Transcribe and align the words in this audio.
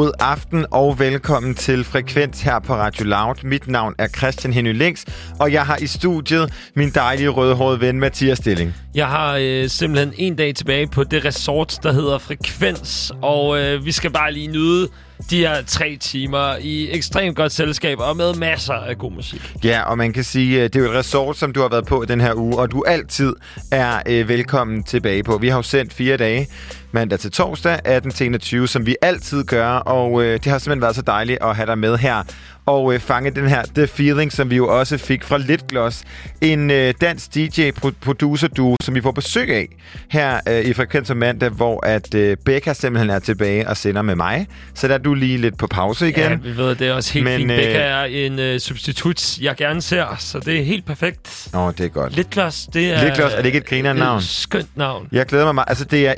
God 0.00 0.12
aften 0.18 0.66
og 0.70 0.98
velkommen 0.98 1.54
til 1.54 1.84
Frekvens 1.84 2.40
her 2.40 2.58
på 2.58 2.74
Radio 2.74 3.04
Loud. 3.04 3.34
Mit 3.44 3.68
navn 3.68 3.94
er 3.98 4.08
Christian 4.08 4.52
Henny 4.52 4.72
Links, 4.72 5.04
og 5.40 5.52
jeg 5.52 5.66
har 5.66 5.76
i 5.76 5.86
studiet 5.86 6.52
min 6.74 6.90
dejlige 6.90 7.28
rødhårede 7.28 7.80
ven 7.80 8.00
Mathias 8.00 8.38
Stilling. 8.38 8.74
Jeg 8.94 9.06
har 9.06 9.36
øh, 9.40 9.68
simpelthen 9.68 10.12
en 10.16 10.36
dag 10.36 10.54
tilbage 10.54 10.86
på 10.86 11.04
det 11.04 11.24
resort, 11.24 11.78
der 11.82 11.92
hedder 11.92 12.18
Frekvens, 12.18 13.12
og 13.22 13.60
øh, 13.60 13.84
vi 13.84 13.92
skal 13.92 14.10
bare 14.10 14.32
lige 14.32 14.46
nyde 14.46 14.88
de 15.30 15.38
her 15.38 15.62
tre 15.62 15.96
timer 16.00 16.56
i 16.60 16.90
ekstremt 16.90 17.36
godt 17.36 17.52
selskab 17.52 17.98
og 17.98 18.16
med 18.16 18.34
masser 18.34 18.74
af 18.74 18.98
god 18.98 19.12
musik. 19.12 19.54
Ja, 19.64 19.82
og 19.82 19.98
man 19.98 20.12
kan 20.12 20.24
sige, 20.24 20.56
øh, 20.56 20.62
det 20.62 20.76
er 20.76 20.80
jo 20.80 20.90
et 20.90 20.96
resort, 20.96 21.36
som 21.36 21.52
du 21.52 21.60
har 21.60 21.68
været 21.68 21.86
på 21.86 22.04
den 22.08 22.20
her 22.20 22.34
uge, 22.34 22.58
og 22.58 22.70
du 22.70 22.84
altid 22.86 23.32
er 23.72 24.02
øh, 24.06 24.28
velkommen 24.28 24.82
tilbage 24.82 25.22
på. 25.22 25.38
Vi 25.38 25.48
har 25.48 25.56
jo 25.56 25.62
sendt 25.62 25.92
fire 25.92 26.16
dage, 26.16 26.48
mandag 26.92 27.18
til 27.18 27.30
torsdag, 27.30 27.78
18 27.84 28.10
til 28.10 28.26
21, 28.26 28.68
som 28.68 28.86
vi 28.86 28.96
altid 29.02 29.44
gør, 29.44 29.68
og 29.68 30.22
øh, 30.22 30.32
det 30.32 30.46
har 30.46 30.58
simpelthen 30.58 30.82
været 30.82 30.96
så 30.96 31.02
dejligt 31.02 31.38
at 31.42 31.56
have 31.56 31.66
dig 31.66 31.78
med 31.78 31.98
her 31.98 32.22
og 32.66 32.94
øh, 32.94 33.00
fange 33.00 33.30
den 33.30 33.48
her 33.48 33.62
The 33.74 33.86
Feeling, 33.86 34.32
som 34.32 34.50
vi 34.50 34.56
jo 34.56 34.78
også 34.78 34.98
fik 34.98 35.24
fra 35.24 35.38
Litgloss. 35.38 36.04
En 36.40 36.70
øh, 36.70 36.94
dansk 37.00 37.34
DJ-producer-duo, 37.34 38.76
som 38.82 38.94
vi 38.94 39.00
får 39.00 39.10
besøg 39.10 39.50
af 39.50 39.68
her 40.08 40.40
øh, 40.48 40.64
i 40.64 40.72
Frekvens 40.72 41.10
om 41.10 41.16
mandag, 41.16 41.48
hvor 41.48 41.86
at 41.86 42.14
øh, 42.14 42.36
Becca 42.44 42.72
simpelthen 42.72 43.10
er 43.10 43.18
tilbage 43.18 43.68
og 43.68 43.76
sender 43.76 44.02
med 44.02 44.14
mig. 44.14 44.46
Så 44.74 44.88
der 44.88 44.94
er 44.94 44.98
du 44.98 45.14
lige 45.14 45.38
lidt 45.38 45.58
på 45.58 45.66
pause 45.66 46.08
igen. 46.08 46.30
Ja, 46.30 46.34
vi 46.34 46.56
ved, 46.56 46.74
det 46.74 46.88
er 46.88 46.92
også 46.92 47.12
helt 47.12 47.24
Men, 47.24 47.36
fint. 47.36 47.48
Becca 47.48 47.78
øh, 47.78 47.90
er 47.90 48.04
en 48.04 48.38
øh, 48.38 48.60
substitut, 48.60 49.38
jeg 49.40 49.56
gerne 49.56 49.82
ser, 49.82 50.16
så 50.18 50.38
det 50.38 50.60
er 50.60 50.64
helt 50.64 50.86
perfekt. 50.86 51.48
Åh, 51.54 51.60
oh, 51.60 51.72
det 51.78 51.84
er 51.84 51.88
godt. 51.88 52.16
Litgloss, 52.16 52.66
det 52.72 52.92
er... 52.92 53.04
Litgloss, 53.04 53.34
er 53.34 53.38
det 53.38 53.46
ikke 53.46 53.58
et 53.58 53.66
grineren 53.66 53.96
navn? 53.96 54.18
Et 54.18 54.24
skønt 54.24 54.76
navn. 54.76 55.08
Jeg 55.12 55.26
glæder 55.26 55.44
mig 55.44 55.54
meget. 55.54 55.68
Altså, 55.68 55.84
det 55.84 56.08
er 56.08 56.14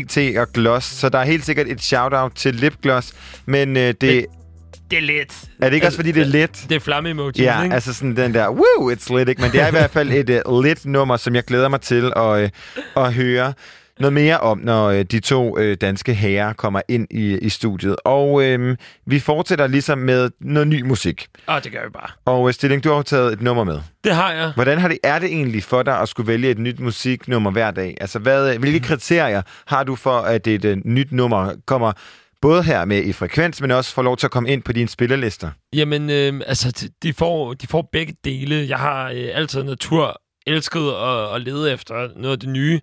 L-I-T-T 0.00 0.38
og 0.38 0.52
Gloss, 0.52 0.86
så 0.86 1.08
der 1.08 1.18
er 1.18 1.24
helt 1.24 1.44
sikkert 1.46 1.66
et 1.68 1.82
shout-out 1.82 2.32
til 2.34 2.54
Lipgloss. 2.54 3.12
Men 3.46 3.76
øh, 3.76 3.82
det, 3.82 4.00
Det- 4.00 4.26
Det 4.90 4.96
er 4.98 5.02
lidt. 5.02 5.34
er 5.62 5.68
det 5.68 5.74
ikke 5.74 5.86
også, 5.86 5.98
fordi 5.98 6.12
det 6.12 6.20
er 6.20 6.26
let? 6.26 6.64
Det 6.68 6.74
er 6.76 6.80
flamme-emoji, 6.80 7.32
Ja, 7.38 7.62
ikke? 7.62 7.74
altså 7.74 7.94
sådan 7.94 8.16
den 8.16 8.34
der, 8.34 8.48
woo, 8.48 8.92
it's 8.92 9.16
lit, 9.18 9.28
ikke? 9.28 9.42
Men 9.42 9.50
det 9.52 9.60
er 9.60 9.66
i 9.68 9.70
hvert 9.70 9.90
fald 9.90 10.10
et 10.12 10.42
uh, 10.46 10.64
lit 10.64 10.86
nummer, 10.86 11.16
som 11.16 11.34
jeg 11.34 11.44
glæder 11.44 11.68
mig 11.68 11.80
til 11.80 12.12
at, 12.16 12.50
uh, 12.96 13.04
at 13.06 13.14
høre 13.14 13.52
noget 14.00 14.12
mere 14.12 14.38
om, 14.40 14.58
når 14.58 14.88
uh, 14.92 15.00
de 15.00 15.20
to 15.20 15.58
uh, 15.58 15.72
danske 15.80 16.14
herrer 16.14 16.52
kommer 16.52 16.80
ind 16.88 17.06
i, 17.10 17.38
i 17.38 17.48
studiet. 17.48 17.96
Og 18.04 18.32
uh, 18.32 18.76
vi 19.06 19.18
fortsætter 19.18 19.66
ligesom 19.66 19.98
med 19.98 20.30
noget 20.40 20.68
ny 20.68 20.82
musik. 20.82 21.26
Åh, 21.48 21.62
det 21.64 21.72
gør 21.72 21.84
vi 21.84 21.90
bare. 21.90 22.08
Og 22.24 22.42
uh, 22.42 22.52
Stilling, 22.52 22.84
du 22.84 22.92
har 22.92 23.02
taget 23.02 23.32
et 23.32 23.42
nummer 23.42 23.64
med. 23.64 23.78
Det 24.04 24.14
har 24.14 24.32
jeg. 24.32 24.52
Hvordan 24.54 24.78
har 24.78 24.88
det, 24.88 24.98
er 25.04 25.18
det 25.18 25.28
egentlig 25.28 25.62
for 25.64 25.82
dig 25.82 26.00
at 26.00 26.08
skulle 26.08 26.26
vælge 26.28 26.50
et 26.50 26.58
nyt 26.58 26.80
musiknummer 26.80 27.50
hver 27.50 27.70
dag? 27.70 27.96
Altså, 28.00 28.18
hvad, 28.18 28.56
hvilke 28.58 28.80
kriterier 28.88 29.42
har 29.66 29.84
du 29.84 29.96
for, 29.96 30.18
at 30.18 30.46
et 30.46 30.64
uh, 30.64 30.76
nyt 30.84 31.12
nummer 31.12 31.52
kommer 31.66 31.92
både 32.42 32.62
her 32.62 32.84
med 32.84 33.02
i 33.04 33.12
frekvens, 33.12 33.60
men 33.60 33.70
også 33.70 33.94
får 33.94 34.02
lov 34.02 34.16
til 34.16 34.26
at 34.26 34.30
komme 34.30 34.48
ind 34.50 34.62
på 34.62 34.72
dine 34.72 34.88
spillelister? 34.88 35.50
Jamen, 35.72 36.10
øh, 36.10 36.40
altså, 36.46 36.88
de- 37.02 37.12
får, 37.12 37.54
de 37.54 37.66
får 37.66 37.88
begge 37.92 38.14
dele. 38.24 38.66
Jeg 38.68 38.78
har 38.78 39.10
øh, 39.10 39.28
altid 39.34 39.62
natur 39.62 40.20
elsket 40.46 40.92
at, 41.02 41.34
at 41.34 41.40
lede 41.40 41.72
efter 41.72 41.94
noget 42.16 42.32
af 42.32 42.40
det 42.40 42.48
nye. 42.48 42.80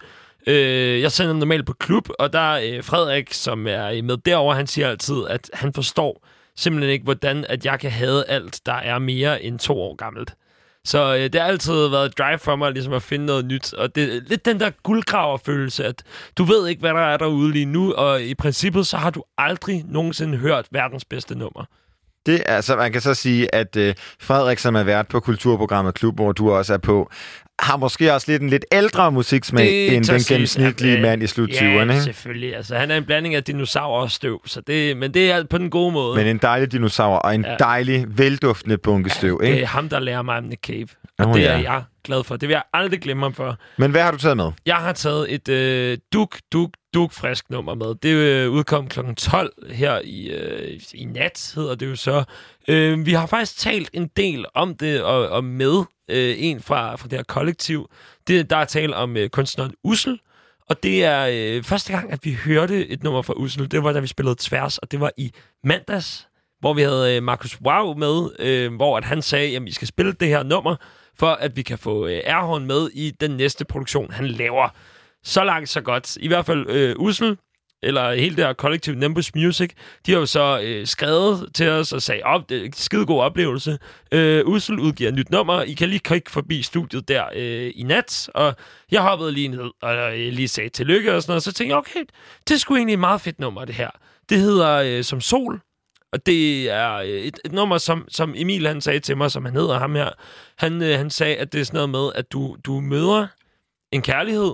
Øh, 0.48 1.02
jeg 1.02 1.12
sender 1.12 1.34
normalt 1.34 1.66
på 1.66 1.74
klub, 1.74 2.10
og 2.20 2.34
der 2.34 2.40
er 2.56 2.78
øh, 2.78 2.84
Frederik, 2.84 3.34
som 3.34 3.68
er 3.68 4.02
med 4.02 4.18
derover, 4.18 4.54
han 4.54 4.68
siger 4.68 4.90
altid, 4.90 5.28
at 5.30 5.50
han 5.54 5.74
forstår 5.74 6.26
simpelthen 6.56 6.92
ikke, 6.92 7.04
hvordan 7.04 7.46
at 7.50 7.66
jeg 7.66 7.80
kan 7.80 7.92
have 7.92 8.30
alt, 8.30 8.62
der 8.66 8.74
er 8.74 9.00
mere 9.00 9.44
end 9.44 9.60
to 9.60 9.82
år 9.82 9.96
gammelt. 9.96 10.34
Så 10.86 11.16
øh, 11.16 11.24
det 11.24 11.36
har 11.36 11.48
altid 11.48 11.74
været 11.74 12.06
et 12.06 12.18
drive 12.18 12.38
for 12.38 12.56
mig, 12.56 12.72
ligesom 12.72 12.94
at 12.94 13.04
finde 13.04 13.26
noget 13.26 13.46
nyt. 13.46 13.74
Og 13.74 13.96
det 13.96 14.16
er 14.16 14.22
lidt 14.28 14.46
den 14.46 14.60
der 14.60 14.72
guldgraverfølelse, 14.84 15.86
at 15.86 16.04
du 16.38 16.44
ved 16.44 16.68
ikke, 16.68 16.80
hvad 16.80 16.94
der 16.94 17.00
er 17.00 17.18
derude 17.18 17.52
lige 17.52 17.66
nu, 17.66 17.94
og 17.94 18.22
i 18.22 18.36
princippet 18.36 18.88
så 18.88 18.98
har 18.98 19.10
du 19.10 19.24
aldrig 19.38 19.84
nogensinde 19.88 20.38
hørt 20.38 20.68
verdens 20.72 21.06
bedste 21.06 21.38
nummer. 21.38 21.66
Det 22.26 22.36
er, 22.46 22.56
altså, 22.56 22.76
man 22.76 22.92
kan 22.92 23.02
så 23.02 23.14
sige, 23.14 23.56
at 23.56 23.76
øh, 23.76 23.96
Frederik, 24.20 24.60
som 24.60 24.76
er 24.76 24.84
vært 24.84 25.08
på 25.08 25.20
kulturprogrammet 25.20 25.94
Klub, 25.94 26.16
hvor 26.16 26.32
du 26.32 26.52
også 26.52 26.74
er 26.74 26.78
på, 26.78 27.12
har 27.60 27.78
måske 27.78 28.14
også 28.14 28.32
lidt 28.32 28.42
en 28.42 28.50
lidt 28.50 28.66
ældre 28.72 29.12
musiksmag 29.12 29.66
Det 29.66 29.96
end 29.96 30.06
den 30.06 30.20
gennemsnitlige 30.20 30.96
øh, 30.96 31.02
mand 31.02 31.24
i 31.24 31.28
slut 31.28 31.50
20'erne. 31.50 31.64
Ja, 31.64 31.82
ikke? 31.82 32.02
selvfølgelig. 32.02 32.56
Altså, 32.56 32.76
han 32.76 32.92
er 32.92 32.98
en 32.98 33.06
blanding 33.06 33.36
af 33.36 33.44
dinosaur 33.44 34.00
og 34.02 34.12
støv, 34.12 34.42
så 34.48 34.62
det, 34.62 34.98
men 34.98 35.14
det 35.14 35.32
er 35.32 35.44
på 35.44 35.58
den 35.58 35.70
gode 35.70 35.92
måde. 35.92 36.16
Men 36.18 36.28
en 36.28 36.38
dejlig 36.38 36.72
dinosaur 36.72 37.16
og 37.16 37.36
en 37.36 37.46
Ja. 37.46 37.56
dejlig, 37.60 38.06
velduftende 38.18 38.78
bunke 38.78 39.10
støv. 39.10 39.40
det 39.42 39.48
Ikke? 39.48 39.62
er 39.62 39.66
ham, 39.68 39.90
der 39.90 40.00
lærer 40.00 40.22
mig 40.22 40.38
om 40.38 40.44
Nick 40.44 40.62
Cave. 40.68 40.88
Og 41.20 41.28
Åh, 41.28 41.34
det 41.34 41.42
ja. 41.42 41.48
er 41.52 41.58
jeg 41.58 41.84
glad 42.04 42.24
for. 42.24 42.36
Det 42.36 42.50
vil 42.50 42.54
jeg 42.54 42.64
aldrig 42.74 43.02
glemme 43.02 43.24
ham 43.24 43.34
for. 43.34 43.58
Men 43.78 43.92
hvad 43.92 44.02
har 44.02 44.12
du 44.12 44.18
taget 44.18 44.38
med? 44.38 44.52
Jeg 44.66 44.76
har 44.76 44.94
taget 44.94 45.34
et 45.34 45.50
øh, 45.50 45.98
duk, 46.14 46.38
duk, 46.54 46.70
duk 46.94 47.14
frisk 47.14 47.50
nummer 47.50 47.76
med. 47.76 47.96
Det 48.04 48.10
øh, 48.10 48.50
udkom 48.52 48.88
kl. 48.88 49.00
12 49.18 49.54
her 49.72 50.00
i, 50.04 50.28
øh, 50.28 50.80
i 50.94 51.06
nat, 51.06 51.52
hedder 51.56 51.76
det 51.76 51.86
jo 51.90 51.96
så. 51.96 52.24
Øh, 52.68 53.06
vi 53.06 53.14
har 53.14 53.26
faktisk 53.26 53.58
talt 53.60 53.90
en 53.94 54.10
del 54.18 54.46
om 54.56 54.76
det 54.76 55.02
og, 55.04 55.30
og 55.30 55.44
med 55.44 55.84
øh, 56.10 56.36
en 56.38 56.62
fra, 56.62 56.96
fra 56.96 57.08
det 57.08 57.20
her 57.20 57.24
kollektiv. 57.24 57.90
Det, 58.28 58.50
der 58.50 58.58
er 58.58 58.66
tale 58.66 58.96
om 58.96 59.18
øh, 59.18 59.30
kunstneren 59.30 59.74
Ussel. 59.84 60.20
Og 60.70 60.84
det 60.84 61.06
er 61.06 61.28
øh, 61.32 61.64
første 61.64 61.94
gang, 61.94 62.12
at 62.12 62.20
vi 62.26 62.34
hørte 62.34 62.88
et 62.88 63.04
nummer 63.04 63.22
fra 63.22 63.34
Ussel. 63.34 63.72
Det 63.72 63.84
var, 63.84 63.94
da 63.94 64.00
vi 64.00 64.08
spillede 64.08 64.36
Tværs, 64.40 64.78
og 64.78 64.92
det 64.92 65.00
var 65.00 65.12
i 65.18 65.32
mandags, 65.64 66.28
hvor 66.60 66.74
vi 66.74 66.82
havde 66.82 67.16
øh, 67.16 67.24
Markus 67.24 67.62
Wow 67.62 67.94
med, 67.94 68.30
øh, 68.40 68.76
hvor 68.76 68.98
at 68.98 69.06
han 69.06 69.22
sagde, 69.22 69.56
at 69.56 69.66
vi 69.66 69.72
skal 69.72 69.88
spille 69.88 70.12
det 70.14 70.28
her 70.28 70.44
nummer, 70.44 70.76
for 71.20 71.28
at 71.28 71.56
vi 71.56 71.62
kan 71.62 71.78
få 71.78 72.08
øh, 72.08 72.22
Erhorn 72.24 72.66
med 72.66 72.90
i 72.94 73.12
den 73.12 73.32
næste 73.32 73.66
produktion, 73.66 74.12
han 74.12 74.28
laver. 74.28 74.70
Så 75.24 75.44
langt, 75.44 75.70
så 75.70 75.82
godt. 75.82 76.18
I 76.18 76.28
hvert 76.28 76.46
fald 76.46 76.70
øh, 76.70 76.96
Ussel, 76.98 77.38
eller 77.84 78.14
hele 78.14 78.36
der 78.36 78.54
kollektiv 78.54 78.96
Nimbus 78.96 79.36
Music, 79.36 79.70
de 80.06 80.12
har 80.12 80.20
jo 80.20 80.26
så 80.26 80.60
øh, 80.64 80.88
skrevet 80.88 81.50
til 81.54 81.70
os 81.70 81.94
og 81.94 82.02
sagde, 82.02 82.24
op, 82.24 82.50
det 82.50 82.62
er 82.62 82.66
en 82.66 82.74
skide 82.74 83.06
god 83.06 83.22
oplevelse. 83.22 83.78
Øh, 84.12 84.46
Ussel 84.46 84.80
udgiver 84.80 85.10
et 85.10 85.16
nyt 85.16 85.32
nummer. 85.32 85.62
I 85.62 85.74
kan 85.74 85.90
lige 85.90 86.00
kigge 86.00 86.32
forbi 86.32 86.62
studiet 86.62 87.08
der 87.08 87.26
øh, 87.36 87.72
i 87.76 87.84
nat, 87.84 88.30
og 88.34 88.56
jeg 88.92 89.02
hoppede 89.02 89.32
lige 89.32 89.48
ned 89.48 89.72
og 89.82 90.20
øh, 90.20 90.34
lige 90.34 90.48
sagde 90.48 90.70
tillykke 90.70 91.16
og 91.16 91.22
sådan 91.22 91.32
noget, 91.32 91.44
så 91.44 91.54
tænkte 91.54 91.72
jeg, 91.72 91.78
okay, 91.78 92.04
det 92.48 92.54
er 92.54 92.60
sgu 92.60 92.76
egentlig 92.76 92.94
et 92.94 93.00
meget 93.00 93.22
fedt 93.22 93.40
nummer, 93.40 93.66
det 93.66 93.76
her. 93.76 93.90
Det 94.30 94.40
hedder 94.40 94.70
øh, 94.76 95.04
Som 95.04 95.22
Sol, 95.22 95.62
og 96.14 96.26
det 96.26 96.70
er 96.70 96.94
øh, 96.94 97.08
et, 97.08 97.40
et 97.46 97.52
nummer, 97.52 97.78
som, 97.78 98.06
som 98.10 98.34
Emil 98.38 98.68
han 98.68 98.82
sagde 98.82 99.00
til 99.00 99.18
mig, 99.18 99.32
som 99.32 99.46
han 99.46 99.54
hedder 99.54 99.80
ham 99.80 99.96
her. 99.96 100.10
Han, 100.58 100.82
øh, 100.82 100.98
han 100.98 101.10
sagde, 101.10 101.36
at 101.36 101.54
det 101.54 101.62
er 101.62 101.66
sådan 101.66 101.78
noget 101.78 101.90
med, 101.90 102.12
at 102.16 102.32
du, 102.32 102.58
du 102.66 102.80
møder 102.80 103.28
en 103.92 104.02
kærlighed. 104.02 104.54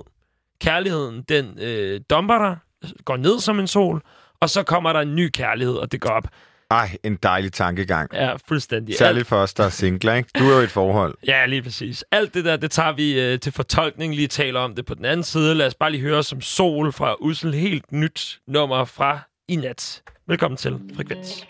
Kærligheden, 0.60 1.22
den 1.22 1.58
øh, 1.58 2.00
domper 2.10 2.38
dig, 2.38 2.58
går 3.04 3.16
ned 3.16 3.40
som 3.40 3.58
en 3.60 3.66
sol, 3.66 4.02
og 4.40 4.50
så 4.50 4.62
kommer 4.62 4.92
der 4.92 5.00
en 5.00 5.14
ny 5.14 5.28
kærlighed, 5.28 5.74
og 5.74 5.92
det 5.92 6.00
går 6.00 6.10
op. 6.10 6.28
Ej, 6.70 6.96
en 7.02 7.18
dejlig 7.22 7.52
tankegang. 7.52 8.10
Ja, 8.14 8.34
fuldstændig. 8.48 8.96
Særligt 8.98 9.26
for 9.26 9.36
os, 9.36 9.54
der 9.54 9.64
er 9.64 9.68
singler, 9.68 10.14
ikke? 10.14 10.30
Du 10.38 10.44
er 10.50 10.54
jo 10.54 10.60
i 10.60 10.64
et 10.64 10.70
forhold. 10.70 11.14
Ja, 11.26 11.46
lige 11.46 11.62
præcis. 11.62 12.04
Alt 12.10 12.34
det 12.34 12.44
der, 12.44 12.56
det 12.56 12.70
tager 12.70 12.92
vi 12.92 13.20
øh, 13.20 13.40
til 13.40 13.52
fortolkning, 13.52 14.14
lige 14.14 14.28
taler 14.28 14.60
om 14.60 14.74
det 14.74 14.86
på 14.86 14.94
den 14.94 15.04
anden 15.04 15.24
side. 15.24 15.54
Lad 15.54 15.66
os 15.66 15.74
bare 15.74 15.90
lige 15.90 16.00
høre 16.00 16.22
som 16.22 16.40
sol 16.40 16.92
fra 16.92 17.14
Ussel. 17.20 17.54
Helt 17.54 17.92
nyt 17.92 18.40
nummer 18.48 18.84
fra 18.84 19.18
i 19.48 19.56
nat. 19.56 20.02
Velkommen 20.28 20.56
til 20.56 20.78
Frekvens. 20.96 21.46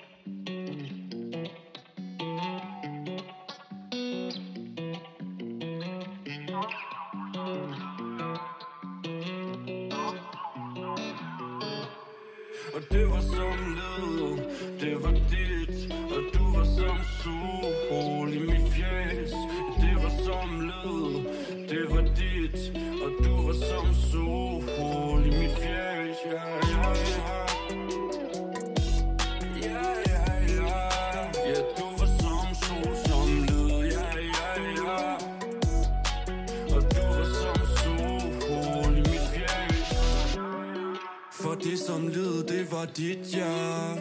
Var 42.84 42.92
dit, 42.92 43.36
ja 43.36 43.94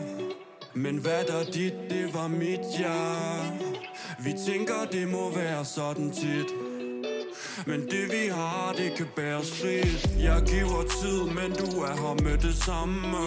Men 0.74 0.98
hvad 0.98 1.24
der 1.26 1.44
dit, 1.44 1.74
det 1.90 2.14
var 2.14 2.28
mit, 2.28 2.80
ja 2.80 2.96
Vi 4.24 4.34
tænker, 4.48 4.86
det 4.92 5.08
må 5.08 5.30
være 5.36 5.66
sådan 5.66 6.12
tit 6.12 6.73
men 7.66 7.82
det 7.82 8.06
vi 8.12 8.24
har, 8.32 8.74
det 8.78 8.94
kan 8.98 9.08
bæres 9.16 9.62
frit 9.62 10.10
Jeg 10.20 10.40
giver 10.52 10.84
tid, 11.02 11.22
men 11.38 11.50
du 11.62 11.70
er 11.90 11.96
her 12.02 12.16
med 12.24 12.38
det 12.38 12.56
samme. 12.56 13.18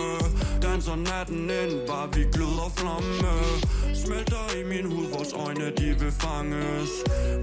Danser 0.62 0.96
natten 0.96 1.50
ind, 1.60 1.74
bare 1.88 2.08
vi 2.14 2.22
gløder 2.34 2.70
flamme. 2.76 3.34
Smelter 4.04 4.46
i 4.60 4.62
min 4.72 4.86
hud, 4.92 5.06
vores 5.14 5.32
øjne 5.32 5.66
de 5.78 5.88
vil 6.00 6.12
fanges. 6.22 6.92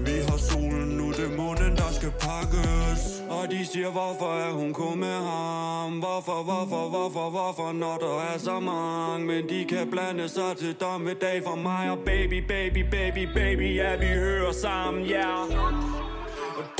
Vi 0.06 0.16
har 0.28 0.38
solen 0.50 0.88
nu, 0.98 1.06
det 1.12 1.26
er 1.32 1.36
månen, 1.36 1.76
der 1.76 1.90
skal 1.98 2.12
pakkes. 2.26 3.02
Og 3.30 3.50
de 3.50 3.66
siger, 3.72 3.90
hvorfor 3.90 4.30
er 4.46 4.52
hun 4.52 4.72
kun 4.72 4.98
med 4.98 5.18
ham? 5.30 5.92
Hvorfor, 5.98 6.42
hvorfor, 6.48 6.88
hvorfor, 6.88 7.30
hvorfor, 7.30 7.72
når 7.72 7.96
der 8.04 8.14
er 8.30 8.38
så 8.38 8.60
mange? 8.60 9.26
Men 9.26 9.48
de 9.48 9.64
kan 9.64 9.90
blande 9.90 10.28
sig 10.28 10.56
til 10.58 10.72
dommedag 10.80 11.42
for 11.46 11.56
mig 11.56 11.90
Og 11.90 11.98
baby, 11.98 12.38
baby, 12.48 12.82
baby, 12.90 13.24
baby, 13.34 13.76
ja 13.76 13.96
vi 13.96 14.06
hører 14.06 14.52
sammen, 14.52 15.04
ja. 15.04 15.46
yeah. 15.52 16.13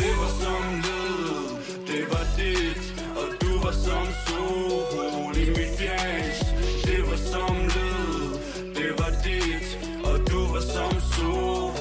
Det 0.04 0.16
var 0.16 0.28
som 0.28 0.82
led, 0.84 1.49
det 1.87 2.04
var 2.11 2.26
dit 2.37 3.02
Og 3.16 3.28
du 3.40 3.58
var 3.64 3.73
som 3.73 4.06
sol 4.26 5.37
i 5.37 5.46
mit 5.50 5.78
fjes 5.78 6.40
Det 6.84 7.00
var 7.08 7.16
som 7.16 7.56
led, 7.56 8.38
det 8.75 8.90
var 8.99 9.12
dit 9.25 9.78
Og 10.04 10.30
du 10.30 10.52
var 10.52 10.61
som 10.61 11.00
sol. 11.00 11.73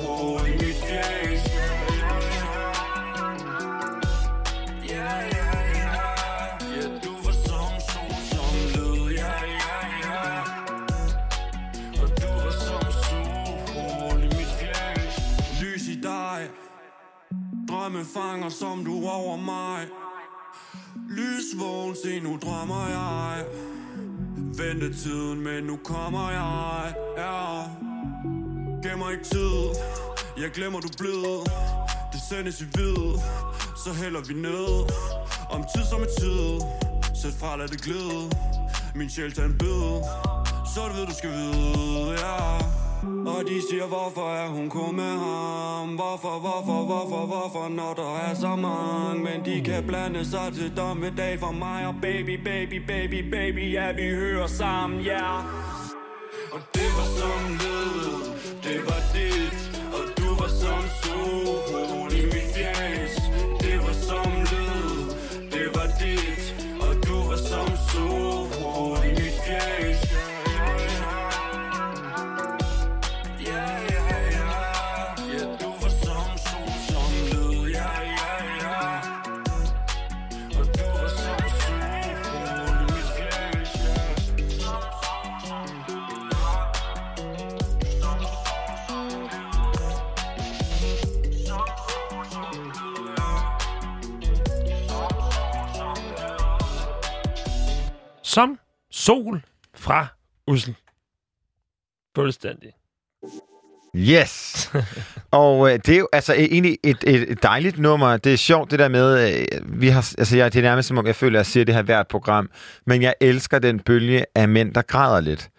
Drømme 17.93 18.09
fanger 18.13 18.49
som 18.49 18.85
du 18.85 19.07
over 19.07 19.37
mig. 19.37 19.87
Lysvågen, 21.09 21.95
se 22.03 22.19
nu 22.19 22.37
drømmer 22.41 22.87
jeg. 22.87 23.45
Ventetiden, 24.57 25.41
men 25.41 25.63
nu 25.63 25.79
kommer 25.83 26.29
jeg. 26.31 26.93
Ja. 27.17 27.63
Gemmer 28.83 29.09
ikke 29.09 29.23
tid. 29.23 29.81
Jeg 30.37 30.51
glemmer 30.51 30.79
du 30.79 30.87
blød 30.97 31.45
Det 32.13 32.21
sendes 32.29 32.61
i 32.61 32.65
hvid 32.73 33.19
Så 33.83 33.93
hælder 33.93 34.21
vi 34.27 34.33
ned. 34.33 34.73
Om 35.49 35.65
tid 35.75 35.85
som 35.89 36.01
en 36.01 36.09
tid. 36.19 36.61
Sæt 37.21 37.33
fra, 37.39 37.57
lad 37.57 37.67
det 37.67 37.81
glide. 37.81 38.31
Min 38.95 39.09
sjæl 39.09 39.33
tager 39.33 39.49
en 39.49 39.57
bid. 39.57 40.03
Så 40.73 40.87
du 40.87 40.93
ved, 40.93 41.05
du 41.05 41.13
skal 41.13 41.29
vide, 41.29 42.11
ja 42.11 42.82
og 43.25 43.47
de 43.47 43.61
siger, 43.69 43.87
hvorfor 43.87 44.29
er 44.29 44.47
hun 44.47 44.69
kun 44.69 44.95
med 44.95 45.15
ham? 45.25 45.95
Hvorfor, 45.95 46.39
hvorfor, 46.39 46.85
hvorfor, 46.85 47.25
hvorfor, 47.25 47.69
når 47.69 47.93
der 47.93 48.29
er 48.29 48.33
så 48.33 48.55
mange? 48.55 49.23
Men 49.23 49.45
de 49.45 49.61
kan 49.61 49.87
blande 49.87 50.25
sig 50.25 50.53
til 50.53 50.77
dommedag 50.77 51.39
for 51.39 51.51
mig 51.51 51.87
Og 51.87 51.95
baby, 52.01 52.35
baby, 52.43 52.77
baby, 52.87 53.29
baby, 53.31 53.73
ja, 53.73 53.91
vi 53.91 54.09
hører 54.09 54.47
sammen, 54.47 55.01
ja 55.01 55.11
yeah. 55.11 55.43
Og 56.53 56.59
det 56.73 56.89
var 56.97 57.07
som 57.19 57.41
led, 57.63 58.21
det 58.63 58.79
var 58.87 59.01
dit 59.15 59.59
Og 59.97 60.03
du 60.17 60.27
var 60.39 60.51
som 60.61 60.83
sol 61.01 62.11
i 62.21 62.25
mit 62.25 62.47
fjes 62.55 63.02
sol 99.05 99.41
fra 99.75 100.07
Ussel. 100.47 100.75
Fuldstændig. 102.15 102.71
Yes! 103.95 104.71
og 105.31 105.71
øh, 105.71 105.79
det 105.85 105.89
er 105.89 105.99
jo 105.99 106.07
altså 106.13 106.33
egentlig 106.33 106.77
et, 106.83 107.03
et, 107.07 107.43
dejligt 107.43 107.79
nummer. 107.79 108.17
Det 108.17 108.33
er 108.33 108.37
sjovt 108.37 108.71
det 108.71 108.79
der 108.79 108.87
med, 108.87 109.29
øh, 109.29 109.81
vi 109.81 109.87
har, 109.87 110.13
altså 110.17 110.37
jeg, 110.37 110.53
det 110.53 110.59
er 110.59 110.63
nærmest 110.63 110.87
som 110.87 110.97
om, 110.97 111.07
jeg 111.07 111.15
føler, 111.15 111.39
at 111.39 111.45
jeg 111.45 111.45
siger 111.45 111.65
det 111.65 111.75
her 111.75 111.81
hvert 111.81 112.07
program, 112.07 112.49
men 112.85 113.01
jeg 113.01 113.13
elsker 113.21 113.59
den 113.59 113.79
bølge 113.79 114.25
af 114.35 114.47
mænd, 114.49 114.73
der 114.73 114.81
græder 114.81 115.21
lidt. 115.21 115.49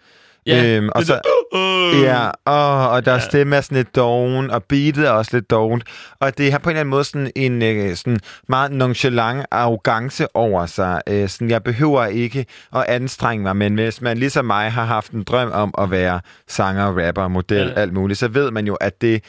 Øhm, 0.49 0.89
og 0.95 1.03
så, 1.03 1.13
der, 1.13 1.21
øh, 1.57 2.01
Ja, 2.01 2.27
åh, 2.45 2.93
og 2.93 3.05
der 3.05 3.13
ja. 3.13 3.19
Stemme 3.19 3.55
er 3.55 3.61
sådan 3.61 3.75
lidt 3.75 3.95
doven, 3.95 4.51
og 4.51 4.63
beatet 4.63 5.07
er 5.07 5.11
også 5.11 5.31
lidt 5.33 5.49
dovent. 5.49 5.83
Og 6.19 6.37
det 6.37 6.51
har 6.51 6.59
på 6.59 6.69
en 6.69 6.71
eller 6.71 6.79
anden 6.79 6.89
måde 6.89 7.03
sådan 7.03 7.31
en 7.35 7.61
øh, 7.61 7.95
sådan 7.95 8.19
meget 8.49 8.71
nonchalant 8.71 9.45
arrogance 9.51 10.35
over 10.35 10.65
sig. 10.65 11.01
Øh, 11.09 11.29
sådan, 11.29 11.49
jeg 11.49 11.63
behøver 11.63 12.05
ikke 12.05 12.45
at 12.75 12.83
anstrenge 12.87 13.43
mig, 13.43 13.55
men 13.55 13.75
hvis 13.75 14.01
man 14.01 14.17
ligesom 14.17 14.45
mig 14.45 14.71
har 14.71 14.85
haft 14.85 15.11
en 15.11 15.23
drøm 15.23 15.51
om 15.51 15.73
at 15.77 15.91
være 15.91 16.19
sanger, 16.47 17.07
rapper, 17.07 17.27
model. 17.27 17.67
Ja. 17.67 17.81
alt 17.81 17.93
muligt, 17.93 18.19
så 18.19 18.27
ved 18.27 18.51
man 18.51 18.67
jo, 18.67 18.73
at 18.73 19.01
det 19.01 19.23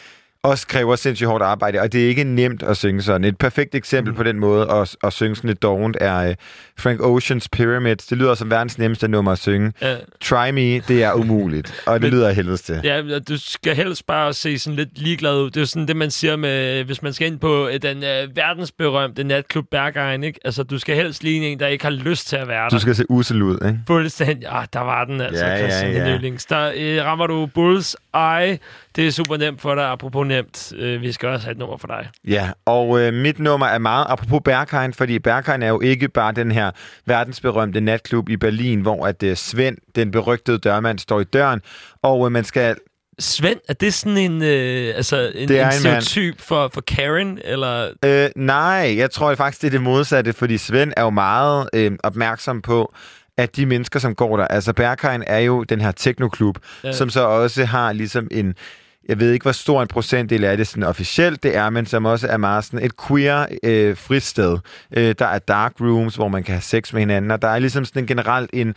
også 0.46 0.66
kræver 0.66 0.96
sindssygt 0.96 1.28
hårdt 1.28 1.44
arbejde, 1.44 1.80
og 1.80 1.92
det 1.92 2.04
er 2.04 2.08
ikke 2.08 2.24
nemt 2.24 2.62
at 2.62 2.76
synge 2.76 3.02
sådan. 3.02 3.24
Et 3.24 3.38
perfekt 3.38 3.74
eksempel 3.74 4.10
mm. 4.12 4.16
på 4.16 4.22
den 4.22 4.38
måde 4.38 4.70
at, 4.70 4.96
at 5.04 5.12
synge 5.12 5.36
sådan 5.36 5.48
lidt 5.48 5.62
dovent 5.62 5.96
er 6.00 6.16
øh, 6.28 6.34
Frank 6.78 7.00
Oceans 7.02 7.48
Pyramids. 7.48 8.06
Det 8.06 8.18
lyder 8.18 8.34
som 8.34 8.50
verdens 8.50 8.78
nemmeste 8.78 9.08
nummer 9.08 9.32
at 9.32 9.38
synge. 9.38 9.72
Ja. 9.82 9.96
Try 10.20 10.50
Me, 10.50 10.78
det 10.78 11.02
er 11.02 11.12
umuligt, 11.12 11.82
og 11.86 11.94
det 11.94 12.02
Men- 12.02 12.10
lyder 12.10 12.30
helvedes 12.32 12.62
til. 12.62 12.80
Ja, 12.84 13.02
du 13.28 13.38
skal 13.38 13.76
helst 13.76 14.06
bare 14.06 14.32
se 14.32 14.58
sådan 14.58 14.76
lidt 14.76 14.98
ligeglad 14.98 15.34
ud. 15.38 15.46
Det 15.50 15.56
er 15.56 15.60
jo 15.60 15.66
sådan 15.66 15.88
det, 15.88 15.96
man 15.96 16.10
siger 16.10 16.36
med, 16.36 16.84
hvis 16.84 17.02
man 17.02 17.12
skal 17.12 17.26
ind 17.26 17.38
på 17.38 17.68
øh, 17.68 17.82
den 17.82 17.96
øh, 18.04 18.36
verdensberømte 18.36 19.24
natklub 19.24 19.64
Berghain, 19.70 20.24
ikke? 20.24 20.40
Altså, 20.44 20.62
du 20.62 20.78
skal 20.78 20.96
helst 20.96 21.22
ligne 21.24 21.46
en, 21.46 21.60
der 21.60 21.66
ikke 21.66 21.84
har 21.84 21.90
lyst 21.92 22.28
til 22.28 22.36
at 22.36 22.48
være 22.48 22.62
der. 22.62 22.68
Du 22.68 22.78
skal 22.78 22.94
se 22.94 23.04
usel 23.10 23.42
ud, 23.42 23.58
ikke? 23.66 23.78
Fuldstændig. 23.86 24.48
Ah, 24.48 24.66
der 24.72 24.80
var 24.80 25.04
den 25.04 25.20
altså, 25.20 25.46
Ja, 25.46 25.58
Christian 25.58 25.92
ja. 25.92 26.08
ja. 26.08 26.30
Der 26.50 26.72
øh, 26.76 27.04
rammer 27.04 27.26
du 27.26 27.46
Bulls 27.46 27.96
Eye. 28.14 28.58
Det 28.96 29.06
er 29.06 29.10
super 29.10 29.36
nemt 29.36 29.60
for 29.60 29.74
dig. 29.74 29.84
Apropos 29.84 30.26
nemt, 30.26 30.72
øh, 30.76 31.02
vi 31.02 31.12
skal 31.12 31.28
også 31.28 31.46
have 31.46 31.52
et 31.52 31.58
nummer 31.58 31.76
for 31.76 31.86
dig. 31.86 32.08
Ja, 32.28 32.50
og 32.64 33.00
øh, 33.00 33.14
mit 33.14 33.38
nummer 33.38 33.66
er 33.66 33.78
meget 33.78 34.06
apropos 34.08 34.40
Berghain, 34.44 34.92
fordi 34.92 35.18
Berghain 35.18 35.62
er 35.62 35.68
jo 35.68 35.80
ikke 35.80 36.08
bare 36.08 36.32
den 36.32 36.52
her 36.52 36.70
verdensberømte 37.06 37.80
natklub 37.80 38.28
i 38.28 38.36
Berlin, 38.36 38.80
hvor 38.80 39.06
at 39.06 39.22
øh, 39.22 39.36
Svend, 39.36 39.76
den 39.96 40.10
berygtede 40.10 40.58
dørmand, 40.58 40.98
står 40.98 41.20
i 41.20 41.24
døren, 41.24 41.60
og 42.02 42.26
øh, 42.26 42.32
man 42.32 42.44
skal... 42.44 42.76
Svend, 43.18 43.60
er 43.68 43.72
det 43.72 43.94
sådan 43.94 44.18
en, 44.18 44.42
øh, 44.42 44.92
altså 44.96 45.32
en, 45.34 45.48
Det 45.48 45.60
er 45.60 45.66
en 45.66 45.74
en 45.74 45.80
stereotyp 45.80 46.40
for, 46.40 46.70
for 46.74 46.80
Karen? 46.80 47.38
Eller 47.44 47.90
Øh, 48.04 48.30
nej, 48.36 48.94
jeg 48.96 49.10
tror 49.10 49.34
faktisk, 49.34 49.62
det 49.62 49.66
er 49.66 49.70
det 49.70 49.82
modsatte, 49.82 50.32
fordi 50.32 50.58
Svend 50.58 50.92
er 50.96 51.02
jo 51.02 51.10
meget 51.10 51.68
øh, 51.74 51.92
opmærksom 52.02 52.62
på, 52.62 52.94
at 53.36 53.56
de 53.56 53.66
mennesker, 53.66 53.98
som 53.98 54.14
går 54.14 54.36
der... 54.36 54.46
Altså, 54.46 54.72
Berghain 54.72 55.24
er 55.26 55.38
jo 55.38 55.62
den 55.62 55.80
her 55.80 55.92
teknoklub. 55.92 56.58
Ja. 56.84 56.92
som 56.92 57.10
så 57.10 57.20
også 57.20 57.64
har 57.64 57.92
ligesom 57.92 58.28
en... 58.30 58.54
Jeg 59.08 59.20
ved 59.20 59.32
ikke, 59.32 59.42
hvor 59.42 59.52
stor 59.52 59.82
en 59.82 59.88
procentdel 59.88 60.44
af 60.44 60.56
det 60.56 60.66
sådan 60.66 60.82
officielt 60.82 61.42
det 61.42 61.56
er, 61.56 61.70
men 61.70 61.86
som 61.86 62.04
også 62.04 62.28
er 62.28 62.36
meget 62.36 62.64
sådan 62.64 62.84
et 62.84 62.92
queer 63.08 63.46
øh, 63.62 63.96
fristed. 63.96 64.58
Øh, 64.96 65.14
der 65.18 65.26
er 65.26 65.38
dark 65.38 65.72
rooms, 65.80 66.14
hvor 66.14 66.28
man 66.28 66.42
kan 66.42 66.54
have 66.54 66.62
sex 66.62 66.92
med 66.92 67.00
hinanden, 67.00 67.30
og 67.30 67.42
der 67.42 67.48
er 67.48 67.58
ligesom 67.58 67.84
sådan 67.84 68.02
en 68.02 68.06
generelt 68.06 68.50
en... 68.52 68.74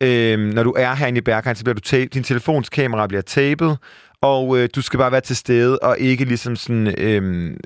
Øh, 0.00 0.38
når 0.38 0.62
du 0.62 0.74
er 0.78 0.94
herinde 0.94 1.18
i 1.18 1.20
Berghain, 1.20 1.56
så 1.56 1.64
bliver 1.64 1.74
du 1.74 1.80
ta- 1.80 2.04
din 2.04 2.22
telefonskamera 2.22 3.06
bliver 3.06 3.22
tapet, 3.22 3.78
og 4.22 4.58
øh, 4.58 4.68
du 4.74 4.82
skal 4.82 4.98
bare 4.98 5.12
være 5.12 5.20
til 5.20 5.36
stede, 5.36 5.78
og 5.78 5.98
ikke 5.98 6.24
ligesom 6.24 6.56
sådan... 6.56 6.94
Øh, 6.98 7.56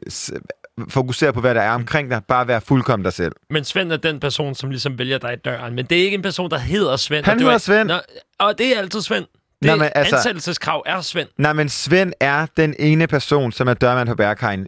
fokusere 0.88 1.32
på, 1.32 1.40
hvad 1.40 1.54
der 1.54 1.60
er 1.60 1.70
omkring 1.70 2.10
dig. 2.10 2.22
Bare 2.28 2.48
være 2.48 2.60
fuldkommen 2.60 3.04
dig 3.04 3.12
selv. 3.12 3.32
Men 3.50 3.64
Svend 3.64 3.92
er 3.92 3.96
den 3.96 4.20
person, 4.20 4.54
som 4.54 4.70
ligesom 4.70 4.98
vælger 4.98 5.18
dig 5.18 5.32
i 5.32 5.36
døren. 5.36 5.74
Men 5.74 5.86
det 5.86 5.98
er 6.00 6.04
ikke 6.04 6.14
en 6.14 6.22
person, 6.22 6.50
der 6.50 6.58
hedder 6.58 6.96
Svend. 6.96 7.24
Han 7.24 7.40
hedder 7.40 7.58
Svend. 7.58 7.88
Nå, 7.88 7.94
og 8.38 8.58
det 8.58 8.76
er 8.76 8.78
altid 8.78 9.00
Svend. 9.00 9.24
Det 9.62 9.70
Nå, 9.70 9.76
men 9.76 9.88
altså- 9.94 10.16
ansættelseskrav 10.16 10.82
er 10.86 11.00
Svend. 11.00 11.28
Nej, 11.38 11.52
men 11.52 11.68
Svend 11.68 12.12
er 12.20 12.46
den 12.56 12.74
ene 12.78 13.06
person, 13.06 13.52
som 13.52 13.68
er 13.68 13.74
dørmand 13.74 14.08
på 14.08 14.14
Berghain. 14.14 14.66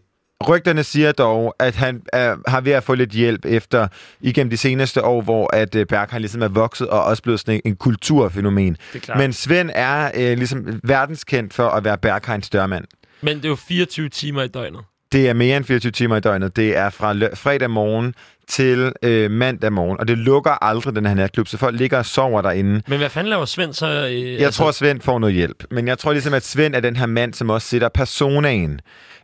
Rygterne 0.48 0.84
siger 0.84 1.12
dog, 1.12 1.54
at 1.58 1.74
han 1.76 2.02
er, 2.12 2.36
har 2.48 2.60
ved 2.60 2.72
at 2.72 2.84
få 2.84 2.94
lidt 2.94 3.10
hjælp 3.10 3.44
efter 3.46 3.88
igennem 4.20 4.50
de 4.50 4.56
seneste 4.56 5.04
år, 5.04 5.22
hvor 5.22 5.56
at 5.56 5.74
øh, 5.74 5.86
Berghain 5.86 6.20
ligesom 6.20 6.42
er 6.42 6.48
vokset 6.48 6.88
og 6.88 7.04
også 7.04 7.22
blevet 7.22 7.40
sådan 7.40 7.54
en, 7.54 7.60
en 7.64 7.76
kulturfænomen. 7.76 8.76
Men 9.16 9.32
Svend 9.32 9.70
er 9.74 10.10
øh, 10.14 10.36
ligesom 10.38 10.80
verdenskendt 10.84 11.54
for 11.54 11.68
at 11.68 11.84
være 11.84 11.98
Berghains 11.98 12.50
dørmand. 12.50 12.84
Men 13.20 13.36
det 13.36 13.44
er 13.44 13.48
jo 13.48 13.56
24 13.56 14.08
timer 14.08 14.42
i 14.42 14.48
døgnet. 14.48 14.80
Det 15.12 15.28
er 15.28 15.32
mere 15.32 15.56
end 15.56 15.64
24 15.64 15.92
timer 15.92 16.16
i 16.16 16.20
døgnet. 16.20 16.56
Det 16.56 16.76
er 16.76 16.90
fra 16.90 17.14
fredag 17.34 17.70
morgen 17.70 18.14
til 18.48 18.92
øh, 19.02 19.30
mandag 19.30 19.72
morgen, 19.72 20.00
og 20.00 20.08
det 20.08 20.18
lukker 20.18 20.64
aldrig 20.64 20.94
den 20.96 21.06
her 21.06 21.14
natklub, 21.14 21.48
så 21.48 21.58
folk 21.58 21.78
ligger 21.78 21.98
og 21.98 22.06
sover 22.06 22.42
derinde. 22.42 22.82
Men 22.88 22.98
hvad 22.98 23.10
fanden 23.10 23.30
laver 23.30 23.44
Svend 23.44 23.72
så? 23.72 23.86
Øh, 23.86 24.32
Jeg 24.34 24.40
altså... 24.46 24.62
tror, 24.62 24.70
Svend 24.70 25.00
får 25.00 25.18
noget 25.18 25.34
hjælp. 25.34 25.64
Men 25.70 25.88
jeg 25.88 25.98
tror 25.98 26.12
ligesom, 26.12 26.34
at 26.34 26.44
Svend 26.44 26.74
er 26.74 26.80
den 26.80 26.96
her 26.96 27.06
mand, 27.06 27.34
som 27.34 27.50
også 27.50 27.68
sætter 27.68 27.88
personaen. 27.88 28.80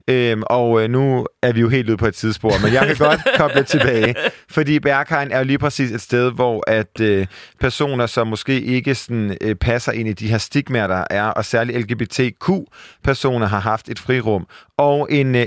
Øhm, 0.09 0.43
og 0.47 0.83
øh, 0.83 0.91
nu 0.91 1.27
er 1.43 1.53
vi 1.53 1.61
jo 1.61 1.69
helt 1.69 1.89
ude 1.89 1.97
på 1.97 2.07
et 2.07 2.15
tidsspor, 2.15 2.53
men 2.65 2.73
jeg 2.75 2.87
kan 2.87 2.97
godt 3.09 3.21
koble 3.37 3.63
tilbage. 3.63 4.15
Fordi 4.51 4.79
Berghain 4.81 5.31
er 5.31 5.39
jo 5.39 5.45
lige 5.45 5.59
præcis 5.59 5.91
et 5.91 6.01
sted, 6.01 6.33
hvor 6.33 6.71
at 6.71 7.01
øh, 7.01 7.27
personer, 7.61 8.07
som 8.07 8.27
måske 8.27 8.61
ikke 8.61 8.95
sådan, 8.95 9.37
øh, 9.41 9.55
passer 9.55 9.93
ind 9.93 10.09
i 10.09 10.13
de 10.13 10.29
her 10.29 10.39
stigmaer, 10.39 10.87
der 10.87 11.05
er, 11.11 11.25
og 11.25 11.45
særligt 11.45 11.79
LGBTQ-personer 11.79 13.47
har 13.47 13.61
haft 13.61 13.89
et 13.89 13.99
frirum. 13.99 14.47
Og 14.79 15.09
en 15.11 15.35
øh, 15.35 15.47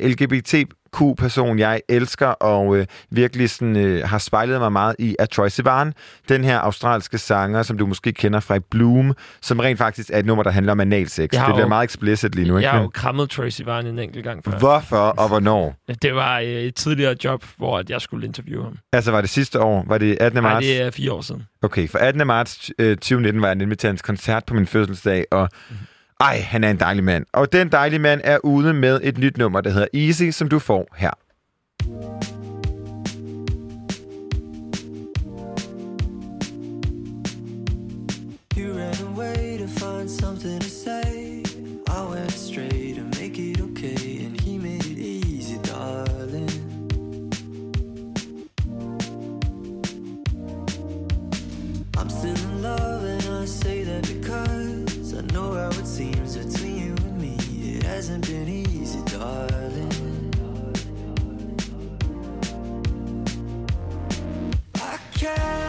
LGBTQ-person, 0.94 1.60
jeg 1.60 1.82
elsker 1.90 2.28
og 2.28 2.78
øh, 2.78 2.86
virkelig 3.10 3.50
sådan, 3.50 3.76
øh, 3.78 4.04
har 4.08 4.18
spejlet 4.18 4.60
mig 4.60 4.72
meget 4.72 4.96
i, 5.00 5.16
er 5.20 5.26
Troy 5.26 5.48
Sivan. 5.48 5.94
Den 6.30 6.44
her 6.44 6.60
australske 6.60 7.18
sanger, 7.18 7.64
som 7.64 7.78
du 7.78 7.86
måske 7.86 8.12
kender 8.12 8.40
fra 8.40 8.56
i 8.56 8.60
Bloom, 8.60 9.14
som 9.42 9.60
rent 9.60 9.78
faktisk 9.78 10.10
er 10.14 10.20
et 10.20 10.26
nummer, 10.26 10.44
der 10.44 10.52
handler 10.52 10.72
om 10.72 10.80
analsex. 10.80 11.30
Det 11.30 11.30
bliver 11.46 11.60
jo- 11.60 11.68
meget 11.68 11.86
explicit 11.90 12.36
lige 12.36 12.48
nu, 12.48 12.58
ikke? 12.58 12.66
Jeg 12.68 12.72
har 12.76 12.82
jo 12.82 12.88
krammet 12.94 13.30
Tracy 13.30 13.62
Varn 13.66 13.86
en 13.88 14.00
enkelt 14.00 14.24
gang 14.24 14.44
før. 14.46 14.52
Hvorfor 14.58 14.98
og 14.98 15.28
hvornår? 15.28 15.76
Det 16.02 16.16
var 16.16 16.40
øh, 16.40 16.46
et 16.48 16.76
tidligere 16.76 17.16
job, 17.24 17.44
hvor 17.58 17.84
jeg 17.90 18.02
skulle 18.02 18.28
interviewe 18.28 18.64
ham. 18.64 18.78
Altså, 18.94 19.12
var 19.12 19.22
det 19.22 19.30
sidste 19.30 19.60
år? 19.60 19.86
Var 19.88 19.98
det 19.98 20.18
18. 20.22 20.44
Nej, 20.44 20.54
marts? 20.54 20.66
det 20.68 20.82
er 20.82 20.92
fire 20.92 21.12
år 21.12 21.22
siden. 21.22 21.44
Okay, 21.62 21.88
for 21.90 21.98
18. 21.98 22.28
marts 22.28 22.72
øh, 22.80 22.96
2019 22.98 23.42
var 23.42 23.48
jeg 23.48 23.56
nemlig 23.56 23.78
til 23.78 23.88
hans 23.88 24.02
koncert 24.02 24.44
på 24.46 24.54
min 24.54 24.68
fødselsdag, 24.68 25.26
og 25.32 25.50
ej, 26.20 26.40
han 26.40 26.64
er 26.64 26.70
en 26.70 26.80
dejlig 26.80 27.04
mand. 27.04 27.26
Og 27.34 27.54
den 27.54 27.72
dejlige 27.72 28.00
mand 28.00 28.22
er 28.24 28.38
ude 28.44 28.74
med 28.74 29.00
et 29.04 29.18
nyt 29.18 29.38
nummer, 29.38 29.62
der 29.62 29.70
hedder 29.70 29.88
Easy, 29.94 30.30
som 30.30 30.50
du 30.50 30.60
får 30.60 30.88
her. 30.96 31.12
I 65.36 65.63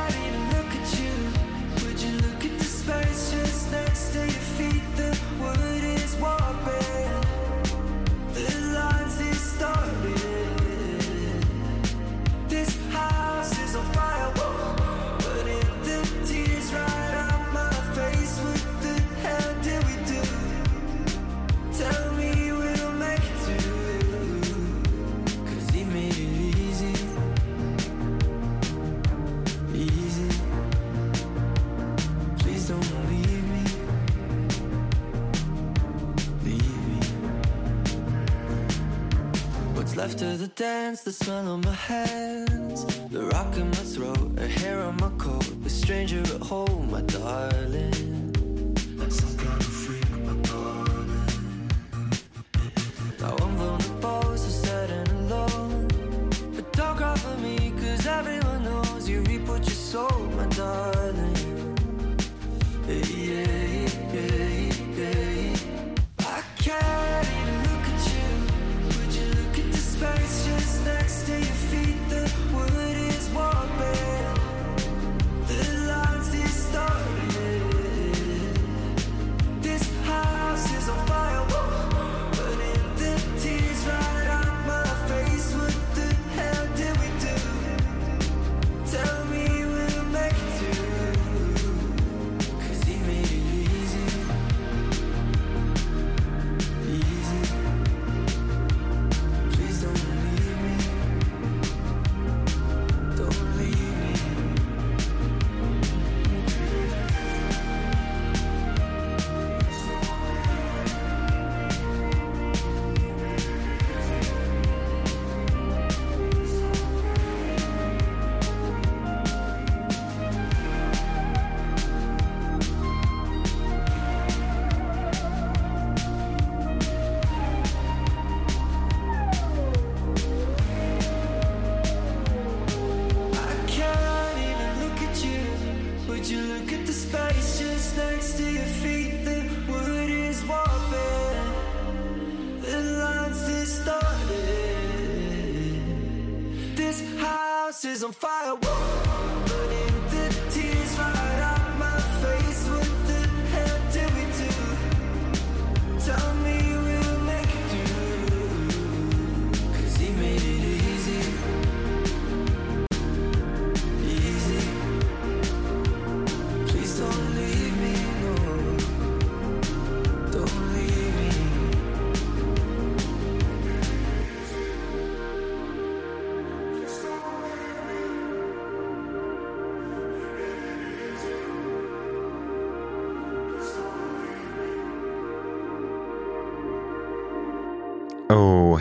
The 40.37 40.49
dance, 40.49 41.03
the 41.03 41.13
smell 41.13 41.49
on 41.49 41.61
my 41.61 41.73
hands, 41.73 42.85
the 43.09 43.25
rock 43.33 43.57
in 43.57 43.69
my 43.69 43.85
throat, 43.95 44.37
a 44.37 44.49
hair 44.49 44.81
on 44.83 44.97
my 44.97 45.09
coat, 45.17 45.49
a 45.65 45.71
stranger 45.71 46.21
at 46.23 46.43
home, 46.43 46.91
my 46.91 47.03
darling. 47.03 47.64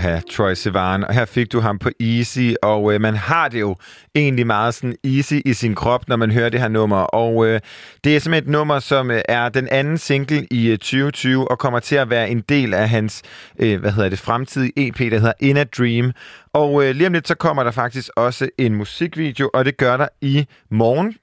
Oha, 0.03 0.19
Troy 0.31 0.53
Sivan. 0.53 1.03
Og 1.03 1.13
her 1.13 1.25
fik 1.25 1.51
du 1.51 1.59
ham 1.59 1.79
på 1.79 1.89
Easy, 1.99 2.53
og 2.61 2.93
øh, 2.93 3.01
man 3.01 3.15
har 3.15 3.49
det 3.49 3.59
jo 3.59 3.75
egentlig 4.15 4.47
meget 4.47 4.73
sådan 4.73 4.95
easy 5.03 5.33
i 5.45 5.53
sin 5.53 5.75
krop, 5.75 6.07
når 6.07 6.15
man 6.15 6.31
hører 6.31 6.49
det 6.49 6.59
her 6.59 6.67
nummer. 6.67 6.97
Og 6.97 7.47
øh, 7.47 7.59
det 8.03 8.15
er 8.15 8.19
simpelthen 8.19 8.49
et 8.49 8.51
nummer, 8.51 8.79
som 8.79 9.11
øh, 9.11 9.21
er 9.29 9.49
den 9.49 9.67
anden 9.67 9.97
single 9.97 10.47
i 10.51 10.67
øh, 10.67 10.77
2020, 10.77 11.51
og 11.51 11.59
kommer 11.59 11.79
til 11.79 11.95
at 11.95 12.09
være 12.09 12.29
en 12.29 12.41
del 12.41 12.73
af 12.73 12.89
hans, 12.89 13.21
øh, 13.59 13.79
hvad 13.79 13.91
hedder 13.91 14.09
det, 14.09 14.19
fremtidige 14.19 14.87
EP, 14.87 14.97
der 14.99 15.19
hedder 15.19 15.33
In 15.39 15.57
a 15.57 15.63
Dream. 15.63 16.11
Og 16.53 16.85
øh, 16.85 16.95
lige 16.95 17.07
om 17.07 17.13
lidt, 17.13 17.27
så 17.27 17.35
kommer 17.35 17.63
der 17.63 17.71
faktisk 17.71 18.09
også 18.15 18.49
en 18.57 18.75
musikvideo, 18.75 19.49
og 19.53 19.65
det 19.65 19.77
gør 19.77 19.97
der 19.97 20.07
i 20.21 20.47
morgen. 20.71 21.15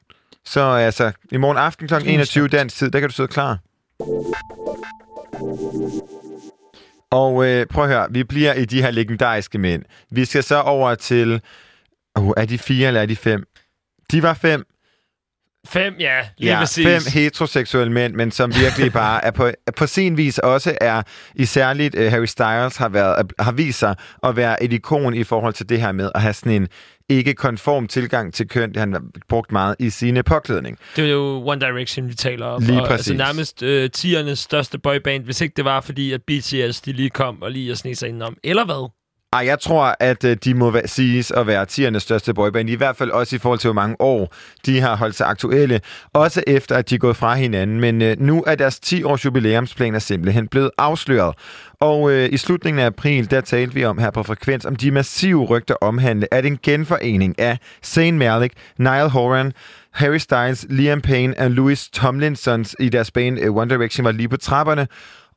Så 0.45 0.61
altså, 0.61 1.13
i 1.33 1.37
morgen 1.37 1.59
aften 1.59 1.89
kl. 1.89 1.95
21 2.05 2.49
dansk 2.49 2.77
tid, 2.77 2.91
der 2.91 3.01
kan 3.01 3.09
du 3.09 3.15
sidde 3.15 3.29
klar. 3.29 3.59
Og 7.11 7.47
øh, 7.47 7.67
prøv 7.67 7.85
at 7.85 7.91
høre, 7.91 8.07
vi 8.11 8.25
bliver 8.25 8.55
i 8.55 8.65
de 8.65 8.83
her 8.83 8.91
legendariske 8.91 9.59
mænd. 9.59 9.83
Vi 10.11 10.25
skal 10.25 10.43
så 10.43 10.61
over 10.61 10.95
til... 10.95 11.41
Uh, 12.19 12.33
er 12.37 12.45
de 12.45 12.59
fire 12.59 12.87
eller 12.89 13.01
er 13.03 13.07
de 13.07 13.17
fem? 13.17 13.45
De 14.13 14.23
var 14.23 14.35
fem. 14.35 14.65
Fem, 15.67 15.95
ja, 15.99 16.21
lige 16.39 16.53
Ja, 16.53 16.59
præcis. 16.59 16.87
fem 16.87 17.03
heteroseksuelle 17.13 17.93
mænd, 17.93 18.15
men 18.15 18.31
som 18.31 18.55
virkelig 18.55 18.93
bare 19.03 19.25
er 19.25 19.31
på, 19.31 19.51
på 19.77 19.87
sin 19.87 20.17
vis 20.17 20.39
også 20.39 20.79
er, 20.81 21.03
i 21.35 21.45
særligt 21.45 21.95
uh, 21.95 22.05
Harry 22.05 22.25
Styles 22.27 22.77
har, 22.77 22.89
været, 22.89 23.33
har 23.39 23.53
vist 23.53 23.79
sig 23.79 23.95
at 24.23 24.37
være 24.37 24.63
et 24.63 24.73
ikon 24.73 25.15
i 25.15 25.25
forhold 25.25 25.55
til 25.55 25.69
det 25.69 25.81
her 25.81 25.93
med 25.93 26.11
at 26.15 26.23
have 26.23 26.33
sådan 26.35 26.53
en 26.53 26.69
ikke-konform 27.11 27.87
tilgang 27.89 28.35
til 28.35 28.49
køn. 28.49 28.69
Det 28.69 28.77
har 28.77 28.87
han 28.87 28.97
brugt 29.29 29.53
meget 29.53 29.77
i 29.79 29.91
sine 29.91 30.23
påklædning. 30.23 30.79
Det 30.97 31.05
er 31.05 31.09
jo 31.11 31.43
One 31.47 31.61
Direction, 31.61 32.09
vi 32.09 32.15
taler 32.15 32.47
om. 32.47 32.63
Lige 32.63 32.81
og, 32.83 32.89
præcis. 32.89 33.11
Altså 33.11 33.25
nærmest 33.25 33.63
øh, 33.63 33.91
tiernes 33.91 34.39
største 34.39 34.79
boyband, 34.79 35.25
hvis 35.25 35.41
ikke 35.41 35.53
det 35.57 35.65
var 35.65 35.81
fordi, 35.81 36.13
at 36.13 36.21
BTS 36.23 36.81
de 36.81 36.93
lige 36.93 37.11
kom 37.11 37.43
og 37.43 37.51
lige 37.51 37.71
at 37.71 37.79
snige 37.79 37.97
sig 37.97 38.09
indenom. 38.09 38.37
Eller 38.45 38.65
hvad? 38.65 38.91
Ej, 39.33 39.45
jeg 39.47 39.61
tror, 39.61 39.97
at 40.01 40.25
øh, 40.25 40.37
de 40.45 40.55
må 40.55 40.71
væ- 40.71 40.87
siges 40.87 41.31
at 41.31 41.47
være 41.47 41.67
tiernes 41.67 42.03
største 42.03 42.35
boyband. 42.35 42.71
I 42.71 42.75
hvert 42.75 42.97
fald 42.97 43.11
også 43.11 43.37
i 43.37 43.39
forhold 43.39 43.59
til, 43.59 43.69
hvor 43.69 43.75
mange 43.75 43.97
år 44.01 44.35
de 44.67 44.81
har 44.81 44.97
holdt 44.97 45.15
sig 45.15 45.27
aktuelle. 45.27 45.81
Også 46.13 46.43
efter, 46.47 46.77
at 46.77 46.91
de 46.91 46.95
er 46.95 46.99
gået 46.99 47.17
fra 47.17 47.35
hinanden. 47.35 47.81
Men 47.81 48.03
øh, 48.03 48.17
nu 48.21 48.45
er 48.47 48.55
deres 48.55 48.81
10-års 48.87 49.25
jubilæumsplaner 49.25 49.99
simpelthen 49.99 50.49
blevet 50.49 50.71
afsløret. 50.79 51.35
Og 51.81 52.13
øh, 52.13 52.29
i 52.33 52.37
slutningen 52.37 52.81
af 52.81 52.87
april, 52.87 53.31
der 53.31 53.41
talte 53.41 53.75
vi 53.75 53.85
om 53.85 53.99
her 53.99 54.11
på 54.11 54.23
Frekvens, 54.23 54.65
om 54.65 54.77
de 54.77 54.91
massive 54.91 55.45
rygter 55.45 55.75
omhandle, 55.81 56.35
at 56.35 56.47
en 56.47 56.59
genforening 56.63 57.39
af 57.39 57.59
Zayn 57.85 58.19
Malik, 58.19 58.53
Niall 58.79 59.09
Horan, 59.09 59.53
Harry 59.93 60.19
Styles, 60.19 60.67
Liam 60.69 61.01
Payne 61.01 61.35
og 61.39 61.51
Louis 61.51 61.89
Tomlinsons 61.89 62.77
i 62.81 62.89
deres 62.89 63.11
band 63.11 63.39
øh, 63.41 63.57
One 63.57 63.71
Direction 63.71 64.05
var 64.05 64.13
lige 64.13 64.29
på 64.29 64.37
trapperne. 64.37 64.87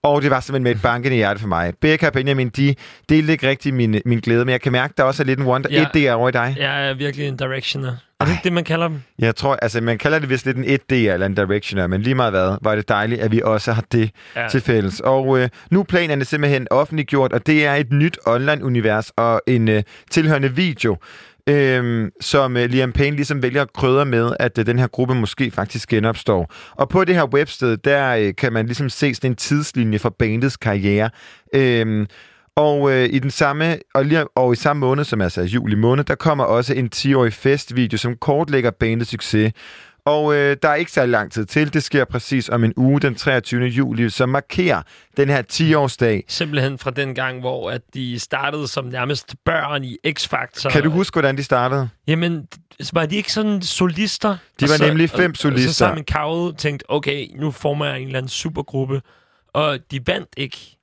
Og 0.03 0.21
det 0.21 0.31
var 0.31 0.39
simpelthen 0.39 0.63
med 0.63 0.71
et 0.71 0.81
bankende 0.81 1.15
hjerte 1.15 1.39
for 1.39 1.47
mig. 1.47 1.73
Becca 1.81 2.07
og 2.07 2.13
Benjamin, 2.13 2.49
de 2.49 2.75
delte 3.09 3.31
ikke 3.31 3.49
rigtig 3.49 3.73
min, 3.73 4.01
min 4.05 4.19
glæde, 4.19 4.45
men 4.45 4.51
jeg 4.51 4.61
kan 4.61 4.71
mærke, 4.71 4.91
at 4.91 4.97
der 4.97 5.03
også 5.03 5.23
er 5.23 5.25
lidt 5.25 5.39
en 5.39 5.45
wonder. 5.45 5.69
Ja. 5.71 5.85
Ja. 5.95 6.11
1D 6.11 6.13
over 6.13 6.29
i 6.29 6.31
dig. 6.31 6.55
Jeg 6.59 6.89
er 6.89 6.93
virkelig 6.93 7.27
en 7.27 7.37
directioner. 7.37 7.95
Er 8.19 8.25
det 8.25 8.31
ikke 8.31 8.43
det, 8.43 8.53
man 8.53 8.63
kalder 8.63 8.87
dem? 8.87 9.01
Jeg 9.19 9.35
tror, 9.35 9.55
altså 9.55 9.81
man 9.81 9.97
kalder 9.97 10.19
det 10.19 10.29
vist 10.29 10.45
lidt 10.45 10.57
en 10.57 10.63
1D 10.63 10.95
eller 10.95 11.25
en 11.25 11.35
directioner, 11.35 11.87
men 11.87 12.01
lige 12.01 12.15
meget 12.15 12.31
hvad, 12.31 12.57
var 12.61 12.75
det 12.75 12.89
dejligt, 12.89 13.21
at 13.21 13.31
vi 13.31 13.41
også 13.43 13.73
har 13.73 13.83
det 13.91 14.11
ja. 14.35 14.47
til 14.49 14.61
fælles. 14.61 14.99
Og 14.99 15.39
øh, 15.39 15.49
nu 15.71 15.79
er 15.79 15.83
planerne 15.83 16.25
simpelthen 16.25 16.67
offentliggjort, 16.71 17.33
og 17.33 17.47
det 17.47 17.65
er 17.65 17.73
et 17.73 17.91
nyt 17.91 18.17
online-univers 18.25 19.11
og 19.17 19.41
en 19.47 19.67
øh, 19.67 19.83
tilhørende 20.11 20.55
video, 20.55 20.97
øh, 21.49 22.11
som 22.21 22.57
øh, 22.57 22.69
Liam 22.69 22.91
Payne 22.91 23.15
ligesom 23.15 23.41
vælger 23.41 23.61
at 23.61 23.73
krydre 23.73 24.05
med, 24.05 24.33
at 24.39 24.57
øh, 24.57 24.65
den 24.65 24.79
her 24.79 24.87
gruppe 24.87 25.15
måske 25.15 25.51
faktisk 25.51 25.89
genopstår. 25.89 26.53
Og 26.71 26.89
på 26.89 27.05
det 27.05 27.15
her 27.15 27.25
websted, 27.25 27.77
der 27.77 28.15
øh, 28.15 28.35
kan 28.35 28.53
man 28.53 28.65
ligesom 28.65 28.89
se 28.89 29.15
sådan 29.15 29.31
en 29.31 29.35
tidslinje 29.35 29.99
for 29.99 30.09
bandets 30.09 30.57
karriere. 30.57 31.09
Øh, 31.55 32.07
og 32.55 32.91
øh, 32.91 33.09
i 33.11 33.19
den 33.19 33.31
samme 33.31 33.77
og, 33.93 34.05
lige, 34.05 34.27
og 34.37 34.53
i 34.53 34.55
samme 34.55 34.79
måned, 34.79 35.03
som 35.03 35.21
altså 35.21 35.41
er 35.41 35.45
juli 35.45 35.75
måned, 35.75 36.03
der 36.03 36.15
kommer 36.15 36.43
også 36.43 36.73
en 36.73 36.89
10-årig 36.95 37.33
festvideo, 37.33 37.97
som 37.97 38.15
kortlægger 38.15 38.71
bandets 38.71 39.11
succes. 39.11 39.53
Og 40.05 40.35
øh, 40.35 40.57
der 40.61 40.69
er 40.69 40.75
ikke 40.75 40.91
særlig 40.91 41.11
lang 41.11 41.31
tid 41.31 41.45
til. 41.45 41.73
Det 41.73 41.83
sker 41.83 42.05
præcis 42.05 42.49
om 42.49 42.63
en 42.63 42.73
uge, 42.77 42.99
den 42.99 43.15
23. 43.15 43.65
juli, 43.65 44.09
som 44.09 44.29
markerer 44.29 44.81
den 45.17 45.29
her 45.29 45.41
10-årsdag. 45.53 46.21
Simpelthen 46.27 46.77
fra 46.77 46.91
den 46.91 47.15
gang, 47.15 47.39
hvor 47.39 47.71
at 47.71 47.81
de 47.93 48.19
startede 48.19 48.67
som 48.67 48.85
nærmest 48.85 49.35
børn 49.45 49.83
i 49.83 49.97
X-Factor. 50.07 50.69
Kan 50.69 50.83
du 50.83 50.89
huske, 50.89 51.15
hvordan 51.15 51.37
de 51.37 51.43
startede? 51.43 51.89
Jamen, 52.07 52.47
var 52.93 53.05
de 53.05 53.15
ikke 53.15 53.33
sådan 53.33 53.61
solister? 53.61 54.29
De 54.59 54.69
var 54.69 54.75
så- 54.77 54.85
nemlig 54.87 55.09
fem 55.09 55.31
og- 55.31 55.37
solister. 55.37 55.69
Og 55.69 55.73
så 55.73 55.77
sammen 55.77 56.05
Cowell 56.11 56.55
tænkte, 56.55 56.85
okay, 56.89 57.27
nu 57.39 57.51
former 57.51 57.85
jeg 57.85 57.99
en 57.99 58.05
eller 58.07 58.17
anden 58.17 58.29
supergruppe. 58.29 59.01
Og 59.53 59.79
de 59.91 59.99
vandt 60.07 60.29
ikke. 60.37 60.77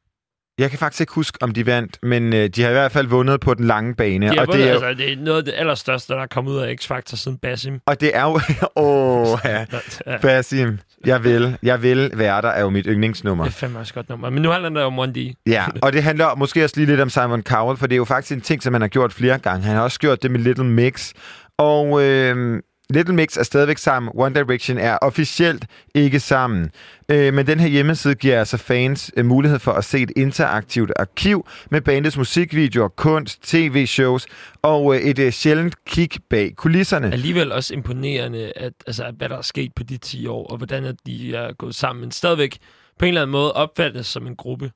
Jeg 0.61 0.71
kan 0.71 0.79
faktisk 0.79 1.01
ikke 1.01 1.13
huske, 1.15 1.39
om 1.41 1.51
de 1.53 1.67
vandt, 1.67 1.99
men 2.03 2.33
øh, 2.33 2.49
de 2.49 2.63
har 2.63 2.69
i 2.69 2.73
hvert 2.73 2.93
fald 2.93 3.07
vundet 3.07 3.41
på 3.41 3.55
den 3.55 3.65
lange 3.67 3.95
bane. 3.95 4.27
De 4.27 4.41
og, 4.41 4.47
vundet, 4.47 4.55
det 4.55 4.65
er, 4.69 4.69
jo- 4.75 4.87
altså, 4.87 5.05
det 5.05 5.13
er 5.13 5.17
noget 5.17 5.39
af 5.39 5.45
det 5.45 5.55
allerstørste, 5.57 6.13
der 6.13 6.21
er 6.21 6.27
kommet 6.27 6.53
ud 6.53 6.59
af 6.59 6.75
X-Factor 6.81 7.17
siden 7.17 7.39
Basim. 7.39 7.81
og 7.87 8.01
det 8.01 8.11
er 8.17 8.23
jo... 8.23 8.41
Åh, 8.77 9.39
ja. 9.45 9.65
Ja, 10.07 10.17
Basim, 10.23 10.79
jeg 11.07 11.25
vil, 11.25 11.57
jeg 11.63 11.83
vil 11.83 12.11
være 12.15 12.43
der, 12.43 12.49
er 12.49 12.61
jo 12.61 12.71
mit 12.71 12.87
yndlingsnummer. 12.89 13.45
det 13.45 13.51
er 13.51 13.55
fandme 13.55 13.79
også 13.79 13.95
godt 13.95 14.09
nummer. 14.09 14.31
Men 14.31 14.43
nu 14.43 14.51
handler 14.51 14.69
det 14.71 14.83
om 14.83 14.99
1D. 15.01 15.43
Ja, 15.47 15.65
og 15.83 15.93
det 15.93 16.03
handler 16.03 16.35
måske 16.35 16.65
også 16.65 16.77
lige 16.77 16.87
lidt 16.87 17.01
om 17.01 17.11
Simon 17.11 17.43
Cowell, 17.43 17.79
for 17.79 17.87
det 17.87 17.95
er 17.95 17.99
jo 17.99 18.05
faktisk 18.05 18.33
en 18.33 18.41
ting, 18.41 18.63
som 18.63 18.75
han 18.75 18.81
har 18.81 18.89
gjort 18.89 19.13
flere 19.13 19.39
gange. 19.39 19.65
Han 19.67 19.77
har 19.77 19.83
også 19.83 19.99
gjort 19.99 20.23
det 20.23 20.31
med 20.31 20.41
Little 20.41 20.65
Mix, 20.65 21.13
og 21.59 22.03
øh, 22.05 22.63
Little 22.91 23.15
Mix 23.15 23.37
er 23.37 23.43
stadigvæk 23.43 23.79
sammen. 23.79 24.13
One 24.15 24.35
Direction 24.35 24.79
er 24.79 24.99
officielt 25.03 25.67
ikke 25.95 26.21
sammen. 26.21 26.71
Øh, 27.09 27.35
men 27.35 27.47
den 27.47 27.61
her 27.61 27.69
hjemmeside 27.69 28.15
giver 28.15 28.39
altså 28.39 28.57
fans 28.57 29.13
øh, 29.17 29.27
mulighed 29.27 29.59
for 29.59 29.73
at 29.73 29.85
se 29.85 29.99
et 29.99 30.13
interaktivt 30.17 30.93
arkiv 30.97 31.47
med 31.71 31.81
bandets 31.81 32.17
musikvideoer, 32.17 32.89
kunst, 32.89 33.43
tv-shows 33.43 34.27
og 34.63 34.95
øh, 34.95 35.01
et 35.01 35.19
øh, 35.19 35.33
sjældent 35.33 35.85
kig 35.85 36.11
bag 36.31 36.53
kulisserne. 36.57 37.13
Alligevel 37.13 37.53
også 37.53 37.75
imponerende, 37.75 38.53
at, 38.57 38.73
altså, 38.87 39.13
hvad 39.17 39.29
der 39.29 39.39
er 39.39 39.43
sket 39.43 39.73
på 39.77 39.83
de 39.83 39.97
10 39.97 40.27
år, 40.27 40.47
og 40.47 40.57
hvordan 40.57 40.85
at 40.85 40.97
de 41.07 41.35
er 41.35 41.53
gået 41.53 41.75
sammen, 41.75 42.01
men 42.01 42.11
stadigvæk 42.11 42.59
på 42.99 43.05
en 43.05 43.09
eller 43.09 43.23
anden 43.23 43.33
måde 43.33 43.53
opfattes 43.53 44.07
som 44.07 44.27
en 44.27 44.37
gruppe 44.37 44.71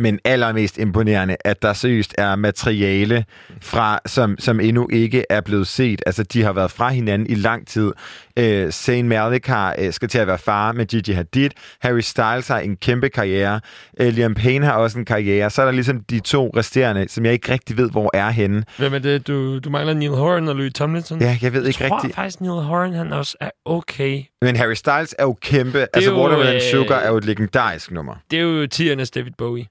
men 0.00 0.18
allermest 0.24 0.78
imponerende, 0.78 1.36
at 1.44 1.62
der 1.62 1.72
seriøst 1.72 2.14
er 2.18 2.36
materiale, 2.36 3.24
fra, 3.62 3.98
som, 4.06 4.36
som 4.38 4.60
endnu 4.60 4.88
ikke 4.92 5.24
er 5.30 5.40
blevet 5.40 5.66
set. 5.66 6.02
Altså, 6.06 6.22
de 6.22 6.42
har 6.42 6.52
været 6.52 6.70
fra 6.70 6.88
hinanden 6.90 7.30
i 7.30 7.34
lang 7.34 7.66
tid. 7.66 7.92
Øh, 8.36 8.70
Zayn 8.70 9.08
Malik 9.08 9.46
har, 9.46 9.74
øh, 9.78 9.92
skal 9.92 10.08
til 10.08 10.18
at 10.18 10.26
være 10.26 10.38
far 10.38 10.72
med 10.72 10.86
Gigi 10.86 11.12
Hadid. 11.12 11.50
Harry 11.80 12.00
Styles 12.00 12.48
har 12.48 12.58
en 12.58 12.76
kæmpe 12.76 13.08
karriere. 13.08 13.60
Øh, 14.00 14.12
Liam 14.12 14.34
Payne 14.34 14.66
har 14.66 14.72
også 14.72 14.98
en 14.98 15.04
karriere. 15.04 15.50
Så 15.50 15.62
er 15.62 15.66
der 15.66 15.72
ligesom 15.72 16.00
de 16.00 16.20
to 16.20 16.50
resterende, 16.56 17.08
som 17.08 17.24
jeg 17.24 17.32
ikke 17.32 17.52
rigtig 17.52 17.76
ved, 17.76 17.90
hvor 17.90 18.10
er 18.14 18.30
henne. 18.30 18.64
Hvem 18.78 18.94
er 18.94 18.98
det? 18.98 19.26
Du, 19.26 19.58
du 19.58 19.70
mangler 19.70 19.94
Neil 19.94 20.10
Horan 20.10 20.48
og 20.48 20.56
Louis 20.56 20.72
Tomlinson? 20.74 21.20
Ja, 21.20 21.38
jeg 21.42 21.52
ved 21.52 21.60
jeg 21.60 21.68
ikke 21.68 21.88
tror 21.88 21.96
rigtigt. 21.96 22.14
faktisk, 22.14 22.40
Neil 22.40 22.52
Horan 22.52 22.92
han 22.92 23.12
også 23.12 23.36
er 23.40 23.50
okay. 23.64 24.22
Men 24.42 24.56
Harry 24.56 24.74
Styles 24.74 25.14
er 25.18 25.22
jo 25.24 25.36
kæmpe. 25.40 25.86
altså, 25.92 26.10
jo, 26.10 26.22
Watermelon 26.22 26.54
øh, 26.54 26.60
Sugar 26.70 26.96
er 26.98 27.08
jo 27.08 27.16
et 27.16 27.24
legendarisk 27.24 27.90
nummer. 27.90 28.14
Det 28.30 28.38
er 28.38 28.42
jo 28.42 28.66
tiernes 28.66 29.10
David 29.10 29.32
Bowie. 29.38 29.66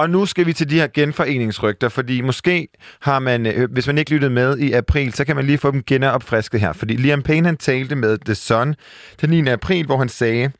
Og 0.00 0.10
nu 0.10 0.26
skal 0.26 0.46
vi 0.46 0.52
til 0.52 0.70
de 0.70 0.74
her 0.74 0.86
genforeningsrygter, 0.94 1.88
fordi 1.88 2.20
måske 2.20 2.68
har 3.00 3.18
man, 3.18 3.46
øh, 3.46 3.72
hvis 3.72 3.86
man 3.86 3.98
ikke 3.98 4.10
lyttede 4.10 4.30
med 4.30 4.58
i 4.58 4.72
april, 4.72 5.12
så 5.12 5.24
kan 5.24 5.36
man 5.36 5.46
lige 5.46 5.58
få 5.58 5.70
dem 5.70 5.82
genopfrisket 5.82 6.60
her. 6.60 6.72
Fordi 6.72 6.96
Liam 6.96 7.22
Payne, 7.22 7.46
han 7.46 7.56
talte 7.56 7.96
med 7.96 8.18
The 8.18 8.34
Sun 8.34 8.74
den 9.20 9.30
9. 9.30 9.48
april, 9.48 9.86
hvor 9.86 9.98
han 9.98 10.08
sagde, 10.08 10.50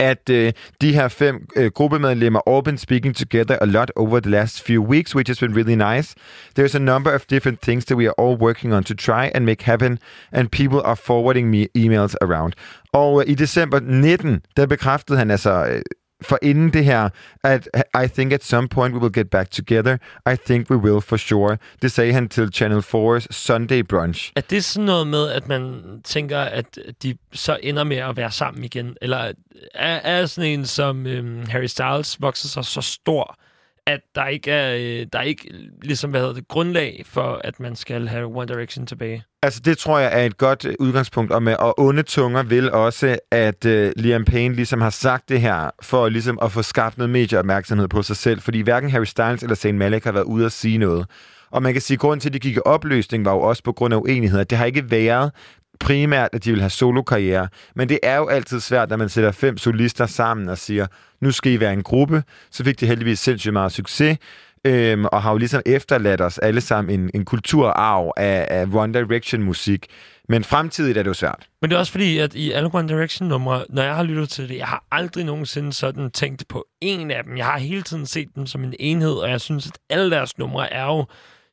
at 0.00 0.30
øh, 0.30 0.52
de 0.80 0.92
her 0.92 1.08
fem 1.08 1.48
øh, 1.56 1.70
gruppemedlemmer 1.70 2.40
all 2.46 2.62
been 2.64 2.78
speaking 2.78 3.16
together 3.16 3.56
a 3.60 3.64
lot 3.64 3.90
over 3.96 4.20
the 4.20 4.30
last 4.30 4.62
few 4.62 4.82
weeks, 4.82 5.14
which 5.14 5.30
has 5.30 5.38
been 5.38 5.56
really 5.56 5.74
nice. 5.74 6.14
There's 6.58 6.76
a 6.76 6.84
number 6.92 7.14
of 7.14 7.26
different 7.30 7.60
things 7.60 7.84
that 7.84 7.96
we 7.96 8.06
are 8.06 8.14
all 8.18 8.36
working 8.40 8.74
on 8.74 8.84
to 8.84 8.94
try 8.94 9.30
and 9.34 9.44
make 9.44 9.62
happen, 9.62 9.98
and 10.32 10.48
people 10.50 10.80
are 10.84 10.96
forwarding 10.96 11.50
me 11.50 11.66
emails 11.74 12.14
around. 12.20 12.52
Og 12.92 13.20
øh, 13.20 13.30
i 13.30 13.34
december 13.34 13.80
19, 13.80 14.40
der 14.56 14.66
bekræftede 14.66 15.18
han 15.18 15.30
altså... 15.30 15.66
Øh, 15.66 15.82
for 16.22 16.38
inden 16.42 16.72
det 16.72 16.84
her, 16.84 17.08
at 17.44 17.68
I 18.04 18.06
think 18.08 18.32
at 18.32 18.44
some 18.44 18.68
point 18.68 18.94
we 18.94 19.00
will 19.00 19.12
get 19.12 19.30
back 19.30 19.50
together. 19.50 19.98
I 20.32 20.36
think 20.46 20.70
we 20.70 20.76
will 20.76 21.00
for 21.00 21.16
sure. 21.16 21.56
Det 21.82 21.92
sagde 21.92 22.12
han 22.12 22.28
til 22.28 22.52
Channel 22.52 22.78
4's 22.78 23.26
Sunday 23.30 23.80
Brunch. 23.80 24.32
Er 24.36 24.40
det 24.40 24.64
sådan 24.64 24.86
noget 24.86 25.06
med, 25.06 25.28
at 25.28 25.48
man 25.48 25.82
tænker, 26.04 26.38
at 26.38 26.78
de 27.02 27.16
så 27.32 27.58
ender 27.62 27.84
med 27.84 27.96
at 27.96 28.16
være 28.16 28.30
sammen 28.30 28.64
igen? 28.64 28.96
Eller 29.02 29.32
er, 29.74 29.96
er 29.96 30.26
sådan 30.26 30.50
en 30.50 30.66
som 30.66 31.06
øhm, 31.06 31.46
Harry 31.46 31.66
Styles 31.66 32.20
vokset 32.20 32.50
sig 32.50 32.64
så 32.64 32.80
stor, 32.80 33.38
at 33.86 34.00
der 34.14 34.26
ikke 34.26 34.50
er, 34.50 34.74
øh, 34.74 35.06
der 35.12 35.18
er 35.18 35.22
ikke 35.22 35.50
ligesom, 35.82 36.10
hvad 36.10 36.20
hedder 36.20 36.34
det, 36.34 36.48
grundlag 36.48 37.02
for, 37.06 37.40
at 37.44 37.60
man 37.60 37.76
skal 37.76 38.08
have 38.08 38.24
One 38.24 38.46
Direction 38.46 38.86
tilbage? 38.86 39.24
Altså, 39.42 39.60
det 39.64 39.78
tror 39.78 39.98
jeg 39.98 40.20
er 40.20 40.26
et 40.26 40.36
godt 40.36 40.64
øh, 40.64 40.74
udgangspunkt, 40.80 41.32
og, 41.32 41.42
med, 41.42 41.56
og 41.58 41.80
onde 41.80 42.02
tunger 42.02 42.42
vil 42.42 42.72
også, 42.72 43.18
at 43.30 43.64
uh, 43.64 43.90
Liam 43.96 44.24
Payne 44.24 44.54
ligesom 44.54 44.80
har 44.80 44.90
sagt 44.90 45.28
det 45.28 45.40
her, 45.40 45.70
for 45.82 46.08
ligesom 46.08 46.38
at 46.42 46.52
få 46.52 46.62
skabt 46.62 46.98
noget 46.98 47.10
medieopmærksomhed 47.10 47.88
på 47.88 48.02
sig 48.02 48.16
selv, 48.16 48.40
fordi 48.40 48.60
hverken 48.60 48.90
Harry 48.90 49.04
Styles 49.04 49.42
eller 49.42 49.56
Zayn 49.56 49.78
Malik 49.78 50.04
har 50.04 50.12
været 50.12 50.24
ude 50.24 50.46
at 50.46 50.52
sige 50.52 50.78
noget. 50.78 51.06
Og 51.50 51.62
man 51.62 51.72
kan 51.72 51.82
sige, 51.82 51.94
at 51.94 52.00
grunden 52.00 52.20
til, 52.20 52.28
at 52.28 52.32
de 52.32 52.38
gik 52.38 52.56
i 52.56 52.60
opløsning, 52.64 53.24
var 53.24 53.32
jo 53.32 53.40
også 53.40 53.62
på 53.62 53.72
grund 53.72 53.94
af 53.94 53.98
uenigheder. 53.98 54.44
Det 54.44 54.58
har 54.58 54.64
ikke 54.64 54.90
været 54.90 55.32
primært, 55.80 56.28
at 56.32 56.44
de 56.44 56.50
vil 56.50 56.60
have 56.60 56.70
solokarriere, 56.70 57.48
men 57.74 57.88
det 57.88 57.98
er 58.02 58.16
jo 58.16 58.26
altid 58.28 58.60
svært, 58.60 58.90
når 58.90 58.96
man 58.96 59.08
sætter 59.08 59.32
fem 59.32 59.58
solister 59.58 60.06
sammen 60.06 60.48
og 60.48 60.58
siger, 60.58 60.86
nu 61.20 61.30
skal 61.30 61.52
I 61.52 61.60
være 61.60 61.72
en 61.72 61.82
gruppe. 61.82 62.22
Så 62.50 62.64
fik 62.64 62.80
de 62.80 62.86
heldigvis 62.86 63.18
sindssygt 63.18 63.52
meget 63.52 63.72
succes. 63.72 64.18
øhm, 64.64 65.04
og 65.04 65.22
har 65.22 65.30
jo 65.30 65.38
ligesom 65.38 65.62
efterladt 65.66 66.20
os 66.20 66.38
alle 66.38 66.60
sammen 66.60 67.00
en, 67.00 67.10
en 67.14 67.24
kulturarv 67.24 68.12
af, 68.16 68.46
af 68.50 68.66
One 68.74 68.92
Direction-musik. 68.94 69.86
Men 70.28 70.44
fremtidigt 70.44 70.98
er 70.98 71.02
det 71.02 71.08
jo 71.08 71.14
svært. 71.14 71.48
Men 71.62 71.70
det 71.70 71.76
er 71.76 71.80
også 71.80 71.92
fordi, 71.92 72.18
at 72.18 72.34
i 72.34 72.52
alle 72.52 72.70
One 72.72 72.88
Direction-numre, 72.88 73.64
når 73.68 73.82
jeg 73.82 73.96
har 73.96 74.02
lyttet 74.02 74.28
til 74.28 74.48
det, 74.48 74.56
jeg 74.56 74.66
har 74.66 74.84
aldrig 74.92 75.24
nogensinde 75.24 75.72
sådan 75.72 76.10
tænkt 76.10 76.48
på 76.48 76.66
en 76.80 77.10
af 77.10 77.24
dem. 77.24 77.36
Jeg 77.36 77.46
har 77.46 77.58
hele 77.58 77.82
tiden 77.82 78.06
set 78.06 78.28
dem 78.34 78.46
som 78.46 78.64
en 78.64 78.74
enhed, 78.80 79.12
og 79.12 79.30
jeg 79.30 79.40
synes, 79.40 79.66
at 79.66 79.78
alle 79.90 80.10
deres 80.10 80.38
numre 80.38 80.72
er 80.72 80.84
jo 80.84 81.06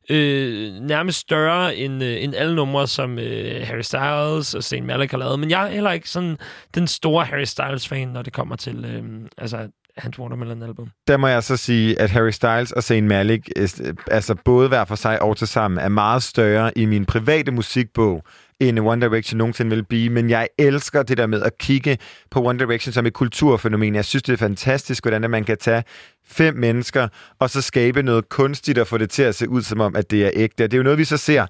øh, 0.10 0.74
nærmest 0.74 1.20
større 1.20 1.76
end, 1.76 2.04
øh, 2.04 2.24
end 2.24 2.36
alle 2.36 2.56
numre, 2.56 2.88
som 2.88 3.20
øh, 3.20 3.68
Harry 3.68 3.82
Styles 3.82 4.54
og 4.54 4.64
Zayn 4.64 4.86
Malik 4.86 5.12
har 5.12 5.18
lavet. 5.18 5.40
Men 5.40 5.50
jeg 5.50 5.68
er 5.68 5.72
heller 5.72 5.92
ikke 5.92 6.10
sådan 6.10 6.38
den 6.76 6.88
store 6.88 7.26
Harry 7.26 7.44
Styles-fan, 7.44 8.08
når 8.08 8.22
det 8.22 8.34
kommer 8.34 8.56
til 8.56 8.86
øh, 8.86 9.30
altså, 9.38 9.68
hans 9.98 10.20
Watermelon-album. 10.20 10.90
Der 11.08 11.18
må 11.18 11.28
jeg 11.28 11.44
så 11.44 11.58
sige, 11.58 12.02
at 12.02 12.10
Harry 12.10 12.32
Styles 12.32 12.72
og 12.72 12.84
Zayn 12.84 13.08
Malik, 13.08 13.50
øh, 13.56 13.70
altså 14.12 14.36
både 14.46 14.68
hver 14.68 14.86
for 14.86 14.96
sig 14.96 15.22
og 15.22 15.38
til 15.38 15.48
sammen, 15.48 15.80
er 15.80 15.90
meget 15.90 16.24
større 16.24 16.78
i 16.78 16.86
min 16.86 17.06
private 17.06 17.52
musikbog, 17.52 18.24
end 18.60 18.80
One 18.80 19.02
Direction 19.02 19.38
nogensinde 19.38 19.76
vil 19.76 19.86
blive. 19.86 20.10
Men 20.10 20.30
jeg 20.30 20.48
elsker 20.58 21.04
det 21.04 21.18
der 21.18 21.28
med 21.28 21.42
at 21.42 21.58
kigge 21.58 21.98
på 22.32 22.46
One 22.46 22.60
Direction 22.60 22.94
som 22.94 23.06
et 23.06 23.14
kulturfænomen. 23.14 23.96
Jeg 23.96 24.06
synes, 24.06 24.24
det 24.24 24.34
er 24.34 24.38
fantastisk, 24.38 25.04
hvordan 25.04 25.24
at 25.24 25.30
man 25.30 25.44
kan 25.44 25.58
tage 25.58 25.84
fem 26.26 26.56
mennesker, 26.56 27.08
og 27.40 27.50
så 27.50 27.62
skabe 27.62 28.04
noget 28.04 28.30
kunstigt 28.30 28.78
og 28.78 28.88
få 28.88 28.98
det 28.98 29.10
til 29.10 29.24
at 29.24 29.36
se 29.36 29.50
ud 29.50 29.62
som 29.62 29.80
om, 29.80 29.96
at 29.96 30.12
det 30.12 30.26
er 30.26 30.32
ægte. 30.34 30.64
Og 30.64 30.72
det 30.72 30.78
er 30.78 30.80
jo 30.80 30.84
noget, 30.84 31.00
vi 31.00 31.06
så 31.06 31.18
ser 31.18 31.46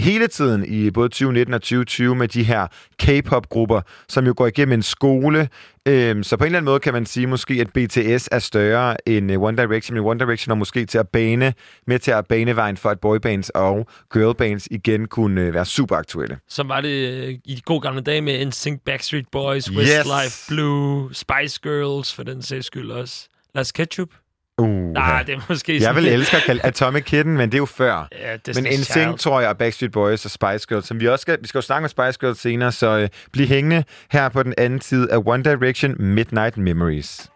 hele 0.00 0.26
tiden 0.26 0.64
i 0.64 0.90
både 0.90 1.08
2019 1.08 1.54
og 1.54 1.60
2020 1.62 2.14
med 2.14 2.28
de 2.28 2.42
her 2.44 2.66
K-pop-grupper, 2.98 3.80
som 4.08 4.26
jo 4.26 4.34
går 4.36 4.46
igennem 4.46 4.72
en 4.72 4.82
skole. 4.82 5.48
Øhm, 5.88 6.22
så 6.22 6.36
på 6.36 6.44
en 6.44 6.46
eller 6.46 6.58
anden 6.58 6.64
måde 6.70 6.80
kan 6.80 6.92
man 6.92 7.06
sige 7.06 7.26
måske, 7.26 7.54
at 7.54 7.66
BTS 7.72 8.28
er 8.32 8.38
større 8.38 9.08
end 9.08 9.32
øh, 9.32 9.42
One 9.42 9.56
Direction, 9.56 9.94
men 9.94 10.04
One 10.04 10.20
Direction 10.20 10.50
er 10.50 10.54
måske 10.56 10.86
til 10.86 10.98
at 10.98 11.08
bane, 11.08 11.54
med 11.86 11.98
til 11.98 12.10
at 12.10 12.26
bane 12.26 12.56
vejen 12.56 12.76
for, 12.76 12.90
at 12.90 13.00
boybands 13.00 13.50
og 13.50 13.86
girlbands 14.12 14.68
igen 14.70 15.08
kunne 15.08 15.40
øh, 15.40 15.54
være 15.54 15.64
super 15.64 15.96
aktuelle. 15.96 16.38
Som 16.48 16.68
var 16.68 16.80
det 16.80 17.12
øh, 17.12 17.34
i 17.44 17.54
de 17.54 17.60
gode 17.60 17.80
gamle 17.80 18.00
dage 18.00 18.20
med 18.20 18.46
NSYNC, 18.46 18.80
Backstreet 18.84 19.26
Boys, 19.32 19.66
Yes. 19.66 19.76
Westlife 19.78 20.48
Blue, 20.54 21.14
Spice 21.14 21.60
Girls 21.62 22.14
for 22.14 22.22
den 22.22 22.42
sags 22.42 22.66
skyld 22.66 22.90
også. 22.90 23.28
Lars 23.54 23.72
Ketchup? 23.72 24.08
Uh, 24.60 24.92
Nej, 24.92 25.22
det 25.22 25.34
er 25.34 25.40
måske 25.48 25.82
jeg 25.82 25.94
vil 25.94 26.08
elske 26.08 26.36
at 26.36 26.42
kalde 26.42 26.60
Atomic 26.64 27.04
Kitten, 27.04 27.36
men 27.36 27.48
det 27.48 27.54
er 27.54 27.58
jo 27.58 27.66
før. 27.66 28.08
Ja, 28.12 28.36
Men 28.54 28.64
NSYNC, 28.64 29.18
tror 29.18 29.40
jeg, 29.40 29.48
og 29.48 29.58
Backstreet 29.58 29.92
Boys 29.92 30.24
og 30.24 30.30
Spice 30.30 30.66
Girls, 30.68 30.86
som 30.86 31.00
vi 31.00 31.08
også 31.08 31.22
skal, 31.22 31.38
vi 31.42 31.48
skal 31.48 31.58
jo 31.58 31.62
snakke 31.62 31.82
med 31.82 31.88
Spice 31.88 32.18
Girls 32.20 32.40
senere, 32.40 32.72
så 32.72 32.98
øh, 32.98 33.08
bliv 33.32 33.46
hængende 33.46 33.84
her 34.10 34.28
på 34.28 34.42
den 34.42 34.54
anden 34.58 34.80
side 34.80 35.12
af 35.12 35.22
One 35.26 35.42
Direction 35.44 35.94
Midnight 35.98 36.56
Memories. 36.56 37.30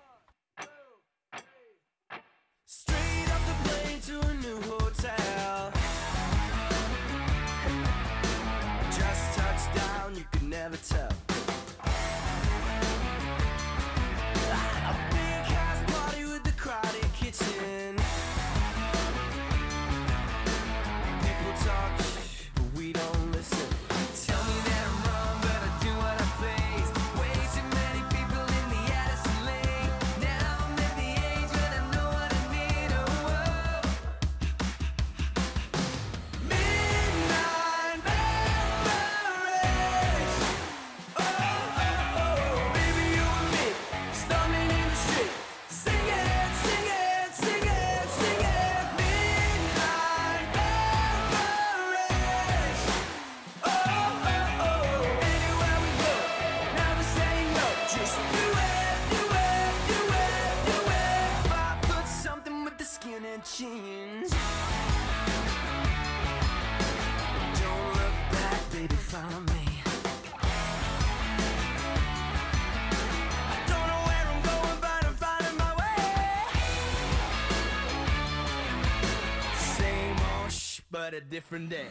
But 80.94 81.12
a 81.12 81.20
different 81.20 81.68
day. 81.68 81.88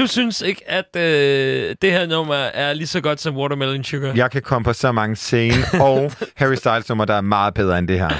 Du 0.00 0.06
synes 0.06 0.40
ikke, 0.40 0.70
at 0.70 0.96
øh, 0.96 1.76
det 1.82 1.92
her 1.92 2.06
nummer 2.06 2.34
er 2.34 2.72
lige 2.72 2.86
så 2.86 3.00
godt 3.00 3.20
som 3.20 3.36
Watermelon 3.36 3.84
Sugar? 3.84 4.12
Jeg 4.16 4.30
kan 4.30 4.42
komme 4.42 4.64
på 4.64 4.72
så 4.72 4.92
mange 4.92 5.16
scene 5.16 5.54
og 5.86 6.12
Harry 6.34 6.54
Styles 6.54 6.88
nummer, 6.88 7.04
der 7.04 7.14
er 7.14 7.20
meget 7.20 7.54
bedre 7.54 7.78
end 7.78 7.88
det 7.88 7.98
her. 7.98 8.10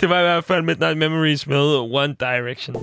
Det 0.00 0.08
var 0.08 0.18
i 0.18 0.22
hvert 0.22 0.44
fald 0.44 0.62
Midnight 0.62 0.98
Memories 0.98 1.46
med 1.46 1.74
One 1.92 2.16
Direction. 2.20 2.76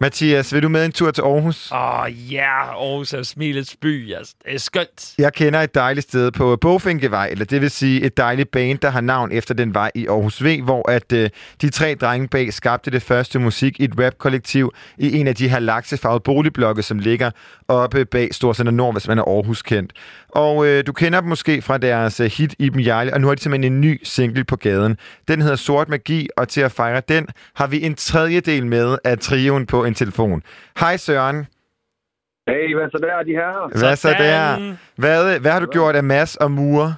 Mathias, 0.00 0.54
vil 0.54 0.62
du 0.62 0.68
med 0.68 0.84
en 0.84 0.92
tur 0.92 1.10
til 1.10 1.22
Aarhus? 1.22 1.72
Åh, 1.72 2.00
oh, 2.00 2.32
ja, 2.32 2.36
yeah, 2.36 2.68
Aarhus 2.68 3.12
er 3.12 3.22
smilets 3.22 3.76
by. 3.80 4.14
Altså, 4.14 4.34
det 4.44 4.54
er 4.54 4.58
skønt. 4.58 5.14
Jeg 5.18 5.32
kender 5.32 5.60
et 5.60 5.74
dejligt 5.74 6.08
sted 6.08 6.30
på 6.30 6.56
Bofinkevej, 6.56 7.28
eller 7.30 7.44
det 7.44 7.60
vil 7.60 7.70
sige 7.70 8.02
et 8.02 8.16
dejligt 8.16 8.50
band, 8.50 8.78
der 8.78 8.90
har 8.90 9.00
navn 9.00 9.32
efter 9.32 9.54
den 9.54 9.74
vej 9.74 9.90
i 9.94 10.06
Aarhus 10.06 10.44
V, 10.44 10.62
hvor 10.62 10.90
at 10.90 11.12
øh, 11.12 11.30
de 11.62 11.70
tre 11.70 11.94
drenge 12.00 12.28
bag 12.28 12.52
skabte 12.52 12.90
det 12.90 13.02
første 13.02 13.38
musik 13.38 13.80
i 13.80 13.84
et 13.84 13.92
rap-kollektiv 13.98 14.72
i 14.98 15.18
en 15.18 15.26
af 15.26 15.34
de 15.34 15.48
her 15.48 15.58
laksefarvede 15.58 16.20
boligblokke, 16.20 16.82
som 16.82 16.98
ligger 16.98 17.30
oppe 17.68 18.04
bag 18.04 18.34
Storcenter 18.34 18.72
Nord, 18.72 18.94
hvis 18.94 19.08
man 19.08 19.18
er 19.18 19.22
Aarhus 19.22 19.62
kendt. 19.62 19.92
Og 20.28 20.66
øh, 20.66 20.86
du 20.86 20.92
kender 20.92 21.20
dem 21.20 21.28
måske 21.28 21.62
fra 21.62 21.78
deres 21.78 22.20
øh, 22.20 22.30
hit 22.30 22.54
Iben 22.58 22.80
Jarle, 22.80 23.14
og 23.14 23.20
nu 23.20 23.26
har 23.26 23.34
de 23.34 23.42
simpelthen 23.42 23.72
en 23.72 23.80
ny 23.80 24.00
single 24.04 24.44
på 24.44 24.56
gaden. 24.56 24.96
Den 25.28 25.42
hedder 25.42 25.56
Sort 25.56 25.88
Magi, 25.88 26.28
og 26.36 26.48
til 26.48 26.60
at 26.60 26.72
fejre 26.72 27.02
den 27.08 27.26
har 27.54 27.66
vi 27.66 27.82
en 27.82 27.94
tredjedel 27.94 28.66
med 28.66 28.98
af 29.04 29.18
trioen 29.18 29.66
på 29.66 29.85
en 29.86 29.94
telefon. 29.94 30.42
Hej 30.80 30.96
Søren. 30.96 31.46
Hey, 32.48 32.74
hvad 32.74 32.90
så 32.90 32.98
der, 32.98 33.22
de 33.22 33.30
her? 33.30 33.78
Hvad 33.78 33.96
så 33.96 34.08
der? 34.08 34.76
Hvad, 34.96 35.40
hvad 35.40 35.52
har 35.52 35.60
du 35.60 35.66
gjort 35.66 35.96
af 35.96 36.04
Mads 36.04 36.36
og 36.36 36.50
Mure? 36.50 36.94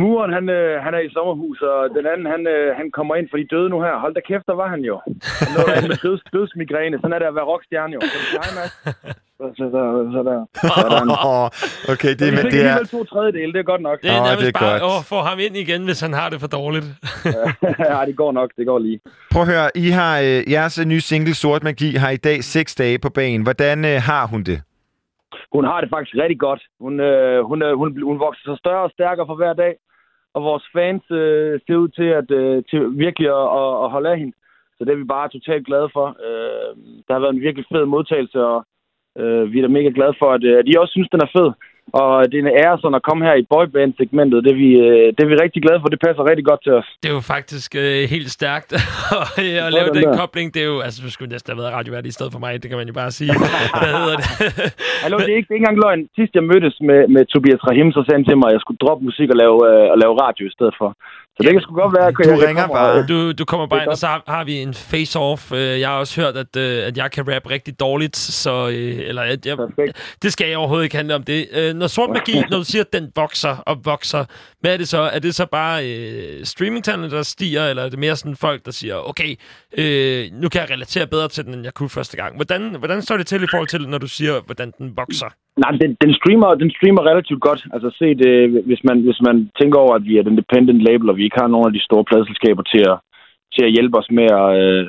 Muren, 0.00 0.32
han, 0.32 0.46
øh, 0.58 0.82
han 0.84 0.92
er 0.94 1.02
i 1.08 1.10
sommerhus, 1.16 1.58
og 1.70 1.78
den 1.96 2.06
anden, 2.12 2.26
han, 2.34 2.42
øh, 2.54 2.76
han 2.78 2.86
kommer 2.96 3.14
ind 3.18 3.28
for 3.30 3.36
de 3.36 3.46
døde 3.54 3.68
nu 3.70 3.78
her. 3.86 3.94
Hold 4.04 4.14
da 4.14 4.20
kæft, 4.28 4.46
der 4.50 4.56
var 4.62 4.68
han 4.74 4.82
jo. 4.90 4.96
Han 5.40 5.48
lå 5.56 5.60
derinde 5.68 5.88
med 5.92 6.00
døds, 6.06 6.22
dødsmigræne. 6.32 6.98
Sådan 6.98 7.12
er 7.12 7.18
det 7.18 7.26
at 7.32 7.34
være 7.38 7.50
rockstjerne 7.52 7.92
jo. 7.96 8.00
Så, 8.00 8.18
hej, 8.42 8.50
Mads. 8.58 8.74
Så, 9.38 9.44
så, 9.58 9.64
så, 9.74 9.80
så 10.14 10.20
der. 10.28 10.38
Sådan. 10.76 11.08
Oh, 11.30 11.46
okay, 11.92 12.12
det, 12.20 12.28
men 12.36 12.44
det 12.54 12.60
er... 12.70 12.84
to 12.96 13.04
tredjedele, 13.04 13.52
det 13.52 13.58
er 13.58 13.68
godt 13.72 13.82
nok. 13.88 13.98
Det 14.02 14.10
er 14.10 14.20
Åh, 14.20 14.26
nærmest 14.26 14.46
det 14.46 14.56
er 14.56 14.60
bare 14.60 14.80
godt. 14.80 15.00
at 15.00 15.04
få 15.12 15.18
ham 15.28 15.38
ind 15.46 15.56
igen, 15.56 15.84
hvis 15.84 16.00
han 16.00 16.12
har 16.12 16.28
det 16.32 16.38
for 16.40 16.50
dårligt. 16.58 16.86
ja, 17.90 17.98
det 18.08 18.16
går 18.16 18.32
nok, 18.32 18.50
det 18.58 18.66
går 18.66 18.78
lige. 18.78 19.00
Prøv 19.32 19.42
at 19.42 19.48
høre, 19.48 19.66
I 19.74 19.88
har 20.00 20.14
øh, 20.20 20.52
jeres 20.54 20.86
nye 20.86 21.00
single 21.00 21.34
Sort 21.34 21.62
Magi 21.62 21.90
har 22.02 22.10
i 22.10 22.16
dag 22.16 22.44
seks 22.44 22.74
dage 22.74 22.98
på 22.98 23.10
banen. 23.10 23.42
Hvordan 23.42 23.84
øh, 23.84 23.96
har 24.10 24.26
hun 24.26 24.42
det? 24.42 24.58
Hun 25.52 25.64
har 25.64 25.80
det 25.80 25.90
faktisk 25.94 26.16
rigtig 26.22 26.40
godt. 26.40 26.62
Hun, 26.80 27.00
øh, 27.00 27.44
hun, 27.44 27.62
øh, 27.62 27.72
hun, 27.80 28.02
hun 28.02 28.18
vokser 28.26 28.44
sig 28.44 28.58
større 28.58 28.82
og 28.82 28.90
stærkere 28.90 29.26
for 29.26 29.34
hver 29.34 29.52
dag. 29.52 29.74
Og 30.34 30.42
vores 30.42 30.64
fans 30.72 31.04
øh, 31.10 31.60
ser 31.66 31.76
ud 31.76 31.88
til 31.88 32.08
at 32.20 32.30
øh, 32.30 32.64
til 32.70 32.80
virkelig 33.04 33.28
at, 33.28 33.46
at, 33.60 33.70
at 33.84 33.90
holde 33.94 34.10
af 34.10 34.18
hende. 34.18 34.36
Så 34.76 34.84
det 34.84 34.92
er 34.92 35.02
vi 35.02 35.14
bare 35.16 35.28
totalt 35.28 35.66
glade 35.66 35.88
for. 35.92 36.06
Øh, 36.26 36.70
der 37.06 37.12
har 37.14 37.20
været 37.20 37.34
en 37.34 37.46
virkelig 37.46 37.66
fed 37.72 37.84
modtagelse, 37.84 38.38
og 38.52 38.66
øh, 39.18 39.52
vi 39.52 39.58
er 39.58 39.62
da 39.62 39.68
mega 39.68 39.90
glade 39.94 40.14
for, 40.18 40.28
at, 40.32 40.44
øh, 40.44 40.58
at 40.58 40.68
I 40.68 40.74
også 40.78 40.92
synes, 40.92 41.08
den 41.12 41.20
er 41.26 41.30
fed. 41.36 41.50
Og 41.92 42.32
det 42.32 42.36
er 42.38 42.42
en 42.46 42.56
ære 42.64 42.78
sådan 42.82 42.94
at 43.00 43.06
komme 43.08 43.22
her 43.28 43.34
i 43.42 43.44
boyband-segmentet. 43.54 44.44
Det 44.44 44.50
er, 44.54 44.60
vi, 44.64 44.70
øh, 44.86 45.06
det 45.14 45.20
er 45.24 45.30
vi 45.32 45.36
rigtig 45.44 45.60
glade 45.64 45.80
for. 45.80 45.88
Det 45.94 46.00
passer 46.06 46.22
rigtig 46.30 46.46
godt 46.50 46.62
til 46.66 46.72
os. 46.80 46.88
Det 47.02 47.08
er 47.10 47.14
jo 47.20 47.24
faktisk 47.34 47.70
øh, 47.84 48.00
helt 48.14 48.30
stærkt 48.38 48.70
at, 48.76 48.80
øh, 49.38 49.44
lave 49.76 49.86
Sådan 49.86 49.94
den 49.98 50.04
der. 50.12 50.16
kobling. 50.22 50.46
Det 50.54 50.60
er 50.64 50.68
jo, 50.74 50.78
altså, 50.86 50.98
du 51.06 51.10
skulle 51.10 51.30
næsten 51.34 51.48
have 51.52 51.60
været 51.62 51.72
radiovært 51.78 52.06
i 52.06 52.14
stedet 52.16 52.32
for 52.32 52.40
mig. 52.44 52.52
Det 52.62 52.68
kan 52.70 52.78
man 52.80 52.86
jo 52.92 52.94
bare 53.02 53.10
sige. 53.18 53.30
Hvad 53.82 53.92
hedder 54.00 54.16
det? 54.20 54.26
Hallo, 55.04 55.16
det 55.26 55.30
er 55.32 55.36
ikke, 55.38 55.48
det 55.48 55.54
er 55.54 55.58
ikke 55.58 55.64
engang 55.66 55.82
løgn. 55.84 56.00
Sidst 56.18 56.32
jeg 56.38 56.44
mødtes 56.52 56.74
med, 56.88 57.00
med 57.14 57.22
Tobias 57.32 57.62
Rahim, 57.68 57.88
så 57.92 58.00
sagde 58.02 58.18
han 58.20 58.24
til 58.28 58.38
mig, 58.40 58.48
at 58.50 58.54
jeg 58.56 58.62
skulle 58.64 58.80
droppe 58.84 59.02
musik 59.08 59.28
og 59.34 59.36
lave, 59.42 59.56
øh, 59.70 59.86
og 59.92 59.96
lave 60.02 60.14
radio 60.24 60.44
i 60.50 60.54
stedet 60.56 60.74
for. 60.80 60.88
Så 61.36 61.42
det 61.42 61.52
kan 61.52 61.60
sgu 61.60 61.74
godt 61.74 61.94
være, 61.98 62.06
at 62.08 62.14
Du 62.24 62.30
jeg, 62.30 62.48
ringer 62.48 62.62
kommer, 62.66 62.76
bare. 62.76 63.06
Du, 63.06 63.32
du 63.32 63.44
kommer 63.44 63.66
bare 63.66 63.82
ind, 63.82 63.88
og 63.90 63.98
så 63.98 64.06
har, 64.06 64.22
har 64.28 64.44
vi 64.44 64.54
en 64.62 64.74
face-off. 64.74 65.54
Øh, 65.54 65.80
Jeg 65.80 65.88
har 65.88 65.96
også 65.98 66.20
hørt, 66.20 66.36
at, 66.36 66.56
øh, 66.56 66.86
at 66.86 66.96
jeg 66.96 67.10
kan 67.10 67.34
rap 67.34 67.50
rigtig 67.50 67.80
dårligt, 67.80 68.16
så... 68.16 68.68
øh, 68.68 68.74
Eller, 69.08 69.22
at 69.22 69.46
jeg, 69.46 69.56
Perfekt. 69.56 70.16
det 70.22 70.32
skal 70.32 70.48
jeg 70.48 70.58
overhovedet 70.58 70.84
ikke 70.84 70.96
handle 70.96 71.14
om 71.14 71.22
det. 71.22 71.72
Når 71.76 71.86
sort 71.86 72.10
magi, 72.10 72.42
når 72.50 72.58
du 72.58 72.64
siger, 72.64 72.82
at 72.84 72.92
den 72.92 73.12
vokser 73.16 73.56
og 73.56 73.84
vokser, 73.84 74.24
hvad 74.64 74.72
er 74.76 74.80
det 74.82 74.88
så? 74.94 75.02
Er 75.16 75.20
det 75.26 75.32
så 75.40 75.46
bare 75.60 75.76
øh, 75.90 76.36
streamingtallene, 76.52 77.10
der 77.16 77.22
stiger, 77.34 77.64
eller 77.70 77.82
er 77.84 77.90
det 77.92 78.04
mere 78.04 78.16
sådan 78.20 78.42
folk, 78.46 78.60
der 78.68 78.74
siger, 78.80 78.96
okay, 79.10 79.30
øh, 79.80 80.20
nu 80.42 80.46
kan 80.50 80.60
jeg 80.62 80.70
relatere 80.74 81.06
bedre 81.14 81.28
til 81.34 81.42
den, 81.44 81.52
end 81.54 81.64
jeg 81.68 81.74
kunne 81.76 81.96
første 81.98 82.16
gang. 82.20 82.32
Hvordan, 82.40 82.62
hvordan 82.82 83.00
står 83.02 83.16
det 83.18 83.26
til 83.26 83.46
i 83.46 83.50
forhold 83.52 83.70
til, 83.72 83.82
når 83.92 84.00
du 84.04 84.10
siger, 84.18 84.34
hvordan 84.48 84.68
den 84.78 84.88
vokser? 85.02 85.30
Nej, 85.64 85.72
den, 85.82 85.90
den, 86.04 86.12
streamer, 86.18 86.50
den 86.62 86.70
streamer 86.76 87.02
relativt 87.10 87.42
godt. 87.48 87.60
Altså 87.74 87.88
set, 88.00 88.20
øh, 88.30 88.46
hvis, 88.68 88.82
man, 88.88 88.96
hvis 89.06 89.20
man 89.28 89.36
tænker 89.60 89.78
over, 89.84 89.94
at 89.96 90.04
vi 90.08 90.12
er 90.16 90.22
et 90.22 90.32
independent 90.32 90.80
label, 90.88 91.06
og 91.10 91.16
vi 91.16 91.24
ikke 91.24 91.40
har 91.42 91.50
nogen 91.54 91.68
af 91.68 91.74
de 91.76 91.86
store 91.88 92.04
pladselskaber 92.08 92.64
til 92.72 92.82
at, 92.92 92.96
til 93.54 93.62
at 93.66 93.74
hjælpe 93.76 93.98
os 94.00 94.10
med 94.18 94.28
at 94.42 94.48
øh, 94.62 94.84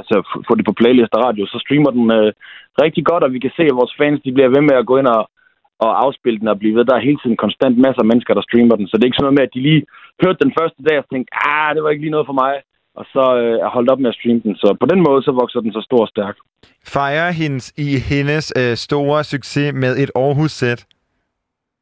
altså, 0.00 0.16
få 0.48 0.52
det 0.58 0.64
på 0.68 0.74
playlist 0.80 1.16
og 1.16 1.22
radio, 1.26 1.42
så 1.46 1.58
streamer 1.64 1.90
den 1.98 2.06
øh, 2.18 2.30
rigtig 2.84 3.02
godt, 3.10 3.22
og 3.24 3.30
vi 3.34 3.40
kan 3.44 3.52
se, 3.56 3.64
at 3.70 3.78
vores 3.80 3.94
fans 4.00 4.20
de 4.24 4.34
bliver 4.36 4.50
ved 4.54 4.62
med 4.68 4.76
at 4.78 4.88
gå 4.90 4.94
ind 5.00 5.08
og, 5.16 5.22
og 5.84 5.90
afspille 6.04 6.38
den 6.40 6.48
og 6.52 6.58
blive 6.58 6.76
ved. 6.76 6.84
Der 6.84 6.94
er 6.96 7.08
hele 7.08 7.20
tiden 7.22 7.36
konstant 7.44 7.76
masser 7.84 8.02
af 8.02 8.10
mennesker, 8.10 8.34
der 8.34 8.46
streamer 8.48 8.76
den, 8.76 8.86
så 8.88 8.94
det 8.96 9.02
er 9.02 9.10
ikke 9.10 9.20
sådan 9.20 9.26
noget 9.28 9.38
med, 9.38 9.46
at 9.48 9.54
de 9.54 9.66
lige 9.68 9.82
hørte 10.22 10.44
den 10.44 10.52
første 10.58 10.80
dag 10.88 10.96
og 10.98 11.06
tænkte, 11.12 11.30
ah, 11.48 11.68
det 11.74 11.82
var 11.82 11.90
ikke 11.90 12.04
lige 12.04 12.16
noget 12.16 12.30
for 12.30 12.38
mig, 12.44 12.52
og 12.98 13.04
så 13.14 13.24
øh, 13.42 13.56
er 13.64 13.70
holdt 13.76 13.90
op 13.92 14.00
med 14.00 14.10
at 14.12 14.18
streame 14.18 14.40
den. 14.46 14.54
Så 14.62 14.68
på 14.82 14.86
den 14.92 15.00
måde, 15.06 15.20
så 15.22 15.32
vokser 15.40 15.60
den 15.60 15.72
så 15.72 15.82
stor 15.88 16.00
og 16.06 16.10
stærk. 16.14 16.36
Fejrer 16.96 17.30
hendes 17.40 17.66
i 17.86 17.88
hendes 18.10 18.46
øh, 18.60 18.76
store 18.86 19.24
succes 19.24 19.74
med 19.82 19.92
et 20.02 20.10
Aarhus-sæt. 20.22 20.80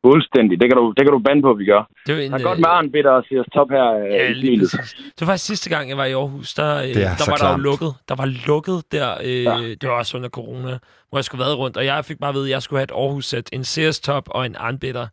Fuldstændig. 0.06 0.54
Det 0.60 0.66
kan 0.70 0.76
du, 0.80 0.84
det 0.96 1.02
kan 1.04 1.12
du 1.12 1.18
bande 1.18 1.42
på, 1.42 1.50
at 1.50 1.58
vi 1.58 1.64
gør. 1.72 1.82
Det 2.06 2.12
er 2.14 2.20
en, 2.24 2.30
Der 2.32 2.38
er 2.38 2.42
godt 2.50 2.58
med 2.64 2.68
Arne 2.76 2.90
Bitter 2.94 3.10
og 3.18 3.24
Sias 3.28 3.46
Top 3.54 3.70
her. 3.76 3.86
øh, 4.00 4.10
Ja, 4.18 4.30
i 4.30 4.34
lige. 4.34 4.60
Det 4.60 5.20
var 5.20 5.26
faktisk 5.26 5.46
sidste 5.52 5.68
gang, 5.74 5.84
jeg 5.90 5.96
var 6.02 6.04
i 6.04 6.12
Aarhus. 6.12 6.48
Der, 6.60 6.70
øh, 6.76 6.88
er 6.88 6.92
der 7.20 7.30
var 7.32 7.36
der 7.42 7.48
jo 7.48 7.54
klamt. 7.56 7.62
lukket. 7.68 7.90
Der 8.08 8.14
var 8.22 8.28
lukket 8.50 8.78
der. 8.96 9.08
Øh, 9.28 9.44
Ja. 9.44 9.54
Det 9.80 9.86
var 9.90 9.96
også 10.02 10.12
under 10.18 10.28
corona, 10.38 10.72
hvor 11.08 11.16
jeg 11.20 11.24
skulle 11.28 11.42
være 11.44 11.54
rundt. 11.62 11.76
Og 11.80 11.84
jeg 11.90 12.04
fik 12.10 12.18
bare 12.20 12.32
at 12.34 12.38
vide, 12.38 12.48
at 12.50 12.54
jeg 12.56 12.62
skulle 12.62 12.78
have 12.80 12.88
et 12.92 12.96
Aarhus-sæt, 13.02 13.46
en 13.56 13.64
CS 13.72 13.96
Top 14.08 14.24
og 14.36 14.46
en 14.46 14.56
Arnbitter. 14.66 15.06
Er 15.06 15.08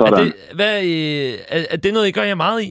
Sådan. 0.00 0.24
det, 0.24 0.32
hvad, 0.58 0.74
øh, 0.94 1.32
er, 1.54 1.60
er 1.74 1.78
det 1.84 1.90
noget, 1.94 2.08
I 2.08 2.12
gør 2.18 2.26
jer 2.32 2.34
meget 2.46 2.60
i? 2.68 2.70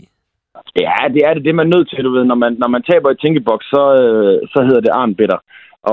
Ja, 0.86 0.98
det 1.16 1.22
er 1.28 1.34
det. 1.34 1.42
Det 1.46 1.50
er 1.54 1.60
man 1.64 1.70
nødt 1.76 1.88
til, 1.90 2.04
du 2.08 2.12
ved. 2.16 2.24
Når 2.32 2.36
man, 2.44 2.52
når 2.64 2.68
man 2.76 2.84
taber 2.90 3.10
i 3.12 3.16
tænkeboks, 3.24 3.66
så, 3.76 3.84
øh, 4.02 4.36
så 4.54 4.60
hedder 4.68 4.82
det 4.86 4.92
Arne 5.00 5.16
Bitter. 5.20 5.40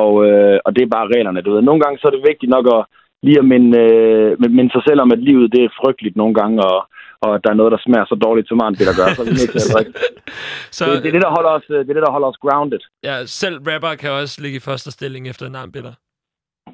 Og, 0.02 0.12
øh, 0.26 0.56
og 0.64 0.70
det 0.76 0.82
er 0.82 0.94
bare 0.96 1.06
reglerne, 1.14 1.40
du 1.42 1.50
ved. 1.54 1.62
Nogle 1.62 1.80
gange 1.82 1.98
så 1.98 2.04
er 2.08 2.14
det 2.14 2.24
vigtigt 2.30 2.50
nok 2.56 2.66
at 2.76 2.82
lige 3.26 3.38
at 3.42 3.44
minde, 3.52 3.70
øh, 3.84 4.30
minde- 4.40 4.56
minde 4.58 4.70
sig 4.76 4.82
selv 4.88 5.00
om, 5.04 5.12
at 5.12 5.20
livet 5.28 5.52
det 5.54 5.62
er 5.64 5.76
frygteligt 5.82 6.16
nogle 6.16 6.34
gange, 6.40 6.56
og, 6.70 6.78
og 7.26 7.30
der 7.44 7.50
er 7.50 7.58
noget, 7.60 7.72
der 7.74 7.80
smager 7.86 8.06
så 8.12 8.14
dårligt, 8.26 8.48
som 8.48 8.60
Arne 8.64 8.76
Bitter 8.78 8.96
gør. 9.00 9.08
Så 9.14 9.20
er 9.22 9.26
vi 9.30 9.30
nødt 9.40 9.52
til 9.54 9.62
at 9.66 9.72
drikke. 9.74 9.92
Så 10.78 10.82
det, 10.90 11.02
det, 11.02 11.08
er 11.08 11.12
det, 11.16 11.22
der 11.26 11.32
holder 11.36 11.50
os, 11.58 11.66
øh, 11.70 11.78
det 11.84 11.90
er 11.90 11.96
det, 11.98 12.06
der 12.06 12.14
holder 12.16 12.28
os 12.32 12.40
grounded. 12.44 12.80
ja, 13.08 13.16
selv 13.26 13.56
rapper 13.70 13.94
kan 14.02 14.10
også 14.10 14.36
ligge 14.42 14.56
i 14.56 14.66
første 14.68 14.90
stilling 14.90 15.22
efter 15.32 15.46
en 15.46 15.54
Arnbitter. 15.54 15.92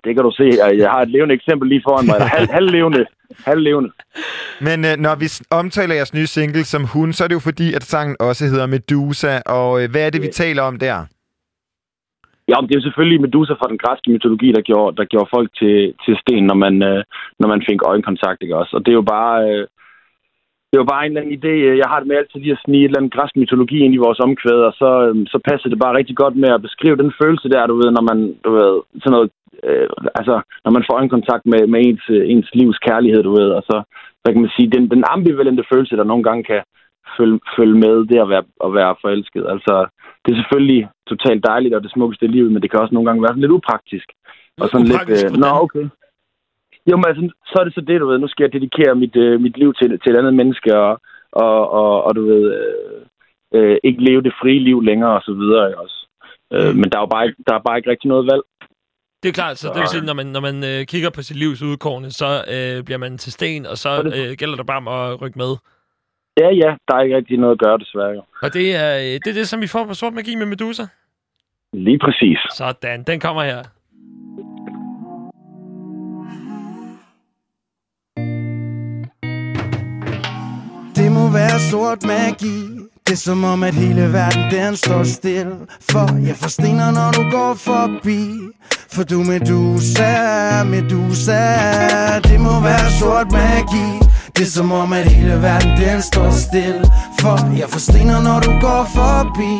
Det 0.04 0.14
kan 0.16 0.24
du 0.24 0.32
se. 0.40 0.46
Jeg 0.82 0.90
har 0.90 1.02
et 1.02 1.10
levende 1.10 1.34
eksempel 1.34 1.68
lige 1.68 1.82
foran 1.88 2.06
mig. 2.06 2.16
Halv, 2.20 2.48
halvlevende. 2.58 3.06
Halvlevende. 3.44 3.90
Men 4.60 4.84
øh, 4.84 4.96
når 4.98 5.14
vi 5.14 5.26
omtaler 5.50 5.94
jeres 5.94 6.14
nye 6.14 6.26
single 6.26 6.64
som 6.64 6.84
hun, 6.84 7.12
så 7.12 7.24
er 7.24 7.28
det 7.28 7.34
jo 7.34 7.40
fordi, 7.50 7.74
at 7.74 7.82
sangen 7.82 8.16
også 8.20 8.44
hedder 8.44 8.66
Medusa. 8.66 9.40
Og 9.46 9.82
øh, 9.82 9.90
hvad 9.90 10.06
er 10.06 10.10
det, 10.10 10.22
vi 10.22 10.26
taler 10.28 10.62
om 10.62 10.78
der? 10.78 11.04
Ja, 12.50 12.56
det 12.62 12.72
er 12.72 12.80
jo 12.80 12.86
selvfølgelig 12.86 13.20
Medusa 13.20 13.54
fra 13.56 13.70
den 13.72 13.82
græske 13.82 14.10
mytologi, 14.10 14.48
der 14.52 14.62
gjorde, 14.70 14.96
der 14.98 15.04
gjorde 15.12 15.32
folk 15.36 15.50
til, 15.60 15.76
til 16.04 16.14
sten, 16.22 16.44
når 16.50 16.58
man, 16.64 16.74
øh, 16.90 17.00
når 17.40 17.48
man 17.52 17.62
fik 17.68 17.80
øjenkontakt, 17.92 18.42
ikke 18.42 18.56
også? 18.62 18.72
Og 18.76 18.80
det 18.82 18.90
er 18.92 19.00
jo 19.02 19.06
bare... 19.16 19.36
Øh, 19.50 19.66
det 20.70 20.78
var 20.78 20.92
bare 20.92 21.02
en 21.04 21.10
eller 21.10 21.22
anden 21.22 21.38
idé. 21.38 21.52
Jeg 21.82 21.88
har 21.90 21.98
det 21.98 22.08
med 22.08 22.16
altid 22.16 22.40
lige 22.40 22.56
at 22.56 22.64
snige 22.64 22.84
et 22.84 22.88
eller 22.88 23.00
andet 23.00 23.14
græsk 23.16 23.34
mytologi 23.36 23.78
ind 23.84 23.94
i 23.94 24.04
vores 24.06 24.20
omkvæd, 24.26 24.60
og 24.68 24.72
så, 24.80 24.90
øh, 25.06 25.14
så 25.32 25.38
passer 25.48 25.68
det 25.68 25.78
bare 25.84 25.96
rigtig 25.98 26.16
godt 26.22 26.36
med 26.42 26.50
at 26.54 26.64
beskrive 26.66 26.96
den 27.02 27.12
følelse 27.20 27.48
der, 27.54 27.66
du 27.66 27.76
ved, 27.80 27.90
når 27.96 28.04
man, 28.10 28.18
du 28.44 28.50
ved, 28.58 28.72
sådan 29.02 29.14
noget, 29.16 29.30
øh, 29.68 29.88
altså, 30.20 30.34
når 30.64 30.72
man 30.76 30.84
får 30.86 30.94
øjenkontakt 31.00 31.44
med, 31.52 31.62
med 31.72 31.80
ens, 31.86 32.04
øh, 32.16 32.22
ens 32.32 32.48
livs 32.54 32.78
kærlighed, 32.88 33.22
du 33.22 33.32
ved, 33.40 33.48
og 33.58 33.62
så, 33.70 33.76
hvad 34.20 34.30
kan 34.32 34.42
man 34.44 34.56
sige, 34.56 34.70
den, 34.74 34.84
den 34.94 35.04
ambivalente 35.14 35.64
følelse, 35.72 35.96
der 35.96 36.10
nogle 36.10 36.24
gange 36.28 36.44
kan 36.50 36.62
følge, 37.16 37.40
følge 37.56 37.78
med 37.84 37.94
det 38.10 38.18
at 38.24 38.28
være, 38.32 38.44
at 38.66 38.70
være 38.78 39.00
forelsket. 39.02 39.44
Altså, 39.54 39.74
det 40.24 40.30
er 40.32 40.36
selvfølgelig 40.40 40.88
totalt 41.08 41.42
dejligt 41.50 41.74
og 41.74 41.82
det 41.82 41.90
smukkeste 41.92 42.24
i 42.26 42.28
livet, 42.28 42.52
men 42.52 42.62
det 42.62 42.70
kan 42.70 42.80
også 42.80 42.94
nogle 42.94 43.06
gange 43.08 43.22
være 43.22 43.32
sådan 43.34 43.40
lidt 43.40 43.52
upraktisk. 43.58 44.08
Og 44.60 44.68
sådan 44.68 44.86
Upraktisk, 44.92 45.22
lidt, 45.22 45.32
øh, 45.36 45.38
nå, 45.44 45.48
okay. 45.64 45.86
Jo, 46.90 46.96
men 46.96 47.04
altså, 47.10 47.22
så 47.50 47.54
er 47.60 47.64
det 47.64 47.74
så 47.74 47.80
det, 47.80 48.00
du 48.00 48.06
ved. 48.08 48.18
Nu 48.18 48.28
skal 48.28 48.44
jeg 48.44 48.52
dedikere 48.52 48.94
mit, 48.94 49.16
øh, 49.16 49.40
mit 49.40 49.56
liv 49.58 49.74
til, 49.74 49.88
til 50.00 50.12
et 50.12 50.18
andet 50.18 50.34
menneske, 50.34 50.70
og, 50.78 51.00
og, 51.32 51.70
og, 51.80 52.04
og 52.04 52.16
du 52.16 52.22
ved, 52.32 52.42
øh, 52.58 53.00
øh, 53.56 53.76
ikke 53.84 54.04
leve 54.08 54.22
det 54.22 54.32
frie 54.42 54.60
liv 54.68 54.78
længere, 54.82 55.14
og 55.18 55.22
så 55.22 55.32
videre, 55.32 55.74
også. 55.84 55.98
Øh, 56.54 56.74
men 56.80 56.86
der 56.90 56.96
er 56.98 57.02
jo 57.02 57.06
bare, 57.14 57.26
ikke- 57.26 57.42
der 57.46 57.54
er 57.54 57.62
bare 57.66 57.76
ikke 57.78 57.90
rigtig 57.90 58.08
noget 58.08 58.26
valg. 58.32 58.42
Det 59.22 59.28
er 59.28 59.32
klart, 59.32 59.58
så 59.58 59.68
det 59.68 59.80
vil 59.80 59.88
sige, 59.88 60.04
når 60.06 60.14
man, 60.14 60.26
når 60.26 60.40
man 60.40 60.56
øh, 60.70 60.86
kigger 60.86 61.10
på 61.10 61.22
sit 61.22 61.36
livs 61.36 61.62
udkårne, 61.62 62.10
så 62.10 62.28
øh, 62.54 62.84
bliver 62.84 62.98
man 62.98 63.18
til 63.18 63.32
sten, 63.32 63.66
og 63.66 63.76
så 63.78 63.90
øh, 64.18 64.36
gælder 64.40 64.56
det 64.56 64.66
bare 64.66 64.82
om 64.84 64.88
at 64.88 65.22
rykke 65.22 65.38
med. 65.38 65.52
Ja, 66.40 66.48
ja, 66.62 66.70
der 66.88 66.94
er 66.94 67.02
ikke 67.02 67.16
rigtig 67.16 67.38
noget 67.38 67.52
at 67.52 67.58
gøre, 67.58 67.78
desværre. 67.78 68.10
Jo. 68.10 68.22
Og 68.42 68.54
det 68.54 68.76
er, 68.76 68.96
øh, 68.96 69.02
det 69.02 69.26
er 69.26 69.32
det, 69.40 69.48
som 69.48 69.60
vi 69.60 69.66
får 69.66 69.84
på 69.84 69.94
Sort 69.94 70.12
Magi 70.12 70.34
med 70.34 70.46
Medusa. 70.46 70.82
Lige 71.72 71.98
præcis. 71.98 72.38
Sådan, 72.54 73.02
den 73.02 73.20
kommer 73.20 73.42
her. 73.42 73.62
Det 80.96 81.12
må 81.12 81.30
være 81.30 81.58
sort 81.70 82.02
magi 82.02 82.58
Det 83.06 83.12
er 83.12 83.16
som 83.16 83.44
om, 83.44 83.62
at 83.62 83.74
hele 83.74 84.12
verden 84.12 84.50
den 84.50 84.76
står 84.76 85.02
stille 85.02 85.56
For 85.90 86.26
jeg 86.26 86.36
forstener, 86.36 86.88
når 86.98 87.10
du 87.18 87.22
går 87.36 87.54
forbi 87.54 88.20
For 88.94 89.02
du 89.10 89.18
Medusa, 89.30 90.64
Medusa 90.64 91.42
Det 92.28 92.40
må 92.40 92.54
være 92.68 92.86
sort 93.00 93.28
magi 93.32 94.07
det 94.38 94.46
er 94.46 94.50
som 94.50 94.72
om, 94.72 94.92
at 94.92 95.06
hele 95.08 95.42
verden 95.42 95.80
den 95.80 96.02
står 96.02 96.30
stille. 96.30 96.90
For 97.20 97.56
jeg 97.58 97.68
forstener, 97.68 98.22
når 98.22 98.40
du 98.40 98.50
går 98.60 98.86
forbi. 98.94 99.54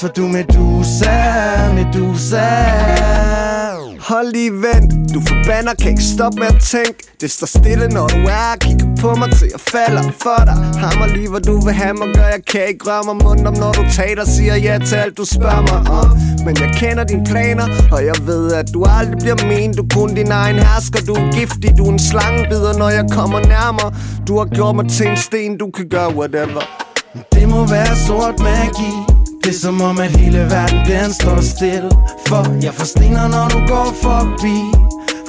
For 0.00 0.08
du 0.08 0.24
er 0.24 0.32
Medusa, 0.32 1.12
Medusa. 1.74 3.55
Hold 4.00 4.32
lige 4.32 4.52
vent, 4.52 5.14
du 5.14 5.20
forbander, 5.28 5.74
kan 5.74 5.90
ikke 5.90 6.02
stoppe 6.02 6.38
med 6.38 6.46
at 6.46 6.60
tænke. 6.60 6.98
Det 7.20 7.30
står 7.30 7.46
stille, 7.46 7.88
når 7.88 8.06
du 8.06 8.16
er 8.16 8.56
kigger 8.60 8.86
på 9.00 9.14
mig 9.14 9.28
til 9.38 9.48
jeg 9.52 9.60
falder 9.60 10.02
for 10.22 10.40
dig. 10.48 10.56
Hammer 10.82 11.06
lige, 11.06 11.28
hvor 11.28 11.38
du 11.38 11.60
vil 11.60 11.74
have 11.74 11.94
mig, 11.94 12.08
gør 12.14 12.28
jeg 12.36 12.42
kan 12.52 12.64
ikke 12.68 12.84
røre 12.90 13.04
mig 13.08 13.16
mund 13.24 13.46
om 13.46 13.54
Når 13.54 13.72
du 13.72 13.84
taler, 13.92 14.24
siger 14.24 14.56
ja 14.56 14.78
til 14.86 14.94
alt, 14.94 15.16
du 15.18 15.24
spørger 15.24 15.62
mig 15.72 15.80
om. 16.00 16.08
Men 16.44 16.54
jeg 16.62 16.70
kender 16.80 17.04
dine 17.04 17.24
planer, 17.24 17.66
og 17.92 18.04
jeg 18.04 18.16
ved, 18.22 18.52
at 18.52 18.66
du 18.74 18.84
aldrig 18.98 19.18
bliver 19.18 19.38
min. 19.48 19.72
Du 19.72 19.82
er 19.82 19.88
kun 19.94 20.14
din 20.14 20.30
egen 20.30 20.56
hersker, 20.56 21.00
du 21.08 21.14
er 21.14 21.32
giftig, 21.38 21.70
du 21.78 21.84
er 21.84 21.92
en 21.92 21.98
slangebider, 21.98 22.78
når 22.78 22.88
jeg 22.88 23.04
kommer 23.12 23.40
nærmere. 23.40 23.90
Du 24.28 24.38
har 24.38 24.44
gjort 24.44 24.74
mig 24.76 24.88
til 24.88 25.06
en 25.06 25.16
sten, 25.16 25.58
du 25.58 25.70
kan 25.70 25.88
gøre 25.88 26.10
whatever. 26.18 26.62
Det 27.32 27.48
må 27.48 27.66
være 27.66 27.96
sort 28.06 28.38
magi. 28.38 29.15
Det 29.46 29.54
er 29.54 29.58
som 29.58 29.80
om, 29.80 29.98
at 29.98 30.16
hele 30.16 30.38
verden 30.38 30.86
den 30.86 31.12
står 31.12 31.40
stille. 31.40 31.90
For 32.26 32.46
jeg 32.62 32.74
forstener, 32.74 33.28
når 33.28 33.48
du 33.48 33.58
går 33.68 33.94
forbi. 34.02 34.58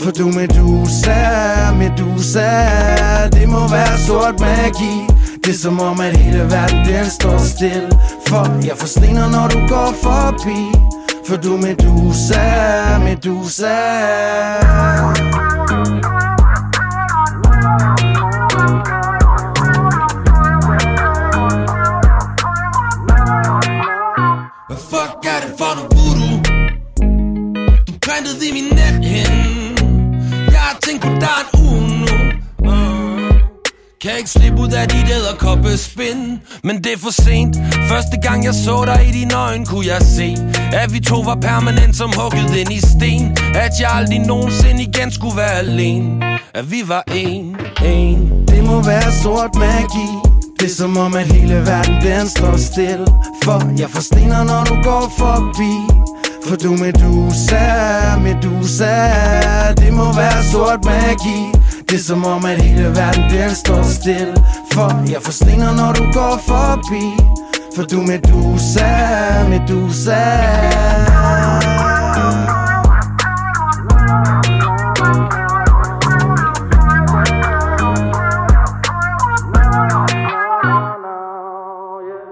For 0.02 0.12
du 0.12 0.28
er 0.28 0.34
Medusa, 0.34 1.72
Medusa. 1.78 2.50
Det 3.30 3.50
må 3.50 3.68
være 3.70 3.98
sort 4.08 4.40
magi. 4.40 5.08
Det 5.46 5.54
er 5.54 5.58
som 5.58 5.80
om, 5.80 6.00
at 6.00 6.18
hele 6.18 6.40
verden 6.40 6.86
den 6.88 7.10
står 7.10 7.38
stille. 7.38 7.90
For 8.28 8.66
jeg 8.66 8.78
forstener, 8.78 9.30
når 9.30 9.48
du 9.48 9.60
går 9.68 9.94
forbi. 10.04 10.62
For 11.28 11.38
du 11.38 11.54
er 11.54 11.62
Medusa, 11.62 12.98
Medusa. 13.06 13.78
Har 31.24 31.50
tænkt 31.52 31.64
en 31.64 31.80
uge 31.80 32.00
nu. 32.00 32.16
Uh. 32.72 32.98
Kan 34.02 34.12
ikke 34.18 34.30
slippe 34.30 34.62
ud 34.62 34.72
af 34.72 34.88
dit 34.88 35.10
æderkoppespind 35.16 36.40
Men 36.64 36.84
det 36.84 36.94
er 36.94 36.98
for 36.98 37.22
sent. 37.22 37.58
Første 37.90 38.18
gang 38.24 38.46
jeg 38.46 38.54
så 38.54 38.86
dig 38.86 39.08
i 39.10 39.12
dine 39.12 39.34
øjne 39.34 39.66
Kunne 39.66 39.88
jeg 39.88 40.02
se 40.02 40.38
At 40.74 40.94
vi 40.94 41.00
to 41.00 41.20
var 41.20 41.36
permanent 41.36 41.96
som 41.96 42.12
hugget 42.18 42.56
ind 42.56 42.72
i 42.72 42.80
sten. 42.80 43.38
At 43.56 43.72
jeg 43.80 43.90
aldrig 43.92 44.20
nogensinde 44.20 44.82
igen 44.84 45.12
skulle 45.12 45.38
være 45.38 45.58
alene. 45.66 46.26
At 46.54 46.72
vi 46.72 46.84
var 46.86 47.04
en, 47.16 47.58
en. 47.86 48.48
Det 48.48 48.64
må 48.64 48.84
være 48.84 49.12
sort 49.24 49.56
magi. 49.56 50.10
Det 50.60 50.66
er 50.66 50.76
som 50.76 50.98
om, 50.98 51.16
at 51.16 51.28
hele 51.34 51.56
verden 51.56 52.02
den 52.02 52.30
står 52.30 52.58
stille 52.58 53.08
For 53.44 53.80
jeg 53.80 53.90
forstener, 53.90 54.44
når 54.44 54.64
du 54.64 54.76
går 54.84 55.14
forbi. 55.18 55.74
For 56.44 56.56
du 56.56 56.72
Medusa, 56.72 58.18
Medusa 58.24 58.94
Det 59.78 59.94
må 59.94 60.14
være 60.16 60.44
sort 60.52 60.86
magi. 60.86 61.52
Det 61.90 61.96
er 61.96 62.04
som 62.04 62.26
om, 62.26 62.46
at 62.46 62.62
hele 62.62 62.96
verden 62.96 63.30
den 63.32 63.56
står 63.56 63.84
stille. 63.84 64.36
For 64.72 65.12
jeg 65.12 65.22
forstener, 65.22 65.76
når 65.76 65.92
du 65.94 66.04
går 66.14 66.40
forbi. 66.48 67.06
For 67.76 67.84
du 67.84 68.02
Medusa, 68.02 68.90
Medusa 69.50 70.24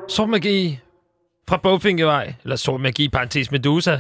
Sort 0.07 0.29
magi 0.29 0.84
fra 1.49 1.57
Bogfinkevej. 1.57 2.33
Eller 2.43 2.55
sort 2.55 2.81
magi, 2.81 3.09
parentes 3.09 3.51
Medusa. 3.51 3.99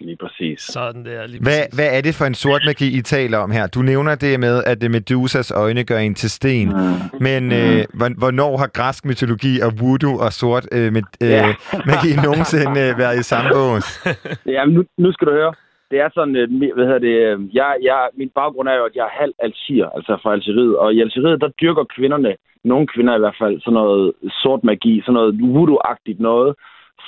Lige 0.00 0.16
præcis. 0.20 0.60
Sådan 0.60 1.04
der, 1.04 1.26
lige 1.26 1.42
Hvad, 1.42 1.58
præcis. 1.60 1.74
hvad 1.74 1.96
er 1.96 2.00
det 2.00 2.14
for 2.14 2.24
en 2.24 2.34
sort 2.34 2.62
magi, 2.66 2.98
I 2.98 3.02
taler 3.02 3.38
om 3.38 3.50
her? 3.50 3.66
Du 3.66 3.82
nævner 3.82 4.14
det 4.14 4.40
med, 4.40 4.64
at 4.66 4.80
det 4.80 4.90
Medusas 4.90 5.50
øjne 5.50 5.84
gør 5.84 5.98
en 5.98 6.14
til 6.14 6.30
sten. 6.30 6.72
Men 7.20 7.52
øh, 7.52 7.84
hvor- 7.94 8.18
hvornår 8.18 8.56
har 8.56 8.66
græsk 8.66 9.04
mytologi 9.04 9.60
og 9.60 9.80
voodoo 9.80 10.18
og 10.18 10.32
sort 10.32 10.66
øh, 10.72 10.92
med, 10.92 11.02
øh, 11.22 11.30
Ja. 11.30 11.54
magi 11.86 12.16
nogensinde 12.16 12.80
øh, 12.80 12.98
været 12.98 13.18
i 13.20 13.22
samme 13.22 13.50
bås? 13.54 14.00
Ja, 14.54 14.64
men 14.64 14.74
nu, 14.74 14.84
nu 14.98 15.12
skal 15.12 15.26
du 15.26 15.32
høre. 15.32 15.54
Det 15.92 16.00
er 16.00 16.08
sådan, 16.14 16.36
øh, 16.36 16.74
hvad 16.74 16.86
hedder 16.86 17.06
det, 17.08 17.16
øh, 17.26 17.56
jeg, 17.56 17.76
jeg, 17.82 18.08
min 18.14 18.30
baggrund 18.34 18.68
er 18.68 18.74
jo, 18.74 18.84
at 18.84 18.96
jeg 18.96 19.04
er 19.04 19.20
halv 19.22 19.34
algier, 19.38 19.88
altså 19.96 20.18
fra 20.22 20.32
Algeriet. 20.32 20.76
Og 20.76 20.94
i 20.94 21.00
Algeriet, 21.00 21.40
der 21.40 21.48
dyrker 21.62 21.84
kvinderne, 21.84 22.36
nogle 22.64 22.86
kvinder 22.86 23.16
i 23.16 23.18
hvert 23.18 23.38
fald, 23.40 23.60
sådan 23.60 23.72
noget 23.72 24.12
sort 24.42 24.64
magi, 24.64 25.00
sådan 25.00 25.14
noget 25.14 25.32
voodoo-agtigt 25.54 26.20
noget. 26.28 26.54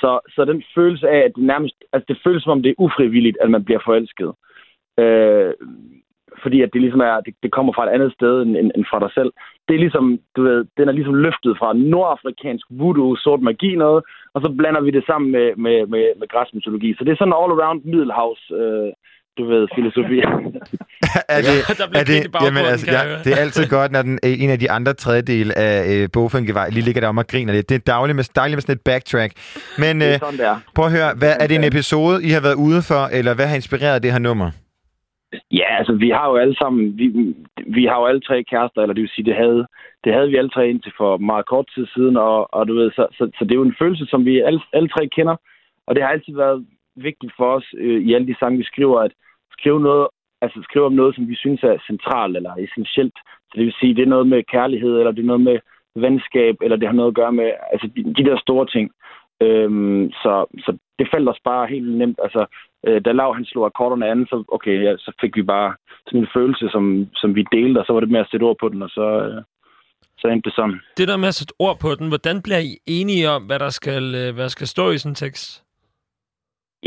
Så, 0.01 0.19
så 0.35 0.45
den 0.45 0.63
følelse 0.75 1.09
af, 1.09 1.17
at 1.17 1.31
det 1.35 1.43
nærmest, 1.43 1.75
altså 1.93 2.05
det 2.09 2.21
føles 2.23 2.43
som 2.43 2.51
om 2.51 2.61
det 2.63 2.69
er 2.69 2.81
ufrivilligt, 2.85 3.37
at 3.41 3.49
man 3.49 3.63
bliver 3.63 3.79
forelsket. 3.85 4.31
Øh, 4.99 5.53
fordi 6.43 6.61
at 6.61 6.69
det 6.73 6.81
ligesom 6.81 6.99
er, 6.99 7.15
det, 7.25 7.33
det 7.43 7.51
kommer 7.51 7.73
fra 7.73 7.85
et 7.85 7.93
andet 7.95 8.11
sted 8.13 8.41
end, 8.41 8.57
end, 8.57 8.71
end 8.75 8.85
fra 8.89 8.99
dig 8.99 9.11
selv. 9.13 9.31
Det 9.67 9.73
er 9.75 9.79
ligesom, 9.85 10.19
du 10.35 10.43
ved, 10.43 10.65
den 10.77 10.87
er 10.87 10.91
ligesom 10.91 11.15
løftet 11.15 11.57
fra 11.57 11.73
nordafrikansk 11.73 12.65
voodoo, 12.69 13.15
sort 13.15 13.41
magi 13.41 13.75
noget, 13.75 14.03
og 14.35 14.39
så 14.43 14.49
blander 14.57 14.81
vi 14.81 14.91
det 14.97 15.03
sammen 15.09 15.29
med, 15.35 15.47
med, 15.65 15.77
med, 15.93 16.03
med 16.19 16.27
græsk 16.33 16.51
mytologi. 16.55 16.89
Så 16.97 17.01
det 17.03 17.11
er 17.11 17.19
sådan 17.21 17.39
all-around 17.41 17.79
middelhavs, 17.91 18.41
øh, 18.61 18.89
du 19.37 19.43
ved, 19.51 19.67
filosofi. 19.75 20.19
er 21.35 21.41
det, 21.47 21.57
der 21.79 21.87
bliver 21.89 22.01
er 22.01 22.07
det, 22.11 22.31
baggrunden, 22.31 22.65
altså, 22.73 22.87
ja, 22.95 23.01
det 23.23 23.31
er 23.33 23.41
altid 23.45 23.65
godt, 23.77 23.91
når 23.91 24.01
den, 24.01 24.19
øh, 24.25 24.43
en 24.43 24.49
af 24.49 24.59
de 24.59 24.71
andre 24.71 24.93
tredjedel 24.93 25.51
af 25.55 25.73
øh, 25.93 26.09
Bogfinkevej 26.13 26.69
lige 26.69 26.85
ligger 26.85 27.01
der 27.01 27.07
om 27.07 27.17
og 27.17 27.27
griner 27.27 27.53
lidt. 27.53 27.69
Det 27.69 27.75
er 27.75 27.79
dagligt 27.93 28.15
med, 28.15 28.23
dejligt 28.35 28.55
med 28.55 28.61
sådan 28.61 28.75
et 28.75 28.81
backtrack. 28.81 29.31
Men 29.77 30.01
det 30.01 30.07
øh, 30.07 30.13
er 30.13 30.17
sådan, 30.17 30.39
det 30.39 30.45
er. 30.45 30.57
prøv 30.75 30.85
at 30.85 30.91
høre, 30.91 31.11
hvad, 31.17 31.33
er 31.39 31.47
det 31.47 31.55
en 31.55 31.63
episode, 31.63 32.23
I 32.23 32.29
har 32.29 32.41
været 32.41 32.55
ude 32.67 32.81
for, 32.89 33.01
eller 33.17 33.33
hvad 33.33 33.47
har 33.47 33.55
inspireret 33.55 34.03
det 34.03 34.11
her 34.11 34.19
nummer? 34.19 34.51
Ja, 35.51 35.77
altså 35.77 35.93
vi 35.93 36.09
har 36.09 36.29
jo 36.29 36.35
alle 36.35 36.55
sammen, 36.55 36.97
vi, 36.97 37.35
vi 37.67 37.85
har 37.85 37.99
jo 37.99 38.05
alle 38.05 38.21
tre 38.21 38.43
kærester, 38.43 38.81
eller 38.81 38.93
det 38.93 39.01
vil 39.01 39.15
sige, 39.15 39.25
det 39.25 39.35
havde, 39.35 39.67
det 40.03 40.13
havde 40.13 40.29
vi 40.29 40.35
alle 40.35 40.49
tre 40.49 40.69
indtil 40.69 40.93
for 40.97 41.17
meget 41.17 41.45
kort 41.45 41.67
tid 41.75 41.87
siden, 41.95 42.17
og, 42.17 42.53
og 42.53 42.67
du 42.67 42.73
ved, 42.73 42.91
så, 42.91 43.07
så, 43.11 43.29
så 43.37 43.43
det 43.45 43.51
er 43.51 43.61
jo 43.61 43.69
en 43.69 43.79
følelse, 43.79 44.05
som 44.05 44.25
vi 44.25 44.39
alle, 44.39 44.61
alle 44.73 44.89
tre 44.89 45.07
kender, 45.07 45.35
og 45.87 45.95
det 45.95 46.03
har 46.03 46.09
altid 46.09 46.35
været 46.35 46.65
vigtigt 46.95 47.33
for 47.37 47.55
os 47.55 47.67
øh, 47.77 48.01
i 48.01 48.13
alle 48.13 48.27
de 48.27 48.35
sange, 48.39 48.57
vi 48.57 48.63
skriver, 48.63 48.99
at 48.99 49.11
skrive 49.51 49.79
noget, 49.79 50.07
altså 50.41 50.59
skrive 50.63 50.85
om 50.85 50.93
noget, 50.93 51.15
som 51.15 51.27
vi 51.27 51.35
synes 51.35 51.63
er 51.63 51.77
centralt 51.87 52.37
eller 52.37 52.53
essentielt. 52.55 53.17
Så 53.47 53.53
det 53.55 53.65
vil 53.65 53.79
sige, 53.79 53.95
det 53.95 54.01
er 54.01 54.13
noget 54.15 54.27
med 54.27 54.43
kærlighed, 54.43 54.93
eller 54.99 55.11
det 55.11 55.21
er 55.21 55.31
noget 55.33 55.41
med 55.41 55.59
venskab, 55.95 56.55
eller 56.61 56.77
det 56.77 56.87
har 56.87 56.95
noget 56.95 57.11
at 57.11 57.15
gøre 57.15 57.31
med 57.31 57.51
altså, 57.71 57.87
de, 57.95 58.01
de 58.17 58.25
der 58.29 58.37
store 58.37 58.65
ting. 58.65 58.91
Øhm, 59.41 60.11
så, 60.11 60.45
så 60.65 60.77
det 60.99 61.07
faldt 61.13 61.29
os 61.29 61.39
bare 61.43 61.67
helt 61.67 61.97
nemt. 61.97 62.19
Altså, 62.23 62.45
øh, 62.87 63.01
da 63.05 63.11
Lav 63.11 63.35
han 63.35 63.45
slog 63.45 63.65
akkorderne 63.65 64.09
an, 64.11 64.25
så, 64.29 64.43
okay, 64.47 64.83
ja, 64.83 64.97
så 64.97 65.11
fik 65.21 65.35
vi 65.35 65.43
bare 65.43 65.75
sådan 66.05 66.19
en 66.19 66.33
følelse, 66.35 66.69
som, 66.69 67.07
som 67.15 67.35
vi 67.35 67.43
delte, 67.51 67.79
og 67.79 67.85
så 67.85 67.93
var 67.93 67.99
det 67.99 68.11
med 68.11 68.19
at 68.19 68.27
sætte 68.31 68.43
ord 68.43 68.57
på 68.59 68.69
den, 68.69 68.81
og 68.81 68.89
så, 68.89 69.07
øh, 69.25 69.43
så 70.17 70.27
endte 70.27 70.49
det 70.49 70.55
sådan. 70.55 70.81
Det 70.97 71.07
der 71.07 71.17
med 71.17 71.27
at 71.27 71.33
sætte 71.39 71.53
ord 71.59 71.77
på 71.79 71.89
den, 71.99 72.07
hvordan 72.07 72.41
bliver 72.41 72.59
I 72.59 72.71
enige 72.87 73.29
om, 73.29 73.43
hvad 73.43 73.59
der 73.59 73.69
skal, 73.69 74.03
øh, 74.15 74.33
hvad 74.33 74.43
der 74.43 74.53
skal 74.57 74.67
stå 74.67 74.91
i 74.91 74.97
sådan 74.97 75.11
en 75.11 75.15
tekst? 75.15 75.65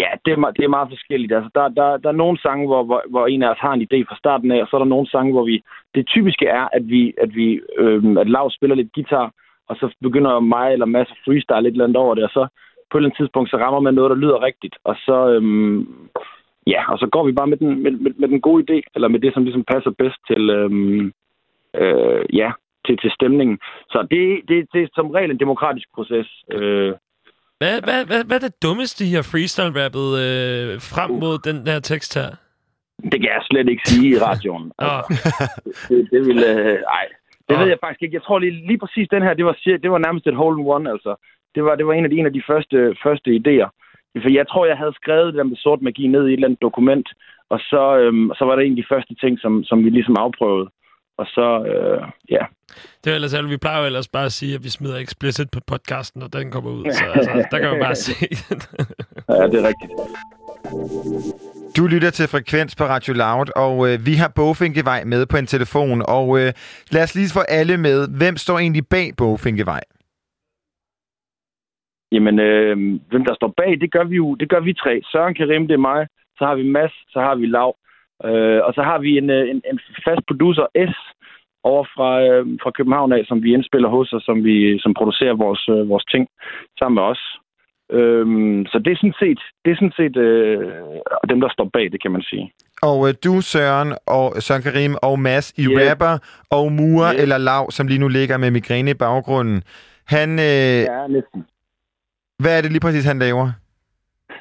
Ja, 0.03 0.11
det 0.25 0.33
er, 0.33 0.51
det 0.57 0.65
er 0.65 0.77
meget 0.77 0.89
forskelligt. 0.95 1.33
Altså, 1.33 1.51
der, 1.55 1.69
der, 1.69 1.97
der 1.97 2.09
er 2.09 2.23
nogle 2.23 2.39
sange, 2.39 2.67
hvor, 2.67 2.83
hvor, 2.85 3.03
hvor 3.11 3.27
en 3.27 3.43
af 3.43 3.51
os 3.51 3.65
har 3.67 3.73
en 3.73 3.87
idé 3.87 3.99
fra 4.09 4.17
starten 4.17 4.51
af, 4.53 4.63
og 4.63 4.69
så 4.69 4.77
er 4.77 4.81
der 4.81 4.95
nogle 4.95 5.11
sange, 5.11 5.33
hvor 5.33 5.45
vi... 5.45 5.63
Det 5.95 6.07
typiske 6.07 6.47
er, 6.47 6.69
at 6.73 6.85
vi, 6.89 7.15
at 7.23 7.35
vi 7.35 7.61
øhm, 7.79 8.19
at 8.19 8.31
Lav 8.31 8.51
spiller 8.51 8.77
lidt 8.77 8.93
guitar, 8.93 9.33
og 9.69 9.77
så 9.77 9.87
begynder 10.03 10.41
mig 10.41 10.73
eller 10.73 10.87
Mads 10.87 11.11
at 11.11 11.23
freestyle 11.25 11.63
lidt 11.63 11.73
eller 11.73 11.85
andet 11.85 11.97
over 12.05 12.15
det, 12.15 12.25
og 12.25 12.31
så 12.31 12.43
på 12.91 12.99
et 12.99 13.01
eller 13.01 13.09
andet 13.09 13.21
tidspunkt, 13.21 13.51
så 13.51 13.57
rammer 13.57 13.81
man 13.81 13.95
noget, 13.95 14.11
der 14.11 14.17
lyder 14.17 14.43
rigtigt, 14.43 14.77
og 14.85 14.95
så, 15.07 15.29
øhm, 15.35 15.79
ja, 16.67 16.93
og 16.93 16.99
så 16.99 17.07
går 17.13 17.27
vi 17.27 17.33
bare 17.33 17.47
med 17.47 17.57
den, 17.57 17.83
med, 17.83 17.91
med, 17.91 18.13
med 18.21 18.29
den 18.29 18.41
gode 18.41 18.65
idé, 18.65 18.77
eller 18.95 19.09
med 19.09 19.21
det, 19.21 19.35
som 19.35 19.45
ligesom 19.45 19.65
passer 19.73 19.91
bedst 19.91 20.21
til, 20.31 20.51
øhm, 20.51 21.13
øh, 21.75 22.25
ja, 22.33 22.51
til, 22.87 22.97
til 23.03 23.11
stemningen. 23.11 23.59
Så 23.93 23.99
det, 24.11 24.23
det, 24.49 24.57
det 24.73 24.83
er 24.83 24.89
som 24.95 25.11
regel 25.11 25.31
en 25.31 25.41
demokratisk 25.41 25.89
proces. 25.95 26.29
Øh, 26.53 26.93
Hvad, 27.61 27.77
hvad, 27.87 28.01
hvad, 28.07 28.25
hvad 28.25 28.37
er 28.37 28.47
det 28.49 28.63
dummeste, 28.63 29.05
I 29.05 29.13
har 29.19 29.29
freestyle-rappet 29.33 30.09
øh, 30.25 30.81
frem 30.93 31.11
mod 31.11 31.39
den 31.49 31.67
der 31.67 31.81
tekst 31.81 32.15
her? 32.19 32.31
det 33.03 33.21
kan 33.21 33.31
jeg 33.35 33.43
slet 33.51 33.69
ikke 33.69 33.89
sige 33.89 34.09
i 34.09 34.19
radioen. 34.19 34.73
Nå, 34.79 34.95
det, 35.89 36.09
det 36.13 36.21
ville... 36.27 36.47
Øh, 36.47 36.79
ej, 36.99 37.07
det 37.49 37.59
ved 37.59 37.69
jeg 37.69 37.79
faktisk 37.81 38.03
ikke. 38.03 38.15
Jeg 38.15 38.23
tror 38.23 38.39
lige, 38.39 38.67
lige 38.67 38.79
præcis 38.79 39.09
den 39.09 39.23
her, 39.23 39.35
det 39.35 39.45
var, 39.45 39.57
det 39.85 39.91
var 39.91 39.99
nærmest 39.99 40.27
et 40.27 40.41
hole 40.43 40.61
in 40.61 40.67
one, 40.67 40.91
altså. 40.91 41.13
Det 41.55 41.65
var, 41.65 41.75
det 41.75 41.87
var 41.87 41.93
en 41.93 42.05
af 42.05 42.11
de, 42.11 42.19
en 42.19 42.27
af 42.27 42.33
de 42.33 42.43
første, 42.51 42.97
første 43.05 43.31
idéer. 43.41 43.69
For 44.23 44.33
jeg 44.33 44.49
tror, 44.49 44.67
jeg 44.67 44.77
havde 44.77 44.99
skrevet 45.01 45.27
det 45.33 45.39
der 45.39 45.51
med 45.51 45.57
sort 45.57 45.83
magi 45.83 46.07
ned 46.07 46.25
i 46.27 46.29
et 46.29 46.33
eller 46.33 46.49
andet 46.49 46.63
dokument, 46.63 47.09
og 47.51 47.59
så, 47.61 47.99
øhm, 48.03 48.31
så 48.39 48.45
var 48.45 48.57
det 48.57 48.65
en 48.65 48.73
af 48.73 48.83
de 48.83 48.91
første 48.93 49.15
ting, 49.15 49.39
som, 49.41 49.65
som 49.65 49.85
vi 49.85 49.91
ligesom 49.91 50.17
afprøvede. 50.19 50.69
Og 51.19 51.27
så, 51.27 51.65
øh, 51.71 52.03
ja. 52.31 52.45
det 53.05 53.11
er 53.11 53.15
ellers 53.15 53.35
alt. 53.35 53.51
Vi 53.51 53.57
plejer 53.57 53.81
jo 53.81 53.87
ellers 53.87 54.09
bare 54.09 54.25
at 54.25 54.33
sige, 54.33 54.55
at 54.55 54.65
vi 54.65 54.69
smider 54.69 54.99
explicit 54.99 55.51
på 55.51 55.61
podcasten, 55.67 56.21
når 56.21 56.29
den 56.29 56.51
kommer 56.51 56.71
ud. 56.71 56.85
Så 56.93 57.05
altså, 57.15 57.49
der 57.51 57.59
kan 57.59 57.71
man 57.71 57.81
bare 57.81 57.95
se. 57.95 58.13
ja, 59.29 59.47
det 59.47 59.59
er 59.61 59.69
rigtigt. 59.71 59.93
Du 61.79 61.87
lytter 61.87 62.11
til 62.11 62.27
Frekvens 62.33 62.73
på 62.77 62.85
Radio 62.95 63.13
Loud, 63.23 63.49
og 63.67 63.75
øh, 63.89 63.95
vi 64.09 64.15
har 64.23 64.31
Bogfinkevej 64.39 65.01
med 65.13 65.23
på 65.33 65.37
en 65.43 65.49
telefon. 65.55 65.99
Og 66.17 66.27
øh, 66.41 66.51
lad 66.95 67.03
os 67.07 67.15
lige 67.19 67.35
få 67.39 67.43
alle 67.59 67.77
med. 67.87 67.99
Hvem 68.21 68.37
står 68.45 68.57
egentlig 68.59 68.85
bag 68.95 69.07
Bogfinkevej? 69.19 69.83
Jamen, 72.13 72.37
øh, 72.49 72.77
hvem 73.11 73.25
der 73.29 73.35
står 73.35 73.51
bag, 73.61 73.71
det 73.83 73.93
gør 73.95 74.05
vi 74.05 74.17
jo, 74.17 74.35
det 74.35 74.49
gør 74.53 74.61
vi 74.61 74.73
tre. 74.83 74.95
Søren 75.13 75.35
Karim, 75.35 75.67
det 75.69 75.75
er 75.75 75.89
mig. 75.91 76.07
Så 76.39 76.43
har 76.49 76.55
vi 76.61 76.65
Mads, 76.77 76.95
så 77.13 77.19
har 77.27 77.35
vi 77.41 77.47
Lav. 77.47 77.71
Øh, 78.29 78.61
og 78.67 78.73
så 78.77 78.83
har 78.89 78.99
vi 78.99 79.11
en, 79.19 79.31
øh, 79.31 79.45
en, 79.53 79.61
en 79.71 79.79
fast 80.07 80.23
producer, 80.29 80.67
S, 80.93 80.95
over 81.71 81.85
fra, 81.95 82.11
øh, 82.27 82.45
fra 82.63 82.71
København 82.71 83.13
af, 83.13 83.23
som 83.27 83.43
vi 83.43 83.55
indspiller 83.55 83.89
hos, 83.89 84.13
og 84.13 84.21
som 84.21 84.45
vi 84.45 84.79
som 84.79 84.95
producerer 84.95 85.35
vores, 85.45 85.63
øh, 85.69 85.89
vores 85.89 86.05
ting 86.05 86.29
sammen 86.79 86.95
med 86.95 87.03
os. 87.03 87.23
Øhm, 87.91 88.67
så 88.67 88.79
det 88.85 88.93
er 88.93 88.97
sådan 88.97 89.15
set, 89.19 89.41
det 89.65 89.71
er 89.71 89.75
sådan 89.75 89.93
set 89.97 90.17
øh, 90.17 90.73
dem, 91.29 91.41
der 91.41 91.49
står 91.53 91.71
bag 91.73 91.93
det, 91.93 92.03
kan 92.03 92.11
man 92.11 92.23
sige. 92.23 92.53
Og 92.83 93.09
øh, 93.09 93.15
du, 93.25 93.41
Søren, 93.41 93.95
og 94.07 94.43
Søren 94.43 94.63
Karim 94.63 94.95
og 95.03 95.21
Mads, 95.21 95.53
I 95.57 95.63
Yes. 95.65 95.91
rapper 95.91 96.19
og 96.51 96.73
murer 96.73 97.13
Yes. 97.15 97.23
eller 97.23 97.39
lav, 97.39 97.71
som 97.71 97.87
lige 97.87 97.99
nu 98.01 98.09
ligger 98.09 98.37
med 98.37 98.51
migræne 98.51 98.91
i 98.91 98.95
baggrunden. 98.95 99.63
Han, 100.05 100.31
øh, 100.39 100.45
Ja, 100.93 101.07
næsten. 101.07 101.45
hvad 102.39 102.57
er 102.59 102.63
det 102.63 102.71
lige 102.73 102.81
præcis, 102.81 103.05
han 103.05 103.19
laver? 103.19 103.51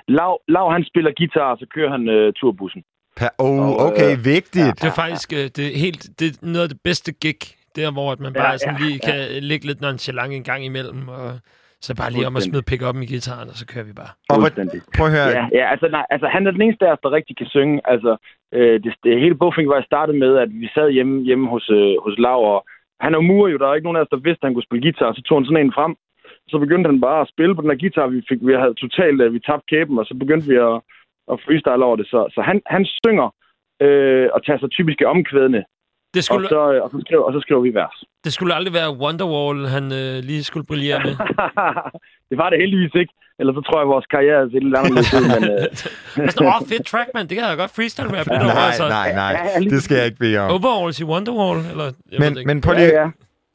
Lav, 0.08 0.42
Lav 0.48 0.72
han 0.72 0.84
spiller 0.84 1.12
guitar, 1.18 1.52
og 1.52 1.58
så 1.58 1.66
kører 1.74 1.92
han 1.92 2.10
øh, 2.10 2.34
turbussen. 2.34 2.84
Per- 3.20 3.36
oh, 3.38 3.60
Og, 3.60 3.78
okay, 3.78 4.12
øh, 4.18 4.26
vigtigt. 4.26 4.82
Det 4.82 4.88
er 4.88 4.94
faktisk 4.96 5.34
øh, 5.34 5.40
det 5.40 5.60
er 5.60 5.78
helt, 5.80 6.20
det 6.20 6.28
er 6.28 6.38
noget 6.42 6.64
af 6.64 6.70
det 6.70 6.80
bedste 6.84 7.12
gig. 7.12 7.36
Der, 7.76 7.92
hvor 7.92 8.12
at 8.12 8.20
man 8.20 8.34
Ja, 8.36 8.42
bare 8.42 8.58
sådan 8.58 8.78
ja, 8.80 8.86
lige 8.86 9.00
kan 9.00 9.44
ligge 9.44 9.66
lidt 9.68 9.82
nonchalant 9.82 10.34
en 10.34 10.44
gang 10.44 10.66
imellem, 10.66 11.08
og 11.08 11.40
så 11.86 11.92
bare 12.02 12.12
lige 12.12 12.28
om 12.30 12.36
at 12.40 12.44
smide 12.44 12.68
pick 12.70 12.82
op 12.90 12.96
i 13.04 13.06
gitaren, 13.14 13.50
og 13.52 13.56
så 13.62 13.66
kører 13.72 13.86
vi 13.90 13.94
bare. 14.02 14.12
Fuldstændig. 14.34 14.80
prøv 14.98 15.08
at 15.08 15.14
høre. 15.18 15.30
Ja, 15.40 15.44
ja 15.60 15.66
altså, 15.74 15.88
nej, 15.98 16.06
altså 16.14 16.28
han 16.28 16.48
er 16.48 16.52
den 16.52 16.62
eneste 16.62 16.88
af 16.88 16.92
os, 16.94 17.04
der 17.04 17.18
rigtig 17.18 17.38
kan 17.38 17.50
synge. 17.56 17.76
Altså, 17.94 18.12
øh, 18.58 18.76
det, 18.84 18.92
det 19.04 19.22
hele 19.24 19.36
Bofing 19.42 19.70
var 19.70 19.90
startet 19.92 20.16
med, 20.24 20.32
at 20.44 20.50
vi 20.62 20.68
sad 20.76 20.88
hjemme, 20.92 21.16
hjemme 21.30 21.48
hos, 21.54 21.70
øh, 21.70 21.94
hos 22.06 22.16
Lav, 22.26 22.40
og 22.54 22.60
han 23.04 23.14
er 23.14 23.18
jo 23.18 23.30
murer 23.30 23.52
jo, 23.52 23.58
der 23.58 23.68
er 23.68 23.76
ikke 23.76 23.88
nogen 23.88 24.00
af 24.00 24.06
os, 24.06 24.14
der 24.14 24.26
vidste, 24.28 24.42
at 24.42 24.48
han 24.48 24.54
kunne 24.54 24.68
spille 24.68 24.86
guitar, 24.86 25.14
så 25.14 25.22
tog 25.22 25.38
han 25.38 25.46
sådan 25.46 25.66
en 25.66 25.78
frem. 25.78 25.94
Så 26.52 26.56
begyndte 26.60 26.90
han 26.92 27.02
bare 27.08 27.22
at 27.22 27.32
spille 27.34 27.56
på 27.56 27.62
den 27.62 27.72
her 27.72 27.84
guitar, 27.84 28.08
vi 28.08 28.22
fik, 28.30 28.40
vi 28.48 28.54
havde 28.54 28.82
totalt, 28.84 29.22
øh, 29.22 29.34
vi 29.34 29.40
tabte 29.40 29.70
kæben, 29.72 30.00
og 30.00 30.06
så 30.06 30.14
begyndte 30.22 30.48
vi 30.52 30.56
at, 30.68 30.76
at 31.32 31.42
freestyle 31.44 31.86
over 31.88 31.96
det. 31.96 32.08
Så, 32.14 32.20
så 32.36 32.42
han, 32.50 32.58
han 32.66 32.84
synger 33.04 33.28
øh, 33.86 34.28
og 34.36 34.40
tager 34.46 34.60
sig 34.60 34.70
typiske 34.72 35.08
omkvædene, 35.14 35.64
Det 36.14 36.20
og 36.20 36.24
skulle, 36.24 36.48
så, 36.50 36.72
øh, 36.74 36.84
og, 36.84 36.90
så 36.94 36.98
skriver, 37.06 37.24
og 37.24 37.34
så 37.34 37.40
skriver 37.40 37.62
vi 37.62 37.74
vers. 37.74 38.04
det 38.24 38.34
skulle 38.34 38.54
aldrig 38.56 38.74
være 38.74 38.90
Wonderwall, 39.04 39.68
han 39.68 39.84
øh, 40.02 40.24
lige 40.30 40.44
skulle 40.44 40.66
brillere 40.66 41.00
med. 41.06 41.14
det 42.30 42.38
var 42.42 42.50
det 42.50 42.60
heldigvis 42.60 42.96
ikke. 42.96 43.14
Ellers 43.40 43.56
så 43.56 43.62
tror 43.62 43.78
jeg, 43.80 43.82
at 43.88 43.88
vores 43.96 44.06
karriere 44.06 44.40
er 44.42 44.46
lidt 44.46 44.76
anderledes 44.80 45.14
ud. 45.14 45.26
Men, 45.40 45.44
øh, 45.52 45.66
Altså, 46.26 46.44
Åh, 46.46 46.68
fedt 46.70 46.86
track, 46.88 47.10
man. 47.14 47.28
Det 47.28 47.38
kan 47.38 47.48
jeg 47.50 47.58
godt 47.58 47.72
freestyle 47.76 48.06
rap 48.20 48.28
lidt 48.28 48.44
over. 48.44 48.54
Nej, 48.54 48.68
Altså. 48.68 48.88
nej, 48.90 49.14
nej. 49.14 49.50
Ja, 49.56 49.60
Det 49.60 49.84
skal 49.84 49.96
jeg 49.98 50.06
ikke 50.06 50.18
bede 50.18 50.38
om. 50.40 50.52
Overalls 50.52 51.00
i 51.00 51.04
Wonderwall, 51.04 51.60
eller? 51.72 51.84
Jeg 52.12 52.20
Men, 52.20 52.38
men 52.46 52.64
ja, 52.66 52.74
lige, 52.74 53.02
ja. 53.02 53.08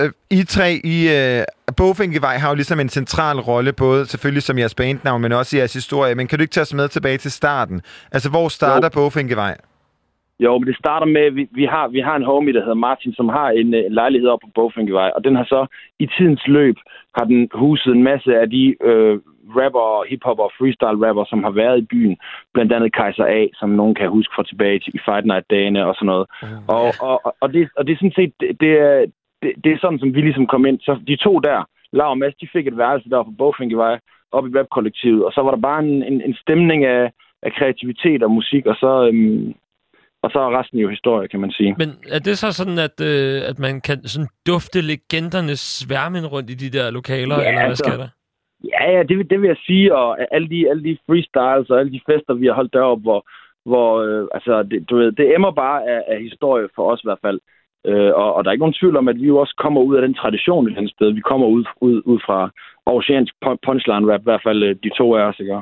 øh, 0.05 0.11
I 0.31 0.45
tre, 0.45 0.81
I, 0.85 0.97
øh, 1.39 1.45
Bofinkevej 1.77 2.37
har 2.37 2.49
jo 2.49 2.55
ligesom 2.55 2.81
en 2.81 2.89
central 2.89 3.39
rolle, 3.41 3.73
både 3.73 4.07
selvfølgelig 4.07 4.43
som 4.43 4.59
jeres 4.59 4.75
bandnavn, 4.75 5.23
men 5.23 5.33
også 5.33 5.57
i 5.57 5.59
jeres 5.59 5.73
historie. 5.73 6.15
Men 6.15 6.27
kan 6.29 6.39
du 6.39 6.43
ikke 6.43 6.53
tage 6.53 6.63
os 6.63 6.75
med 6.75 6.89
tilbage 6.89 7.19
til 7.19 7.33
starten? 7.33 7.83
Altså, 8.13 8.29
hvor 8.31 8.49
starter 8.49 8.89
Bofinkevej? 8.89 9.57
Jo, 10.45 10.59
men 10.59 10.67
det 10.69 10.77
starter 10.77 11.07
med, 11.07 11.21
at 11.21 11.37
vi, 11.37 11.49
vi, 11.51 11.65
har, 11.65 11.89
vi 11.89 12.01
har 12.01 12.17
en 12.17 12.29
homie, 12.31 12.55
der 12.55 12.61
hedder 12.61 12.85
Martin, 12.89 13.13
som 13.15 13.29
har 13.29 13.49
en, 13.51 13.75
øh, 13.75 13.85
en 13.87 13.93
lejlighed 13.93 14.29
oppe 14.29 14.47
på 14.47 14.51
Bogfinkevej, 14.55 15.11
og 15.17 15.25
den 15.25 15.37
har 15.37 15.45
så 15.45 15.67
i 15.99 16.07
tidens 16.17 16.47
løb 16.47 16.77
har 17.17 17.25
den 17.25 17.49
huset 17.55 17.93
en 17.93 18.03
masse 18.03 18.39
af 18.41 18.51
de 18.51 18.77
øh, 18.89 19.19
rapper, 19.59 20.09
hiphopper 20.11 20.45
og 20.45 20.53
freestyle-rapper, 20.59 21.25
som 21.29 21.43
har 21.43 21.51
været 21.51 21.79
i 21.79 21.89
byen. 21.93 22.17
Blandt 22.55 22.73
andet 22.73 22.95
Kaiser 22.95 23.25
A, 23.25 23.47
som 23.55 23.71
nogen 23.71 23.95
kan 23.95 24.09
huske 24.09 24.35
fra 24.35 24.43
tilbage 24.43 24.79
til 24.79 24.95
i 24.95 25.01
Fight 25.07 25.27
Night-dagene 25.27 25.87
og 25.87 25.95
sådan 25.95 26.07
noget. 26.07 26.27
Og, 26.69 26.87
og, 27.09 27.27
og, 27.27 27.37
og, 27.41 27.53
det, 27.53 27.69
og 27.77 27.87
det 27.87 27.93
er 27.93 27.97
sådan 27.97 28.19
set, 28.21 28.33
det, 28.41 28.61
det, 28.61 28.73
er, 28.87 29.07
det, 29.43 29.53
det 29.65 29.73
er 29.73 29.79
sådan, 29.81 29.99
som 29.99 30.15
vi 30.15 30.21
ligesom 30.21 30.47
kom 30.47 30.67
ind. 30.67 30.79
Så 30.81 30.93
de 31.07 31.17
to 31.17 31.39
der, 31.39 31.65
Lav 31.93 32.09
og 32.11 32.19
Mads, 32.19 32.35
de 32.35 32.49
fik 32.53 32.67
et 32.67 32.79
værelse 32.79 33.11
der 33.11 33.23
på 33.23 33.35
Bogfinkevej, 33.39 33.99
op 34.33 34.47
i 34.47 34.59
rapkollektivet, 34.59 35.25
og 35.25 35.33
så 35.33 35.41
var 35.43 35.51
der 35.51 35.61
bare 35.61 35.85
en, 35.85 36.03
en, 36.03 36.23
en 36.23 36.35
stemning 36.35 36.85
af, 36.85 37.13
af 37.43 37.53
kreativitet 37.53 38.23
og 38.23 38.31
musik, 38.31 38.67
og 38.67 38.77
så, 38.77 39.09
øhm, 39.09 39.55
og 40.23 40.31
så 40.31 40.39
er 40.41 40.59
resten 40.59 40.79
jo 40.79 40.89
historie, 40.89 41.29
kan 41.29 41.41
man 41.41 41.51
sige. 41.51 41.75
Men 41.79 41.89
er 42.09 42.19
det 42.19 42.39
så 42.39 42.53
sådan, 42.53 42.79
at, 42.79 42.97
øh, 43.11 43.43
at 43.51 43.59
man 43.59 43.81
kan 43.81 43.99
sådan 44.05 44.29
dufte 44.47 44.81
legendernes 44.81 45.61
sværmen 45.81 46.27
rundt 46.27 46.51
i 46.51 46.55
de 46.55 46.71
der 46.79 46.91
lokaler, 46.91 47.37
Ja, 47.41 47.49
eller 47.49 47.61
hvad 47.61 47.69
altså, 47.71 47.85
sker 47.85 47.97
der? 48.03 48.09
Ja, 48.73 48.85
ja, 48.97 49.03
det, 49.03 49.19
vil- 49.19 49.31
det 49.31 49.41
vil 49.41 49.49
jeg 49.49 49.57
sige, 49.67 49.97
og 49.97 50.35
alle 50.35 50.49
de, 50.49 50.71
alle 50.71 50.83
de 50.85 50.99
freestyles 51.07 51.71
og 51.71 51.79
alle 51.81 51.93
de 51.93 52.01
fester, 52.11 52.35
vi 52.35 52.47
har 52.47 52.53
holdt 52.55 52.73
deroppe, 52.73 53.03
hvor, 53.03 53.21
hvor 53.71 53.89
øh, 54.03 54.27
altså, 54.35 54.63
det, 54.63 54.91
du 54.91 54.97
ved, 54.97 55.13
det 55.13 55.35
emmer 55.35 55.51
bare 55.51 55.79
af, 55.95 56.01
af 56.09 56.23
historie 56.23 56.69
for 56.75 56.93
os 56.93 57.01
i 57.05 57.07
hvert 57.07 57.25
fald. 57.27 57.41
Øh, 57.87 58.13
og, 58.15 58.35
og 58.35 58.45
der 58.45 58.49
er 58.49 58.53
ikke 58.53 58.67
nogen 58.67 58.81
tvivl 58.81 58.97
om, 58.97 59.09
at 59.09 59.21
vi 59.21 59.27
jo 59.27 59.37
også 59.39 59.55
kommer 59.59 59.81
ud 59.81 59.97
af 59.97 60.03
den 60.03 60.15
tradition 60.15 60.69
et 60.69 60.77
andet 60.77 60.93
sted. 60.93 61.11
Vi 61.13 61.21
kommer 61.21 61.47
ud, 61.47 61.65
ud, 61.81 62.03
ud 62.05 62.19
fra 62.27 62.51
oceansk 62.87 63.35
pun- 63.45 63.61
punchline 63.67 64.13
rap, 64.13 64.21
i 64.21 64.29
hvert 64.31 64.43
fald 64.47 64.63
øh, 64.63 64.77
de 64.85 64.91
to 64.99 65.15
af 65.17 65.23
os, 65.23 65.41
ikke? 65.41 65.61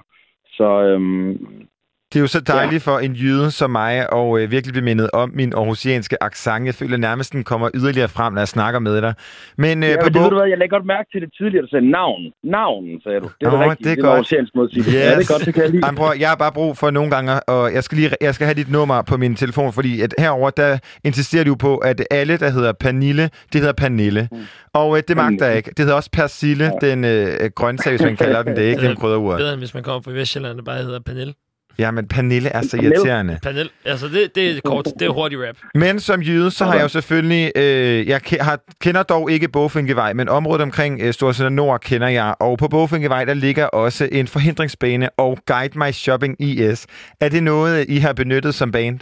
Så 0.58 0.68
øhm, 0.82 1.66
Det 2.12 2.16
er 2.16 2.20
jo 2.20 2.26
så 2.26 2.40
dejligt 2.40 2.82
for 2.82 2.98
en 2.98 3.12
jyde 3.12 3.50
som 3.50 3.70
mig 3.70 4.12
og 4.12 4.40
øh, 4.40 4.50
virkelig 4.50 4.72
blive 4.72 4.84
mindet 4.84 5.10
om 5.12 5.30
min 5.34 5.52
aarhusianske 5.52 6.22
accent. 6.22 6.66
Jeg 6.66 6.74
føler 6.74 6.96
nærmest, 6.96 7.32
den 7.32 7.44
kommer 7.44 7.70
yderligere 7.74 8.08
frem, 8.08 8.32
når 8.32 8.40
jeg 8.40 8.48
snakker 8.48 8.80
med 8.80 9.02
dig. 9.02 9.14
Men, 9.58 9.82
øh, 9.82 9.88
ja, 9.88 9.96
på 9.96 10.04
men 10.04 10.14
det 10.14 10.22
ved 10.22 10.30
du 10.30 10.36
hvad, 10.38 10.48
jeg 10.48 10.58
lagde 10.58 10.70
godt 10.70 10.86
mærke 10.86 11.08
til 11.12 11.20
det 11.20 11.30
tidligere, 11.38 11.62
du 11.62 11.68
sagde 11.68 11.90
navn. 11.90 12.22
Navn, 12.44 12.84
sagde 13.02 13.20
du. 13.20 13.28
Det 13.40 13.46
er 13.46 13.50
Nå, 13.50 13.74
det 13.74 13.86
er 13.86 13.94
det 13.94 14.04
godt. 14.04 14.20
oceansk 14.20 14.54
måde 14.54 14.64
at 14.64 14.72
sige 14.72 14.84
det. 14.84 14.92
Ja, 14.94 15.16
det 15.16 15.28
er 15.28 15.32
godt, 15.32 15.46
det 15.46 15.54
kan 15.54 15.62
jeg 15.62 15.70
lide. 15.70 15.86
Jamen, 15.86 15.96
prøv, 15.98 16.12
jeg 16.20 16.28
har 16.28 16.36
bare 16.36 16.52
brug 16.52 16.76
for 16.76 16.90
nogle 16.90 17.10
gange, 17.10 17.40
og 17.40 17.74
jeg 17.74 17.84
skal, 17.84 17.98
lige, 17.98 18.10
jeg 18.20 18.34
skal 18.34 18.44
have 18.44 18.54
dit 18.54 18.70
nummer 18.70 19.02
på 19.02 19.16
min 19.16 19.34
telefon, 19.36 19.72
fordi 19.72 20.00
at 20.00 20.14
herover 20.18 20.50
der 20.50 20.78
insisterer 21.04 21.44
du 21.44 21.54
på, 21.54 21.76
at 21.76 22.06
alle, 22.10 22.36
der 22.36 22.50
hedder 22.50 22.72
Pernille, 22.72 23.22
det 23.52 23.60
hedder 23.60 23.72
Pernille. 23.72 24.28
Mm. 24.32 24.38
Og 24.74 24.96
øh, 24.96 25.02
det 25.08 25.16
magter 25.16 25.46
jeg 25.46 25.56
ikke. 25.56 25.70
Det 25.70 25.78
hedder 25.78 25.94
også 25.94 26.10
persille, 26.12 26.72
den 26.80 27.04
øh, 27.04 27.50
grøntsag, 27.54 27.90
hvis 27.92 28.02
man 28.02 28.16
kalder 28.16 28.42
den 28.42 28.56
det, 28.56 28.62
ikke? 28.62 28.82
Den 28.82 28.96
krydderurt. 28.96 29.38
Bedre, 29.38 29.56
hvis 29.56 29.74
man 29.74 29.82
kommer 29.82 30.02
fra 30.02 30.10
Vestjylland, 30.10 30.58
og 30.58 30.64
bare 30.64 30.78
hedder 30.78 31.00
Pernille. 31.06 31.34
Ja, 31.80 31.90
men 31.90 32.08
Pernille 32.08 32.48
er 32.48 32.62
så 32.62 32.76
Pernille. 32.76 32.94
irriterende. 32.96 33.38
Pernille. 33.42 33.70
Altså, 33.84 34.06
det, 34.08 34.34
det 34.34 34.42
er 34.50 34.60
kort. 34.64 34.84
Det 34.98 35.06
er 35.06 35.12
hurtig 35.12 35.38
rap. 35.48 35.56
Men 35.74 36.00
som 36.00 36.20
jyde, 36.20 36.50
så 36.50 36.64
har 36.64 36.74
jeg 36.74 36.82
jo 36.82 36.88
selvfølgelig... 36.88 37.52
Øh, 37.56 38.08
jeg 38.08 38.20
har, 38.40 38.58
kender 38.84 39.02
dog 39.02 39.30
ikke 39.30 39.48
Bofinkevej, 39.48 40.12
men 40.12 40.28
området 40.28 40.62
omkring 40.62 41.00
øh, 41.02 41.12
Storsønder 41.12 41.50
Nord 41.50 41.80
kender 41.80 42.08
jeg. 42.08 42.34
Og 42.40 42.58
på 42.58 42.68
Bofinkevej, 42.68 43.24
der 43.24 43.34
ligger 43.34 43.66
også 43.66 44.08
en 44.12 44.26
forhindringsbane 44.26 45.08
og 45.18 45.38
Guide 45.46 45.78
My 45.78 45.90
Shopping 45.90 46.36
IS. 46.42 46.86
Er 47.20 47.28
det 47.28 47.42
noget, 47.42 47.86
I 47.88 47.96
har 47.98 48.12
benyttet 48.12 48.54
som 48.54 48.72
band? 48.72 48.98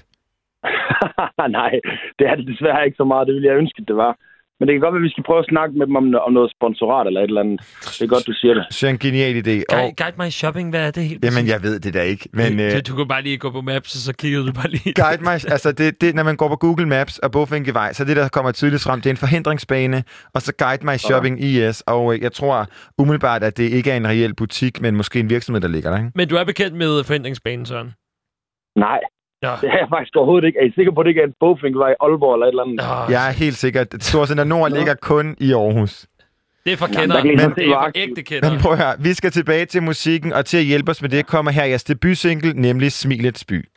Nej, 1.59 1.73
det 2.19 2.25
er 2.31 2.35
det 2.35 2.47
desværre 2.47 2.85
ikke 2.87 2.97
så 2.97 3.05
meget. 3.05 3.27
Det 3.27 3.35
ville 3.35 3.49
jeg 3.49 3.57
ønske, 3.57 3.85
det 3.89 3.97
var. 3.97 4.17
Men 4.59 4.69
det 4.69 4.73
kan 4.75 4.81
godt 4.81 4.95
være, 4.95 5.03
at 5.05 5.09
vi 5.09 5.15
skal 5.15 5.25
prøve 5.29 5.39
at 5.39 5.49
snakke 5.53 5.73
med 5.79 5.87
dem 5.87 5.97
om, 5.97 6.05
om 6.27 6.33
noget 6.33 6.51
sponsorat 6.57 7.07
eller 7.07 7.21
et 7.21 7.29
eller 7.33 7.41
andet. 7.41 7.61
Det 7.99 8.03
er 8.03 8.07
godt, 8.07 8.27
du 8.27 8.33
siger 8.33 8.55
det. 8.55 8.65
Så 8.71 8.87
er 8.87 8.91
en 8.91 8.99
genial 8.99 9.35
idé. 9.43 9.57
Guide, 9.73 9.85
Og, 9.85 9.97
guide 10.01 10.17
my 10.23 10.29
shopping, 10.41 10.71
hvad 10.71 10.87
er 10.87 10.91
det 10.91 11.03
helt 11.09 11.25
jamen, 11.25 11.47
jeg 11.47 11.63
ved 11.63 11.81
det 11.81 11.95
da 11.95 12.03
ikke. 12.03 12.29
Men 12.33 12.61
øh, 12.61 12.73
du, 12.73 12.79
du 12.89 12.93
kunne 12.97 13.09
bare 13.09 13.23
lige 13.23 13.39
gå 13.39 13.51
på 13.51 13.61
Maps, 13.61 13.95
og 13.95 14.01
så 14.09 14.13
kiggede 14.21 14.47
du 14.47 14.53
bare 14.53 14.71
lige. 14.71 14.93
Guide 15.03 15.23
My, 15.29 15.35
altså 15.55 15.73
det, 15.73 16.01
det, 16.01 16.15
når 16.15 16.23
man 16.23 16.37
går 16.37 16.49
på 16.49 16.57
Google 16.57 16.87
Maps 16.87 17.19
og 17.19 17.31
Bofinkevej, 17.31 17.93
så 17.93 18.05
det, 18.05 18.17
der 18.17 18.29
kommer 18.29 18.53
tydeligt 18.53 18.83
frem, 18.83 19.01
det 19.01 19.07
er 19.07 19.11
en 19.11 19.17
forhindringsbane, 19.27 20.05
og 20.35 20.43
så 20.43 20.53
Guide 20.59 20.87
My 20.87 20.97
Shopping 20.97 21.35
IS. 21.43 21.81
Og 21.81 22.15
øh, 22.15 22.23
jeg 22.23 22.33
tror 22.33 22.67
umiddelbart, 22.99 23.43
at 23.43 23.57
det 23.57 23.65
ikke 23.73 23.91
er 23.91 23.97
en 23.97 24.09
reel 24.09 24.35
butik, 24.35 24.81
men 24.81 24.97
måske 24.97 25.21
en 25.21 25.31
virksomhed, 25.31 25.61
der 25.61 25.69
ligger 25.69 25.91
der, 25.91 25.99
ikke? 25.99 26.11
Men 26.15 26.29
du 26.29 26.37
er 26.37 26.45
bekendt 26.45 26.77
med 26.77 27.05
forhindringsbanen, 27.05 27.67
Søren? 27.67 27.93
Nej, 28.77 28.99
Ja. 29.43 29.55
det 29.61 29.69
er 29.69 29.79
jeg 29.83 29.89
faktisk 29.97 30.17
overhovedet 30.17 30.47
ikke. 30.47 30.59
Er 30.63 30.67
I 30.67 30.73
sikker 30.75 30.93
på, 30.93 31.01
at 31.01 31.05
det 31.05 31.11
ikke 31.11 31.21
er 31.21 31.27
en 31.27 31.35
bogfinkvej 31.41 31.91
i 31.91 31.95
Aalborg 32.01 32.35
eller 32.35 32.47
et 32.47 32.51
eller 32.51 32.63
andet? 32.63 32.81
Oh, 32.81 33.13
Jeg 33.13 33.29
er 33.29 33.33
helt 33.33 33.57
sikker. 33.57 33.85
Storsønder 34.01 34.45
Nord 34.45 34.71
ligger 34.71 34.95
kun 34.95 35.37
i 35.41 35.53
Aarhus. 35.53 36.07
Det 36.65 36.73
er 36.73 36.77
for 36.77 36.87
Jamen, 36.93 37.01
kender, 37.01 37.19
I 37.19 37.37
men 37.37 37.55
det 37.57 37.69
er 37.69 37.81
for 37.83 37.91
ægte 37.95 38.23
kender. 38.23 38.51
Men 38.51 38.61
prøv 38.61 38.73
at 38.73 38.79
høre, 38.79 38.95
vi 38.99 39.13
skal 39.15 39.31
tilbage 39.31 39.65
til 39.67 39.83
musikken, 39.83 40.33
og 40.33 40.47
til 40.47 40.59
at 40.59 40.65
hjælpe 40.65 40.91
os 40.91 41.03
med 41.03 41.11
det 41.11 41.27
kommer 41.27 41.51
her 41.51 41.65
jeres 41.65 41.85
debutsingle, 41.85 42.53
nemlig 42.53 42.93
Smilets 42.93 43.45
By. 43.45 43.69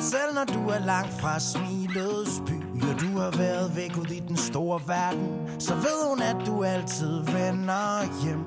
Selv 0.00 0.30
når 0.34 0.44
du 0.54 0.68
er 0.68 0.86
langt 0.86 1.12
fra 1.20 1.40
smilets 1.40 2.42
by 2.46 2.67
du 3.00 3.18
har 3.18 3.30
været 3.30 3.76
væk 3.76 3.96
ud 3.96 4.10
i 4.10 4.20
den 4.28 4.36
store 4.36 4.80
verden. 4.86 5.60
Så 5.60 5.74
ved 5.74 6.08
hun, 6.08 6.22
at 6.22 6.36
du 6.46 6.64
altid 6.64 7.14
vender 7.20 8.22
hjem. 8.24 8.44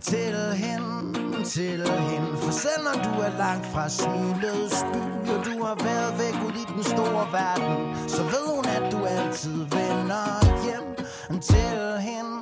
Til 0.00 0.34
hende, 0.64 1.44
til 1.44 1.82
hende 2.10 2.36
For 2.36 2.52
selv 2.52 2.82
når 2.84 3.02
du 3.02 3.20
er 3.20 3.38
langt 3.38 3.66
fra 3.66 3.88
smilets 3.88 4.84
by 4.92 5.28
Og 5.30 5.44
du 5.44 5.64
har 5.64 5.76
været 5.84 6.12
væk 6.18 6.36
ud 6.46 6.52
i 6.62 6.64
den 6.74 6.84
store 6.84 7.26
verden 7.32 8.08
Så 8.08 8.22
ved 8.22 8.46
hun, 8.54 8.64
at 8.66 8.92
du 8.92 9.04
altid 9.04 9.58
vender 9.58 10.26
hjem. 10.64 10.86
Til 11.40 12.00
hende 12.00 12.40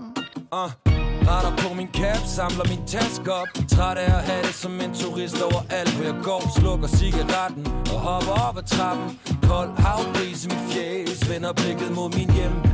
Uh, 0.53 0.65
ah 0.65 0.98
retter 1.29 1.53
på 1.63 1.75
min 1.75 1.91
cap, 1.99 2.23
samler 2.37 2.67
min 2.73 2.83
taske 2.87 3.33
op. 3.41 3.49
Træt 3.75 3.97
af 4.05 4.11
at 4.19 4.25
have 4.31 4.43
det 4.47 4.55
som 4.55 4.73
en 4.81 4.93
turist 5.01 5.43
over 5.43 5.63
alt 5.71 5.93
Hvor 5.97 6.05
jeg 6.05 6.19
går, 6.29 6.43
slukker 6.59 6.89
cigaretten 6.89 7.67
og 7.93 7.99
hopper 8.09 8.37
op 8.49 8.57
ad 8.63 8.67
trappen. 8.75 9.09
Kold 9.51 9.71
havbris 9.85 10.45
i 10.45 10.49
min 10.49 10.63
fjæs, 10.71 11.31
vender 11.31 11.53
blikket 11.53 11.91
mod 11.97 12.09
min 12.19 12.31
hjemby 12.37 12.69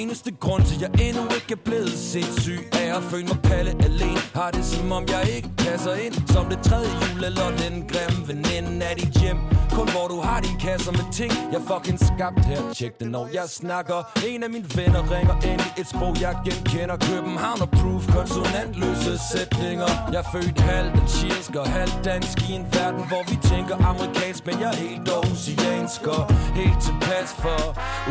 eneste 0.00 0.30
grund 0.40 0.62
til, 0.64 0.74
at 0.74 0.82
jeg 0.82 1.08
endnu 1.08 1.22
ikke 1.38 1.52
er 1.58 1.62
blevet 1.64 1.96
sindssyg 2.12 2.60
Er 2.72 2.94
at 2.96 3.02
føle 3.02 3.26
mig 3.26 3.40
palle 3.42 3.70
alene. 3.88 4.20
Har 4.34 4.50
det 4.50 4.64
som 4.64 4.92
om 4.92 5.04
jeg 5.14 5.24
ikke 5.36 5.50
passer 5.58 5.94
ind. 5.94 6.14
Som 6.34 6.44
det 6.52 6.58
tredje 6.68 6.90
jul 7.02 7.24
eller 7.24 7.48
den 7.64 7.76
grimme 7.90 8.20
veninde 8.28 8.86
af 8.90 8.96
dit 8.96 9.14
hjem. 9.22 9.38
Kun 9.78 9.88
hvor 9.94 10.06
du 10.12 10.18
har 10.20 10.40
din 10.40 10.58
kasser 10.66 10.92
med 10.98 11.06
ting 11.12 11.32
Jeg 11.52 11.60
fucking 11.70 11.98
skabt 12.10 12.44
her. 12.50 12.62
Tjek 12.74 12.92
det 13.00 13.08
når 13.16 13.28
jeg 13.38 13.46
snakker. 13.60 13.98
En 14.28 14.42
af 14.46 14.50
mine 14.50 14.68
venner 14.78 15.02
ringer 15.14 15.36
ind 15.50 15.60
i 15.68 15.80
et 15.80 15.88
sprog 15.92 16.14
jeg 16.20 16.34
genkender. 16.46 16.96
København 17.10 17.60
og 17.66 17.70
proof 17.78 18.02
Konsonantløse 18.16 19.14
sætninger. 19.32 19.90
Jeg 20.12 20.20
er 20.24 20.28
født 20.34 20.60
halvt 20.60 20.94
algerisk 21.00 21.54
og 21.62 21.66
halvt 21.78 21.98
dansk 22.04 22.50
I 22.50 22.52
en 22.52 22.66
verden 22.76 23.02
hvor 23.10 23.22
vi 23.30 23.36
tænker 23.52 23.74
amerikansk 23.90 24.46
Men 24.46 24.56
jeg 24.62 24.70
er 24.74 24.80
helt 24.86 25.08
oceansk 25.18 26.02
og 26.16 26.22
helt 26.60 26.78
tilpas 26.86 27.30
for. 27.44 27.62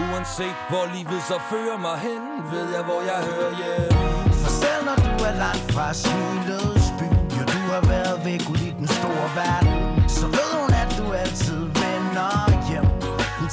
Uanset 0.03 0.57
hvor 0.71 0.85
livet 0.95 1.21
så 1.29 1.37
fører 1.51 1.70
mig 1.79 1.97
hen 1.99 2.21
Ved 2.51 2.67
jeg 2.75 2.83
hvor 2.83 3.01
jeg 3.11 3.19
hører 3.29 3.53
hjemme. 3.59 4.33
For 4.41 4.51
selv 4.61 4.81
når 4.87 4.97
du 5.07 5.13
er 5.29 5.35
langt 5.45 5.67
fra 5.73 5.93
smilets 5.93 6.87
by 6.99 7.07
Jo, 7.35 7.43
du 7.55 7.61
har 7.73 7.83
været 7.93 8.17
væk 8.25 8.43
ud 8.53 8.61
i 8.69 8.71
den 8.79 8.87
store 8.87 9.27
verden 9.39 10.09
Så 10.17 10.25
ved 10.37 10.49
hun, 10.59 10.69
at 10.83 10.91
du 10.99 11.05
altid 11.23 11.59
vender 11.81 12.33
hjem. 12.69 12.87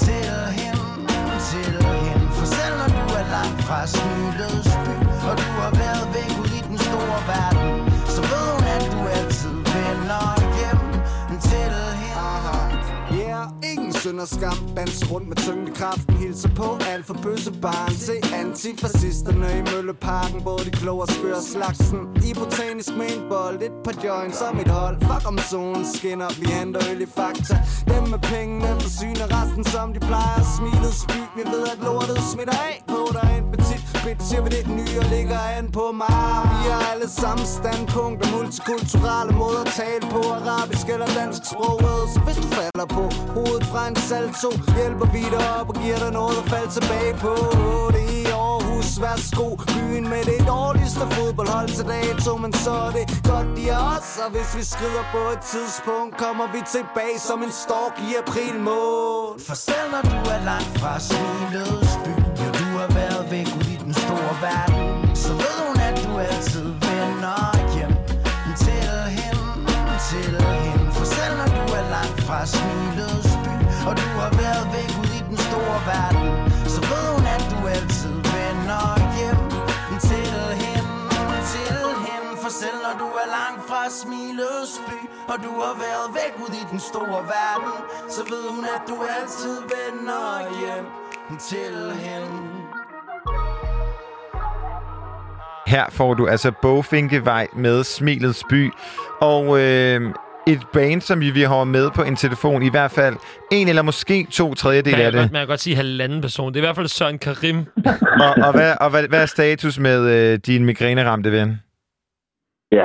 Til 0.04 0.28
hende, 0.60 0.84
til 1.50 1.72
hende 2.04 2.26
For 2.38 2.46
selv 2.56 2.74
når 2.80 2.88
du 2.98 3.04
er 3.20 3.26
langt 3.36 3.60
fra 3.66 3.86
smilets 3.86 4.72
by 4.84 4.94
Og 5.28 5.34
du 5.42 5.48
har 5.62 5.70
været 5.80 5.87
synd 14.08 14.20
og 14.20 14.28
skam 14.28 14.58
Danser 14.76 15.06
rundt 15.06 15.28
med 15.28 15.36
tyngdekraften 15.36 16.16
Hilser 16.16 16.48
på 16.56 16.78
alt 16.90 17.06
for 17.06 17.16
bøsse 17.22 17.52
barn. 17.62 17.92
Se 17.92 18.12
antifascisterne 18.40 19.48
i 19.58 19.62
Mølleparken 19.70 20.42
Både 20.44 20.64
de 20.64 20.70
kloge 20.70 21.02
og 21.02 21.08
skøre 21.08 21.42
slagsen. 21.42 22.00
I 22.28 22.34
botanisk 22.40 22.96
med 22.96 23.08
en 23.16 23.22
bold 23.28 23.62
Et 23.62 23.76
par 23.84 23.96
joints 24.04 24.38
som 24.38 24.60
et 24.60 24.70
hold. 24.78 24.96
Fuck 25.08 25.24
om 25.30 25.38
solen 25.50 25.84
skinner 25.94 26.30
Vi 26.40 26.46
henter 26.56 26.80
øl 26.90 27.00
i 27.06 27.08
fakta. 27.18 27.56
Dem 27.90 28.04
med 28.12 28.20
pengene 28.32 28.70
forsyner 28.84 29.26
resten 29.36 29.64
som 29.64 29.92
de 29.94 30.00
plejer. 30.00 30.42
Smilet 30.56 30.94
spy 31.02 31.20
Vi 31.36 31.42
ved 31.52 31.64
at 31.72 31.78
lortet 31.86 32.20
smitter 32.32 32.58
af 32.68 32.76
på 32.92 33.00
dig. 33.16 33.28
En 33.38 33.44
petit 33.52 33.80
Bitch, 34.04 34.34
jeg 34.34 34.40
vil 34.44 34.52
det 34.56 34.66
nye 34.78 34.96
og 35.02 35.06
ligger 35.14 35.38
an 35.58 35.66
på 35.78 35.84
mig 36.00 36.40
Vi 36.52 36.70
har 36.72 36.82
alle 36.92 37.08
samme 37.22 37.44
standpunkter 37.58 38.26
Multikulturelle 38.36 39.32
måder 39.42 39.60
at 39.66 39.72
tale 39.80 40.04
på. 40.14 40.22
Arabisk 40.38 40.86
eller 40.94 41.08
dansk 41.20 41.42
sproget 41.52 42.02
Så 42.12 42.18
hvis 42.26 42.38
du 42.44 42.48
falder 42.58 42.86
på 42.96 43.04
hovedet 43.34 43.66
fra 43.72 43.82
en 43.88 43.97
salto. 44.08 44.50
Hjælper 44.76 45.06
vi 45.14 45.22
dig 45.34 45.42
op 45.58 45.68
og 45.68 45.76
giver 45.82 45.98
dig 46.04 46.12
noget 46.12 46.36
at 46.42 46.46
falde 46.52 46.70
tilbage 46.78 47.14
på. 47.24 47.34
Det 47.94 48.04
er 48.08 48.12
i 48.20 48.24
Aarhus, 48.24 48.90
værsgo. 49.02 49.46
Byen 49.74 50.04
med 50.12 50.22
det 50.30 50.40
dårligste 50.54 51.04
fodboldhold 51.16 51.68
til 51.68 51.86
dato. 51.94 52.36
Men 52.44 52.52
så 52.64 52.72
er 52.86 52.90
det 52.96 53.04
godt 53.30 53.48
de 53.56 53.64
er 53.76 53.82
os. 53.94 54.10
Og 54.24 54.28
hvis 54.34 54.50
vi 54.58 54.62
skrider 54.74 55.04
på 55.14 55.22
et 55.34 55.42
tidspunkt 55.52 56.12
Kommer 56.24 56.46
vi 56.54 56.60
tilbage 56.76 57.18
som 57.28 57.38
en 57.46 57.52
stork 57.64 57.94
i 58.08 58.10
april 58.22 58.54
måned. 58.68 59.40
For 59.46 59.56
selv 59.66 59.86
når 59.94 60.02
du 60.12 60.18
er 60.34 60.40
langt 60.50 60.72
fra 60.80 60.92
smilets 61.08 61.92
by 62.04 62.12
Jo, 62.40 62.48
du 62.60 62.68
har 62.80 62.90
været 63.00 63.24
væk 63.34 63.48
ud 63.58 63.68
i 63.74 63.78
den 63.84 63.94
store 64.04 64.34
verden 64.46 65.16
Så 65.24 65.32
ved 65.42 65.56
hun, 65.66 65.76
at 65.88 65.96
du 66.04 66.10
altid 66.28 66.66
vender 66.86 67.40
hjem. 67.76 67.92
Til 68.64 68.88
hende, 69.18 69.96
til 70.08 70.32
hende. 70.52 70.92
For 70.96 71.04
selv 71.14 71.34
når 71.40 71.48
du 71.58 71.64
er 71.80 71.84
langt 71.96 72.20
fra 72.26 72.46
smilets 72.46 73.27
og 73.88 73.94
du 74.02 74.08
har 74.22 74.32
været 74.42 74.66
væk 74.76 74.90
ud 75.02 75.10
i 75.18 75.20
den 75.28 75.38
store 75.48 75.78
verden. 75.92 76.26
Så 76.74 76.80
ved 76.90 77.06
hun, 77.14 77.24
at 77.36 77.42
du 77.52 77.58
altid 77.76 78.14
vender 78.34 78.86
hjem. 79.18 79.40
Til 80.08 80.28
hende, 80.62 80.92
til 81.52 81.76
hende. 82.06 82.30
For 82.42 82.50
selv 82.62 82.78
når 82.86 82.94
du 83.02 83.08
er 83.22 83.28
langt 83.38 83.62
fra 83.68 83.82
smilets 84.02 84.74
by 84.88 84.98
Og 85.32 85.36
du 85.46 85.52
har 85.64 85.74
været 85.86 86.08
væk 86.20 86.34
ud 86.44 86.52
i 86.62 86.64
den 86.72 86.80
store 86.90 87.20
verden 87.36 87.74
Så 88.14 88.20
ved 88.32 88.44
hun, 88.54 88.64
at 88.76 88.82
du 88.90 88.96
altid 89.18 89.54
vender 89.74 90.26
hjem. 90.60 90.86
Til 91.50 91.76
hende. 92.06 92.58
Her 95.66 95.84
får 95.90 96.14
du 96.14 96.26
altså 96.26 96.52
Bogfinkevej 96.62 97.46
med 97.52 97.84
Smilets 97.84 98.42
By. 98.50 98.72
Og 99.20 99.60
øh, 99.60 100.14
et 100.52 100.62
band, 100.72 101.00
som 101.00 101.20
vi, 101.20 101.30
vi 101.30 101.42
har 101.42 101.64
med 101.64 101.90
på 101.96 102.02
en 102.02 102.16
telefon, 102.16 102.62
i 102.62 102.70
hvert 102.70 102.90
fald 102.90 103.16
en 103.52 103.68
eller 103.68 103.82
måske 103.82 104.26
to 104.30 104.54
tredjedel 104.54 104.94
af 104.94 105.12
det. 105.12 105.20
godt, 105.20 105.32
man 105.32 105.40
kan 105.40 105.48
godt 105.48 105.60
sige 105.60 105.76
halvanden 105.76 106.20
person. 106.20 106.48
Det 106.52 106.56
er 106.58 106.62
i 106.64 106.66
hvert 106.66 106.76
fald 106.76 106.86
Søren 106.88 107.18
Karim. 107.18 107.56
Og, 108.26 108.32
og, 108.46 108.52
hvad, 108.56 108.72
og 108.80 108.90
hvad, 108.90 109.08
hvad 109.08 109.22
er 109.22 109.26
status 109.26 109.78
med 109.78 110.00
øh, 110.16 110.38
din 110.46 110.64
migræneramte 110.64 111.32
ven? 111.32 111.60
Ja, 112.72 112.84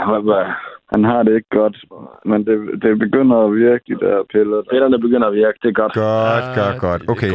han 0.93 1.03
har 1.03 1.23
det 1.23 1.33
ikke 1.35 1.51
godt, 1.61 1.77
men 2.25 2.39
det, 2.47 2.55
det 2.83 2.99
begynder 2.99 3.37
at 3.47 3.51
virke, 3.63 3.83
de 3.89 3.95
der 4.05 4.17
piller. 4.33 4.59
Pillerne 4.71 4.99
begynder 5.05 5.27
at 5.27 5.33
virke, 5.33 5.57
det 5.63 5.69
er 5.69 5.77
godt. 5.81 5.93
Godt, 5.93 6.45
Ah, 6.49 6.55
godt, 6.61 6.77
godt. 6.87 7.01
Okay. 7.13 7.31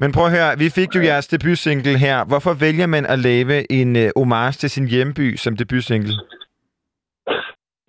Men 0.00 0.12
prøv 0.12 0.24
at 0.24 0.32
høre, 0.38 0.58
vi 0.58 0.68
fik 0.78 0.90
jo 0.96 1.00
jeres 1.10 1.26
debutsingle 1.28 1.98
her. 1.98 2.24
Hvorfor 2.24 2.52
vælger 2.54 2.86
man 2.86 3.06
at 3.06 3.18
lave 3.18 3.72
en 3.72 3.96
øh, 3.96 4.08
homage 4.16 4.52
til 4.52 4.70
sin 4.70 4.86
hjemby 4.88 5.36
som 5.36 5.56
debutsingle? 5.56 6.12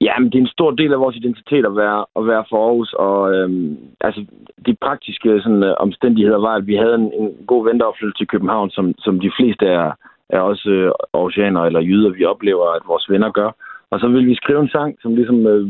Ja, 0.07 0.19
men 0.19 0.29
det 0.29 0.37
er 0.37 0.45
en 0.45 0.57
stor 0.57 0.71
del 0.71 0.93
af 0.93 0.99
vores 0.99 1.15
identitet 1.15 1.65
at 1.65 1.75
være, 1.75 2.05
at 2.15 2.27
være 2.27 2.45
for 2.49 2.57
Aarhus, 2.67 2.93
og 2.93 3.33
øhm, 3.35 3.77
altså, 4.01 4.25
de 4.65 4.75
praktiske 4.81 5.41
sådan, 5.41 5.63
øh, 5.63 5.75
omstændigheder 5.77 6.39
var, 6.47 6.55
at 6.55 6.67
vi 6.67 6.75
havde 6.75 6.95
en, 6.95 7.13
en 7.21 7.29
god 7.47 7.65
ven, 7.67 7.79
der 7.79 8.11
til 8.17 8.27
København, 8.27 8.69
som, 8.69 8.93
som 8.97 9.19
de 9.19 9.31
fleste 9.37 9.65
er, 9.65 9.91
er 10.29 10.39
også 10.39 10.69
øh, 10.69 10.91
oceaner 11.13 11.61
eller 11.61 11.81
jyder, 11.81 12.09
vi 12.09 12.25
oplever, 12.25 12.65
at 12.77 12.81
vores 12.87 13.09
venner 13.09 13.31
gør. 13.31 13.51
Og 13.91 13.99
så 13.99 14.07
ville 14.07 14.27
vi 14.27 14.35
skrive 14.35 14.61
en 14.61 14.69
sang, 14.69 14.97
som 15.01 15.15
ligesom, 15.15 15.47
øh, 15.47 15.67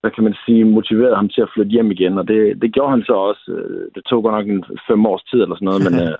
hvad 0.00 0.10
kan 0.10 0.24
man 0.24 0.36
sige, 0.46 0.64
motiverede 0.64 1.16
ham 1.16 1.28
til 1.28 1.40
at 1.42 1.50
flytte 1.54 1.70
hjem 1.70 1.90
igen, 1.90 2.18
og 2.18 2.28
det, 2.28 2.62
det 2.62 2.72
gjorde 2.72 2.90
han 2.90 3.02
så 3.02 3.12
også. 3.12 3.52
Øh, 3.52 3.88
Det 3.94 4.04
tog 4.04 4.22
godt 4.22 4.34
nok 4.34 4.48
en 4.48 4.64
fem 4.88 5.06
års 5.06 5.22
tid 5.22 5.42
eller 5.42 5.56
sådan 5.56 5.66
noget, 5.66 5.82
men, 5.86 5.94
øh, 6.06 6.16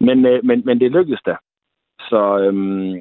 men, 0.00 0.26
øh, 0.26 0.40
men, 0.44 0.62
men 0.64 0.80
det 0.80 0.92
lykkedes 0.92 1.22
da. 1.26 1.34
Så, 2.10 2.38
øhm, 2.38 2.94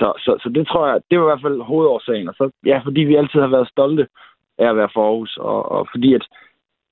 så, 0.00 0.12
så, 0.24 0.32
så 0.42 0.48
det 0.48 0.68
tror 0.68 0.88
jeg, 0.88 1.00
det 1.10 1.18
var 1.18 1.24
i 1.24 1.30
hvert 1.30 1.46
fald 1.46 1.60
hovedårsagen. 1.70 2.28
Og 2.28 2.34
så, 2.34 2.50
ja, 2.66 2.78
fordi 2.84 3.00
vi 3.00 3.14
altid 3.16 3.40
har 3.40 3.52
været 3.56 3.68
stolte 3.68 4.06
af 4.58 4.68
at 4.68 4.76
være 4.76 4.88
for 4.94 5.02
Aarhus, 5.06 5.36
og, 5.36 5.72
og 5.72 5.88
fordi 5.92 6.14
at, 6.14 6.24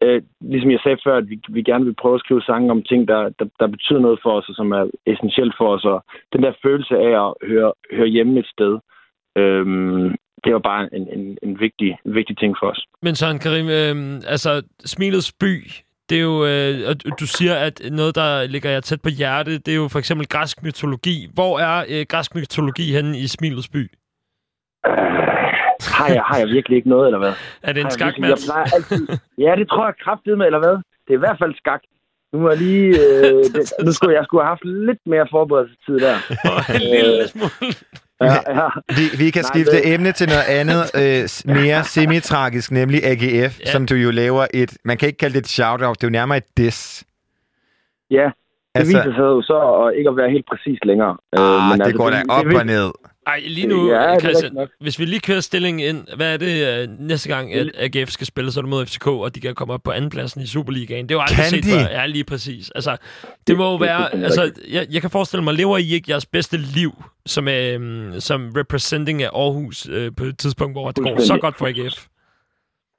øh, 0.02 0.22
ligesom 0.40 0.70
jeg 0.70 0.80
sagde 0.82 1.04
før, 1.04 1.16
at 1.16 1.30
vi, 1.30 1.40
vi 1.48 1.62
gerne 1.62 1.84
vil 1.84 2.00
prøve 2.02 2.14
at 2.14 2.20
skrive 2.20 2.42
sange 2.42 2.70
om 2.70 2.82
ting, 2.82 3.08
der, 3.08 3.20
der, 3.38 3.46
der 3.60 3.66
betyder 3.66 3.98
noget 3.98 4.18
for 4.22 4.32
os, 4.38 4.48
og 4.48 4.54
som 4.54 4.72
er 4.72 4.84
essentielt 5.06 5.54
for 5.58 5.68
os, 5.74 5.84
og 5.84 6.04
den 6.32 6.42
der 6.42 6.52
følelse 6.62 6.94
af 6.96 7.12
at 7.24 7.34
høre, 7.48 7.72
høre 7.92 8.06
hjemme 8.06 8.40
et 8.40 8.46
sted, 8.46 8.78
øh, 9.36 9.66
det 10.44 10.52
var 10.52 10.58
bare 10.58 10.94
en, 10.94 11.08
en, 11.08 11.38
en, 11.42 11.60
vigtig, 11.60 11.98
en 12.06 12.14
vigtig 12.14 12.38
ting 12.38 12.56
for 12.60 12.66
os. 12.66 12.86
Men 13.02 13.14
Søren 13.14 13.38
Karim, 13.38 13.68
øh, 13.68 13.96
altså 14.34 14.62
Smilets 14.84 15.32
by, 15.32 15.54
det 16.10 16.18
er 16.18 16.22
jo, 16.22 16.46
øh, 16.46 16.88
og 16.88 17.20
du- 17.20 17.26
siger, 17.26 17.54
at 17.54 17.80
noget, 17.92 18.14
der 18.14 18.46
ligger 18.46 18.70
jer 18.70 18.80
tæt 18.80 19.02
på 19.02 19.08
hjertet, 19.08 19.66
det 19.66 19.72
er 19.72 19.76
jo 19.76 19.88
for 19.88 19.98
eksempel 19.98 20.28
græsk 20.28 20.62
mytologi. 20.62 21.28
Hvor 21.34 21.58
er 21.58 21.84
øh, 21.88 22.06
græsk 22.08 22.34
mytologi 22.34 22.92
henne 22.92 23.18
i 23.18 23.26
Smilets 23.26 23.68
by? 23.68 23.90
Øh, 24.86 24.92
har, 25.98 26.08
jeg, 26.08 26.22
har 26.22 26.38
jeg 26.38 26.48
virkelig 26.48 26.76
ikke 26.76 26.88
noget, 26.88 27.06
eller 27.06 27.18
hvad? 27.18 27.32
Er 27.62 27.72
det 27.72 27.80
en 27.84 27.90
skakmatch? 27.90 28.30
Jeg 28.30 28.52
plejer 28.52 28.66
altid... 28.74 29.08
Ja, 29.38 29.54
det 29.58 29.68
tror 29.68 29.84
jeg 29.86 29.94
kraftigt 30.04 30.38
med, 30.38 30.46
eller 30.46 30.58
hvad? 30.58 30.76
Det 31.04 31.10
er 31.10 31.14
i 31.20 31.24
hvert 31.26 31.38
fald 31.42 31.54
skak. 31.54 31.80
Nu 32.32 32.38
må 32.40 32.48
jeg 32.50 32.58
lige... 32.58 32.88
Øh, 32.88 33.44
det, 33.54 33.72
nu 33.86 33.92
skulle 33.92 34.14
jeg 34.16 34.24
skulle 34.24 34.42
have 34.44 34.48
haft 34.48 34.64
lidt 34.64 34.98
mere 35.06 35.26
forberedelsestid 35.30 35.98
der. 36.06 36.16
en 36.74 36.80
lille 36.80 37.28
smule. 37.28 37.50
Ja, 38.20 38.26
ja. 38.48 38.68
Vi, 38.88 39.04
vi 39.24 39.30
kan 39.30 39.42
Nej, 39.42 39.50
skifte 39.52 39.72
det- 39.76 39.94
emne 39.94 40.12
til 40.12 40.28
noget 40.28 40.44
andet, 40.60 40.82
øh, 41.02 41.54
mere 41.56 41.84
semi-tragisk, 41.84 42.70
nemlig 42.70 43.04
AGF, 43.04 43.60
Ja. 43.60 43.70
som 43.72 43.86
du 43.86 43.94
jo 43.94 44.10
laver 44.10 44.46
et... 44.54 44.76
Man 44.84 44.96
kan 44.96 45.06
ikke 45.08 45.18
kalde 45.18 45.34
det 45.34 45.40
et 45.40 45.48
shout-out, 45.48 45.96
det 46.00 46.04
er 46.04 46.08
jo 46.08 46.12
nærmere 46.12 46.38
et 46.38 46.44
diss. 46.56 47.04
Ja, 48.10 48.24
det 48.24 48.32
Altså- 48.74 48.92
viser 48.96 49.12
sig 49.12 49.18
jo 49.18 49.42
så 49.42 49.58
at 49.86 49.98
ikke 49.98 50.08
at 50.10 50.16
være 50.16 50.30
helt 50.30 50.46
præcis 50.48 50.78
længere. 50.84 51.16
Øh, 51.38 51.44
Ah, 51.44 51.68
men 51.70 51.78
det 51.80 51.84
altså, 51.86 51.96
går 51.98 52.10
da 52.10 52.22
op 52.28 52.44
det, 52.44 52.56
og 52.58 52.66
ned. 52.66 52.90
Ej, 53.26 53.40
lige 53.46 53.66
nu, 53.66 53.88
Ja, 53.88 54.18
Christian, 54.20 54.68
hvis 54.80 54.98
vi 54.98 55.04
lige 55.04 55.20
kører 55.20 55.40
stillingen 55.40 55.88
ind, 55.96 56.16
hvad 56.16 56.34
er 56.34 56.36
det 56.36 56.54
øh, 56.68 56.88
næste 56.98 57.28
gang, 57.34 57.54
at 57.54 57.70
AGF 57.78 58.08
skal 58.10 58.26
spille, 58.26 58.50
så 58.52 58.60
er 58.60 58.62
det 58.62 58.70
mod 58.70 58.86
FCK, 58.86 59.06
og 59.06 59.34
de 59.34 59.40
kan 59.40 59.54
komme 59.54 59.74
op 59.74 59.80
på 59.84 59.90
andenpladsen 59.90 60.42
i 60.42 60.46
Superligaen. 60.46 61.02
Det 61.06 61.14
er 61.14 61.18
jo 61.18 61.20
aldrig 61.20 61.36
Kan 61.36 61.44
set 61.44 61.64
de? 61.64 61.70
før. 61.70 61.98
Ja, 61.98 62.06
lige 62.06 62.24
præcis. 62.24 62.70
Altså, 62.70 62.96
det 63.46 63.56
må 63.56 63.64
jo 63.70 63.76
være... 63.76 64.14
Altså, 64.14 64.42
jeg, 64.72 64.86
jeg 64.94 65.00
kan 65.00 65.10
forestille 65.10 65.44
mig, 65.44 65.54
lever 65.54 65.78
I 65.78 65.94
ikke 65.94 66.10
jeres 66.10 66.26
bedste 66.26 66.56
liv 66.56 66.92
som, 67.26 67.48
øh, 67.48 67.80
som 68.28 68.40
representing 68.56 69.22
af 69.22 69.30
Aarhus 69.34 69.88
øh, 69.96 70.10
på 70.18 70.24
et 70.24 70.38
tidspunkt, 70.38 70.74
hvor 70.74 70.90
det 70.90 71.02
går 71.04 71.20
så 71.20 71.38
godt 71.40 71.56
for 71.58 71.66
AGF? 71.66 71.96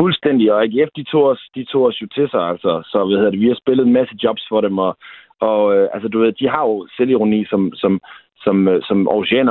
Fuldstændig, 0.02 0.54
og 0.54 0.64
AGF, 0.64 0.90
de 0.96 1.04
tog 1.04 1.24
os, 1.24 1.42
de 1.56 1.64
tog 1.72 1.84
os 1.90 2.02
jo 2.02 2.08
til 2.16 2.28
sig, 2.30 2.44
altså. 2.52 2.72
Så 2.92 3.06
hvad 3.06 3.18
hedder 3.18 3.32
det, 3.32 3.40
vi 3.40 3.48
har 3.48 3.60
spillet 3.64 3.86
en 3.88 3.94
masse 3.94 4.16
jobs 4.24 4.44
for 4.50 4.62
dem, 4.62 4.78
og, 4.78 4.98
og 5.42 5.76
øh, 5.76 5.88
altså, 5.94 6.08
du 6.08 6.20
ved, 6.20 6.32
de 6.32 6.48
har 6.50 6.64
jo 6.70 6.88
selvironi, 6.98 7.46
som, 7.52 7.72
som, 7.76 8.02
som, 8.46 8.58
øh, 8.68 8.80
som 8.88 8.98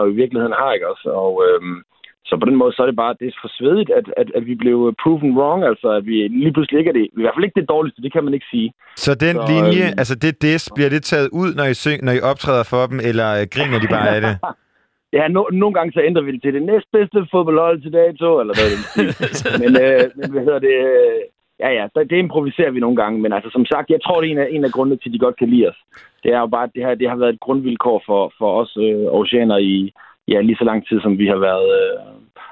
jo 0.01 0.07
i 0.13 0.19
virkeligheden 0.23 0.59
har, 0.61 0.71
ikke 0.73 0.91
også? 0.93 1.09
Og, 1.23 1.33
øh, 1.47 1.61
Så 2.29 2.35
på 2.41 2.47
den 2.51 2.57
måde, 2.61 2.73
så 2.73 2.83
er 2.83 2.87
det 2.87 2.97
bare, 3.05 3.17
det 3.21 3.27
er 3.27 3.41
for 3.45 3.53
svedigt, 3.59 3.91
at, 3.99 4.07
at, 4.21 4.29
at 4.39 4.47
vi 4.47 4.55
blev 4.55 4.95
proven 5.03 5.33
wrong, 5.39 5.61
altså 5.71 5.89
at 5.99 6.07
vi 6.07 6.17
lige 6.43 6.53
pludselig 6.53 6.79
ikke 6.79 6.89
er 6.89 6.99
det, 7.01 7.07
i 7.19 7.23
hvert 7.23 7.35
fald 7.37 7.45
ikke 7.45 7.61
det 7.61 7.69
dårligste, 7.75 8.03
det 8.03 8.13
kan 8.13 8.25
man 8.25 8.35
ikke 8.35 8.47
sige. 8.55 8.69
Så 8.97 9.11
den 9.27 9.37
Så, 9.37 9.47
linje, 9.53 9.87
øhm, 9.89 10.01
altså 10.01 10.15
det 10.25 10.43
des, 10.43 10.63
bliver 10.75 10.91
det 10.91 11.03
taget 11.03 11.29
ud, 11.41 11.51
når 11.59 11.65
I, 11.73 11.75
syng, 11.75 11.99
når 12.05 12.13
I 12.13 12.21
optræder 12.31 12.65
for 12.73 12.83
dem, 12.91 12.99
eller 13.09 13.29
øh, 13.39 13.45
griner 13.55 13.79
de 13.85 13.89
bare 13.97 14.09
af 14.17 14.21
det? 14.27 14.35
Ja, 15.19 15.29
no, 15.29 15.43
nogle 15.53 15.75
gange 15.75 15.93
så 15.93 16.01
ændrer 16.09 16.23
vi 16.23 16.33
det 16.33 16.43
til 16.43 16.55
det 16.55 16.63
næstbedste 16.63 17.27
fodboldhold 17.33 17.83
til 17.83 17.93
dag 17.93 18.09
to, 18.19 18.41
eller 18.41 18.55
den 18.63 18.81
stil. 18.91 19.09
men, 19.63 19.71
øh, 19.85 20.03
men 20.19 20.31
hvad 20.33 20.43
hedder 20.47 20.63
det? 20.69 20.77
øh, 20.93 21.21
Ja, 21.61 21.71
ja, 21.79 21.85
det, 21.95 22.11
det 22.11 22.19
improviserer 22.19 22.71
vi 22.71 22.81
nogle 22.81 22.97
gange, 22.97 23.21
men 23.21 23.33
altså 23.33 23.51
som 23.53 23.67
sagt, 23.67 23.91
jeg 23.91 24.03
tror, 24.03 24.21
det 24.21 24.29
er 24.29 24.33
en 24.33 24.39
af, 24.39 24.49
en 24.51 24.65
af 24.65 24.73
grundene 24.73 24.97
til, 24.97 25.09
at 25.09 25.13
de 25.13 25.25
godt 25.27 25.37
kan 25.39 25.49
lide 25.49 25.69
os. 25.69 25.79
Det 26.23 26.33
er 26.33 26.41
jo 26.41 26.47
bare, 26.47 26.65
at 26.65 26.75
det 26.75 26.83
her, 26.87 26.95
det 26.95 27.09
har 27.09 27.17
været 27.17 27.35
et 27.35 27.41
grundvilkår 27.41 28.03
for, 28.07 28.33
for 28.39 28.61
os 28.61 28.77
øh, 28.77 29.07
oceaner 29.21 29.59
i 29.59 29.93
ja, 30.29 30.41
lige 30.41 30.57
så 30.57 30.65
lang 30.65 30.89
tid, 30.89 31.01
som 31.01 31.19
vi 31.19 31.27
har 31.27 31.41
været 31.49 31.69
øh, 31.81 31.99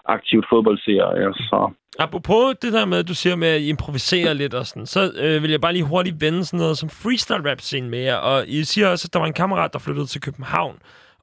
aktivt 0.05 0.47
fodboldseere. 0.51 1.09
Ja, 1.21 1.33
så. 1.33 1.71
Apropos 1.99 2.55
det 2.63 2.73
der 2.73 2.87
med, 2.87 2.99
at 2.99 3.09
du 3.09 3.15
siger 3.15 3.37
med 3.37 3.49
at 3.49 3.63
improvisere 3.63 4.35
lidt 4.35 4.55
og 4.55 4.67
sådan, 4.67 4.87
så 4.87 5.01
øh, 5.23 5.43
vil 5.43 5.51
jeg 5.51 5.61
bare 5.61 5.73
lige 5.73 5.85
hurtigt 5.85 6.21
vende 6.21 6.45
sådan 6.45 6.59
noget 6.59 6.79
som 6.79 6.89
freestyle 6.89 7.51
rap 7.51 7.61
scene 7.61 7.89
med 7.89 7.99
jer. 7.99 8.17
Og 8.17 8.49
I 8.49 8.65
siger 8.65 8.89
også, 8.89 9.07
at 9.09 9.13
der 9.13 9.19
var 9.19 9.27
en 9.27 9.33
kammerat, 9.33 9.73
der 9.73 9.79
flyttede 9.79 10.07
til 10.07 10.21
København. 10.21 10.77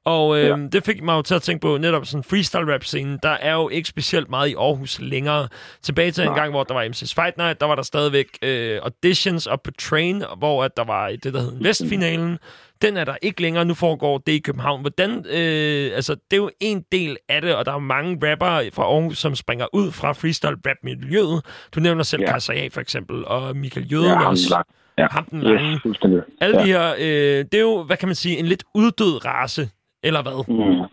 Og 0.04 0.38
øh, 0.38 0.44
ja. 0.44 0.56
Ja. 0.56 0.66
det 0.72 0.84
fik 0.84 1.02
mig 1.02 1.12
jo 1.14 1.22
til 1.22 1.34
at 1.34 1.42
tænke 1.42 1.60
på 1.62 1.78
netop 1.78 2.06
sådan 2.06 2.24
freestyle 2.24 2.74
rap 2.74 2.84
scene. 2.84 3.18
Der 3.22 3.28
er 3.30 3.52
jo 3.54 3.68
ikke 3.68 3.88
specielt 3.88 4.30
meget 4.30 4.48
i 4.48 4.54
Aarhus 4.54 5.00
længere. 5.00 5.48
Tilbage 5.82 6.10
til 6.10 6.22
en 6.22 6.28
Nej. 6.30 6.38
gang, 6.38 6.50
hvor 6.50 6.64
der 6.64 6.74
var 6.74 6.84
MC's 6.84 7.14
Fight 7.22 7.36
Night, 7.36 7.60
der 7.60 7.66
var 7.66 7.74
der 7.74 7.82
stadigvæk 7.82 8.26
øh, 8.42 8.80
auditions 8.82 9.46
op 9.46 9.62
på 9.62 9.70
Train, 9.80 10.22
hvor 10.38 10.64
at 10.64 10.76
der 10.76 10.84
var 10.84 11.08
det, 11.08 11.34
der 11.34 11.40
hed 11.40 11.52
Vestfinalen. 11.62 12.38
Den 12.82 12.96
er 12.96 13.04
der 13.04 13.14
ikke 13.22 13.42
længere. 13.42 13.64
Nu 13.64 13.74
foregår 13.74 14.18
det 14.18 14.32
i 14.32 14.38
København. 14.38 14.80
Hvordan, 14.80 15.10
øh, 15.30 15.90
altså, 15.94 16.14
det 16.14 16.32
er 16.32 16.36
jo 16.36 16.50
en 16.60 16.84
del 16.92 17.16
af 17.28 17.42
det, 17.42 17.54
og 17.54 17.66
der 17.66 17.72
er 17.72 17.78
mange 17.78 18.30
rappere 18.30 18.70
fra 18.72 18.82
Aarhus, 18.82 19.18
som 19.18 19.34
springer 19.34 19.66
ud 19.72 19.92
fra 19.92 20.12
freestyle 20.12 20.56
rap-miljøet. 20.66 21.44
Du 21.74 21.80
nævner 21.80 22.02
selv 22.02 22.22
Ja. 22.22 22.32
Kassar 22.32 22.54
A, 22.54 22.68
for 22.72 22.80
eksempel, 22.80 23.24
og 23.24 23.56
Michael 23.56 23.92
Jøden 23.92 24.06
Ja, 24.06 24.28
også. 24.28 24.50
lang. 24.50 24.66
Ja. 24.98 25.06
Ham 25.10 25.24
den 25.24 25.42
lange. 25.42 25.80
Yes. 25.86 25.96
Alle 26.40 26.58
ja. 26.58 26.64
de 26.64 26.68
her, 26.68 26.94
øh, 26.98 27.44
det 27.44 27.54
er 27.54 27.60
jo, 27.60 27.82
hvad 27.82 27.96
kan 27.96 28.08
man 28.08 28.14
sige, 28.14 28.36
en 28.38 28.46
lidt 28.46 28.64
uddød 28.74 29.24
race, 29.24 29.68
eller 30.02 30.22
hvad? 30.22 30.38
Mm. 30.48 30.84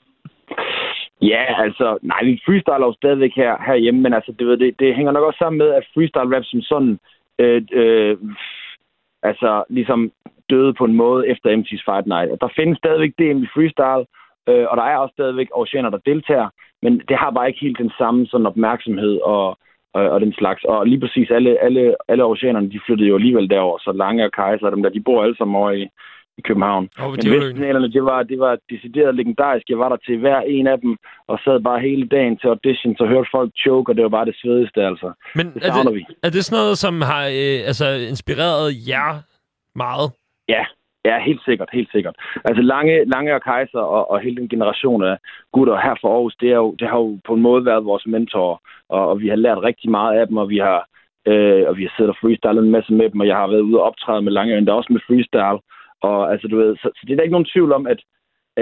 Ja, 1.21 1.63
altså, 1.63 1.97
nej, 2.01 2.21
vi 2.23 2.41
freestyler 2.45 2.85
jo 2.85 2.93
stadigvæk 2.93 3.31
her, 3.35 3.57
herhjemme, 3.67 4.01
men 4.01 4.13
altså, 4.13 4.31
det, 4.39 4.47
ved, 4.47 4.57
det, 4.57 4.79
det 4.79 4.95
hænger 4.95 5.11
nok 5.11 5.23
også 5.23 5.37
sammen 5.37 5.57
med, 5.57 5.69
at 5.69 5.87
freestyle 5.93 6.35
rap 6.35 6.43
som 6.45 6.61
sådan, 6.61 6.99
øh, 7.39 7.61
øh, 7.71 8.17
altså, 9.23 9.63
ligesom 9.69 10.11
døde 10.49 10.73
på 10.73 10.85
en 10.85 10.95
måde 10.95 11.27
efter 11.27 11.57
MC's 11.57 11.83
Fight 11.87 12.07
Night. 12.07 12.31
Og 12.31 12.37
Der 12.41 12.55
findes 12.55 12.77
stadigvæk 12.77 13.13
DM 13.19 13.43
i 13.43 13.51
freestyle, 13.53 14.05
øh, 14.49 14.65
og 14.69 14.77
der 14.77 14.83
er 14.83 14.97
også 14.97 15.13
stadigvæk 15.13 15.49
oceaner, 15.51 15.89
der 15.89 16.07
deltager, 16.11 16.49
men 16.81 17.01
det 17.09 17.17
har 17.17 17.31
bare 17.31 17.47
ikke 17.47 17.65
helt 17.65 17.77
den 17.77 17.91
samme 17.97 18.27
sådan 18.27 18.45
opmærksomhed 18.45 19.19
og, 19.23 19.57
og, 19.93 20.03
og 20.13 20.21
den 20.21 20.33
slags. 20.33 20.63
Og 20.63 20.87
lige 20.87 20.99
præcis 20.99 21.29
alle, 21.31 21.63
alle, 21.63 21.95
alle 22.07 22.23
oceanerne, 22.25 22.71
de 22.71 22.79
flyttede 22.85 23.09
jo 23.09 23.15
alligevel 23.15 23.49
derover, 23.49 23.77
så 23.77 23.91
Lange 23.91 24.25
og 24.25 24.31
Kaiser, 24.31 24.69
dem 24.69 24.83
der, 24.83 24.89
de 24.89 25.03
bor 25.07 25.23
alle 25.23 25.37
sammen 25.37 25.55
over 25.55 25.71
i, 25.71 25.87
i 26.37 26.41
København. 26.41 26.89
Og 26.97 27.11
Men 27.11 27.19
de 27.19 27.27
er 27.27 27.39
Vestfinalerne, 27.39 27.91
det 27.91 28.03
var, 28.03 28.23
det 28.23 28.39
var 28.39 28.57
decideret 28.69 29.15
legendarisk. 29.15 29.69
Jeg 29.69 29.79
var 29.79 29.89
der 29.89 29.97
til 29.97 30.17
hver 30.17 30.39
en 30.39 30.67
af 30.67 30.79
dem, 30.79 30.97
og 31.27 31.39
sad 31.43 31.59
bare 31.59 31.79
hele 31.79 32.07
dagen 32.07 32.37
til 32.37 32.47
audition, 32.47 32.95
så 32.97 33.05
hørte 33.05 33.29
folk 33.31 33.51
choke, 33.57 33.91
og 33.91 33.95
det 33.95 34.03
var 34.03 34.09
bare 34.09 34.25
det 34.25 34.35
svedigste, 34.41 34.81
altså. 34.85 35.11
Men 35.35 35.45
Det 35.53 35.65
er 35.65 35.83
det, 35.83 35.95
vi. 35.95 36.05
er 36.23 36.29
det 36.29 36.45
sådan 36.45 36.61
noget, 36.63 36.77
som 36.77 37.01
har 37.01 37.23
øh, 37.25 37.59
altså, 37.69 37.87
inspireret 38.13 38.67
jer 38.89 39.11
meget? 39.75 40.07
Ja, 40.49 40.63
ja, 41.05 41.15
helt 41.29 41.41
sikkert, 41.45 41.69
helt 41.73 41.91
sikkert. 41.91 42.15
Altså 42.45 42.61
Lange, 42.61 43.05
Lange 43.05 43.35
og 43.35 43.41
Kaiser 43.41 43.79
og, 43.79 44.11
og 44.11 44.19
hele 44.19 44.35
den 44.35 44.49
generation 44.49 45.03
af 45.03 45.17
gutter 45.53 45.77
her 45.85 45.95
fra 46.01 46.09
Aarhus, 46.09 46.35
det, 46.41 46.49
er 46.51 46.55
jo, 46.65 46.75
det 46.79 46.87
har 46.89 46.97
jo 46.97 47.19
på 47.27 47.33
en 47.33 47.41
måde 47.41 47.65
været 47.65 47.85
vores 47.85 48.05
mentorer, 48.07 48.57
og, 48.89 49.09
og 49.09 49.19
vi 49.21 49.27
har 49.27 49.35
lært 49.35 49.63
rigtig 49.63 49.89
meget 49.91 50.19
af 50.19 50.27
dem, 50.27 50.37
og 50.37 50.49
vi 50.49 50.57
har, 50.57 50.79
øh, 51.27 51.63
og 51.67 51.77
vi 51.77 51.83
har 51.83 51.93
siddet 51.97 52.09
og 52.13 52.17
freestylet 52.21 52.63
en 52.63 52.71
masse 52.71 52.93
med 52.93 53.09
dem, 53.09 53.19
og 53.19 53.27
jeg 53.27 53.35
har 53.35 53.47
været 53.47 53.67
ude 53.69 53.79
og 53.79 53.85
optræde 53.89 54.21
med 54.21 54.31
Lange, 54.31 54.57
endda 54.57 54.71
også 54.71 54.93
med 54.93 55.01
freestyle. 55.07 55.59
Og 56.01 56.31
altså, 56.31 56.47
du 56.47 56.57
ved, 56.57 56.75
så, 56.75 56.89
så 56.95 57.01
det 57.05 57.11
er 57.11 57.15
der 57.15 57.23
ikke 57.23 57.37
nogen 57.37 57.51
tvivl 57.53 57.71
om, 57.71 57.87
at 57.87 57.99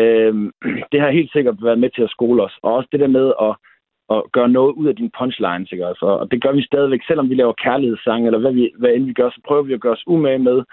øh, 0.02 0.34
det 0.92 1.00
har 1.02 1.18
helt 1.18 1.32
sikkert 1.32 1.64
været 1.64 1.80
med 1.80 1.90
til 1.90 2.02
at 2.02 2.10
skole 2.10 2.44
os. 2.44 2.56
Og 2.64 2.74
også 2.74 2.90
det 2.92 3.00
der 3.00 3.08
med 3.08 3.28
at, 3.48 3.54
at 4.16 4.24
gøre 4.32 4.50
noget 4.50 4.74
ud 4.74 4.88
af 4.88 4.96
dine 4.96 5.12
punchlines, 5.20 5.72
ikke? 5.72 5.86
Altså, 5.86 6.06
og 6.06 6.32
det 6.32 6.44
gør 6.44 6.52
vi 6.52 6.64
stadigvæk, 6.66 7.02
selvom 7.08 7.30
vi 7.30 7.36
laver 7.36 7.54
kærlighedssange, 7.64 8.26
eller 8.26 8.40
hvad, 8.40 8.54
vi, 8.54 8.72
hvad 8.80 8.90
end 8.90 9.06
vi 9.06 9.14
gør, 9.14 9.30
så 9.30 9.42
prøver 9.48 9.64
vi 9.64 9.74
at 9.74 9.82
gøre 9.82 9.94
os 9.94 10.08
umage 10.08 10.40
med, 10.40 10.64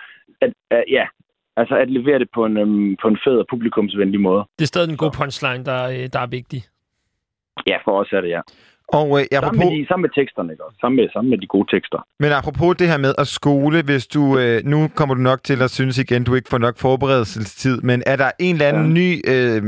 at, 0.40 0.52
at 0.70 0.84
ja, 0.90 1.06
altså 1.56 1.74
at 1.76 1.90
levere 1.90 2.18
det 2.18 2.28
på 2.34 2.44
en, 2.44 2.56
øhm, 2.56 2.96
på 3.02 3.08
en 3.08 3.18
fed 3.24 3.36
og 3.38 3.46
publikumsvenlig 3.50 4.20
måde. 4.20 4.44
Det 4.58 4.64
er 4.64 4.72
stadig 4.74 4.90
en 4.90 4.96
god 4.96 5.12
punchline, 5.20 5.64
der, 5.64 5.80
øh, 5.88 6.08
der 6.12 6.20
er 6.20 6.26
vigtig. 6.26 6.62
Ja, 7.66 7.78
for 7.84 8.00
os 8.00 8.12
er 8.12 8.20
det, 8.20 8.28
ja. 8.28 8.40
Og 9.00 9.08
øh, 9.18 9.24
Sammen 9.24 9.38
apropos, 9.38 9.64
med, 9.64 9.78
de, 9.78 9.86
sammen 9.88 10.02
med 10.06 10.12
teksterne, 10.20 10.52
ikke? 10.52 10.64
også? 10.64 10.78
Sammen 10.80 10.96
med, 11.00 11.08
sammen 11.12 11.30
med 11.30 11.38
de 11.38 11.46
gode 11.46 11.68
tekster. 11.74 11.98
men 12.22 12.30
apropos 12.32 12.76
det 12.76 12.88
her 12.92 12.98
med 13.06 13.12
at 13.18 13.26
skole, 13.26 13.82
hvis 13.88 14.06
du, 14.06 14.22
øh, 14.38 14.56
nu 14.64 14.78
kommer 14.98 15.14
du 15.14 15.20
nok 15.20 15.40
til 15.48 15.62
at 15.62 15.70
synes 15.70 15.98
igen, 15.98 16.24
du 16.24 16.34
ikke 16.34 16.48
får 16.52 16.58
nok 16.58 16.76
forberedelsestid, 16.78 17.76
men 17.82 18.02
er 18.06 18.16
der 18.16 18.30
en 18.46 18.54
eller 18.54 18.68
anden 18.68 18.88
ja. 18.96 19.00
ny 19.00 19.10
øh, 19.34 19.62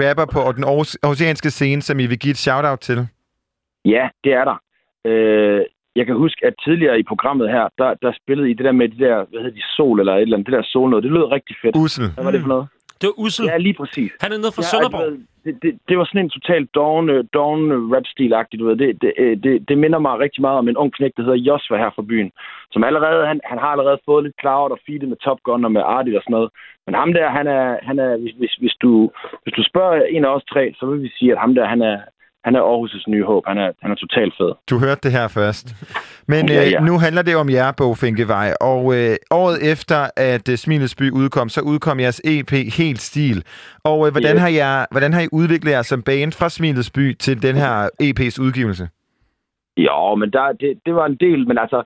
rapper 0.00 0.26
på 0.34 0.40
den 0.56 0.64
aarhusianske 0.64 1.50
scene, 1.50 1.82
som 1.82 1.98
I 2.00 2.06
vil 2.06 2.18
give 2.18 2.30
et 2.30 2.42
shout-out 2.46 2.80
til? 2.88 2.98
Ja, 3.84 4.08
det 4.24 4.32
er 4.32 4.44
der. 4.50 4.58
Øh, 5.10 5.62
jeg 5.96 6.06
kan 6.06 6.16
huske, 6.16 6.46
at 6.46 6.54
tidligere 6.64 6.98
i 6.98 7.02
programmet 7.02 7.50
her, 7.50 7.64
der, 7.78 7.94
der 8.02 8.12
spillede 8.22 8.50
I 8.50 8.54
det 8.54 8.64
der 8.64 8.72
med 8.72 8.88
de 8.88 8.98
der, 9.04 9.16
hvad 9.30 9.40
hedder 9.42 9.56
de, 9.60 9.66
sol 9.76 10.00
eller 10.00 10.14
et 10.14 10.22
eller 10.22 10.36
andet, 10.36 10.46
det 10.46 10.56
der 10.58 10.62
sol 10.62 10.90
noget. 10.90 11.04
Det 11.04 11.12
lød 11.12 11.32
rigtig 11.36 11.56
fedt. 11.62 11.76
Ussel. 11.76 12.06
Hvad 12.14 12.24
var 12.24 12.30
det 12.30 12.40
for 12.40 12.48
noget? 12.48 12.66
Det 13.00 13.06
var 13.10 13.16
Ussel. 13.24 13.44
Ja, 13.46 13.56
lige 13.56 13.74
præcis. 13.80 14.10
Han 14.20 14.32
er 14.32 14.38
nede 14.38 14.52
fra 14.56 14.62
Ja, 14.66 14.70
Sønderborg. 14.70 15.12
det, 15.44 15.52
det, 15.62 15.72
det 15.88 15.98
var 15.98 16.04
sådan 16.04 16.24
en 16.24 16.30
totalt 16.36 16.74
doven, 16.74 17.06
øh, 17.14 17.24
doven 17.38 17.62
øh, 17.72 17.80
rap-stil-agtigt, 17.94 18.60
du 18.60 18.66
ved. 18.68 18.76
Det, 18.76 19.02
det, 19.02 19.12
øh, 19.18 19.36
det, 19.44 19.68
det 19.68 19.76
minder 19.78 19.98
mig 19.98 20.18
rigtig 20.18 20.40
meget 20.46 20.58
om 20.58 20.68
en 20.68 20.76
ung 20.76 20.92
knæk, 20.92 21.12
der 21.16 21.22
hedder 21.22 21.44
Josva 21.48 21.76
her 21.76 21.90
fra 21.96 22.02
byen. 22.10 22.30
Som 22.72 22.84
allerede, 22.84 23.26
han, 23.26 23.40
han 23.44 23.58
har 23.58 23.70
allerede 23.74 23.98
fået 24.08 24.24
lidt 24.24 24.40
cloud 24.40 24.70
og 24.70 24.78
feedet 24.86 25.08
med 25.08 25.16
Top 25.24 25.40
Gun 25.46 25.64
og 25.64 25.72
med 25.72 25.82
Artie 25.84 26.16
og 26.18 26.22
sådan 26.22 26.36
noget. 26.38 26.50
Men 26.86 26.94
ham 26.94 27.12
der, 27.12 27.28
han 27.38 27.46
er, 27.46 27.78
han 27.82 27.98
er 27.98 28.16
hvis, 28.16 28.34
hvis, 28.40 28.54
hvis, 28.62 28.76
du, 28.82 29.10
hvis 29.42 29.54
du 29.58 29.62
spørger 29.70 30.04
en 30.04 30.24
af 30.24 30.28
os 30.36 30.44
tre, 30.52 30.64
så 30.78 30.86
vil 30.86 31.02
vi 31.02 31.10
sige, 31.18 31.32
at 31.32 31.38
ham 31.38 31.54
der, 31.54 31.64
han 31.66 31.82
er, 31.82 31.96
han 32.44 32.56
er 32.56 32.62
Aarhus' 32.72 33.04
nye 33.08 33.24
håb. 33.24 33.42
Han 33.46 33.58
er, 33.58 33.70
han 33.82 33.90
er 33.90 33.94
totalt 33.94 34.34
fed. 34.38 34.52
Du 34.70 34.78
hørte 34.78 35.00
det 35.02 35.12
her 35.12 35.28
først. 35.28 35.66
Men 36.32 36.48
Ja, 36.48 36.64
øh, 36.66 36.70
ja. 36.72 36.80
nu 36.80 36.98
handler 37.04 37.22
det 37.22 37.36
om 37.36 37.48
jer, 37.50 37.72
Bogfinkevej. 37.78 38.48
Og 38.60 38.82
øh, 38.96 39.14
året 39.30 39.56
efter, 39.72 40.00
at 40.16 40.48
øh, 40.52 40.56
Smilets 40.56 40.94
By 41.00 41.10
udkom, 41.10 41.48
så 41.48 41.60
udkom 41.60 42.00
jeres 42.00 42.20
EP 42.24 42.52
Helt 42.78 43.00
Stil. 43.10 43.38
Og 43.84 43.98
øh, 44.06 44.12
hvordan, 44.14 44.34
Yes. 44.34 44.40
har 44.44 44.48
jer, 44.48 44.86
hvordan 44.90 45.12
har 45.12 45.20
I 45.26 45.28
udviklet 45.32 45.70
jer 45.72 45.82
som 45.82 46.02
band 46.02 46.32
fra 46.38 46.48
Smilets 46.48 46.90
By 46.96 47.06
til 47.24 47.42
den 47.42 47.56
her 47.56 47.74
EP's 48.08 48.36
udgivelse? 48.46 48.88
Jo, 49.76 50.14
men 50.14 50.28
der, 50.30 50.52
det, 50.60 50.70
det 50.86 50.94
var 50.94 51.06
en 51.06 51.16
del, 51.26 51.40
men 51.48 51.58
altså, 51.58 51.78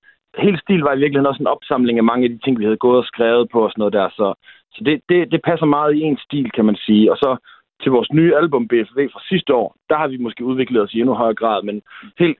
helt 0.45 0.61
stil 0.61 0.81
var 0.81 0.93
i 0.95 0.99
virkeligheden 1.03 1.31
også 1.33 1.43
en 1.43 1.55
opsamling 1.57 1.99
af 1.99 2.05
mange 2.05 2.25
af 2.25 2.31
de 2.31 2.39
ting, 2.45 2.59
vi 2.59 2.65
havde 2.65 2.85
gået 2.87 2.99
og 2.99 3.05
skrevet 3.13 3.49
på 3.53 3.59
og 3.65 3.71
sådan 3.71 3.81
noget 3.83 3.93
der. 3.99 4.09
Så, 4.19 4.27
så 4.75 4.81
det, 4.87 4.95
det, 5.09 5.33
det 5.33 5.41
passer 5.49 5.67
meget 5.67 5.93
i 5.95 6.01
en 6.01 6.19
stil, 6.27 6.51
kan 6.57 6.65
man 6.65 6.77
sige. 6.87 7.13
Og 7.13 7.17
så 7.25 7.31
til 7.83 7.93
vores 7.93 8.12
nye 8.12 8.37
album, 8.37 8.68
BFV, 8.68 8.99
fra 9.12 9.20
sidste 9.29 9.55
år, 9.55 9.76
der 9.91 9.97
har 9.97 10.09
vi 10.09 10.16
måske 10.16 10.45
udviklet 10.45 10.83
os 10.83 10.95
i 10.95 11.01
endnu 11.01 11.14
højere 11.14 11.35
grad, 11.35 11.62
men 11.62 11.83
helt, 12.18 12.39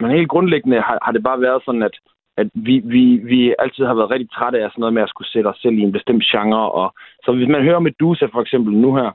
men 0.00 0.10
helt 0.10 0.28
grundlæggende 0.28 0.80
har, 0.80 0.98
har 1.02 1.12
det 1.12 1.22
bare 1.22 1.40
været 1.40 1.62
sådan, 1.64 1.82
at, 1.82 1.96
at 2.36 2.48
vi, 2.54 2.82
vi, 2.84 3.04
vi 3.16 3.54
altid 3.58 3.84
har 3.84 3.94
været 3.94 4.10
rigtig 4.10 4.30
trætte 4.30 4.58
af 4.64 4.70
sådan 4.70 4.80
noget 4.80 4.94
med 4.94 5.02
at 5.02 5.08
skulle 5.08 5.30
sætte 5.30 5.48
os 5.48 5.58
selv 5.62 5.78
i 5.78 5.82
en 5.82 5.92
bestemt 5.92 6.24
genre. 6.24 6.70
Og, 6.72 6.94
så 7.24 7.32
hvis 7.32 7.48
man 7.48 7.62
hører 7.62 7.78
Medusa 7.78 8.26
for 8.26 8.40
eksempel 8.40 8.74
nu 8.74 8.94
her, 8.94 9.10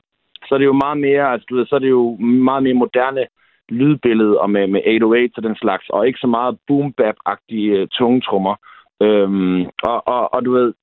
så 0.48 0.54
er 0.54 0.58
det 0.58 0.64
jo 0.64 0.72
meget 0.84 0.98
mere, 0.98 1.32
altså, 1.32 1.46
du 1.50 1.56
ved, 1.56 1.66
så 1.66 1.74
er 1.74 1.78
det 1.78 1.90
jo 1.90 2.16
meget 2.20 2.62
mere 2.62 2.74
moderne 2.74 3.26
lydbillede 3.68 4.40
og 4.40 4.50
med, 4.50 4.66
med 4.66 4.80
808 4.86 5.32
og 5.36 5.42
den 5.42 5.56
slags, 5.56 5.88
og 5.88 6.06
ikke 6.06 6.18
så 6.18 6.26
meget 6.26 6.58
boom 6.66 6.92
bap-agtige 7.00 7.70
øh, 7.76 7.88
tunge 7.88 8.20
trommer. 8.20 8.54
Øhm, 9.02 9.64
og, 9.82 10.08
og, 10.08 10.34
og 10.34 10.44
du 10.44 10.52
ved, 10.52 10.74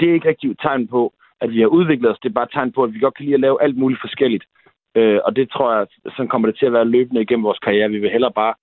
det 0.00 0.08
er 0.08 0.14
ikke 0.14 0.28
rigtig 0.28 0.50
et 0.50 0.58
tegn 0.62 0.86
på, 0.88 1.12
at 1.40 1.50
vi 1.50 1.60
har 1.60 1.66
udviklet 1.66 2.10
os. 2.10 2.18
Det 2.22 2.28
er 2.28 2.38
bare 2.38 2.48
et 2.50 2.52
tegn 2.52 2.72
på, 2.72 2.82
at 2.84 2.94
vi 2.94 2.98
godt 2.98 3.16
kan 3.16 3.24
lide 3.24 3.34
at 3.34 3.46
lave 3.46 3.62
alt 3.62 3.76
muligt 3.76 4.00
forskelligt. 4.00 4.44
Øh, 4.96 5.18
og 5.24 5.36
det 5.36 5.50
tror 5.50 5.76
jeg, 5.76 5.86
sådan 6.04 6.28
kommer 6.28 6.48
det 6.48 6.58
til 6.58 6.66
at 6.66 6.72
være 6.72 6.92
løbende 6.94 7.22
igennem 7.22 7.44
vores 7.44 7.58
karriere. 7.58 7.90
Vi 7.90 7.98
vil 7.98 8.10
hellere 8.10 8.32
bare... 8.32 8.54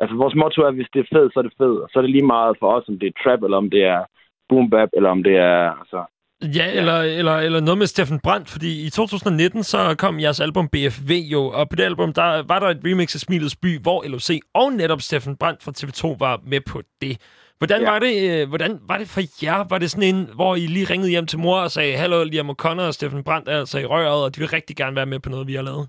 Altså, 0.00 0.16
vores 0.16 0.34
motto 0.34 0.62
er, 0.62 0.68
at 0.68 0.74
hvis 0.74 0.92
det 0.92 1.00
er 1.00 1.14
fedt, 1.16 1.32
så 1.32 1.38
er 1.38 1.42
det 1.42 1.58
fedt. 1.58 1.82
Og 1.82 1.88
så 1.90 1.98
er 1.98 2.02
det 2.02 2.10
lige 2.10 2.32
meget 2.34 2.56
for 2.60 2.68
os, 2.76 2.88
om 2.88 2.98
det 2.98 3.06
er 3.06 3.22
trap, 3.22 3.42
eller 3.42 3.56
om 3.56 3.70
det 3.70 3.82
er 3.84 4.04
boom 4.48 4.70
bap, 4.70 4.88
eller 4.96 5.10
om 5.10 5.22
det 5.22 5.36
er... 5.36 5.70
Altså, 5.80 6.04
Ja, 6.42 6.72
eller, 6.72 6.98
eller, 7.00 7.36
eller 7.36 7.60
noget 7.60 7.78
med 7.78 7.86
Steffen 7.86 8.20
Brandt, 8.20 8.48
fordi 8.48 8.86
i 8.86 8.90
2019 8.90 9.62
så 9.62 9.94
kom 9.98 10.20
jeres 10.20 10.40
album 10.40 10.68
BFV 10.68 11.10
jo, 11.32 11.42
og 11.42 11.68
på 11.68 11.76
det 11.76 11.82
album 11.82 12.12
der 12.12 12.42
var 12.42 12.58
der 12.58 12.66
et 12.66 12.80
remix 12.84 13.14
af 13.14 13.20
Smilets 13.20 13.56
By, 13.56 13.80
hvor 13.80 14.08
LOC 14.08 14.30
og 14.54 14.72
netop 14.72 15.00
Steffen 15.00 15.36
Brandt 15.36 15.62
fra 15.62 15.72
TV2 15.78 16.16
var 16.18 16.40
med 16.46 16.60
på 16.60 16.82
det. 17.02 17.18
Hvordan, 17.58 17.80
ja. 17.80 17.90
Var 17.90 17.98
det, 17.98 18.14
øh, 18.30 18.48
hvordan 18.48 18.72
var 18.90 18.98
det 18.98 19.08
for 19.14 19.22
jer? 19.44 19.58
Var 19.70 19.78
det 19.78 19.90
sådan 19.90 20.08
en, 20.14 20.20
hvor 20.38 20.52
I 20.54 20.64
lige 20.74 20.90
ringede 20.92 21.10
hjem 21.14 21.26
til 21.26 21.38
mor 21.38 21.58
og 21.66 21.70
sagde, 21.70 21.96
Hallo, 22.02 22.18
Liam 22.24 22.50
O'Connor 22.54 22.88
og 22.90 22.94
Steffen 22.94 23.24
Brandt 23.24 23.48
er 23.48 23.58
altså 23.58 23.78
i 23.78 23.90
røret, 23.92 24.24
og 24.24 24.30
de 24.34 24.40
vil 24.40 24.48
rigtig 24.58 24.76
gerne 24.76 24.96
være 24.96 25.12
med 25.12 25.20
på 25.20 25.30
noget, 25.30 25.48
vi 25.50 25.54
har 25.58 25.62
lavet? 25.70 25.86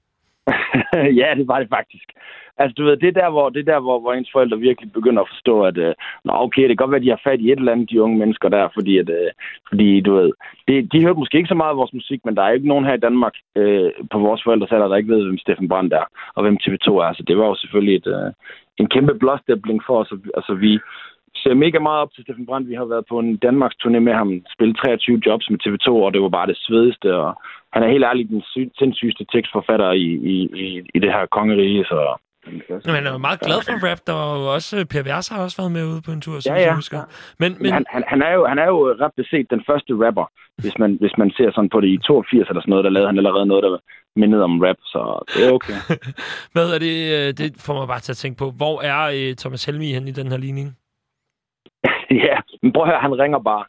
ja, 1.21 1.29
det 1.37 1.47
var 1.47 1.59
det 1.59 1.69
faktisk. 1.77 2.07
Altså, 2.59 2.73
du 2.77 2.83
ved, 2.85 2.97
det 2.97 3.07
er 3.07 3.19
der, 3.21 3.29
hvor, 3.29 3.49
det 3.49 3.59
er 3.59 3.71
der, 3.73 3.79
hvor, 3.79 3.99
hvor 3.99 4.13
ens 4.13 4.29
forældre 4.33 4.57
virkelig 4.59 4.91
begynder 4.91 5.21
at 5.21 5.31
forstå, 5.33 5.55
at 5.69 5.77
øh, 5.77 5.93
Nå, 6.25 6.33
okay, 6.45 6.61
det 6.61 6.69
kan 6.69 6.83
godt 6.83 6.91
være, 6.91 7.01
at 7.03 7.07
de 7.07 7.15
har 7.15 7.21
fat 7.23 7.39
i 7.41 7.51
et 7.51 7.59
eller 7.59 7.71
andet, 7.71 7.89
de 7.89 8.01
unge 8.01 8.17
mennesker 8.17 8.49
der, 8.49 8.67
fordi, 8.73 8.97
at, 8.97 9.09
øh, 9.09 9.31
fordi 9.69 10.01
du 10.01 10.11
ved, 10.15 10.31
det, 10.67 10.91
de 10.91 11.01
hørte 11.01 11.19
måske 11.19 11.37
ikke 11.37 11.53
så 11.53 11.59
meget 11.61 11.73
af 11.73 11.77
vores 11.81 11.93
musik, 11.93 12.19
men 12.25 12.35
der 12.35 12.43
er 12.43 12.51
ikke 12.51 12.67
nogen 12.67 12.85
her 12.85 12.93
i 12.93 13.05
Danmark 13.07 13.35
øh, 13.55 13.91
på 14.11 14.19
vores 14.19 14.41
forældres 14.43 14.71
alder, 14.71 14.87
der 14.87 14.95
ikke 14.95 15.13
ved, 15.13 15.23
hvem 15.23 15.37
Steffen 15.37 15.67
Brandt 15.67 15.93
er, 15.93 16.05
og 16.35 16.41
hvem 16.43 16.57
TV2 16.63 16.87
er. 17.05 17.13
Så 17.13 17.23
det 17.27 17.37
var 17.37 17.45
jo 17.45 17.55
selvfølgelig 17.55 17.95
et, 17.95 18.07
øh, 18.07 18.31
en 18.77 18.87
kæmpe 18.93 19.13
blåstempling 19.13 19.79
for 19.87 19.99
os. 20.01 20.13
Altså, 20.37 20.53
vi 20.53 20.79
ser 21.43 21.53
mega 21.53 21.79
meget 21.79 22.01
op 22.03 22.11
til 22.13 22.23
Steffen 22.23 22.45
Brandt. 22.45 22.69
Vi 22.69 22.75
har 22.81 22.85
været 22.93 23.05
på 23.09 23.19
en 23.19 23.37
Danmarks 23.37 23.75
turné 23.83 23.99
med 23.99 24.13
ham, 24.13 24.29
spillet 24.55 24.77
23 24.77 25.21
jobs 25.27 25.49
med 25.49 25.59
TV2, 25.63 25.87
og 26.05 26.13
det 26.13 26.21
var 26.21 26.29
bare 26.29 26.47
det 26.51 26.57
svedigste, 26.65 27.15
og 27.15 27.31
han 27.73 27.83
er 27.83 27.89
helt 27.93 28.05
ærligt 28.09 28.29
den 28.29 28.41
sy- 28.51 28.73
sindssygeste 28.79 29.25
tekstforfatter 29.33 29.91
i, 29.91 30.07
i, 30.33 30.35
i, 30.63 30.67
i 30.95 30.99
det 31.03 31.11
her 31.15 31.25
kongerige, 31.37 31.83
så... 31.85 31.99
Men 32.85 32.95
han 32.95 33.07
er 33.07 33.11
jo 33.11 33.17
meget 33.27 33.39
glad 33.39 33.59
for 33.67 33.75
rap. 33.89 33.99
Der 34.07 34.13
var 34.13 34.29
jo 34.39 34.53
også... 34.57 34.71
øh, 34.79 34.85
Per 34.85 35.03
Vers 35.03 35.27
har 35.27 35.43
også 35.43 35.57
været 35.61 35.71
med 35.71 35.83
ude 35.91 36.01
på 36.05 36.11
en 36.11 36.21
tur, 36.21 36.39
som 36.39 36.55
Ja, 36.55 36.59
ja. 36.61 36.67
jeg 36.67 36.75
husker. 36.75 36.99
Men, 37.39 37.51
men 37.51 37.61
Men 37.63 37.71
han, 37.73 37.85
han, 37.89 38.03
han, 38.07 38.21
er 38.21 38.33
jo, 38.37 38.41
han 38.51 38.59
er 38.59 38.67
jo 38.73 38.77
ret 39.03 39.11
beset 39.17 39.45
den 39.49 39.61
første 39.69 39.91
rapper, 40.05 40.25
hvis 40.61 40.77
man, 40.81 40.97
hvis 41.01 41.15
man 41.17 41.29
ser 41.37 41.51
sådan 41.55 41.69
på 41.69 41.81
det 41.81 41.87
i 41.87 41.97
82 41.97 42.47
eller 42.49 42.61
sådan 42.61 42.69
noget, 42.69 42.83
der 42.83 42.89
lavede 42.89 43.07
han 43.09 43.17
allerede 43.17 43.45
noget, 43.45 43.63
der 43.63 43.77
mindede 44.21 44.43
om 44.43 44.61
rap, 44.65 44.75
så 44.93 44.99
det 45.33 45.47
er 45.47 45.51
okay. 45.57 45.73
hvad 46.53 46.67
er 46.75 46.79
det? 46.87 46.95
øh, 47.17 47.27
Det 47.39 47.47
får 47.65 47.73
mig 47.79 47.87
bare 47.87 47.99
til 47.99 48.11
at 48.11 48.17
tænke 48.23 48.37
på. 48.37 48.47
Hvor 48.61 48.75
er 48.91 48.99
øh, 49.17 49.35
Thomas 49.35 49.65
Helmi 49.65 49.87
hen 49.93 50.07
i 50.07 50.11
den 50.11 50.27
her 50.31 50.37
ligning? 50.37 50.67
ja, 52.27 52.37
men 52.61 52.73
prøv 52.73 52.83
at 52.83 52.89
høre, 52.89 52.99
han 52.99 53.19
ringer 53.19 53.39
bare. 53.39 53.65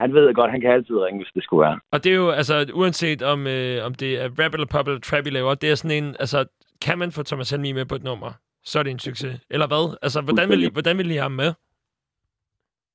Han 0.00 0.14
ved 0.14 0.34
godt, 0.34 0.50
han 0.50 0.60
kan 0.60 0.70
altid 0.70 0.96
ringe, 1.04 1.18
hvis 1.20 1.32
det 1.34 1.44
skulle 1.44 1.66
være. 1.66 1.78
Og 1.92 2.04
det 2.04 2.12
er 2.12 2.16
jo, 2.16 2.30
altså, 2.30 2.70
uanset 2.74 3.22
om, 3.22 3.46
øh, 3.46 3.86
om 3.86 3.94
det 3.94 4.10
er 4.22 4.28
rap 4.40 4.54
eller 4.54 4.66
pop 4.66 4.86
eller 4.86 5.00
trap, 5.00 5.26
I 5.26 5.30
laver, 5.30 5.54
det 5.54 5.70
er 5.70 5.74
sådan 5.74 6.04
en, 6.04 6.16
altså, 6.20 6.44
kan 6.86 6.98
man 6.98 7.12
få 7.12 7.22
Thomas 7.22 7.50
Helmi 7.50 7.72
med 7.72 7.86
på 7.86 7.94
et 7.94 8.04
nummer, 8.04 8.30
så 8.64 8.78
er 8.78 8.82
det 8.82 8.90
en 8.90 8.98
succes. 8.98 9.40
Eller 9.50 9.66
hvad? 9.66 9.96
Altså, 10.02 10.20
hvordan 10.20 10.48
vil, 10.48 10.62
I, 10.62 10.68
hvordan 10.72 10.98
vil 10.98 11.10
I 11.10 11.14
have 11.14 11.22
ham 11.22 11.32
med? 11.42 11.52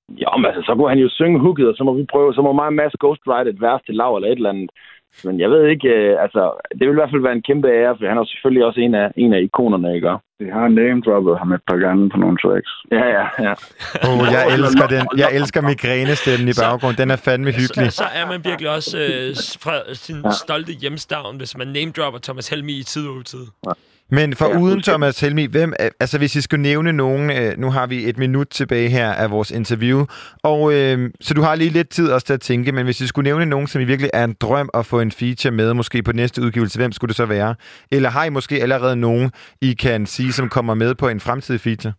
Jo, 0.09 0.29
men 0.37 0.45
altså, 0.45 0.63
så 0.65 0.75
kunne 0.75 0.89
han 0.89 0.99
jo 1.05 1.09
synge 1.09 1.39
hooket, 1.39 1.67
og 1.67 1.75
så 1.75 1.83
må 1.83 1.93
vi 1.93 2.05
prøve, 2.13 2.33
så 2.33 2.41
må 2.41 2.51
mig 2.53 2.65
og 2.65 2.73
Mads 2.73 2.95
ghostwrite 2.99 3.49
et 3.49 3.61
vers 3.61 3.81
til 3.85 3.95
Lav 3.95 4.15
eller 4.15 4.29
et 4.29 4.35
eller 4.35 4.49
andet. 4.49 4.69
Men 5.23 5.39
jeg 5.39 5.49
ved 5.49 5.67
ikke, 5.67 5.89
øh, 5.89 6.23
altså, 6.25 6.43
det 6.77 6.83
vil 6.87 6.95
i 6.95 6.99
hvert 6.99 7.11
fald 7.11 7.21
være 7.21 7.37
en 7.39 7.47
kæmpe 7.49 7.67
ære, 7.67 7.95
for 7.97 8.07
han 8.07 8.17
er 8.17 8.21
jo 8.21 8.31
selvfølgelig 8.33 8.65
også 8.65 8.79
en 8.79 8.95
af, 8.95 9.11
en 9.17 9.33
af 9.33 9.41
ikonerne, 9.41 9.95
ikke? 9.95 10.09
Vi 10.39 10.49
har 10.49 10.67
name-droppet 10.67 11.37
ham 11.37 11.51
et 11.51 11.61
par 11.67 11.77
gange 11.77 12.09
på 12.09 12.17
nogle 12.17 12.37
tracks. 12.37 12.71
Ja, 12.91 13.05
ja, 13.17 13.25
ja. 13.47 13.53
Oh, 14.07 14.19
jeg 14.35 14.43
elsker 14.55 14.87
den. 14.87 15.03
Jeg 15.17 15.29
elsker 15.37 15.61
migrænestemmen 15.61 16.47
i 16.47 16.55
baggrunden. 16.61 16.97
Den 17.01 17.11
er 17.11 17.15
fandme 17.15 17.51
hyggelig. 17.51 17.91
Så, 17.91 17.97
så 17.97 18.07
er 18.19 18.25
man 18.31 18.39
virkelig 18.49 18.69
også 18.77 18.97
øh, 18.97 19.29
fra 19.63 19.75
sin 19.93 20.19
ja. 20.25 20.31
stolte 20.43 20.71
hjemstavn, 20.81 21.37
hvis 21.37 21.57
man 21.57 21.67
name-dropper 21.67 22.19
Thomas 22.19 22.49
Helmi 22.49 22.73
i 22.79 22.83
tid 22.83 23.07
og 23.07 23.13
utid. 23.13 23.45
Men 24.09 24.33
for 24.35 24.45
Ja, 24.49 24.59
uden. 24.59 24.81
Thomas 24.81 25.21
Helmi, 25.21 25.45
hvem, 25.51 25.73
er- 25.79 25.89
altså 25.99 26.17
hvis 26.17 26.35
I 26.35 26.41
skulle 26.41 26.61
nævne 26.61 26.91
nogen, 26.93 27.29
øh, 27.29 27.57
nu 27.57 27.69
har 27.71 27.87
vi 27.87 28.09
et 28.09 28.17
minut 28.17 28.47
tilbage 28.47 28.89
her 28.89 29.09
af 29.13 29.31
vores 29.31 29.51
interview, 29.51 29.99
og 30.43 30.73
øh, 30.73 30.97
så 31.21 31.33
du 31.33 31.41
har 31.41 31.55
lige 31.55 31.69
lidt 31.69 31.89
tid 31.89 32.11
også 32.11 32.25
til 32.25 32.33
at 32.33 32.41
tænke, 32.41 32.71
men 32.71 32.85
hvis 32.85 33.01
I 33.01 33.07
skulle 33.07 33.29
nævne 33.29 33.45
nogen, 33.45 33.67
som 33.67 33.81
I 33.81 33.85
virkelig 33.85 34.09
er 34.13 34.23
en 34.23 34.35
drøm 34.41 34.69
at 34.73 34.85
få 34.85 34.99
en 34.99 35.11
feature 35.11 35.51
med, 35.51 35.73
måske 35.73 36.03
på 36.03 36.11
næste 36.11 36.41
udgivelse, 36.41 36.79
hvem 36.79 36.91
skulle 36.91 37.09
det 37.09 37.15
så 37.15 37.25
være? 37.25 37.55
Eller 37.91 38.09
har 38.09 38.25
I 38.25 38.29
måske 38.29 38.55
allerede 38.61 38.95
nogen, 38.95 39.31
I 39.61 39.73
kan 39.73 40.05
sige, 40.05 40.31
som 40.31 40.49
kommer 40.49 40.73
med 40.73 40.95
på 40.95 41.07
en 41.07 41.19
fremtidig 41.19 41.61
feature? 41.61 41.93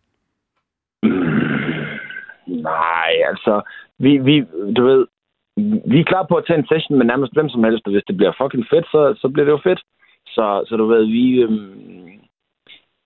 Nej, 2.47 3.11
altså, 3.31 3.55
vi, 3.99 4.19
vi, 4.29 4.35
du 4.77 4.83
ved, 4.91 5.07
vi 5.91 6.01
er 6.01 6.05
klar 6.13 6.27
på 6.29 6.35
at 6.35 6.45
tage 6.47 6.59
en 6.59 6.67
session 6.73 6.99
med 6.99 7.07
nærmest 7.07 7.33
hvem 7.37 7.49
som 7.49 7.65
helst, 7.65 7.87
og 7.87 7.93
hvis 7.93 8.07
det 8.09 8.17
bliver 8.17 8.33
fucking 8.43 8.65
fedt, 8.73 8.87
så, 8.95 9.01
så 9.21 9.27
bliver 9.33 9.45
det 9.45 9.53
jo 9.53 9.61
fedt. 9.69 9.81
Så, 10.37 10.45
så 10.68 10.72
du 10.80 10.87
ved, 10.93 11.05
vi, 11.16 11.24
øhm, 11.43 12.20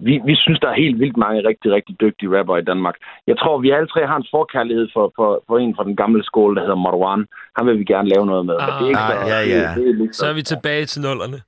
vi, 0.07 0.15
vi 0.29 0.35
synes, 0.45 0.59
der 0.61 0.69
er 0.71 0.83
helt 0.85 0.99
vildt 1.03 1.17
mange 1.17 1.49
rigtig, 1.49 1.69
rigtig 1.77 1.95
dygtige 2.01 2.39
rapper 2.39 2.57
i 2.57 2.65
Danmark. 2.71 2.97
Jeg 3.27 3.37
tror, 3.39 3.59
vi 3.59 3.71
alle 3.71 3.89
tre 3.89 4.07
har 4.07 4.17
en 4.17 4.31
forkærlighed 4.31 4.89
for, 4.95 5.13
for, 5.17 5.29
for 5.47 5.59
en 5.59 5.77
fra 5.77 5.85
den 5.85 5.97
gamle 5.97 6.25
skole, 6.25 6.55
der 6.57 6.63
hedder 6.63 6.85
Marwan. 6.87 7.27
Han 7.57 7.67
vil 7.67 7.79
vi 7.79 7.85
gerne 7.85 8.09
lave 8.09 8.27
noget 8.27 8.47
med. 8.47 8.55
det 8.55 8.63
er 8.85 8.89
ikke 8.89 9.01
Ah, 9.01 9.11
så, 9.11 9.35
ja, 9.35 9.41
ja. 9.55 9.69
Det, 9.69 9.77
det 9.77 9.89
er 9.89 9.95
ligesom, 10.01 10.13
Så 10.21 10.27
er 10.27 10.33
vi 10.33 10.43
tilbage 10.43 10.85
til 10.87 11.03
nullerne. 11.03 11.39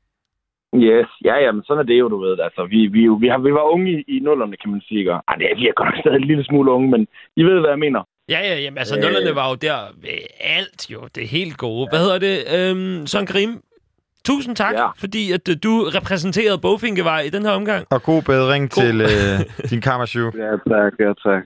Yes, 0.88 1.08
ja, 1.28 1.34
ja, 1.44 1.52
men 1.52 1.62
sådan 1.64 1.80
er 1.82 1.86
det 1.90 1.98
jo, 2.02 2.08
du 2.08 2.18
ved. 2.26 2.38
Altså, 2.46 2.62
vi, 2.64 2.80
vi, 2.96 3.00
vi, 3.22 3.28
har, 3.32 3.38
vi 3.38 3.52
var 3.58 3.64
unge 3.74 3.88
i, 3.92 4.04
i 4.16 4.18
nullerne, 4.20 4.56
kan 4.56 4.70
man 4.70 4.80
sige. 4.88 5.10
Ej, 5.10 5.34
det 5.38 5.46
er, 5.50 5.56
vi 5.60 5.68
er 5.68 5.72
godt 5.72 5.88
nok 5.88 5.98
stadig 6.02 6.16
en 6.22 6.28
lille 6.32 6.44
smule 6.44 6.70
unge, 6.70 6.88
men 6.90 7.02
I 7.36 7.42
ved, 7.42 7.60
hvad 7.60 7.70
jeg 7.70 7.78
mener. 7.78 8.00
Ja, 8.28 8.40
ja, 8.48 8.54
jamen, 8.64 8.78
altså, 8.78 8.94
Øh. 8.96 9.02
nullerne 9.04 9.34
var 9.40 9.46
jo 9.50 9.54
der 9.66 9.76
ved 10.04 10.18
alt, 10.58 10.90
jo. 10.92 11.00
Det 11.14 11.22
er 11.22 11.28
helt 11.38 11.56
gode. 11.66 11.84
Hvad 11.90 12.00
hedder 12.04 12.18
det? 12.28 12.36
Øhm, 12.56 13.06
Søren 13.06 13.26
Karim, 13.26 13.52
tusind 14.24 14.56
tak, 14.56 14.74
Ja. 14.74 14.88
fordi 14.90 15.32
at 15.32 15.48
øh, 15.48 15.56
du 15.62 15.90
repræsenterede 15.94 16.58
Bogfinkevej 16.58 17.20
i 17.20 17.28
den 17.30 17.42
her 17.44 17.50
omgang. 17.52 17.86
Og 17.90 18.02
god 18.02 18.22
bedring 18.22 18.70
god. 18.70 18.82
til 18.82 19.00
øh, 19.00 19.68
din 19.70 19.80
kammershow. 19.80 20.30
Ja, 20.36 20.50
tak, 20.50 20.92
ja, 20.98 21.12
tak. 21.30 21.42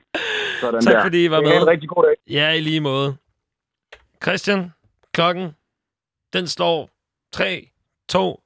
Sådan 0.61 0.81
Tak, 0.81 0.93
der. 0.95 1.03
fordi 1.03 1.25
I 1.25 1.31
var 1.31 1.37
Ha' 1.37 1.43
en 1.43 1.59
med. 1.61 1.67
rigtig 1.67 1.89
god 1.89 2.05
dag. 2.05 2.35
Ja, 2.35 2.51
i 2.53 2.61
lige 2.61 2.81
måde. 2.81 3.17
Christian, 4.23 4.73
klokken, 5.15 5.51
den 6.33 6.47
står 6.47 6.91
3, 7.33 7.69
2, 8.09 8.41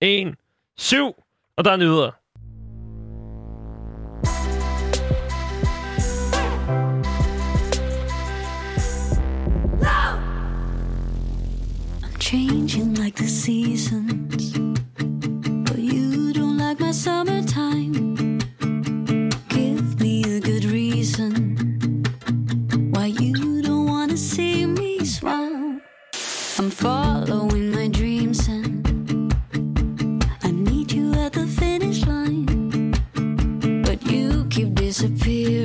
1, 0.00 0.34
7, 0.78 1.14
og 1.56 1.64
der 1.64 1.70
er 1.72 1.76
nyheder. 1.76 2.10
Like 13.10 13.18
the 13.18 13.28
seasons. 13.28 14.52
But 15.68 15.78
you 15.78 16.32
don't 16.32 16.56
like 16.58 16.78
my 16.78 16.92
summertime. 16.92 18.38
Give 19.48 20.00
me 20.00 20.22
a 20.36 20.38
good 20.38 20.64
reason 20.64 21.56
why 22.92 23.06
you 23.06 23.62
don't 23.62 23.86
wanna 23.86 24.16
see 24.16 24.64
me 24.64 25.04
smile. 25.04 25.80
I'm 26.58 26.70
following 26.70 27.72
my 27.72 27.88
dreams 27.88 28.46
and 28.46 29.34
I 30.44 30.52
need 30.52 30.92
you 30.92 31.12
at 31.14 31.32
the 31.32 31.46
finish 31.48 32.06
line. 32.06 32.92
But 33.82 34.06
you 34.06 34.46
keep 34.50 34.74
disappearing. 34.76 35.59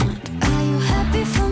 Are 0.00 0.64
you 0.64 0.78
happy 0.78 1.24
for 1.24 1.49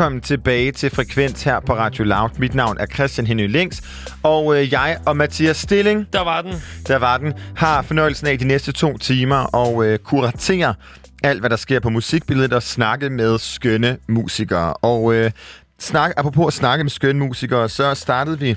Velkommen 0.00 0.20
tilbage 0.20 0.72
til 0.72 0.90
Frekvens 0.90 1.42
her 1.42 1.60
på 1.60 1.74
Radio 1.74 2.04
Loud. 2.04 2.30
Mit 2.38 2.54
navn 2.54 2.76
er 2.78 2.86
Christian 2.86 3.26
Henny 3.26 3.48
Links, 3.48 3.82
og 4.22 4.56
øh, 4.56 4.72
jeg 4.72 4.98
og 5.06 5.16
Mathias 5.16 5.56
Stilling, 5.56 6.06
Der 6.12 6.24
var 6.24 6.42
den. 6.42 6.54
der 6.86 6.96
var 6.96 7.18
den, 7.18 7.32
har 7.56 7.82
fornøjelsen 7.82 8.26
af 8.26 8.38
de 8.38 8.44
næste 8.44 8.72
to 8.72 8.98
timer 8.98 9.36
og 9.36 9.86
øh, 9.86 9.98
kuratere 9.98 10.74
alt, 11.22 11.40
hvad 11.40 11.50
der 11.50 11.56
sker 11.56 11.80
på 11.80 11.90
musikbilledet 11.90 12.52
og 12.52 12.62
snakke 12.62 13.10
med 13.10 13.38
skønne 13.38 13.98
musikere. 14.08 14.72
Og 14.74 15.14
øh, 15.14 15.30
snak, 15.78 16.12
apropos 16.16 16.46
at 16.46 16.52
snakke 16.52 16.84
med 16.84 16.90
skønne 16.90 17.26
musikere, 17.26 17.68
så 17.68 17.94
startede 17.94 18.38
vi 18.38 18.56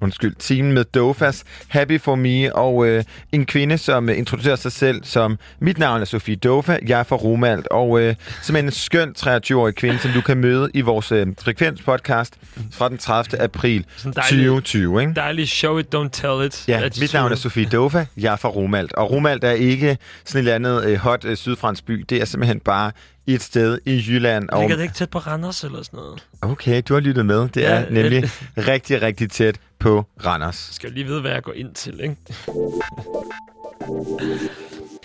undskyld, 0.00 0.34
timen 0.34 0.72
med 0.72 0.84
Dofas, 0.84 1.44
Happy 1.68 2.00
For 2.00 2.14
Me, 2.14 2.56
og 2.56 2.86
øh, 2.88 3.04
en 3.32 3.46
kvinde, 3.46 3.78
som 3.78 4.08
øh, 4.08 4.18
introducerer 4.18 4.56
sig 4.56 4.72
selv 4.72 5.00
som, 5.04 5.38
mit 5.60 5.78
navn 5.78 6.00
er 6.00 6.04
Sofie 6.04 6.36
Dofa, 6.36 6.78
jeg 6.86 6.98
er 7.00 7.02
fra 7.04 7.16
Romalt, 7.16 7.68
og 7.68 8.00
øh, 8.00 8.14
som 8.42 8.56
en 8.56 8.70
skøn 8.70 9.14
23-årig 9.18 9.74
kvinde, 9.74 9.98
som 9.98 10.10
du 10.10 10.20
kan 10.20 10.36
møde 10.38 10.70
i 10.74 10.80
vores 10.80 11.12
øh, 11.12 11.26
Frekvens-podcast 11.42 12.30
fra 12.72 12.88
den 12.88 12.98
30. 12.98 13.40
april 13.42 13.84
dejlig- 14.04 14.14
2020. 14.14 15.00
Ikke? 15.00 15.12
Dejlig 15.16 15.48
show 15.48 15.78
it, 15.78 15.94
don't 15.94 16.08
tell 16.12 16.46
it. 16.46 16.64
Ja, 16.68 16.76
attitude. 16.76 17.04
mit 17.04 17.12
navn 17.14 17.32
er 17.32 17.36
Sofie 17.36 17.64
Dofa, 17.64 18.04
jeg 18.16 18.32
er 18.32 18.36
fra 18.36 18.48
Romalt, 18.48 18.92
og 18.92 19.10
Romalt 19.10 19.44
er 19.44 19.50
ikke 19.50 19.98
sådan 20.24 20.38
et 20.46 20.52
eller 20.52 20.54
andet 20.70 20.84
øh, 20.90 20.98
hot 20.98 21.24
øh, 21.24 21.36
sydfransk 21.36 21.84
by, 21.86 22.04
det 22.08 22.20
er 22.20 22.24
simpelthen 22.24 22.60
bare 22.60 22.92
et 23.26 23.42
sted 23.42 23.78
i 23.86 24.04
Jylland. 24.08 24.48
Og, 24.48 24.60
Ligger 24.60 24.76
det 24.76 24.82
ikke 24.82 24.94
tæt 24.94 25.10
på 25.10 25.18
Randers 25.18 25.64
eller 25.64 25.82
sådan 25.82 25.96
noget? 25.96 26.22
okay, 26.42 26.82
du 26.88 26.94
har 26.94 27.00
lyttet 27.00 27.26
med. 27.26 27.40
Det 27.48 27.56
Ja, 27.56 27.70
er 27.70 27.90
nemlig 27.90 28.30
rigtig, 28.58 29.02
rigtig 29.02 29.30
tæt 29.30 29.54
på 29.80 30.04
Randers. 30.26 30.68
Jeg 30.68 30.74
skal 30.74 30.88
jo 30.88 30.94
lige 30.94 31.06
vide, 31.06 31.20
hvad 31.20 31.30
jeg 31.30 31.42
går 31.42 31.52
ind 31.52 31.74
til, 31.74 32.00
ikke? 32.00 32.16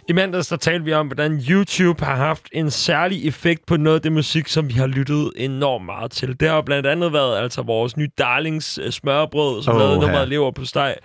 I 0.09 0.13
mandags 0.13 0.47
der 0.47 0.55
talte 0.55 0.85
vi 0.85 0.93
om, 0.93 1.07
hvordan 1.07 1.41
YouTube 1.49 2.05
har 2.05 2.15
haft 2.15 2.49
en 2.51 2.71
særlig 2.71 3.27
effekt 3.27 3.65
på 3.65 3.77
noget 3.77 3.95
af 3.95 4.01
det 4.01 4.11
musik, 4.11 4.47
som 4.47 4.69
vi 4.69 4.73
har 4.73 4.87
lyttet 4.87 5.31
enormt 5.35 5.85
meget 5.85 6.11
til. 6.11 6.39
Det 6.39 6.49
har 6.49 6.61
blandt 6.61 6.87
andet 6.87 7.13
været 7.13 7.37
altså 7.37 7.61
vores 7.61 7.97
nye 7.97 8.09
darlings 8.17 8.77
øh, 8.77 8.91
smørbrød, 8.91 9.63
som 9.63 9.75
Åh, 9.75 9.79
lavede 9.79 9.99
nummeret 9.99 10.29
lever 10.29 10.51
på 10.51 10.65
steg. 10.65 10.95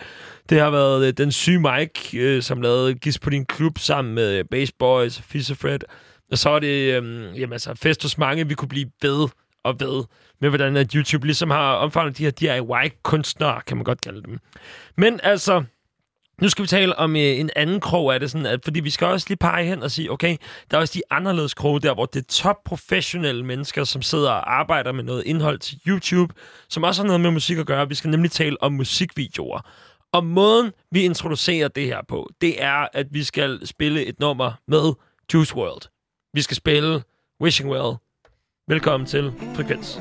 Det 0.49 0.61
har 0.61 0.71
været 0.71 1.07
øh, 1.07 1.13
den 1.13 1.33
syge 1.33 1.61
Mike, 1.61 2.19
øh, 2.19 2.43
som 2.43 2.63
lavede 2.63 2.95
Gis 2.95 3.19
på 3.19 3.31
din 3.31 3.45
klub 3.47 3.79
sammen 3.79 4.15
med 4.15 4.45
Bass 4.45 4.73
Boys 4.79 5.19
og 5.51 5.57
Fred. 5.57 5.79
Og 6.33 6.39
så 6.39 6.51
er 6.51 6.59
det 6.59 6.95
øh, 6.95 7.41
jamen, 7.41 7.53
altså, 7.53 7.75
fest 7.75 8.03
hos 8.03 8.19
mange, 8.19 8.49
vi 8.49 8.55
kunne 8.55 8.69
blive 8.69 8.91
ved 9.03 9.29
og 9.65 9.81
ved 9.81 10.05
med, 10.41 10.49
hvordan 10.49 10.77
at 10.77 10.93
YouTube 10.93 11.27
ligesom 11.27 11.51
har 11.51 11.75
omfavnet 11.75 12.19
de 12.19 12.25
her 12.25 12.31
DIY-kunstnere, 12.31 13.61
kan 13.67 13.77
man 13.77 13.85
godt 13.85 14.01
kalde 14.01 14.23
dem. 14.23 14.39
Men 14.97 15.21
altså, 15.23 15.65
nu 16.41 16.49
skal 16.49 16.63
vi 16.63 16.67
tale 16.67 16.99
om 16.99 17.17
øh, 17.17 17.23
en 17.23 17.51
anden 17.57 17.81
krog 17.81 18.15
af 18.15 18.21
det, 18.21 18.31
sådan 18.31 18.47
at, 18.47 18.61
fordi 18.65 18.81
vi 18.81 18.91
skal 18.91 19.07
også 19.07 19.27
lige 19.29 19.39
pege 19.39 19.65
hen 19.65 19.83
og 19.83 19.91
sige, 19.91 20.13
okay, 20.13 20.37
der 20.71 20.77
er 20.77 20.81
også 20.81 20.95
de 20.95 21.03
anderledes 21.11 21.55
kroge 21.55 21.81
der, 21.81 21.95
hvor 21.95 22.07
det 22.07 22.21
er 22.21 22.27
top 22.29 22.57
professionelle 22.65 23.45
mennesker, 23.45 23.85
som 23.85 24.03
sidder 24.03 24.31
og 24.31 24.59
arbejder 24.59 24.93
med 24.93 25.05
noget 25.05 25.23
indhold 25.27 25.59
til 25.59 25.79
YouTube, 25.87 26.35
som 26.69 26.83
også 26.83 27.03
har 27.03 27.07
noget 27.07 27.21
med 27.21 27.31
musik 27.31 27.59
at 27.59 27.67
gøre. 27.67 27.89
Vi 27.89 27.95
skal 27.95 28.11
nemlig 28.11 28.31
tale 28.31 28.63
om 28.63 28.73
musikvideoer. 28.73 29.61
Og 30.13 30.27
måden, 30.27 30.73
vi 30.91 31.03
introducerer 31.03 31.69
det 31.69 31.87
her 31.87 32.01
på, 32.09 32.31
det 32.41 32.63
er, 32.63 32.89
at 32.93 33.07
vi 33.11 33.25
skal 33.25 33.67
spille 33.67 34.07
et 34.07 34.21
nummer 34.21 34.53
med 34.69 34.93
Juice 35.35 35.57
World. 35.57 35.83
Vi 36.35 36.43
skal 36.43 36.57
spille 36.57 37.03
Wishing 37.43 37.71
Well. 37.71 37.97
Velkommen 38.71 39.07
til 39.07 39.33
Frekvens. 39.55 40.01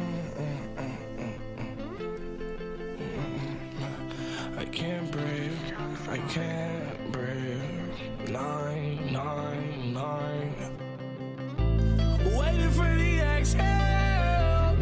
I 4.62 4.66
can't 4.66 5.12
breathe, 5.12 5.74
I 6.12 6.18
can't 6.30 7.12
breathe. 7.14 8.32
Nine, 8.32 9.00
nine, 9.12 9.94
nine. 9.94 10.54
Waiting 12.38 12.72
for 12.72 12.88
the 12.98 13.40
exhale. 13.40 14.78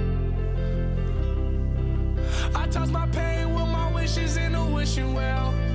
I 2.56 2.68
toss 2.72 2.92
my 2.92 3.08
pain 3.14 3.54
with 3.54 3.70
my 3.72 3.94
wishes 3.96 4.38
in 4.38 4.56
a 4.56 4.66
wishing 4.76 5.14
well. 5.14 5.67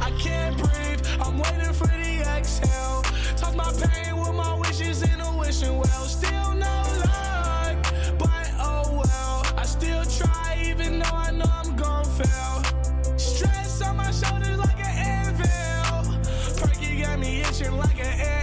I 0.00 0.10
can't 0.18 0.56
breathe, 0.56 1.00
I'm 1.20 1.38
waiting 1.38 1.72
for 1.72 1.86
the 1.86 2.22
exhale. 2.36 3.02
Toss 3.36 3.54
my 3.54 3.72
pain 3.72 4.16
with 4.16 4.34
my 4.34 4.54
wishes 4.54 5.02
in 5.02 5.20
a 5.20 5.38
wishing 5.38 5.76
well. 5.76 6.04
Still 6.06 6.54
no 6.54 6.82
luck, 7.04 7.76
but 8.18 8.50
oh 8.58 9.02
well. 9.02 9.42
I 9.56 9.64
still 9.64 10.04
try, 10.04 10.62
even 10.64 10.98
though 10.98 11.10
I 11.12 11.30
know 11.30 11.50
I'm 11.50 11.76
gon' 11.76 12.04
fail. 12.04 12.62
Stress 13.16 13.82
on 13.82 13.96
my 13.96 14.10
shoulders 14.10 14.58
like 14.58 14.78
an 14.78 15.34
anvil. 15.34 16.20
Perky 16.56 17.00
got 17.02 17.18
me 17.18 17.40
itching 17.42 17.76
like 17.76 17.98
an 17.98 18.06
anthill. 18.06 18.35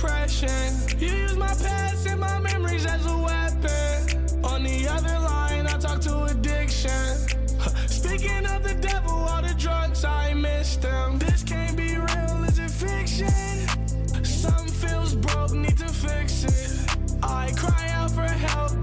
Depression. 0.00 0.72
You 0.98 1.08
use 1.08 1.36
my 1.36 1.48
past 1.48 2.06
and 2.06 2.20
my 2.20 2.38
memories 2.38 2.86
as 2.86 3.04
a 3.04 3.16
weapon. 3.18 4.44
On 4.44 4.62
the 4.62 4.88
other 4.88 5.18
line, 5.18 5.66
I 5.66 5.76
talk 5.78 6.00
to 6.02 6.24
addiction. 6.24 7.16
Speaking 7.86 8.46
of 8.46 8.62
the 8.62 8.74
devil, 8.80 9.10
all 9.10 9.42
the 9.42 9.54
drugs, 9.58 10.04
I 10.04 10.32
miss 10.32 10.76
them. 10.76 11.18
This 11.18 11.42
can't 11.42 11.76
be 11.76 11.96
real, 11.96 12.44
is 12.44 12.58
it 12.58 12.70
fiction? 12.70 14.24
Something 14.24 14.72
feels 14.72 15.14
broke, 15.14 15.52
need 15.52 15.76
to 15.76 15.88
fix 15.88 16.44
it. 16.44 16.96
I 17.22 17.52
cry 17.56 17.88
out 17.90 18.10
for 18.10 18.22
help, 18.22 18.79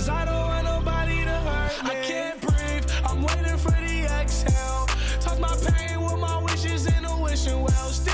Cause 0.00 0.08
I 0.08 0.24
don't 0.24 0.34
want 0.34 0.64
nobody 0.64 1.24
to 1.24 1.30
hurt 1.30 1.84
me. 1.84 1.90
I 1.90 1.94
can't 2.02 2.40
breathe, 2.40 2.90
I'm 3.04 3.20
waiting 3.22 3.58
for 3.58 3.70
the 3.72 4.08
exhale. 4.18 4.86
Toss 5.20 5.38
my 5.38 5.54
pain 5.70 6.00
with 6.00 6.18
my 6.18 6.42
wishes 6.42 6.86
in 6.86 7.04
a 7.04 7.20
wishing 7.20 7.60
well. 7.60 8.09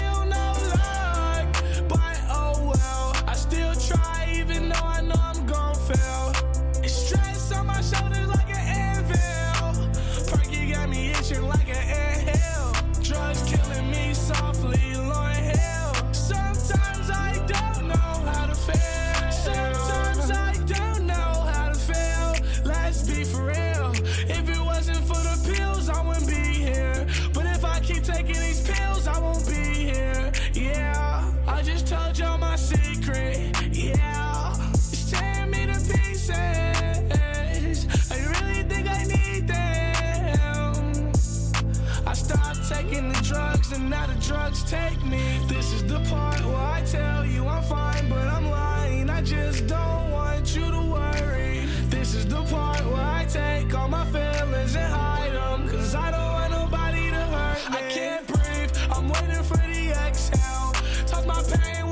Drugs 44.27 44.64
take 44.64 45.03
me. 45.05 45.39
This 45.47 45.72
is 45.72 45.85
the 45.85 46.01
part 46.11 46.45
where 46.45 46.57
I 46.57 46.83
tell 46.85 47.24
you 47.24 47.47
I'm 47.47 47.62
fine, 47.62 48.09
but 48.09 48.27
I'm 48.27 48.51
lying. 48.51 49.09
I 49.09 49.22
just 49.22 49.66
don't 49.68 50.11
want 50.11 50.55
you 50.57 50.68
to 50.70 50.83
worry. 50.83 51.66
This 51.89 52.14
is 52.14 52.27
the 52.27 52.43
part 52.45 52.85
where 52.87 53.07
I 53.20 53.24
take 53.29 53.72
all 53.74 53.89
my 53.89 54.05
feelings 54.07 54.74
and 54.74 54.93
hide 54.93 55.33
them. 55.33 55.68
Cause 55.68 55.95
I 55.95 56.11
don't 56.11 56.33
want 56.39 56.51
nobody 56.53 57.11
to 57.11 57.22
hurt 57.35 57.70
me. 57.70 57.77
I 57.79 57.83
can't 57.91 58.27
breathe, 58.27 58.72
I'm 58.91 59.09
waiting 59.09 59.45
for 59.45 59.59
the 59.59 59.93
exhale. 60.07 60.72
Toss 61.07 61.24
my 61.24 61.41
pain 61.57 61.86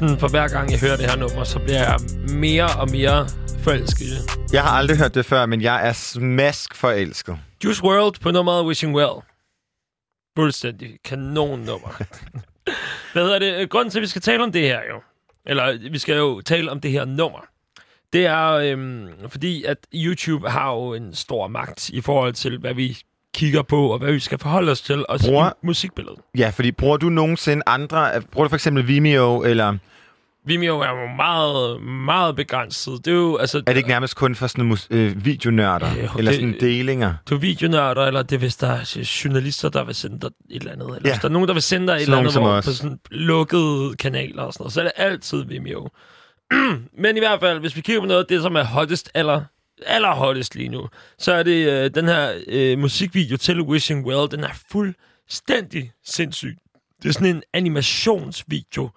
sådan, 0.00 0.18
for 0.18 0.28
hver 0.28 0.48
gang 0.48 0.70
jeg 0.70 0.80
hører 0.80 0.96
det 0.96 1.10
her 1.10 1.16
nummer, 1.16 1.44
så 1.44 1.58
bliver 1.58 1.78
jeg 1.78 1.98
mere 2.28 2.68
og 2.80 2.90
mere 2.90 3.28
forelsket. 3.64 4.06
Jeg 4.52 4.62
har 4.62 4.70
aldrig 4.70 4.98
hørt 4.98 5.14
det 5.14 5.26
før, 5.26 5.46
men 5.46 5.62
jeg 5.62 5.88
er 5.88 5.92
smask 5.92 6.74
forelsket. 6.74 7.38
Juice 7.64 7.84
World 7.84 8.20
på 8.20 8.30
nummeret 8.30 8.66
Wishing 8.66 8.94
Well. 8.94 9.22
Fuldstændig 10.36 10.98
kanon 11.04 11.58
nummer. 11.58 11.88
Hvad 13.12 13.22
hedder 13.22 13.38
det? 13.38 13.70
Grunden 13.70 13.90
til, 13.90 13.98
at 13.98 14.02
vi 14.02 14.06
skal 14.06 14.22
tale 14.22 14.42
om 14.42 14.52
det 14.52 14.62
her 14.62 14.80
jo, 14.90 15.02
eller 15.46 15.90
vi 15.90 15.98
skal 15.98 16.16
jo 16.16 16.40
tale 16.40 16.70
om 16.70 16.80
det 16.80 16.90
her 16.90 17.04
nummer, 17.04 17.40
det 18.12 18.26
er 18.26 18.50
øhm, 18.50 19.08
fordi, 19.28 19.64
at 19.64 19.78
YouTube 19.94 20.48
har 20.48 20.72
jo 20.72 20.94
en 20.94 21.14
stor 21.14 21.48
magt 21.48 21.90
i 21.90 22.00
forhold 22.00 22.32
til, 22.32 22.58
hvad 22.58 22.74
vi 22.74 22.98
kigger 23.34 23.62
på, 23.62 23.86
og 23.92 23.98
hvad 23.98 24.12
vi 24.12 24.18
skal 24.20 24.38
forholde 24.38 24.72
os 24.72 24.80
til, 24.80 25.04
også 25.08 25.26
Bruger- 25.30 25.52
musikbilledet. 25.62 26.18
Ja, 26.38 26.50
fordi 26.54 26.72
bruger 26.72 26.96
du 26.96 27.08
nogensinde 27.08 27.62
andre... 27.66 28.10
Bruger 28.32 28.44
du 28.44 28.48
for 28.48 28.56
eksempel 28.56 28.88
Vimeo, 28.88 29.42
eller 29.42 29.76
Vimeo 30.46 30.78
er 30.80 30.88
jo 30.88 31.06
meget, 31.16 31.82
meget 31.82 32.36
begrænset. 32.36 33.04
Det 33.04 33.10
er 33.10 33.14
jo, 33.16 33.36
altså... 33.36 33.58
er 33.58 33.60
det 33.72 33.76
ikke 33.76 33.88
nærmest 33.88 34.16
kun 34.16 34.34
for 34.34 34.46
sådan 34.46 34.64
nogle 34.64 34.78
øh, 34.90 35.24
videonørder? 35.24 35.90
Øh, 35.98 36.16
eller 36.18 36.30
det- 36.30 36.40
sådan 36.40 36.56
delinger? 36.60 37.14
Du 37.30 37.34
er 37.34 37.38
videonørder, 37.38 38.02
eller 38.06 38.22
det 38.22 38.34
er, 38.36 38.38
hvis 38.38 38.56
der 38.56 38.66
er 38.68 39.08
journalister, 39.24 39.68
der 39.68 39.84
vil 39.84 39.94
sende 39.94 40.20
dig 40.20 40.30
et 40.50 40.60
eller 40.60 40.72
andet. 40.72 40.86
Eller 40.86 41.00
Ja. 41.04 41.10
hvis 41.12 41.20
der 41.20 41.28
er 41.28 41.32
nogen, 41.32 41.48
der 41.48 41.54
vil 41.54 41.62
sende 41.62 41.86
dig 41.86 41.94
et 41.94 42.00
Sådan 42.00 42.12
eller 42.26 42.30
andet 42.30 42.42
hvor, 42.42 42.50
os. 42.58 42.64
på 42.66 42.72
sådan 42.72 42.98
lukkede 43.10 43.94
kanaler 43.98 44.42
og 44.42 44.52
sådan 44.52 44.62
noget, 44.62 44.72
så 44.72 44.80
er 44.80 44.84
det 44.84 44.92
altid 44.96 45.44
Vimeo. 45.44 45.88
Men 47.02 47.16
i 47.16 47.20
hvert 47.20 47.40
fald, 47.40 47.58
hvis 47.60 47.76
vi 47.76 47.80
kigger 47.80 48.00
på 48.00 48.06
noget 48.06 48.20
af 48.20 48.26
det, 48.28 48.42
som 48.42 48.56
er 48.56 48.64
hottest 48.64 49.10
eller 49.14 49.32
aller 49.32 49.44
allerhottest 49.86 50.54
lige 50.54 50.68
nu, 50.68 50.88
så 51.18 51.32
er 51.32 51.42
det 51.42 51.68
øh, 51.68 51.90
den 51.94 52.08
her 52.08 52.32
øh, 52.48 52.78
musikvideo 52.78 53.36
til 53.36 53.60
Wishing 53.60 54.06
Well. 54.06 54.30
Den 54.30 54.44
er 54.44 54.52
fuldstændig 54.70 55.92
sindssyg. 56.04 56.56
Det 57.02 57.08
er 57.08 57.12
sådan 57.12 57.36
en 57.36 57.42
animationsvideo, 57.52 58.90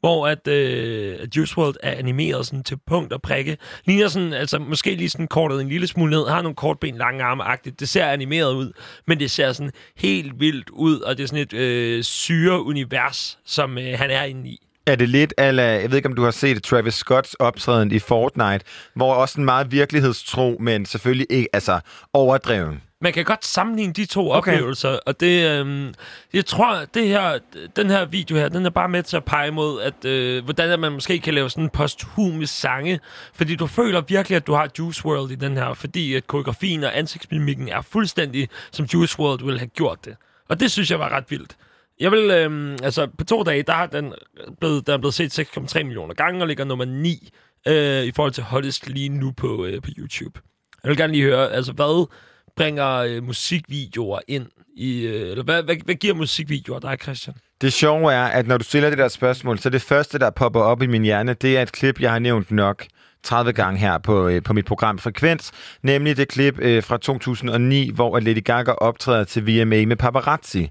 hvor 0.00 0.28
at, 0.28 0.48
øh, 0.48 1.18
at 1.20 1.36
Juice 1.36 1.58
WRLD 1.58 1.76
er 1.82 1.90
animeret 1.90 2.46
sådan 2.46 2.64
til 2.64 2.78
punkt 2.86 3.12
og 3.12 3.22
prikke. 3.22 3.58
Ligner 3.84 4.08
sådan, 4.08 4.32
altså 4.32 4.58
måske 4.58 4.94
lige 4.94 5.10
sådan 5.10 5.28
kortet 5.28 5.60
en 5.60 5.68
lille 5.68 5.86
smule 5.86 6.10
ned, 6.10 6.28
har 6.28 6.42
nogle 6.42 6.56
kortben, 6.56 6.96
lange 6.96 7.24
arme 7.24 7.44
-agtigt. 7.44 7.74
Det 7.80 7.88
ser 7.88 8.06
animeret 8.06 8.54
ud, 8.54 8.72
men 9.06 9.20
det 9.20 9.30
ser 9.30 9.52
sådan 9.52 9.72
helt 9.96 10.40
vildt 10.40 10.70
ud, 10.70 11.00
og 11.00 11.16
det 11.16 11.22
er 11.22 11.28
sådan 11.28 11.42
et 11.42 11.52
øh, 11.52 12.04
syre-univers, 12.04 13.38
som 13.44 13.78
øh, 13.78 13.98
han 13.98 14.10
er 14.10 14.24
inde 14.24 14.48
i. 14.48 14.66
Er 14.90 14.96
det 14.96 15.08
lidt 15.08 15.34
ala, 15.38 15.62
jeg 15.62 15.90
ved 15.90 15.96
ikke, 15.96 16.08
om 16.08 16.14
du 16.14 16.24
har 16.24 16.30
set 16.30 16.62
Travis 16.62 16.94
Scotts 16.94 17.34
optræden 17.34 17.92
i 17.92 17.98
Fortnite, 17.98 18.64
hvor 18.94 19.14
også 19.14 19.40
en 19.40 19.44
meget 19.44 19.72
virkelighedstro, 19.72 20.56
men 20.60 20.86
selvfølgelig 20.86 21.26
ikke, 21.30 21.48
altså 21.52 21.80
overdreven. 22.12 22.82
Man 23.00 23.12
kan 23.12 23.24
godt 23.24 23.44
sammenligne 23.46 23.92
de 23.92 24.04
to 24.04 24.30
Okay. 24.30 24.52
oplevelser, 24.52 24.98
og 25.06 25.20
det, 25.20 25.50
øhm, 25.50 25.94
jeg 26.32 26.46
tror, 26.46 26.84
det 26.94 27.08
her, 27.08 27.38
den 27.76 27.90
her 27.90 28.04
video 28.04 28.36
her, 28.36 28.48
den 28.48 28.66
er 28.66 28.70
bare 28.70 28.88
med 28.88 29.02
til 29.02 29.16
at 29.16 29.24
pege 29.24 29.50
mod, 29.50 29.80
at, 29.82 30.04
øh, 30.04 30.44
hvordan 30.44 30.80
man 30.80 30.92
måske 30.92 31.18
kan 31.18 31.34
lave 31.34 31.50
sådan 31.50 31.64
en 31.64 31.70
posthume 31.70 32.46
sange, 32.46 33.00
fordi 33.34 33.56
du 33.56 33.66
føler 33.66 34.00
virkelig, 34.00 34.36
at 34.36 34.46
du 34.46 34.52
har 34.52 34.68
Juice 34.78 35.06
WRLD 35.06 35.30
i 35.30 35.34
den 35.34 35.56
her, 35.56 35.74
fordi 35.74 36.14
at 36.14 36.26
koreografien 36.26 36.84
og 36.84 36.98
ansigtsmimikken 36.98 37.68
er 37.68 37.82
fuldstændig, 37.82 38.48
som 38.72 38.86
Juice 38.86 39.20
WRLD 39.20 39.44
ville 39.44 39.58
have 39.58 39.68
gjort 39.68 40.04
det. 40.04 40.16
Og 40.48 40.60
det 40.60 40.70
synes 40.70 40.90
jeg 40.90 40.98
var 40.98 41.08
ret 41.08 41.24
vildt. 41.28 41.56
Jeg 42.00 42.10
vil, 42.10 42.30
øhm, 42.30 42.76
altså 42.82 43.08
på 43.18 43.24
to 43.24 43.42
dage, 43.42 43.62
der 43.62 43.74
er 43.74 43.86
den 43.86 44.14
blevet, 44.60 44.86
der 44.86 44.92
er 44.92 44.98
blevet 44.98 45.14
set 45.14 45.38
6,3 45.38 45.82
millioner 45.82 46.14
gange, 46.14 46.40
og 46.40 46.48
ligger 46.48 46.64
nummer 46.64 46.84
9 46.84 47.28
øh, 47.68 48.04
i 48.04 48.12
forhold 48.16 48.32
til 48.32 48.42
hottest 48.42 48.88
lige 48.88 49.08
nu 49.08 49.32
på, 49.36 49.64
øh, 49.64 49.82
på 49.82 49.88
YouTube. 49.98 50.40
Jeg 50.84 50.88
vil 50.88 50.96
gerne 50.96 51.12
lige 51.12 51.24
høre, 51.24 51.52
altså 51.52 51.72
hvad 51.72 52.08
bringer 52.56 52.96
øh, 52.96 53.22
musikvideoer 53.22 54.20
ind 54.28 54.46
i, 54.76 55.06
øh, 55.06 55.30
eller 55.30 55.44
hvad, 55.44 55.62
hvad, 55.62 55.76
hvad 55.84 55.94
giver 55.94 56.14
musikvideoer 56.14 56.78
dig, 56.78 56.96
Christian? 57.02 57.36
Det 57.60 57.72
sjove 57.72 58.12
er, 58.12 58.24
at 58.24 58.46
når 58.46 58.58
du 58.58 58.64
stiller 58.64 58.90
det 58.90 58.98
der 58.98 59.08
spørgsmål, 59.08 59.58
så 59.58 59.70
det 59.70 59.82
første, 59.82 60.18
der 60.18 60.30
popper 60.30 60.60
op 60.60 60.82
i 60.82 60.86
min 60.86 61.02
hjerne, 61.02 61.34
det 61.34 61.58
er 61.58 61.62
et 61.62 61.72
klip, 61.72 62.00
jeg 62.00 62.12
har 62.12 62.18
nævnt 62.18 62.50
nok 62.50 62.86
30 63.22 63.52
gange 63.52 63.80
her 63.80 63.98
på, 63.98 64.28
øh, 64.28 64.42
på 64.42 64.52
mit 64.52 64.64
program 64.64 64.98
Frekvens, 64.98 65.52
nemlig 65.82 66.16
det 66.16 66.28
klip 66.28 66.58
øh, 66.58 66.82
fra 66.82 66.98
2009, 66.98 67.90
hvor 67.94 68.20
Lady 68.20 68.44
Gaga 68.44 68.72
optræder 68.72 69.24
til 69.24 69.46
VMA 69.46 69.86
med 69.86 69.96
paparazzi. 69.96 70.70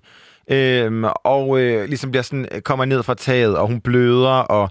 Øhm, 0.49 1.03
og 1.23 1.59
øh, 1.59 1.89
ligesom 1.89 2.11
bliver 2.11 2.23
sådan, 2.23 2.47
øh, 2.51 2.61
kommer 2.61 2.85
ned 2.85 3.03
fra 3.03 3.13
taget, 3.13 3.57
og 3.57 3.67
hun 3.67 3.81
bløder, 3.81 4.29
og 4.29 4.69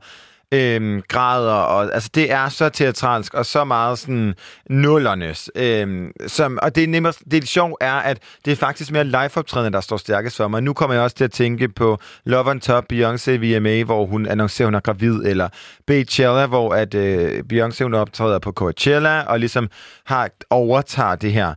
øhm, 0.53 1.03
græder, 1.09 1.53
og 1.53 1.95
altså 1.95 2.11
det 2.15 2.33
er 2.33 2.49
så 2.49 2.69
teatralsk, 2.69 3.35
og 3.35 3.47
så 3.47 3.65
meget 3.65 3.99
sådan 3.99 4.35
nullernes. 4.71 5.51
Øhm, 5.55 6.13
som, 6.27 6.59
og 6.63 6.75
det 6.75 6.85
er 6.85 6.89
nemmest, 6.89 7.23
det 7.31 7.49
sjove 7.49 7.77
er, 7.81 7.95
at 7.95 8.19
det 8.45 8.53
er 8.53 8.57
faktisk 8.57 8.93
mere 8.93 9.05
liveoptrædende, 9.05 9.73
der 9.73 9.81
står 9.81 9.97
stærkest 9.97 10.37
for 10.37 10.49
mig. 10.49 10.63
Nu 10.63 10.73
kommer 10.73 10.95
jeg 10.95 11.03
også 11.03 11.17
til 11.17 11.25
at 11.25 11.33
tænke 11.33 11.69
på 11.69 11.99
Love 12.25 12.51
on 12.51 12.61
Top, 12.61 12.85
Beyoncé 12.93 13.31
VMA, 13.31 13.85
hvor 13.85 14.07
hun 14.07 14.27
annoncerer, 14.27 14.67
hun 14.67 14.75
er 14.75 14.81
gravid, 14.81 15.23
eller 15.25 15.49
Beychella, 15.87 16.47
hvor 16.47 16.75
at 16.75 16.95
øh, 16.95 17.43
Beyoncé 17.53 17.83
hun 17.83 17.95
optræder 17.95 18.39
på 18.39 18.53
Coachella, 18.53 19.23
og 19.23 19.39
ligesom 19.41 19.69
har 20.05 20.31
overtager 20.51 21.15
det 21.15 21.33
her. 21.33 21.55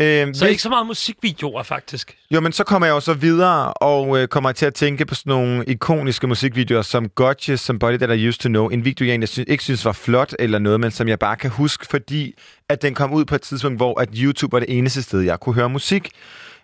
Øhm, 0.00 0.34
Så 0.34 0.46
ikke 0.46 0.62
så 0.62 0.68
meget 0.68 0.86
musikvideoer, 0.86 1.62
faktisk. 1.62 2.16
jo, 2.30 2.40
men 2.40 2.52
så 2.52 2.64
kommer 2.64 2.86
jeg 2.86 2.92
jo 2.94 3.00
så 3.00 3.14
videre 3.14 3.72
og 3.72 4.18
øh, 4.18 4.28
kommer 4.28 4.52
til 4.52 4.66
at 4.66 4.74
tænke 4.74 5.06
på 5.06 5.14
sådan 5.14 5.30
nogle 5.30 5.64
ikoniske 5.64 6.26
musikvideoer 6.26 6.82
som 6.82 7.08
Gotcha, 7.08 7.56
som 7.56 7.78
Body 7.78 7.96
That 7.96 8.18
I 8.18 8.28
Used 8.28 8.40
To 8.40 8.48
Know. 8.48 8.68
En 8.68 8.84
video, 8.84 9.04
jeg 9.06 9.10
egentlig 9.12 9.28
sy- 9.28 9.40
ikke 9.46 9.64
synes 9.64 9.84
var 9.84 9.92
flot 9.92 10.34
eller 10.38 10.58
noget, 10.58 10.80
men 10.80 10.90
som 10.90 11.08
jeg 11.08 11.18
bare 11.18 11.36
kan 11.36 11.50
huske, 11.50 11.86
fordi 11.90 12.34
at 12.68 12.82
den 12.82 12.94
kom 12.94 13.12
ud 13.12 13.24
på 13.24 13.34
et 13.34 13.42
tidspunkt, 13.42 13.78
hvor 13.78 14.00
at 14.00 14.08
YouTube 14.14 14.52
var 14.52 14.58
det 14.60 14.78
eneste 14.78 15.02
sted, 15.02 15.20
jeg 15.20 15.40
kunne 15.40 15.54
høre 15.54 15.68
musik. 15.70 16.10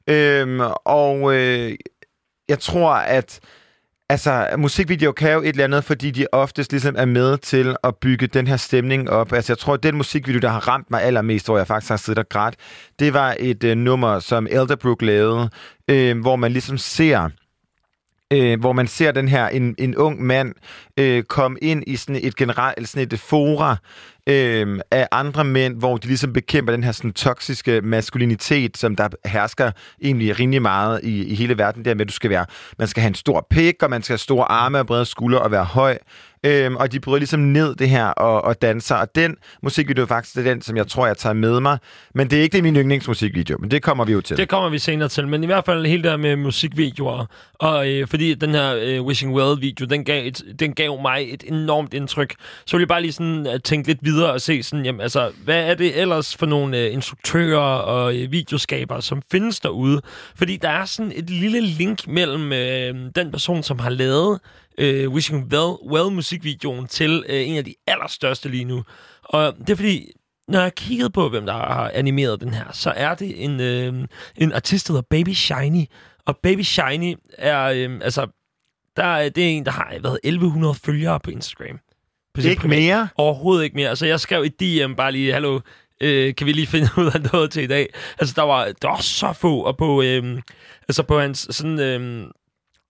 Øhm, 0.07 0.61
og 0.85 1.35
øh, 1.37 1.73
jeg 2.49 2.59
tror, 2.59 2.93
at 2.93 3.41
Altså, 4.09 4.49
musikvideoer 4.59 5.13
kan 5.13 5.33
jo 5.33 5.41
et 5.43 5.49
eller 5.49 5.65
andet, 5.65 5.85
fordi 5.85 6.11
de 6.11 6.27
oftest 6.33 6.73
ligesom 6.73 6.95
er 6.99 7.05
med 7.05 7.39
til 7.39 7.77
at 7.85 7.97
bygge 7.97 8.27
den 8.27 8.47
her 8.47 8.57
stemning 8.57 9.11
op. 9.11 9.33
Altså, 9.33 9.53
jeg 9.53 9.59
tror, 9.59 9.75
at 9.75 9.83
den 9.83 9.97
musikvideo, 9.97 10.41
der 10.41 10.49
har 10.49 10.69
ramt 10.69 10.91
mig 10.91 11.03
allermest, 11.03 11.47
hvor 11.47 11.57
jeg 11.57 11.67
faktisk 11.67 11.91
har 11.91 11.97
siddet 11.97 12.19
og 12.19 12.29
grædt, 12.29 12.55
det 12.99 13.15
var 13.15 13.37
et 13.39 13.65
øh, 13.65 13.77
nummer, 13.77 14.19
som 14.19 14.47
Elderbrook 14.51 15.03
lavede, 15.03 15.51
øh, 15.89 16.21
hvor 16.21 16.37
man 16.37 16.53
ligesom 16.53 16.79
ser 16.79 17.29
øh, 18.33 18.61
hvor 18.61 18.73
man 18.73 18.87
ser 18.87 19.13
den 19.13 19.29
her, 19.29 19.49
en, 19.49 19.75
en 19.79 19.97
ung 19.97 20.23
mand 20.23 20.55
øh, 20.97 21.23
komme 21.23 21.59
ind 21.63 21.85
i 21.87 21.97
sådan 21.97 22.21
et 22.23 22.37
generelt, 22.37 22.89
sådan 22.89 23.09
et 23.13 23.21
fora 23.21 23.77
øh, 24.27 24.81
af 24.91 25.09
andre 25.13 25.45
mænd, 25.45 25.77
hvor 25.77 25.97
de 25.97 26.07
ligesom 26.07 26.33
bekæmper 26.33 26.73
den 26.73 26.85
her 26.85 26.93
sådan 26.93 27.13
toksiske 27.13 27.81
maskulinitet, 27.81 28.77
som 28.77 28.97
der 28.97 29.09
hersker 29.25 29.71
egentlig 30.03 30.39
rimelig 30.39 30.63
meget 30.63 31.01
i, 31.03 31.25
i 31.25 31.35
hele 31.35 31.59
verden, 31.59 31.85
der 31.85 31.95
med, 31.95 32.01
at 32.01 32.09
du 32.09 32.13
skal 32.13 32.31
være, 32.31 32.47
man 32.79 32.89
skal 32.89 33.01
have 33.01 33.09
en 33.09 33.15
stor 33.15 33.47
pik, 33.51 33.83
og 33.83 33.91
man 33.91 34.03
skal 34.03 34.13
have 34.13 34.19
store 34.19 34.53
arme 34.53 34.79
og 34.79 34.87
brede 34.87 35.05
skuldre 35.05 35.39
og 35.39 35.51
være 35.51 35.65
høj. 35.65 35.99
Øhm, 36.47 36.77
og 36.77 36.93
de 36.93 37.01
bryder 37.01 37.19
ligesom 37.19 37.41
ned 37.41 37.75
det 37.75 37.89
her 37.89 38.07
og, 38.07 38.45
og 38.45 38.63
danser. 38.63 38.95
Og 38.95 39.15
den 39.15 39.37
musikvideo 39.63 40.07
faktisk 40.07 40.35
det 40.35 40.47
er 40.47 40.53
den, 40.53 40.63
som 40.63 40.77
jeg 40.77 40.87
tror, 40.87 41.07
jeg 41.07 41.17
tager 41.17 41.33
med 41.33 41.61
mig. 41.61 41.79
Men 42.15 42.31
det 42.31 42.39
er 42.39 42.43
ikke 42.43 42.55
det 42.55 42.63
min 42.63 42.77
yndlingsmusikvideo, 42.77 43.59
men 43.59 43.71
det 43.71 43.83
kommer 43.83 44.05
vi 44.05 44.13
jo 44.13 44.21
til. 44.21 44.37
Det 44.37 44.49
kommer 44.49 44.69
vi 44.69 44.79
senere 44.79 45.09
til, 45.09 45.29
men 45.29 45.43
i 45.43 45.47
hvert 45.47 45.65
fald 45.65 45.87
helt 45.87 46.05
der 46.05 46.17
med 46.17 46.37
musikvideoer. 46.37 47.27
Og 47.55 47.89
øh, 47.89 48.07
fordi 48.09 48.35
den 48.35 48.51
her 48.51 48.77
øh, 48.83 49.03
Wishing 49.03 49.35
Well-video, 49.35 49.87
den 49.87 50.05
gav, 50.05 50.27
et, 50.27 50.43
den 50.61 50.75
gav 50.75 51.03
mig 51.03 51.35
et 51.35 51.45
enormt 51.47 51.95
indtryk. 51.95 52.35
Så 52.67 52.77
vil 52.77 52.83
jeg 52.83 52.89
bare 52.89 53.03
lige 53.03 53.13
sådan 53.13 53.47
øh, 53.47 53.61
tænke 53.61 53.89
lidt 53.89 53.99
videre 54.03 54.33
og 54.33 54.41
se 54.41 54.63
sådan, 54.63 54.85
jamen 54.85 55.01
altså, 55.01 55.31
hvad 55.45 55.71
er 55.71 55.75
det 55.75 56.01
ellers 56.01 56.37
for 56.37 56.47
nogle 56.47 56.79
øh, 56.79 56.93
instruktører 56.93 57.79
og 57.79 58.17
øh, 58.17 58.33
videoskabere, 58.33 59.03
som 59.03 59.23
findes 59.33 59.61
derude? 59.61 60.01
Fordi 60.37 60.57
der 60.57 60.69
er 60.69 60.85
sådan 60.85 61.13
et 61.15 61.31
lille 61.31 61.61
link 61.61 62.07
mellem 62.07 62.53
øh, 62.53 62.95
den 63.17 63.31
person, 63.31 63.63
som 63.63 63.79
har 63.79 63.91
lavet 63.91 64.41
øh, 64.79 65.11
Wishing 65.11 65.53
Well, 65.53 65.77
Well-musikvideoen 65.93 66.87
til 66.87 67.25
øh, 67.29 67.49
en 67.49 67.57
af 67.57 67.65
de 67.65 67.75
allerstørste 67.87 68.49
lige 68.49 68.65
nu. 68.65 68.85
Og 69.25 69.55
det 69.59 69.71
er 69.71 69.77
fordi, 69.77 70.07
når 70.49 70.61
jeg 70.61 70.75
kiggede 70.75 71.11
på, 71.11 71.29
hvem 71.29 71.47
der 71.47 71.53
har 71.53 71.91
animeret 71.95 72.41
den 72.41 72.55
her, 72.55 72.65
så 72.73 72.91
er 72.91 73.15
det 73.15 73.45
en, 73.45 73.61
øh, 73.61 73.95
en 74.37 74.53
artist, 74.53 74.89
der 74.89 74.93
hedder 74.95 75.07
Baby 75.11 75.33
Shiny. 75.33 75.85
Og 76.27 76.37
Baby 76.43 76.63
Shiny 76.63 77.15
er, 77.39 77.63
øh, 77.65 78.01
altså, 78.03 78.27
der, 78.97 79.05
er- 79.05 79.29
det 79.29 79.45
er 79.45 79.49
en, 79.49 79.65
der 79.65 79.71
har 79.73 79.95
hvad, 80.01 80.17
1100 80.25 80.75
følgere 80.75 81.21
på 81.21 81.31
Instagram. 81.31 81.79
På 82.35 82.41
Ikke 82.41 82.61
privat- 82.61 82.69
mere? 82.69 83.09
Overhovedet 83.17 83.65
ikke 83.65 83.77
mere. 83.77 83.89
Altså, 83.89 84.07
jeg 84.07 84.21
skrev 84.21 84.45
i 84.45 84.49
DM 84.49 84.95
bare 84.95 85.13
lige, 85.13 85.33
hallo, 85.33 85.61
øh, 86.01 86.35
kan 86.35 86.47
vi 86.47 86.53
lige 86.53 86.67
finde 86.67 86.89
ud 86.99 87.07
af 87.15 87.33
noget 87.33 87.51
til 87.51 87.63
i 87.63 87.67
dag? 87.67 87.89
Altså, 88.19 88.35
der 88.37 88.43
var, 88.43 88.65
der 88.83 88.89
var 88.89 89.01
så 89.01 89.33
få, 89.33 89.61
og 89.61 89.77
på, 89.77 90.03
øh, 90.03 90.39
altså 90.89 91.03
på 91.03 91.21
hans 91.21 91.47
sådan, 91.51 91.79
øh, 91.81 92.31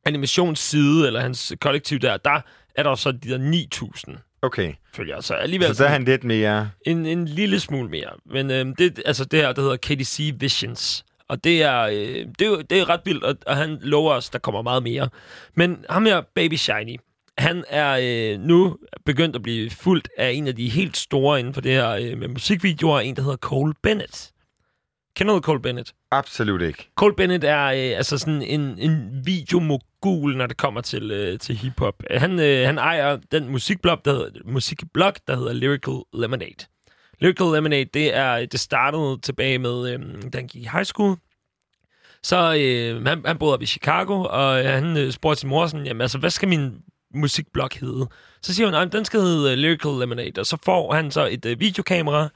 animationsside, 0.07 1.07
eller 1.07 1.21
hans 1.21 1.53
kollektiv 1.61 1.99
der, 1.99 2.17
der 2.17 2.41
er 2.75 2.83
der 2.83 2.95
så 2.95 3.13
de 3.13 3.31
der 3.31 3.39
9000 3.39 4.17
Okay, 4.43 4.73
følgere. 4.95 5.23
Så 5.23 5.35
alligevel 5.35 5.75
så 5.75 5.83
der 5.83 5.89
er 5.89 5.93
han 5.93 6.05
lidt 6.05 6.25
mere... 6.25 6.71
en, 6.87 7.07
en 7.07 7.29
lille 7.29 7.61
smule 7.61 7.89
mere. 7.89 8.11
Men 8.27 8.51
øh, 8.51 8.67
det, 8.79 9.03
altså 9.07 9.25
det 9.25 9.41
her, 9.41 9.53
der 9.53 9.63
hedder 9.63 9.77
KDC 9.77 10.35
Visions. 10.41 11.05
Og 11.29 11.45
det 11.45 11.63
er, 11.63 11.81
øh, 11.81 12.27
det 12.39 12.47
er, 12.47 12.63
det 12.71 12.81
er 12.81 12.89
ret 12.89 13.01
vildt, 13.05 13.25
og, 13.25 13.37
og 13.47 13.57
han 13.57 13.79
lover 13.83 14.15
os, 14.15 14.31
der 14.31 14.39
kommer 14.39 14.63
meget 14.63 14.83
mere. 14.83 15.09
Men 15.55 15.85
ham 15.91 16.07
her, 16.07 16.23
Baby 16.35 16.55
Shiny, 16.55 16.97
han 17.39 17.65
er 17.69 17.99
øh, 18.03 18.41
nu 18.41 18.77
begyndt 19.07 19.37
at 19.37 19.43
blive 19.43 19.71
fuldt 19.71 20.09
af 20.19 20.31
en 20.31 20.47
af 20.47 20.57
de 20.57 20.69
helt 20.69 20.97
store 20.97 21.39
inden 21.39 21.55
for 21.55 21.61
det 21.61 21.73
her 21.73 21.91
øh, 21.91 22.19
med 22.19 22.29
musikvideoer, 22.29 23.01
en 23.01 23.17
der 23.17 23.23
hedder 23.23 23.37
Cole 23.37 23.75
Bennett. 23.83 24.31
Kender 25.17 25.35
du 25.35 25.41
Cole 25.41 25.61
Bennett? 25.63 25.93
Absolut 26.11 26.63
ikke. 26.63 26.91
Cole 26.97 27.15
Bennett 27.15 27.45
er 27.45 27.65
øh, 27.65 27.97
altså 27.97 28.19
sådan 28.19 28.43
en, 28.43 28.79
en 28.79 29.23
videomogul, 29.25 29.92
når 30.11 30.47
det 30.47 30.57
kommer 30.57 30.81
til, 30.81 31.11
øh, 31.11 31.39
til 31.39 31.57
hiphop. 31.57 32.03
Han, 32.11 32.41
øh, 32.41 32.67
han 32.67 32.79
ejer 32.79 33.19
den 33.33 33.49
musikblog, 33.49 34.05
der 34.05 34.13
hedder, 34.13 34.31
musikblog, 34.45 35.13
der 35.27 35.37
hedder 35.37 35.53
Lyrical 35.53 36.03
Lemonade. 36.15 36.67
Lyrical 37.21 37.47
Lemonade, 37.55 37.85
det 37.85 38.17
er 38.17 38.47
det 38.47 38.61
startede 38.61 39.19
tilbage 39.23 39.59
med, 39.59 39.93
øh, 39.95 40.01
da 40.33 40.39
han 40.39 40.47
gik 40.47 40.63
i 40.63 40.69
high 40.73 40.85
school. 40.85 41.17
Så 42.23 42.55
øh, 42.59 43.07
han, 43.07 43.23
han 43.27 43.39
boede 43.39 43.55
op 43.55 43.63
i 43.63 43.67
Chicago, 43.67 44.25
og 44.31 44.59
øh, 44.65 44.71
han 44.71 44.97
øh, 44.97 45.13
spurgte 45.13 45.41
sin 45.41 45.49
mor 45.49 45.67
sådan, 45.67 45.87
jamen 45.87 46.01
altså, 46.01 46.19
hvad 46.19 46.31
skal 46.31 46.49
min 46.49 46.73
musikblog 47.15 47.69
hedde? 47.81 48.09
Så 48.43 48.55
siger 48.55 48.67
hun, 48.67 48.75
"Ej, 48.75 48.85
den 48.85 49.05
skal 49.05 49.21
hedde 49.21 49.53
øh, 49.53 49.59
Lyrical 49.59 49.91
Lemonade, 50.01 50.41
og 50.41 50.47
så 50.47 50.57
får 50.65 50.93
han 50.95 51.11
så 51.11 51.27
et 51.31 51.47
øh, 51.47 51.61
videokamera, 51.61 52.29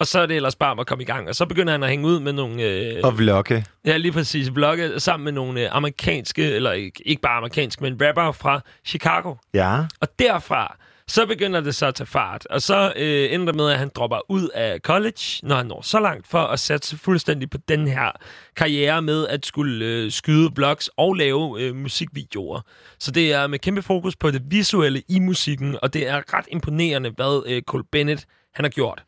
og 0.00 0.06
så 0.06 0.20
er 0.20 0.26
det 0.26 0.36
ellers 0.36 0.56
bare 0.56 0.70
om 0.70 0.78
at 0.78 0.86
komme 0.86 1.02
i 1.02 1.06
gang. 1.06 1.28
Og 1.28 1.34
så 1.34 1.46
begynder 1.46 1.72
han 1.72 1.82
at 1.82 1.88
hænge 1.88 2.06
ud 2.06 2.20
med 2.20 2.32
nogle... 2.32 2.62
Øh, 2.62 3.00
Og 3.04 3.18
vlogge. 3.18 3.64
Ja, 3.84 3.96
lige 3.96 4.12
præcis. 4.12 4.54
Vlogge 4.54 5.00
sammen 5.00 5.24
med 5.24 5.32
nogle 5.32 5.60
øh, 5.60 5.68
amerikanske, 5.76 6.50
eller 6.50 6.72
ikke, 6.72 7.02
ikke 7.08 7.22
bare 7.22 7.36
amerikanske, 7.36 7.82
men 7.82 8.00
rapper 8.02 8.32
fra 8.32 8.60
Chicago. 8.86 9.34
Ja. 9.54 9.84
Og 10.00 10.08
derfra, 10.18 10.76
så 11.08 11.26
begynder 11.26 11.60
det 11.60 11.74
så 11.74 11.86
at 11.86 11.94
tage 11.94 12.06
fart. 12.06 12.46
Og 12.46 12.62
så 12.62 12.92
øh, 12.96 13.32
ender 13.32 13.46
det 13.46 13.54
med, 13.54 13.70
at 13.70 13.78
han 13.78 13.90
dropper 13.94 14.30
ud 14.30 14.48
af 14.54 14.78
college, 14.80 15.20
når 15.42 15.56
han 15.56 15.66
når 15.66 15.82
så 15.82 16.00
langt 16.00 16.26
for 16.28 16.38
at 16.38 16.60
satse 16.60 16.98
fuldstændig 16.98 17.50
på 17.50 17.58
den 17.68 17.88
her 17.88 18.10
karriere 18.56 19.02
med 19.02 19.26
at 19.28 19.46
skulle 19.46 19.86
øh, 19.86 20.10
skyde 20.10 20.50
blogs 20.50 20.90
og 20.96 21.14
lave 21.14 21.60
øh, 21.60 21.74
musikvideoer. 21.76 22.60
Så 22.98 23.10
det 23.10 23.32
er 23.32 23.46
med 23.46 23.58
kæmpe 23.58 23.82
fokus 23.82 24.16
på 24.16 24.30
det 24.30 24.42
visuelle 24.50 25.02
i 25.08 25.18
musikken, 25.18 25.76
og 25.82 25.94
det 25.94 26.08
er 26.08 26.34
ret 26.34 26.46
imponerende, 26.52 27.10
hvad 27.10 27.42
øh, 27.46 27.62
Cole 27.62 27.84
Bennett 27.92 28.26
han 28.54 28.64
har 28.64 28.70
gjort. 28.70 29.02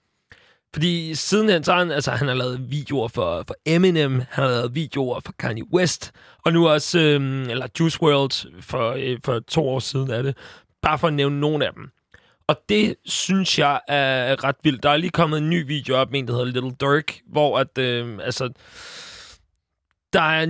Fordi 0.76 1.14
siden 1.14 1.48
han, 1.48 1.64
så 1.64 1.72
han, 1.72 1.90
altså, 1.90 2.10
han 2.10 2.28
har 2.28 2.34
lavet 2.34 2.70
videoer 2.70 3.08
for, 3.08 3.44
for 3.46 3.54
Eminem, 3.66 4.22
han 4.30 4.44
har 4.44 4.50
lavet 4.50 4.74
videoer 4.74 5.20
for 5.24 5.34
Kanye 5.38 5.72
West, 5.74 6.12
og 6.44 6.52
nu 6.52 6.68
også, 6.68 6.98
øhm, 6.98 7.42
eller 7.42 7.66
Juice 7.80 8.02
WRLD 8.02 8.62
for, 8.62 8.92
øh, 8.92 9.18
for 9.24 9.38
to 9.38 9.68
år 9.68 9.78
siden 9.78 10.10
er 10.10 10.22
det, 10.22 10.36
bare 10.82 10.98
for 10.98 11.08
at 11.08 11.14
nævne 11.14 11.40
nogle 11.40 11.66
af 11.66 11.72
dem. 11.72 11.90
Og 12.48 12.56
det 12.68 12.94
synes 13.04 13.58
jeg 13.58 13.80
er 13.88 14.44
ret 14.44 14.56
vildt. 14.64 14.82
Der 14.82 14.90
er 14.90 14.96
lige 14.96 15.10
kommet 15.10 15.38
en 15.38 15.50
ny 15.50 15.66
video 15.66 15.96
op 15.96 16.10
med 16.10 16.18
en, 16.18 16.28
der 16.28 16.32
hedder 16.32 16.46
Little 16.46 16.74
Dirk, 16.80 17.20
hvor 17.32 17.58
at, 17.58 17.78
øh, 17.78 18.18
altså, 18.22 18.50
der 20.12 20.22
er 20.22 20.46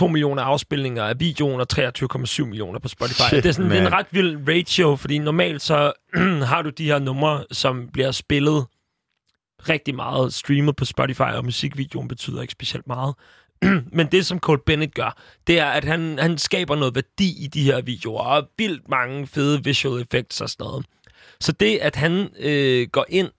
9,2 0.00 0.06
millioner 0.06 0.42
afspilninger 0.42 1.04
af 1.04 1.20
videoen 1.20 1.60
og 1.60 1.66
23,7 1.72 2.44
millioner 2.44 2.78
på 2.78 2.88
Spotify. 2.88 3.22
Shit, 3.28 3.42
det 3.42 3.48
er 3.48 3.52
sådan 3.52 3.70
det 3.70 3.78
er 3.78 3.86
en 3.86 3.92
ret 3.92 4.06
vild 4.10 4.48
ratio, 4.48 4.96
fordi 4.96 5.18
normalt 5.18 5.62
så 5.62 5.92
har 6.50 6.62
du 6.62 6.70
de 6.70 6.84
her 6.84 6.98
numre, 6.98 7.44
som 7.52 7.88
bliver 7.92 8.10
spillet 8.10 8.66
rigtig 9.68 9.94
meget 9.94 10.34
streamet 10.34 10.76
på 10.76 10.84
Spotify, 10.84 11.20
og 11.20 11.44
musikvideoen 11.44 12.08
betyder 12.08 12.42
ikke 12.42 12.52
specielt 12.52 12.86
meget. 12.86 13.14
Men 13.96 14.06
det, 14.06 14.26
som 14.26 14.38
Cole 14.38 14.60
Bennett 14.66 14.94
gør, 14.94 15.16
det 15.46 15.58
er, 15.58 15.66
at 15.66 15.84
han, 15.84 16.18
han 16.18 16.38
skaber 16.38 16.76
noget 16.76 16.94
værdi 16.94 17.44
i 17.44 17.46
de 17.46 17.62
her 17.62 17.82
videoer, 17.82 18.22
og 18.22 18.48
vildt 18.58 18.88
mange 18.88 19.26
fede 19.26 19.64
visual 19.64 20.02
effects 20.02 20.40
og 20.40 20.50
sådan 20.50 20.64
noget. 20.64 20.86
Så 21.40 21.52
det, 21.52 21.78
at 21.78 21.96
han 21.96 22.28
øh, 22.38 22.88
går 22.92 23.06
ind 23.08 23.30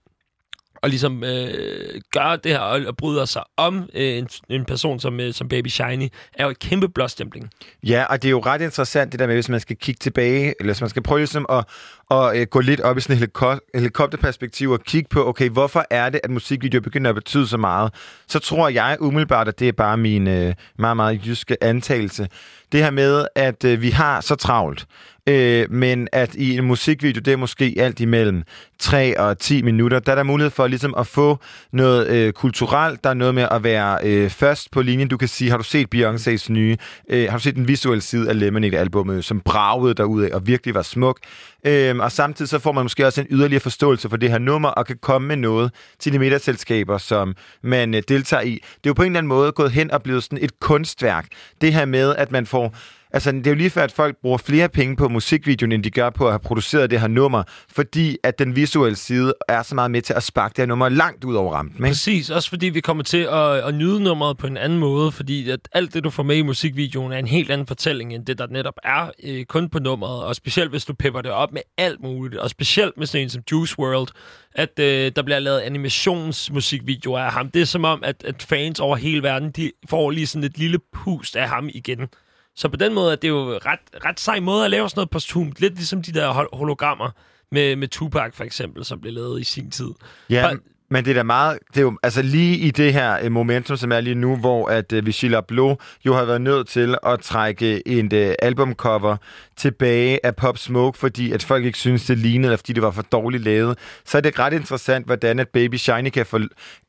og 0.82 0.88
ligesom 0.88 1.24
øh, 1.24 2.00
gør 2.12 2.36
det 2.36 2.52
her 2.52 2.58
og, 2.58 2.80
og 2.86 2.96
bryder 2.96 3.24
sig 3.24 3.42
om 3.56 3.88
øh, 3.94 4.18
en, 4.18 4.28
en 4.50 4.64
person 4.64 5.00
som, 5.00 5.20
øh, 5.20 5.34
som 5.34 5.48
Baby 5.48 5.68
Shiny, 5.68 6.08
er 6.34 6.44
jo 6.44 6.50
et 6.50 6.58
kæmpe 6.58 6.88
blåstempling. 6.88 7.50
Ja, 7.82 8.04
og 8.04 8.22
det 8.22 8.28
er 8.28 8.30
jo 8.30 8.40
ret 8.40 8.60
interessant 8.60 9.12
det 9.12 9.20
der 9.20 9.26
med, 9.26 9.34
hvis 9.34 9.48
man 9.48 9.60
skal 9.60 9.76
kigge 9.76 9.98
tilbage, 9.98 10.54
eller 10.60 10.72
hvis 10.72 10.80
man 10.80 10.90
skal 10.90 11.02
prøve 11.02 11.18
ligesom 11.18 11.46
at, 11.48 11.64
at 12.10 12.36
øh, 12.36 12.46
gå 12.46 12.60
lidt 12.60 12.80
op 12.80 12.98
i 12.98 13.00
sådan 13.00 13.16
et 13.16 13.20
heliko- 13.20 13.70
helikopterperspektiv 13.74 14.70
og 14.70 14.80
kigge 14.80 15.08
på, 15.08 15.28
okay, 15.28 15.48
hvorfor 15.48 15.84
er 15.90 16.10
det, 16.10 16.20
at 16.24 16.30
musikvideoer 16.30 16.82
begynder 16.82 17.08
at 17.08 17.14
betyde 17.14 17.46
så 17.48 17.56
meget? 17.56 17.94
Så 18.28 18.38
tror 18.38 18.68
jeg 18.68 18.96
umiddelbart, 19.00 19.48
at 19.48 19.58
det 19.58 19.68
er 19.68 19.72
bare 19.72 19.96
min 19.96 20.28
øh, 20.28 20.54
meget, 20.78 20.96
meget 20.96 21.26
jyske 21.26 21.64
antagelse. 21.64 22.28
Det 22.72 22.82
her 22.82 22.90
med, 22.90 23.26
at 23.34 23.64
øh, 23.64 23.82
vi 23.82 23.90
har 23.90 24.20
så 24.20 24.34
travlt, 24.34 24.86
øh, 25.26 25.72
men 25.72 26.08
at 26.12 26.34
i 26.34 26.58
en 26.58 26.64
musikvideo, 26.64 27.20
det 27.20 27.32
er 27.32 27.36
måske 27.36 27.74
alt 27.78 28.00
imellem 28.00 28.42
3 28.78 29.20
og 29.20 29.38
10 29.38 29.62
minutter, 29.62 29.98
der 29.98 30.12
er 30.12 30.16
der 30.16 30.22
mulighed 30.22 30.50
for 30.50 30.66
ligesom 30.66 30.94
at 30.98 31.06
få 31.06 31.38
noget 31.72 32.08
øh, 32.08 32.32
kulturelt, 32.32 33.04
der 33.04 33.10
er 33.10 33.14
noget 33.14 33.34
med 33.34 33.48
at 33.50 33.64
være 33.64 33.98
øh, 34.02 34.30
først 34.30 34.70
på 34.70 34.82
linjen. 34.82 35.08
Du 35.08 35.16
kan 35.16 35.28
sige, 35.28 35.50
har 35.50 35.56
du 35.56 35.64
set 35.64 35.94
Beyoncé's 35.94 36.52
nye, 36.52 36.76
øh, 37.08 37.30
har 37.30 37.38
du 37.38 37.42
set 37.42 37.54
den 37.54 37.68
visuelle 37.68 38.02
side 38.02 38.28
af 38.28 38.38
Lemonade-albummet, 38.38 39.16
øh, 39.16 39.22
som 39.22 39.40
bragede 39.40 39.94
derudad 39.94 40.30
og 40.30 40.46
virkelig 40.46 40.74
var 40.74 40.82
smuk. 40.82 41.18
Øh, 41.66 41.96
og 41.96 42.12
samtidig 42.12 42.48
så 42.48 42.58
får 42.58 42.72
man 42.72 42.84
måske 42.84 43.06
også 43.06 43.20
en 43.20 43.26
yderligere 43.30 43.60
forståelse 43.60 44.08
for 44.08 44.16
det 44.16 44.30
her 44.30 44.38
nummer, 44.38 44.68
og 44.68 44.86
kan 44.86 44.96
komme 45.02 45.28
med 45.28 45.36
noget 45.36 45.72
til 45.98 46.12
de 46.12 46.18
middagsselskaber, 46.18 46.98
som 46.98 47.34
man 47.62 47.94
øh, 47.94 48.02
deltager 48.08 48.42
i. 48.42 48.52
Det 48.54 48.60
er 48.60 48.90
jo 48.90 48.94
på 48.94 49.02
en 49.02 49.06
eller 49.06 49.18
anden 49.18 49.28
måde 49.28 49.52
gået 49.52 49.72
hen 49.72 49.90
og 49.90 50.02
blevet 50.02 50.22
sådan 50.22 50.38
et 50.42 50.60
kunstværk. 50.60 51.26
Det 51.60 51.72
her 51.72 51.84
med, 51.84 52.14
at 52.16 52.32
man 52.32 52.46
får 52.46 52.74
Altså, 53.16 53.32
det 53.32 53.46
er 53.46 53.50
jo 53.50 53.56
lige 53.56 53.70
før, 53.70 53.84
at 53.84 53.92
folk 53.92 54.16
bruger 54.22 54.38
flere 54.38 54.68
penge 54.68 54.96
på 54.96 55.08
musikvideoen, 55.08 55.72
end 55.72 55.82
de 55.84 55.90
gør 55.90 56.10
på 56.10 56.26
at 56.26 56.32
have 56.32 56.38
produceret 56.38 56.90
det 56.90 57.00
her 57.00 57.08
nummer, 57.08 57.42
fordi 57.72 58.16
at 58.22 58.38
den 58.38 58.56
visuelle 58.56 58.96
side 58.96 59.34
er 59.48 59.62
så 59.62 59.74
meget 59.74 59.90
med 59.90 60.02
til 60.02 60.12
at 60.14 60.22
sparke 60.22 60.52
det 60.52 60.58
her 60.58 60.66
nummer 60.66 60.88
langt 60.88 61.24
ud 61.24 61.34
over 61.34 61.54
rampen. 61.54 61.76
Ikke? 61.76 61.88
Præcis, 61.88 62.30
også 62.30 62.48
fordi 62.48 62.66
vi 62.66 62.80
kommer 62.80 63.02
til 63.02 63.28
at, 63.32 63.56
at 63.56 63.74
nyde 63.74 64.00
nummeret 64.00 64.36
på 64.36 64.46
en 64.46 64.56
anden 64.56 64.78
måde, 64.78 65.12
fordi 65.12 65.50
at 65.50 65.60
alt 65.72 65.94
det, 65.94 66.04
du 66.04 66.10
får 66.10 66.22
med 66.22 66.36
i 66.36 66.42
musikvideoen, 66.42 67.12
er 67.12 67.18
en 67.18 67.26
helt 67.26 67.50
anden 67.50 67.66
fortælling, 67.66 68.14
end 68.14 68.26
det, 68.26 68.38
der 68.38 68.46
netop 68.46 68.74
er 68.84 69.10
øh, 69.24 69.44
kun 69.44 69.68
på 69.68 69.78
nummeret. 69.78 70.24
Og 70.24 70.36
specielt, 70.36 70.70
hvis 70.70 70.84
du 70.84 70.94
pepper 70.94 71.20
det 71.20 71.30
op 71.30 71.52
med 71.52 71.62
alt 71.78 72.02
muligt, 72.02 72.40
og 72.40 72.50
specielt 72.50 72.98
med 72.98 73.06
sådan 73.06 73.22
en 73.22 73.30
som 73.30 73.42
Juice 73.52 73.78
World, 73.78 74.08
at 74.54 74.78
øh, 74.78 75.12
der 75.16 75.22
bliver 75.22 75.38
lavet 75.38 75.60
animationsmusikvideoer 75.60 77.20
af 77.20 77.32
ham. 77.32 77.50
Det 77.50 77.62
er 77.62 77.66
som 77.66 77.84
om, 77.84 78.02
at, 78.04 78.24
at 78.24 78.42
fans 78.42 78.80
over 78.80 78.96
hele 78.96 79.22
verden, 79.22 79.50
de 79.50 79.72
får 79.90 80.10
lige 80.10 80.26
sådan 80.26 80.44
et 80.44 80.58
lille 80.58 80.78
pust 80.92 81.36
af 81.36 81.48
ham 81.48 81.68
igen. 81.74 82.08
Så 82.56 82.68
på 82.68 82.76
den 82.76 82.94
måde 82.94 83.12
er 83.12 83.16
det 83.16 83.28
jo 83.28 83.52
ret, 83.52 83.78
ret 84.04 84.20
sej 84.20 84.40
måde 84.40 84.64
at 84.64 84.70
lave 84.70 84.88
sådan 84.88 84.98
noget 84.98 85.10
postumt. 85.10 85.60
Lidt 85.60 85.74
ligesom 85.74 86.02
de 86.02 86.12
der 86.12 86.32
hol- 86.32 86.56
hologrammer 86.56 87.10
med, 87.50 87.76
med 87.76 87.88
Tupac 87.88 88.34
for 88.34 88.44
eksempel, 88.44 88.84
som 88.84 89.00
blev 89.00 89.12
lavet 89.12 89.40
i 89.40 89.44
sin 89.44 89.70
tid. 89.70 89.90
Ja, 90.30 90.54
men 90.90 91.04
det 91.04 91.10
er 91.10 91.14
da 91.14 91.22
meget... 91.22 91.58
Det 91.68 91.76
er 91.76 91.82
jo, 91.82 91.98
altså 92.02 92.22
lige 92.22 92.56
i 92.56 92.70
det 92.70 92.92
her 92.92 93.18
øh, 93.22 93.32
momentum, 93.32 93.76
som 93.76 93.92
er 93.92 94.00
lige 94.00 94.14
nu, 94.14 94.36
hvor 94.36 94.68
at 94.68 94.92
uh, 94.92 95.06
Vichy 95.06 95.34
Blå 95.48 95.78
jo 96.06 96.14
har 96.14 96.24
været 96.24 96.40
nødt 96.40 96.68
til 96.68 96.96
at 97.06 97.20
trække 97.20 97.88
en 97.88 98.10
uh, 98.14 98.34
albumcover 98.42 99.16
tilbage 99.56 100.26
af 100.26 100.36
Pop 100.36 100.58
Smoke, 100.58 100.98
fordi 100.98 101.32
at 101.32 101.42
folk 101.42 101.64
ikke 101.64 101.78
synes 101.78 102.06
det 102.06 102.18
lignede, 102.18 102.48
eller 102.48 102.56
fordi 102.56 102.72
det 102.72 102.82
var 102.82 102.90
for 102.90 103.02
dårligt 103.02 103.42
lavet, 103.42 103.78
så 104.04 104.16
er 104.18 104.22
det 104.22 104.38
ret 104.38 104.52
interessant, 104.52 105.06
hvordan 105.06 105.38
at 105.38 105.48
Baby 105.48 105.74
Shiny 105.74 106.08
kan 106.08 106.26
få... 106.26 106.38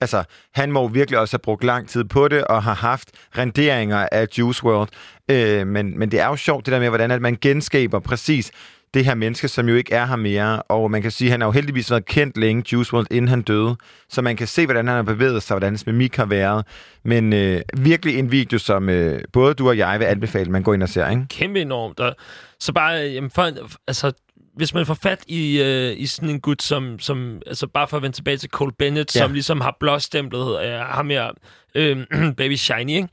Altså, 0.02 0.24
han 0.54 0.72
må 0.72 0.82
jo 0.82 0.86
virkelig 0.86 1.20
også 1.20 1.34
have 1.34 1.42
brugt 1.44 1.64
lang 1.64 1.90
tid 1.90 2.04
på 2.04 2.28
det, 2.28 2.44
og 2.44 2.64
har 2.64 2.76
haft 2.76 3.10
renderinger 3.38 4.08
af 4.12 4.28
Juice 4.38 4.64
World. 4.64 4.90
Uh, 5.32 5.68
men, 5.68 6.00
men 6.00 6.12
det 6.12 6.20
er 6.20 6.28
jo 6.28 6.36
sjovt, 6.36 6.66
det 6.66 6.72
der 6.72 6.80
med, 6.80 6.90
hvordan 6.90 7.12
at 7.12 7.22
man 7.22 7.38
genskaber 7.42 8.00
præcis 8.00 8.52
det 8.98 9.06
her 9.06 9.16
menneske, 9.16 9.48
som 9.48 9.70
jo 9.70 9.76
ikke 9.76 9.94
er 9.94 10.06
her 10.06 10.16
mere. 10.16 10.62
Og 10.62 10.92
man 10.92 11.02
kan 11.02 11.12
sige, 11.12 11.28
at 11.28 11.32
han 11.32 11.42
har 11.42 11.48
jo 11.48 11.52
heldigvis 11.52 11.92
været 11.92 12.06
kendt 12.06 12.38
længe, 12.38 12.64
Juice 12.74 12.94
WRLD, 12.94 13.08
inden 13.12 13.28
han 13.28 13.42
døde. 13.42 13.76
Så 14.10 14.22
man 14.22 14.36
kan 14.36 14.48
se, 14.48 14.66
hvordan 14.66 14.88
han 14.88 14.96
har 14.96 15.04
bevæget 15.04 15.44
sig, 15.44 15.56
hvordan 15.56 15.70
hans 15.72 15.86
mimik 15.86 16.16
har 16.16 16.26
været. 16.26 16.66
Men 17.04 17.34
øh, 17.34 17.62
virkelig 17.78 18.20
en 18.20 18.32
video, 18.32 18.60
som 18.60 18.90
øh, 18.90 19.22
både 19.34 19.54
du 19.54 19.68
og 19.68 19.78
jeg 19.78 20.00
vil 20.00 20.06
anbefale, 20.06 20.52
man 20.52 20.64
går 20.64 20.74
ind 20.74 20.84
og 20.84 20.90
ser, 20.90 21.10
ikke? 21.10 21.26
kæmpe 21.30 21.62
enormt. 21.62 22.00
Og 22.00 22.16
så 22.60 22.74
bare, 22.74 23.08
øh, 23.08 23.16
jamen 23.16 23.30
for, 23.32 23.52
altså, 23.88 24.12
hvis 24.56 24.74
man 24.74 24.86
får 24.86 24.94
fat 24.94 25.20
i, 25.28 25.62
øh, 25.62 25.94
i 25.98 26.06
sådan 26.06 26.30
en 26.30 26.40
gut, 26.40 26.62
som, 26.62 27.00
som, 27.00 27.42
altså 27.48 27.68
bare 27.68 27.88
for 27.88 27.98
at 27.98 28.04
vende 28.04 28.16
tilbage 28.16 28.38
til 28.38 28.50
Cole 28.50 28.72
Bennett, 28.80 29.16
Ja. 29.16 29.20
ja. 29.20 29.26
som 29.26 29.34
ligesom 29.34 29.62
har 29.62 29.78
blåstemplet 29.80 30.64
øh, 30.66 30.80
ham 30.80 31.10
her, 31.10 31.30
øh, 31.76 31.98
Baby 32.38 32.56
Shiny, 32.56 32.90
ikke? 32.90 33.08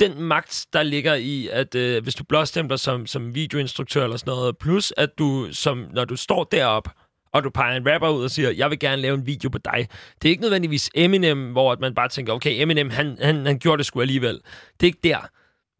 Den 0.00 0.22
magt, 0.22 0.66
der 0.72 0.82
ligger 0.82 1.14
i, 1.14 1.48
at 1.48 1.74
øh, 1.74 2.02
hvis 2.02 2.14
du 2.14 2.24
blåstempler 2.24 2.76
som, 2.76 3.06
som 3.06 3.34
videoinstruktør 3.34 4.04
eller 4.04 4.16
sådan 4.16 4.30
noget, 4.30 4.58
plus 4.58 4.92
at 4.96 5.18
du, 5.18 5.48
som, 5.52 5.86
når 5.92 6.04
du 6.04 6.16
står 6.16 6.44
derop 6.44 6.88
og 7.32 7.44
du 7.44 7.50
peger 7.50 7.76
en 7.76 7.92
rapper 7.92 8.08
ud 8.08 8.24
og 8.24 8.30
siger, 8.30 8.50
jeg 8.50 8.70
vil 8.70 8.78
gerne 8.78 9.02
lave 9.02 9.14
en 9.14 9.26
video 9.26 9.48
på 9.48 9.58
dig. 9.58 9.88
Det 10.22 10.28
er 10.28 10.30
ikke 10.30 10.42
nødvendigvis 10.42 10.90
Eminem, 10.94 11.52
hvor 11.52 11.72
at 11.72 11.80
man 11.80 11.94
bare 11.94 12.08
tænker, 12.08 12.32
okay, 12.32 12.62
Eminem, 12.62 12.90
han, 12.90 13.18
han, 13.20 13.46
han 13.46 13.58
gjorde 13.58 13.78
det 13.78 13.86
sgu 13.86 14.00
alligevel. 14.00 14.40
Det 14.80 14.82
er 14.82 14.86
ikke 14.86 14.98
der. 15.04 15.28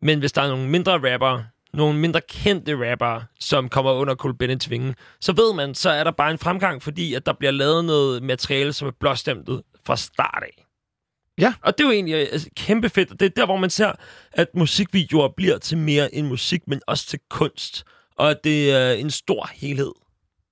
Men 0.03 0.19
hvis 0.19 0.33
der 0.33 0.43
er 0.43 0.49
nogle 0.49 0.69
mindre 0.69 1.13
rapper, 1.13 1.43
nogle 1.73 1.99
mindre 1.99 2.21
kendte 2.21 2.91
rapper, 2.91 3.21
som 3.41 3.69
kommer 3.69 3.93
under 3.93 4.15
Cole 4.15 4.35
Bennetts 4.35 4.71
vinge, 4.71 4.95
så 5.21 5.33
ved 5.33 5.55
man, 5.55 5.75
så 5.75 5.91
er 5.91 6.05
der 6.05 6.11
bare 6.11 6.31
en 6.31 6.39
fremgang, 6.39 6.83
fordi 6.83 7.15
at 7.15 7.27
der 7.27 7.33
bliver 7.33 7.51
lavet 7.51 7.85
noget 7.85 8.23
materiale, 8.23 8.73
som 8.73 8.89
er 8.89 8.93
blåstemplet 9.01 9.63
fra 9.87 9.97
start 9.97 10.43
af. 10.43 10.68
Ja. 11.39 11.55
Og 11.63 11.79
det 11.79 11.85
er 11.85 11.89
jo 11.89 11.93
egentlig 11.93 12.33
altså, 12.33 12.49
kæmpe 12.57 12.89
fedt. 12.89 13.11
Det 13.21 13.23
er 13.23 13.29
der, 13.37 13.47
hvor 13.47 13.57
man 13.57 13.71
ser, 13.71 13.93
at 14.33 14.47
musikvideoer 14.55 15.29
bliver 15.37 15.59
til 15.59 15.79
mere 15.79 16.15
end 16.15 16.27
musik, 16.27 16.63
men 16.67 16.81
også 16.87 17.07
til 17.07 17.19
kunst. 17.31 17.85
Og 18.19 18.31
at 18.31 18.37
det 18.45 18.73
er 18.73 18.93
en 18.93 19.11
stor 19.11 19.51
helhed 19.55 19.93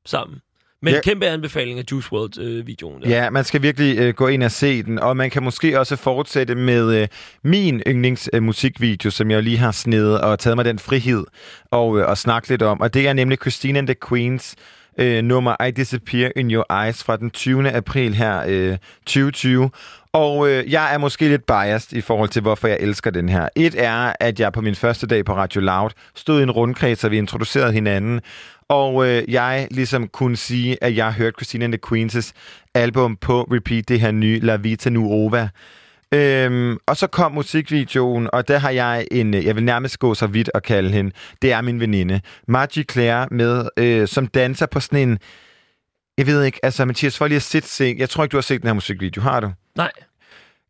sammen. 0.06 0.38
Men 0.82 0.94
Ja. 0.94 1.00
kæmpe 1.00 1.26
anbefaling 1.26 1.78
af 1.78 1.84
Juice 1.92 2.08
WRLD-videoen. 2.12 3.02
Ja, 3.04 3.30
man 3.30 3.44
skal 3.44 3.62
virkelig 3.62 3.98
øh, 3.98 4.14
gå 4.14 4.26
ind 4.26 4.42
og 4.42 4.50
se 4.50 4.82
den, 4.82 4.98
og 4.98 5.16
man 5.16 5.30
kan 5.30 5.42
måske 5.42 5.80
også 5.80 5.96
fortsætte 5.96 6.54
med 6.54 7.02
øh, 7.02 7.08
min 7.44 7.82
yndlingsmusikvideo, 7.86 9.10
som 9.10 9.30
jeg 9.30 9.42
lige 9.42 9.56
har 9.58 9.72
snedet 9.72 10.20
og 10.20 10.38
taget 10.38 10.56
mig 10.56 10.64
den 10.64 10.78
frihed 10.78 11.24
og, 11.70 11.98
øh, 11.98 12.08
og 12.08 12.18
snakke 12.18 12.48
lidt 12.48 12.62
om, 12.62 12.80
og 12.80 12.94
det 12.94 13.08
er 13.08 13.12
nemlig 13.12 13.38
Christine 13.40 13.78
and 13.78 13.86
the 13.86 13.96
Queens 14.08 14.54
øh, 14.98 15.24
nummer 15.24 15.64
I 15.64 15.70
Disappear 15.70 16.30
in 16.36 16.50
Your 16.50 16.82
Eyes 16.84 17.04
fra 17.04 17.16
den 17.16 17.30
20. 17.30 17.70
april 17.70 18.14
her 18.14 18.44
øh, 18.48 18.78
2020. 19.06 19.70
Og 20.16 20.48
øh, 20.48 20.72
jeg 20.72 20.94
er 20.94 20.98
måske 20.98 21.28
lidt 21.28 21.46
biased 21.46 21.98
i 21.98 22.00
forhold 22.00 22.28
til, 22.28 22.42
hvorfor 22.42 22.68
jeg 22.68 22.76
elsker 22.80 23.10
den 23.10 23.28
her. 23.28 23.48
Et 23.56 23.74
er, 23.78 24.12
at 24.20 24.40
jeg 24.40 24.52
på 24.52 24.60
min 24.60 24.74
første 24.74 25.06
dag 25.06 25.24
på 25.24 25.34
Radio 25.34 25.60
Loud 25.60 25.90
stod 26.14 26.40
i 26.40 26.42
en 26.42 26.50
rundkreds, 26.50 27.04
og 27.04 27.10
vi 27.10 27.18
introducerede 27.18 27.72
hinanden. 27.72 28.20
Og 28.68 29.08
øh, 29.08 29.22
jeg 29.28 29.68
ligesom 29.70 30.08
kunne 30.08 30.36
sige, 30.36 30.84
at 30.84 30.96
jeg 30.96 31.12
hørte 31.12 31.18
hørt 31.18 31.34
Christina 31.34 31.64
and 31.64 31.72
the 31.72 31.80
Queens' 31.86 32.32
album 32.74 33.16
på 33.16 33.42
repeat, 33.42 33.88
det 33.88 34.00
her 34.00 34.10
nye 34.10 34.40
La 34.40 34.56
Vita 34.56 34.90
Nuova. 34.90 35.48
Øhm, 36.12 36.78
og 36.86 36.96
så 36.96 37.06
kom 37.06 37.32
musikvideoen, 37.32 38.28
og 38.32 38.48
der 38.48 38.58
har 38.58 38.70
jeg 38.70 39.06
en, 39.10 39.34
øh, 39.34 39.44
jeg 39.44 39.56
vil 39.56 39.64
nærmest 39.64 39.98
gå 39.98 40.14
så 40.14 40.26
vidt 40.26 40.50
at 40.54 40.62
kalde 40.62 40.90
hende, 40.90 41.10
det 41.42 41.52
er 41.52 41.60
min 41.60 41.80
veninde, 41.80 42.20
Margie 42.48 42.84
Claire, 42.92 43.28
med, 43.30 43.68
øh, 43.76 44.08
som 44.08 44.26
danser 44.26 44.66
på 44.66 44.80
sådan 44.80 45.08
en, 45.08 45.18
jeg 46.18 46.26
ved 46.26 46.44
ikke, 46.44 46.60
altså 46.62 46.84
Mathias, 46.84 47.18
for 47.18 47.26
lige 47.26 47.36
at 47.36 47.42
sætte 47.42 47.68
se, 47.68 47.94
jeg 47.98 48.10
tror 48.10 48.24
ikke, 48.24 48.32
du 48.32 48.36
har 48.36 48.42
set 48.42 48.60
den 48.60 48.68
her 48.68 48.74
musikvideo, 48.74 49.22
har 49.22 49.40
du? 49.40 49.52
Nej. 49.76 49.90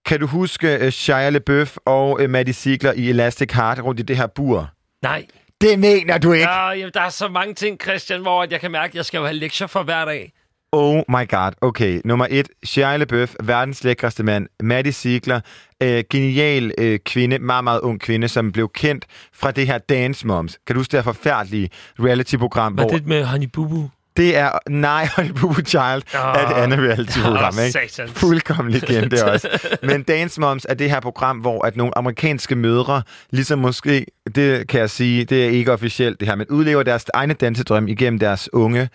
Kan 0.05 0.20
du 0.20 0.27
huske 0.27 0.78
uh, 0.82 0.89
Shia 0.89 1.31
LaBeouf 1.31 1.77
og 1.85 2.20
uh, 2.23 2.31
Maddie 2.31 2.55
Ziegler 2.55 2.93
i 2.93 3.10
Elastic 3.10 3.52
Heart 3.52 3.85
rundt 3.85 4.01
i 4.01 4.02
det 4.02 4.16
her 4.16 4.27
bur? 4.27 4.70
Nej. 5.02 5.27
Det 5.60 5.78
mener 5.78 6.18
du 6.18 6.32
ikke! 6.32 6.48
Ja, 6.48 6.68
jamen, 6.70 6.90
der 6.94 7.01
er 7.01 7.09
så 7.09 7.28
mange 7.28 7.55
ting, 7.55 7.78
Christian, 7.82 8.20
hvor 8.20 8.43
at 8.43 8.52
jeg 8.52 8.60
kan 8.60 8.70
mærke, 8.70 8.90
at 8.90 8.94
jeg 8.94 9.05
skal 9.05 9.18
jo 9.18 9.24
have 9.24 9.36
lektier 9.36 9.66
for 9.66 9.82
hver 9.82 10.05
dag. 10.05 10.32
Oh 10.73 11.02
my 11.09 11.28
god. 11.28 11.52
Okay, 11.60 12.01
nummer 12.05 12.27
et. 12.31 12.48
Shia 12.64 12.97
LaBeouf, 12.97 13.35
verdens 13.43 13.85
lækreste 13.85 14.23
mand. 14.23 14.47
Maddie 14.62 14.93
Ziegler, 14.93 15.40
øh, 15.82 16.05
genial 16.10 16.73
øh, 16.78 16.98
kvinde, 16.98 17.39
meget, 17.39 17.64
meget 17.64 17.81
ung 17.81 18.01
kvinde, 18.01 18.28
som 18.28 18.52
blev 18.52 18.68
kendt 18.74 19.05
fra 19.32 19.51
det 19.51 19.66
her 19.66 19.78
Dance 19.78 20.27
Moms. 20.27 20.59
Kan 20.66 20.74
du 20.74 20.81
huske 20.81 20.93
det 20.93 20.98
her 20.98 21.12
forfærdelige 21.12 21.70
reality-program? 22.01 22.77
Var 22.77 22.82
hvor 22.82 22.90
det 22.90 23.06
med 23.06 23.24
Honey 23.24 23.47
Boo 23.52 23.68
Boo? 23.68 23.89
Det 24.16 24.36
er... 24.36 24.51
Nej, 24.68 25.09
Honey 25.16 25.30
Boo 25.30 25.52
Boo 25.52 25.62
Child 25.64 25.80
Ah. 26.14 26.43
er 26.43 26.48
det 26.48 26.55
andet 26.55 26.78
reality-program, 26.78 27.52
ikke? 27.66 27.72
Fuldkommen 28.09 28.72
legende 28.72 29.24
også. 29.32 29.48
Men 29.82 30.02
Dance 30.02 30.40
Moms 30.40 30.66
er 30.68 30.74
det 30.74 30.90
her 30.90 31.01
program, 31.01 31.36
hvor 31.38 31.66
at 31.66 31.76
nogle 31.76 31.98
amerikanske 31.98 32.56
mødre, 32.56 33.02
ligesom 33.30 33.59
måske, 33.59 34.06
det 34.34 34.68
kan 34.68 34.80
jeg 34.80 34.90
sige, 34.90 35.24
det 35.24 35.44
er 35.47 35.51
ikke 35.51 35.72
officielt 35.72 36.20
det 36.20 36.28
her, 36.28 36.34
men 36.34 36.47
udlever 36.51 36.82
deres 36.82 37.05
egne 37.14 37.34
dansedrøm 37.34 37.88
igennem 37.88 38.18
deres 38.18 38.48
unge 38.52 38.88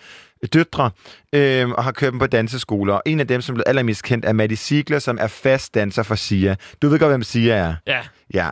døtre, 0.52 0.90
øh, 1.32 1.68
og 1.68 1.84
har 1.84 1.92
kørt 1.92 2.10
dem 2.12 2.18
på 2.18 2.26
danseskoler. 2.26 2.94
Og 2.94 3.02
en 3.06 3.20
af 3.20 3.26
dem, 3.26 3.40
som 3.40 3.54
blev 3.54 3.64
allermest 3.66 4.02
kendt, 4.02 4.24
er 4.24 4.32
Maddie 4.32 4.56
Ziegler, 4.56 4.98
som 4.98 5.18
er 5.20 5.26
fast 5.26 5.74
danser 5.74 6.02
for 6.02 6.14
Sia. 6.14 6.54
Du 6.82 6.88
ved 6.88 6.98
godt, 6.98 7.10
hvem 7.10 7.22
Sia 7.22 7.54
er? 7.54 7.74
Ja, 7.86 7.98
Ja. 8.34 8.48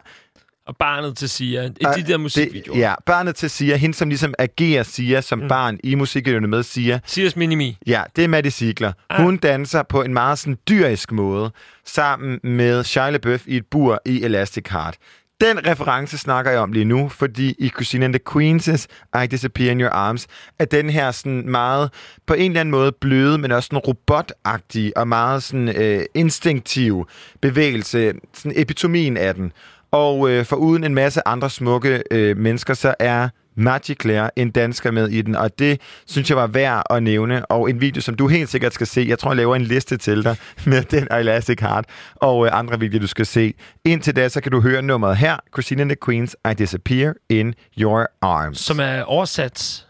Og 0.70 0.76
barnet 0.76 1.16
til 1.16 1.28
Sia. 1.28 1.64
I 1.80 1.84
Og 1.84 1.96
de 1.96 2.02
der 2.06 2.16
musikvideoer. 2.16 2.74
Det, 2.74 2.80
ja, 2.80 2.94
barnet 3.06 3.34
til 3.34 3.50
Sia, 3.50 3.76
hende 3.76 3.96
som 3.96 4.08
ligesom 4.08 4.34
agerer 4.38 4.82
Sia 4.82 5.20
som 5.20 5.38
mm. 5.38 5.48
barn 5.48 5.78
i 5.84 5.94
musikvideoerne 5.94 6.48
med 6.48 6.62
Sia. 6.62 7.00
Sias 7.06 7.36
Minimi. 7.36 7.76
Ja, 7.86 8.02
det 8.16 8.24
er 8.24 8.28
Maddie 8.28 8.50
Ziegler. 8.50 8.92
Ah. 9.10 9.22
Hun 9.22 9.36
danser 9.36 9.82
på 9.82 10.02
en 10.02 10.12
meget 10.12 10.38
sådan 10.38 10.58
dyrisk 10.68 11.12
måde, 11.12 11.50
sammen 11.84 12.40
med 12.42 12.84
Shia 12.84 13.10
LaBeouf 13.10 13.42
i 13.46 13.56
et 13.56 13.66
bur 13.70 14.00
i 14.06 14.22
Elastic 14.22 14.64
Heart. 14.70 14.96
Den 15.40 15.66
reference 15.66 16.18
snakker 16.18 16.50
jeg 16.50 16.60
om 16.60 16.72
lige 16.72 16.84
nu, 16.84 17.08
fordi 17.08 17.54
i 17.58 17.68
Christina 17.68 18.04
and 18.04 18.14
the 18.14 18.20
Queens' 18.30 18.86
I 19.24 19.26
Disappear 19.26 19.70
in 19.70 19.80
Your 19.80 19.90
Arms, 19.90 20.26
er 20.58 20.64
den 20.64 20.90
her 20.90 21.10
sådan 21.10 21.50
meget, 21.50 21.90
på 22.26 22.34
en 22.34 22.50
eller 22.50 22.60
anden 22.60 22.70
måde 22.70 22.92
bløde, 22.92 23.38
men 23.38 23.52
også 23.52 23.66
sådan 23.66 23.78
robotagtig 23.78 24.96
og 24.96 25.08
meget 25.08 25.42
sådan 25.42 25.68
øh, 25.68 26.02
instinktiv 26.14 27.08
bevægelse, 27.40 28.12
sådan 28.34 28.52
epitomien 28.56 29.16
af 29.16 29.34
den. 29.34 29.52
Og 29.90 30.30
øh, 30.30 30.44
for 30.44 30.56
uden 30.56 30.84
en 30.84 30.94
masse 30.94 31.28
andre 31.28 31.50
smukke 31.50 32.02
øh, 32.10 32.36
mennesker, 32.36 32.74
så 32.74 32.94
er 32.98 33.28
Magic 33.56 33.96
Claire 34.02 34.38
en 34.38 34.50
dansker 34.50 34.90
med 34.90 35.08
i 35.08 35.22
den, 35.22 35.36
og 35.36 35.58
det 35.58 35.80
synes 36.06 36.28
jeg 36.28 36.36
var 36.36 36.46
værd 36.46 36.82
at 36.90 37.02
nævne. 37.02 37.46
Og 37.46 37.70
en 37.70 37.80
video, 37.80 38.02
som 38.02 38.14
du 38.14 38.28
helt 38.28 38.48
sikkert 38.48 38.74
skal 38.74 38.86
se. 38.86 39.04
Jeg 39.08 39.18
tror, 39.18 39.30
jeg 39.30 39.36
laver 39.36 39.56
en 39.56 39.62
liste 39.62 39.96
til 39.96 40.24
dig 40.24 40.36
med 40.66 40.82
den 40.82 41.12
og 41.12 41.20
Elastic 41.20 41.60
Heart 41.60 41.84
og 42.16 42.46
øh, 42.46 42.58
andre 42.58 42.80
videoer, 42.80 43.00
du 43.00 43.06
skal 43.06 43.26
se. 43.26 43.54
Indtil 43.84 44.16
da, 44.16 44.28
så 44.28 44.40
kan 44.40 44.52
du 44.52 44.60
høre 44.60 44.82
nummeret 44.82 45.16
her. 45.16 45.36
Christina 45.54 45.80
and 45.80 45.90
the 45.90 45.96
Queens, 46.04 46.36
I 46.50 46.54
Disappear 46.54 47.14
in 47.28 47.54
Your 47.78 48.06
Arms. 48.22 48.58
Som 48.58 48.80
er 48.80 49.02
oversat. 49.02 49.86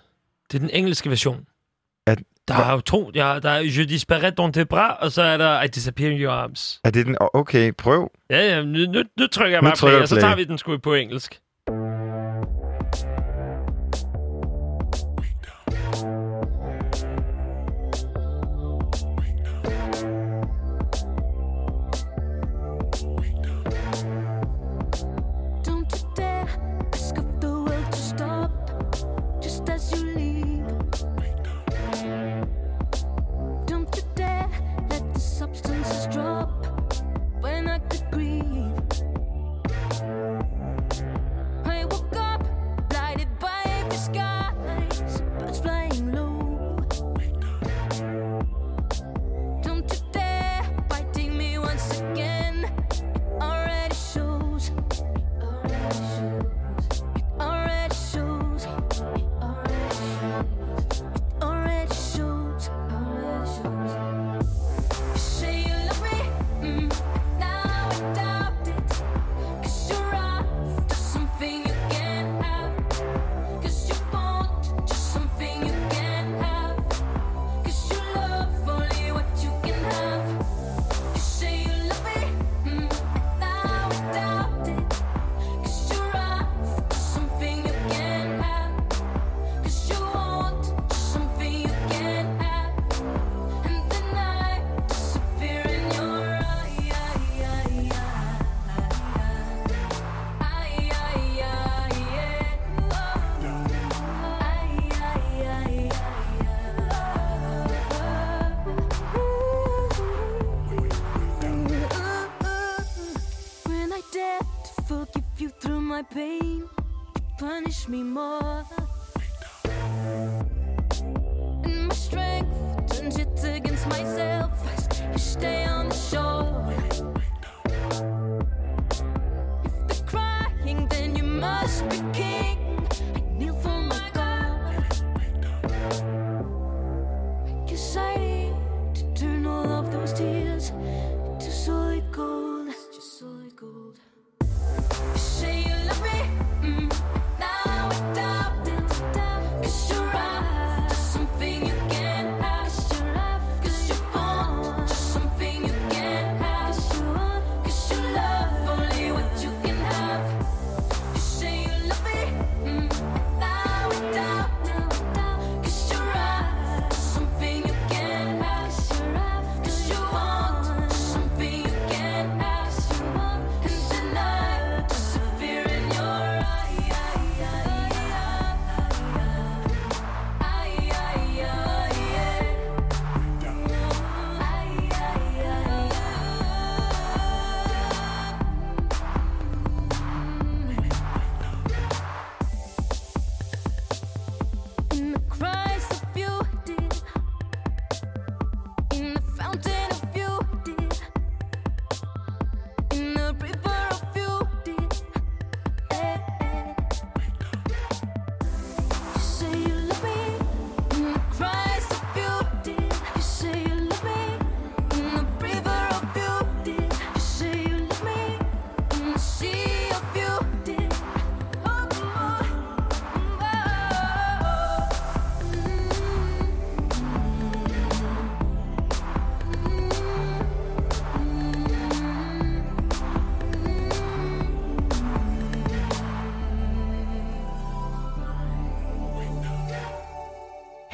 Det 0.53 0.59
er 0.59 0.61
den 0.61 0.71
engelske 0.73 1.11
version. 1.11 1.45
Der 2.59 2.65
er 2.65 2.73
jo 2.73 2.81
to. 2.81 3.11
Ja, 3.15 3.39
der 3.43 3.51
er 3.51 3.61
Je 3.61 3.85
disparais 3.85 4.33
dans 4.37 4.55
tes 4.55 4.67
bras, 4.71 4.97
og 5.01 5.13
så 5.13 5.23
er 5.23 5.37
der 5.37 5.63
I 5.63 5.67
disappear 5.67 6.11
in 6.11 6.21
your 6.21 6.33
arms. 6.33 6.81
er 6.85 6.91
det 6.91 7.07
den? 7.07 7.17
Okay, 7.35 7.73
prøv. 7.79 8.11
Ja, 8.31 8.49
ja, 8.57 8.63
nu, 8.63 8.79
nu, 8.93 9.03
nu 9.19 9.27
trykker 9.27 9.57
jeg 9.57 9.63
Nu 9.63 9.67
bare 9.69 9.77
trykker 9.77 9.91
play, 9.93 9.99
du 9.99 10.03
og 10.03 10.09
så 10.09 10.15
play. 10.15 10.23
tager 10.23 10.37
vi 10.37 10.45
den 10.45 10.59
sgu 10.59 10.79
på 10.79 10.95
engelsk. 10.95 11.39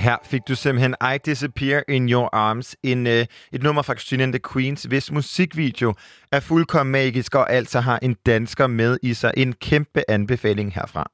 Her 0.06 0.16
fik 0.24 0.40
du 0.48 0.54
simpelthen 0.54 0.94
I 1.14 1.18
Disappear 1.24 1.82
in 1.88 2.08
Your 2.08 2.28
Arms, 2.32 2.76
en, 2.82 3.06
øh, 3.06 3.26
et 3.52 3.62
nummer 3.62 3.82
fra 3.82 3.94
Christine 3.94 4.22
and 4.22 4.32
the 4.32 4.40
Queens, 4.52 4.82
hvis 4.82 5.12
musikvideo 5.12 5.94
er 6.32 6.40
fuldkommen 6.40 6.92
magisk 6.92 7.34
og 7.34 7.52
altså 7.52 7.80
har 7.80 7.98
en 8.02 8.16
dansker 8.26 8.66
med 8.66 8.98
i 9.02 9.14
sig. 9.14 9.32
En 9.36 9.52
kæmpe 9.52 10.02
anbefaling 10.08 10.74
herfra. 10.74 11.10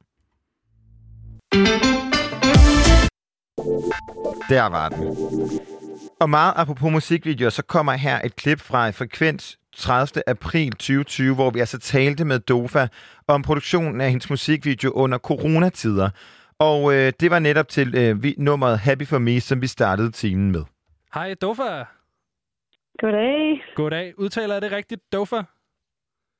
Der 4.49 4.69
var 4.69 4.89
den. 4.89 5.17
Og 6.21 6.31
meget 6.31 6.53
apropos 6.57 6.93
musikvideoer, 6.93 7.51
så 7.51 7.63
kommer 7.63 7.93
her 7.93 8.21
et 8.25 8.37
klip 8.37 8.61
fra 8.61 8.91
Frekvens 8.91 9.59
30. 9.77 10.23
april 10.27 10.71
2020, 10.71 11.35
hvor 11.35 11.51
vi 11.51 11.61
altså 11.61 11.79
talte 11.79 12.25
med 12.25 12.39
Dofa 12.39 12.87
om 13.29 13.43
produktionen 13.43 14.01
af 14.01 14.09
hendes 14.09 14.31
musikvideo 14.31 14.91
under 14.91 15.19
coronatider. 15.19 16.11
Og 16.71 16.81
øh, 16.95 17.13
det 17.21 17.31
var 17.31 17.39
netop 17.39 17.69
til 17.69 17.89
øh, 18.01 18.23
vi, 18.23 18.35
nummeret 18.39 18.79
Happy 18.79 19.07
For 19.07 19.19
Me, 19.19 19.41
som 19.41 19.63
vi 19.63 19.67
startede 19.67 20.11
timen 20.11 20.53
med. 20.53 20.65
Hej, 21.15 21.35
Dofa. 21.43 21.71
Goddag. 22.99 23.63
Goddag. 23.75 24.19
Udtaler 24.19 24.55
jeg 24.55 24.63
det 24.63 24.73
rigtigt, 24.73 25.13
Dofa? 25.13 25.41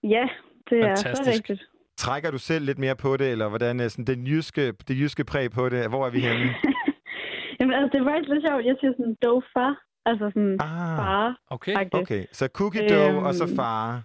Ja, 0.03 0.25
det 0.71 0.79
er 0.79 0.95
så 0.95 1.05
Fantastisk. 1.05 1.51
rigtigt. 1.51 1.63
Trækker 1.97 2.31
du 2.31 2.39
selv 2.39 2.65
lidt 2.65 2.79
mere 2.79 2.97
på 2.97 3.17
det, 3.17 3.31
eller 3.33 3.49
hvordan 3.49 3.81
er 3.81 3.89
sådan 3.89 4.05
den 4.05 4.27
jyske, 4.27 4.73
det 4.89 4.97
jyske 5.01 5.25
præg 5.25 5.51
på 5.51 5.69
det? 5.69 5.89
Hvor 5.89 6.07
er 6.07 6.11
vi 6.11 6.21
henne? 6.21 6.47
Jamen, 7.61 7.75
altså, 7.75 7.91
det 7.93 7.99
er 8.01 8.11
faktisk 8.11 8.29
lidt 8.33 8.45
sjovt. 8.49 8.65
Jeg 8.65 8.77
siger 8.81 8.93
sådan 8.99 9.17
dofa, 9.23 9.67
altså 10.11 10.27
sådan 10.35 10.57
Ah, 10.61 10.97
far. 11.01 11.39
Okay. 11.51 11.75
Okay, 11.93 12.25
så 12.33 12.49
cookie 12.59 12.89
dough 12.89 13.15
Øhm, 13.17 13.25
og 13.27 13.35
så 13.35 13.47
far. 13.57 14.03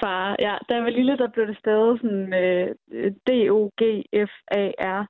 Far, 0.00 0.36
ja. 0.38 0.54
Da 0.68 0.74
jeg 0.74 0.82
var 0.82 0.90
lille, 0.90 1.16
der 1.16 1.28
blev 1.34 1.46
det 1.46 1.58
stadig 1.58 1.98
sådan 2.02 2.26
øh, 2.42 2.66
D-O-G-F-A-R. 3.28 5.00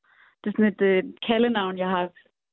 Det 0.45 0.51
er 0.51 0.57
sådan 0.57 0.73
et 0.75 0.83
øh, 0.83 1.03
kaldenavn, 1.27 1.79
jeg 1.79 1.89
har 1.89 2.09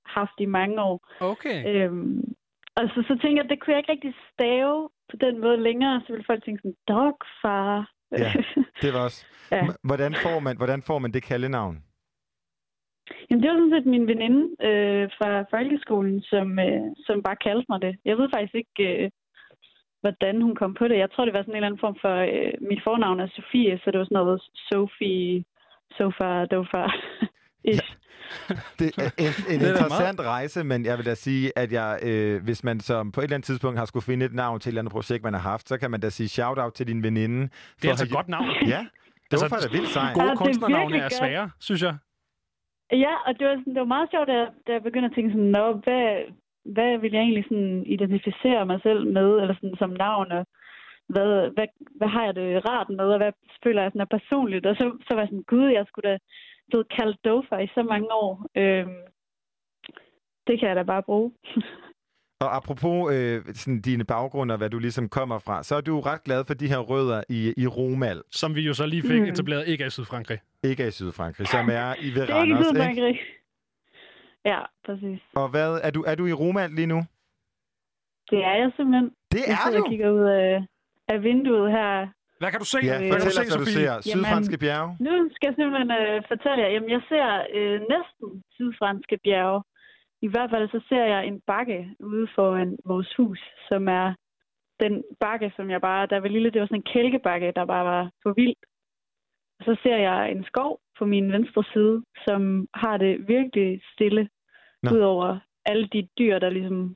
haft 0.06 0.38
i 0.40 0.46
mange 0.46 0.82
år. 0.82 1.08
Okay. 1.20 1.58
Øhm, 1.68 2.34
og 2.76 2.84
så, 2.94 3.04
så 3.08 3.14
tænkte 3.22 3.38
jeg, 3.38 3.44
at 3.44 3.50
det 3.50 3.60
kunne 3.60 3.74
jeg 3.74 3.80
ikke 3.80 3.92
rigtig 3.92 4.14
stave 4.34 4.90
på 5.10 5.16
den 5.26 5.42
måde 5.42 5.64
længere. 5.64 6.02
Så 6.02 6.08
ville 6.14 6.26
folk 6.28 6.44
tænke 6.44 6.62
sådan, 6.62 6.78
dogfar. 6.88 7.92
Ja, 8.12 8.32
det 8.84 8.94
var 8.94 9.04
også. 9.04 9.26
Ja. 9.52 9.68
Hvordan 9.84 10.14
får 10.24 10.40
man, 10.40 10.58
hvordan 10.58 10.82
får 10.82 11.00
man 11.00 11.12
det 11.12 11.24
kaldenavn? 11.24 11.84
Jamen, 13.30 13.42
det 13.44 13.50
var 13.50 13.58
sådan 13.58 13.76
set 13.76 13.86
min 13.86 14.08
veninde 14.08 14.42
øh, 14.70 15.10
fra 15.18 15.30
folkeskolen, 15.54 16.22
som, 16.22 16.60
øh, 16.60 16.88
som 17.06 17.24
bare 17.24 17.36
kaldte 17.36 17.66
mig 17.70 17.82
det. 17.82 17.94
Jeg 18.06 18.18
ved 18.18 18.30
faktisk 18.36 18.56
ikke, 18.56 19.04
øh, 19.04 19.10
hvordan 20.02 20.42
hun 20.42 20.56
kom 20.56 20.74
på 20.74 20.88
det. 20.88 20.98
Jeg 20.98 21.12
tror, 21.12 21.26
det 21.26 21.34
var 21.34 21.42
sådan 21.42 21.54
en 21.54 21.56
eller 21.56 21.68
anden 21.68 21.86
form 21.86 21.98
for... 22.02 22.16
Øh, 22.16 22.54
mit 22.70 22.84
fornavn 22.84 23.20
er 23.20 23.28
Sofie, 23.28 23.80
så 23.84 23.92
det 23.92 24.00
var 24.00 24.06
sådan 24.06 24.16
noget 24.16 24.42
Sofie, 24.70 25.44
Sofa, 25.98 26.46
Dofa. 26.46 26.84
Ish. 27.64 27.98
Det 28.80 28.88
er 28.98 29.10
en, 29.18 29.54
en 29.54 29.60
Det 29.60 29.68
er 29.68 29.74
interessant 29.74 30.20
rejse, 30.20 30.64
men 30.64 30.86
jeg 30.86 30.98
vil 30.98 31.06
da 31.06 31.16
sige, 31.16 31.52
at 31.56 31.72
jeg, 31.72 32.00
øh, 32.04 32.44
hvis 32.44 32.64
man 32.64 32.80
som 32.80 33.12
på 33.12 33.20
et 33.20 33.24
eller 33.24 33.36
andet 33.36 33.46
tidspunkt 33.46 33.80
har 33.80 33.86
skulle 33.86 34.04
finde 34.04 34.26
et 34.26 34.34
navn 34.34 34.60
til 34.60 34.70
et 34.70 34.72
eller 34.72 34.82
andet 34.82 34.92
projekt, 34.92 35.24
man 35.24 35.34
har 35.34 35.42
haft, 35.42 35.68
så 35.70 35.78
kan 35.78 35.92
man 35.92 36.00
da 36.00 36.10
sige 36.10 36.30
shout-out 36.30 36.74
til 36.74 36.88
din 36.88 37.04
veninde. 37.04 37.42
Det 37.42 37.52
for 37.80 37.88
er 37.88 37.92
altså 37.92 38.04
at 38.06 38.10
et 38.10 38.16
godt 38.16 38.28
navn. 38.28 38.50
Ja, 38.68 38.82
det 39.32 39.36
var 39.42 39.48
faktisk 39.50 39.74
vildt 39.74 39.90
sejt. 39.90 40.18
Ja, 40.18 40.22
Gode 40.22 40.28
det 40.28 40.32
er 40.32 40.36
kunstnernavne 40.46 40.98
er 40.98 41.02
godt. 41.02 41.14
svære, 41.14 41.50
synes 41.60 41.82
jeg. 41.84 41.96
Ja, 43.06 43.14
og 43.28 43.32
det 43.40 43.48
var, 43.48 43.56
sådan, 43.60 43.74
det 43.74 43.80
var 43.80 43.94
meget 43.96 44.10
sjovt, 44.12 44.28
da 44.28 44.34
jeg, 44.42 44.50
da 44.68 44.72
jeg 44.74 44.84
begyndte 44.84 45.10
at 45.10 45.16
tænke 45.16 45.32
sådan, 45.32 45.54
Nå, 45.58 45.66
hvad, 45.84 46.06
hvad 46.76 46.92
vil 47.02 47.12
jeg 47.12 47.22
egentlig 47.22 47.46
sådan 47.50 47.84
identificere 47.96 48.66
mig 48.66 48.80
selv 48.88 49.02
med, 49.18 49.30
eller 49.42 49.56
sådan 49.56 49.80
som 49.80 49.90
navn, 50.06 50.32
og 50.38 50.44
hvad, 51.14 51.30
hvad, 51.56 51.68
hvad 52.00 52.10
har 52.16 52.24
jeg 52.26 52.36
det 52.36 52.70
rart 52.70 52.90
med, 52.90 53.08
og 53.14 53.18
hvad 53.22 53.34
føler 53.64 53.82
jeg 53.82 53.92
sådan 53.92 54.06
er 54.08 54.16
personligt, 54.18 54.66
og 54.66 54.76
så, 54.76 54.86
så 55.06 55.10
var 55.14 55.22
jeg 55.22 55.32
sådan, 55.32 55.50
gud, 55.54 55.68
jeg 55.78 55.86
skulle 55.88 56.10
da 56.12 56.18
blevet 56.72 56.88
kaldt 56.98 57.18
Dofa 57.26 57.56
i 57.58 57.68
så 57.68 57.84
mange 57.92 58.08
år. 58.26 58.34
Øhm, 58.62 58.96
det 60.48 60.60
kan 60.60 60.68
jeg 60.70 60.76
da 60.76 60.84
bare 60.84 61.04
bruge. 61.04 61.32
Og 62.46 62.56
apropos 62.56 63.14
øh, 63.16 63.42
sådan 63.54 63.82
dine 63.82 64.04
baggrunde 64.06 64.54
og 64.54 64.58
hvad 64.58 64.70
du 64.70 64.80
ligesom 64.80 65.10
kommer 65.10 65.40
fra, 65.40 65.64
så 65.64 65.76
er 65.76 65.82
du 65.82 66.00
ret 66.00 66.24
glad 66.24 66.46
for 66.48 66.54
de 66.54 66.68
her 66.68 66.78
rødder 66.80 67.24
i, 67.30 67.54
i 67.58 67.68
Romal, 67.68 68.22
Som 68.32 68.56
vi 68.56 68.62
jo 68.62 68.74
så 68.74 68.86
lige 68.86 69.02
fik 69.02 69.22
Mm. 69.22 69.28
etableret, 69.28 69.68
ikke 69.68 69.84
er 69.84 69.88
i 69.88 69.90
Sydfrankrig. 69.90 70.40
ikke 70.64 70.84
er 70.84 70.88
i 70.88 70.92
Sydfrankrig, 70.92 71.48
som 71.48 71.70
er 71.70 71.96
i 72.06 72.10
ved 72.16 72.22
det 72.28 72.36
er 72.36 72.44
ikke? 72.44 72.64
Sydfrankrig. 72.64 73.20
Ja, 74.46 74.60
præcis. 74.86 75.20
Og 75.36 75.50
hvad, 75.50 75.80
er 75.84 75.92
du, 75.92 76.02
er 76.08 76.16
du 76.16 76.26
i 76.26 76.34
Romal 76.34 76.70
lige 76.70 76.88
nu? 76.88 77.00
Det 78.32 78.40
er 78.46 78.56
jeg 78.62 78.72
simpelthen. 78.76 79.10
Det 79.32 79.40
Jeg 79.48 79.54
er 79.54 79.58
sidder 79.66 79.78
du! 79.78 79.84
og 79.84 79.90
kigger 79.90 80.10
ud 80.12 80.26
af, 80.44 80.66
af 81.08 81.24
vinduet 81.24 81.72
her. 81.72 82.08
Hvad 82.42 82.52
kan 82.52 82.60
du 82.64 82.70
se? 82.74 82.80
Ja, 82.92 82.98
hvad 83.10 83.18
kan 83.20 83.28
du 83.30 83.36
se, 83.38 83.44
hvad 83.50 83.60
du 83.64 83.66
Sofie? 83.66 83.88
ser. 83.88 84.02
Sydfranske 84.14 84.58
bjerge. 84.64 84.90
Nu 85.08 85.14
skal 85.36 85.48
jeg 85.50 85.56
simpelthen 85.58 85.92
øh, 86.02 86.18
fortælle 86.32 86.60
jer, 86.64 86.72
jamen 86.76 86.92
jeg 86.96 87.02
ser 87.12 87.28
øh, 87.58 87.78
næsten 87.94 88.28
sydfranske 88.56 89.18
bjerge. 89.26 89.62
I 90.26 90.28
hvert 90.34 90.50
fald 90.54 90.66
så 90.76 90.80
ser 90.90 91.06
jeg 91.14 91.22
en 91.26 91.42
bakke 91.52 91.80
ude 92.00 92.28
foran 92.36 92.78
vores 92.92 93.12
hus, 93.18 93.40
som 93.70 93.82
er 93.88 94.08
den 94.84 95.04
bakke, 95.20 95.52
som 95.56 95.70
jeg 95.70 95.82
bare, 95.82 96.06
der 96.12 96.20
var 96.20 96.28
lille, 96.28 96.52
det 96.52 96.62
var 96.62 96.68
sådan 96.68 96.82
en 96.84 96.92
kælkebakke, 96.94 97.54
der 97.56 97.66
bare 97.66 97.86
var 97.86 98.04
for 98.24 98.34
vild. 98.40 98.60
Og 99.60 99.64
så 99.68 99.74
ser 99.84 99.98
jeg 99.98 100.32
en 100.32 100.44
skov 100.44 100.80
på 101.00 101.06
min 101.06 101.32
venstre 101.32 101.64
side, 101.74 102.04
som 102.28 102.68
har 102.74 102.98
det 102.98 103.28
virkelig 103.28 103.82
stille, 103.94 104.30
Nå. 104.84 104.90
udover 104.96 105.40
alle 105.66 105.88
de 105.94 106.08
dyr, 106.20 106.40
der 106.40 106.50
ligesom 106.50 106.96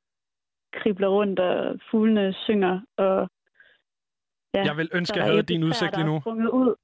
kribler 0.74 1.08
rundt, 1.08 1.40
og 1.40 1.80
fuglene 1.92 2.34
synger, 2.34 2.76
og 2.98 3.30
ja, 4.56 4.64
Jeg 4.70 4.78
vil 4.78 4.90
ønske, 4.94 5.14
så 5.16 5.20
jeg 5.20 5.26
havde 5.32 5.44
din 5.44 5.64
udsigt 5.64 5.92
lige 5.98 6.04
er 6.04 6.08
nu. 6.08 6.16
ud. 6.62 6.76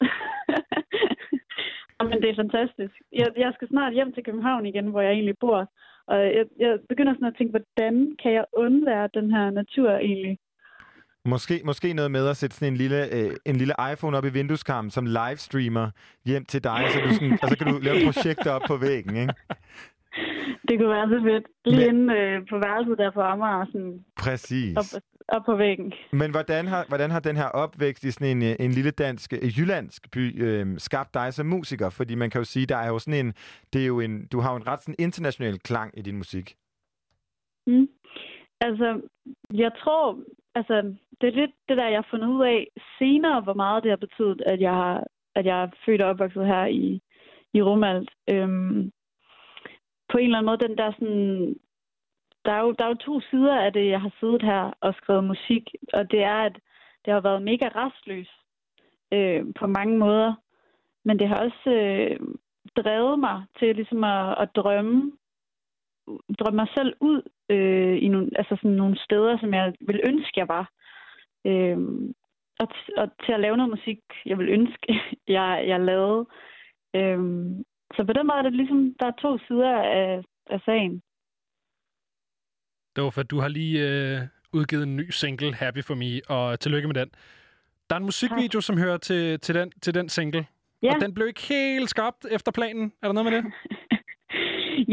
Jamen, 2.02 2.22
det 2.22 2.30
er 2.30 2.35
fantastisk. 2.35 2.93
Jeg, 3.14 3.27
jeg 3.38 3.52
skal 3.56 3.68
snart 3.68 3.93
hjem 3.93 4.14
til 4.14 4.23
København 4.23 4.65
igen, 4.65 4.88
hvor 4.88 5.02
jeg 5.02 5.11
egentlig 5.11 5.35
bor. 5.39 5.72
Og 6.07 6.18
jeg, 6.38 6.45
jeg 6.60 6.80
begynder 6.89 7.14
sådan 7.14 7.27
at 7.27 7.35
tænke, 7.38 7.52
hvordan 7.52 8.15
kan 8.23 8.31
jeg 8.34 8.45
undvære 8.57 9.10
den 9.14 9.31
her 9.31 9.49
natur 9.49 9.89
egentlig? 9.91 10.38
Måske, 11.26 11.61
måske 11.65 11.93
noget 11.93 12.11
med 12.11 12.27
at 12.27 12.38
sætte 12.38 12.56
sådan 12.56 12.73
en 12.73 12.77
lille, 12.77 13.15
øh, 13.15 13.31
en 13.45 13.56
lille 13.56 13.73
iPhone 13.93 14.18
op 14.18 14.26
i 14.26 14.30
vindueskarmen 14.30 14.91
som 14.91 15.06
livestreamer 15.06 15.89
hjem 16.26 16.45
til 16.45 16.64
dig, 16.64 16.84
så 16.89 16.99
du 17.06 17.10
sådan, 17.14 17.39
og 17.43 17.48
så 17.49 17.57
kan 17.57 17.68
du 17.73 17.80
lave 17.80 17.98
projekter 18.06 18.52
op 18.52 18.61
på 18.68 18.77
væggen, 18.77 19.15
ikke? 19.15 19.34
Det 20.68 20.80
kunne 20.80 20.89
være 20.89 21.10
så 21.10 21.19
fedt. 21.23 21.45
Lige 21.65 21.91
Men- 21.91 22.02
inde 22.02 22.14
øh, 22.19 22.41
på 22.49 22.56
værelset 22.65 22.98
der 22.98 23.11
på 23.11 23.22
Amager, 23.22 23.65
sådan 23.65 24.06
Præcis. 24.23 24.77
op, 24.77 25.02
op 25.32 25.45
på 25.45 25.56
væggen. 25.56 25.94
Men 26.12 26.32
hvordan 26.32 26.68
har, 26.68 26.86
hvordan 26.88 27.12
har 27.12 27.20
den 27.20 27.36
her 27.36 27.49
opvækst 27.64 28.03
i 28.03 28.12
sådan 28.12 28.38
en, 28.38 28.44
øh, 28.49 28.56
en 28.66 28.72
lille 28.72 28.91
dansk, 28.91 29.34
øh, 29.34 29.60
jyllandsk 29.60 30.12
by 30.12 30.44
øh, 30.45 30.66
skabt 30.78 31.14
dig 31.14 31.34
som 31.34 31.45
musiker? 31.45 31.90
Fordi 31.90 32.16
man 32.16 32.30
kan 32.30 32.40
jo 32.41 32.45
sige, 32.45 32.66
der 32.66 32.78
er 32.78 32.88
jo 32.88 32.99
sådan 32.99 33.26
en, 33.26 33.34
det 33.74 33.82
er 33.82 33.88
jo 33.88 33.99
en, 33.99 34.28
du 34.28 34.40
har 34.40 34.52
jo 34.52 34.58
en 34.58 34.68
ret 34.68 34.82
sådan 34.82 34.95
international 34.99 35.60
klang 35.60 35.98
i 35.99 36.02
din 36.02 36.18
musik. 36.18 36.56
Mm. 37.68 37.88
Altså, 38.62 39.02
jeg 39.53 39.72
tror, 39.84 40.20
altså, 40.56 40.76
det 41.22 41.28
er 41.28 41.40
lidt 41.41 41.52
det 41.70 41.78
der, 41.78 41.88
jeg 41.88 41.98
har 41.98 42.08
fundet 42.12 42.28
ud 42.28 42.44
af 42.45 42.68
senere, 42.99 43.41
hvor 43.41 43.53
meget 43.53 43.84
det 43.84 43.91
har 43.91 43.98
betydet, 44.06 44.41
at 44.45 44.62
jeg, 44.62 44.74
har, 44.74 45.03
at 45.36 45.45
jeg 45.45 45.64
er 45.64 45.68
født 45.86 46.02
og 46.02 46.10
opvokset 46.10 46.45
her 46.48 46.66
i, 46.66 47.02
i 47.53 47.62
Rumalt. 47.62 48.10
Øhm, 48.34 48.91
på 50.12 50.18
en 50.18 50.26
eller 50.26 50.38
anden 50.38 50.49
måde, 50.49 50.68
den 50.68 50.78
der 50.78 50.91
sådan... 50.91 51.56
Der 52.46 52.52
er, 52.52 52.62
jo, 52.62 52.72
der 52.72 52.86
er 52.86 52.90
jo 52.90 52.96
to 52.96 53.22
sider 53.22 53.60
af 53.60 53.74
det, 53.74 53.90
jeg 53.90 54.02
har 54.02 54.12
siddet 54.20 54.42
her 54.42 54.72
og 54.82 54.94
skrevet 54.94 55.24
musik, 55.24 55.70
og 55.94 56.12
det 56.12 56.24
er, 56.24 56.38
at 56.38 56.56
det 57.06 57.14
har 57.14 57.22
været 57.22 57.42
mega 57.42 57.70
restløs 57.76 58.30
øh, 59.14 59.46
på 59.60 59.68
mange 59.68 59.98
måder, 59.98 60.34
men 61.06 61.20
det 61.20 61.28
har 61.28 61.36
også 61.36 61.70
øh, 61.70 62.20
drevet 62.84 63.20
mig 63.20 63.44
til 63.60 63.76
ligesom 63.76 64.04
at, 64.04 64.36
at 64.42 64.50
drømme 64.56 65.12
drømme 66.40 66.56
mig 66.56 66.68
selv 66.78 66.94
ud 67.00 67.22
øh, 67.50 68.04
i 68.04 68.08
nogle, 68.08 68.30
altså 68.36 68.56
sådan 68.56 68.78
nogle 68.78 68.98
steder, 69.00 69.38
som 69.40 69.54
jeg 69.54 69.74
vil 69.82 70.02
ønske, 70.04 70.40
jeg 70.40 70.48
var. 70.48 70.72
Øh, 71.46 71.78
og, 72.60 72.68
t- 72.76 72.94
og 72.98 73.08
til 73.26 73.32
at 73.34 73.40
lave 73.40 73.58
noget 73.58 73.70
musik, 73.70 74.00
jeg 74.26 74.38
vil 74.38 74.50
ønske, 74.50 75.00
jeg, 75.38 75.64
jeg 75.68 75.80
lavede. 75.80 76.26
Øh, 76.96 77.20
så 77.96 78.04
på 78.08 78.14
den 78.14 78.28
måde 78.28 78.38
er 78.38 78.42
det 78.42 78.54
ligesom, 78.54 78.96
der 79.00 79.06
er 79.08 79.22
to 79.22 79.38
sider 79.38 79.78
af, 79.78 80.24
af 80.50 80.60
sagen. 80.66 81.02
Det 82.96 83.04
var 83.04 83.10
for, 83.10 83.22
at 83.22 83.32
du 83.32 83.40
har 83.40 83.48
lige 83.48 83.90
øh, 83.90 84.20
udgivet 84.54 84.84
en 84.84 84.96
ny 84.96 85.10
single, 85.10 85.54
Happy 85.56 85.84
For 85.84 85.96
Me, 85.96 86.22
og 86.36 86.60
tillykke 86.60 86.88
med 86.88 86.96
den. 86.96 87.10
Der 87.90 87.96
er 87.96 88.00
en 88.00 88.06
musikvideo, 88.06 88.62
som 88.62 88.78
hører 88.78 88.98
til, 88.98 89.40
til, 89.40 89.56
den, 89.56 89.72
til 89.82 89.94
den 89.94 90.10
single, 90.10 90.46
Ja. 90.84 90.96
og 90.96 91.02
den 91.02 91.14
blev 91.14 91.28
ikke 91.28 91.42
helt 91.50 91.90
skabt 91.90 92.26
efter 92.32 92.52
planen. 92.52 92.94
Er 93.02 93.08
der 93.08 93.14
noget 93.14 93.32
med 93.32 93.38
det? 93.38 93.46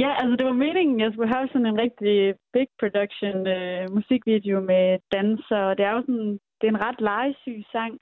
Ja, 0.02 0.10
altså 0.20 0.36
det 0.36 0.46
var 0.46 0.52
meningen, 0.66 1.00
jeg 1.00 1.12
skulle 1.12 1.34
have 1.34 1.48
sådan 1.52 1.66
en 1.66 1.78
rigtig 1.84 2.34
big 2.52 2.68
production 2.80 3.36
øh, 3.46 3.90
musikvideo 3.96 4.60
med 4.60 4.98
danser, 5.12 5.60
og 5.68 5.76
det 5.78 5.84
er 5.84 5.92
jo 5.92 6.00
sådan, 6.00 6.32
det 6.58 6.64
er 6.66 6.72
en 6.74 6.84
ret 6.86 7.00
legesyg 7.00 7.58
sang. 7.72 7.92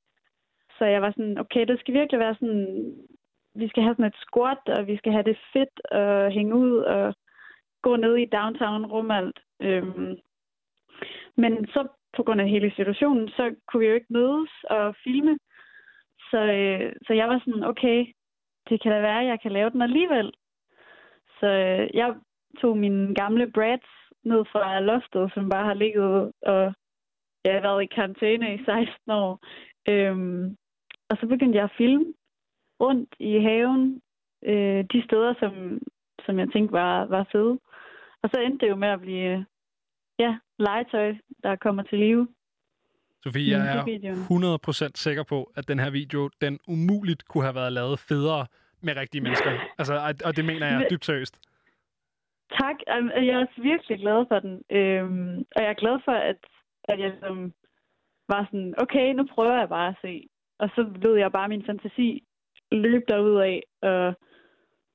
Så 0.78 0.84
jeg 0.84 1.02
var 1.02 1.10
sådan, 1.10 1.38
okay, 1.38 1.66
det 1.66 1.80
skal 1.80 1.94
virkelig 1.94 2.20
være 2.20 2.34
sådan, 2.40 2.66
vi 3.54 3.68
skal 3.68 3.82
have 3.82 3.94
sådan 3.94 4.10
et 4.12 4.22
squat, 4.26 4.62
og 4.78 4.86
vi 4.86 4.96
skal 4.96 5.12
have 5.12 5.28
det 5.30 5.38
fedt 5.52 5.76
og 6.00 6.30
hænge 6.36 6.54
ud 6.54 6.76
og 6.96 7.14
gå 7.82 7.96
ned 7.96 8.14
i 8.16 8.32
downtown 8.36 8.86
Rumalt. 8.86 9.38
Øhm, 9.60 10.16
men 11.36 11.66
så 11.66 11.88
på 12.16 12.22
grund 12.22 12.40
af 12.40 12.48
hele 12.48 12.72
situationen, 12.76 13.28
så 13.28 13.54
kunne 13.68 13.80
vi 13.80 13.86
jo 13.86 13.94
ikke 13.94 14.12
mødes 14.12 14.50
og 14.70 14.94
filme. 15.04 15.38
Så, 16.30 16.38
øh, 16.38 16.92
så 17.06 17.12
jeg 17.12 17.28
var 17.28 17.38
sådan, 17.38 17.64
okay, 17.64 18.06
det 18.68 18.82
kan 18.82 18.92
da 18.92 19.00
være, 19.00 19.20
at 19.20 19.26
jeg 19.26 19.40
kan 19.40 19.52
lave 19.52 19.70
den 19.70 19.82
alligevel. 19.82 20.32
Så 21.40 21.46
øh, 21.46 21.88
jeg 21.94 22.14
tog 22.60 22.78
mine 22.78 23.14
gamle 23.14 23.50
Brads 23.52 23.90
ned 24.24 24.44
fra 24.52 24.80
loftet, 24.80 25.32
som 25.34 25.50
bare 25.50 25.64
har 25.64 25.74
ligget 25.74 26.32
og 26.42 26.74
jeg 27.46 27.54
har 27.54 27.60
været 27.60 27.82
i 27.82 27.94
karantæne 27.94 28.54
i 28.54 28.64
16 28.64 29.10
år. 29.10 29.40
Øhm, 29.88 30.56
og 31.08 31.16
så 31.20 31.26
begyndte 31.26 31.56
jeg 31.56 31.64
at 31.64 31.76
filme 31.78 32.04
rundt 32.80 33.14
i 33.18 33.38
haven, 33.38 34.02
øh, 34.44 34.84
de 34.92 35.04
steder, 35.04 35.34
som, 35.40 35.80
som 36.26 36.38
jeg 36.38 36.48
tænkte 36.52 36.72
var, 36.72 37.04
var 37.04 37.26
fede. 37.32 37.58
Og 38.22 38.30
så 38.34 38.40
endte 38.40 38.66
det 38.66 38.70
jo 38.70 38.76
med 38.76 38.88
at 38.88 39.00
blive 39.00 39.46
ja, 40.18 40.38
legetøj, 40.58 41.14
der 41.42 41.56
kommer 41.56 41.82
til 41.82 41.98
live. 41.98 42.28
Sofie, 43.22 43.58
jeg 43.58 43.76
Musikvideoen. 43.84 44.18
er 44.18 44.88
100% 44.88 44.90
sikker 44.94 45.22
på, 45.22 45.52
at 45.56 45.68
den 45.68 45.78
her 45.78 45.90
video, 45.90 46.30
den 46.40 46.58
umuligt 46.68 47.28
kunne 47.28 47.44
have 47.44 47.54
været 47.54 47.72
lavet 47.72 47.98
federe 47.98 48.46
med 48.80 48.96
rigtige 48.96 49.22
mennesker. 49.22 49.50
Altså, 49.78 50.14
og- 50.24 50.36
det 50.36 50.44
mener 50.44 50.66
jeg 50.66 50.86
dybt 50.90 51.04
seriøst. 51.04 51.40
Tak. 52.60 52.76
Jeg 52.86 53.26
er 53.34 53.38
også 53.38 53.62
virkelig 53.62 53.98
glad 53.98 54.24
for 54.30 54.38
den. 54.40 54.54
Øhm, 54.70 55.38
og 55.56 55.62
jeg 55.62 55.70
er 55.70 55.80
glad 55.84 55.98
for, 56.04 56.12
at, 56.12 56.36
at 56.84 57.00
jeg 57.00 57.10
ligesom 57.10 57.52
var 58.28 58.44
sådan, 58.44 58.74
okay, 58.78 59.12
nu 59.14 59.26
prøver 59.34 59.58
jeg 59.58 59.68
bare 59.68 59.88
at 59.88 59.96
se. 60.02 60.28
Og 60.58 60.68
så 60.74 60.82
lød 61.04 61.16
jeg 61.16 61.32
bare 61.32 61.48
min 61.48 61.66
fantasi 61.66 62.24
løbe 62.72 63.04
derud 63.08 63.36
af. 63.40 63.62
Og 63.82 64.14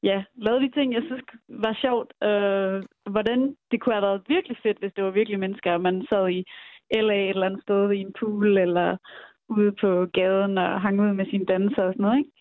ja, 0.04 0.24
lavede 0.36 0.62
de 0.66 0.72
ting, 0.72 0.94
jeg 0.94 1.04
synes 1.06 1.22
var 1.50 1.78
sjovt. 1.82 2.14
Øh, 2.24 2.84
hvordan 3.14 3.56
det 3.72 3.82
kunne 3.82 3.96
have 3.96 4.08
været 4.10 4.22
virkelig 4.28 4.58
fedt, 4.64 4.80
hvis 4.80 4.94
det 4.96 5.04
var 5.04 5.10
virkelig 5.12 5.40
mennesker, 5.40 5.74
og 5.74 5.82
man 5.82 6.06
sad 6.10 6.30
i 6.30 6.46
LA 6.94 7.16
et 7.24 7.30
eller 7.30 7.46
andet 7.46 7.62
sted 7.64 7.92
i 7.92 7.98
en 7.98 8.14
pool, 8.20 8.58
eller 8.58 8.98
ude 9.50 9.72
på 9.82 10.06
gaden 10.14 10.58
og 10.58 10.82
hang 10.82 11.02
ud 11.02 11.14
med 11.14 11.26
sine 11.26 11.46
danser 11.46 11.84
og 11.84 11.94
sådan 11.94 12.02
noget, 12.02 12.18
ikke? 12.18 12.32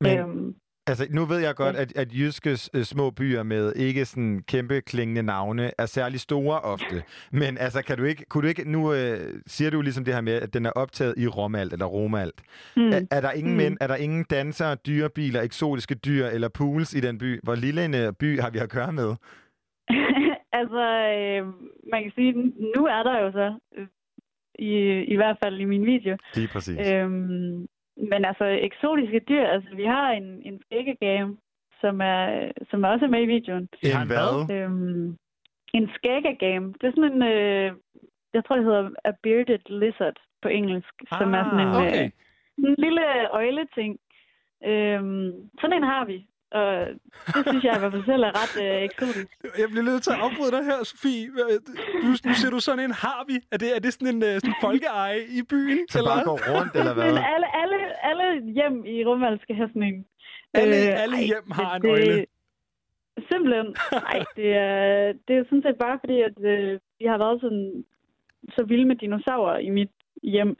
Men- 0.00 0.18
Øhm, 0.18 0.54
Altså, 0.92 1.06
nu 1.10 1.24
ved 1.24 1.38
jeg 1.38 1.54
godt, 1.54 1.76
at, 1.76 1.96
at 1.96 2.08
jyske 2.14 2.50
øh, 2.50 2.82
små 2.82 3.10
byer 3.10 3.42
med 3.42 3.72
ikke 3.76 4.04
sådan 4.04 4.42
kæmpe 4.48 4.80
klingende 4.80 5.22
navne 5.22 5.70
er 5.78 5.86
særlig 5.86 6.20
store 6.20 6.60
ofte. 6.60 7.02
Men 7.32 7.58
altså, 7.58 7.82
kan 7.84 7.96
du 7.98 8.04
ikke, 8.04 8.24
kunne 8.28 8.42
du 8.42 8.48
ikke, 8.48 8.70
nu 8.70 8.92
øh, 8.92 9.40
siger 9.46 9.70
du 9.70 9.80
ligesom 9.80 10.04
det 10.04 10.14
her 10.14 10.20
med, 10.20 10.32
at 10.32 10.54
den 10.54 10.66
er 10.66 10.70
optaget 10.70 11.14
i 11.16 11.26
Romalt 11.26 11.72
eller 11.72 11.86
Romalt. 11.86 12.42
Mm. 12.76 12.88
Er, 12.88 13.00
er, 13.10 13.20
der 13.20 13.30
ingen 13.32 13.52
Mm. 13.52 13.56
mænd, 13.56 13.76
er 13.80 13.86
der 13.86 13.96
ingen 13.96 14.24
dansere, 14.30 14.74
dyrebiler, 14.74 15.40
eksotiske 15.42 15.94
dyr 15.94 16.26
eller 16.26 16.48
pools 16.48 16.94
i 16.94 17.00
den 17.00 17.18
by? 17.18 17.40
Hvor 17.42 17.54
lille 17.54 17.84
en 17.84 17.94
øh, 17.94 18.12
by 18.20 18.40
har 18.40 18.50
vi 18.50 18.58
at 18.58 18.70
gøre 18.70 18.92
med? 18.92 19.10
altså, 20.60 20.84
øh, 21.18 21.46
man 21.92 22.02
kan 22.02 22.12
sige, 22.14 22.32
nu 22.76 22.86
er 22.86 23.02
der 23.02 23.20
jo 23.20 23.32
så, 23.32 23.58
øh, 23.76 23.86
i, 24.58 24.72
i 25.12 25.16
hvert 25.16 25.36
fald 25.44 25.60
i 25.60 25.64
min 25.64 25.86
video. 25.86 26.16
Lige 26.34 26.48
præcis. 26.48 26.78
Øhm, 26.92 27.66
men 28.10 28.24
altså, 28.24 28.44
eksotiske 28.44 29.20
dyr, 29.28 29.44
altså 29.46 29.70
vi 29.76 29.84
har 29.84 30.10
en, 30.10 30.42
en 30.48 30.62
skæggegame, 30.64 31.36
som 31.80 32.00
er, 32.00 32.52
som 32.70 32.84
også 32.84 33.04
er 33.04 33.08
med 33.08 33.22
i 33.22 33.32
videoen. 33.34 33.68
En 33.82 34.06
hvad? 34.06 34.56
Øhm, 34.56 35.16
en 35.74 35.90
skæggegame. 35.94 36.66
Det 36.78 36.84
er 36.86 36.92
sådan 36.96 37.12
en, 37.12 37.22
øh, 37.22 37.72
jeg 38.34 38.44
tror 38.44 38.56
det 38.56 38.64
hedder 38.64 38.90
a 39.04 39.12
bearded 39.22 39.64
lizard 39.80 40.18
på 40.42 40.48
engelsk, 40.48 40.94
ah, 41.10 41.18
som 41.20 41.34
er 41.34 41.44
sådan 41.44 41.66
en, 41.66 41.74
okay. 41.76 42.04
øh, 42.04 42.10
en 42.68 42.74
lille 42.78 43.04
øjleting. 43.30 43.98
Øhm, 44.64 45.32
sådan 45.60 45.76
en 45.76 45.82
har 45.92 46.04
vi. 46.04 46.26
Og 46.60 46.70
det 47.34 47.42
synes 47.48 47.64
jeg 47.64 47.74
i 47.76 47.80
hvert 47.80 47.92
fald 47.94 48.04
selv 48.12 48.22
er 48.28 48.32
ret 48.42 48.54
øh, 48.64 48.76
eksotisk. 48.88 49.28
Jeg 49.62 49.68
bliver 49.72 49.86
nødt 49.90 50.02
til 50.06 50.12
at 50.16 50.20
afbryde 50.26 50.52
dig 50.56 50.64
her, 50.70 50.78
Sofie. 50.90 51.26
Nu, 52.04 52.10
nu 52.28 52.34
ser 52.40 52.50
du 52.56 52.60
sådan 52.68 52.84
en 52.86 52.94
har 53.04 53.20
vi. 53.30 53.36
Er 53.54 53.58
det, 53.62 53.68
er 53.76 53.80
det 53.84 53.92
sådan 53.92 54.10
en 54.14 54.22
øh, 54.28 54.34
sådan 54.42 54.58
folkeeje 54.66 55.20
i 55.38 55.40
byen? 55.52 55.78
Som 55.92 56.02
bare 56.10 56.24
går 56.30 56.38
rundt, 56.52 56.72
eller 56.80 56.94
hvad? 56.96 57.06
Men 57.12 57.18
alle, 57.34 57.48
alle, 57.62 57.78
alle 58.10 58.26
hjem 58.58 58.76
i 58.94 58.96
Rumald 59.08 59.38
skal 59.44 59.56
have 59.60 59.68
sådan 59.68 59.82
en. 59.90 59.98
Alle, 60.60 60.76
Øh, 60.76 61.02
alle 61.02 61.16
ej, 61.22 61.28
hjem 61.30 61.46
har 61.58 61.78
det- 61.78 61.90
en 61.90 61.96
det- 61.96 62.08
øjle. 62.10 62.26
Simpelthen. 63.30 63.68
Nej, 63.92 64.18
det 64.38 64.48
er, 64.66 65.12
det 65.26 65.32
er 65.36 65.44
sådan 65.44 65.62
set 65.66 65.78
bare 65.86 65.98
fordi, 66.02 66.16
at 66.28 66.36
øh, 66.52 66.78
vi 67.00 67.04
har 67.12 67.18
været 67.24 67.40
sådan, 67.40 67.84
så 68.54 68.64
vilde 68.64 68.84
med 68.88 68.96
dinosaurer 68.96 69.58
i 69.58 69.70
mit 69.70 69.90
hjem. 70.22 70.56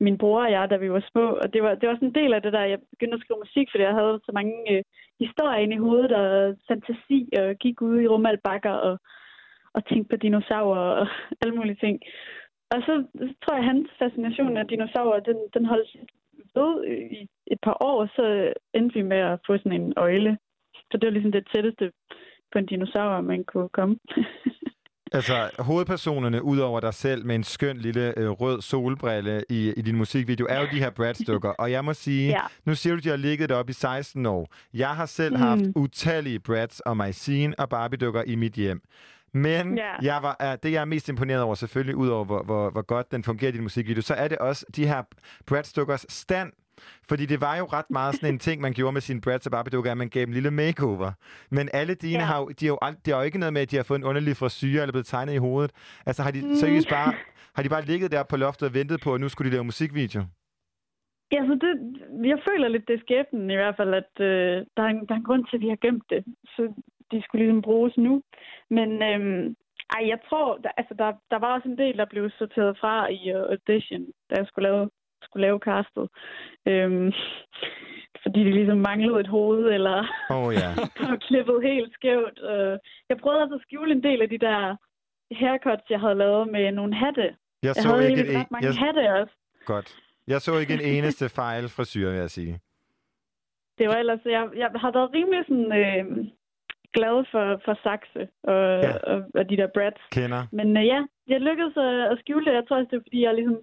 Min 0.00 0.18
bror 0.18 0.42
og 0.44 0.50
jeg, 0.52 0.70
da 0.70 0.76
vi 0.76 0.90
var 0.92 1.04
små. 1.12 1.26
Og 1.42 1.52
det 1.52 1.62
var, 1.62 1.74
det 1.74 1.88
var 1.88 1.94
sådan 1.94 2.08
en 2.08 2.14
del 2.14 2.32
af 2.34 2.42
det 2.42 2.52
der, 2.52 2.64
jeg 2.72 2.78
begyndte 2.90 3.14
at 3.14 3.20
skrive 3.20 3.38
musik, 3.44 3.66
fordi 3.70 3.82
jeg 3.84 3.94
havde 4.00 4.20
så 4.26 4.30
mange 4.34 4.54
øh, 4.72 4.82
historier 5.20 5.58
ind 5.60 5.72
i 5.72 5.84
hovedet 5.86 6.12
og 6.12 6.56
fantasi 6.68 7.28
og 7.40 7.56
gik 7.56 7.82
ud 7.82 8.00
i 8.00 8.06
rumalbakker 8.06 8.70
og, 8.88 8.98
og 9.72 9.86
tænkte 9.86 10.08
på 10.10 10.16
dinosaurer 10.16 10.90
og 11.00 11.06
alle 11.42 11.54
mulige 11.56 11.80
ting. 11.84 12.00
Og 12.70 12.78
så, 12.86 13.04
så 13.18 13.34
tror 13.42 13.54
jeg, 13.54 13.64
at 13.64 13.70
hans 13.70 13.88
fascination 13.98 14.56
af 14.56 14.66
dinosaurer, 14.66 15.20
den, 15.20 15.38
den 15.54 15.64
holdt 15.64 15.90
ved 16.54 16.84
i 17.10 17.28
et 17.46 17.58
par 17.62 17.76
år, 17.80 18.06
så 18.16 18.52
endte 18.74 18.94
vi 18.94 19.02
med 19.02 19.16
at 19.16 19.40
få 19.46 19.58
sådan 19.58 19.80
en 19.80 19.92
øjle. 19.96 20.38
Så 20.74 20.98
det 20.98 21.06
var 21.06 21.10
ligesom 21.10 21.32
det 21.32 21.48
tætteste 21.54 21.92
på 22.52 22.58
en 22.58 22.66
dinosaur, 22.66 23.20
man 23.20 23.44
kunne 23.44 23.68
komme. 23.68 23.98
Altså, 25.12 25.50
hovedpersonerne, 25.58 26.42
ud 26.42 26.58
over 26.58 26.80
dig 26.80 26.94
selv 26.94 27.26
med 27.26 27.34
en 27.34 27.44
skøn 27.44 27.76
lille 27.78 28.18
øh, 28.18 28.30
rød 28.30 28.62
solbrille 28.62 29.42
i, 29.48 29.72
i 29.76 29.82
din 29.82 29.96
musikvideo, 29.96 30.46
er 30.50 30.60
jo 30.60 30.66
de 30.72 30.78
her 30.78 30.90
Brad-stykker. 30.90 31.48
Og 31.48 31.70
jeg 31.70 31.84
må 31.84 31.94
sige, 31.94 32.28
Ja. 32.38 32.40
nu 32.64 32.74
siger 32.74 32.92
du, 32.94 32.98
at 32.98 33.04
de 33.04 33.08
har 33.08 33.16
ligget 33.16 33.48
deroppe 33.48 33.70
i 33.70 33.72
16 33.72 34.26
år. 34.26 34.52
Jeg 34.74 34.88
har 34.88 35.06
selv 35.06 35.34
Mm. 35.36 35.42
haft 35.42 35.60
utallige 35.76 36.38
Brads 36.40 36.80
og 36.80 36.96
Mycene 36.96 37.54
og 37.58 37.68
Barbie-dukker 37.68 38.22
i 38.26 38.34
mit 38.34 38.52
hjem. 38.52 38.82
Men 39.32 39.76
Ja. 39.78 39.92
jeg 40.02 40.22
var, 40.22 40.56
det, 40.62 40.72
jeg 40.72 40.80
er 40.80 40.84
mest 40.84 41.08
imponeret 41.08 41.42
over, 41.42 41.54
selvfølgelig, 41.54 41.96
ud 41.96 42.08
over 42.08 42.24
hvor, 42.24 42.42
hvor, 42.42 42.70
hvor 42.70 42.82
godt 42.82 43.10
den 43.12 43.24
fungerer 43.24 43.48
i 43.48 43.52
din 43.52 43.62
musikvideo, 43.62 44.02
så 44.02 44.14
er 44.14 44.28
det 44.28 44.38
også 44.38 44.66
de 44.76 44.86
her 44.86 45.02
Brad-stykkers 45.46 46.06
stand. 46.08 46.52
Fordi 47.08 47.26
det 47.26 47.40
var 47.40 47.56
jo 47.56 47.64
ret 47.64 47.90
meget 47.90 48.14
sådan 48.14 48.34
en 48.34 48.38
ting, 48.38 48.60
man 48.60 48.72
gjorde 48.72 48.92
med 48.92 49.00
sine 49.00 49.20
og 49.46 49.50
Barbie-dukker, 49.52 49.90
at 49.90 49.96
man 49.96 50.08
gav 50.08 50.20
dem 50.20 50.28
en 50.28 50.34
lille 50.34 50.50
makeover. 50.50 51.12
Men 51.50 51.68
alle 51.72 51.94
dine 51.94 52.18
Ja. 52.22 52.24
har 52.30 52.38
jo, 52.40 52.46
de 52.60 52.66
har 52.66 52.72
jo, 52.74 52.78
ald- 52.84 53.00
det 53.04 53.12
har 53.14 53.20
jo 53.20 53.24
ikke 53.26 53.38
noget 53.38 53.52
med, 53.52 53.62
at 53.62 53.70
de 53.70 53.76
har 53.76 53.82
fået 53.82 53.98
en 53.98 54.04
underlig 54.04 54.36
frisyr 54.36 54.80
eller 54.82 54.92
blevet 54.92 55.06
tegnet 55.06 55.34
i 55.34 55.44
hovedet. 55.46 55.72
Altså 56.06 56.22
har 56.22 56.30
de 56.30 56.40
Mm. 56.42 56.54
seriøst 56.54 56.88
bare, 56.88 57.12
har 57.56 57.62
de 57.62 57.68
bare 57.68 57.84
ligget 57.84 58.12
der 58.12 58.22
på 58.30 58.36
loftet 58.36 58.68
og 58.68 58.74
ventet 58.74 59.00
på, 59.04 59.14
at 59.14 59.20
nu 59.20 59.28
skulle 59.28 59.48
de 59.50 59.54
lave 59.54 59.64
musikvideo? 59.64 60.22
Ja, 61.34 61.40
så 61.48 61.54
det, 61.64 61.72
jeg 62.32 62.38
føler 62.48 62.68
lidt, 62.68 62.88
det 62.88 62.94
er 62.96 63.04
skæbnen 63.06 63.50
i 63.50 63.54
hvert 63.60 63.76
fald, 63.76 63.94
at 64.02 64.12
øh, 64.28 64.56
der, 64.76 64.82
er 64.82 64.90
en, 64.94 65.00
der 65.06 65.12
er 65.14 65.18
en 65.20 65.28
grund 65.28 65.44
til, 65.46 65.56
at 65.56 65.60
vi 65.64 65.68
har 65.68 65.80
gemt 65.86 66.04
det. 66.10 66.24
Så 66.54 66.62
de 67.10 67.22
skulle 67.22 67.44
ligesom 67.44 67.62
bruges 67.62 67.94
nu. 67.96 68.22
Men 68.76 68.88
øhm, 69.10 69.44
ej, 69.96 70.02
jeg 70.12 70.18
tror, 70.28 70.46
der, 70.64 70.70
altså, 70.80 70.94
der, 71.02 71.08
der 71.30 71.38
var 71.44 71.50
også 71.56 71.68
en 71.68 71.78
del, 71.78 71.96
der 72.00 72.06
blev 72.12 72.30
sorteret 72.38 72.78
fra 72.80 72.94
i 73.18 73.20
uh, 73.34 73.42
audition, 73.54 74.02
da 74.30 74.34
jeg 74.38 74.46
skulle 74.46 74.68
lave, 74.68 74.90
skulle 75.26 75.46
lave 75.46 75.58
castet. 75.68 76.06
Øhm, 76.70 77.10
fordi 78.22 78.40
de 78.48 78.52
ligesom 78.58 78.78
manglede 78.90 79.20
et 79.20 79.30
hoved, 79.36 79.64
eller 79.76 79.98
oh, 80.36 80.50
ja. 80.62 80.70
var 81.10 81.16
klippet 81.28 81.58
helt 81.70 81.90
skævt. 81.98 82.38
Øh, 82.52 82.74
jeg 83.10 83.16
prøvede 83.22 83.42
altså 83.42 83.54
at 83.58 83.64
skjule 83.66 83.92
en 83.92 84.02
del 84.08 84.22
af 84.22 84.28
de 84.34 84.38
der 84.46 84.76
haircuts, 85.40 85.90
jeg 85.90 86.00
havde 86.00 86.14
lavet 86.24 86.44
med 86.54 86.72
nogle 86.72 86.94
hatte. 86.94 87.28
Jeg 87.28 87.36
Jeg 87.62 87.74
så 87.74 87.88
havde 87.88 88.10
ikke 88.10 88.22
et, 88.32 88.38
ret 88.40 88.50
mange 88.50 88.66
jeg, 88.66 88.74
hatte 88.86 89.02
også. 89.20 89.34
godt. 89.72 89.88
Jeg 90.32 90.40
så 90.40 90.52
ikke 90.58 90.74
en 90.74 90.86
eneste 90.96 91.28
fejl 91.40 91.64
frisyr, 91.76 92.08
vil 92.10 92.18
jeg 92.18 92.30
sige. 92.30 92.54
Det 93.78 93.86
var 93.88 93.96
ellers, 94.02 94.20
jeg, 94.24 94.48
jeg 94.56 94.70
har 94.84 94.92
været 94.92 95.12
rimelig 95.16 95.42
sådan, 95.48 95.72
øh, 95.82 96.04
glad 96.96 97.16
for, 97.32 97.44
for 97.64 97.74
Saxe 97.84 98.22
og. 98.52 98.62
Ja. 98.86 98.92
og, 99.10 99.18
og 99.38 99.42
de 99.50 99.56
der 99.56 99.68
brats. 99.76 100.00
Kender. 100.12 100.42
Men 100.58 100.76
øh, 100.76 100.86
ja, 100.92 101.00
jeg 101.32 101.40
lykkedes 101.40 101.76
at, 101.76 101.94
at 102.12 102.18
skjule 102.20 102.44
det. 102.46 102.54
Jeg 102.58 102.64
tror 102.68 102.76
også, 102.76 102.88
det 102.90 102.96
er 102.98 103.06
fordi, 103.08 103.20
jeg 103.24 103.34
ligesom, 103.34 103.58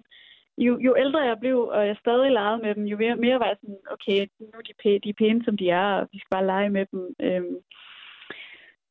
jo, 0.58 0.78
jo 0.78 0.96
ældre 0.98 1.20
jeg 1.20 1.38
blev, 1.40 1.58
og 1.60 1.86
jeg 1.86 1.96
stadig 2.00 2.30
legede 2.32 2.62
med 2.62 2.74
dem, 2.74 2.84
jo 2.84 2.96
mere, 2.96 3.16
mere 3.16 3.38
var 3.38 3.46
jeg 3.46 3.56
sådan, 3.60 3.78
okay, 3.90 4.26
nu 4.40 4.46
er 4.58 4.62
de, 4.68 4.72
pæ- 4.82 5.00
de 5.04 5.08
er 5.08 5.18
pæne, 5.18 5.44
som 5.44 5.56
de 5.56 5.70
er, 5.70 5.86
og 6.00 6.08
vi 6.12 6.18
skal 6.18 6.28
bare 6.30 6.46
lege 6.46 6.70
med 6.70 6.86
dem. 6.92 7.14
Øhm, 7.20 7.56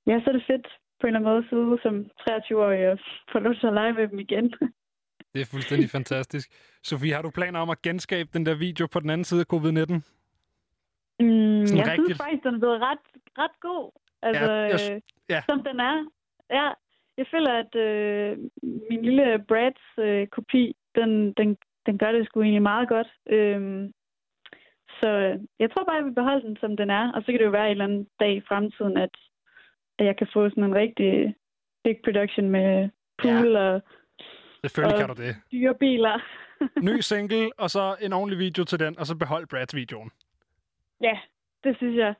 ja, 0.07 0.15
så 0.23 0.29
er 0.29 0.33
det 0.33 0.43
fedt 0.47 0.67
på 0.99 1.07
en 1.07 1.15
eller 1.15 1.19
anden 1.19 1.29
måde 1.31 1.43
at 1.43 1.49
sidde 1.49 1.77
som 1.85 1.95
23-årig 2.29 2.89
og 2.91 2.99
få 3.31 3.39
lov 3.39 3.53
til 3.55 3.67
at 3.67 3.73
lege 3.73 3.93
med 3.93 4.07
dem 4.07 4.19
igen. 4.19 4.53
Det 5.33 5.41
er 5.41 5.45
fuldstændig 5.51 5.89
fantastisk. 5.89 6.47
Sofie, 6.83 7.13
har 7.13 7.21
du 7.21 7.29
planer 7.29 7.59
om 7.59 7.69
at 7.69 7.81
genskabe 7.81 8.29
den 8.33 8.45
der 8.45 8.55
video 8.55 8.87
på 8.87 8.99
den 8.99 9.09
anden 9.09 9.25
side 9.25 9.39
af 9.45 9.53
covid-19? 9.53 9.93
Mm, 11.19 11.65
Sådan 11.67 11.77
jeg 11.81 11.91
rigtigt. 11.91 12.07
synes 12.07 12.21
faktisk, 12.23 12.43
den 12.43 12.55
er 12.55 12.59
blevet 12.59 12.79
ret, 12.81 13.03
ret 13.37 13.59
god. 13.59 13.91
Altså, 14.21 14.51
Ja, 14.51 14.51
jeg 14.73 14.79
øh, 14.95 15.01
ja. 15.29 15.41
som 15.49 15.63
den 15.63 15.79
er. 15.79 16.05
Ja, 16.49 16.67
jeg 17.17 17.25
føler, 17.31 17.51
at 17.63 17.75
øh, 17.75 18.37
min 18.89 19.01
lille 19.07 19.43
Brads 19.47 19.83
øh, 19.99 20.27
kopi, 20.27 20.75
den, 20.95 21.33
den, 21.33 21.57
den 21.85 21.97
gør 21.97 22.11
det 22.11 22.25
sgu 22.25 22.41
egentlig 22.41 22.61
meget 22.61 22.87
godt. 22.89 23.07
Øhm, 23.29 23.93
så 25.01 25.09
øh, 25.09 25.39
jeg 25.59 25.71
tror 25.71 25.83
bare, 25.83 25.95
jeg 25.95 26.05
vil 26.05 26.13
beholde 26.13 26.47
den, 26.47 26.57
som 26.61 26.77
den 26.77 26.89
er. 26.89 27.11
Og 27.11 27.21
så 27.21 27.25
kan 27.25 27.39
det 27.39 27.45
jo 27.45 27.49
være 27.59 27.65
en 27.65 27.71
eller 27.71 27.83
anden 27.85 28.07
dag 28.19 28.35
i 28.35 28.41
fremtiden, 28.47 28.97
at, 28.97 29.09
at 29.99 30.05
jeg 30.05 30.17
kan 30.17 30.27
få 30.33 30.49
sådan 30.49 30.63
en 30.63 30.75
rigtig 30.75 31.35
big 31.83 31.97
production 32.03 32.49
med 32.49 32.89
pool 33.21 33.47
ja. 33.51 33.59
og 33.73 33.81
Selvfølgelig 34.63 34.95
Og- 34.95 34.99
kan 34.99 35.15
du 35.15 35.21
det. 35.23 35.35
dyre 35.51 35.75
biler. 35.75 36.19
Ny 36.83 36.99
single, 37.11 37.49
og 37.57 37.69
så 37.69 37.95
en 38.01 38.13
ordentlig 38.13 38.39
video 38.39 38.63
til 38.63 38.79
den, 38.79 38.99
og 38.99 39.05
så 39.05 39.17
behold 39.17 39.47
Brads-videoen. 39.47 40.11
ja, 41.01 41.19
det 41.63 41.77
synes 41.77 41.97
jeg. 41.97 42.13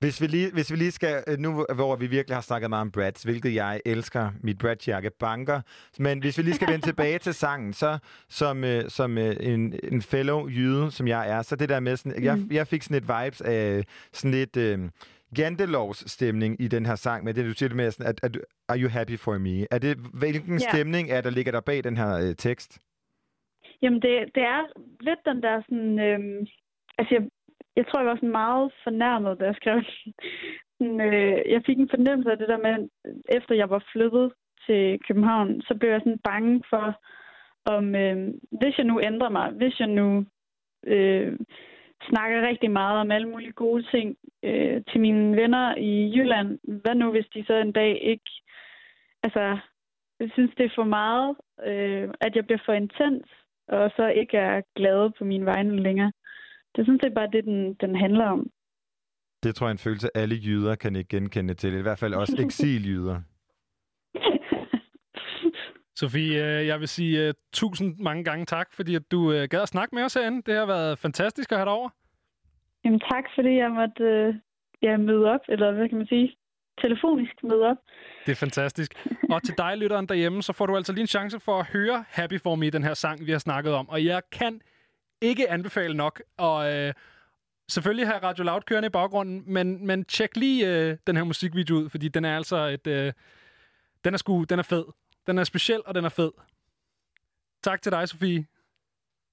Hvis 0.00 0.20
vi, 0.20 0.26
lige, 0.26 0.52
hvis 0.52 0.70
vi 0.72 0.76
lige 0.76 0.90
skal, 0.90 1.24
øh, 1.28 1.38
nu 1.38 1.66
hvor 1.74 1.96
vi 1.96 2.06
virkelig 2.06 2.36
har 2.36 2.40
snakket 2.42 2.70
meget 2.70 2.80
om 2.80 2.90
Brads, 2.90 3.22
hvilket 3.22 3.54
jeg 3.54 3.80
elsker, 3.86 4.30
mit 4.42 4.58
Brad-jakke 4.58 5.10
banker, 5.20 5.60
men 5.98 6.18
hvis 6.18 6.38
vi 6.38 6.42
lige 6.42 6.54
skal 6.54 6.68
vende 6.72 6.86
tilbage 6.90 7.18
til 7.18 7.34
sangen, 7.34 7.72
så 7.72 7.98
som, 8.28 8.64
øh, 8.64 8.84
som 8.88 9.18
øh, 9.18 9.36
en, 9.40 9.74
en 9.92 10.02
fellow 10.02 10.48
jyde, 10.48 10.90
som 10.90 11.08
jeg 11.08 11.30
er, 11.30 11.42
så 11.42 11.56
det 11.56 11.68
der 11.68 11.80
med 11.80 11.96
sådan, 11.96 12.22
jeg, 12.24 12.36
Mm. 12.38 12.48
jeg 12.50 12.66
fik 12.66 12.82
sådan 12.82 12.96
et 12.96 13.02
vibes 13.02 13.40
af 13.40 13.84
sådan 14.12 14.30
lidt, 14.30 14.56
øh, 14.56 14.78
jantelovs 15.38 16.10
stemning 16.10 16.62
i 16.62 16.68
den 16.68 16.86
her 16.86 16.94
sang, 16.94 17.24
med 17.24 17.34
det, 17.34 17.44
du 17.44 17.52
siger 17.52 17.68
det 17.68 17.76
med, 17.76 17.90
sådan, 17.90 18.06
at, 18.06 18.20
at 18.22 18.38
are 18.68 18.78
you 18.78 18.88
happy 18.88 19.18
for 19.18 19.38
me? 19.38 19.66
Er 19.70 19.78
det, 19.78 19.96
hvilken 20.14 20.52
Ja. 20.60 20.68
stemning 20.72 21.10
er, 21.10 21.20
der 21.20 21.30
ligger 21.30 21.52
der 21.52 21.60
bag 21.60 21.84
den 21.84 21.96
her 21.96 22.28
øh, 22.28 22.34
tekst? 22.36 22.78
Jamen, 23.82 24.02
det, 24.02 24.12
det 24.34 24.42
er 24.42 24.62
lidt 25.00 25.18
den 25.24 25.42
der 25.42 25.62
sådan... 25.62 25.98
Øhm, 25.98 26.46
altså, 26.98 27.14
jeg, 27.14 27.22
jeg 27.78 27.86
tror, 27.86 28.00
jeg 28.00 28.08
var 28.08 28.16
sådan 28.16 28.40
meget 28.42 28.72
fornærmet, 28.84 29.40
da 29.40 29.44
jeg 29.44 29.56
skrev 29.60 29.82
den. 30.78 31.00
øh, 31.00 31.38
Jeg 31.54 31.62
fik 31.66 31.78
en 31.78 31.94
fornemmelse 31.94 32.30
af 32.30 32.38
det 32.38 32.48
der 32.48 32.60
med, 32.66 32.88
efter 33.36 33.54
jeg 33.54 33.70
var 33.70 33.82
flyttet 33.92 34.32
til 34.66 35.00
København, 35.06 35.62
så 35.62 35.72
blev 35.74 35.90
jeg 35.90 36.00
sådan 36.00 36.26
bange 36.30 36.62
for, 36.70 36.86
om 37.74 37.94
øh, 37.94 38.16
hvis 38.58 38.78
jeg 38.78 38.86
nu 38.86 39.00
ændrer 39.00 39.28
mig, 39.28 39.50
hvis 39.50 39.80
jeg 39.80 39.88
nu 39.88 40.24
øh, 40.86 41.38
snakker 42.08 42.48
rigtig 42.48 42.70
meget 42.70 43.00
om 43.00 43.10
alle 43.10 43.28
mulige 43.28 43.52
gode 43.52 43.82
ting 43.94 44.16
øh, 44.42 44.82
til 44.90 45.00
mine 45.00 45.36
venner 45.36 45.76
i 45.76 46.12
Jylland, 46.16 46.58
hvad 46.82 46.94
nu 46.94 47.10
hvis 47.10 47.28
de 47.34 47.44
så 47.46 47.54
en 47.54 47.72
dag 47.72 47.98
ikke... 48.02 48.30
Altså, 49.22 49.58
jeg 50.20 50.30
synes, 50.32 50.50
det 50.56 50.64
er 50.66 50.74
for 50.74 50.84
meget, 50.84 51.36
øh, 51.66 52.08
at 52.20 52.36
jeg 52.36 52.46
bliver 52.46 52.62
for 52.66 52.72
intens, 52.72 53.26
og 53.68 53.90
så 53.96 54.08
ikke 54.08 54.36
er 54.36 54.62
glad 54.76 55.10
på 55.18 55.24
mine 55.24 55.46
vegne 55.46 55.82
længere. 55.82 56.12
Det 56.78 56.86
synes 56.86 57.02
jeg 57.02 57.14
bare, 57.14 57.30
det 57.32 57.44
den, 57.44 57.74
den 57.74 57.96
handler 57.96 58.26
om. 58.26 58.50
Det 59.42 59.54
tror 59.54 59.66
jeg 59.66 59.70
er 59.70 59.72
en 59.72 59.78
følelse, 59.78 60.08
alle 60.14 60.36
jyder 60.44 60.74
kan 60.74 60.96
ikke 60.96 61.08
genkende 61.08 61.54
til. 61.54 61.74
I 61.74 61.82
hvert 61.82 61.98
fald 61.98 62.14
også 62.14 62.36
eksiljyder. 62.46 63.20
Sofie, 65.96 66.44
øh, 66.44 66.66
jeg 66.66 66.80
vil 66.80 66.88
sige 66.88 67.28
uh, 67.28 67.34
tusind 67.52 67.96
mange 67.98 68.24
gange 68.24 68.44
tak, 68.44 68.68
fordi 68.72 68.94
at 68.94 69.10
du 69.10 69.18
uh, 69.18 69.42
gad 69.50 69.62
at 69.62 69.68
snakke 69.68 69.94
med 69.94 70.04
os 70.04 70.14
herinde. 70.14 70.42
Det 70.42 70.54
har 70.54 70.66
været 70.66 70.98
fantastisk 70.98 71.52
at 71.52 71.58
have 71.58 71.66
dig 71.66 71.72
over. 71.72 71.88
Jamen 72.84 73.00
tak, 73.00 73.24
fordi 73.34 73.56
jeg 73.56 73.70
måtte 73.70 74.04
øh, 74.04 74.34
ja, 74.82 74.96
møde 74.96 75.24
op, 75.24 75.40
eller 75.48 75.72
hvad 75.72 75.88
kan 75.88 75.98
man 75.98 76.06
sige, 76.06 76.36
telefonisk 76.80 77.34
møde 77.42 77.62
op. 77.62 77.76
Det 78.26 78.32
er 78.32 78.36
fantastisk. 78.36 79.06
Og 79.30 79.42
til 79.42 79.54
dig, 79.58 79.76
lytteren 79.76 80.06
derhjemme, 80.06 80.42
så 80.42 80.52
får 80.52 80.66
du 80.66 80.76
altså 80.76 80.92
lige 80.92 81.00
en 81.00 81.06
chance 81.16 81.40
for 81.40 81.58
at 81.58 81.66
høre 81.66 82.04
Happy 82.08 82.40
For 82.40 82.54
Me, 82.54 82.70
den 82.70 82.84
her 82.84 82.94
sang, 82.94 83.26
vi 83.26 83.32
har 83.32 83.38
snakket 83.38 83.72
om. 83.72 83.88
Og 83.88 84.04
jeg 84.04 84.22
kan 84.32 84.60
ikke 85.22 85.50
anbefale 85.50 85.94
nok. 85.94 86.22
Og 86.36 86.74
øh, 86.74 86.94
selvfølgelig 87.70 88.06
have 88.06 88.22
Radio 88.22 88.44
Loud 88.44 88.60
kørende 88.60 88.86
i 88.86 88.90
baggrunden, 88.90 89.44
men, 89.46 89.86
men 89.86 90.04
tjek 90.04 90.36
lige 90.36 90.66
øh, 90.66 90.96
den 91.06 91.16
her 91.16 91.24
musikvideo 91.24 91.76
ud, 91.76 91.88
fordi 91.88 92.08
den 92.08 92.24
er 92.24 92.36
altså 92.36 92.56
et... 92.56 92.86
Øh, 92.86 93.12
den 94.04 94.14
er 94.14 94.18
sgu, 94.18 94.44
den 94.44 94.58
er 94.58 94.62
fed. 94.62 94.84
Den 95.26 95.38
er 95.38 95.44
speciel, 95.44 95.80
og 95.86 95.94
den 95.94 96.04
er 96.04 96.08
fed. 96.08 96.30
Tak 97.62 97.82
til 97.82 97.92
dig, 97.92 98.08
Sofie. 98.08 98.46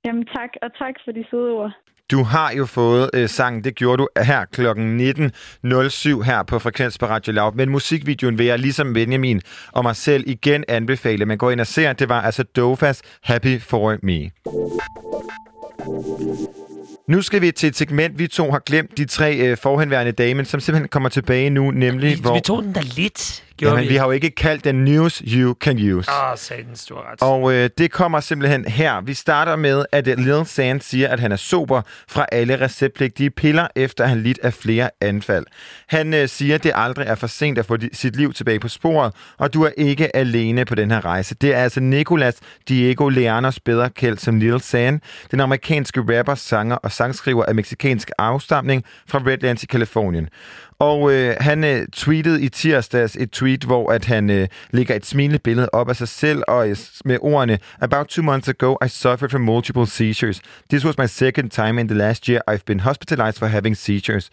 Jamen 0.06 0.26
tak, 0.26 0.50
og 0.62 0.78
tak 0.78 0.94
for 1.06 1.12
de 1.12 1.26
søde 1.32 1.52
ord. 1.52 1.72
Du 2.12 2.24
har 2.24 2.52
jo 2.52 2.66
fået 2.66 3.10
øh, 3.14 3.30
sangen, 3.30 3.64
det 3.64 3.76
gjorde 3.76 3.98
du 3.98 4.08
her 4.18 4.46
kl. 4.46 4.62
19.07 4.62 6.24
her 6.24 6.44
på 6.44 6.60
Frekvens 6.60 6.98
på 6.98 7.06
Radio 7.06 7.34
Loud. 7.34 7.54
Men 7.54 7.70
musikvideoen 7.70 8.38
vil 8.38 8.46
jeg 8.46 8.60
ligesom 8.60 8.94
Benjamin 8.94 9.42
og 9.72 9.84
mig 9.84 9.96
selv 9.96 10.24
igen 10.28 10.64
anbefale. 10.68 11.26
Man 11.26 11.38
går 11.38 11.52
ind 11.52 11.60
og 11.60 11.68
ser, 11.68 11.94
det 11.94 12.10
var 12.10 12.22
altså 12.22 12.44
Dofas 12.44 13.02
Happy 13.24 13.62
For 13.62 13.98
Me. 14.04 14.32
Nu 17.08 17.22
skal 17.22 17.42
vi 17.42 17.52
til 17.52 17.68
et 17.68 17.76
segment, 17.76 18.20
vi 18.20 18.28
to 18.28 18.52
har 18.52 18.60
glemt, 18.60 18.98
de 18.98 19.06
tre 19.06 19.38
øh, 19.38 19.58
forhenværende 19.58 20.12
dame, 20.12 20.46
som 20.46 20.60
simpelthen 20.60 20.90
kommer 20.90 21.10
tilbage 21.10 21.50
nu, 21.50 21.72
nemlig 21.72 22.18
Vi, 22.18 22.22
hvor... 22.22 22.34
vi 22.34 22.42
tog 22.42 22.64
den 22.64 22.74
da 22.74 22.82
lidt, 22.96 23.45
gjorde 23.58 23.76
Jamen, 23.76 23.84
vi. 23.84 23.90
vi 23.90 23.96
har 23.96 24.06
jo 24.06 24.12
ikke 24.12 24.32
kaldt 24.32 24.64
den 24.64 24.76
News 24.84 25.18
You 25.28 25.56
Can 25.62 25.78
Use. 25.94 26.12
Åh, 26.12 26.32
oh, 26.32 26.38
satans, 26.38 26.86
du 26.86 26.96
har 26.96 27.12
ret. 27.12 27.22
Og 27.22 27.54
øh, 27.54 27.70
det 27.78 27.92
kommer 27.92 28.20
simpelthen 28.20 28.66
her. 28.66 29.02
Vi 29.02 29.14
starter 29.14 29.56
med, 29.56 29.86
at 29.92 30.08
øh, 30.08 30.18
Lil 30.18 30.46
Sand 30.46 30.82
siger, 30.82 31.10
at 31.10 31.20
han 31.20 31.32
er 31.32 31.36
sober 31.36 31.82
fra 32.08 32.26
alle 32.32 32.62
receptpligtige 32.62 33.30
piller, 33.30 33.68
efter 33.76 34.06
han 34.06 34.24
lidt 34.24 34.40
af 34.44 34.54
flere 34.54 34.90
anfald. 35.02 35.46
Han 35.88 36.14
øh, 36.14 36.30
siger, 36.30 36.56
at 36.56 36.64
det 36.64 36.72
aldrig 36.76 37.08
er 37.08 37.16
for 37.16 37.28
sent 37.28 37.58
at 37.58 37.66
få 37.66 37.78
di- 37.78 37.90
sit 37.94 38.16
liv 38.16 38.34
tilbage 38.34 38.60
på 38.60 38.68
sporet, 38.68 39.14
og 39.38 39.54
du 39.54 39.64
er 39.64 39.72
ikke 39.78 40.16
alene 40.16 40.66
på 40.66 40.76
den 40.76 40.92
her 40.92 41.06
rejse. 41.06 41.36
Det 41.36 41.54
er 41.54 41.58
altså 41.64 41.80
Nicolas 41.80 42.36
Diego 42.70 43.10
Leanos, 43.10 43.60
bedre 43.60 43.90
kendt 43.90 44.22
som 44.22 44.40
Lil 44.40 44.62
Sand, 44.62 45.00
den 45.32 45.40
amerikanske 45.40 46.02
rapper, 46.20 46.36
sanger 46.36 46.76
og 46.76 46.92
sangskriver 46.92 47.46
af 47.46 47.56
meksikansk 47.56 48.12
afstamning 48.18 48.84
fra 49.10 49.22
Redlands 49.28 49.64
i 49.64 49.66
Kalifornien. 49.66 50.30
Og 50.80 51.14
øh, 51.14 51.36
han 51.40 51.64
øh, 51.64 51.88
tweetede 51.88 52.42
i 52.42 52.50
tirsdags 52.50 53.16
et 53.16 53.32
tweet, 53.32 53.64
hvor 53.64 53.92
at 53.92 54.06
han 54.06 54.30
øh, 54.30 54.48
lægger 54.72 54.96
et 54.96 55.06
smilende 55.06 55.40
billede 55.40 55.70
op 55.74 55.90
af 55.90 55.96
sig 55.96 56.08
selv 56.08 56.44
og 56.48 56.70
øh, 56.70 56.76
med 57.06 57.18
ordene 57.22 57.60
About 57.82 58.08
two 58.08 58.24
months 58.24 58.50
ago, 58.50 58.76
I 58.86 58.88
suffered 58.88 59.30
from 59.30 59.42
multiple 59.42 59.88
seizures. 59.88 60.42
This 60.70 60.86
was 60.86 60.98
my 60.98 61.06
second 61.08 61.50
time 61.50 61.82
in 61.82 61.88
the 61.88 61.98
last 61.98 62.30
year 62.30 62.42
I've 62.52 62.66
been 62.66 62.80
hospitalized 62.80 63.40
for 63.40 63.46
having 63.46 63.78
seizures. 63.78 64.30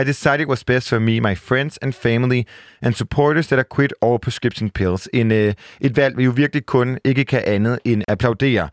I 0.00 0.04
decided 0.04 0.40
it 0.40 0.48
was 0.48 0.64
best 0.64 0.88
for 0.88 1.00
me, 1.00 1.20
my 1.20 1.34
friends 1.34 1.78
and 1.82 1.94
family 1.94 2.42
and 2.82 2.94
supporters 2.94 3.46
that 3.46 3.58
I 3.58 3.64
quit 3.76 3.92
all 4.02 4.18
prescription 4.18 4.70
pills. 4.70 5.08
En, 5.12 5.32
øh, 5.32 5.54
et 5.80 5.96
valg, 5.96 6.16
vi 6.16 6.24
jo 6.24 6.30
virkelig 6.30 6.66
kun 6.66 6.98
ikke 7.04 7.24
kan 7.24 7.42
andet 7.46 7.78
end 7.84 8.02
applaudere. 8.08 8.68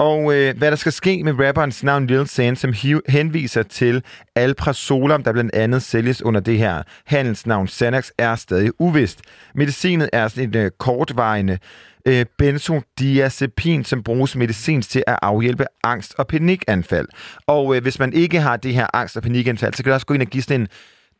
Og 0.00 0.34
øh, 0.34 0.58
hvad 0.58 0.70
der 0.70 0.76
skal 0.76 0.92
ske 0.92 1.24
med 1.24 1.46
rapperens 1.46 1.84
navn 1.84 2.06
Lil 2.06 2.28
San, 2.28 2.56
som 2.56 2.72
hiv- 2.72 3.02
henviser 3.08 3.62
til 3.62 4.02
Alprazolam, 4.34 5.22
der 5.22 5.32
blandt 5.32 5.54
andet 5.54 5.82
sælges 5.82 6.22
under 6.22 6.40
det 6.40 6.58
her 6.58 6.82
handelsnavn 7.06 7.68
Xanax, 7.68 8.10
er 8.18 8.34
stadig 8.34 8.70
uvist. 8.78 9.20
Medicinet 9.54 10.10
er 10.12 10.28
sådan 10.28 10.48
en 10.48 10.56
øh, 10.56 10.70
kortvarende 10.78 11.58
øh, 12.06 12.26
benzodiazepin, 12.38 13.84
som 13.84 14.02
bruges 14.02 14.36
medicinsk 14.36 14.90
til 14.90 15.04
at 15.06 15.18
afhjælpe 15.22 15.64
angst 15.84 16.14
og 16.18 16.26
panikanfald. 16.26 17.08
Og 17.46 17.76
øh, 17.76 17.82
hvis 17.82 17.98
man 17.98 18.12
ikke 18.12 18.40
har 18.40 18.56
det 18.56 18.74
her 18.74 18.86
angst 18.96 19.16
og 19.16 19.22
panikanfald, 19.22 19.74
så 19.74 19.82
kan 19.82 19.90
det 19.90 19.94
også 19.94 20.06
gå 20.06 20.14
ind 20.14 20.22
og 20.22 20.28
give 20.28 20.42
sådan 20.42 20.60
en 20.60 20.68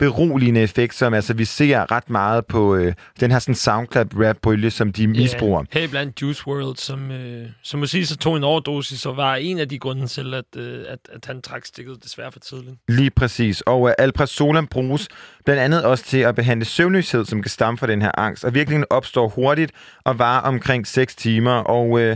beroligende 0.00 0.60
effekt, 0.60 0.94
som 0.94 1.14
altså 1.14 1.34
vi 1.34 1.44
ser 1.44 1.92
ret 1.92 2.10
meget 2.10 2.46
på 2.46 2.74
øh, 2.74 2.92
den 3.20 3.30
her 3.30 3.38
sådan 3.38 3.54
SoundCloud-rap-bølge, 3.54 4.70
som 4.70 4.92
de 4.92 5.06
misbruger. 5.06 5.64
Her 5.72 5.88
blandt 5.88 6.22
Juice 6.22 6.46
World, 6.46 6.76
som, 6.76 7.10
øh, 7.10 7.46
som 7.62 7.80
må 7.80 7.86
sige, 7.86 8.06
så 8.06 8.16
tog 8.16 8.36
en 8.36 8.44
overdosis, 8.44 9.06
og 9.06 9.16
var 9.16 9.34
en 9.34 9.58
af 9.58 9.68
de 9.68 9.78
grunde 9.78 10.06
til, 10.06 10.34
at, 10.34 10.44
øh, 10.56 10.84
at, 10.88 10.98
at 11.12 11.24
han 11.26 11.42
trak 11.42 11.64
stikket 11.64 12.04
desværre 12.04 12.32
for 12.32 12.40
tidligt. 12.40 12.76
Lige 12.88 13.10
præcis. 13.10 13.60
Og 13.60 13.80
uh, 13.80 13.90
Alprazolam 13.98 14.66
bruges 14.66 15.08
blandt 15.44 15.62
andet 15.62 15.84
også 15.84 16.04
til 16.04 16.18
at 16.18 16.34
behandle 16.34 16.64
søvnløshed, 16.64 17.24
som 17.24 17.42
kan 17.42 17.50
stamme 17.50 17.78
fra 17.78 17.86
den 17.86 18.02
her 18.02 18.18
angst. 18.18 18.44
Og 18.44 18.54
virkelig 18.54 18.92
opstår 18.92 19.28
hurtigt 19.28 19.72
og 20.04 20.18
varer 20.18 20.40
omkring 20.40 20.86
6 20.86 21.14
timer. 21.16 21.52
Og 21.52 21.90
uh, 21.90 22.12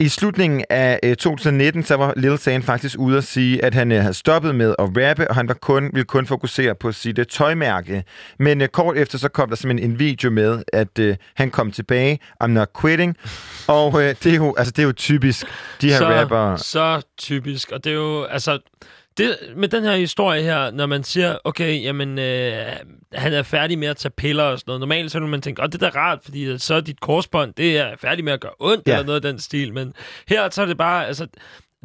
i 0.00 0.08
slutningen 0.08 0.64
af 0.70 1.00
uh, 1.06 1.14
2019, 1.14 1.82
så 1.82 1.94
var 1.94 2.12
Lil 2.16 2.38
San 2.38 2.62
faktisk 2.62 2.98
ude 2.98 3.18
at 3.18 3.24
sige, 3.24 3.64
at 3.64 3.74
han 3.74 3.92
uh, 3.92 3.98
havde 3.98 4.14
stoppet 4.14 4.54
med 4.54 4.74
at 4.78 4.84
rappe, 4.84 5.28
og 5.28 5.34
han 5.34 5.48
var 5.48 5.54
kun, 5.54 5.84
ville 5.84 6.04
kun 6.04 6.26
fokusere 6.26 6.74
på 6.74 6.92
sit 6.92 7.18
uh, 7.18 7.24
tøjmærke. 7.24 8.04
Men 8.38 8.68
kort 8.72 8.96
efter, 8.96 9.18
så 9.18 9.28
kom 9.28 9.48
der 9.48 9.56
simpelthen 9.56 9.90
en 9.90 9.98
video 9.98 10.30
med, 10.30 10.62
at 10.72 10.98
uh, 11.00 11.14
han 11.34 11.50
kom 11.50 11.72
tilbage. 11.72 12.18
I'm 12.44 12.46
not 12.46 12.68
quitting. 12.80 13.16
Og 13.66 13.94
uh, 13.94 14.00
det, 14.00 14.26
er 14.26 14.36
jo, 14.36 14.54
altså, 14.58 14.72
det 14.72 14.82
er 14.82 14.86
jo 14.86 14.92
typisk, 14.92 15.46
de 15.80 15.90
her 15.90 15.98
så, 15.98 16.08
rappere. 16.08 16.58
Så 16.58 17.02
typisk, 17.18 17.70
og 17.72 17.84
det 17.84 17.90
er 17.90 17.96
jo, 17.96 18.24
altså, 18.24 18.58
det, 19.18 19.36
med 19.56 19.68
den 19.68 19.84
her 19.84 19.96
historie 19.96 20.42
her, 20.42 20.70
når 20.70 20.86
man 20.86 21.04
siger, 21.04 21.36
okay, 21.44 21.82
jamen, 21.82 22.18
øh, 22.18 22.52
han 23.14 23.32
er 23.32 23.42
færdig 23.42 23.78
med 23.78 23.88
at 23.88 23.96
tage 23.96 24.12
piller 24.16 24.42
og 24.44 24.58
sådan 24.58 24.70
noget. 24.70 24.80
Normalt 24.80 25.12
så 25.12 25.20
vil 25.20 25.28
man 25.28 25.42
tænke, 25.42 25.62
åh, 25.62 25.66
det 25.68 25.82
er 25.82 25.90
da 25.90 25.98
rart, 25.98 26.18
fordi 26.24 26.58
så 26.58 26.74
er 26.74 26.80
dit 26.80 27.00
korsbånd, 27.00 27.54
det 27.54 27.78
er 27.78 27.90
færdig 28.00 28.24
med 28.24 28.32
at 28.32 28.40
gøre 28.40 28.52
ondt, 28.60 28.82
Ja. 28.88 28.92
eller 28.92 29.06
noget 29.06 29.24
af 29.24 29.32
den 29.32 29.40
stil. 29.40 29.74
Men 29.74 29.92
her 30.28 30.50
så 30.50 30.62
er 30.62 30.66
det 30.66 30.76
bare, 30.78 31.06
altså, 31.06 31.26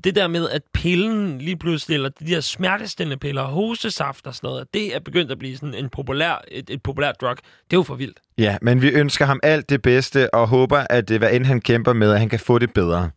det 0.04 0.16
der 0.16 0.28
med, 0.28 0.50
at 0.50 0.62
pillen 0.74 1.38
lige 1.40 1.58
pludselig, 1.58 1.96
eller 1.96 2.10
de 2.10 2.26
der 2.26 2.42
smertestillende 2.42 3.18
piller, 3.18 3.44
hostesaft 3.44 4.28
og 4.28 4.36
sådan 4.36 4.48
noget, 4.48 4.68
det 4.74 4.96
er 4.96 5.00
begyndt 5.00 5.32
at 5.32 5.40
blive 5.40 5.56
sådan 5.58 5.74
en 5.74 5.90
populær, 5.90 6.44
et, 6.52 6.70
et 6.70 6.84
populært 6.84 7.16
drug. 7.22 7.36
Det 7.36 7.44
er 7.74 7.78
jo 7.78 7.84
for 7.84 7.96
vildt. 7.96 8.18
Ja, 8.38 8.58
men 8.62 8.82
vi 8.82 8.90
ønsker 8.90 9.26
ham 9.26 9.40
alt 9.44 9.70
det 9.70 9.82
bedste 9.82 10.34
og 10.34 10.48
håber, 10.48 10.86
at 10.90 11.12
øh, 11.12 11.18
hvad 11.18 11.32
end 11.34 11.46
han 11.46 11.62
kæmper 11.62 11.94
med, 11.94 12.12
at 12.12 12.20
han 12.20 12.30
kan 12.30 12.40
få 12.40 12.60
det 12.60 12.74
bedre. 12.74 13.10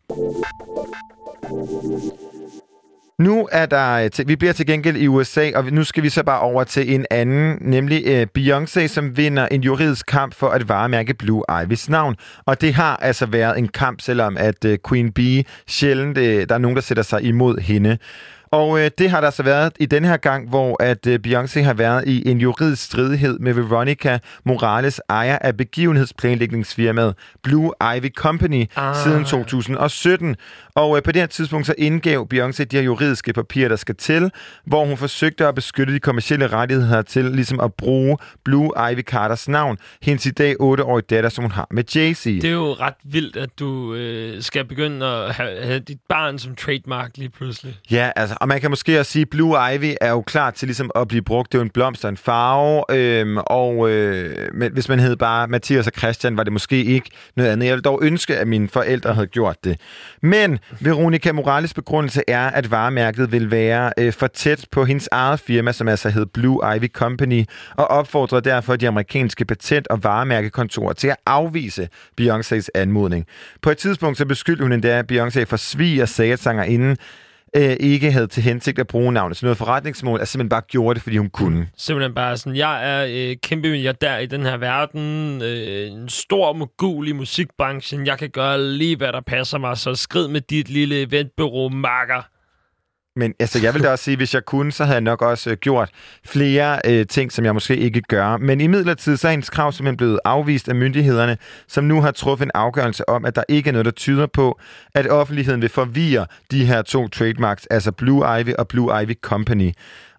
Nu 3.21 3.47
er 3.51 3.65
der, 3.65 4.09
øh, 4.19 4.27
vi 4.27 4.35
bliver 4.35 4.53
til 4.53 4.65
gengæld 4.65 4.97
i 4.97 5.07
USA, 5.07 5.51
og 5.55 5.65
nu 5.65 5.83
skal 5.83 6.03
vi 6.03 6.09
så 6.09 6.23
bare 6.23 6.39
over 6.39 6.63
til 6.63 6.93
en 6.95 7.05
anden, 7.11 7.57
nemlig 7.61 8.03
øh, 8.05 8.27
Beyoncé, 8.37 8.87
som 8.87 9.17
vinder 9.17 9.47
en 9.47 9.61
juridisk 9.61 10.05
kamp 10.05 10.33
for 10.33 10.49
at 10.49 10.69
varemærke 10.69 11.13
Blue 11.13 11.43
Ivys 11.63 11.89
navn. 11.89 12.15
Og 12.45 12.61
det 12.61 12.73
har 12.73 12.97
altså 12.97 13.25
været 13.25 13.57
en 13.57 13.67
kamp, 13.67 14.01
selvom 14.01 14.37
at 14.37 14.65
øh, 14.65 14.77
Queen 14.89 15.11
Bee 15.11 15.43
sjældent, 15.67 16.15
der 16.15 16.55
er 16.55 16.57
nogen, 16.57 16.75
der 16.75 16.81
sætter 16.81 17.03
sig 17.03 17.23
imod 17.23 17.57
hende. 17.57 17.97
Og 18.51 18.79
øh, 18.79 18.91
det 18.97 19.09
har 19.09 19.21
der 19.21 19.29
så 19.29 19.43
været 19.43 19.73
i 19.79 19.85
den 19.85 20.05
her 20.05 20.17
gang, 20.17 20.49
hvor 20.49 20.83
at 20.83 21.07
øh, 21.07 21.19
Beyoncé 21.27 21.61
har 21.61 21.73
været 21.73 22.07
i 22.07 22.29
en 22.29 22.37
juridisk 22.41 22.83
stridighed 22.83 23.39
med 23.39 23.53
Veronica 23.53 24.19
Morales, 24.45 25.01
ejer 25.09 25.37
af 25.41 25.57
begivenhedsplanlægningsfirmaet 25.57 27.15
Blue 27.43 27.71
Ivy 27.97 28.09
Company 28.15 28.65
Ah. 28.75 28.89
ah. 28.89 28.95
siden 28.95 29.25
2017. 29.25 30.35
Og 30.75 30.97
øh, 30.97 31.03
på 31.03 31.11
det 31.11 31.21
her 31.21 31.27
tidspunkt 31.27 31.67
så 31.67 31.75
indgav 31.77 32.27
Beyoncé 32.33 32.63
de 32.63 32.75
her 32.77 32.83
juridiske 32.83 33.33
papirer, 33.33 33.69
der 33.69 33.75
skal 33.75 33.95
til, 33.95 34.31
hvor 34.65 34.85
hun 34.85 34.97
forsøgte 34.97 35.47
at 35.47 35.55
beskytte 35.55 35.93
de 35.93 35.99
kommercielle 35.99 36.47
rettigheder 36.47 37.01
til 37.01 37.25
ligesom 37.25 37.59
at 37.59 37.73
bruge 37.73 38.17
Blue 38.45 38.71
Ivy 38.91 39.01
Carters 39.01 39.47
navn, 39.47 39.77
hendes 40.01 40.25
i 40.25 40.31
dag 40.31 40.55
8-årige 40.61 41.05
datter, 41.09 41.29
som 41.29 41.43
hun 41.43 41.51
har 41.51 41.67
med 41.71 41.83
Jay-Z. 41.95 42.23
Det 42.29 42.43
er 42.45 42.49
jo 42.51 42.73
ret 42.73 42.93
vildt, 43.03 43.37
at 43.37 43.49
du 43.59 43.93
øh, 43.93 44.41
skal 44.41 44.65
begynde 44.65 45.05
at 45.05 45.33
have, 45.33 45.61
have 45.63 45.79
dit 45.79 45.99
barn 46.09 46.39
som 46.39 46.55
trademark 46.55 47.11
lige 47.17 47.29
pludselig. 47.29 47.77
Ja, 47.91 48.11
altså, 48.15 48.35
og 48.41 48.47
man 48.47 48.61
kan 48.61 48.69
måske 48.69 48.99
også 48.99 49.11
sige, 49.11 49.21
at 49.21 49.29
Blue 49.29 49.73
Ivy 49.73 49.93
er 50.01 50.09
jo 50.09 50.21
klar 50.21 50.51
til 50.51 50.67
ligesom 50.67 50.91
at 50.95 51.07
blive 51.07 51.21
brugt. 51.21 51.51
Det 51.51 51.57
er 51.57 51.59
jo 51.59 51.63
en 51.63 51.69
blomst 51.69 52.05
og 52.05 52.09
en 52.09 52.17
farve, 52.17 52.83
øhm, 52.91 53.37
og 53.37 53.89
øh, 53.89 54.49
men 54.53 54.71
hvis 54.73 54.89
man 54.89 54.99
hed 54.99 55.15
bare 55.15 55.47
Mathias 55.47 55.87
og 55.87 55.93
Christian, 55.97 56.37
var 56.37 56.43
det 56.43 56.53
måske 56.53 56.83
ikke 56.83 57.09
noget 57.35 57.49
andet. 57.49 57.65
Jeg 57.65 57.73
ville 57.73 57.81
dog 57.81 57.99
ønske, 58.01 58.37
at 58.37 58.47
mine 58.47 58.69
forældre 58.69 59.13
havde 59.13 59.27
gjort 59.27 59.63
det. 59.63 59.79
Men 60.21 60.59
Veronica 60.79 61.31
Morales 61.31 61.73
begrundelse 61.73 62.23
er, 62.27 62.47
at 62.47 62.71
varemærket 62.71 63.31
vil 63.31 63.51
være 63.51 63.91
øh, 63.97 64.13
for 64.13 64.27
tæt 64.27 64.65
på 64.71 64.85
hendes 64.85 65.09
eget 65.11 65.39
firma, 65.39 65.71
som 65.71 65.87
altså 65.87 66.09
hed 66.09 66.25
Blue 66.25 66.75
Ivy 66.75 66.87
Company, 66.93 67.45
og 67.75 67.87
opfordrer 67.87 68.39
derfor 68.39 68.75
de 68.75 68.87
amerikanske 68.87 69.45
patent- 69.45 69.87
og 69.89 70.03
varemærkekontorer 70.03 70.93
til 70.93 71.07
at 71.07 71.15
afvise 71.25 71.89
Beyoncés 72.21 72.67
anmodning. 72.75 73.25
På 73.61 73.69
et 73.69 73.77
tidspunkt 73.77 74.17
så 74.17 74.25
beskyldte 74.25 74.63
hun 74.63 74.71
endda 74.71 75.03
Beyoncé 75.11 75.43
for 75.43 75.57
svig 75.57 76.01
og 76.01 76.09
sagde, 76.09 76.33
at 76.33 76.39
sangerinden 76.39 76.97
øh, 77.57 77.77
ikke 77.79 78.11
havde 78.11 78.27
til 78.27 78.43
hensigt 78.43 78.79
at 78.79 78.87
bruge 78.87 79.13
navnet. 79.13 79.37
til 79.37 79.45
noget 79.45 79.57
forretningsmål 79.57 80.21
at 80.21 80.27
simpelthen 80.27 80.49
bare 80.49 80.61
gjorde 80.61 80.95
det, 80.95 81.03
fordi 81.03 81.17
hun 81.17 81.29
kunne. 81.29 81.69
Simpelthen 81.77 82.15
bare 82.15 82.37
sådan, 82.37 82.55
jeg 82.55 82.99
er 82.99 83.05
øh, 83.09 83.35
kæmpe 83.43 83.69
milliardær 83.69 84.17
i 84.17 84.25
den 84.25 84.41
her 84.41 84.57
verden, 84.57 85.41
øh, 85.41 85.91
en 85.91 86.09
stor 86.09 86.53
mogul 86.53 87.07
i 87.07 87.11
musikbranchen, 87.11 88.05
jeg 88.05 88.17
kan 88.17 88.29
gøre 88.29 88.63
lige, 88.63 88.95
hvad 88.97 89.13
der 89.13 89.21
passer 89.21 89.57
mig, 89.57 89.77
så 89.77 89.95
skrid 89.95 90.27
med 90.27 90.41
dit 90.41 90.69
lille 90.69 91.01
eventbureau, 91.01 91.69
makker. 91.69 92.36
Men 93.17 93.33
altså, 93.39 93.59
jeg 93.59 93.73
vil 93.73 93.83
da 93.83 93.89
også 93.89 94.03
sige, 94.03 94.17
hvis 94.17 94.33
jeg 94.33 94.45
kunne, 94.45 94.71
så 94.71 94.83
havde 94.83 94.95
jeg 94.95 95.01
nok 95.01 95.21
også 95.21 95.49
øh, 95.49 95.57
gjort 95.57 95.89
flere 96.25 96.79
øh, 96.85 97.07
ting, 97.07 97.31
som 97.31 97.45
jeg 97.45 97.53
måske 97.53 97.77
ikke 97.77 98.01
gør. 98.01 98.37
Men 98.37 98.61
i 98.61 98.67
midlertid, 98.67 99.17
så 99.17 99.27
er 99.27 99.31
hendes 99.31 99.49
krav 99.49 99.71
simpelthen 99.71 99.97
blevet 99.97 100.19
afvist 100.25 100.69
af 100.69 100.75
myndighederne, 100.75 101.37
som 101.67 101.83
nu 101.83 102.01
har 102.01 102.11
truffet 102.11 102.45
en 102.45 102.51
afgørelse 102.53 103.09
om, 103.09 103.25
at 103.25 103.35
der 103.35 103.43
ikke 103.49 103.67
er 103.67 103.71
noget, 103.71 103.85
der 103.85 103.91
tyder 103.91 104.27
på, 104.27 104.59
at 104.95 105.07
offentligheden 105.07 105.61
vil 105.61 105.69
forvirre 105.69 106.25
de 106.51 106.65
her 106.65 106.81
to 106.81 107.07
trademarks, 107.07 107.65
altså 107.65 107.91
Blue 107.91 108.39
Ivy 108.39 108.53
og 108.53 108.67
Blue 108.67 109.03
Ivy 109.03 109.13
Company. 109.21 109.71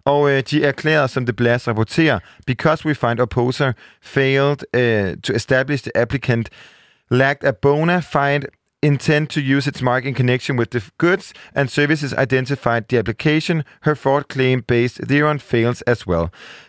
Og 0.05 0.31
øh, 0.31 0.43
de 0.51 0.63
erklærer, 0.63 1.07
som 1.07 1.25
det 1.25 1.35
Blast 1.35 1.67
rapporterer, 1.67 2.19
because 2.47 2.85
we 2.85 2.95
find 2.95 3.19
opposer 3.19 3.73
failed 4.01 4.57
øh, 4.75 5.17
to 5.17 5.33
establish 5.33 5.83
the 5.83 5.97
applicant 5.97 6.49
lacked 7.11 7.43
a 7.43 7.51
bona 7.51 7.99
fide 7.99 8.47
intent 8.81 9.29
to 9.29 9.41
use 9.41 9.67
its 9.67 9.81
mark 9.81 10.05
in 10.05 10.13
connection 10.13 10.57
with 10.57 10.69
the 10.71 10.81
goods 10.97 11.33
and 11.55 11.69
services 11.69 12.13
identified 12.13 12.83
the 12.89 12.97
application, 12.97 13.63
her 13.81 13.95
fraud 13.95 14.27
claim 14.29 14.61
based 14.61 15.07
thereon 15.07 15.39
fails 15.39 15.81
as 15.81 16.07
well. 16.07 16.27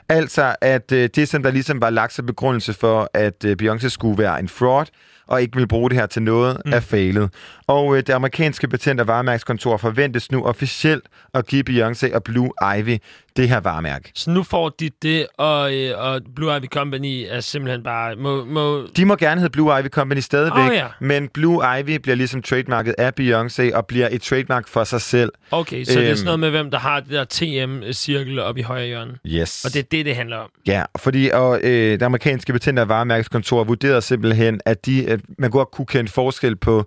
Altså, 0.09 0.57
at 0.61 0.93
øh, 0.93 1.09
det, 1.15 1.29
som 1.29 1.43
der 1.43 1.51
ligesom 1.51 1.81
var 1.81 1.91
lagt 1.91 2.13
som 2.13 2.27
begrundelse 2.27 2.73
for, 2.73 3.11
at 3.15 3.45
øh, 3.45 3.57
Beyoncé 3.63 3.89
skulle 3.89 4.19
være 4.19 4.41
en 4.41 4.49
fraud, 4.49 4.87
og 5.27 5.43
ikke 5.43 5.57
vil 5.57 5.69
bruge 5.69 5.91
det 5.91 5.99
her 5.99 6.07
til 6.07 6.23
noget, 6.23 6.63
mm. 6.65 6.73
er 6.73 6.81
failet. 6.81 7.31
Og 7.71 7.97
øh, 7.97 8.03
det 8.07 8.13
amerikanske 8.13 8.69
patent- 8.69 9.01
og 9.01 9.07
varemærkskontor 9.07 9.77
forventes 9.77 10.33
nu 10.33 10.45
officielt 10.45 11.05
at 11.35 11.47
give 11.47 11.65
Beyoncé 11.71 12.15
og 12.15 12.25
Blue 12.25 12.51
Ivy 12.79 12.99
det 13.37 13.49
her 13.49 13.61
varemærke. 13.61 14.13
Så 14.15 14.31
nu 14.31 14.43
får 14.43 14.69
de 14.69 14.91
det, 15.03 15.27
og, 15.39 15.75
øh, 15.75 15.99
og 15.99 16.21
Blue 16.37 16.57
Ivy 16.57 16.67
Company 16.67 17.25
er 17.29 17.41
simpelthen 17.41 17.83
bare... 17.83 18.17
Må, 18.17 18.45
må... 18.45 18.87
De 18.97 19.05
må 19.05 19.17
gerne 19.17 19.41
hedde 19.41 19.53
Blue 19.53 19.81
Ivy 19.81 19.89
Company 19.89 20.21
stadigvæk, 20.21 20.71
Åh, 20.71 20.75
ja. 20.75 20.87
men 21.01 21.29
Blue 21.29 21.79
Ivy 21.81 21.97
bliver 21.99 22.17
ligesom 22.17 22.43
trademarket 22.43 22.95
af 22.99 23.13
Beyoncé 23.21 23.77
og 23.77 23.87
bliver 23.87 24.09
et 24.11 24.23
trademark 24.23 24.69
for 24.69 24.85
sig 24.85 25.01
selv. 25.01 25.33
Okay, 25.51 25.85
så 25.85 25.93
det 25.93 26.03
er 26.03 26.09
Øhm, 26.09 26.17
sådan 26.17 26.25
noget 26.25 26.41
med, 26.41 26.51
hvem 26.51 26.71
der 26.71 26.79
har 26.79 27.01
det 27.01 27.11
der 27.11 27.25
TM-cirkel 27.25 28.39
oppe 28.39 28.61
i 28.61 28.63
højre 28.65 28.87
hjørne. 28.87 29.13
Yes. 29.27 29.65
Og 29.65 29.73
det 29.73 29.79
er 29.79 29.83
det, 29.91 30.07
det 30.07 30.17
handler 30.17 30.37
om. 30.37 30.51
Ja, 30.67 30.85
fordi 30.99 31.31
og, 31.33 31.61
øh, 31.63 31.71
det 31.93 32.03
amerikanske 32.03 32.53
patent- 32.53 32.79
og 32.79 32.89
varemærkeskontor 32.89 33.65
vurderede 33.65 34.03
simpelthen, 34.03 34.61
at 34.65 34.87
de, 34.87 35.07
at 35.09 35.21
man 35.39 35.51
godt 35.51 35.71
kunne 35.71 35.87
kende 35.87 36.11
forskel 36.11 36.57
på 36.57 36.85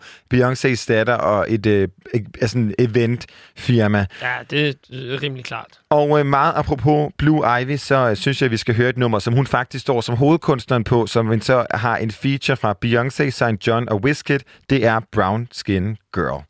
Beyoncé's 0.74 0.86
datter 0.88 1.14
og 1.14 1.46
et, 1.50 1.66
øh, 1.66 1.88
et, 2.14 2.28
et 2.42 2.76
eventfirma. 2.80 4.06
Ja, 4.22 4.36
det 4.50 4.68
er 4.70 4.74
rimelig 5.22 5.46
klart. 5.46 5.80
Og 5.90 6.20
øh, 6.20 6.26
meget 6.26 6.54
apropos 6.56 7.12
Blue 7.18 7.62
Ivy, 7.62 7.78
så 7.78 7.96
øh, 7.96 8.16
synes 8.16 8.42
jeg, 8.42 8.46
at 8.46 8.52
vi 8.52 8.58
skal 8.58 8.76
høre 8.76 8.90
et 8.90 8.98
nummer, 8.98 9.20
som 9.20 9.34
hun 9.34 9.48
faktisk 9.48 9.82
står 9.82 10.02
som 10.02 10.16
hovedkunstneren 10.16 10.84
på, 10.84 11.08
som 11.08 11.28
hun 11.28 11.42
så 11.42 11.66
har 11.72 11.98
en 11.98 12.12
feature 12.12 12.58
fra 12.58 12.76
Beyoncé, 12.86 13.30
St. 13.30 13.68
John 13.68 13.90
og 13.90 14.04
Wizkid. 14.04 14.40
Det 14.70 14.86
er 14.86 15.00
Brown 15.12 15.48
Skin 15.52 15.98
Girl. 16.14 16.44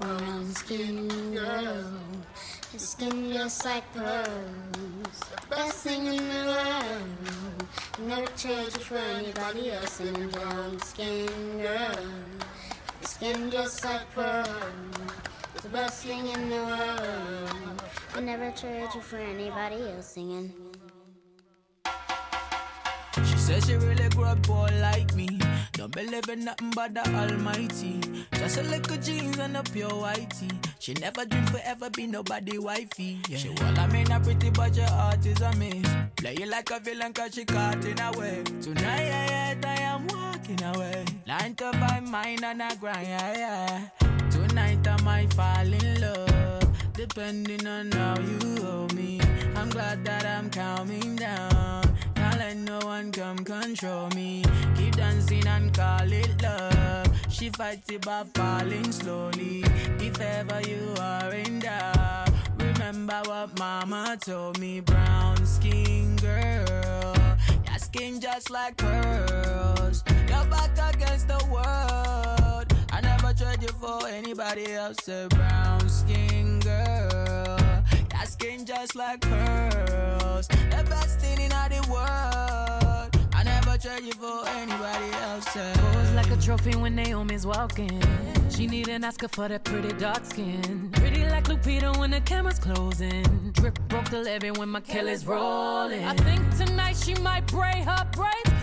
Brown 0.00 0.54
skin 0.54 1.08
girl, 1.34 1.84
your 2.72 2.78
skin 2.78 3.34
just 3.34 3.64
like 3.66 3.84
pearls. 3.92 5.20
Best 5.50 5.84
thing 5.84 6.06
in 6.06 6.16
the 6.16 6.44
world. 6.46 7.60
Never 8.08 8.26
trade 8.28 8.64
you 8.64 8.84
for 8.84 8.96
anybody 8.96 9.70
else. 9.72 10.00
And 10.00 10.32
brown 10.32 10.78
skin 10.80 11.28
girl, 11.60 12.06
skin 13.08 13.50
just 13.50 13.84
like 13.84 14.10
pearl, 14.14 14.44
it's 15.54 15.62
The 15.62 15.68
best 15.70 16.04
thing 16.04 16.26
in 16.26 16.48
the 16.48 16.56
world. 16.56 17.82
I 18.14 18.20
never 18.20 18.50
trade 18.50 18.88
you 18.94 19.00
for 19.00 19.16
anybody 19.16 19.76
else. 19.90 20.08
Singing. 20.14 20.52
She 23.24 23.36
says 23.36 23.66
she 23.66 23.74
really 23.74 24.08
grew 24.10 24.24
up 24.24 24.42
poor 24.42 24.68
like 24.80 25.14
me. 25.14 25.28
Don't 25.72 25.92
believe 25.92 26.28
in 26.28 26.44
nothing 26.44 26.70
but 26.74 26.94
the 26.94 27.06
Almighty. 27.14 28.00
Just 28.34 28.58
a 28.58 28.62
little 28.62 28.96
jeans 28.96 29.38
and 29.38 29.56
a 29.56 29.62
pure 29.62 29.90
whitey. 29.90 30.50
She 30.78 30.94
never 30.94 31.24
dream 31.24 31.46
forever 31.46 31.90
be 31.90 32.06
nobody 32.06 32.58
wifey. 32.58 33.20
Yeah. 33.28 33.38
She 33.38 33.48
well, 33.50 33.78
I 33.78 33.86
mean 33.88 34.10
a 34.10 34.20
pretty 34.20 34.50
but 34.50 34.74
your 34.76 34.86
heart 34.86 35.24
is 35.26 35.40
a 35.40 35.52
miss. 35.56 35.86
Play 36.16 36.36
you 36.38 36.46
like 36.46 36.70
a 36.70 36.80
villain 36.80 37.12
cause 37.12 37.34
she 37.34 37.44
caught 37.44 37.84
in 37.84 37.98
a 38.00 38.12
way. 38.18 38.42
Tonight 38.62 39.04
yeah, 39.04 39.54
yeah, 39.60 39.68
I 39.68 39.80
am 39.94 40.29
walking 40.50 40.66
away. 40.66 41.04
Nine 41.26 41.54
to 41.56 41.72
five 41.72 42.08
mind 42.08 42.44
and 42.44 42.62
I 42.62 42.74
grind. 42.76 43.06
Yeah, 43.06 43.38
yeah. 43.38 44.28
Tonight 44.30 44.86
I 44.86 45.02
might 45.02 45.32
fall 45.34 45.72
in 45.72 46.00
love. 46.00 46.92
Depending 46.94 47.66
on 47.66 47.90
how 47.92 48.18
you 48.18 48.64
hold 48.64 48.94
me. 48.94 49.20
I'm 49.56 49.70
glad 49.70 50.04
that 50.04 50.24
I'm 50.26 50.50
calming 50.50 51.16
down. 51.16 51.82
Can't 52.14 52.38
let 52.38 52.56
no 52.56 52.78
one 52.80 53.12
come 53.12 53.38
control 53.38 54.08
me. 54.14 54.44
Keep 54.76 54.96
dancing 54.96 55.46
and 55.46 55.72
call 55.74 56.12
it 56.12 56.42
love. 56.42 57.06
She 57.28 57.50
fights 57.50 57.90
it 57.90 58.04
by 58.04 58.24
falling 58.34 58.92
slowly. 58.92 59.62
If 59.98 60.20
ever 60.20 60.60
you 60.68 60.94
are 61.00 61.32
in 61.32 61.60
doubt, 61.60 62.30
remember 62.58 63.22
what 63.26 63.58
mama 63.58 64.18
told 64.20 64.58
me. 64.58 64.80
Brown 64.80 65.44
skin 65.46 66.16
girl, 66.16 67.14
your 67.66 67.78
skin 67.78 68.20
just 68.20 68.50
like 68.50 68.76
pearls. 68.76 70.04
Your 70.40 70.48
back 70.48 70.94
against 70.94 71.28
the 71.28 71.38
world. 71.52 72.66
I 72.90 73.00
never 73.02 73.34
trade 73.34 73.62
you 73.62 73.68
for 73.68 74.06
anybody 74.08 74.72
else. 74.72 75.06
A 75.08 75.28
brown 75.28 75.86
skin 75.86 76.60
girl. 76.60 77.58
Your 78.14 78.24
skin 78.24 78.64
just 78.64 78.96
like 78.96 79.20
pearls. 79.20 80.48
The 80.48 80.86
best 80.88 81.20
thing 81.20 81.40
in 81.40 81.52
all 81.52 81.68
the 81.68 81.86
world. 81.92 83.28
I 83.34 83.42
never 83.44 83.76
trade 83.76 84.04
you 84.04 84.12
for 84.12 84.48
anybody 84.48 85.10
else. 85.24 85.46
Pose 85.52 86.12
like 86.12 86.30
a 86.30 86.36
trophy 86.38 86.74
when 86.74 86.94
Naomi's 86.96 87.46
walking. 87.46 88.02
She 88.48 88.66
need 88.66 88.88
an 88.88 89.04
Oscar 89.04 89.28
for 89.28 89.46
that 89.46 89.64
pretty 89.64 89.92
dark 89.98 90.24
skin. 90.24 90.90
Pretty 90.94 91.24
like 91.24 91.44
Lupita 91.44 91.98
when 91.98 92.12
the 92.12 92.20
camera's 92.22 92.58
closing. 92.58 93.24
Drip 93.52 93.78
broke 93.88 94.08
the 94.08 94.20
levee 94.20 94.52
when 94.52 94.70
my 94.70 94.80
Kelly's 94.80 95.26
rolling. 95.26 96.02
I 96.02 96.14
think 96.14 96.40
tonight 96.56 96.96
she 96.96 97.14
might 97.16 97.46
break 97.46 97.84
her 97.84 98.06
braids. 98.12 98.59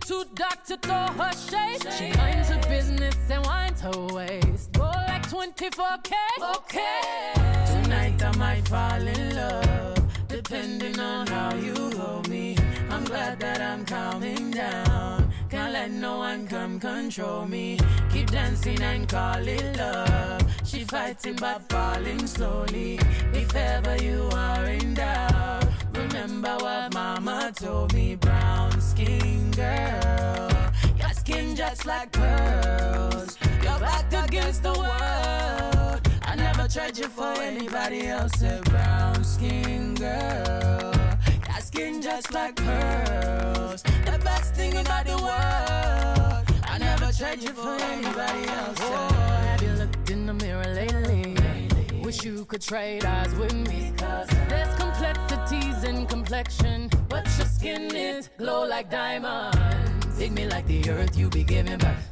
Too 0.00 0.24
dark 0.34 0.64
to 0.64 0.76
throw 0.76 1.06
her 1.16 1.32
shade. 1.32 1.86
She 1.92 2.12
minds 2.18 2.50
her 2.50 2.60
business 2.68 3.16
and 3.30 3.46
winds 3.46 3.80
her 3.80 3.98
waist. 4.12 4.72
Go 4.72 4.82
like 4.82 5.26
24K. 5.30 6.12
Okay. 6.56 7.32
Tonight 7.66 8.22
I 8.22 8.36
might 8.36 8.68
fall 8.68 9.00
in 9.00 9.36
love, 9.36 10.28
depending 10.28 10.98
on 11.00 11.26
how 11.28 11.54
you 11.54 11.74
hold 11.96 12.28
me. 12.28 12.56
I'm 12.90 13.04
glad 13.04 13.40
that 13.40 13.62
I'm 13.62 13.86
calming 13.86 14.50
down. 14.50 15.32
Can't 15.48 15.72
let 15.72 15.90
no 15.90 16.18
one 16.18 16.48
come 16.48 16.78
control 16.78 17.46
me. 17.46 17.78
Keep 18.12 18.30
dancing 18.30 18.82
and 18.82 19.08
call 19.08 19.46
it 19.46 19.78
love. 19.78 20.42
She 20.64 20.84
fighting 20.84 21.36
but 21.36 21.62
falling 21.70 22.26
slowly. 22.26 22.98
If 23.32 23.54
ever 23.54 23.96
you 24.02 24.28
are 24.32 24.66
in 24.66 24.94
doubt, 24.94 25.64
remember 26.14 26.56
what 26.60 26.94
mama 26.94 27.52
told 27.54 27.92
me. 27.92 28.14
Brown 28.14 28.80
skin 28.80 29.50
girl, 29.50 30.48
your 30.96 31.08
skin 31.10 31.56
just 31.56 31.86
like 31.86 32.12
pearls. 32.12 33.36
Your 33.62 33.78
back 33.80 34.12
against 34.12 34.62
the 34.62 34.72
world. 34.72 36.00
I 36.22 36.36
never 36.36 36.68
tried 36.68 36.96
you 36.96 37.08
for 37.08 37.34
anybody 37.40 38.06
else. 38.06 38.42
A 38.42 38.62
brown 38.64 39.24
skin 39.24 39.94
girl. 39.94 40.94
Your 41.48 41.60
skin 41.60 42.00
just 42.00 42.32
like 42.32 42.56
pearls. 42.56 43.82
The 43.82 44.18
best 44.22 44.54
thing 44.54 44.76
about 44.76 45.06
the 45.06 45.18
world. 45.18 46.44
I 46.64 46.78
never 46.78 47.10
tried 47.12 47.42
you 47.42 47.50
for 47.50 47.74
anybody 47.74 48.48
else. 48.48 48.78
Oh, 48.80 49.08
have 49.48 49.62
you 49.62 49.72
looked 49.72 50.10
in 50.10 50.26
the 50.26 50.34
mirror 50.34 50.74
lately? 50.74 51.43
Wish 52.14 52.24
you 52.24 52.44
could 52.44 52.60
trade 52.60 53.04
eyes 53.04 53.34
with 53.34 53.54
me. 53.54 53.92
Cause 53.96 54.28
there's 54.48 54.74
complexities 54.76 55.82
in 55.82 56.06
complexion, 56.06 56.88
but 57.08 57.24
your 57.38 57.46
skin 57.46 57.94
is 57.94 58.30
glow 58.38 58.64
like 58.66 58.88
diamonds. 58.88 60.16
Dig 60.16 60.30
me 60.32 60.46
like 60.46 60.66
the 60.66 60.88
earth, 60.90 61.16
you 61.16 61.28
be 61.28 61.42
giving 61.42 61.78
birth. 61.78 62.08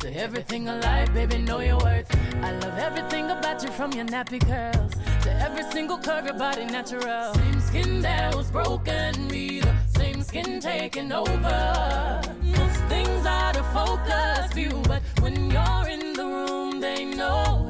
To 0.00 0.16
everything 0.16 0.68
alive, 0.68 1.12
baby, 1.12 1.38
know 1.38 1.60
your 1.60 1.76
worth. 1.78 2.08
I 2.42 2.52
love 2.60 2.78
everything 2.78 3.30
about 3.30 3.62
you 3.62 3.70
from 3.70 3.92
your 3.92 4.06
nappy 4.06 4.40
curls 4.40 4.92
to 5.24 5.30
Every 5.42 5.64
single 5.70 5.98
curve, 5.98 6.20
of 6.20 6.26
your 6.26 6.38
body 6.38 6.64
natural. 6.64 7.34
Same 7.34 7.60
skin 7.60 8.00
that 8.00 8.34
was 8.34 8.50
broken, 8.50 9.26
me 9.28 9.60
the 9.60 9.74
same 9.98 10.22
skin 10.22 10.60
taking 10.60 11.12
over. 11.12 12.20
Most 12.42 12.80
things 12.88 13.26
out 13.26 13.56
of 13.58 13.66
focus 13.72 14.52
view, 14.54 14.80
but 14.84 15.02
when 15.20 15.50
you're 15.50 15.88
in 15.88 16.14
the 16.14 16.24
room, 16.24 16.80
they 16.80 17.04
notice 17.04 17.61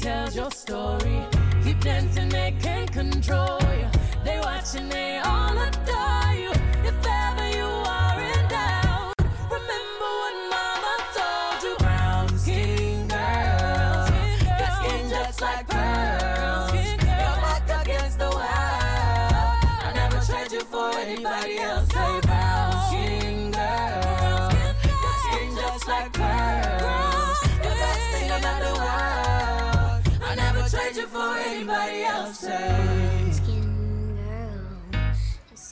tells 0.00 0.34
your 0.34 0.50
story. 0.50 1.20
Keep 1.62 1.80
dancing, 1.80 2.28
they 2.30 2.54
can't 2.62 2.90
control 2.90 3.58
you. 3.62 3.88
They 4.24 4.38
watching, 4.40 4.88
they 4.88 5.18
all 5.18 5.58
adore 5.58 5.79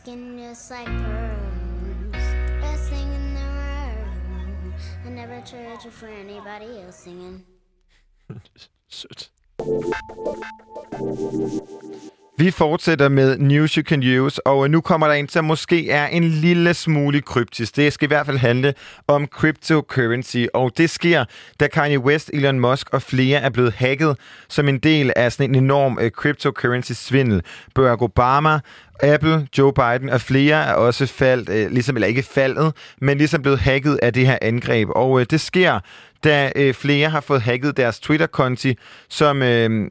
skin 0.08 0.38
just 0.38 0.70
like 0.70 0.86
pearls. 0.86 2.12
Best 2.60 2.90
thing 2.90 3.12
in 3.12 3.34
the 3.34 3.48
world. 3.58 4.74
I 5.04 5.10
never 5.10 5.40
charge 5.42 5.84
you 5.84 5.90
for 5.90 6.08
anybody 6.08 6.80
else 6.80 6.96
singing. 6.96 7.44
Sødt. 8.88 9.30
Vi 12.40 12.50
fortsætter 12.50 13.08
med 13.08 13.38
News 13.38 13.74
You 13.74 13.82
Can 13.82 14.18
Use, 14.18 14.46
og 14.46 14.70
nu 14.70 14.80
kommer 14.80 15.06
der 15.06 15.14
en, 15.14 15.28
som 15.28 15.44
måske 15.44 15.90
er 15.90 16.06
en 16.06 16.24
lille 16.24 16.74
smule 16.74 17.20
kryptisk. 17.20 17.76
Det 17.76 17.92
skal 17.92 18.06
i 18.06 18.08
hvert 18.08 18.26
fald 18.26 18.38
handle 18.38 18.74
om 19.08 19.26
cryptocurrency, 19.26 20.44
og 20.54 20.72
det 20.76 20.90
sker, 20.90 21.24
da 21.60 21.66
Kanye 21.66 21.98
West, 21.98 22.30
Elon 22.34 22.60
Musk 22.60 22.90
og 22.90 23.02
flere 23.02 23.38
er 23.38 23.50
blevet 23.50 23.72
hacket 23.72 24.16
som 24.48 24.68
en 24.68 24.78
del 24.78 25.12
af 25.16 25.32
sådan 25.32 25.50
en 25.50 25.64
enorm 25.64 25.98
øh, 26.00 26.10
cryptocurrency-svindel. 26.10 27.42
Barack 27.74 28.02
Obama, 28.02 28.60
Apple, 29.02 29.48
Joe 29.58 29.72
Biden 29.72 30.08
og 30.08 30.20
flere 30.20 30.64
er 30.64 30.72
også 30.72 31.06
faldt, 31.06 31.48
øh, 31.48 31.70
ligesom, 31.70 31.96
eller 31.96 32.08
ikke 32.08 32.22
faldet, 32.22 32.72
men 33.00 33.18
ligesom 33.18 33.42
blevet 33.42 33.58
hacket 33.58 33.98
af 34.02 34.12
det 34.12 34.26
her 34.26 34.38
angreb. 34.42 34.88
Og 34.90 35.20
øh, 35.20 35.26
det 35.30 35.40
sker, 35.40 35.80
da 36.24 36.52
øh, 36.56 36.74
flere 36.74 37.08
har 37.08 37.20
fået 37.20 37.42
hacket 37.42 37.76
deres 37.76 38.00
Twitter-konti, 38.00 38.76
som 39.08 39.42
øh, 39.42 39.90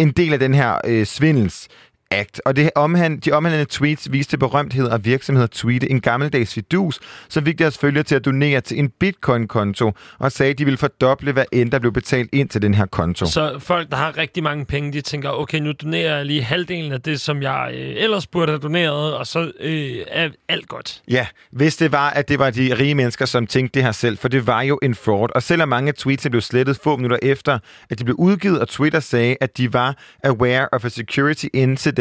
en 0.00 0.10
del 0.10 0.32
af 0.32 0.38
den 0.38 0.54
her 0.54 0.78
øh, 0.86 1.06
svindels 1.06 1.68
Act. 2.10 2.40
Og 2.44 2.56
det 2.56 2.70
omhand, 2.74 3.20
de 3.20 3.32
omhandlende 3.32 3.66
tweets 3.70 4.12
viste 4.12 4.38
berømtheder 4.38 4.92
og 4.92 5.04
virksomheder 5.04 5.48
tweete 5.52 5.90
en 5.90 6.00
gammeldags 6.00 6.54
fidus, 6.54 7.00
som 7.28 7.44
fik 7.44 7.58
deres 7.58 7.78
følgere 7.78 8.04
til 8.04 8.14
at 8.14 8.24
donere 8.24 8.60
til 8.60 8.78
en 8.78 8.88
bitcoin-konto, 8.88 9.92
og 10.18 10.32
sagde, 10.32 10.50
at 10.50 10.58
de 10.58 10.64
ville 10.64 10.78
fordoble, 10.78 11.32
hvad 11.32 11.44
end 11.52 11.70
der 11.70 11.78
blev 11.78 11.92
betalt 11.92 12.30
ind 12.32 12.48
til 12.48 12.62
den 12.62 12.74
her 12.74 12.86
konto. 12.86 13.26
Så 13.26 13.58
folk, 13.58 13.90
der 13.90 13.96
har 13.96 14.16
rigtig 14.16 14.42
mange 14.42 14.64
penge, 14.64 14.92
de 14.92 15.00
tænker, 15.00 15.30
okay, 15.30 15.58
nu 15.58 15.72
donerer 15.72 16.16
jeg 16.16 16.26
lige 16.26 16.42
halvdelen 16.42 16.92
af 16.92 17.00
det, 17.00 17.20
som 17.20 17.42
jeg 17.42 17.70
øh, 17.74 17.94
ellers 17.96 18.26
burde 18.26 18.52
have 18.52 18.60
doneret, 18.60 19.14
og 19.14 19.26
så 19.26 19.52
øh, 19.60 19.96
er 20.08 20.28
alt 20.48 20.68
godt. 20.68 21.02
Ja, 21.10 21.26
hvis 21.50 21.76
det 21.76 21.92
var, 21.92 22.10
at 22.10 22.28
det 22.28 22.38
var 22.38 22.50
de 22.50 22.74
rige 22.78 22.94
mennesker, 22.94 23.24
som 23.24 23.46
tænkte 23.46 23.74
det 23.74 23.82
her 23.84 23.92
selv, 23.92 24.18
for 24.18 24.28
det 24.28 24.46
var 24.46 24.62
jo 24.62 24.78
en 24.82 24.94
fraud. 24.94 25.28
Og 25.34 25.42
selvom 25.42 25.68
mange 25.68 25.92
tweets 25.92 26.26
blev 26.30 26.40
slettet 26.40 26.78
få 26.84 26.96
minutter 26.96 27.18
efter, 27.22 27.58
at 27.90 27.98
de 27.98 28.04
blev 28.04 28.16
udgivet, 28.18 28.60
og 28.60 28.68
Twitter 28.68 29.00
sagde, 29.00 29.36
at 29.40 29.58
de 29.58 29.72
var 29.72 29.96
aware 30.24 30.68
of 30.72 30.84
a 30.84 30.88
security 30.88 31.46
incident, 31.54 31.97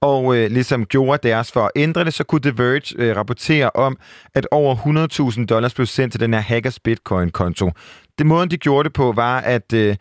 og 0.00 0.36
øh, 0.36 0.50
ligesom 0.50 0.86
gjorde 0.86 1.28
deres 1.28 1.52
for 1.52 1.60
at 1.60 1.70
ændre 1.76 2.04
det, 2.04 2.14
så 2.14 2.24
kunne 2.24 2.40
The 2.40 2.54
Verge 2.56 2.94
øh, 2.98 3.16
rapportere 3.16 3.70
om, 3.74 3.96
at 4.34 4.46
over 4.50 4.76
100.000 5.36 5.46
dollars 5.46 5.74
blev 5.74 5.86
sendt 5.86 6.12
til 6.12 6.20
den 6.20 6.34
her 6.34 6.40
hackers 6.40 6.78
bitcoin-konto. 6.80 7.70
Det 8.18 8.26
måden, 8.26 8.50
de 8.50 8.56
gjorde 8.56 8.84
det 8.84 8.92
på, 8.92 9.12
var, 9.12 9.40
at... 9.40 9.72
Øh, 9.72 9.96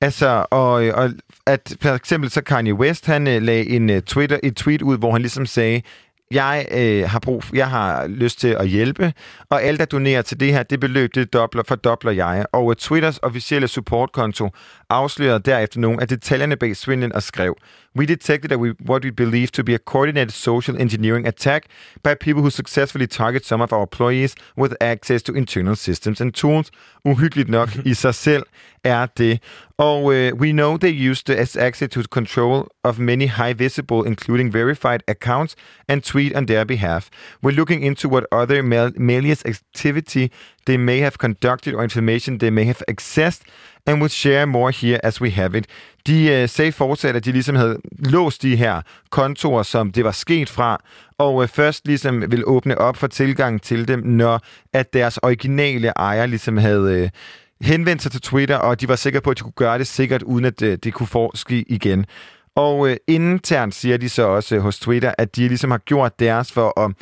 Altså, 0.00 0.46
og, 0.50 0.86
øh, 0.86 0.94
og 0.96 1.10
at 1.46 1.76
for 1.82 1.94
eksempel 1.94 2.30
så 2.30 2.40
Kanye 2.40 2.74
West, 2.74 3.06
han 3.06 3.28
øh, 3.28 3.42
lagde 3.42 3.68
en 3.68 3.90
øh, 3.90 4.02
Twitter, 4.02 4.38
et 4.42 4.56
tweet 4.56 4.82
ud, 4.82 4.98
hvor 4.98 5.12
han 5.12 5.20
ligesom 5.20 5.46
sagde, 5.46 5.82
jeg 6.30 6.66
øh, 6.70 7.08
har 7.08 7.18
brug, 7.18 7.42
jeg 7.52 7.70
har 7.70 8.06
lyst 8.06 8.40
til 8.40 8.48
at 8.48 8.68
hjælpe, 8.68 9.12
og 9.50 9.62
alt 9.62 9.80
der 9.80 9.84
donerer 9.86 10.22
til 10.22 10.40
det 10.40 10.52
her, 10.52 10.62
det 10.62 10.80
beløb, 10.80 11.14
det 11.14 11.32
dobler, 11.32 11.62
fordobler 11.68 12.12
jeg. 12.12 12.46
Og 12.52 12.70
øh, 12.70 12.76
Twitters 12.76 13.18
officielle 13.18 13.68
supportkonto 13.68 14.50
afslørede 14.90 15.40
derefter 15.40 15.80
nogle 15.80 16.00
af 16.00 16.08
detaljerne 16.08 16.56
bag 16.56 16.76
svindlen 16.76 17.12
og 17.12 17.22
skrev, 17.22 17.56
We 17.96 18.04
detected 18.04 18.50
that 18.50 18.58
we, 18.58 18.74
what 18.86 19.04
we 19.04 19.10
believe 19.10 19.46
to 19.46 19.62
be 19.62 19.74
a 19.74 19.78
coordinated 19.78 20.30
social 20.30 20.76
engineering 20.76 21.26
attack 21.26 21.64
by 22.04 22.14
people 22.20 22.42
who 22.42 22.50
successfully 22.50 23.06
target 23.06 23.46
some 23.46 23.62
of 23.62 23.72
our 23.72 23.82
employees 23.82 24.34
with 24.58 24.74
access 24.80 25.22
to 25.22 25.32
internal 25.32 25.76
systems 25.76 26.20
and 26.20 26.32
tools. 26.32 26.70
Uhyggeligt 27.04 27.48
nok 27.48 27.76
i 27.84 27.94
sig 27.94 28.14
selv 28.14 28.42
er 28.84 29.06
det. 29.06 29.42
Og 29.78 30.04
uh, 30.04 30.12
we 30.14 30.52
know 30.52 30.76
they 30.76 31.10
used 31.10 31.30
as 31.30 31.56
access 31.56 31.90
to 31.90 32.02
control 32.02 32.66
of 32.84 32.98
many 32.98 33.26
high 33.26 33.58
visible, 33.58 34.06
including 34.06 34.52
verified 34.54 35.00
accounts, 35.08 35.54
and 35.88 36.02
tweet 36.02 36.36
on 36.36 36.46
their 36.46 36.64
behalf. 36.64 37.08
We're 37.42 37.56
looking 37.56 37.82
into 37.82 38.08
what 38.08 38.24
other 38.32 38.62
mal- 38.62 38.92
malicious 38.96 39.42
activity 39.44 40.30
they 40.66 40.76
may 40.76 41.00
have 41.00 41.16
conducted 41.18 41.74
or 41.74 41.82
information 41.82 42.38
they 42.38 42.50
may 42.50 42.64
have 42.64 42.82
accessed, 42.88 43.42
and 43.86 44.02
we'll 44.02 44.08
share 44.08 44.46
more 44.46 44.70
here 44.70 45.00
as 45.02 45.20
we 45.20 45.30
have 45.30 45.58
it. 45.58 45.66
De 46.06 46.26
øh, 46.26 46.48
sagde 46.48 46.72
fortsat, 46.72 47.16
at 47.16 47.24
de 47.24 47.32
ligesom 47.32 47.56
havde 47.56 47.78
låst 47.98 48.42
de 48.42 48.56
her 48.56 48.82
kontorer, 49.10 49.62
som 49.62 49.92
det 49.92 50.04
var 50.04 50.12
sket 50.12 50.50
fra, 50.50 50.78
og 51.18 51.42
øh, 51.42 51.48
først 51.48 51.86
ligesom 51.86 52.32
vil 52.32 52.42
åbne 52.46 52.78
op 52.78 52.96
for 52.96 53.06
tilgang 53.06 53.62
til 53.62 53.88
dem, 53.88 53.98
når 53.98 54.40
at 54.72 54.92
deres 54.92 55.18
originale 55.18 55.88
ejer 55.88 56.26
ligesom 56.26 56.56
havde... 56.56 57.02
Øh, 57.02 57.10
henvendt 57.60 58.02
sig 58.02 58.12
til 58.12 58.20
Twitter, 58.20 58.56
og 58.56 58.80
de 58.80 58.88
var 58.88 58.96
sikre 58.96 59.20
på, 59.20 59.30
at 59.30 59.38
de 59.38 59.42
kunne 59.42 59.52
gøre 59.52 59.78
det 59.78 59.86
sikkert, 59.86 60.22
uden 60.22 60.44
at 60.44 60.62
øh, 60.62 60.78
det 60.84 60.94
kunne 60.94 61.06
forske 61.06 61.64
igen. 61.68 62.06
Og 62.54 62.88
øh, 62.88 62.96
internt 63.06 63.74
siger 63.74 63.96
de 63.96 64.08
så 64.08 64.22
også 64.22 64.54
øh, 64.54 64.60
hos 64.60 64.78
Twitter, 64.78 65.14
at 65.18 65.36
de 65.36 65.48
ligesom 65.48 65.70
har 65.70 65.78
gjort 65.78 66.20
deres 66.20 66.52
for 66.52 66.80
at 66.80 66.92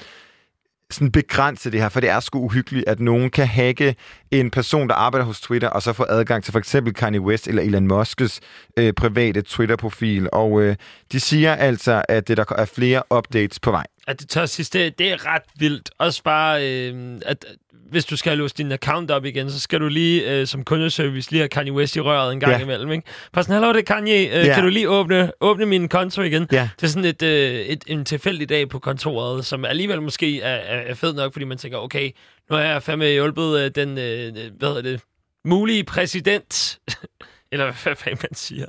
sådan 0.95 1.11
begrænse 1.11 1.71
det 1.71 1.81
her, 1.81 1.89
for 1.89 2.01
det 2.01 2.11
er 2.11 2.21
sgu 2.21 2.39
uhyggeligt, 2.39 2.89
at 2.89 3.01
nogen 3.01 3.31
kan 3.31 3.47
hacke 3.47 3.97
en 4.31 4.51
person, 4.51 4.89
der 4.89 4.95
arbejder 4.95 5.27
hos 5.27 5.41
Twitter, 5.41 5.69
og 5.69 5.83
så 5.83 5.93
få 5.93 6.07
adgang 6.09 6.45
til 6.45 6.53
for 6.53 6.59
eksempel 6.59 6.95
Kanye 6.95 7.21
West 7.21 7.49
eller 7.49 7.63
Elon 7.63 7.93
Musk's 7.93 8.39
øh, 8.77 8.93
private 8.93 9.43
Twitter-profil. 9.43 10.29
Og 10.33 10.63
øh, 10.63 10.77
de 11.15 11.21
siger 11.21 11.55
altså, 11.55 12.03
at 12.09 12.29
det, 12.29 12.37
der 12.37 12.45
er 12.59 12.65
flere 12.65 13.03
updates 13.19 13.61
på 13.61 13.71
vej. 13.71 13.87
At 14.07 14.21
det 14.21 14.29
tør 14.29 14.47
sidste, 14.47 14.91
det, 14.91 15.13
er 15.13 15.27
ret 15.27 15.43
vildt. 15.59 15.91
Også 15.99 16.23
bare, 16.23 16.69
øh, 16.71 17.21
at 17.27 17.45
hvis 17.91 18.05
du 18.05 18.17
skal 18.17 18.39
låse 18.39 18.55
din 18.55 18.73
account 18.73 19.11
op 19.11 19.25
igen, 19.25 19.51
så 19.51 19.61
skal 19.61 19.81
du 19.81 19.89
lige 19.89 20.31
øh, 20.31 20.47
som 20.47 20.65
kundeservice 20.65 21.31
lige 21.31 21.41
have 21.41 21.49
Kanye 21.49 21.73
West 21.73 21.97
i 21.97 22.01
røret 22.01 22.33
en 22.33 22.41
gang 22.41 22.53
Ja. 22.53 22.59
imellem. 22.59 22.91
Ikke? 22.93 23.07
Sådan, 23.35 23.53
hallo, 23.55 23.69
det 23.73 23.79
er 23.79 23.95
Kanye. 23.95 24.27
Øh, 24.41 24.47
Ja. 24.47 24.55
Kan 24.55 24.63
du 24.63 24.69
lige 24.69 24.89
åbne, 24.91 25.33
åbne 25.41 25.67
min 25.67 25.89
konto 25.89 26.23
igen? 26.23 26.49
Ja. 26.53 26.69
Det 26.81 26.87
er 26.87 26.91
sådan 26.91 27.05
et, 27.05 27.23
øh, 27.23 27.61
et, 27.61 27.85
en 27.87 28.05
tilfældig 28.05 28.49
dag 28.49 28.69
på 28.69 28.79
kontoret, 28.79 29.47
som 29.47 29.65
alligevel 29.65 30.03
måske 30.03 30.41
er, 30.41 30.55
er, 30.55 30.81
er 30.81 30.95
fed 30.95 31.15
nok, 31.15 31.33
fordi 31.33 31.45
man 31.45 31.59
tænker, 31.59 31.79
okay, 31.79 32.11
nu 32.51 32.57
har 32.57 32.63
jeg 32.63 32.83
fandme 32.83 33.07
hjulpet 33.07 33.59
øh, 33.61 33.71
den, 33.75 33.89
øh, 33.99 34.33
hvad 34.59 34.69
hedder 34.69 34.83
det, 34.83 35.01
mulige 35.45 35.85
præsident. 35.85 36.79
Eller 37.53 37.65
hvad 37.83 37.97
fanden 37.97 38.19
man 38.23 38.35
siger. 38.35 38.67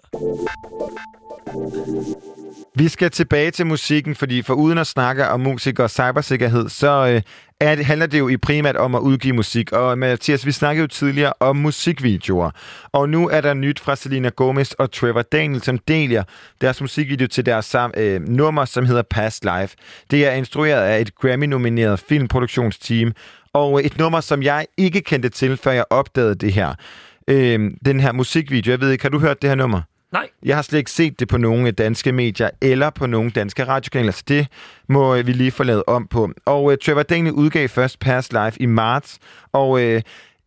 Vi 2.78 2.88
skal 2.88 3.12
tilbage 3.12 3.52
til 3.52 3.66
musikken, 3.66 4.16
fordi 4.16 4.42
for 4.42 4.54
uden 4.54 4.78
at 4.78 4.88
snakke 4.88 5.28
om 5.28 5.40
musik 5.40 5.80
og 5.80 5.90
cybersikkerhed, 5.90 6.70
så 6.70 7.08
øh, 7.08 7.22
er 7.60 7.76
det, 7.76 7.86
handler 7.86 8.08
det 8.08 8.20
jo 8.20 8.28
i 8.28 8.38
primært 8.38 8.76
om 8.76 8.96
at 8.96 9.00
udgive 9.00 9.34
musik. 9.34 9.72
Og 9.72 9.98
Mathias, 9.98 10.46
vi 10.46 10.52
snakkede 10.52 10.82
jo 10.82 10.88
tidligere 10.88 11.34
om 11.40 11.56
musikvideoer. 11.56 12.52
Og 12.92 13.10
nu 13.10 13.30
er 13.30 13.42
der 13.42 13.54
nyt 13.54 13.80
fra 13.80 13.96
Selena 13.96 14.30
Gomez 14.30 14.72
og 14.72 14.92
Trevor 14.92 15.22
Daniel, 15.22 15.62
som 15.62 15.78
deler 15.78 16.24
deres 16.62 16.82
musikvideo 16.82 17.28
til 17.28 17.46
deres 17.46 17.66
sam, 17.66 17.94
øh, 17.98 18.28
nummer, 18.28 18.66
som 18.66 18.86
hedder 18.86 19.04
Past 19.10 19.46
Life. 19.46 19.76
Det 20.12 20.28
er 20.28 20.32
instrueret 20.32 20.82
af 20.82 21.02
et 21.02 21.16
Grammy-nomineret 21.16 22.00
filmproduktionsteam, 22.00 23.14
og 23.54 23.80
øh, 23.80 23.86
et 23.86 23.98
nummer, 23.98 24.22
som 24.22 24.44
jeg 24.44 24.66
ikke 24.78 25.02
kendte 25.02 25.30
til, 25.30 25.58
før 25.58 25.72
jeg 25.72 25.86
opdagede 25.90 26.36
det 26.36 26.54
her. 26.54 26.74
Øh, 27.28 27.72
den 27.86 28.00
her 28.00 28.12
musikvideo. 28.12 28.72
Jeg 28.72 28.82
ved 28.82 28.92
ikke, 28.92 29.04
har 29.04 29.10
du 29.10 29.20
hørt 29.20 29.42
det 29.42 29.50
her 29.50 29.56
nummer? 29.56 29.82
Nej. 30.16 30.30
Jeg 30.44 30.56
har 30.58 30.62
slet 30.62 30.80
ikke 30.80 30.92
set 30.92 31.20
det 31.20 31.28
på 31.28 31.38
nogen 31.38 31.74
danske 31.74 32.12
medier 32.12 32.50
eller 32.62 32.90
på 32.90 33.08
nogen 33.08 33.30
danske 33.30 33.64
radiokanaler, 33.64 34.12
så 34.12 34.24
det 34.28 34.48
må 34.90 35.16
øh, 35.16 35.28
vi 35.28 35.34
lige 35.34 35.52
få 35.52 35.64
lavet 35.64 35.84
om 35.88 36.08
på. 36.08 36.32
Og 36.46 36.72
øh, 36.72 36.78
Trevor 36.78 37.04
Daniel 37.04 37.34
udgav 37.34 37.70
først 37.70 38.00
Past 38.00 38.34
Life 38.34 38.62
i 38.62 38.66
marts, 38.66 39.20
og 39.52 39.82
øh, 39.82 40.02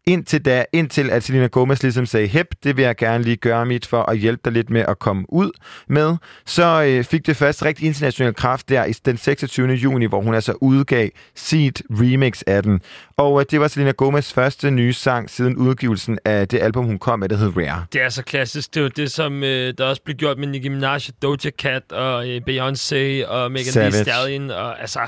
Indtil 0.09 0.45
da, 0.45 0.65
indtil 0.73 1.11
at 1.11 1.23
Selena 1.23 1.47
Gomez 1.47 1.83
ligesom 1.83 2.07
sagde, 2.07 2.27
hep, 2.27 2.47
det 2.65 2.77
vil 2.77 2.83
jeg 2.83 2.97
gerne 2.97 3.25
lige 3.25 3.37
gøre 3.37 3.67
mit 3.67 3.87
for 3.87 4.03
at 4.03 4.19
hjælpe 4.19 4.41
dig 4.45 4.53
lidt 4.53 4.71
med 4.71 4.85
at 4.89 4.99
komme 4.99 5.25
ud 5.29 5.51
med, 5.89 6.17
så 6.47 6.83
øh, 6.83 7.05
fik 7.05 7.27
det 7.27 7.37
først 7.37 7.65
rigtig 7.65 7.87
international 7.87 8.35
kraft 8.35 8.69
der 8.69 8.85
i 8.85 8.93
den 8.93 9.17
26. 9.17 9.69
juni, 9.69 10.07
hvor 10.07 10.21
hun 10.21 10.35
altså 10.35 10.53
udgav 10.61 11.09
sit 11.35 11.83
remix 11.91 12.43
af 12.47 12.63
den. 12.63 12.81
Og 13.17 13.41
øh, 13.41 13.47
det 13.51 13.61
var 13.61 13.69
Selena 13.69 13.91
Gomez 13.91 14.33
første 14.33 14.71
nye 14.71 14.93
sang 14.93 15.31
siden 15.31 15.57
udgivelsen 15.57 16.19
af 16.25 16.49
det 16.49 16.59
album, 16.63 16.85
hun 16.85 16.99
kom 16.99 17.19
med, 17.19 17.29
der 17.29 17.37
hed 17.37 17.57
Rare. 17.57 17.85
Det 17.93 18.03
er 18.03 18.09
så 18.09 18.23
klassisk. 18.23 18.75
Det 18.75 18.81
er 18.81 18.85
jo 18.85 18.91
det, 18.97 19.11
som 19.11 19.43
øh, 19.45 19.75
der 19.79 19.85
også 19.85 20.03
blev 20.03 20.17
gjort 20.17 20.39
med 20.39 20.49
Nicki 20.49 20.69
Minaj, 20.69 21.01
Doja 21.23 21.51
Cat 21.51 21.93
og 21.93 22.29
øh, 22.29 22.41
Beyoncé 22.49 23.27
og 23.27 23.53
Megan 23.53 23.65
Savage. 23.65 23.91
Thee 23.91 24.05
Stallion. 24.05 24.51
Og, 24.51 24.81
altså, 24.81 25.01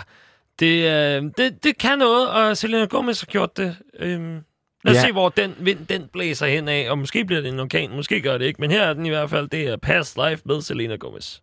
det, 0.60 0.84
øh, 0.84 1.22
det, 1.38 1.64
det 1.64 1.78
kan 1.78 1.98
noget, 1.98 2.28
og 2.28 2.56
Selena 2.56 2.84
Gomez 2.84 3.20
har 3.20 3.26
gjort 3.26 3.56
det. 3.56 3.76
Øhm, 3.98 4.40
lad 4.84 4.92
os 4.94 4.96
Ja. 4.96 5.06
se, 5.06 5.12
hvor 5.12 5.28
den 5.28 5.54
vind 5.58 5.86
den 5.86 6.08
blæser 6.12 6.46
hen 6.46 6.68
af, 6.68 6.90
og 6.90 6.98
måske 6.98 7.24
bliver 7.24 7.40
det 7.42 7.52
en 7.52 7.60
orkan, 7.60 7.90
måske 7.90 8.20
gør 8.20 8.38
det 8.38 8.44
ikke, 8.44 8.60
men 8.60 8.70
her 8.70 8.82
er 8.82 8.92
den 8.94 9.06
i 9.06 9.08
hvert 9.08 9.30
fald, 9.30 9.48
det 9.48 9.68
er 9.68 9.76
Past 9.76 10.18
Life 10.28 10.42
med 10.44 10.62
Selena 10.62 10.96
Gomez. 10.96 11.38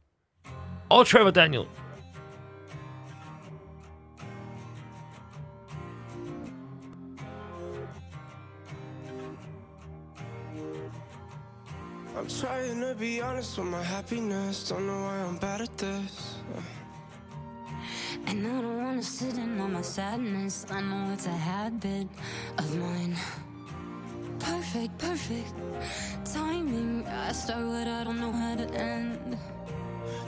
Og 0.89 1.07
Trevor 1.07 1.31
Daniel. 1.31 1.63
I'm 12.15 12.27
trying 12.27 12.81
to 12.81 12.95
be 12.95 13.19
honest 13.19 13.57
with 13.57 13.67
my 13.67 13.83
happiness. 13.83 14.69
Don't 14.69 14.87
know 14.87 15.01
why 15.03 15.17
I'm 15.27 15.37
bad 15.39 15.61
at 15.61 15.77
this. 15.77 16.35
And 18.27 18.45
I 18.45 18.61
don't 18.61 18.77
wanna 18.83 19.01
sit 19.03 19.37
in 19.37 19.57
on 19.61 19.71
my 19.71 19.81
sadness. 19.81 20.65
I 20.69 20.81
know 20.81 21.11
it's 21.13 21.27
a 21.27 21.37
habit 21.49 22.07
of 22.57 22.75
mine. 22.75 23.15
Perfect, 24.37 24.97
perfect 24.97 25.53
timing. 26.25 27.07
I 27.07 27.31
start 27.31 27.65
what 27.65 27.87
I 27.87 28.03
don't 28.03 28.19
know 28.19 28.33
how 28.33 28.55
to 28.55 28.67
end. 28.73 29.37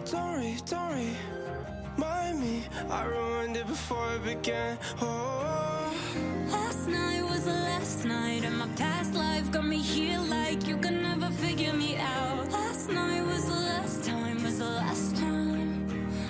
Don't 0.10 0.32
worry, 0.32 0.56
don't 0.66 0.90
worry. 0.90 1.16
Mind 1.98 2.40
me, 2.40 2.64
I 2.90 3.04
ruined 3.04 3.58
it 3.58 3.68
before 3.68 4.14
it 4.16 4.24
began. 4.24 4.78
Oh, 5.02 5.94
Last 6.50 6.88
night 6.88 7.24
was 7.24 7.44
the 7.44 7.52
last 7.52 8.06
night, 8.06 8.46
and 8.46 8.58
my 8.58 8.70
past 8.78 9.14
life 9.14 9.52
got 9.52 9.66
me 9.66 9.78
here 9.78 10.20
like 10.20 10.66
you 10.66 10.78
could 10.78 11.02
never 11.10 11.30
figure 11.32 11.74
me 11.74 11.98
out. 11.98 12.50
Last 12.50 12.90
night 12.90 13.26
was 13.26 13.46
the 13.46 13.60
last 13.72 14.06
time, 14.06 14.42
was 14.42 14.60
the 14.60 14.66
last 14.66 15.18
time. 15.18 15.49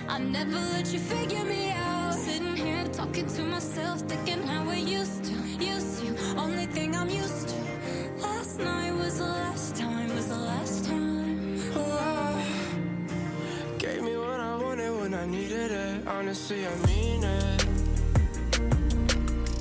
I 0.09 0.17
never 0.17 0.57
let 0.73 0.91
you 0.91 0.97
figure 0.97 1.43
me 1.45 1.69
out. 1.71 2.15
Sitting 2.15 2.55
here 2.55 2.83
talking 2.91 3.27
to 3.27 3.43
myself, 3.43 3.99
thinking 4.01 4.41
how 4.41 4.67
we 4.67 4.79
used 4.79 5.23
to, 5.25 5.33
used 5.63 6.01
to. 6.01 6.35
Only 6.35 6.65
thing 6.65 6.95
I'm 6.95 7.09
used 7.09 7.49
to. 7.49 7.55
Last 8.17 8.59
night 8.59 8.91
was 8.91 9.19
the 9.19 9.25
last 9.25 9.75
time, 9.75 10.09
was 10.15 10.27
the 10.27 10.35
last 10.35 10.85
time. 10.85 11.61
oh. 11.75 12.43
Gave 13.77 14.01
me 14.01 14.17
what 14.17 14.39
I 14.39 14.55
wanted 14.55 14.91
when 14.99 15.13
I 15.13 15.27
needed 15.27 15.71
it. 15.71 16.07
Honestly, 16.07 16.65
I 16.65 16.75
mean 16.87 17.23
it. 17.23 17.65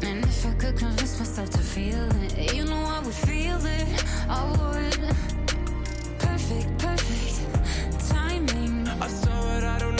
And 0.02 0.24
if 0.24 0.46
I 0.46 0.54
could 0.54 0.78
convince 0.78 1.18
myself 1.18 1.50
to 1.50 1.58
feel 1.58 2.08
it, 2.24 2.54
you 2.54 2.64
know 2.64 2.82
I 2.96 3.00
would 3.00 3.14
feel 3.28 3.60
it. 3.66 4.04
I 4.30 4.42
would. 4.56 4.98
Perfect, 6.18 6.78
perfect 6.78 8.08
timing. 8.08 8.88
I 8.88 9.08
saw 9.08 9.56
it, 9.58 9.64
I 9.64 9.78
don't 9.78 9.97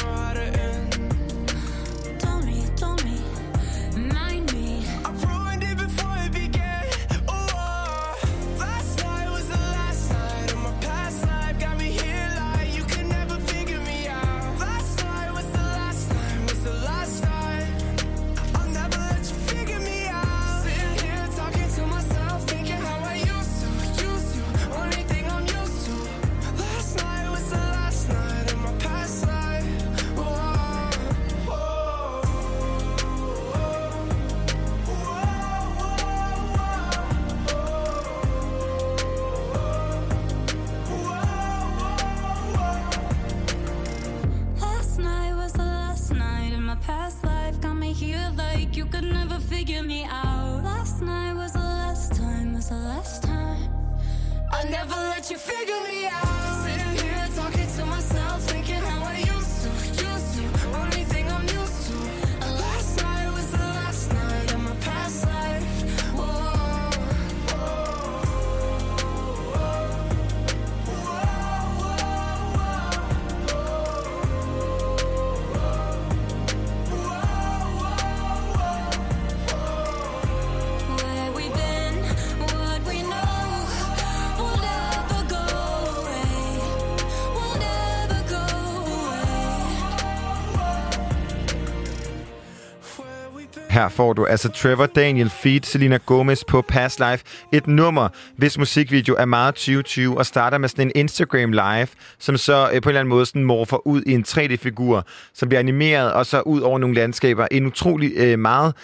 Her 93.89 93.95
får 93.95 94.13
du 94.13 94.27
altså 94.27 94.49
Trevor 94.49 94.87
Daniel 94.87 95.31
feat. 95.31 95.67
Selena 95.67 95.99
Gomez 96.07 96.45
på 96.45 96.63
Past 96.63 97.01
Life. 97.11 97.25
Et 97.53 97.67
nummer, 97.67 98.09
hvis 98.37 98.59
musikvideo 98.59 99.15
er 99.19 99.25
meget 99.25 99.55
2020 99.55 100.19
og 100.19 100.27
starter 100.27 100.59
med 100.59 100.69
sådan 100.69 100.87
en 100.87 100.93
Instagram 100.95 101.53
live, 101.53 101.89
som 102.19 102.37
så 102.37 102.71
øh, 102.73 102.83
på 102.83 102.89
en 102.89 102.91
eller 102.91 103.01
anden 103.01 103.09
måde 103.09 103.27
sådan 103.27 103.45
morfer 103.45 103.87
ud 103.87 104.03
i 104.03 104.13
en 104.13 104.25
3D-figur, 104.29 105.05
som 105.35 105.49
bliver 105.49 105.59
animeret 105.59 106.13
og 106.13 106.27
så 106.27 106.41
ud 106.41 106.61
over 106.61 106.79
nogle 106.79 106.95
landskaber. 106.95 107.47
En 107.51 107.67
utrolig 107.67 108.13
øh, 108.17 108.39
meget 108.39 108.75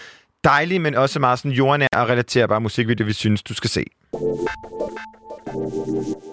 dejlig, 0.45 0.81
men 0.81 0.95
også 0.95 1.21
meget 1.21 1.39
sådan 1.39 1.51
jordnær 1.51 1.87
og 1.93 2.09
relaterbar 2.09 2.59
musikvideo, 2.59 3.07
vi 3.07 3.13
synes, 3.13 3.43
du 3.43 3.55
skal 3.55 3.71
se. 3.71 3.85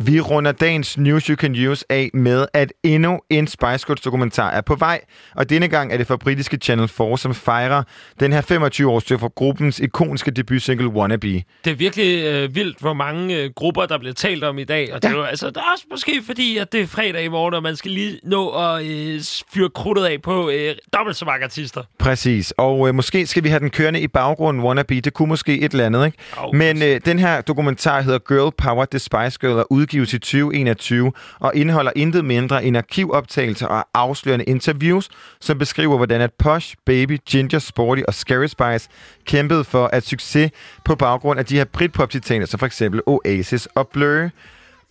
Vi 0.01 0.19
runder 0.19 0.51
dagens 0.51 0.97
News 0.97 1.25
You 1.25 1.35
Can 1.35 1.67
Use 1.67 1.85
af 1.89 2.09
med, 2.13 2.45
at 2.53 2.73
endnu 2.83 3.19
en 3.29 3.47
Spice 3.47 3.87
Girls 3.87 4.01
dokumentar 4.01 4.51
er 4.51 4.61
på 4.61 4.75
vej. 4.75 5.01
Og 5.35 5.49
denne 5.49 5.67
gang 5.67 5.93
er 5.93 5.97
det 5.97 6.07
fra 6.07 6.15
britiske 6.17 6.57
Channel 6.57 6.87
4, 6.87 7.17
som 7.17 7.33
fejrer 7.33 7.83
den 8.19 8.33
her 8.33 8.41
25-årsdag 8.41 9.19
for 9.19 9.33
gruppens 9.33 9.79
ikoniske 9.79 10.31
debutsingle 10.31 10.87
Wannabe. 10.87 11.43
Det 11.65 11.71
er 11.71 11.75
virkelig 11.75 12.25
øh, 12.25 12.55
vildt, 12.55 12.79
hvor 12.79 12.93
mange 12.93 13.37
øh, 13.37 13.49
grupper, 13.55 13.85
der 13.85 13.97
bliver 13.97 14.13
talt 14.13 14.43
om 14.43 14.57
i 14.57 14.63
dag. 14.63 14.93
Og 14.93 15.03
det 15.03 15.11
er 15.11 15.15
jo 15.15 15.23
altså, 15.23 15.47
det 15.47 15.57
er 15.57 15.71
også 15.73 15.85
måske 15.91 16.21
fordi, 16.25 16.57
at 16.57 16.71
det 16.71 16.81
er 16.81 16.87
fredag 16.87 17.23
i 17.23 17.27
morgen, 17.27 17.53
og 17.53 17.63
man 17.63 17.75
skal 17.75 17.91
lige 17.91 18.19
nå 18.23 18.49
at 18.49 18.85
øh, 18.85 19.21
fyre 19.53 19.69
krudtet 19.69 20.05
af 20.05 20.21
på 20.21 20.49
øh, 20.49 20.75
dobbelt 20.93 21.17
så 21.17 21.25
mange 21.25 21.43
artister. 21.43 21.83
Præcis. 21.99 22.53
Og 22.57 22.87
øh, 22.87 22.95
måske 22.95 23.27
skal 23.27 23.43
vi 23.43 23.49
have 23.49 23.59
den 23.59 23.69
kørende 23.69 24.01
i 24.01 24.07
baggrunden, 24.07 24.63
Wannabe. 24.63 25.01
Det 25.01 25.13
kunne 25.13 25.27
måske 25.27 25.59
et 25.59 25.71
eller 25.71 25.85
andet, 25.85 26.05
ikke? 26.05 26.17
Oh, 26.37 26.55
Men 26.55 26.81
øh, 26.83 27.01
den 27.05 27.19
her 27.19 27.41
dokumentar 27.41 28.01
hedder 28.01 28.19
Girl 28.19 28.51
Power 28.57 28.85
The 28.85 28.99
Spice 29.01 29.39
Girl 29.39 29.59
er 29.59 29.63
udgives 29.69 30.13
i 30.13 30.19
2021 30.19 31.11
og 31.39 31.55
indeholder 31.55 31.91
intet 31.95 32.25
mindre 32.25 32.63
end 32.65 32.77
arkivoptagelser 32.77 33.67
og 33.67 33.85
afslørende 33.93 34.45
interviews, 34.45 35.09
som 35.41 35.57
beskriver, 35.57 35.97
hvordan 35.97 36.21
at 36.21 36.33
Posh, 36.33 36.75
Baby, 36.85 37.17
Ginger, 37.29 37.59
Sporty 37.59 38.01
og 38.07 38.13
Scary 38.13 38.45
Spice 38.47 38.89
kæmpede 39.25 39.63
for 39.63 39.87
at 39.87 40.07
succes 40.07 40.51
på 40.85 40.95
baggrund 40.95 41.39
af 41.39 41.45
de 41.45 41.55
her 41.55 41.65
Britpop-titaner, 41.65 42.45
som 42.45 42.59
for 42.59 42.65
eksempel 42.65 43.01
Oasis 43.05 43.65
og 43.65 43.87
Blur. 43.87 44.29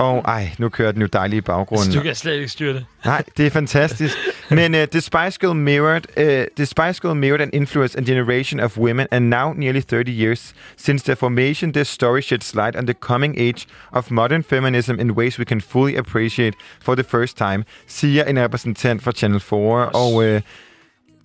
Og 0.01 0.23
ej, 0.25 0.51
nu 0.59 0.69
kører 0.69 0.93
den 0.93 1.01
jo 1.01 1.07
dejligt 1.07 1.39
i 1.39 1.41
baggrunden. 1.41 1.93
Så 1.93 1.99
du 1.99 2.03
kan 2.03 2.15
slet 2.15 2.35
ikke 2.35 2.49
styre 2.49 2.75
det. 2.75 2.87
Nej, 3.05 3.23
det 3.37 3.47
er 3.47 3.51
fantastisk. 3.51 4.17
Men 4.51 4.75
uh, 4.75 4.81
the 4.81 5.01
Spice 5.01 5.39
Girl 5.41 5.55
mirrored, 5.55 6.03
uh, 6.17 6.47
the 6.57 6.67
Spice 6.67 7.01
Girl 7.03 7.15
mirrored 7.15 7.41
and 7.41 7.51
influenced 7.55 7.99
a 7.99 8.03
generation 8.03 8.61
of 8.61 8.79
women, 8.79 9.07
and 9.11 9.31
now, 9.31 9.53
nearly 9.53 9.81
30 9.81 10.13
years 10.13 10.55
since 10.77 11.05
their 11.05 11.17
formation, 11.17 11.73
this 11.73 11.89
story 11.89 12.23
sheds 12.23 12.55
light 12.55 12.77
on 12.77 12.87
the 12.87 12.95
coming 12.95 13.39
age 13.39 13.67
of 13.93 14.11
modern 14.11 14.43
feminism 14.43 15.01
in 15.01 15.11
ways 15.11 15.39
we 15.39 15.45
can 15.45 15.61
fully 15.61 15.97
appreciate 15.97 16.55
for 16.83 16.95
the 16.95 17.05
first 17.05 17.37
time, 17.37 17.65
siger 17.87 18.25
en 18.25 18.39
repræsentant 18.39 19.03
fra 19.03 19.13
Channel 19.13 19.41
4. 19.41 19.59
Og 19.89 20.15
uh, 20.15 20.41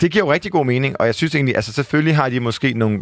det 0.01 0.11
giver 0.11 0.25
jo 0.25 0.31
rigtig 0.33 0.51
god 0.51 0.65
mening, 0.65 0.95
og 0.99 1.05
jeg 1.05 1.15
synes 1.15 1.35
egentlig, 1.35 1.55
altså 1.55 1.73
selvfølgelig 1.73 2.15
har 2.15 2.29
de 2.29 2.39
måske 2.39 2.73
nogle... 2.73 2.99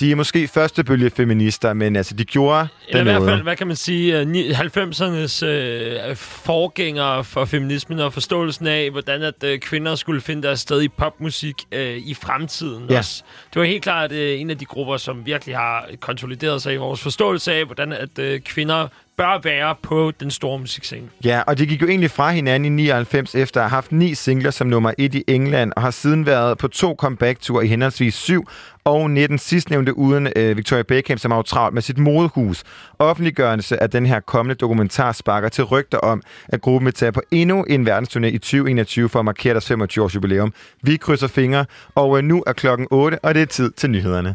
De 0.00 0.10
er 0.10 0.16
måske 0.16 0.48
første 0.48 0.84
bølge 0.84 1.10
feminister, 1.10 1.72
men 1.72 1.96
altså, 1.96 2.14
de 2.14 2.24
gjorde 2.24 2.68
Eller 2.88 2.98
den 3.04 3.08
i 3.08 3.10
hvert 3.18 3.30
fald, 3.30 3.42
hvad 3.42 3.56
kan 3.56 3.66
man 3.66 3.76
sige, 3.76 4.20
øh, 4.20 4.28
ni- 4.28 4.50
90'ernes 4.50 5.46
øh, 5.46 6.16
forgængere 6.16 7.24
for 7.24 7.44
feminismen 7.44 7.98
og 7.98 8.12
forståelsen 8.12 8.66
af, 8.66 8.90
hvordan 8.90 9.22
at 9.22 9.44
øh, 9.44 9.58
kvinder 9.58 9.94
skulle 9.94 10.20
finde 10.20 10.42
deres 10.42 10.60
sted 10.60 10.82
i 10.82 10.88
popmusik 10.88 11.54
øh, 11.72 11.96
i 11.96 12.14
fremtiden 12.14 12.86
Ja. 12.90 12.98
også. 12.98 13.22
Det 13.54 13.60
var 13.60 13.66
helt 13.66 13.82
klart 13.82 14.12
øh, 14.12 14.40
en 14.40 14.50
af 14.50 14.58
de 14.58 14.64
grupper, 14.64 14.96
som 14.96 15.26
virkelig 15.26 15.56
har 15.56 15.88
konsolideret 16.00 16.62
sig 16.62 16.74
i 16.74 16.76
vores 16.76 17.00
forståelse 17.00 17.52
af, 17.52 17.64
hvordan 17.64 17.92
at 17.92 18.18
øh, 18.18 18.40
kvinder 18.40 18.88
bør 19.20 19.40
være 19.44 19.74
på 19.82 20.12
den 20.20 20.30
store 20.30 20.58
musikscene. 20.58 21.08
Ja, 21.24 21.42
og 21.46 21.58
de 21.58 21.66
gik 21.66 21.82
jo 21.82 21.86
egentlig 21.86 22.10
fra 22.10 22.30
hinanden 22.30 22.64
i 22.72 22.82
99 22.82 23.34
efter 23.34 23.60
at 23.60 23.64
have 23.70 23.74
haft 23.74 23.92
ni 23.92 24.14
singler 24.14 24.50
som 24.50 24.66
nummer 24.66 24.92
et 24.98 25.14
i 25.14 25.24
England, 25.28 25.72
og 25.76 25.82
har 25.82 25.90
siden 25.90 26.26
været 26.26 26.58
på 26.58 26.68
to 26.68 26.94
comeback-ture 26.98 27.64
i 27.64 27.68
henholdsvis 27.68 28.14
7 28.14 28.44
og 28.84 29.10
19 29.10 29.38
sidstnævnte 29.38 29.98
uden 29.98 30.28
øh, 30.36 30.56
Victoria 30.56 30.82
Beckham, 30.82 31.18
som 31.18 31.30
har 31.30 31.38
jo 31.38 31.42
travlt 31.42 31.74
med 31.74 31.82
sit 31.82 31.98
modehus. 31.98 32.64
Offentliggørelse 32.98 33.82
af 33.82 33.90
den 33.90 34.06
her 34.06 34.20
kommende 34.20 34.54
dokumentar 34.54 35.12
sparker 35.12 35.48
til 35.48 35.64
rygter 35.64 35.98
om, 35.98 36.22
at 36.48 36.60
gruppen 36.60 36.86
vil 36.86 36.94
tage 36.94 37.12
på 37.12 37.22
endnu 37.30 37.64
en 37.64 37.88
verdensturné 37.88 38.26
i 38.26 38.38
2021 38.38 39.08
for 39.08 39.18
at 39.18 39.24
markere 39.24 39.54
deres 39.54 39.68
25 39.68 40.04
års 40.04 40.14
jubilæum. 40.14 40.52
Vi 40.82 40.96
krydser 40.96 41.28
fingre, 41.28 41.66
og 41.94 42.18
øh, 42.18 42.24
nu 42.24 42.44
er 42.46 42.52
klokken 42.52 42.86
8, 42.90 43.18
og 43.18 43.34
det 43.34 43.42
er 43.42 43.46
tid 43.46 43.70
til 43.70 43.90
nyhederne. 43.90 44.34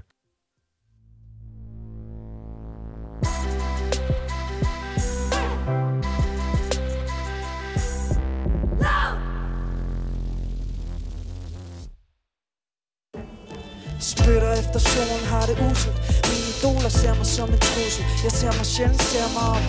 Spytter 14.14 14.52
efter 14.62 14.80
solen, 14.80 15.26
har 15.34 15.46
det 15.50 15.58
uselt. 15.72 15.98
Mine 16.30 16.48
idoler 16.54 16.92
ser 17.00 17.14
mig 17.20 17.28
som 17.38 17.50
en 17.56 17.60
trussel. 17.60 18.06
Jeg 18.26 18.32
ser 18.40 18.52
mig 18.60 18.68
sjældent, 18.74 19.04
ser 19.12 19.28
mig 19.36 19.46
om. 19.56 19.64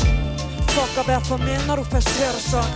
Fuck 0.75 0.93
at 1.01 1.07
være 1.11 1.25
for 1.31 1.39
mænd, 1.47 1.63
når 1.69 1.77
du 1.81 1.85
først 1.93 2.11
dig 2.19 2.43
sådan. 2.53 2.75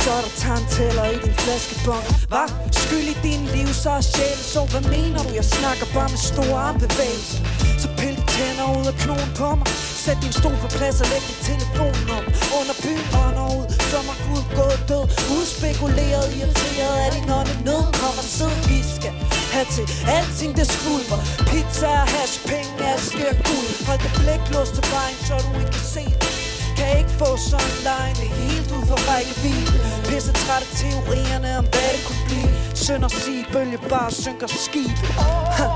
Så 0.00 0.08
er 0.18 0.22
der 0.26 0.32
tandtæller 0.44 1.04
i 1.14 1.16
din 1.24 1.34
flaskebong. 1.44 2.04
Hvad? 2.32 2.48
Skyld 2.82 3.08
i 3.14 3.16
din 3.28 3.42
liv, 3.54 3.68
så 3.82 3.90
er 3.98 4.04
sjælen 4.12 4.44
så. 4.54 4.60
Hvad 4.72 4.84
mener 4.94 5.20
du? 5.26 5.30
Jeg 5.40 5.46
snakker 5.56 5.86
bare 5.96 6.08
med 6.14 6.20
store 6.32 6.58
armbevægelser. 6.68 7.38
Så 7.82 7.88
pil 7.98 8.11
tænder 8.34 8.66
ud 8.78 8.86
af 8.92 8.96
knogen 9.02 9.30
på 9.40 9.48
mig. 9.58 9.68
Sæt 10.04 10.18
din 10.24 10.34
stol 10.40 10.56
på 10.64 10.68
plads 10.76 10.96
og 11.02 11.06
læg 11.12 11.22
din 11.30 11.40
telefon 11.50 11.96
om 12.16 12.24
Under 12.58 12.76
byen, 12.84 13.06
ånder 13.22 13.46
ud 13.58 13.66
Som 13.90 14.04
er 14.12 14.18
Gud 14.26 14.42
gået 14.58 14.80
død. 14.90 15.04
Udspekuleret, 15.36 16.26
irriteret 16.38 16.96
af 17.04 17.10
din 17.16 17.28
ånde 17.38 17.54
nød 17.66 17.84
Kommer 18.00 18.24
sid, 18.36 18.54
vi 18.68 18.78
skal 18.96 19.14
have 19.54 19.68
til 19.76 19.86
alting 20.18 20.52
det 20.58 20.66
skvulper. 20.74 21.20
Pizza 21.50 21.90
og 22.02 22.06
hash, 22.14 22.36
penge, 22.50 22.72
aske 22.92 23.22
og 23.32 23.36
guld. 23.48 23.70
Hold 23.86 24.00
det 24.04 24.12
blik 24.18 24.42
låst 24.54 24.72
til 24.76 24.84
vejen, 24.94 25.18
så 25.26 25.34
du 25.44 25.50
ikke 25.60 25.72
kan 25.78 25.86
se 25.96 26.04
det. 26.22 26.32
Kan 26.78 26.90
ikke 27.00 27.14
få 27.20 27.28
sådan 27.50 27.70
en 27.72 27.80
line 27.88 28.16
Det 28.20 28.28
er 28.32 28.36
helt 28.48 28.68
ud 28.76 28.84
for 28.90 28.98
rækkevidde. 29.10 29.78
Pisse 30.08 30.32
træt 30.42 30.62
af 30.66 30.70
teorierne 30.80 31.48
om 31.60 31.66
hvad 31.72 31.90
det 31.94 32.02
kunne 32.06 32.22
blive. 32.28 32.50
Sønder 32.84 33.10
sig, 33.22 33.38
bølge 33.52 33.78
bare 33.92 34.10
synker 34.22 34.48
skib 34.64 34.96
ha, 35.18 35.30
ha, 35.58 35.68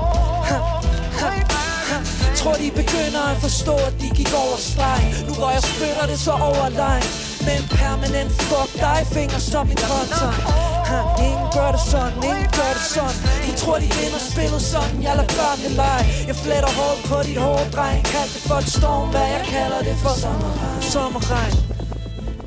ha, 0.49 0.57
ha. 1.21 1.56
Tror 2.47 2.63
de 2.65 2.71
begynder 2.71 3.23
at 3.33 3.37
forstå 3.45 3.75
at 3.89 3.93
de 4.01 4.09
gik 4.19 4.31
over 4.43 4.57
streg 4.69 5.01
Nu 5.27 5.33
hvor 5.39 5.49
jeg 5.57 5.63
spytter 5.71 6.05
det 6.11 6.19
så 6.27 6.33
over 6.49 6.69
Med 7.45 7.55
en 7.61 7.67
permanent 7.79 8.31
fuck 8.49 8.71
dig 8.83 8.99
finger 9.15 9.39
som 9.51 9.65
en 9.73 9.79
kontra 9.89 10.29
ha, 10.89 10.99
Ingen 11.27 11.47
gør 11.57 11.69
det 11.75 11.83
sådan, 11.91 12.17
ingen 12.29 12.49
gør 12.59 12.71
det 12.77 12.85
sådan. 12.95 13.17
De 13.45 13.51
tror 13.61 13.77
de 13.83 13.89
vinder 13.99 14.21
spillet 14.31 14.61
sådan 14.73 14.97
Jeg 15.05 15.13
lader 15.19 15.33
børnene 15.39 15.69
lege. 15.81 16.03
Jeg 16.29 16.35
fletter 16.43 16.71
hårdt 16.79 17.01
på 17.09 17.17
dit 17.27 17.39
hårde 17.45 17.67
dreng. 17.75 17.99
Kald 18.13 18.29
det 18.35 18.43
for 18.49 18.57
et 18.63 18.69
storm, 18.77 19.07
hvad 19.13 19.27
jeg 19.35 19.43
kalder 19.55 19.79
det 19.87 19.95
for 20.03 20.13
sommerregn. 20.21 20.81
Sommerregn 20.93 21.76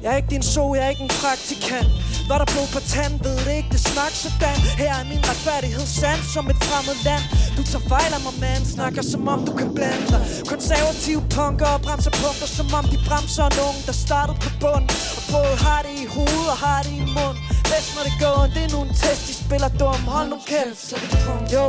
jeg 0.03 0.11
er 0.13 0.17
ikke 0.21 0.33
din 0.37 0.43
so, 0.43 0.75
jeg 0.75 0.85
er 0.87 0.91
ikke 0.95 1.07
en 1.09 1.15
praktikant. 1.23 1.91
Var 2.31 2.39
der 2.43 2.49
blod 2.53 2.69
på 2.77 2.81
tand, 2.95 3.15
ved 3.25 3.37
det 3.47 3.55
ikke, 3.59 3.71
det 3.75 3.83
snak 3.91 4.13
sådan 4.23 4.59
Her 4.83 4.93
er 5.01 5.05
min 5.13 5.23
retfærdighed 5.31 5.87
sand 6.01 6.21
som 6.35 6.45
et 6.53 6.59
fremmed 6.69 6.97
land. 7.09 7.25
Du 7.57 7.63
tager 7.71 7.85
fejl 7.95 8.11
af 8.17 8.23
mig, 8.27 8.35
man 8.45 8.61
Snakker 8.75 9.03
som 9.13 9.23
om 9.35 9.41
du 9.49 9.53
kan 9.61 9.69
blande 9.77 10.07
dig. 10.15 10.23
Konservative 10.53 11.23
punker 11.37 11.69
og 11.75 11.81
bremser 11.87 12.13
punkter 12.23 12.49
Som 12.59 12.67
om 12.79 12.85
de 12.93 12.99
bremser 13.09 13.47
en 13.59 13.77
der 13.89 13.97
startede 14.07 14.39
på 14.45 14.51
bund 14.63 14.87
Og 15.19 15.23
både 15.35 15.55
har 15.65 15.81
det 15.87 15.95
i 16.05 16.07
hovedet 16.15 16.49
og 16.55 16.59
har 16.67 16.81
det 16.87 16.95
i 17.03 17.05
mund 17.17 17.39
Bedst 17.71 17.91
når 17.97 18.05
det 18.09 18.17
går, 18.25 18.41
det 18.55 18.63
er 18.67 18.83
en 18.83 18.95
test, 19.03 19.23
de 19.29 19.35
spiller 19.45 19.71
dum 19.81 20.01
Hold 20.15 20.29
nu 20.29 20.39
kæft, 20.51 20.81
så 20.89 20.95
det 21.03 21.19
punkt, 21.27 21.53
jo 21.53 21.67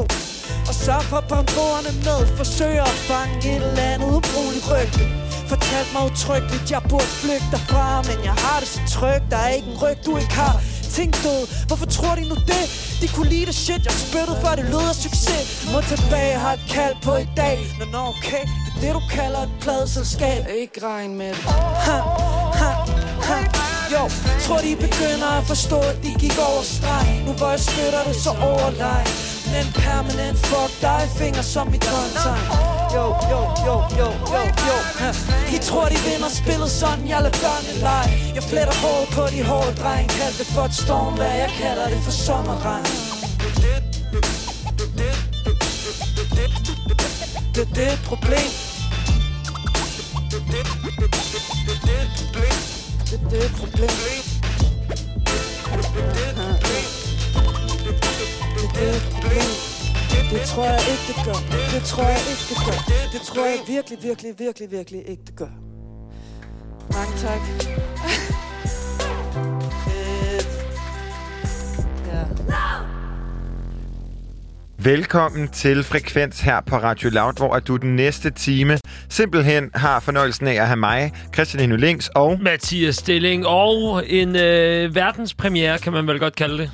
og 0.69 0.75
så 0.85 0.95
får 1.09 1.21
bamborderne 1.29 1.91
med 2.05 2.19
Forsøger 2.37 2.83
at 2.83 2.99
fange 3.09 3.35
et 3.37 3.55
eller 3.55 3.83
andet 3.91 4.07
ubrugeligt 4.17 4.65
rygte. 4.71 5.03
Fortalt 5.51 5.89
mig 5.93 6.03
utryggeligt, 6.11 6.71
jeg 6.71 6.81
burde 6.89 7.11
flygte 7.21 7.47
derfra 7.51 8.01
Men 8.09 8.17
jeg 8.29 8.35
har 8.43 8.57
det 8.61 8.69
så 8.75 8.81
trygt, 8.95 9.25
der 9.31 9.37
er 9.37 9.49
ikke 9.57 9.67
en 9.73 9.77
ryg, 9.83 9.97
du 10.05 10.17
ikke 10.17 10.35
har. 10.43 10.55
Tænk 10.95 11.23
død, 11.23 11.41
hvorfor 11.67 11.85
tror 11.85 12.15
de 12.15 12.23
nu 12.31 12.35
det? 12.53 12.65
De 13.01 13.07
kunne 13.13 13.29
lide 13.29 13.45
det 13.45 13.55
shit, 13.55 13.83
jeg 13.85 13.95
spyttede 14.05 14.37
før 14.43 14.53
det 14.59 14.65
lød 14.73 14.85
af 14.93 14.95
succes. 14.95 15.45
Må 15.73 15.81
tilbage, 15.81 16.33
har 16.43 16.53
et 16.53 16.65
kald 16.75 16.95
på 17.05 17.13
i 17.15 17.27
dag. 17.41 17.57
Nå, 17.79 17.85
nå, 17.95 18.01
okay, 18.13 18.43
det 18.63 18.71
er 18.75 18.79
det 18.83 18.91
du 18.99 19.03
kalder 19.17 19.41
et 19.47 19.53
pladeselskab. 19.61 20.41
Ikke 20.61 20.77
regn 20.87 21.15
med 21.15 21.29
det. 21.29 21.43
Ha, 21.85 21.97
ha, 22.59 22.71
ha. 23.29 23.60
Jo, 23.91 24.09
tror 24.45 24.57
de 24.57 24.75
begynder 24.75 25.29
at 25.39 25.43
forstå, 25.47 25.79
at 25.79 25.97
de 26.03 26.11
gik 26.19 26.37
over 26.49 26.63
streg. 26.63 27.23
Nu 27.25 27.31
hvor 27.33 27.49
jeg 27.49 27.59
spytter 27.59 28.03
det 28.07 28.15
så 28.15 28.29
overleg. 28.29 29.05
Men 29.53 29.65
permanent 29.85 30.37
fuck 30.49 30.71
dig, 30.81 31.01
finger 31.19 31.41
som 31.41 31.67
mit 31.67 31.83
kontegn 31.91 32.45
Jo, 32.95 33.05
jo, 33.31 33.41
jo, 33.67 33.75
jo, 33.99 34.07
jo, 34.33 34.41
jo. 34.67 34.77
Ha. 35.01 35.09
De 35.51 35.57
tror 35.67 35.85
de 35.85 35.97
vinder 36.07 36.29
spillet 36.41 36.71
sådan, 36.71 37.07
jeg 37.07 37.21
lader 37.23 37.37
børnene 37.43 37.73
lege. 37.87 38.11
Jeg 38.35 38.43
fletter 38.43 38.75
hårdt 38.83 39.09
på 39.15 39.23
de 39.33 39.43
hårde 39.43 39.73
dreng. 39.81 40.09
Kald 40.09 40.35
det 40.39 40.47
for 40.53 40.61
et 40.61 40.75
stormvær, 40.83 41.33
jeg 41.43 41.51
kalder 41.61 41.87
det 41.93 42.01
for 42.03 42.11
sommerregn. 42.11 42.85
Det, 47.55 47.55
det 47.55 47.61
er 47.67 47.73
det 47.79 47.99
problem. 48.05 48.51
Det, 53.31 53.39
er 53.39 53.45
et 53.45 53.51
problem. 53.51 53.89
Det, 58.75 58.83
er 58.87 58.95
et 58.95 59.07
problem 59.11 59.49
Det 60.31 60.41
tror 60.41 60.63
jeg 60.63 60.79
ikke, 60.91 61.03
det 61.07 61.15
gør. 61.25 61.39
Det 61.73 61.83
tror 61.83 62.03
jeg 62.03 62.19
ikke, 62.31 62.45
det 62.49 62.57
gør. 62.65 62.79
Det 63.13 63.21
tror 63.21 63.45
jeg 63.45 63.59
virkelig, 63.67 64.03
virkelig, 64.03 64.39
virkelig, 64.39 64.71
virkelig 64.71 65.09
ikke, 65.09 65.23
det 65.27 65.35
gør. 65.35 65.49
Mange 66.93 67.17
tak. 67.17 67.41
Fedt. 69.85 70.47
Ja. 72.07 73.00
Velkommen 74.83 75.47
til 75.47 75.83
Frekvens 75.83 76.41
her 76.41 76.61
på 76.61 76.75
Radio 76.75 77.09
Loud, 77.09 77.33
hvor 77.37 77.53
at 77.53 77.67
du 77.67 77.77
den 77.77 77.95
næste 77.95 78.29
time 78.29 78.77
simpelthen 79.09 79.69
har 79.73 79.99
fornøjelsen 79.99 80.47
af 80.47 80.53
at 80.53 80.67
have 80.67 80.77
mig, 80.77 81.11
Christian 81.33 81.61
Heno 81.61 81.75
Links 81.75 82.09
og... 82.15 82.39
Mathias 82.41 82.95
Stilling 82.95 83.47
og 83.47 84.03
en 84.07 84.35
øh, 84.35 84.95
verdenspremiere, 84.95 85.77
kan 85.77 85.93
man 85.93 86.07
vel 86.07 86.19
godt 86.19 86.35
kalde 86.35 86.57
det. 86.57 86.71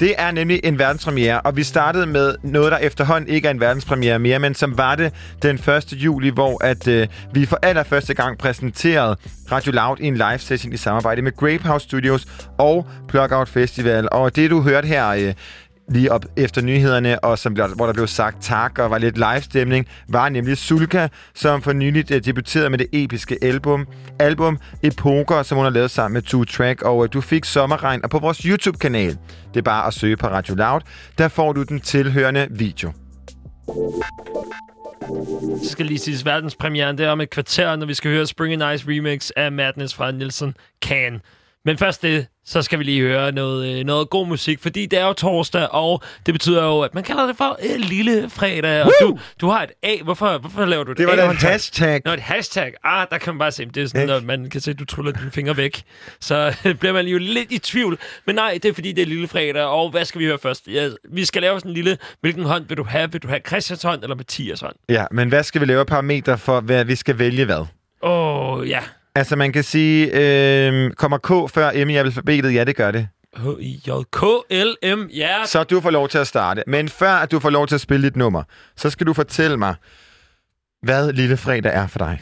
Det 0.00 0.14
er 0.18 0.30
nemlig 0.30 0.60
en 0.64 0.78
verdenspremiere, 0.78 1.40
og 1.40 1.56
vi 1.56 1.62
startede 1.62 2.06
med 2.06 2.34
noget, 2.42 2.72
der 2.72 2.78
efterhånden 2.78 3.30
ikke 3.30 3.48
er 3.48 3.52
en 3.52 3.60
verdenspremiere 3.60 4.18
mere, 4.18 4.38
men 4.38 4.54
som 4.54 4.78
var 4.78 4.94
det 4.94 5.12
den 5.42 5.56
1. 5.56 5.92
juli, 5.92 6.28
hvor 6.28 6.64
at 6.64 6.88
øh, 6.88 7.08
vi 7.32 7.46
for 7.46 7.58
allerførste 7.62 8.14
gang 8.14 8.38
præsenterede 8.38 9.16
Radio 9.52 9.72
Loud 9.72 9.96
i 10.00 10.06
en 10.06 10.14
live 10.14 10.38
session 10.38 10.72
i 10.72 10.76
samarbejde 10.76 11.22
med 11.22 11.36
Grapehouse 11.36 11.84
Studios 11.84 12.26
og 12.58 12.86
Plugout 13.08 13.48
Festival. 13.48 14.08
Og 14.12 14.36
det, 14.36 14.50
du 14.50 14.62
hørte 14.62 14.88
her... 14.88 15.08
Øh, 15.08 15.34
lige 15.90 16.12
op 16.12 16.24
efter 16.36 16.62
nyhederne, 16.62 17.24
og 17.24 17.38
som, 17.38 17.52
hvor 17.52 17.86
der 17.86 17.92
blev 17.92 18.06
sagt 18.06 18.42
tak 18.42 18.78
og 18.78 18.90
var 18.90 18.98
lidt 18.98 19.16
live-stemning, 19.16 19.86
var 20.08 20.28
nemlig 20.28 20.56
Sulka, 20.56 21.08
som 21.34 21.62
for 21.62 21.72
nyligt 21.72 22.10
øh, 22.10 22.24
debuterede 22.24 22.70
med 22.70 22.78
det 22.78 22.86
episke 22.92 23.38
album, 23.42 23.86
album 24.18 24.58
Epoker, 24.82 25.42
som 25.42 25.56
hun 25.56 25.64
har 25.64 25.70
lavet 25.70 25.90
sammen 25.90 26.14
med 26.14 26.22
Two 26.22 26.44
Track, 26.44 26.82
og 26.82 27.04
øh, 27.04 27.12
du 27.12 27.20
fik 27.20 27.44
sommerregn, 27.44 28.04
og 28.04 28.10
på 28.10 28.18
vores 28.18 28.38
YouTube-kanal, 28.38 29.18
det 29.54 29.56
er 29.56 29.62
bare 29.62 29.86
at 29.86 29.94
søge 29.94 30.16
på 30.16 30.26
Radio 30.26 30.54
Loud, 30.54 30.80
der 31.18 31.28
får 31.28 31.52
du 31.52 31.62
den 31.62 31.80
tilhørende 31.80 32.46
video. 32.50 32.92
Det 35.62 35.70
skal 35.70 35.86
lige 35.86 35.98
siges 35.98 36.24
verdenspremieren. 36.24 36.98
Det 36.98 37.06
er 37.06 37.10
om 37.10 37.20
et 37.20 37.30
kvarter, 37.30 37.76
når 37.76 37.86
vi 37.86 37.94
skal 37.94 38.10
høre 38.10 38.26
Spring 38.26 38.62
and 38.62 38.74
Ice 38.74 38.84
remix 38.88 39.30
af 39.36 39.52
Madness 39.52 39.94
fra 39.94 40.10
Nielsen 40.10 40.54
Can. 40.84 41.20
Men 41.64 41.78
først 41.78 42.02
det, 42.02 42.26
så 42.48 42.62
skal 42.62 42.78
vi 42.78 42.84
lige 42.84 43.00
høre 43.00 43.32
noget, 43.32 43.78
øh, 43.78 43.84
noget 43.84 44.10
god 44.10 44.26
musik, 44.26 44.62
fordi 44.62 44.86
det 44.86 44.98
er 44.98 45.06
jo 45.06 45.12
torsdag, 45.12 45.68
og 45.70 46.02
det 46.26 46.34
betyder 46.34 46.64
jo, 46.64 46.80
at 46.80 46.94
man 46.94 47.04
kalder 47.04 47.26
det 47.26 47.36
for 47.36 47.58
øh, 47.62 47.80
lille 47.80 48.30
fredag. 48.30 48.82
Og 48.82 48.92
du, 49.00 49.18
du 49.40 49.48
har 49.48 49.62
et 49.62 49.70
A. 49.82 50.02
Hvorfor, 50.02 50.38
hvorfor 50.38 50.64
laver 50.64 50.84
du 50.84 50.92
et 50.92 50.98
Det 50.98 51.06
var 51.06 51.16
da 51.16 51.30
et 51.30 51.36
hashtag. 51.36 52.00
Nå, 52.04 52.12
et 52.12 52.20
hashtag. 52.20 52.72
Ah, 52.84 53.06
der 53.10 53.18
kan 53.18 53.34
man 53.34 53.38
bare 53.38 53.52
se, 53.52 53.64
det 53.64 53.82
er 53.82 53.86
sådan, 53.86 54.06
når 54.06 54.20
man 54.20 54.50
kan 54.50 54.60
se, 54.60 54.70
at 54.70 54.78
du 54.78 54.84
truller 54.84 55.12
dine 55.12 55.30
fingre 55.30 55.56
væk. 55.56 55.82
Så 56.20 56.54
bliver 56.80 56.92
man 56.92 57.06
jo 57.06 57.18
lidt 57.18 57.52
i 57.52 57.58
tvivl. 57.58 57.98
Men 58.26 58.34
nej, 58.34 58.58
det 58.62 58.68
er 58.68 58.72
fordi, 58.72 58.92
det 58.92 59.02
er 59.02 59.06
lille 59.06 59.28
fredag, 59.28 59.64
og 59.64 59.90
hvad 59.90 60.04
skal 60.04 60.18
vi 60.18 60.26
høre 60.26 60.38
først? 60.38 60.68
Ja, 60.68 60.88
vi 61.12 61.24
skal 61.24 61.42
lave 61.42 61.60
sådan 61.60 61.70
en 61.70 61.74
lille, 61.74 61.98
hvilken 62.20 62.44
hånd 62.44 62.64
vil 62.68 62.76
du 62.76 62.84
have? 62.84 63.12
Vil 63.12 63.22
du 63.22 63.28
have 63.28 63.40
Christians 63.46 63.82
hånd 63.82 64.02
eller 64.02 64.16
Mathias 64.16 64.60
hånd? 64.60 64.76
Ja, 64.88 65.04
men 65.10 65.28
hvad 65.28 65.42
skal 65.42 65.60
vi 65.60 65.66
lave 65.66 65.84
parametre 65.84 66.38
for, 66.38 66.60
hvad 66.60 66.84
vi 66.84 66.94
skal 66.94 67.18
vælge 67.18 67.44
hvad? 67.44 67.66
Åh, 68.02 68.58
oh, 68.58 68.68
ja. 68.68 68.80
Altså, 69.18 69.36
man 69.36 69.52
kan 69.52 69.64
sige, 69.64 70.10
øh, 70.12 70.90
kommer 70.90 71.18
K 71.18 71.50
før 71.54 71.84
M 71.84 71.90
i 71.90 71.96
alfabetet? 71.96 72.54
Ja, 72.54 72.64
det 72.64 72.76
gør 72.76 72.90
det. 72.90 73.08
H-I-J-K-L-M, 73.36 75.10
ja. 75.14 75.44
Så 75.46 75.64
du 75.64 75.80
får 75.80 75.90
lov 75.90 76.08
til 76.08 76.18
at 76.18 76.26
starte. 76.26 76.62
Men 76.66 76.88
før 76.88 77.10
at 77.10 77.30
du 77.30 77.40
får 77.40 77.50
lov 77.50 77.66
til 77.66 77.74
at 77.74 77.80
spille 77.80 78.06
dit 78.06 78.16
nummer, 78.16 78.42
så 78.76 78.90
skal 78.90 79.06
du 79.06 79.12
fortælle 79.12 79.56
mig, 79.56 79.74
hvad 80.82 81.12
Lille 81.12 81.36
Fredag 81.36 81.72
er 81.74 81.86
for 81.86 81.98
dig. 81.98 82.20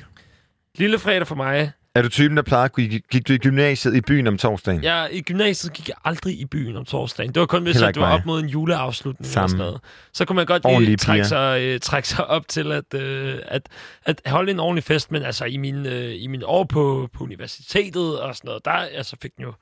Lille 0.78 0.98
fredag 0.98 1.26
for 1.26 1.34
mig. 1.34 1.72
Er 1.96 2.02
du 2.02 2.08
typen, 2.08 2.36
der 2.36 2.42
plejede, 2.42 2.68
gik, 2.68 3.02
gik 3.10 3.28
du 3.28 3.32
i 3.32 3.38
gymnasiet 3.38 3.94
i 3.96 4.00
byen 4.00 4.26
om 4.26 4.38
torsdagen? 4.38 4.82
Jeg, 4.82 5.08
I 5.12 5.20
gymnasiet 5.22 5.72
gik 5.72 5.88
jeg 5.88 5.96
aldrig 6.04 6.40
i 6.40 6.44
byen 6.44 6.76
om 6.76 6.84
torsdagen. 6.84 7.32
Det 7.34 7.40
var 7.40 7.46
kun, 7.46 7.62
hvis 7.62 7.82
at 7.82 7.94
det 7.94 8.02
var 8.02 8.12
op 8.18 8.26
mod 8.26 8.40
en 8.42 8.48
juleafslutning 8.48 9.24
eller 9.26 9.32
Samme. 9.32 9.48
sådan 9.48 9.58
noget. 9.66 9.80
Så 10.12 10.24
kunne 10.24 10.36
man 10.36 10.46
godt 10.46 10.64
Ordentlige 10.64 10.86
lige 10.88 10.96
trække 10.96 11.22
piger. 11.22 11.28
sig, 11.28 11.60
øh, 11.62 11.80
trække 11.80 12.08
sig 12.08 12.26
op 12.26 12.48
til 12.48 12.72
at, 12.72 12.94
øh, 12.94 13.34
at, 13.48 13.68
at 14.04 14.20
holde 14.26 14.50
en 14.52 14.60
ordentlig 14.60 14.84
fest. 14.84 15.12
Men 15.12 15.22
altså 15.22 15.44
i 15.44 15.56
min, 15.56 15.86
øh, 15.86 16.14
i 16.22 16.26
min 16.26 16.42
år 16.44 16.64
på, 16.64 17.08
på 17.12 17.24
universitetet 17.24 18.20
og 18.20 18.36
sådan 18.36 18.48
noget, 18.48 18.64
der 18.64 18.70
altså, 18.70 19.16
fik 19.22 19.36
den 19.36 19.42
jo 19.44 19.52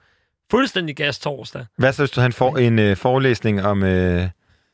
fuldstændig 0.50 0.96
gas 0.96 1.18
torsdag. 1.18 1.66
Hvad 1.78 1.92
så, 1.92 2.02
hvis 2.02 2.10
du 2.10 2.20
han 2.20 2.32
får 2.32 2.58
en 2.58 2.78
øh, 2.78 2.96
forelæsning 2.96 3.62
om... 3.62 3.82
Øh... 3.82 4.28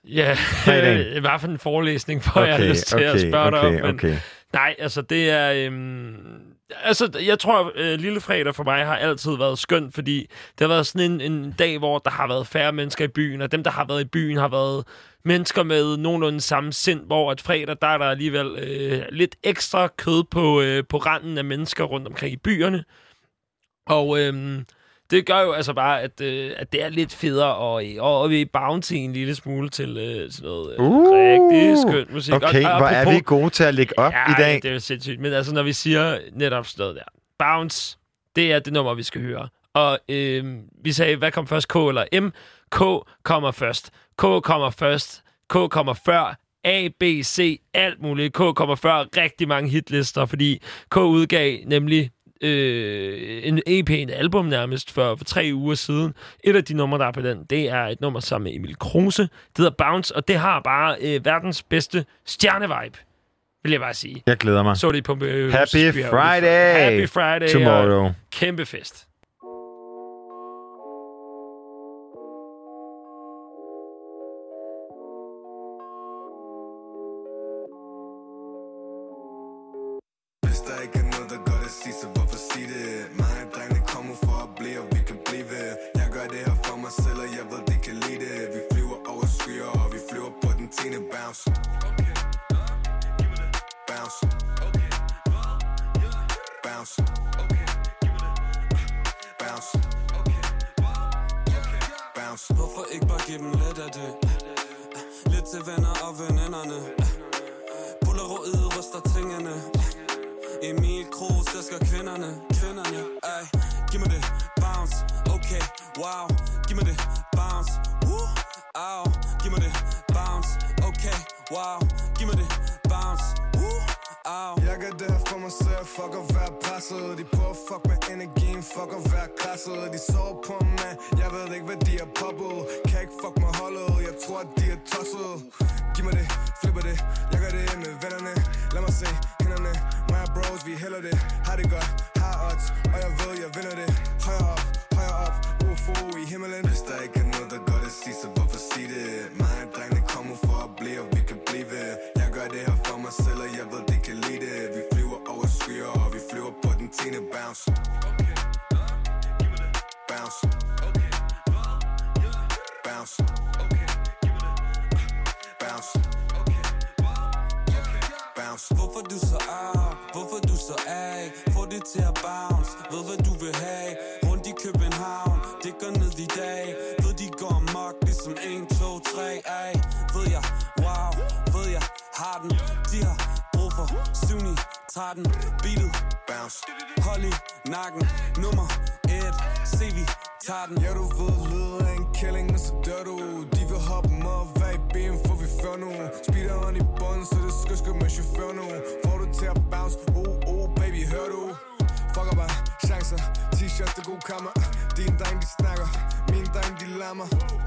Ja, 0.09 0.35
Fredagen. 0.35 1.21
hvad 1.25 1.31
for 1.41 1.49
en 1.49 1.59
forelæsning, 1.59 2.23
hvor 2.33 2.43
jeg 2.43 2.55
har 2.55 2.59
Okay, 2.61 2.71
lyst 2.71 2.87
til 2.87 2.99
at 2.99 3.15
okay, 3.15 3.31
spørge 3.31 3.51
dig 3.51 3.61
om. 3.61 3.67
okay, 3.67 3.81
Men, 3.81 3.95
okay. 3.95 4.17
Nej, 4.53 4.75
altså 4.79 5.03
det 5.03 5.31
er... 5.31 5.53
Øhm, 5.53 6.15
altså, 6.83 7.19
jeg 7.27 7.39
tror, 7.39 7.73
øh, 7.75 7.99
Lille 7.99 8.21
Fredag 8.21 8.55
for 8.55 8.65
mig 8.65 8.87
har 8.87 8.97
altid 8.97 9.37
været 9.37 9.59
skønt, 9.59 9.95
fordi 9.95 10.21
det 10.59 10.61
har 10.61 10.69
været 10.69 10.87
sådan 10.87 11.11
en, 11.11 11.33
en 11.33 11.53
dag, 11.53 11.79
hvor 11.79 11.99
der 11.99 12.11
har 12.11 12.27
været 12.29 12.47
færre 12.47 12.73
mennesker 12.73 13.05
i 13.05 13.09
byen, 13.09 13.43
og 13.43 13.53
dem, 13.53 13.65
der 13.65 13.71
har 13.71 13.85
været 13.85 14.01
i 14.01 14.09
byen, 14.09 14.37
har 14.37 14.49
været 14.49 14.85
mennesker 15.25 15.63
med 15.63 15.97
nogenlunde 15.97 16.41
samme 16.41 16.73
sind, 16.73 17.07
hvor 17.07 17.31
at 17.31 17.41
fredag, 17.41 17.77
der 17.83 17.89
er 17.89 17.99
der 17.99 18.07
alligevel 18.07 18.47
øh, 18.47 19.03
lidt 19.13 19.37
ekstra 19.43 19.89
kød 19.97 20.25
på, 20.25 20.61
øh, 20.61 20.85
på 20.89 20.99
randen 20.99 21.39
af 21.39 21.45
mennesker 21.45 21.85
rundt 21.85 22.07
omkring 22.07 22.33
i 22.33 22.37
byerne. 22.37 22.85
Og 23.87 24.19
Øh, 24.19 24.63
det 25.11 25.27
gør 25.27 25.41
jo 25.41 25.53
altså 25.53 25.73
bare, 25.73 26.03
at, 26.03 26.21
øh, 26.21 26.53
at 26.57 26.73
det 26.73 26.83
er 26.83 26.89
lidt 26.89 27.13
federe, 27.13 27.55
og, 27.55 27.83
og, 27.99 28.21
og 28.21 28.31
vi 28.31 28.45
bounce 28.45 28.97
en 28.97 29.13
lille 29.13 29.35
smule 29.35 29.69
til, 29.69 29.97
øh, 29.97 30.31
til 30.31 30.43
noget 30.43 30.73
øh, 30.73 30.81
Uh, 30.81 31.13
rigtig 31.13 31.79
skønt 31.79 32.13
musik. 32.13 32.35
Okay, 32.35 32.65
og, 32.65 32.73
og 32.73 32.79
hvor 32.79 32.87
er 32.87 33.13
vi 33.15 33.21
gode 33.21 33.51
til 33.51 33.65
at 33.65 33.75
lægge 33.75 33.99
op 33.99 34.13
ja, 34.13 34.31
i 34.31 34.35
dag. 34.39 34.55
det 34.55 34.65
er 34.65 34.73
jo 34.73 34.81
sindssygt. 34.81 35.21
Men 35.21 35.33
altså, 35.33 35.55
når 35.55 35.63
vi 35.63 35.73
siger 35.73 36.19
netop 36.33 36.67
sådan 36.67 36.83
noget 36.83 36.97
der, 36.97 37.03
bounce, 37.39 37.99
det 38.37 38.53
er 38.53 38.59
det 38.59 38.73
nummer, 38.73 38.95
vi 38.95 39.03
skal 39.03 39.21
høre. 39.21 39.49
Og 39.75 39.99
øh, 40.09 40.45
vi 40.85 40.93
sagde, 40.93 41.17
hvad 41.17 41.33
kom 41.33 41.47
først, 41.47 41.69
K 41.69 41.77
eller 41.77 42.21
M? 42.21 42.31
K 42.71 43.07
kommer 43.23 43.51
først. 43.51 43.91
K 44.19 44.25
kommer 44.43 44.71
først. 44.71 45.23
K 45.49 45.57
kommer 45.71 45.95
før. 45.95 46.39
A, 46.65 46.89
B, 47.01 47.03
C, 47.23 47.61
alt 47.75 48.03
muligt. 48.03 48.35
K 48.35 48.37
kommer 48.37 48.75
før 48.75 49.05
rigtig 49.17 49.49
mange 49.49 49.71
hitlister, 49.71 50.27
fordi 50.27 50.63
K 50.91 50.97
udgav 50.97 51.59
nemlig 51.67 52.11
øh, 52.43 53.41
en 53.45 53.61
EP, 53.67 53.91
en 53.91 54.11
album 54.11 54.45
nærmest, 54.47 54.91
for, 54.93 55.17
for 55.17 55.25
tre 55.25 55.51
uger 55.55 55.75
siden. 55.75 56.15
Et 56.45 56.57
af 56.57 56.65
de 56.65 56.75
numre, 56.75 56.99
der 56.99 57.07
er 57.07 57.13
på 57.13 57.21
den, 57.21 57.45
det 57.51 57.69
er 57.71 57.83
et 57.87 58.01
nummer 58.01 58.21
sammen 58.21 58.45
med 58.45 58.57
Emil 58.59 58.77
Kruse. 58.79 59.23
Det 59.23 59.31
hedder 59.57 59.71
Bounce, 59.79 60.17
og 60.17 60.29
det 60.29 60.37
har 60.37 60.61
bare 60.61 60.97
øh, 61.01 61.25
verdens 61.25 61.63
bedste 61.63 62.05
stjernevibe, 62.27 62.99
vil 63.63 63.73
jeg 63.73 63.81
bare 63.81 63.95
sige. 63.95 64.23
Jeg 64.27 64.37
glæder 64.37 64.63
mig. 64.63 64.77
Så 64.77 64.93
det 64.93 65.05
på 65.05 65.19
øh, 65.23 65.53
Happy. 65.53 65.93
Friday 66.05 66.81
Happy 66.81 67.09
Friday. 67.09 67.49
tomorrow. 67.49 68.11
Kæmpe 68.33 68.67
fest. 68.67 69.07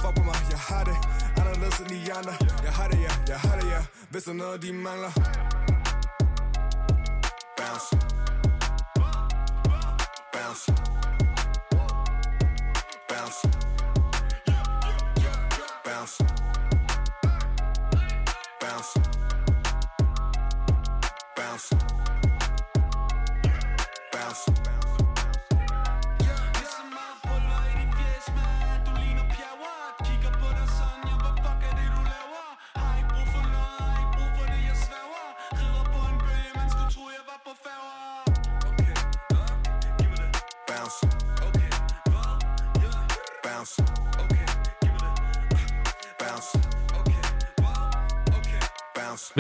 Fuck 0.02 0.16
på 0.18 0.24
mig, 0.24 0.36
jeg 0.52 0.60
har 0.70 0.84
det, 0.84 0.98
anderledes 1.40 1.80
end 1.80 1.90
de 1.90 2.14
andre 2.14 2.34
Jeg 2.64 2.74
har 2.74 2.88
det, 2.88 3.00
ja, 3.08 3.12
jeg 3.28 3.40
har 3.40 3.56
det, 3.60 3.68
ja, 3.70 3.82
hvis 4.10 4.24
der 4.24 4.32
er 4.32 4.36
noget, 4.36 4.62
de 4.62 4.74
mangler 4.74 5.12
Bounce. 7.58 7.96
Bounce. 10.34 11.13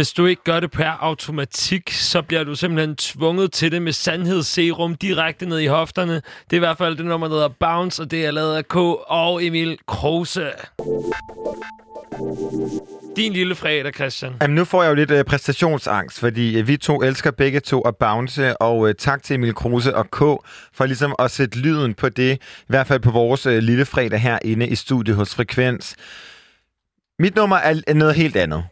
Hvis 0.03 0.11
du 0.11 0.25
ikke 0.25 0.43
gør 0.43 0.59
det 0.59 0.71
per 0.71 0.97
automatik, 0.99 1.91
så 1.91 2.21
bliver 2.21 2.43
du 2.43 2.55
simpelthen 2.55 2.95
tvunget 2.95 3.51
til 3.51 3.71
det 3.71 3.81
med 3.81 3.91
sandhedsserum 3.91 4.95
direkte 4.95 5.45
ned 5.45 5.59
i 5.59 5.65
hofterne. 5.65 6.13
Det 6.13 6.23
er 6.51 6.55
i 6.55 6.59
hvert 6.59 6.77
fald 6.77 6.97
det 6.97 7.05
nummer, 7.05 7.27
der 7.27 7.35
hedder 7.35 7.49
Bounce, 7.59 8.01
og 8.01 8.11
det 8.11 8.25
er 8.25 8.31
lavet 8.31 8.55
af 8.55 8.67
K 8.67 8.75
og 8.75 9.45
Emil 9.45 9.77
Kruse. 9.87 10.51
Din 13.15 13.33
lille 13.33 13.55
fredag, 13.55 13.93
Christian. 13.93 14.33
Jamen, 14.41 14.55
nu 14.55 14.65
får 14.65 14.83
jeg 14.83 14.89
jo 14.89 14.95
lidt 14.95 15.11
øh, 15.11 15.23
præstationsangst, 15.23 16.19
fordi 16.19 16.59
øh, 16.59 16.67
vi 16.67 16.77
to 16.77 17.01
elsker 17.01 17.31
begge 17.31 17.59
to 17.59 17.81
at 17.81 17.95
bounce, 17.95 18.57
og 18.57 18.89
øh, 18.89 18.95
tak 18.95 19.23
til 19.23 19.33
Emil 19.33 19.53
Kruse 19.53 19.95
og 19.95 20.11
K 20.11 20.19
for 20.73 20.85
ligesom 20.85 21.15
at 21.19 21.31
sætte 21.31 21.59
lyden 21.59 21.93
på 21.93 22.09
det, 22.09 22.37
i 22.61 22.65
hvert 22.67 22.87
fald 22.87 22.99
på 22.99 23.11
vores 23.11 23.45
øh, 23.45 23.57
lille 23.57 23.85
fredag 23.85 24.19
herinde 24.19 24.67
i 24.67 24.75
studiet 24.75 25.15
hos 25.15 25.35
Frekvens. 25.35 25.95
Mit 27.19 27.35
nummer 27.35 27.55
er 27.55 27.81
er 27.87 27.93
noget 27.93 28.15
helt 28.15 28.35
andet. 28.35 28.63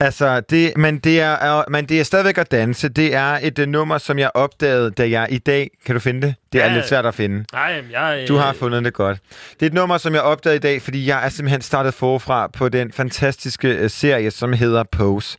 Altså, 0.00 0.40
det, 0.40 0.72
men, 0.76 0.98
det 0.98 1.20
er, 1.20 1.30
er, 1.32 1.64
men 1.70 1.84
det 1.86 2.00
er 2.00 2.04
stadigvæk 2.04 2.38
at 2.38 2.50
danse. 2.50 2.88
Det 2.88 3.14
er 3.14 3.38
et 3.42 3.58
uh, 3.58 3.66
nummer, 3.66 3.98
som 3.98 4.18
jeg 4.18 4.30
opdagede, 4.34 4.90
da 4.90 5.10
jeg 5.10 5.26
i 5.30 5.38
dag... 5.38 5.70
Kan 5.86 5.94
du 5.94 6.00
finde 6.00 6.26
det? 6.26 6.34
Det 6.52 6.62
er 6.62 6.66
Ja. 6.66 6.74
lidt 6.74 6.88
svært 6.88 7.06
at 7.06 7.14
finde. 7.14 7.44
Nej, 7.52 7.84
jeg... 7.90 8.24
Du 8.28 8.36
har 8.36 8.52
fundet 8.52 8.84
det 8.84 8.94
godt. 8.94 9.18
Det 9.54 9.62
er 9.62 9.66
et 9.66 9.72
nummer, 9.74 9.98
som 9.98 10.14
jeg 10.14 10.22
opdagede 10.22 10.56
i 10.56 10.60
dag, 10.60 10.82
fordi 10.82 11.06
jeg 11.06 11.24
er 11.24 11.28
simpelthen 11.28 11.60
startet 11.62 11.94
forfra 11.94 12.46
på 12.46 12.68
den 12.68 12.92
fantastiske 12.92 13.84
uh, 13.84 13.90
serie, 13.90 14.30
som 14.30 14.52
hedder 14.52 14.82
Pose. 14.92 15.38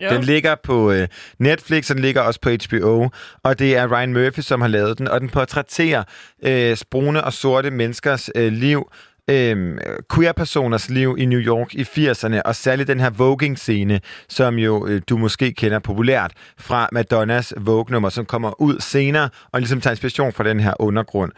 Ja. 0.00 0.14
Den 0.14 0.24
ligger 0.24 0.54
på 0.62 0.92
øh, 0.92 1.08
Netflix, 1.38 1.90
og 1.90 1.96
den 1.96 2.02
ligger 2.02 2.20
også 2.22 2.40
på 2.40 2.50
HBO. 2.50 3.08
Og 3.42 3.58
det 3.58 3.76
er 3.76 3.92
Ryan 3.96 4.12
Murphy, 4.12 4.40
som 4.40 4.60
har 4.60 4.68
lavet 4.68 4.98
den. 4.98 5.08
Og 5.08 5.20
den 5.20 5.28
portrætterer 5.28 6.04
øh, 6.44 6.76
brune 6.90 7.24
og 7.24 7.32
sorte 7.32 7.70
menneskers 7.70 8.30
øh, 8.34 8.52
liv, 8.52 8.90
øh, 9.28 9.78
queer-personers 10.14 10.88
liv 10.90 11.16
i 11.18 11.24
New 11.24 11.40
York 11.40 11.74
i 11.74 11.82
80'erne. 11.82 12.42
Og 12.44 12.56
særligt 12.56 12.88
den 12.88 13.00
her 13.00 13.10
Voging-scene, 13.10 14.00
som 14.28 14.58
jo 14.58 14.86
øh, 14.86 15.02
du 15.08 15.16
måske 15.16 15.52
kender 15.52 15.78
populært 15.78 16.32
fra 16.58 16.88
Madonnas 16.92 17.54
Vogue-nummer, 17.56 18.08
som 18.08 18.24
kommer 18.26 18.60
ud 18.60 18.80
senere 18.80 19.28
og 19.52 19.60
ligesom 19.60 19.80
tager 19.80 19.92
inspiration 19.92 20.32
fra 20.32 20.44
den 20.44 20.60
her 20.60 20.74
undergrund. 20.80 21.32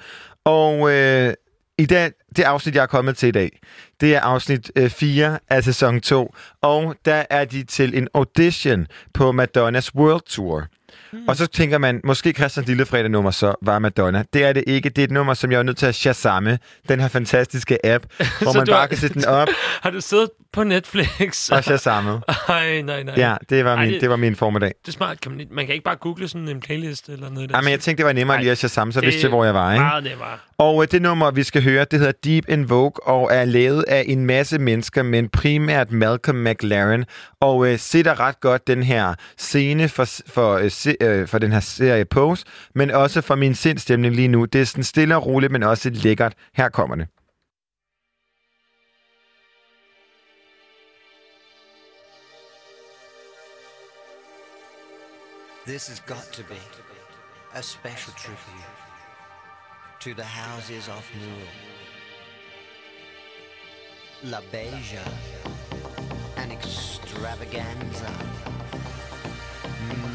Og... 0.44 0.92
Øh, 0.92 1.34
i 1.78 1.86
dag, 1.86 2.10
det 2.36 2.42
afsnit, 2.42 2.74
jeg 2.74 2.82
er 2.82 2.86
kommet 2.86 3.16
til 3.16 3.28
i 3.28 3.32
dag, 3.32 3.60
det 4.00 4.14
er 4.14 4.20
afsnit 4.20 4.72
øh, 4.76 4.90
4 4.90 5.38
af 5.50 5.64
sæson 5.64 6.00
2, 6.00 6.34
og 6.60 6.94
der 7.04 7.24
er 7.30 7.44
de 7.44 7.62
til 7.62 7.98
en 7.98 8.08
audition 8.14 8.86
på 9.14 9.32
Madonnas 9.32 9.94
World 9.94 10.22
Tour. 10.26 10.66
Mm. 11.12 11.18
Og 11.28 11.36
så 11.36 11.46
tænker 11.46 11.78
man, 11.78 12.00
måske 12.04 12.32
Christian 12.32 12.66
Lillefredag 12.66 13.10
nummer 13.10 13.30
så 13.30 13.54
var 13.62 13.78
Madonna. 13.78 14.24
Det 14.32 14.44
er 14.44 14.52
det 14.52 14.64
ikke. 14.66 14.88
Det 14.88 14.98
er 14.98 15.04
et 15.04 15.10
nummer, 15.10 15.34
som 15.34 15.52
jeg 15.52 15.58
er 15.58 15.62
nødt 15.62 15.76
til 15.76 15.86
at 15.86 15.94
shazamme. 15.94 16.58
Den 16.88 17.00
her 17.00 17.08
fantastiske 17.08 17.86
app, 17.86 18.04
hvor 18.42 18.52
man 18.56 18.66
bare 18.66 18.80
har- 18.80 18.86
kan 18.86 18.98
sætte 18.98 19.14
den 19.14 19.24
op 19.24 19.48
Har 19.82 19.90
du 19.90 20.00
siddet 20.00 20.28
på 20.52 20.64
Netflix? 20.64 21.50
og 21.50 21.64
shazammet. 21.64 22.22
Ej, 22.48 22.82
nej, 22.82 23.02
nej. 23.02 23.14
Ja, 23.16 23.36
det 23.50 23.64
var, 23.64 23.74
Ej, 23.76 23.86
min, 23.90 24.00
det 24.00 24.10
var 24.10 24.16
min 24.16 24.36
formiddag. 24.36 24.72
Det 24.82 24.88
er 24.88 24.92
smart. 24.92 25.20
Kan 25.20 25.32
man, 25.32 25.46
man 25.50 25.66
kan 25.66 25.72
ikke 25.74 25.84
bare 25.84 25.96
google 25.96 26.28
sådan 26.28 26.48
en 26.48 26.60
playlist 26.60 27.08
eller 27.08 27.30
noget. 27.30 27.48
den 27.48 27.56
Ja, 27.56 27.60
men 27.60 27.70
jeg 27.70 27.80
tænkte, 27.80 27.98
det 28.02 28.06
var 28.06 28.12
nemmere 28.12 28.36
Ej, 28.36 28.42
lige 28.42 28.52
at 28.52 28.58
shazamme, 28.58 28.92
så 28.92 29.00
det 29.00 29.06
vidste 29.06 29.22
jeg, 29.22 29.28
hvor 29.28 29.44
jeg 29.44 29.54
var. 29.54 29.72
Ikke? 29.72 29.84
Meget 29.84 30.04
nemmere. 30.04 30.28
Og 30.58 30.82
øh, 30.82 30.88
det 30.92 31.02
nummer, 31.02 31.30
vi 31.30 31.42
skal 31.42 31.62
høre, 31.62 31.86
det 31.90 31.98
hedder 31.98 32.12
Deep 32.24 32.44
in 32.48 32.70
Vogue, 32.70 32.92
og 33.08 33.28
er 33.32 33.44
lavet 33.44 33.84
af 33.88 34.04
en 34.06 34.26
masse 34.26 34.58
mennesker, 34.58 35.02
men 35.02 35.28
primært 35.28 35.90
Malcolm 35.92 36.38
McLaren, 36.38 37.04
og 37.40 37.66
øh, 37.72 37.78
sætter 37.78 38.20
ret 38.20 38.40
godt 38.40 38.66
den 38.66 38.82
her 38.82 39.14
scene 39.38 39.88
for, 39.88 40.08
for, 40.26 40.54
øh, 40.54 40.70
øh, 41.00 41.28
for 41.28 41.38
den 41.38 41.52
her 41.52 41.60
serie 41.60 42.04
Pose, 42.04 42.44
men 42.74 42.90
også 42.90 43.20
for 43.20 43.34
min 43.34 43.54
sindstemning 43.54 44.14
lige 44.14 44.28
nu. 44.28 44.44
Det 44.44 44.60
er 44.60 44.64
sådan 44.64 44.84
stille 44.84 45.16
og 45.16 45.26
roligt, 45.26 45.52
men 45.52 45.62
også 45.62 45.90
lækkert. 45.90 46.34
Her 46.54 46.68
kommer 46.68 46.96
det. 46.96 47.06
This 55.66 55.88
has 55.88 56.00
got 56.00 56.32
to 56.32 56.42
be 56.42 56.58
a 57.54 57.62
special 57.62 58.12
tribute 58.16 58.64
to 60.00 60.14
the 60.14 60.24
houses 60.24 60.88
of 60.88 61.04
Newell. 61.14 61.48
La 64.22 64.40
Beja, 64.50 65.04
an 66.36 66.50
extravaganza, 66.50 68.10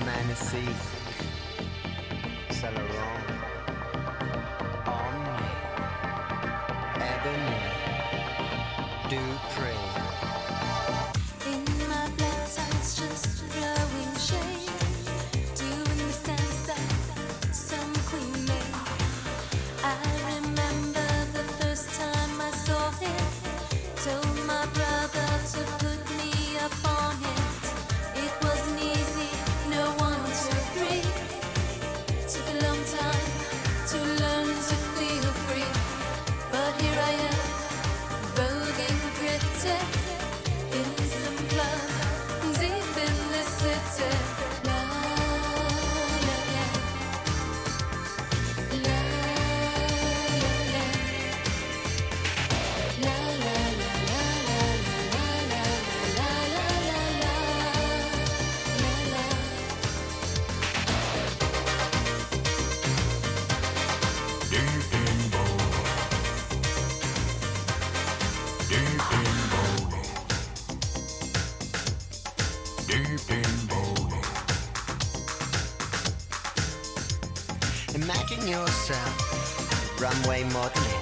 Manassi, 0.05 0.65
Celeron, 2.51 3.25
Omni, 4.85 5.49
Ebony, 7.11 7.57
Dupree. 9.09 9.74
Yourself 78.87 79.99
runway 79.99 80.43
modeling. 80.43 81.01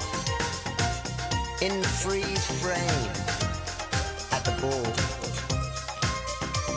In 1.62 1.84
freeze 1.84 2.46
frame. 2.62 3.12
At 4.32 4.46
the 4.46 4.52
ball. 4.62 4.84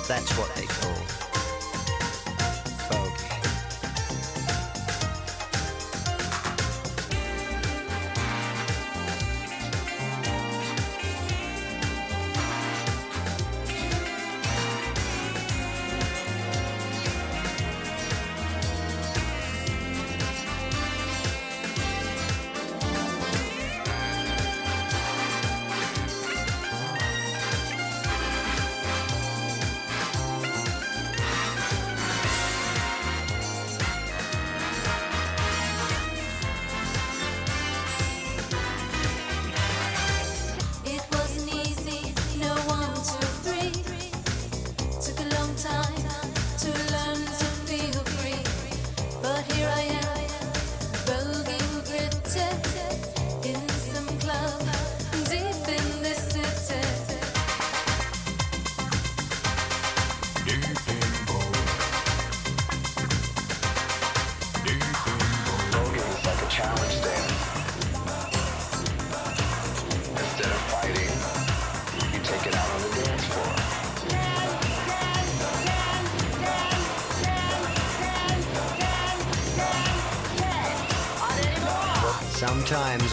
That's 0.08 0.36
what 0.36 0.52
they 0.56 0.66
call 0.66 1.15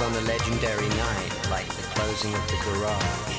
on 0.03 0.13
a 0.15 0.21
legendary 0.21 0.89
night, 0.89 1.49
like 1.49 1.67
the 1.75 1.83
closing 1.95 2.33
of 2.33 2.45
the 2.47 2.57
garage, 2.65 3.35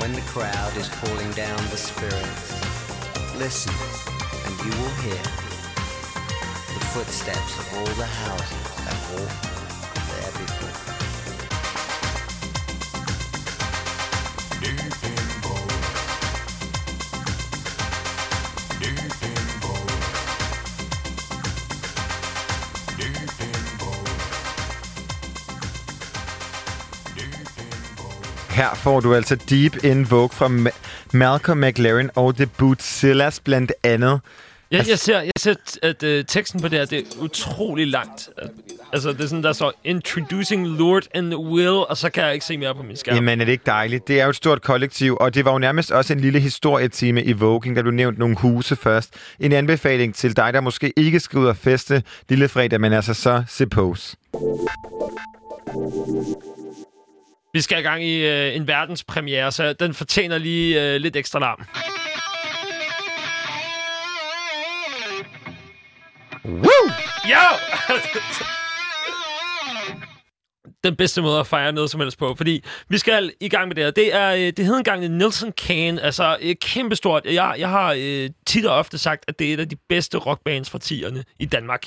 when 0.00 0.12
the 0.12 0.20
crowd 0.22 0.76
is 0.76 0.88
calling 0.88 1.30
down 1.32 1.56
the 1.70 1.76
spirits, 1.76 2.52
listen 3.38 3.72
and 4.44 4.58
you 4.58 4.70
will 4.82 4.94
hear 5.06 5.22
the 6.74 6.84
footsteps 6.92 7.58
of 7.60 7.74
all 7.78 7.94
the 7.94 8.06
houses 8.06 8.84
that 8.84 9.20
walked 9.20 9.45
Her 28.56 28.74
får 28.74 29.00
du 29.00 29.14
altså 29.14 29.36
Deep 29.50 29.84
in 29.84 30.10
Vogue 30.10 30.28
fra 30.32 30.46
Ma- 30.46 30.78
Malcolm 31.12 31.58
McLaren 31.58 32.10
og 32.14 32.36
The 32.36 32.46
Bootsillas 32.46 33.40
blandt 33.40 33.72
andet. 33.82 34.20
Jeg, 34.70 34.88
jeg 34.88 34.98
ser, 34.98 35.20
jeg 35.20 35.32
ser 35.38 35.54
at 35.82 36.02
uh, 36.02 36.24
teksten 36.28 36.60
på 36.60 36.68
det 36.68 36.78
her, 36.78 36.86
det 36.86 36.98
er 36.98 37.02
utrolig 37.20 37.86
langt. 37.86 38.28
Altså, 38.92 39.12
det 39.12 39.20
er 39.20 39.26
sådan, 39.26 39.42
der 39.42 39.52
står 39.52 39.72
Introducing 39.84 40.68
Lord 40.68 41.02
and 41.14 41.34
Will, 41.34 41.68
og 41.68 41.96
så 41.96 42.10
kan 42.10 42.24
jeg 42.24 42.34
ikke 42.34 42.46
se 42.46 42.56
mere 42.58 42.74
på 42.74 42.82
min 42.82 42.96
skærm. 42.96 43.14
Jamen, 43.14 43.40
er 43.40 43.44
det 43.44 43.52
ikke 43.52 43.64
dejligt? 43.66 44.08
Det 44.08 44.20
er 44.20 44.24
jo 44.24 44.30
et 44.30 44.36
stort 44.36 44.62
kollektiv, 44.62 45.16
og 45.20 45.34
det 45.34 45.44
var 45.44 45.52
jo 45.52 45.58
nærmest 45.58 45.90
også 45.92 46.12
en 46.12 46.20
lille 46.20 46.40
historietime 46.40 47.24
i 47.24 47.32
Vogue, 47.32 47.74
der 47.74 47.82
blev 47.82 47.94
nævnt 47.94 48.18
nogle 48.18 48.36
huse 48.36 48.76
først. 48.76 49.14
En 49.40 49.52
anbefaling 49.52 50.14
til 50.14 50.36
dig, 50.36 50.52
der 50.52 50.60
måske 50.60 50.92
ikke 50.96 51.20
skal 51.20 51.38
ud 51.38 51.46
og 51.46 51.56
feste 51.56 52.02
lille 52.28 52.48
fredag, 52.48 52.80
men 52.80 52.92
altså 52.92 53.14
så 53.14 53.44
suppose. 53.48 54.16
Vi 57.56 57.60
skal 57.60 57.78
i 57.78 57.82
gang 57.82 58.04
i 58.04 58.26
øh, 58.26 58.56
en 58.56 58.66
verdenspremiere, 58.66 59.52
så 59.52 59.72
den 59.72 59.94
fortjener 59.94 60.38
lige 60.38 60.82
øh, 60.82 61.00
lidt 61.00 61.16
ekstra 61.16 61.38
larm. 61.38 61.64
Woo! 66.44 66.90
Jo! 67.28 67.36
den 70.84 70.96
bedste 70.96 71.22
måde 71.22 71.40
at 71.40 71.46
fejre 71.46 71.72
noget 71.72 71.90
som 71.90 72.00
helst 72.00 72.18
på, 72.18 72.34
fordi 72.34 72.64
vi 72.88 72.98
skal 72.98 73.32
i 73.40 73.48
gang 73.48 73.68
med 73.68 73.76
det 73.76 73.84
her. 73.84 73.90
Det, 73.90 74.14
er, 74.14 74.30
øh, 74.30 74.38
det 74.38 74.58
hedder 74.58 74.78
engang 74.78 75.08
Nelson 75.08 75.52
Kane, 75.52 76.02
altså 76.02 76.36
øh, 76.42 76.54
kæmpestort. 76.60 77.24
Jeg, 77.24 77.54
jeg 77.58 77.68
har 77.68 77.94
øh, 77.98 78.30
tit 78.46 78.66
og 78.66 78.76
ofte 78.76 78.98
sagt, 78.98 79.24
at 79.28 79.38
det 79.38 79.50
er 79.50 79.54
et 79.54 79.60
af 79.60 79.68
de 79.68 79.76
bedste 79.88 80.18
rockbands 80.18 80.70
fra 80.70 80.78
10'erne 80.84 81.22
i 81.38 81.44
Danmark. 81.44 81.86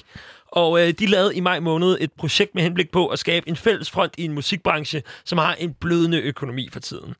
Og 0.51 0.81
øh, 0.81 0.93
de 0.93 1.05
lavede 1.05 1.35
i 1.35 1.39
maj 1.39 1.59
måned 1.59 1.97
et 2.01 2.11
projekt 2.11 2.55
med 2.55 2.63
henblik 2.63 2.91
på 2.91 3.07
at 3.07 3.19
skabe 3.19 3.49
en 3.49 3.55
fælles 3.55 3.91
front 3.91 4.13
i 4.17 4.25
en 4.25 4.33
musikbranche, 4.33 5.03
som 5.25 5.37
har 5.37 5.55
en 5.55 5.73
blødende 5.73 6.21
økonomi 6.21 6.69
for 6.71 6.79
tiden. 6.79 7.15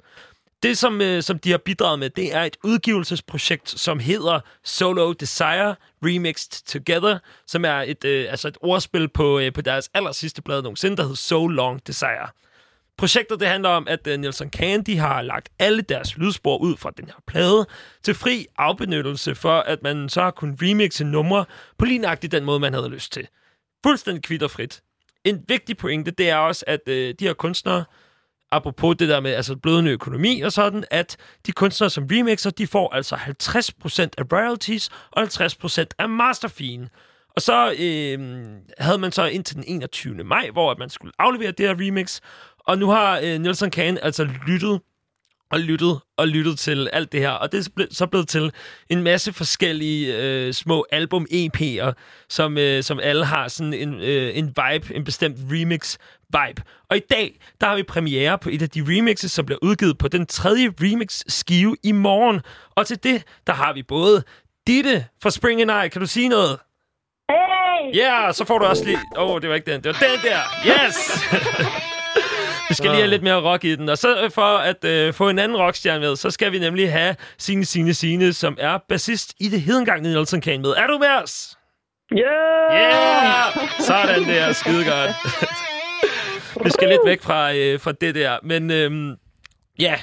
Det, 0.64 0.78
som, 0.78 1.02
øh, 1.02 1.24
som 1.24 1.40
de 1.40 1.52
har 1.52 1.58
bidraget 1.58 2.00
med, 2.00 2.10
det 2.10 2.36
er 2.36 2.44
et 2.44 2.58
udgivelsesprojekt, 2.64 3.70
som 3.70 4.00
hedder 4.00 4.40
Solo 4.64 5.14
Desire 5.14 5.76
Remixed 6.06 6.66
Together, 6.66 7.20
som 7.48 7.66
er 7.66 7.82
et, 7.82 8.06
øh, 8.06 8.26
altså 8.30 8.48
et 8.48 8.58
ordspil 8.62 9.08
på, 9.08 9.40
øh, 9.40 9.54
på 9.54 9.62
deres 9.62 9.90
aller 9.94 10.12
sidste 10.12 10.42
plade 10.42 10.64
nogensinde, 10.64 10.98
der 10.98 11.04
hedder 11.04 11.16
So 11.16 11.48
Long 11.48 11.88
Desire. 11.88 12.28
Projektet 13.00 13.40
det 13.40 13.48
handler 13.48 13.70
om, 13.70 13.88
at 13.88 14.08
øh, 14.08 14.14
uh, 14.14 14.20
Nelson 14.20 14.50
Candy 14.50 14.98
har 14.98 15.22
lagt 15.22 15.50
alle 15.60 15.82
deres 15.82 16.18
lydspor 16.18 16.58
ud 16.58 16.78
fra 16.78 16.92
den 16.98 17.06
her 17.06 17.14
plade 17.28 17.66
til 18.04 18.16
fri 18.16 18.46
afbenyttelse 18.58 19.36
for, 19.36 19.60
at 19.60 19.84
man 19.84 20.10
så 20.10 20.22
har 20.22 20.32
kunnet 20.32 20.60
remixe 20.62 21.04
numre 21.04 21.46
på 21.78 21.86
lige 21.86 22.00
nøjagtigt 22.00 22.32
den 22.32 22.46
måde, 22.46 22.60
man 22.60 22.74
havde 22.74 22.90
lyst 22.90 23.12
til. 23.12 23.28
Fuldstændig 23.86 24.24
kvitterfrit. 24.24 24.82
En 25.24 25.44
vigtig 25.48 25.78
pointe, 25.78 26.12
det 26.12 26.30
er 26.30 26.36
også, 26.36 26.64
at 26.68 26.80
øh, 26.88 27.16
de 27.20 27.26
her 27.26 27.34
kunstnere, 27.34 27.84
apropos 28.52 28.96
det 28.98 29.10
der 29.10 29.20
med 29.20 29.32
altså 29.32 29.56
blødende 29.56 29.92
økonomi 29.92 30.42
og 30.42 30.52
sådan, 30.52 30.84
at 30.92 31.18
de 31.46 31.52
kunstnere 31.52 31.90
som 31.90 32.08
remixer, 32.12 32.50
de 32.50 32.68
får 32.68 32.94
altså 32.94 33.16
50% 33.16 34.10
af 34.18 34.24
royalties 34.34 34.90
og 35.12 35.24
50% 35.24 35.86
af 36.00 36.10
masterfien. 36.10 36.90
Og 37.36 37.42
så 37.42 37.76
øh, 37.80 38.20
havde 38.78 38.98
man 38.98 39.12
så 39.12 39.26
indtil 39.26 39.56
den 39.56 39.64
21. 39.68 40.24
maj, 40.24 40.50
hvor 40.50 40.72
at 40.72 40.78
man 40.78 40.90
skulle 40.90 41.14
aflevere 41.20 41.52
det 41.52 41.68
her 41.68 41.88
remix. 41.88 42.22
Og 42.70 42.78
nu 42.78 42.90
har 42.90 43.20
øh, 43.24 43.40
Nelson 43.40 43.72
Kane 43.72 44.04
altså 44.04 44.28
lyttet 44.48 44.82
og 45.52 45.60
lyttet 45.60 46.00
og 46.18 46.28
lyttet 46.28 46.60
til 46.60 46.90
alt 46.94 47.12
det 47.12 47.20
her. 47.20 47.30
Og 47.30 47.52
det 47.52 47.68
er 47.78 47.86
så 47.92 48.08
blevet 48.08 48.28
til 48.28 48.52
en 48.90 49.04
masse 49.04 49.34
forskellige 49.34 50.18
øh, 50.18 50.54
små 50.54 50.86
album-EP'er, 50.92 51.92
som, 52.30 52.58
øh, 52.58 52.84
som 52.84 53.00
alle 53.04 53.26
har 53.26 53.48
sådan 53.48 53.74
en, 53.74 53.94
øh, 53.94 54.38
en 54.38 54.46
vibe, 54.48 54.96
en 54.96 55.04
bestemt 55.04 55.38
remix-vibe. 55.52 56.62
Og 56.90 56.98
i 56.98 57.02
dag, 57.10 57.40
der 57.62 57.68
har 57.68 57.76
vi 57.76 57.84
premiere 57.84 58.38
på 58.38 58.50
et 58.50 58.62
af 58.62 58.70
de 58.70 58.82
remixes, 58.88 59.32
som 59.32 59.46
bliver 59.46 59.60
udgivet 59.62 59.98
på 59.98 60.08
den 60.08 60.26
tredje 60.26 60.70
remix-skive 60.82 61.76
i 61.84 61.92
morgen. 61.92 62.42
Og 62.76 62.88
til 62.88 63.04
det, 63.04 63.24
der 63.48 63.54
har 63.54 63.74
vi 63.74 63.84
både 63.84 64.24
Ditte 64.68 65.06
fra 65.24 65.30
Spring 65.30 65.62
and 65.62 65.86
I. 65.86 65.90
Kan 65.90 66.02
du 66.02 66.08
sige 66.08 66.30
noget? 66.30 66.58
Hey! 67.30 67.96
Ja, 67.96 68.24
yeah, 68.24 68.34
så 68.34 68.46
får 68.46 68.60
du 68.60 68.66
også 68.66 68.86
lige... 68.86 69.00
Åh, 69.18 69.30
oh, 69.30 69.42
det 69.42 69.50
var 69.50 69.56
ikke 69.56 69.72
den. 69.72 69.84
Det 69.84 69.88
var 69.88 70.08
den 70.08 70.20
der. 70.24 70.40
Yes! 70.66 70.96
Vi 72.70 72.74
skal 72.74 72.90
lige 72.90 73.00
have 73.00 73.10
lidt 73.10 73.24
mere 73.24 73.42
rock 73.42 73.64
i 73.64 73.76
den. 73.76 73.90
Og 73.90 73.98
så 73.98 74.30
for 74.34 74.58
at 74.58 74.84
øh, 74.84 75.14
få 75.14 75.30
en 75.30 75.40
anden 75.40 75.58
rockstjerne 75.58 76.00
med, 76.00 76.16
så 76.16 76.32
skal 76.32 76.52
vi 76.52 76.60
nemlig 76.60 76.92
have 76.92 77.16
Signe 77.38 77.66
Signe 77.66 77.94
Signe, 77.94 78.34
som 78.34 78.58
er 78.60 78.78
bassist 78.90 79.34
i 79.40 79.50
det 79.50 79.62
hedengangne 79.62 80.14
Nelson 80.14 80.42
Kane 80.42 80.62
med. 80.62 80.70
Er 80.70 80.88
du 80.88 80.98
med 80.98 81.08
os? 81.24 81.58
Yeah! 82.14 82.74
Yeah! 82.74 83.70
Sådan 83.80 84.24
der. 84.24 84.54
Skide 84.54 84.86
godt. 84.86 85.12
vi 86.66 86.70
skal 86.70 86.90
lidt 86.90 87.02
væk 87.06 87.22
fra, 87.22 87.54
øh, 87.54 87.80
fra 87.80 87.92
det 87.92 88.16
der. 88.16 88.38
Men 88.44 88.72
øhm, 88.72 89.16
ja, 89.80 89.96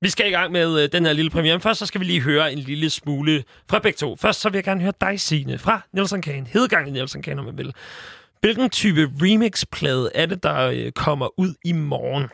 vi 0.00 0.08
skal 0.08 0.26
i 0.26 0.30
gang 0.30 0.52
med 0.52 0.82
øh, 0.82 0.88
den 0.92 1.06
her 1.06 1.12
lille 1.12 1.30
premiere. 1.30 1.60
Først 1.60 1.78
så 1.78 1.86
skal 1.86 2.00
vi 2.00 2.04
lige 2.06 2.20
høre 2.20 2.52
en 2.52 2.58
lille 2.58 2.90
smule 2.90 3.44
fra 3.70 3.78
begge 3.78 3.96
to. 3.96 4.16
Først 4.16 4.40
så 4.40 4.48
vil 4.48 4.56
jeg 4.56 4.64
gerne 4.64 4.80
høre 4.80 4.92
dig, 5.00 5.20
Signe, 5.20 5.58
fra 5.58 5.80
Nelson 5.92 6.22
Kane. 6.22 6.46
Hedegangen 6.46 6.92
Nelson 6.92 7.22
Kane, 7.22 7.40
om 7.40 7.44
man 7.44 7.58
vil. 7.58 7.74
Hvilken 8.40 8.70
type 8.70 9.02
remix-plade 9.22 10.06
er 10.14 10.26
det, 10.26 10.42
der 10.42 10.58
øh, 10.76 10.92
kommer 10.92 11.28
ud 11.42 11.52
i 11.64 11.72
morgen? 11.72 12.26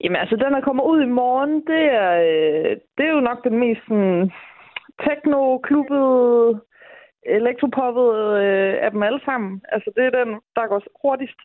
Jamen 0.00 0.16
altså, 0.16 0.36
den, 0.36 0.52
der 0.52 0.60
kommer 0.60 0.84
ud 0.92 1.02
i 1.02 1.14
morgen, 1.22 1.54
det 1.70 1.84
er, 2.02 2.12
øh, 2.30 2.76
det 2.96 3.04
er 3.06 3.12
jo 3.16 3.20
nok 3.20 3.44
den 3.44 3.56
mest 3.58 3.80
sådan, 3.88 4.30
techno-klubbede, 5.04 6.60
elektropoppede 7.38 8.22
øh, 8.44 8.84
af 8.84 8.90
dem 8.90 9.02
alle 9.02 9.20
sammen. 9.24 9.62
Altså, 9.74 9.90
det 9.96 10.04
er 10.04 10.12
den, 10.20 10.30
der 10.56 10.66
går 10.70 10.82
hurtigst. 11.02 11.40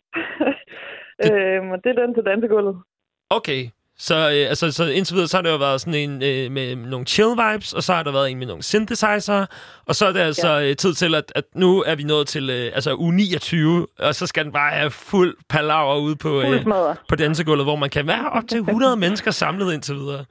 øhm, 1.26 1.70
og 1.70 1.78
det 1.84 1.90
er 1.90 2.00
den 2.02 2.14
til 2.14 2.24
dansegulvet. 2.24 2.76
Okay, 3.30 3.60
så, 3.98 4.14
øh, 4.14 4.48
altså, 4.48 4.70
så 4.72 4.84
indtil 4.84 5.14
videre, 5.14 5.28
så 5.28 5.36
har 5.36 5.42
det 5.42 5.50
jo 5.50 5.56
været 5.56 5.80
sådan 5.80 5.94
en 5.94 6.22
øh, 6.22 6.50
med 6.52 6.76
nogle 6.76 7.06
chill 7.06 7.28
vibes, 7.30 7.72
og 7.72 7.82
så 7.82 7.94
har 7.94 8.02
der 8.02 8.12
været 8.12 8.30
en 8.30 8.38
med 8.38 8.46
nogle 8.46 8.62
synthesizer, 8.62 9.46
og 9.86 9.94
så 9.96 10.06
er 10.06 10.12
det 10.12 10.20
altså 10.20 10.48
ja. 10.48 10.68
øh, 10.70 10.76
tid 10.76 10.94
til, 10.94 11.14
at, 11.14 11.32
at 11.34 11.44
nu 11.54 11.82
er 11.86 11.94
vi 11.94 12.02
nået 12.02 12.26
til 12.28 12.50
øh, 12.50 12.72
altså 12.74 12.94
uge 12.94 13.14
29, 13.14 13.86
og 13.98 14.14
så 14.14 14.26
skal 14.26 14.44
den 14.44 14.52
bare 14.52 14.70
have 14.70 14.90
fuld 14.90 15.36
palaver 15.48 15.96
ude 15.98 16.16
på, 16.16 16.40
øh, 16.42 16.66
på 17.08 17.16
dansegulvet, 17.16 17.66
hvor 17.66 17.76
man 17.76 17.90
kan 17.90 18.06
være 18.06 18.30
op 18.30 18.42
til 18.48 18.58
100 18.58 18.96
mennesker 19.04 19.30
samlet 19.30 19.74
indtil 19.74 19.94
videre. 19.94 20.24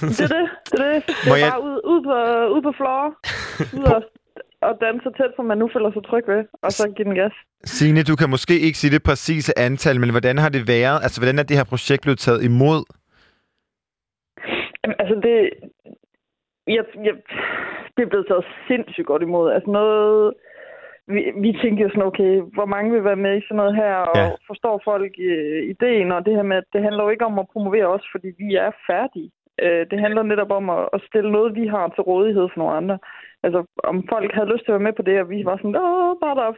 Det 0.00 0.20
er 0.20 0.26
det. 0.26 0.48
Det 0.72 0.80
er, 0.80 0.92
det. 0.94 1.02
det 1.24 1.32
er 1.32 1.36
jeg- 1.36 1.50
bare 1.50 1.62
ud, 1.62 1.80
ud, 1.84 2.02
på, 2.04 2.14
ud 2.56 2.62
på 2.62 2.72
floor. 2.76 3.06
Ud 3.78 3.84
og, 3.94 4.02
og 4.66 4.72
danse 4.80 5.04
så 5.04 5.10
tæt, 5.18 5.32
som 5.36 5.44
man 5.44 5.58
nu 5.58 5.70
føler 5.74 5.90
sig 5.92 6.04
tryg 6.04 6.24
ved. 6.32 6.44
Og 6.62 6.70
så 6.72 6.92
give 6.96 7.08
den 7.08 7.14
gas. 7.14 7.34
Signe, 7.64 8.02
du 8.02 8.16
kan 8.16 8.30
måske 8.30 8.54
ikke 8.66 8.78
sige 8.78 8.94
det 8.94 9.02
præcise 9.02 9.58
antal, 9.58 10.00
men 10.00 10.10
hvordan 10.10 10.38
har 10.38 10.48
det 10.48 10.62
været? 10.68 10.98
Altså, 11.04 11.20
hvordan 11.20 11.38
er 11.38 11.42
det 11.42 11.56
her 11.56 11.72
projekt 11.72 12.02
blevet 12.02 12.18
taget 12.18 12.44
imod? 12.50 12.82
Jamen, 14.80 14.96
altså, 15.02 15.14
det... 15.26 15.36
Jeg, 16.76 16.84
jeg, 17.06 17.14
det 17.94 18.02
er 18.02 18.10
blevet 18.12 18.26
taget 18.28 18.44
sindssygt 18.68 19.06
godt 19.06 19.22
imod. 19.22 19.52
Altså 19.52 19.70
noget... 19.70 20.34
Vi, 21.14 21.22
vi 21.44 21.50
tænker 21.62 21.88
sådan, 21.88 22.10
okay, 22.10 22.32
hvor 22.56 22.66
mange 22.74 22.92
vil 22.92 23.04
være 23.04 23.22
med 23.26 23.34
i 23.36 23.44
sådan 23.44 23.56
noget 23.56 23.74
her, 23.76 23.94
og 23.94 24.16
ja. 24.16 24.30
forstår 24.50 24.80
folk 24.84 25.12
øh, 25.18 25.62
ideen, 25.72 26.12
og 26.12 26.24
det 26.26 26.34
her 26.34 26.42
med, 26.42 26.56
at 26.56 26.68
det 26.72 26.82
handler 26.82 27.02
jo 27.04 27.10
ikke 27.10 27.24
om 27.24 27.38
at 27.38 27.50
promovere 27.52 27.86
os, 27.86 28.04
fordi 28.12 28.28
vi 28.38 28.54
er 28.54 28.70
færdige. 28.90 29.30
Øh, 29.62 29.86
det 29.90 29.98
handler 30.00 30.22
netop 30.22 30.50
om 30.50 30.70
at, 30.70 30.88
at 30.92 31.00
stille 31.08 31.32
noget, 31.32 31.54
vi 31.54 31.66
har 31.66 31.88
til 31.88 32.02
rådighed 32.10 32.46
for 32.48 32.58
nogle 32.58 32.76
andre. 32.80 32.98
Altså, 33.44 33.60
om 33.90 33.96
folk 34.12 34.30
havde 34.34 34.52
lyst 34.52 34.64
til 34.64 34.72
at 34.72 34.78
være 34.78 34.88
med 34.88 34.96
på 34.98 35.04
det, 35.08 35.16
og 35.22 35.28
vi 35.34 35.38
var 35.48 35.56
sådan, 35.56 35.80
åh, 35.86 36.12
bare 36.22 36.38
der 36.40 36.46
er 36.50 36.54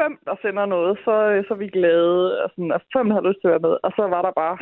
fem, 0.00 0.12
der 0.28 0.34
sender 0.42 0.66
noget, 0.74 0.92
så, 1.04 1.14
øh, 1.32 1.38
så 1.46 1.50
er 1.54 1.62
vi 1.64 1.76
glade. 1.78 2.18
Og 2.42 2.48
sådan, 2.54 2.72
at 2.76 2.82
fem 2.96 3.08
har 3.16 3.22
lyst 3.28 3.38
til 3.40 3.48
at 3.48 3.54
være 3.54 3.66
med, 3.68 3.74
og 3.86 3.90
så 3.96 4.02
var 4.14 4.22
der 4.26 4.32
bare, 4.42 4.56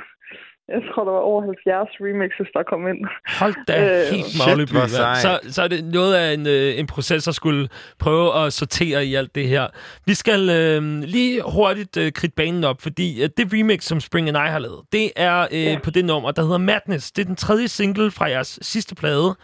jeg 0.69 0.83
tror, 0.89 1.05
der 1.05 1.13
var 1.13 1.25
over 1.31 1.43
70 1.43 1.89
remixes, 2.07 2.49
der 2.55 2.63
kom 2.63 2.89
ind. 2.89 3.01
Hold 3.41 3.55
da 3.69 3.75
Øh, 3.85 4.15
helt 4.15 4.73
hvor 4.73 4.87
sej. 4.87 5.15
Så, 5.15 5.33
så 5.55 5.63
er 5.63 5.69
det 5.69 5.85
noget 5.85 6.15
af 6.15 6.35
en, 6.35 6.47
øh, 6.47 6.79
en 6.81 6.87
proces, 6.87 7.25
der 7.25 7.33
skulle 7.33 7.69
prøve 7.99 8.27
at 8.41 8.53
sortere 8.53 9.07
i 9.07 9.15
alt 9.15 9.35
det 9.35 9.49
her. 9.49 9.67
Vi 10.07 10.15
skal 10.15 10.41
øh, 10.51 10.83
lige 11.17 11.43
hurtigt 11.57 11.97
øh, 11.97 12.13
kridte 12.13 12.37
banen 12.37 12.65
op, 12.65 12.83
fordi 12.83 13.23
øh, 13.23 13.29
det 13.37 13.45
remix, 13.53 13.85
som 13.85 14.01
Spring 14.01 14.29
and 14.29 14.37
I 14.37 14.51
har 14.57 14.59
lavet, 14.59 14.81
det 14.93 15.07
er 15.17 15.47
øh, 15.53 15.65
ja. 15.65 15.79
på 15.85 15.91
det 15.91 16.05
nummer, 16.05 16.31
der 16.31 16.43
hedder 16.43 16.59
Madness. 16.59 17.13
Det 17.13 17.23
er 17.23 17.27
den 17.27 17.37
tredje 17.37 17.69
single 17.69 18.11
fra 18.11 18.25
jeres 18.25 18.59
sidste 18.63 18.95
plade. 18.95 19.35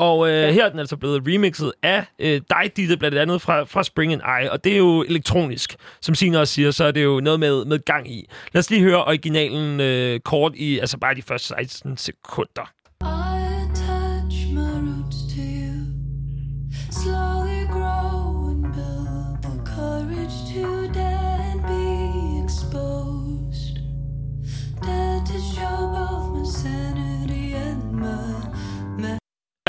Og 0.00 0.30
øh, 0.30 0.48
her 0.48 0.64
er 0.64 0.70
den 0.70 0.78
altså 0.78 0.96
blevet 0.96 1.22
remixet 1.26 1.72
af 1.82 2.04
øh, 2.18 2.40
dig, 2.50 2.76
Ditte, 2.76 2.96
blandt 2.96 3.18
andet 3.18 3.42
fra, 3.42 3.64
fra 3.64 3.82
Spring 3.82 4.12
and 4.12 4.22
I. 4.42 4.48
Og 4.48 4.64
det 4.64 4.72
er 4.72 4.76
jo 4.76 5.02
elektronisk. 5.02 5.76
Som 6.00 6.14
Signe 6.14 6.40
også 6.40 6.54
siger, 6.54 6.70
så 6.70 6.84
er 6.84 6.90
det 6.90 7.04
jo 7.04 7.20
noget 7.20 7.40
med, 7.40 7.64
med 7.64 7.84
gang 7.84 8.10
i. 8.10 8.28
Lad 8.52 8.58
os 8.58 8.70
lige 8.70 8.82
høre 8.82 9.04
originalen 9.04 9.80
øh, 9.80 10.20
kort 10.20 10.52
i 10.56 10.78
altså 10.78 10.98
bare 10.98 11.14
de 11.14 11.22
første 11.22 11.48
16 11.48 11.96
sekunder. 11.96 12.72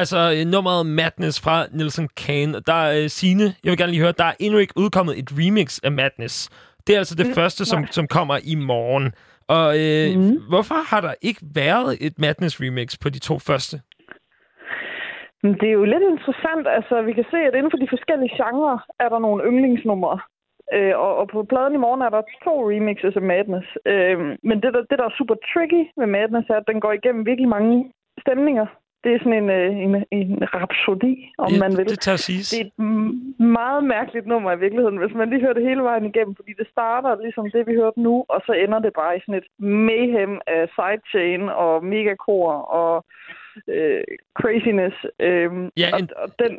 Altså 0.03 0.19
øh, 0.35 0.43
nummeret 0.53 0.83
Madness 0.99 1.37
fra 1.45 1.55
Nelson 1.77 2.07
Kane. 2.23 2.53
Der 2.69 2.77
er 2.85 2.91
øh, 2.99 3.07
Signe, 3.17 3.47
jeg 3.63 3.69
vil 3.71 3.77
gerne 3.81 3.91
lige 3.93 4.03
høre, 4.05 4.19
der 4.21 4.27
er 4.31 4.35
endnu 4.45 4.57
ikke 4.59 4.73
udkommet 4.83 5.13
et 5.21 5.29
remix 5.39 5.69
af 5.87 5.91
Madness. 5.99 6.35
Det 6.87 6.91
er 6.95 6.99
altså 7.03 7.15
det 7.21 7.27
Mm, 7.27 7.33
første, 7.39 7.61
som, 7.71 7.79
som 7.97 8.05
kommer 8.17 8.37
i 8.53 8.55
morgen. 8.73 9.07
Og 9.57 9.67
øh, 9.83 10.07
Mhm. 10.17 10.35
hvorfor 10.51 10.79
har 10.91 11.01
der 11.07 11.13
ikke 11.29 11.41
været 11.55 11.91
et 12.07 12.15
Madness 12.23 12.55
remix 12.63 12.87
på 13.03 13.07
de 13.15 13.19
to 13.29 13.35
første? 13.49 13.75
Det 15.61 15.67
er 15.69 15.77
jo 15.81 15.85
lidt 15.93 16.05
interessant. 16.13 16.65
Altså, 16.77 16.95
vi 17.07 17.13
kan 17.17 17.25
se, 17.33 17.37
at 17.47 17.55
inden 17.57 17.71
for 17.73 17.81
de 17.83 17.93
forskellige 17.95 18.35
genrer 18.39 18.77
er 19.03 19.09
der 19.13 19.19
nogle 19.25 19.43
yndlingsnumre. 19.49 20.19
Øh, 20.75 20.93
og, 21.05 21.11
og 21.21 21.25
på 21.33 21.39
pladen 21.51 21.73
i 21.77 21.83
morgen 21.85 22.01
er 22.01 22.09
der 22.15 22.21
to 22.45 22.53
remixes 22.71 23.15
af 23.21 23.25
Madness. 23.31 23.67
Øh, 23.91 24.17
men 24.49 24.57
det 24.63 24.69
der, 24.75 24.81
det, 24.89 24.97
der 24.99 25.05
er 25.07 25.17
super 25.19 25.35
tricky 25.51 25.81
med 25.99 26.07
Madness, 26.15 26.47
er, 26.49 26.57
at 26.61 26.69
den 26.71 26.79
går 26.83 26.91
igennem 26.99 27.25
virkelig 27.29 27.49
mange 27.57 27.75
stemninger. 28.23 28.65
Det 29.03 29.13
er 29.13 29.19
sådan 29.19 29.43
en, 29.43 29.49
øh, 29.49 29.77
en, 29.85 29.93
en 30.11 30.29
rhapsodi, 30.53 31.13
om 31.37 31.51
Ja, 31.53 31.59
man 31.59 31.77
vil. 31.77 31.89
det 31.89 31.99
tager 31.99 32.15
siges. 32.27 32.49
Det 32.49 32.59
er 32.61 32.65
et 32.65 32.73
meget 33.39 33.83
mærkeligt 33.83 34.27
nummer 34.27 34.51
i 34.53 34.59
virkeligheden, 34.59 34.97
hvis 34.97 35.13
man 35.15 35.29
lige 35.29 35.41
hører 35.41 35.53
det 35.53 35.67
hele 35.69 35.81
vejen 35.83 36.05
igennem, 36.05 36.35
fordi 36.35 36.51
det 36.59 36.67
starter 36.71 37.21
ligesom 37.21 37.51
det, 37.51 37.67
vi 37.67 37.75
hørte 37.75 38.01
nu, 38.01 38.25
og 38.29 38.41
så 38.45 38.51
ender 38.53 38.79
det 38.79 38.93
bare 39.01 39.17
i 39.17 39.21
sådan 39.25 39.41
et 39.41 39.47
mayhem 39.59 40.33
af 40.47 40.61
sidechain 40.75 41.41
og 41.49 41.85
megakor 41.85 42.51
og 42.81 43.05
øh, 43.67 44.03
craziness. 44.39 44.95
Øh, 45.19 45.51
Ja, 45.81 45.87
og, 45.93 45.99
en- 45.99 46.17
og 46.23 46.29
den, 46.39 46.53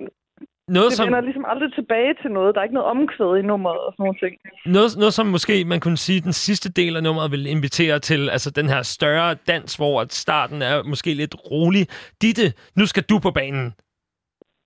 Noget, 0.68 0.90
det 0.90 0.96
som, 0.96 1.06
vender 1.06 1.20
ligesom 1.20 1.44
aldrig 1.48 1.74
tilbage 1.74 2.14
til 2.22 2.30
noget. 2.30 2.54
Der 2.54 2.60
er 2.60 2.64
ikke 2.64 2.74
noget 2.74 2.90
omkvæd 2.90 3.38
i 3.38 3.42
nummeret 3.42 3.80
og 3.86 3.92
sådan 3.92 4.04
nogle 4.04 4.18
ting. 4.18 4.34
noget, 4.66 4.90
noget, 4.98 5.14
som 5.14 5.26
måske 5.26 5.64
man 5.64 5.80
kunne 5.80 5.96
sige, 5.96 6.20
den 6.20 6.32
sidste 6.32 6.72
del 6.72 6.96
af 6.96 7.02
nummeret 7.02 7.30
vil 7.30 7.46
invitere 7.46 7.98
til, 7.98 8.30
altså 8.30 8.50
den 8.50 8.68
her 8.68 8.82
større 8.82 9.34
dans, 9.34 9.76
hvor 9.76 10.00
at 10.00 10.12
starten 10.12 10.62
er 10.62 10.82
måske 10.82 11.14
lidt 11.14 11.34
rolig. 11.50 11.86
Ditte, 12.22 12.52
nu 12.76 12.86
skal 12.86 13.02
du 13.02 13.18
på 13.18 13.30
banen. 13.30 13.74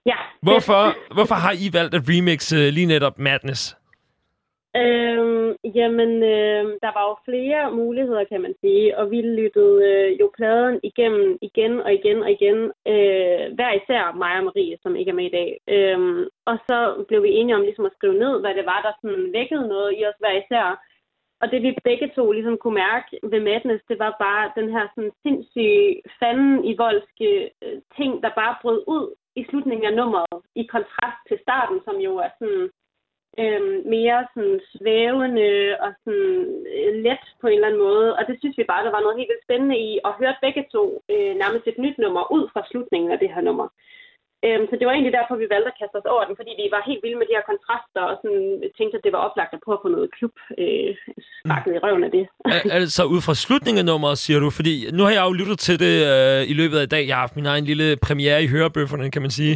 Ja. 0.07 0.17
Hvorfor, 0.43 1.15
hvorfor 1.15 1.35
har 1.35 1.53
I 1.53 1.73
valgt 1.73 1.95
at 1.95 2.03
remixe 2.09 2.57
øh, 2.57 2.73
lige 2.73 2.87
netop 2.87 3.19
Madness? 3.19 3.77
Øhm, 4.81 5.57
jamen, 5.79 6.13
øh, 6.35 6.65
der 6.85 6.93
var 6.97 7.05
jo 7.11 7.15
flere 7.25 7.73
muligheder, 7.73 8.25
kan 8.25 8.41
man 8.41 8.55
sige, 8.61 8.99
og 8.99 9.11
vi 9.11 9.21
lyttede 9.23 9.77
øh, 9.91 10.21
jo 10.21 10.31
pladen 10.37 10.81
igennem 10.83 11.39
igen 11.43 11.81
og 11.81 11.95
igen 11.95 12.23
og 12.23 12.31
igen, 12.31 12.59
øh, 12.93 13.45
hver 13.57 13.73
især 13.81 14.03
mig 14.23 14.33
og 14.39 14.45
Marie, 14.45 14.77
som 14.83 14.97
ikke 14.97 15.11
er 15.11 15.21
med 15.21 15.27
i 15.29 15.37
dag. 15.39 15.51
Øhm, 15.77 16.23
og 16.51 16.57
så 16.69 17.05
blev 17.09 17.23
vi 17.23 17.31
enige 17.31 17.57
om 17.57 17.63
ligesom 17.63 17.87
at 17.87 17.97
skrive 17.97 18.19
ned, 18.25 18.41
hvad 18.41 18.55
det 18.55 18.67
var, 18.67 18.81
der 18.83 18.93
sådan 19.03 19.33
vækkede 19.33 19.69
noget 19.69 19.91
i 19.99 20.01
os 20.09 20.19
hver 20.21 20.35
især. 20.43 20.67
Og 21.41 21.51
det 21.51 21.63
vi 21.63 21.79
begge 21.85 22.09
to 22.17 22.33
ligesom 22.33 22.57
kunne 22.59 22.81
mærke 22.87 23.19
ved 23.23 23.41
Madness, 23.41 23.85
det 23.89 23.99
var 23.99 24.17
bare 24.27 24.53
den 24.59 24.69
her 24.75 24.85
sådan 24.95 25.13
sindssyge 25.23 26.03
fanden 26.21 26.65
i 26.65 26.73
voldske 26.85 27.51
øh, 27.63 27.79
ting, 27.97 28.23
der 28.23 28.39
bare 28.41 28.57
brød 28.63 28.81
ud 28.87 29.15
i 29.41 29.43
slutningen 29.49 29.87
af 29.87 29.97
nummeret, 29.97 30.41
i 30.55 30.63
kontrast 30.75 31.21
til 31.29 31.39
starten, 31.43 31.79
som 31.85 31.97
jo 32.07 32.13
er 32.17 32.31
sådan 32.39 32.71
øhm, 33.43 33.77
mere 33.97 34.19
sådan 34.35 34.61
svævende 34.75 35.51
og 35.85 35.91
sådan 36.05 36.31
øh, 36.77 36.91
let 37.05 37.25
på 37.41 37.47
en 37.47 37.55
eller 37.55 37.69
anden 37.69 37.85
måde. 37.89 38.17
Og 38.17 38.23
det 38.29 38.37
synes 38.39 38.59
vi 38.59 38.65
bare, 38.73 38.85
der 38.85 38.93
var 38.97 39.03
noget 39.05 39.19
helt 39.19 39.31
vildt 39.31 39.47
spændende 39.47 39.79
i, 39.89 39.91
og 40.05 40.13
høre 40.21 40.43
begge 40.45 40.65
to 40.75 40.85
øh, 41.13 41.33
nærmest 41.43 41.67
et 41.67 41.79
nyt 41.85 41.99
nummer 41.99 42.33
ud 42.37 42.45
fra 42.53 42.67
slutningen 42.71 43.11
af 43.13 43.19
det 43.19 43.31
her 43.35 43.43
nummer. 43.49 43.69
Øhm, 44.47 44.65
så 44.69 44.75
det 44.79 44.87
var 44.87 44.95
egentlig 44.95 45.17
derfor, 45.19 45.35
vi 45.43 45.49
valgte 45.55 45.71
at 45.73 45.79
kaste 45.81 45.97
os 46.01 46.11
over 46.15 46.25
den, 46.29 46.35
fordi 46.41 46.53
vi 46.63 46.67
var 46.75 46.83
helt 46.91 47.03
vilde 47.05 47.19
med 47.21 47.27
de 47.29 47.37
her 47.39 47.47
kontraster, 47.51 48.03
og 48.11 48.15
sådan, 48.23 48.45
tænkte, 48.79 48.97
at 48.99 49.05
det 49.07 49.13
var 49.17 49.23
oplagt 49.27 49.53
at 49.57 49.63
prøve 49.65 49.79
at 49.79 49.85
få 49.85 49.91
noget 49.97 50.09
klub 50.17 50.35
øh, 50.63 50.91
sparket 51.41 51.73
i 51.77 51.83
røven 51.85 52.05
af 52.09 52.13
det. 52.17 52.25
Al- 52.55 52.73
altså 52.81 53.03
ud 53.15 53.21
fra 53.27 53.35
slutningen 53.45 53.81
af 53.83 53.87
nummeret, 53.91 54.19
siger 54.25 54.39
du? 54.45 54.49
Fordi 54.59 54.75
nu 54.97 55.03
har 55.07 55.13
jeg 55.19 55.25
jo 55.29 55.33
lyttet 55.41 55.59
til 55.67 55.77
det 55.85 55.95
øh, 56.13 56.41
i 56.53 56.55
løbet 56.61 56.77
af 56.81 56.85
i 56.89 56.93
dag. 56.95 57.03
Jeg 57.09 57.17
har 57.17 57.25
haft 57.27 57.37
min 57.41 57.47
egen 57.53 57.65
lille 57.71 57.87
premiere 58.07 58.39
i 58.45 58.49
hørebøfferne, 58.55 59.11
kan 59.15 59.23
man 59.23 59.33
sige. 59.39 59.55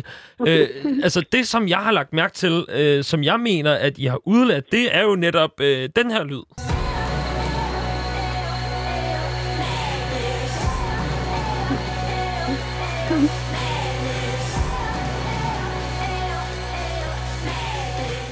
øh, 0.48 0.66
altså 1.06 1.20
det, 1.34 1.42
som 1.52 1.62
jeg 1.74 1.80
har 1.86 1.92
lagt 1.92 2.12
mærke 2.20 2.34
til, 2.42 2.54
øh, 2.78 2.98
som 3.10 3.20
jeg 3.30 3.38
mener, 3.40 3.72
at 3.86 3.94
I 3.98 4.04
har 4.12 4.20
udladt, 4.34 4.66
det 4.72 4.84
er 4.98 5.02
jo 5.08 5.14
netop 5.26 5.54
øh, 5.60 5.88
den 5.98 6.10
her 6.10 6.24
lyd. 6.24 6.79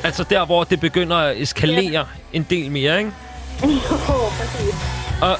Altså 0.08 0.24
der, 0.30 0.46
hvor 0.46 0.64
det 0.64 0.80
begynder 0.80 1.16
at 1.16 1.40
eskalere 1.40 2.06
en 2.32 2.46
del 2.50 2.70
mere, 2.70 2.98
ikke? 2.98 3.12
Jo, 3.62 3.68
præcis. 4.38 4.74
Og 5.22 5.38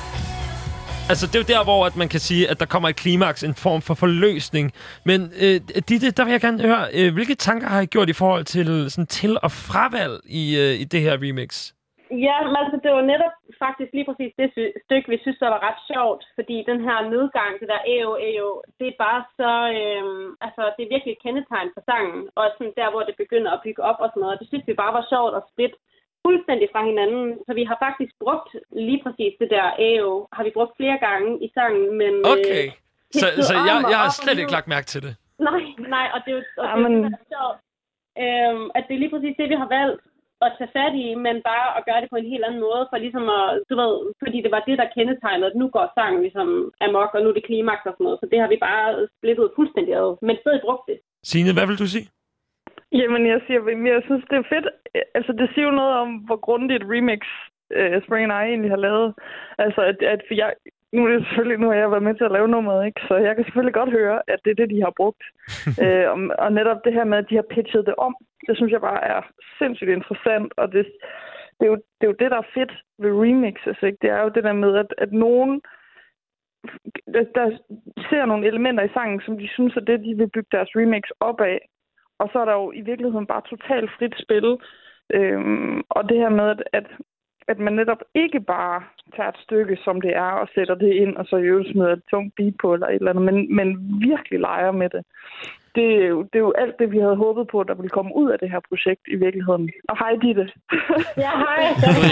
altså, 1.09 1.27
det 1.27 1.35
er 1.35 1.39
jo 1.39 1.45
der, 1.59 1.65
hvor 1.65 1.87
at 1.87 1.97
man 1.97 2.09
kan 2.09 2.21
sige, 2.21 2.51
at 2.51 2.61
der 2.61 2.67
kommer 2.67 2.89
et 2.89 2.97
klimaks, 2.97 3.45
en 3.45 3.55
form 3.55 3.83
for 3.83 3.95
forløsning. 3.95 4.73
Men 5.05 5.33
øh, 5.39 5.61
Ditte, 5.89 6.11
der 6.11 6.25
vil 6.25 6.31
jeg 6.31 6.41
gerne 6.41 6.63
høre, 6.63 6.87
øh, 6.93 7.15
hvilke 7.15 7.35
tanker 7.35 7.69
har 7.69 7.81
I 7.81 7.87
gjort 7.87 8.09
i 8.09 8.13
forhold 8.13 8.45
til, 8.45 8.91
sådan, 8.91 9.07
til 9.07 9.39
og 9.43 9.53
fravalg 9.53 10.21
i, 10.25 10.57
øh, 10.57 10.81
i 10.81 10.85
det 10.85 11.01
her 11.01 11.13
remix? 11.13 11.73
Ja, 12.27 12.37
men 12.47 12.55
altså 12.63 12.77
det 12.85 12.91
var 12.97 13.03
netop 13.13 13.37
faktisk 13.65 13.91
lige 13.93 14.09
præcis 14.09 14.33
det 14.39 14.49
sy- 14.57 14.77
stykke, 14.85 15.09
vi 15.13 15.19
synes, 15.23 15.39
der 15.39 15.49
var 15.55 15.63
ret 15.69 15.81
sjovt, 15.93 16.23
fordi 16.39 16.57
den 16.71 16.81
her 16.87 16.99
nedgang, 17.15 17.53
det 17.61 17.69
der 17.73 17.81
AO, 17.95 18.13
AO, 18.29 18.51
det 18.79 18.87
er 18.89 19.03
bare 19.07 19.23
så, 19.41 19.53
øhm, 19.79 20.27
altså 20.47 20.63
det 20.75 20.83
er 20.83 20.93
virkelig 20.95 21.13
et 21.15 21.23
kendetegn 21.25 21.71
for 21.75 21.83
sangen, 21.91 22.23
og 22.39 22.45
sådan 22.57 22.77
der, 22.81 22.89
hvor 22.91 23.03
det 23.09 23.17
begynder 23.23 23.51
at 23.53 23.63
bygge 23.67 23.83
op 23.91 23.99
og 24.05 24.09
sådan 24.11 24.21
noget, 24.25 24.41
det 24.41 24.49
synes 24.49 24.67
vi 24.69 24.81
bare 24.83 24.97
var 24.99 25.05
sjovt 25.13 25.35
at 25.39 25.47
splitte 25.53 25.77
fuldstændig 26.27 26.69
fra 26.73 26.83
hinanden, 26.91 27.27
så 27.47 27.51
vi 27.59 27.65
har 27.71 27.79
faktisk 27.87 28.13
brugt 28.25 28.51
lige 28.87 29.01
præcis 29.05 29.33
det 29.41 29.49
der 29.57 29.67
AO, 29.89 30.13
har 30.37 30.45
vi 30.45 30.57
brugt 30.59 30.77
flere 30.81 30.99
gange 31.07 31.31
i 31.47 31.49
sangen, 31.57 31.87
men... 32.01 32.13
Okay. 32.35 32.65
Øh, 32.67 32.73
Så, 33.21 33.27
så 33.49 33.55
jeg, 33.69 33.77
og 33.85 33.91
jeg 33.93 33.99
har 34.03 34.11
og 34.13 34.19
slet 34.21 34.39
ikke 34.39 34.57
lagt 34.59 34.69
mærke 34.75 34.87
til 34.93 35.01
det. 35.07 35.15
Nej, 35.49 35.63
nej, 35.97 36.07
og 36.15 36.19
det 36.25 36.31
er 36.33 36.37
jo 36.39 36.43
og 36.63 36.67
Jamen. 36.69 36.95
det, 37.05 37.13
er 37.21 37.27
sjovt, 37.35 37.59
øhm, 38.25 38.67
at 38.77 38.83
det 38.87 38.95
er 38.95 39.03
lige 39.03 39.15
præcis 39.15 39.37
det, 39.41 39.49
vi 39.53 39.59
har 39.63 39.69
valgt 39.79 40.03
at 40.47 40.55
tage 40.59 40.75
fat 40.79 40.95
i, 41.05 41.09
men 41.27 41.37
bare 41.51 41.67
at 41.79 41.85
gøre 41.89 42.01
det 42.01 42.11
på 42.11 42.19
en 42.21 42.31
helt 42.33 42.45
anden 42.45 42.63
måde, 42.67 42.83
for 42.91 42.97
ligesom 43.05 43.27
at, 43.39 43.49
du 43.71 43.75
ved, 43.83 43.95
fordi 44.23 44.39
det 44.45 44.53
var 44.57 44.63
det, 44.69 44.77
der 44.81 44.95
kendetegnede, 44.97 45.51
at 45.51 45.59
nu 45.61 45.67
går 45.77 45.87
sangen 45.97 46.21
ligesom 46.27 46.49
amok, 46.87 47.11
og 47.15 47.21
nu 47.21 47.29
er 47.29 47.37
det 47.37 47.49
klimaks 47.51 47.87
og 47.89 47.95
sådan 47.95 48.05
noget, 48.05 48.21
så 48.21 48.27
det 48.33 48.39
har 48.43 48.49
vi 48.53 48.59
bare 48.69 49.09
splittet 49.17 49.57
fuldstændig 49.57 49.95
ad, 50.03 50.11
men 50.27 50.37
stadig 50.43 50.61
brugt 50.67 50.85
det. 50.91 50.99
Signe, 51.31 51.53
hvad 51.57 51.67
vil 51.67 51.83
du 51.85 51.89
sige? 51.95 52.07
Jamen, 53.01 53.23
jeg 53.33 53.41
siger, 53.47 53.61
jeg 53.95 54.03
synes, 54.05 54.25
det 54.31 54.37
er 54.39 54.53
fedt. 54.55 54.67
Altså, 55.19 55.33
det 55.33 55.49
siger 55.55 55.67
jo 55.69 55.79
noget 55.81 55.95
om, 56.03 56.11
hvor 56.27 56.37
grundigt 56.47 56.83
et 56.83 56.91
remix 56.93 57.21
uh, 57.79 58.03
Spring 58.05 58.25
and 58.25 58.37
I 58.43 58.45
egentlig 58.53 58.71
har 58.71 58.83
lavet. 58.89 59.15
Altså, 59.59 59.81
at, 59.91 59.99
at 60.15 60.21
jeg, 60.31 60.51
nu 60.93 61.05
er 61.05 61.11
det 61.13 61.27
selvfølgelig, 61.27 61.59
nu 61.61 61.69
har 61.69 61.79
jeg 61.79 61.91
været 61.91 62.03
med 62.03 62.15
til 62.15 62.25
at 62.25 62.37
lave 62.37 62.49
nummeret, 62.49 62.87
ikke? 62.87 63.01
Så 63.09 63.15
jeg 63.17 63.35
kan 63.35 63.45
selvfølgelig 63.45 63.75
godt 63.75 63.91
høre, 63.91 64.23
at 64.33 64.39
det 64.45 64.51
er 64.51 64.61
det, 64.61 64.71
de 64.71 64.81
har 64.87 64.93
brugt. 64.97 65.23
øh, 65.83 66.07
og, 66.13 66.19
og 66.39 66.53
netop 66.53 66.81
det 66.85 66.93
her 66.93 67.05
med, 67.05 67.19
at 67.19 67.31
de 67.31 67.35
har 67.35 67.47
pitchet 67.55 67.87
det 67.87 67.95
om, 68.07 68.17
det 68.47 68.57
synes 68.57 68.73
jeg 68.73 68.81
bare 68.81 69.05
er 69.05 69.21
sindssygt 69.59 69.91
interessant, 69.91 70.53
og 70.57 70.73
det, 70.73 70.87
det, 71.59 71.65
er, 71.67 71.71
jo, 71.73 71.77
det 71.99 72.05
er 72.05 72.13
jo 72.13 72.21
det, 72.21 72.31
der 72.31 72.39
er 72.39 72.53
fedt 72.55 72.73
ved 72.99 73.11
remixes, 73.23 73.79
ikke? 73.83 73.99
Det 74.03 74.11
er 74.11 74.21
jo 74.23 74.29
det 74.29 74.45
der 74.45 74.53
med, 74.53 74.77
at, 74.77 74.95
at 74.99 75.13
nogen 75.13 75.61
der, 77.15 77.25
der 77.35 77.47
ser 78.11 78.25
nogle 78.27 78.47
elementer 78.47 78.85
i 78.85 78.95
sangen, 78.95 79.21
som 79.21 79.39
de 79.39 79.49
synes 79.49 79.77
er 79.77 79.81
det, 79.81 80.01
de 80.01 80.15
vil 80.17 80.31
bygge 80.35 80.49
deres 80.53 80.71
remix 80.77 81.03
op 81.21 81.41
af. 81.41 81.69
Og 82.19 82.29
så 82.33 82.39
er 82.39 82.45
der 82.45 82.53
jo 82.53 82.73
i 82.73 82.81
virkeligheden 82.81 83.27
bare 83.27 83.43
totalt 83.51 83.91
frit 83.99 84.15
spil. 84.19 84.59
Øhm, 85.15 85.83
og 85.91 86.09
det 86.09 86.17
her 86.17 86.29
med, 86.29 86.49
at, 86.49 86.63
at, 86.73 86.87
at 87.49 87.59
man 87.59 87.73
netop 87.73 88.03
ikke 88.15 88.41
bare 88.41 88.83
tager 89.17 89.29
et 89.29 89.39
stykke, 89.39 89.77
som 89.85 90.01
det 90.01 90.17
er, 90.17 90.31
og 90.43 90.49
sætter 90.55 90.75
det 90.75 90.93
ind, 90.93 91.17
og 91.17 91.25
så 91.27 91.37
i 91.37 91.43
øvrigt 91.43 91.73
smider 91.73 91.93
et 91.93 92.03
tungt 92.11 92.35
beat 92.37 92.55
på 92.61 92.75
eller 92.75 92.87
et 92.87 92.95
eller 92.95 93.11
andet, 93.11 93.25
men, 93.25 93.57
men 93.57 93.69
virkelig 94.01 94.41
leger 94.41 94.73
med 94.73 94.89
det. 94.91 95.03
Det 95.77 95.87
er, 96.03 96.07
jo, 96.15 96.19
det 96.31 96.37
er 96.41 96.45
jo 96.49 96.53
alt 96.63 96.75
det, 96.81 96.87
vi 96.95 96.99
havde 97.05 97.17
håbet 97.25 97.45
på, 97.53 97.59
der 97.69 97.75
ville 97.81 97.93
komme 97.99 98.11
ud 98.21 98.29
af 98.31 98.39
det 98.43 98.49
her 98.51 98.61
projekt 98.71 99.03
i 99.15 99.17
virkeligheden. 99.25 99.65
Og 99.91 99.97
hej, 100.03 100.13
Ditte. 100.25 100.45
Ja, 101.25 101.33
hej. 101.45 101.61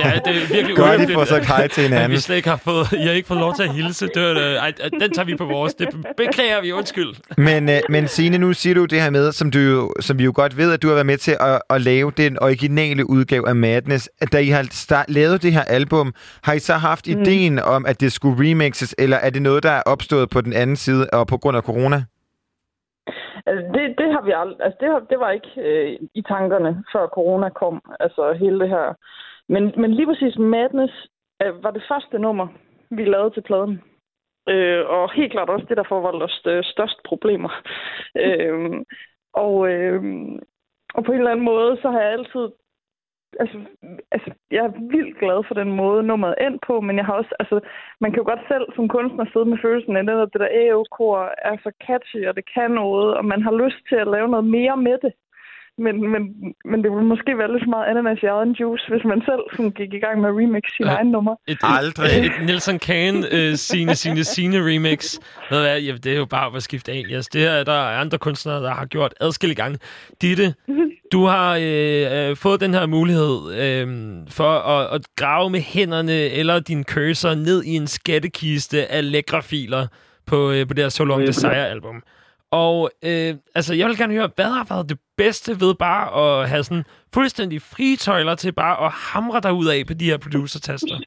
Ja, 0.05 0.11
det 0.25 0.33
er 0.43 0.47
virkelig 0.57 0.77
Godt, 0.77 1.11
I 1.11 1.13
får 1.15 1.25
sagt 1.25 1.47
hej 1.47 1.69
til 1.69 1.83
hinanden. 1.83 2.11
vi 2.11 2.17
slet 2.17 2.37
ikke 2.37 2.49
har 2.49 2.61
fået, 2.69 2.87
I 2.93 3.07
har 3.09 3.15
ikke 3.19 3.29
fået 3.29 3.41
lov 3.41 3.55
til 3.55 3.63
at 3.63 3.73
hilse. 3.79 4.05
Det 4.15 4.23
var, 4.23 4.31
øh, 4.31 4.55
ej, 4.65 4.73
den 5.03 5.11
tager 5.17 5.27
vi 5.27 5.35
på 5.37 5.45
vores. 5.45 5.75
Det 5.75 5.89
beklager 6.17 6.61
vi, 6.63 6.73
undskyld. 6.73 7.11
Men, 7.37 7.69
øh, 7.69 7.81
men 7.89 8.09
Signe, 8.09 8.39
nu 8.39 8.53
siger 8.53 8.75
du 8.75 8.85
det 8.85 9.01
her 9.03 9.11
med, 9.11 9.33
som, 9.33 9.51
du, 9.51 9.91
som 10.01 10.19
vi 10.19 10.25
jo 10.25 10.33
godt 10.35 10.57
ved, 10.57 10.73
at 10.73 10.83
du 10.83 10.87
har 10.89 10.95
været 10.95 11.07
med 11.07 11.17
til 11.17 11.37
at, 11.41 11.61
at 11.71 11.81
lave 11.81 12.11
den 12.17 12.39
originale 12.43 13.11
udgave 13.11 13.49
af 13.49 13.57
Madness. 13.57 14.11
At 14.21 14.33
Da 14.33 14.39
I 14.39 14.49
har 14.49 14.67
start, 14.71 15.07
lavet 15.11 15.43
det 15.43 15.53
her 15.53 15.63
album, 15.63 16.15
har 16.43 16.53
I 16.53 16.59
så 16.59 16.75
haft 16.75 17.07
mm. 17.09 17.21
ideen 17.21 17.59
om, 17.59 17.87
at 17.87 18.01
det 18.01 18.13
skulle 18.13 18.51
remixes, 18.51 18.95
eller 18.99 19.17
er 19.17 19.31
det 19.31 19.43
noget, 19.43 19.63
der 19.63 19.71
er 19.71 19.83
opstået 19.87 20.31
på 20.31 20.41
den 20.41 20.53
anden 20.53 20.77
side 20.77 21.07
og 21.13 21.27
på 21.27 21.37
grund 21.37 21.57
af 21.57 21.63
corona? 21.63 22.03
Altså, 23.47 23.73
det, 23.75 23.99
det 23.99 24.13
har 24.13 24.23
vi 24.23 24.33
aldrig, 24.33 24.61
altså 24.61 24.79
det, 24.81 24.89
har, 24.89 25.01
det 25.01 25.19
var 25.19 25.31
ikke 25.31 25.53
øh, 25.57 25.99
i 26.15 26.23
tankerne, 26.23 26.85
før 26.93 27.07
corona 27.07 27.49
kom, 27.49 27.83
altså 28.01 28.33
hele 28.33 28.61
det 28.61 28.69
her. 28.69 28.95
Men, 29.49 29.73
men 29.77 29.95
lige 29.95 30.07
præcis 30.07 30.39
Madness 30.39 30.95
øh, 31.43 31.63
var 31.65 31.71
det 31.71 31.83
første 31.89 32.19
nummer, 32.19 32.47
vi 32.91 33.05
lavede 33.05 33.35
til 33.35 33.43
pladen. 33.43 33.83
Øh, 34.49 34.87
og 34.87 35.13
helt 35.13 35.33
klart 35.33 35.49
også 35.51 35.67
det, 35.69 35.77
der 35.77 35.85
forvoldte 35.89 36.25
os 36.25 36.43
øh, 36.47 36.65
størst 36.65 36.99
problemer. 37.05 37.53
øh, 38.25 38.83
og, 39.35 39.69
øh, 39.69 40.03
og 40.95 41.05
på 41.05 41.13
en 41.13 41.19
eller 41.19 41.31
anden 41.31 41.45
måde, 41.45 41.79
så 41.83 41.91
har 41.91 42.01
jeg 42.01 42.13
altid... 42.13 42.49
Altså, 43.43 43.59
altså, 44.15 44.31
jeg 44.51 44.63
er 44.65 44.73
vildt 44.95 45.19
glad 45.23 45.41
for 45.49 45.55
den 45.55 45.71
måde, 45.81 46.03
nummeret 46.03 46.35
er 46.39 46.47
endt 46.47 46.61
på, 46.67 46.75
men 46.81 46.97
jeg 46.97 47.07
har 47.09 47.15
også... 47.21 47.33
Altså, 47.41 47.57
man 48.01 48.11
kan 48.11 48.21
jo 48.23 48.29
godt 48.33 48.45
selv 48.53 48.67
som 48.77 48.89
kunstner 48.89 49.25
sidde 49.33 49.49
med 49.53 49.59
følelsen 49.65 49.97
af, 49.97 50.03
at 50.03 50.33
det 50.33 50.41
der 50.45 50.57
AO-kor 50.63 51.17
er 51.49 51.57
så 51.65 51.71
catchy, 51.87 52.21
og 52.29 52.37
det 52.37 52.45
kan 52.55 52.71
noget, 52.71 53.09
og 53.19 53.25
man 53.25 53.43
har 53.47 53.55
lyst 53.65 53.81
til 53.89 53.99
at 54.01 54.13
lave 54.15 54.29
noget 54.35 54.47
mere 54.57 54.77
med 54.77 54.99
det. 55.05 55.13
Men, 55.79 56.11
men, 56.13 56.23
men 56.65 56.79
det 56.85 56.91
ville 56.93 57.09
måske 57.15 57.39
være 57.39 57.53
lidt 57.53 57.65
for 57.65 57.71
meget 57.71 57.87
ananas 57.91 58.23
i 58.23 58.27
egen 58.27 58.53
juice, 58.61 58.85
hvis 58.89 59.05
man 59.05 59.21
selv 59.29 59.43
sådan 59.55 59.71
gik 59.71 59.93
i 59.93 59.99
gang 59.99 60.21
med 60.21 60.29
at 60.29 60.37
remix 60.41 60.65
sin 60.77 60.87
ja. 60.87 60.95
egen 60.97 61.11
nummer. 61.11 61.35
Et, 61.49 61.59
Aldrig. 61.63 62.11
Et, 62.19 62.25
et 62.25 62.33
Nelson 62.47 62.79
Kane 62.79 63.19
uh, 63.19 63.55
sine, 63.55 63.95
sine, 63.95 64.25
sine 64.25 64.59
remix. 64.69 65.19
Ved 65.51 65.61
hvad, 65.61 65.81
ja, 65.81 65.93
det 66.05 66.13
er 66.13 66.17
jo 66.17 66.25
bare 66.25 66.57
at 66.57 66.63
skifte 66.63 66.93
alias. 66.93 67.27
Det 67.29 67.47
er 67.47 67.65
der 67.65 67.73
er 67.73 67.99
andre 68.01 68.19
kunstnere, 68.19 68.63
der 68.63 68.71
har 68.71 68.87
gjort 68.87 69.15
adskillige 69.21 69.63
gange. 69.63 69.79
Ditte, 70.23 70.55
du 71.13 71.25
har 71.25 71.57
øh, 71.61 72.31
øh, 72.31 72.37
fået 72.37 72.61
den 72.61 72.75
her 72.75 72.87
mulighed 72.87 73.37
øh, 73.63 73.87
for 74.31 74.53
at, 74.75 74.95
at 74.95 75.03
grave 75.17 75.51
med 75.51 75.61
hænderne 75.61 76.13
eller 76.13 76.61
din 76.61 76.85
cursor 76.85 77.35
ned 77.35 77.65
i 77.65 77.77
en 77.77 77.87
skattekiste 77.87 78.87
af 78.87 79.11
lækre 79.13 79.43
filer 79.43 79.87
på, 80.27 80.51
øh, 80.51 80.67
på 80.69 80.75
det 80.75 80.85
her 80.85 80.89
So 80.89 81.05
Long 81.05 81.27
Desire-album. 81.27 82.03
Og 82.51 82.91
øh, 83.05 83.35
altså, 83.55 83.75
jeg 83.75 83.87
vil 83.89 83.99
gerne 83.99 84.15
høre, 84.15 84.31
hvad 84.37 84.51
har 84.59 84.67
været 84.75 84.89
det 84.89 84.99
bedste 85.17 85.51
ved 85.61 85.75
bare 85.75 86.05
at 86.23 86.49
have 86.49 86.63
sådan 86.63 86.85
fuldstændig 87.15 87.63
frie 87.63 87.97
tøjler 87.97 88.35
til 88.35 88.53
bare 88.53 88.77
at 88.87 88.91
hamre 88.93 89.41
dig 89.41 89.53
ud 89.53 89.67
af 89.75 89.81
på 89.87 89.95
de 89.95 90.11
her 90.11 90.19
producer-taster? 90.19 90.97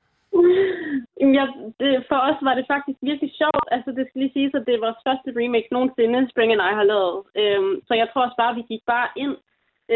Jamen, 1.19 1.35
Jeg, 1.39 1.47
det, 1.79 1.89
for 2.09 2.19
os 2.29 2.39
var 2.47 2.53
det 2.59 2.65
faktisk 2.73 2.99
virkelig 3.09 3.31
sjovt. 3.41 3.67
Altså, 3.75 3.89
det 3.97 4.03
skal 4.05 4.19
lige 4.21 4.35
siges, 4.37 4.53
at 4.59 4.65
det 4.67 4.73
er 4.75 4.85
vores 4.87 5.01
første 5.07 5.29
remake 5.39 5.69
nogensinde, 5.75 6.19
Spring 6.31 6.49
and 6.53 6.65
I 6.69 6.73
har 6.79 6.87
lavet. 6.93 7.17
Øhm, 7.41 7.73
så 7.87 7.93
jeg 8.01 8.07
tror 8.09 8.25
også 8.25 8.39
bare, 8.41 8.53
at 8.53 8.59
vi 8.59 8.65
gik 8.71 8.83
bare 8.93 9.07
ind 9.23 9.35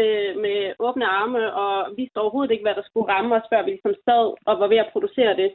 øh, 0.00 0.32
med 0.44 0.58
åbne 0.78 1.06
arme 1.06 1.42
og 1.64 1.74
vidste 1.96 2.16
overhovedet 2.22 2.52
ikke, 2.52 2.66
hvad 2.66 2.74
der 2.74 2.86
skulle 2.86 3.12
ramme 3.14 3.34
os, 3.38 3.50
før 3.52 3.62
vi 3.62 3.70
ligesom 3.70 3.94
sad 4.06 4.24
og 4.48 4.54
var 4.60 4.68
ved 4.72 4.76
at 4.84 4.92
producere 4.92 5.36
det. 5.42 5.50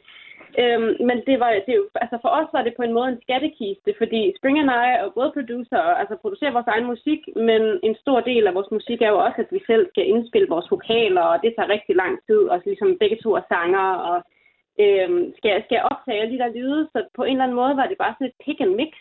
Øhm, 0.62 0.92
men 1.08 1.16
det 1.28 1.36
var, 1.42 1.50
det, 1.66 1.74
er 1.74 1.82
altså 2.04 2.18
for 2.24 2.30
os 2.38 2.50
var 2.52 2.62
det 2.64 2.74
på 2.76 2.82
en 2.82 2.96
måde 2.96 3.08
en 3.08 3.22
skattekiste, 3.22 3.90
fordi 4.00 4.20
Spring 4.38 4.58
and 4.58 4.70
I 4.70 4.90
er 5.02 5.16
både 5.18 5.30
producer 5.36 5.78
og 5.88 6.00
altså 6.00 6.16
producerer 6.22 6.56
vores 6.56 6.72
egen 6.74 6.86
musik, 6.92 7.20
men 7.36 7.62
en 7.82 7.96
stor 8.02 8.20
del 8.20 8.46
af 8.46 8.54
vores 8.54 8.70
musik 8.70 9.02
er 9.02 9.10
jo 9.14 9.18
også, 9.26 9.38
at 9.44 9.52
vi 9.56 9.60
selv 9.66 9.84
skal 9.88 10.08
indspille 10.08 10.48
vores 10.54 10.70
vokaler, 10.70 11.24
og 11.32 11.36
det 11.42 11.52
tager 11.52 11.74
rigtig 11.74 11.94
lang 11.96 12.14
tid, 12.26 12.42
og 12.52 12.62
ligesom 12.64 12.98
begge 13.00 13.18
to 13.22 13.30
er 13.40 13.44
sanger, 13.52 13.88
og 14.10 14.18
øhm, 14.84 15.22
skal, 15.38 15.62
skal 15.66 15.80
optage 15.90 16.20
alle 16.20 16.32
de 16.34 16.42
der 16.42 16.56
lyde, 16.58 16.88
så 16.92 16.98
på 17.16 17.22
en 17.24 17.32
eller 17.32 17.44
anden 17.44 17.60
måde 17.62 17.76
var 17.76 17.86
det 17.86 17.98
bare 17.98 18.14
sådan 18.14 18.26
et 18.26 18.40
pick 18.44 18.60
and 18.60 18.74
mix. 18.80 18.92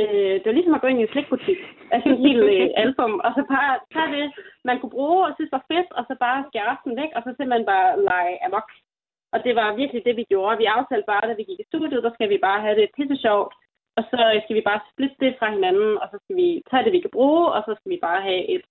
Øh, 0.00 0.34
det 0.40 0.46
var 0.46 0.58
ligesom 0.58 0.76
at 0.76 0.82
gå 0.82 0.86
ind 0.90 1.00
i 1.00 1.06
en 1.06 1.14
slikbutik, 1.14 1.60
altså 1.94 2.08
en 2.08 2.22
hel 2.26 2.40
øh, 2.54 2.68
album, 2.84 3.12
og 3.26 3.30
så 3.36 3.42
bare 3.54 3.72
tage 3.94 4.10
det, 4.16 4.26
man 4.68 4.76
kunne 4.78 4.96
bruge 4.98 5.20
og 5.26 5.32
synes 5.34 5.56
var 5.56 5.64
fedt, 5.72 5.90
og 5.98 6.02
så 6.08 6.14
bare 6.24 6.46
skære 6.48 6.70
resten 6.72 6.92
væk, 7.00 7.10
og 7.16 7.20
så 7.22 7.30
simpelthen 7.30 7.66
bare 7.72 7.88
lege 8.08 8.36
amok. 8.46 8.68
Og 9.34 9.38
det 9.44 9.54
var 9.60 9.78
virkelig 9.80 10.02
det, 10.06 10.16
vi 10.16 10.24
gjorde. 10.32 10.60
Vi 10.62 10.74
aftalte 10.76 11.10
bare, 11.12 11.28
da 11.28 11.34
vi 11.34 11.48
gik 11.48 11.60
i 11.60 11.70
studiet, 11.70 12.04
der 12.06 12.12
skal 12.14 12.28
vi 12.32 12.38
bare 12.46 12.60
have 12.64 12.76
det 12.80 12.94
pisse 12.96 13.16
sjovt, 13.24 13.52
og 13.98 14.02
så 14.10 14.20
skal 14.44 14.56
vi 14.58 14.64
bare 14.68 14.80
splitte 14.90 15.16
det 15.24 15.36
fra 15.38 15.48
hinanden, 15.54 15.92
og 16.02 16.06
så 16.12 16.16
skal 16.22 16.36
vi 16.42 16.48
tage 16.70 16.84
det, 16.84 16.92
vi 16.96 17.04
kan 17.04 17.16
bruge, 17.18 17.44
og 17.54 17.60
så 17.66 17.72
skal 17.78 17.90
vi 17.94 17.98
bare 18.06 18.22
have 18.28 18.42
et 18.54 18.64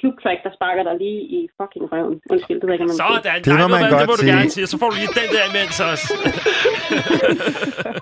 klubtrack, 0.00 0.38
der 0.46 0.50
sparker 0.58 0.82
dig 0.88 0.94
lige 1.04 1.20
i 1.36 1.38
fucking 1.58 1.84
røven. 1.92 2.14
Undskyld, 2.32 2.56
det 2.60 2.66
ved 2.68 2.74
jeg 2.74 2.80
ikke, 2.80 2.84
om 2.84 2.90
man. 2.90 3.22
Sådan, 3.24 3.42
Det 3.46 3.54
må 3.62 3.68
man 3.74 3.80
hvad, 3.82 3.90
godt 3.94 4.00
det 4.02 4.08
må 4.12 4.16
du 4.20 4.24
sige. 4.26 4.32
gerne 4.36 4.50
sige. 4.56 4.66
Så 4.72 4.76
får 4.80 4.88
du 4.90 4.96
lige 5.00 5.12
den 5.20 5.28
der 5.36 5.44
imens 5.52 5.76
også. 5.92 6.06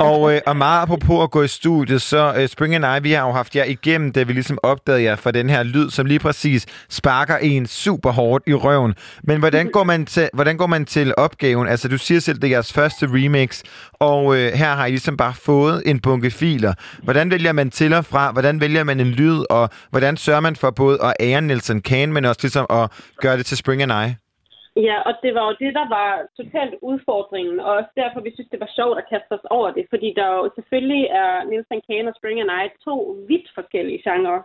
Og, 0.01 0.35
øh, 0.35 0.41
og 0.47 0.57
meget 0.57 0.83
apropos 0.83 1.23
at 1.23 1.31
gå 1.31 1.43
i 1.43 1.49
studiet, 1.49 2.03
så 2.03 2.35
øh, 2.39 2.49
Spring 2.49 2.75
and 2.75 2.85
I, 2.85 3.03
vi 3.03 3.13
har 3.13 3.27
jo 3.27 3.33
haft 3.33 3.57
jer 3.57 3.65
igennem, 3.65 4.13
da 4.13 4.23
vi 4.23 4.33
ligesom 4.33 4.59
opdagede 4.63 5.03
jer 5.03 5.17
for 5.17 5.31
den 5.31 5.51
her 5.51 5.63
lyd, 5.63 5.91
som 5.91 6.07
lige 6.07 6.19
præcis 6.19 6.67
sparker 6.89 7.37
en 7.37 7.67
super 7.67 8.11
hårdt 8.11 8.45
i 8.47 8.55
røven. 8.55 8.95
Men 9.25 9.39
hvordan 9.39 9.71
går 9.71 9.85
man 9.85 10.07
til, 10.07 10.29
hvordan 10.35 10.57
går 10.57 10.67
man 10.67 10.85
til 10.85 11.15
opgaven? 11.17 11.69
Altså, 11.69 11.89
du 11.89 11.99
siger 11.99 12.21
selv, 12.21 12.37
det 12.39 12.45
er 12.45 12.49
jeres 12.51 12.73
første 12.73 13.07
remix, 13.11 13.63
og 13.95 14.37
øh, 14.37 14.53
her 14.53 14.75
har 14.75 14.87
I 14.87 14.91
ligesom 14.91 15.17
bare 15.17 15.35
fået 15.35 15.83
en 15.87 16.01
bunke 16.01 16.31
filer. 16.31 16.73
Hvordan 17.03 17.31
vælger 17.31 17.53
man 17.53 17.71
til 17.71 17.93
og 17.93 18.05
fra? 18.05 18.33
Hvordan 18.33 18.61
vælger 18.61 18.85
man 18.85 19.01
en 19.01 19.11
lyd? 19.11 19.45
Og 19.51 19.71
hvordan 19.91 20.17
sørger 20.17 20.41
man 20.41 20.57
for 20.57 20.71
både 20.71 20.99
at 21.05 21.15
ære 21.21 21.41
Nelson 21.41 21.81
Kane, 21.89 22.13
men 22.13 22.25
også 22.25 22.43
ligesom 22.43 22.67
at 22.79 22.85
gøre 23.25 23.37
det 23.39 23.47
til 23.47 23.61
Spring 23.63 23.83
and 23.83 23.95
I? 24.05 24.07
Ja, 24.89 24.97
og 25.09 25.13
det 25.23 25.33
var 25.37 25.45
jo 25.49 25.55
det, 25.63 25.73
der 25.81 25.87
var 25.97 26.11
totalt 26.41 26.75
udfordringen, 26.91 27.61
og 27.61 27.71
også 27.79 27.91
derfor, 28.01 28.21
vi 28.21 28.33
synes, 28.35 28.51
det 28.51 28.61
var 28.65 28.71
sjovt 28.79 28.99
at 28.99 29.09
kaste 29.13 29.33
os 29.39 29.47
over 29.57 29.71
det, 29.77 29.85
fordi 29.93 30.09
der 30.19 30.27
jo 30.39 30.51
selvfølgelig 30.57 31.05
er 31.23 31.33
Nielsen 31.51 31.81
Kane 31.87 32.11
og 32.11 32.15
Spring 32.19 32.39
and 32.41 32.53
I 32.63 32.65
to 32.87 32.95
vidt 33.29 33.49
forskellige 33.59 34.03
genrer. 34.07 34.41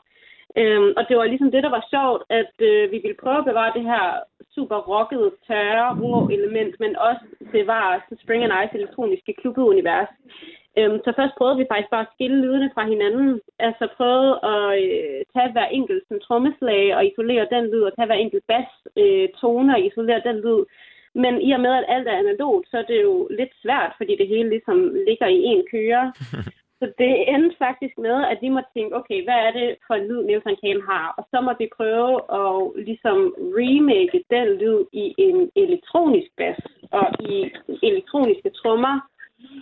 Øhm, 0.61 0.91
og 0.97 1.03
det 1.07 1.15
var 1.17 1.25
ligesom 1.25 1.51
det, 1.51 1.63
der 1.63 1.71
var 1.77 1.85
sjovt, 1.95 2.21
at 2.39 2.53
øh, 2.69 2.91
vi 2.93 2.97
ville 3.03 3.21
prøve 3.23 3.39
at 3.41 3.49
bevare 3.51 3.75
det 3.77 3.85
her 3.93 4.07
super 4.55 4.79
rockede, 4.91 5.29
tørre, 5.47 5.87
rå 6.01 6.13
element, 6.37 6.73
men 6.83 6.91
også 7.07 7.25
bevare 7.57 8.01
Spring 8.23 8.43
and 8.43 8.53
I's 8.61 8.75
elektroniske 8.77 9.33
klubbeunivers. 9.41 10.11
Øhm, 10.79 10.99
så 11.05 11.09
først 11.15 11.35
prøvede 11.37 11.59
vi 11.59 11.71
faktisk 11.71 11.91
bare 11.91 12.07
at 12.07 12.13
skille 12.13 12.37
lydene 12.41 12.71
fra 12.73 12.83
hinanden. 12.93 13.41
Altså 13.59 13.85
prøvede 13.97 14.33
at 14.53 14.69
øh, 14.83 15.19
tage 15.33 15.51
hver 15.51 15.67
enkelt 15.79 16.03
sådan, 16.03 16.25
trommeslag 16.27 16.95
og 16.95 17.05
isolere 17.05 17.51
den 17.55 17.65
lyd, 17.71 17.83
og 17.87 17.93
tage 17.95 18.09
hver 18.09 18.19
enkelt 18.25 18.45
bass 18.51 18.71
øh, 19.01 19.27
tone 19.41 19.75
og 19.75 19.81
isolere 19.87 20.21
den 20.29 20.37
lyd. 20.45 20.61
Men 21.15 21.33
i 21.41 21.51
og 21.51 21.59
med, 21.59 21.73
at 21.79 21.85
alt 21.87 22.07
er 22.07 22.21
analogt, 22.23 22.65
så 22.69 22.77
er 22.77 22.87
det 22.91 23.01
jo 23.01 23.27
lidt 23.39 23.53
svært, 23.63 23.91
fordi 23.97 24.13
det 24.17 24.27
hele 24.27 24.49
ligesom 24.49 24.77
ligger 25.07 25.27
i 25.27 25.39
en 25.51 25.63
køre. 25.71 26.05
Så 26.83 26.91
det 27.03 27.13
endte 27.33 27.55
faktisk 27.65 27.95
med, 27.97 28.17
at 28.31 28.37
vi 28.41 28.49
måtte 28.49 28.69
tænke, 28.73 28.95
okay, 28.99 29.19
hvad 29.25 29.39
er 29.47 29.51
det 29.59 29.69
for 29.87 29.93
en 29.95 30.07
lyd, 30.09 30.21
Nelson 30.23 30.57
Kane 30.61 30.83
har? 30.91 31.05
Og 31.17 31.23
så 31.31 31.37
måtte 31.41 31.63
vi 31.63 31.75
prøve 31.77 32.13
at 32.41 32.55
ligesom 32.87 33.17
remake 33.59 34.17
den 34.35 34.47
lyd 34.61 34.79
i 35.03 35.05
en 35.17 35.37
elektronisk 35.63 36.29
bass 36.37 36.59
og 36.99 37.07
i 37.31 37.35
elektroniske 37.89 38.49
trommer. 38.49 38.95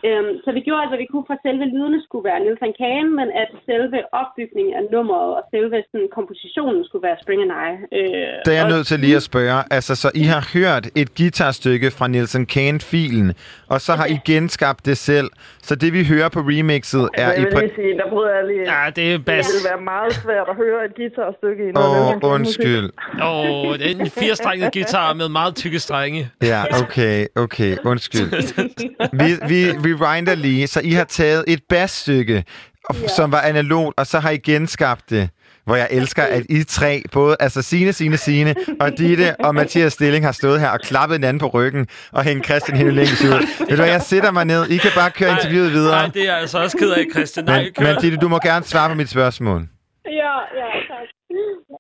Øhm, 0.08 0.32
så 0.44 0.50
vi 0.56 0.60
gjorde 0.66 0.82
alt, 0.84 0.92
hvad 0.92 1.02
vi 1.04 1.10
kunne 1.12 1.26
for, 1.30 1.34
at 1.38 1.44
selve 1.48 1.66
lydene 1.74 2.00
skulle 2.08 2.26
være 2.30 2.40
Nelson 2.46 2.74
Kane, 2.82 3.10
men 3.20 3.28
at 3.44 3.50
selve 3.70 3.98
opbygningen 4.22 4.74
af 4.80 4.84
nummeret 4.94 5.30
og 5.40 5.44
selve 5.54 5.76
sådan, 5.92 6.08
kompositionen 6.18 6.82
skulle 6.88 7.04
være 7.08 7.18
Spring 7.24 7.40
and 7.46 7.54
I. 7.68 7.72
Øh, 8.00 8.32
Der 8.46 8.52
er 8.52 8.60
jeg 8.62 8.66
og- 8.66 8.72
nødt 8.74 8.86
til 8.88 8.98
lige 9.06 9.16
at 9.22 9.26
spørge. 9.32 9.64
Altså, 9.78 9.94
så 10.04 10.08
I 10.24 10.24
har 10.34 10.42
hørt 10.58 10.84
et 11.02 11.10
guitarstykke 11.20 11.88
fra 11.98 12.08
Nelson 12.08 12.46
Kane-filen, 12.46 13.30
og 13.74 13.82
så 13.86 13.92
har 14.00 14.06
I 14.16 14.18
genskabt 14.32 14.86
det 14.86 14.98
selv. 14.98 15.30
Så 15.68 15.74
det, 15.76 15.90
vi 15.94 16.02
hører 16.14 16.30
på 16.30 16.40
remixet, 16.52 17.06
er 17.14 17.26
Altså, 17.28 17.42
i... 17.42 17.44
jeg 17.44 17.52
vil 17.52 17.64
lige 17.64 17.76
sige, 17.76 17.94
der 18.02 18.08
bryder 18.14 18.34
jeg 18.38 18.46
lige. 18.52 18.64
Ja, 18.74 18.82
det 18.98 19.14
er 19.14 19.18
bass. 19.30 19.48
Det 19.48 19.56
vil 19.58 19.66
være 19.72 19.82
meget 19.94 20.14
svært 20.14 20.48
at 20.50 20.56
høre 20.56 20.80
et 20.88 20.94
guitarstykke 20.96 21.64
i 21.70 21.70
Åh, 21.70 21.74
Nelson 21.76 22.20
Kane-musik. 22.22 22.34
undskyld. 22.36 22.88
Åh, 23.22 23.68
oh, 23.68 23.74
det 23.80 23.86
er 23.92 23.96
en 24.00 24.10
firestrenget 24.22 24.74
guitar 24.74 25.14
med 25.14 25.30
meget 25.30 25.56
tykke 25.56 25.80
strenge. 25.80 26.22
Ja, 26.52 26.62
okay, 26.84 27.26
okay, 27.36 27.72
undskyld. 27.86 28.30
Vi, 29.22 29.30
vi 29.54 29.60
rewinder 29.86 30.36
lige, 30.36 30.68
så 30.68 30.82
I 30.84 30.92
har 30.92 31.04
taget 31.04 31.44
et 31.48 31.60
bassstykke, 31.70 32.44
og- 32.90 32.96
som 33.18 33.32
var 33.32 33.42
analogt, 33.42 34.00
og 34.00 34.08
så 34.08 34.20
har 34.20 34.30
I 34.30 34.38
genskabt 34.38 35.10
det. 35.10 35.30
Hvor 35.66 35.76
jeg 35.76 35.88
elsker, 35.92 36.24
at 36.24 36.44
I 36.50 36.64
tre, 36.64 37.04
både 37.12 37.36
altså 37.40 37.62
Sine, 37.62 37.94
Sine, 37.94 38.18
Sine 38.18 38.56
og 38.80 38.98
Ditte 38.98 39.36
og 39.40 39.56
Mathias 39.56 39.94
Stilling 39.94 40.26
har 40.26 40.32
stået 40.32 40.60
her 40.60 40.70
og 40.70 40.80
klappet 40.80 41.16
hinanden 41.18 41.40
på 41.40 41.48
ryggen 41.48 41.88
og 42.12 42.24
hængt 42.24 42.46
Christian 42.46 42.78
Hennelings 42.78 43.24
ud. 43.24 43.30
Ved 43.60 43.68
du 43.68 43.76
hvad, 43.76 43.88
jeg 43.88 44.02
sætter 44.02 44.32
mig 44.32 44.46
ned. 44.46 44.66
I 44.70 44.78
kan 44.78 44.92
bare 44.96 45.12
køre 45.12 45.32
interviewet 45.32 45.72
videre. 45.72 45.96
Nej, 46.02 46.08
det 46.14 46.22
er 46.22 46.26
jeg 46.26 46.38
altså 46.38 46.60
også 46.64 46.78
ked 46.78 46.92
af, 46.92 47.06
Christian. 47.14 47.46
Nej, 47.46 47.64
Men, 47.78 47.88
men 47.88 47.96
Ditte, 48.02 48.18
du 48.18 48.28
må 48.28 48.40
gerne 48.40 48.66
svare 48.66 48.90
på 48.90 48.96
mit 48.96 49.10
spørgsmål. 49.10 49.68
Ja, 50.06 50.34
ja, 50.60 50.68
tak. 50.90 51.08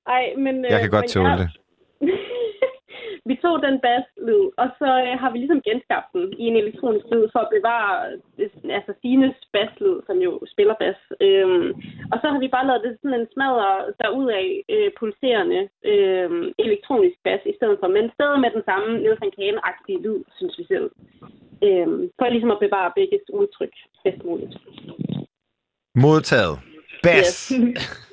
Ej, 0.07 0.23
men, 0.43 0.65
Jeg 0.69 0.73
øh, 0.73 0.79
kan 0.81 0.89
godt 0.89 1.07
tåle 1.09 1.29
ja, 1.29 1.37
det. 1.37 1.49
Vi 3.29 3.35
tog 3.43 3.55
den 3.65 3.75
basslyd, 3.85 4.45
og 4.61 4.67
så 4.79 4.89
øh, 5.05 5.13
har 5.21 5.29
vi 5.31 5.37
ligesom 5.37 5.65
genskabt 5.67 6.09
den 6.13 6.25
i 6.41 6.43
en 6.49 6.57
elektronisk 6.63 7.05
lyd 7.11 7.25
for 7.33 7.41
at 7.43 7.53
bevare 7.55 7.93
øh, 8.41 8.77
altså 8.77 8.91
Sines 9.01 9.37
basslyd, 9.53 9.97
som 10.07 10.17
jo 10.27 10.31
spiller 10.53 10.75
bas. 10.81 10.99
Øhm, 11.27 11.69
og 12.11 12.17
så 12.21 12.25
har 12.31 12.39
vi 12.43 12.55
bare 12.55 12.67
lavet 12.67 12.85
det 12.85 12.93
sådan 13.01 13.19
en 13.19 13.31
smadre 13.33 13.69
derudaf 14.01 14.47
øh, 14.73 14.89
pulserende 14.99 15.61
øh, 15.91 16.29
elektronisk 16.65 17.17
bas 17.25 17.41
i 17.51 17.57
stedet 17.57 17.77
for, 17.79 17.87
men 17.95 18.05
stadig 18.17 18.39
med 18.43 18.51
den 18.55 18.63
samme 18.69 18.87
Nelson 19.03 19.31
Kane-agtige 19.37 20.03
lyd, 20.05 20.21
synes 20.37 20.55
vi 20.59 20.65
selv. 20.73 20.87
Øhm, 21.67 22.01
for 22.17 22.25
ligesom 22.29 22.55
at 22.55 22.63
bevare 22.65 22.91
begges 22.99 23.23
udtryk 23.39 23.73
bedst 24.03 24.23
muligt. 24.29 24.53
Modtaget. 26.05 26.55
Bass. 27.03 27.53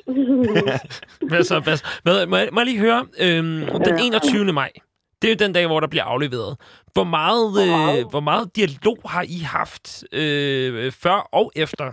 Hvad 1.31 1.43
så, 1.43 1.57
Bas? 1.67 1.81
Hvad, 2.03 2.27
må, 2.27 2.37
jeg, 2.37 2.49
må 2.53 2.61
jeg 2.61 2.67
lige 2.67 2.85
høre, 2.87 3.01
øhm, 3.25 3.61
den 3.87 3.95
21. 4.07 4.53
maj, 4.53 4.71
det 5.19 5.27
er 5.29 5.35
jo 5.35 5.45
den 5.45 5.53
dag, 5.53 5.67
hvor 5.67 5.81
der 5.81 5.89
bliver 5.89 6.05
afleveret. 6.05 6.53
Hvor 6.95 7.09
meget, 7.19 7.49
øh, 7.65 8.01
hvor 8.13 8.25
meget 8.31 8.57
dialog 8.57 8.99
har 9.15 9.25
I 9.37 9.39
haft 9.59 9.87
øh, 10.21 10.93
før 11.05 11.19
og 11.39 11.47
efter 11.57 11.87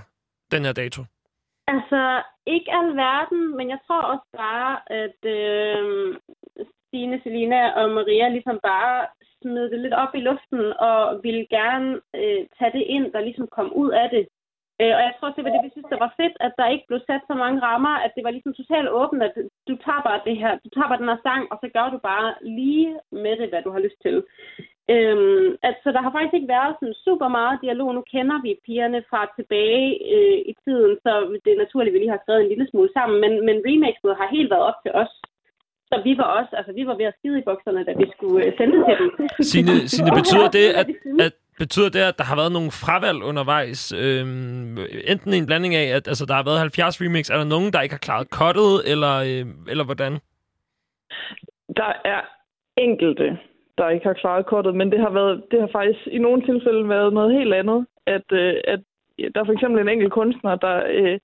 den 0.51 0.65
her 0.65 0.73
dato? 0.73 1.01
Altså, 1.67 2.01
ikke 2.55 2.71
alverden, 2.81 3.57
men 3.57 3.69
jeg 3.69 3.79
tror 3.87 4.01
også 4.01 4.27
bare, 4.43 4.71
at 5.03 5.19
øh, 5.37 5.81
Stine, 6.87 7.21
Selina 7.23 7.61
og 7.79 7.85
Maria 7.97 8.27
ligesom 8.29 8.59
bare 8.63 9.07
smed 9.41 9.63
det 9.71 9.79
lidt 9.79 9.93
op 10.03 10.13
i 10.15 10.25
luften 10.29 10.63
og 10.89 10.99
ville 11.23 11.45
gerne 11.57 11.89
øh, 12.19 12.41
tage 12.57 12.73
det 12.77 12.85
ind, 12.95 13.05
der 13.13 13.27
ligesom 13.27 13.47
kom 13.57 13.73
ud 13.73 13.91
af 13.91 14.07
det. 14.15 14.23
Øh, 14.81 14.93
og 14.97 15.01
jeg 15.05 15.13
tror 15.13 15.27
også, 15.27 15.37
det 15.37 15.45
var 15.47 15.53
det, 15.55 15.65
vi 15.67 15.75
synes, 15.75 15.91
der 15.93 16.03
var 16.05 16.11
fedt, 16.21 16.35
at 16.45 16.53
der 16.59 16.73
ikke 16.73 16.87
blev 16.87 16.99
sat 17.09 17.23
så 17.29 17.35
mange 17.43 17.59
rammer, 17.67 17.95
at 18.05 18.11
det 18.15 18.23
var 18.23 18.31
ligesom 18.33 18.53
totalt 18.53 18.89
åbent, 19.01 19.21
at 19.27 19.33
du 19.69 19.73
tager 19.85 20.01
bare 20.07 20.25
det 20.27 20.35
her, 20.41 20.51
du 20.65 20.69
tager 20.69 20.89
bare 20.89 21.01
den 21.01 21.11
her 21.11 21.21
sang, 21.27 21.43
og 21.51 21.57
så 21.61 21.67
gør 21.75 21.87
du 21.93 21.99
bare 22.11 22.29
lige 22.59 22.89
med 23.23 23.33
det, 23.39 23.47
hvad 23.49 23.61
du 23.63 23.71
har 23.75 23.81
lyst 23.85 23.99
til. 24.05 24.17
Øhm, 24.93 25.47
altså, 25.69 25.87
der 25.95 26.01
har 26.05 26.11
faktisk 26.11 26.35
ikke 26.37 26.53
været 26.57 26.73
sådan 26.79 27.01
super 27.07 27.29
meget 27.37 27.61
dialog. 27.65 27.89
Nu 27.93 28.03
kender 28.13 28.37
vi 28.45 28.61
pigerne 28.65 28.99
fra 29.09 29.21
tilbage 29.37 29.87
øh, 30.15 30.39
i 30.51 30.53
tiden, 30.63 30.93
så 31.03 31.11
det 31.43 31.51
er 31.51 31.63
naturligt, 31.63 31.91
at 31.91 31.95
vi 31.95 32.01
lige 32.01 32.15
har 32.15 32.23
skrevet 32.23 32.41
en 32.41 32.51
lille 32.53 32.67
smule 32.71 32.89
sammen, 32.97 33.17
men, 33.23 33.33
men 33.47 33.57
remixet 33.67 34.19
har 34.19 34.27
helt 34.35 34.49
været 34.53 34.67
op 34.69 34.79
til 34.83 34.91
os. 35.01 35.13
Så 35.89 35.95
vi 36.07 36.13
var 36.21 36.29
også, 36.39 36.51
altså 36.59 36.71
vi 36.79 36.83
var 36.89 36.95
ved 36.99 37.05
at 37.11 37.17
skide 37.19 37.39
i 37.39 37.47
bukserne, 37.49 37.85
da 37.87 37.93
vi 38.01 38.05
skulle 38.15 38.45
øh, 38.45 38.51
sende 38.57 38.77
til 38.87 38.95
dem. 39.01 39.09
Signe 39.51 39.75
Og 40.09 40.15
betyder 40.19 40.49
det, 40.57 40.67
at, 40.79 40.87
at 41.25 41.35
Betyder 41.57 41.89
det, 41.89 41.99
at 41.99 42.17
der 42.17 42.23
har 42.23 42.35
været 42.35 42.51
nogle 42.51 42.71
fravalg 42.71 43.23
undervejs? 43.23 43.93
Øhm, 43.93 44.77
enten 45.13 45.33
en 45.33 45.45
blanding 45.45 45.75
af, 45.75 45.87
at 45.97 46.07
altså, 46.07 46.25
der 46.25 46.33
har 46.33 46.43
været 46.43 46.59
70 46.59 47.01
remix. 47.01 47.29
Er 47.29 47.37
der 47.37 47.53
nogen, 47.55 47.73
der 47.73 47.81
ikke 47.81 47.95
har 47.97 48.05
klaret 48.07 48.27
cuttet, 48.37 48.73
eller, 48.91 49.15
øh, 49.29 49.45
eller 49.71 49.85
hvordan? 49.85 50.13
Der 51.79 51.91
er 52.05 52.21
enkelte, 52.77 53.37
der 53.77 53.89
ikke 53.89 54.05
har 54.05 54.13
klaret 54.13 54.45
kortet, 54.45 54.75
men 54.75 54.91
det 54.91 54.99
har, 54.99 55.09
været, 55.09 55.43
det 55.51 55.59
har 55.59 55.69
faktisk 55.71 56.07
i 56.07 56.17
nogle 56.17 56.41
tilfælde 56.45 56.89
været 56.89 57.13
noget 57.13 57.37
helt 57.37 57.53
andet. 57.53 57.85
At, 58.05 58.27
øh, 58.31 58.55
at 58.67 58.79
der 59.33 59.39
er 59.41 59.45
for 59.45 59.53
eksempel 59.53 59.81
en 59.81 59.89
enkelt 59.89 60.13
kunstner, 60.13 60.55
der 60.55 60.83
øh, 60.87 61.19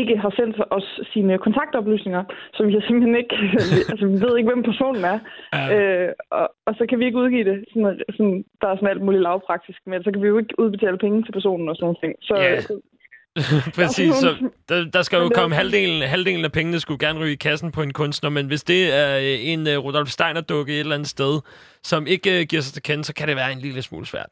ikke 0.00 0.16
har 0.16 0.32
sendt 0.38 0.56
os 0.70 0.88
sine 1.12 1.38
kontaktoplysninger, 1.38 2.24
så 2.54 2.60
vi 2.66 2.72
har 2.72 2.82
simpelthen 2.86 3.16
ikke, 3.22 3.34
altså 3.92 4.06
vi 4.12 4.16
ved 4.24 4.36
ikke, 4.36 4.50
hvem 4.50 4.62
personen 4.70 5.04
er. 5.04 5.18
Ja. 5.52 5.64
Øh, 5.74 6.12
og, 6.30 6.46
og, 6.66 6.72
så 6.78 6.86
kan 6.88 6.98
vi 6.98 7.04
ikke 7.04 7.18
udgive 7.18 7.44
det. 7.50 7.64
Sådan, 7.72 8.00
sådan, 8.16 8.44
der 8.60 8.66
er 8.68 8.76
sådan 8.76 8.88
alt 8.88 9.02
muligt 9.02 9.22
lavpraktisk 9.22 9.80
med, 9.86 10.02
så 10.04 10.10
kan 10.12 10.22
vi 10.22 10.28
jo 10.28 10.38
ikke 10.38 10.58
udbetale 10.58 10.98
penge 10.98 11.22
til 11.22 11.32
personen 11.32 11.68
og 11.68 11.76
sådan 11.76 11.84
noget. 11.86 12.00
ting. 12.02 12.14
Så, 12.28 12.34
så 12.68 12.74
Præcis, 13.78 14.14
så 14.14 14.50
der, 14.68 14.90
der 14.90 15.02
skal 15.02 15.16
jo 15.16 15.22
Men 15.22 15.32
komme 15.34 15.56
halvdelen, 15.56 16.02
halvdelen 16.02 16.44
af 16.44 16.52
pengene 16.52 16.80
skulle 16.80 17.06
gerne 17.06 17.20
ryge 17.20 17.32
i 17.32 17.36
kassen 17.36 17.72
på 17.72 17.82
en 17.82 17.92
kunstner, 17.92 18.30
men 18.30 18.46
hvis 18.46 18.62
det 18.62 18.94
er 18.94 19.18
øh, 19.18 19.46
en 19.52 19.60
uh, 19.60 19.84
Rudolf 19.84 20.08
Steiner-dukke 20.08 20.72
et 20.72 20.80
eller 20.80 20.94
andet 20.94 21.08
sted, 21.08 21.40
som 21.82 22.06
ikke 22.06 22.30
uh, 22.30 22.46
giver 22.48 22.62
sig 22.62 22.74
til 22.74 22.82
kende, 22.82 23.04
så 23.04 23.14
kan 23.14 23.28
det 23.28 23.36
være 23.36 23.52
en 23.52 23.58
lille 23.58 23.82
smule 23.82 24.06
svært. 24.06 24.28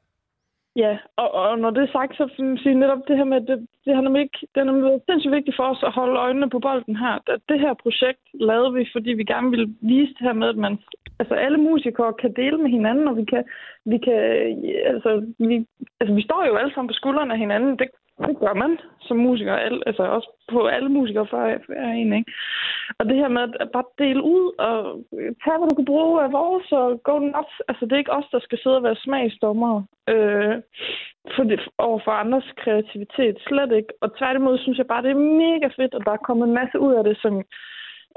Ja, 0.76 0.99
og, 1.16 1.34
og 1.34 1.58
når 1.58 1.70
det 1.70 1.82
er 1.82 1.92
sagt, 1.92 2.16
så 2.16 2.24
vil 2.36 2.49
jeg 2.49 2.58
sige 2.58 2.74
netop 2.74 3.02
det 3.08 3.16
her 3.16 3.24
med, 3.24 3.40
det, 3.40 3.66
det 3.84 3.94
har 3.94 4.02
nemlig 4.02 4.23
ikke, 4.23 4.39
det 4.55 4.60
er 4.60 4.65
nemlig 4.65 4.84
været 4.84 5.02
sindssygt 5.08 5.34
vigtigt 5.34 5.57
for 5.57 5.65
os 5.65 5.82
at 5.82 5.92
holde 5.92 6.20
øjnene 6.20 6.50
på 6.50 6.58
bolden 6.58 6.97
her. 6.97 7.15
At 7.34 7.40
det 7.49 7.60
her 7.60 7.74
projekt 7.74 8.24
lavede 8.34 8.74
vi, 8.74 8.89
fordi 8.92 9.10
vi 9.10 9.24
gerne 9.24 9.50
ville 9.50 9.74
vise 9.81 10.15
det 10.15 10.23
her 10.28 10.32
med, 10.32 10.49
at 10.49 10.57
man, 10.57 10.78
altså 11.18 11.34
alle 11.34 11.58
musikere 11.58 12.12
kan 12.12 12.32
dele 12.32 12.58
med 12.58 12.70
hinanden, 12.70 13.08
og 13.08 13.16
vi 13.16 13.24
kan, 13.24 13.44
vi 13.84 13.99
kan, 13.99 14.20
altså 14.92 15.10
vi, 15.39 15.66
altså 16.00 16.15
vi 16.15 16.23
står 16.23 16.47
jo 16.47 16.57
alle 16.57 16.74
sammen 16.74 16.89
på 16.89 17.00
skuldrene 17.00 17.32
af 17.32 17.39
hinanden. 17.39 17.78
Det, 17.78 17.89
det 18.26 18.39
gør 18.39 18.55
man 18.55 18.78
som 19.00 19.16
musiker, 19.16 19.55
al, 19.55 19.82
altså 19.86 20.02
også 20.02 20.28
på 20.52 20.66
alle 20.66 20.89
musikere 20.89 21.26
for, 21.31 21.40
for 21.66 21.73
en, 21.73 22.12
ikke? 22.12 22.32
Og 22.99 23.05
det 23.08 23.16
her 23.16 23.28
med 23.28 23.42
at 23.60 23.70
bare 23.73 23.84
dele 23.99 24.23
ud 24.23 24.44
og 24.58 24.76
øh, 25.18 25.32
tage, 25.42 25.58
hvad 25.58 25.68
du 25.68 25.74
kan 25.74 25.90
bruge 25.92 26.23
af 26.24 26.32
vores 26.32 26.73
og 26.73 27.02
go 27.02 27.18
nuts. 27.18 27.57
Altså, 27.68 27.82
det 27.84 27.92
er 27.92 28.02
ikke 28.05 28.18
os, 28.18 28.28
der 28.32 28.40
skal 28.40 28.58
sidde 28.58 28.76
og 28.76 28.82
være 28.82 29.05
smagsdommere 29.05 29.78
øh, 30.12 30.57
for 31.34 31.44
det, 31.50 31.60
over 31.78 32.00
for 32.05 32.12
andres 32.23 32.49
kreativitet. 32.62 33.36
Slet 33.49 33.73
ikke. 33.73 33.92
Og 34.00 34.08
tværtimod 34.18 34.58
synes 34.58 34.78
jeg 34.78 34.86
bare, 34.86 35.02
det 35.02 35.10
er 35.10 35.28
mega 35.44 35.66
fedt, 35.78 35.94
at 35.94 36.02
der 36.07 36.12
er 36.12 36.26
kommet 36.26 36.44
en 36.47 36.58
masse 36.60 36.78
ud 36.78 36.92
af 36.94 37.05
det, 37.05 37.16
som, 37.23 37.34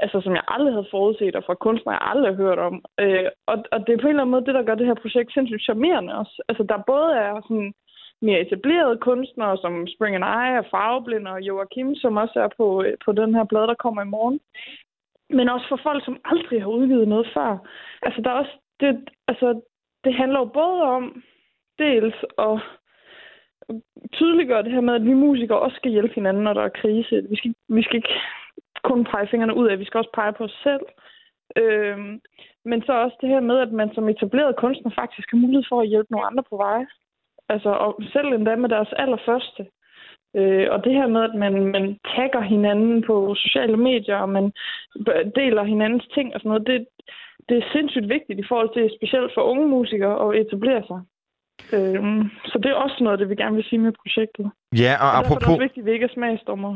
altså, 0.00 0.20
som 0.20 0.32
jeg 0.34 0.44
aldrig 0.48 0.72
havde 0.74 0.92
forudset, 0.94 1.36
og 1.36 1.44
fra 1.46 1.54
kunstnere, 1.54 1.98
jeg 1.98 2.08
aldrig 2.10 2.30
har 2.30 2.42
hørt 2.44 2.58
om. 2.58 2.74
Øh, 3.00 3.28
og, 3.46 3.56
og 3.72 3.78
det 3.86 3.92
er 3.92 4.02
på 4.02 4.06
en 4.06 4.14
eller 4.14 4.22
anden 4.22 4.34
måde 4.34 4.46
det, 4.46 4.54
der 4.54 4.68
gør 4.68 4.74
det 4.74 4.86
her 4.86 5.02
projekt 5.02 5.32
sindssygt 5.32 5.66
charmerende 5.68 6.12
også. 6.20 6.42
Altså, 6.48 6.62
der 6.62 6.88
både 6.92 7.10
er 7.26 7.34
sådan 7.48 7.72
mere 8.22 8.40
etablerede 8.40 8.98
kunstnere, 8.98 9.56
som 9.56 9.86
Spring 9.86 10.14
and 10.16 10.24
I 10.24 10.58
og 10.58 10.66
Farveblind 10.70 11.28
og 11.28 11.42
Joachim, 11.42 11.94
som 11.94 12.16
også 12.16 12.40
er 12.40 12.48
på, 12.56 12.82
øh, 12.82 12.94
på 13.04 13.12
den 13.12 13.34
her 13.34 13.44
blad, 13.44 13.66
der 13.66 13.74
kommer 13.74 14.02
i 14.02 14.12
morgen. 14.16 14.40
Men 15.30 15.48
også 15.48 15.66
for 15.68 15.80
folk, 15.82 16.04
som 16.04 16.20
aldrig 16.24 16.62
har 16.62 16.68
udgivet 16.68 17.08
noget 17.08 17.28
før. 17.34 17.58
Altså, 18.02 18.20
der 18.20 18.30
er 18.30 18.34
også, 18.34 18.56
det, 18.80 19.08
altså, 19.28 19.60
det 20.04 20.14
handler 20.14 20.38
jo 20.38 20.44
både 20.44 20.82
om 20.82 21.22
dels 21.78 22.14
at 22.38 22.60
tydeliggøre 24.12 24.62
det 24.62 24.72
her 24.72 24.80
med, 24.80 24.94
at 24.94 25.04
vi 25.04 25.14
musikere 25.14 25.58
også 25.58 25.76
skal 25.76 25.90
hjælpe 25.90 26.14
hinanden, 26.14 26.42
når 26.44 26.52
der 26.52 26.62
er 26.62 26.78
krise. 26.80 27.26
Vi 27.30 27.36
skal, 27.36 27.54
vi 27.68 27.82
skal 27.82 27.96
ikke 27.96 28.14
kun 28.82 29.04
pege 29.04 29.28
fingrene 29.30 29.56
ud 29.56 29.66
af, 29.68 29.78
vi 29.78 29.84
skal 29.84 29.98
også 29.98 30.10
pege 30.14 30.32
på 30.32 30.44
os 30.44 30.60
selv. 30.62 30.86
Øhm, 31.56 32.20
men 32.64 32.82
så 32.82 32.92
også 32.92 33.16
det 33.20 33.28
her 33.28 33.40
med, 33.40 33.58
at 33.58 33.72
man 33.72 33.94
som 33.94 34.08
etableret 34.08 34.56
kunstner 34.56 34.92
faktisk 34.94 35.30
har 35.30 35.38
mulighed 35.38 35.64
for 35.68 35.80
at 35.80 35.88
hjælpe 35.88 36.12
nogle 36.12 36.26
andre 36.26 36.44
på 36.50 36.56
vej. 36.56 36.84
Altså, 37.48 37.70
og 37.70 38.00
selv 38.12 38.32
endda 38.32 38.56
med 38.56 38.68
deres 38.68 38.92
allerførste. 38.92 39.66
Øh, 40.36 40.66
og 40.70 40.84
det 40.84 40.92
her 40.92 41.06
med, 41.06 41.22
at 41.22 41.34
man, 41.34 41.66
man 41.66 41.98
tagger 42.16 42.40
hinanden 42.40 43.02
på 43.02 43.34
sociale 43.34 43.76
medier, 43.76 44.16
og 44.16 44.28
man 44.28 44.52
deler 45.36 45.62
hinandens 45.62 46.06
ting 46.14 46.34
og 46.34 46.40
sådan 46.40 46.48
noget, 46.48 46.66
det, 46.66 46.86
det 47.48 47.56
er 47.58 47.72
sindssygt 47.72 48.08
vigtigt 48.08 48.38
i 48.38 48.48
forhold 48.48 48.70
til, 48.74 48.96
specielt 48.96 49.34
for 49.34 49.42
unge 49.42 49.68
musikere, 49.68 50.16
at 50.24 50.40
etablere 50.40 50.82
sig. 50.86 51.00
Øh, 51.72 52.02
så 52.44 52.58
det 52.62 52.70
er 52.70 52.74
også 52.74 52.98
noget, 53.00 53.18
det 53.18 53.28
vi 53.28 53.34
gerne 53.34 53.56
vil 53.56 53.64
sige 53.64 53.78
med 53.78 53.92
projektet. 54.02 54.46
Ja, 54.84 54.96
og 55.00 55.08
og 55.08 55.14
derfor 55.14 55.16
er 55.16 55.22
det 55.22 55.26
apropos... 55.26 55.48
også 55.48 55.62
vigtigt, 55.62 55.84
at 55.84 55.86
vi 55.86 55.92
ikke 55.92 56.04
er 56.04 56.14
smagsdommer. 56.14 56.72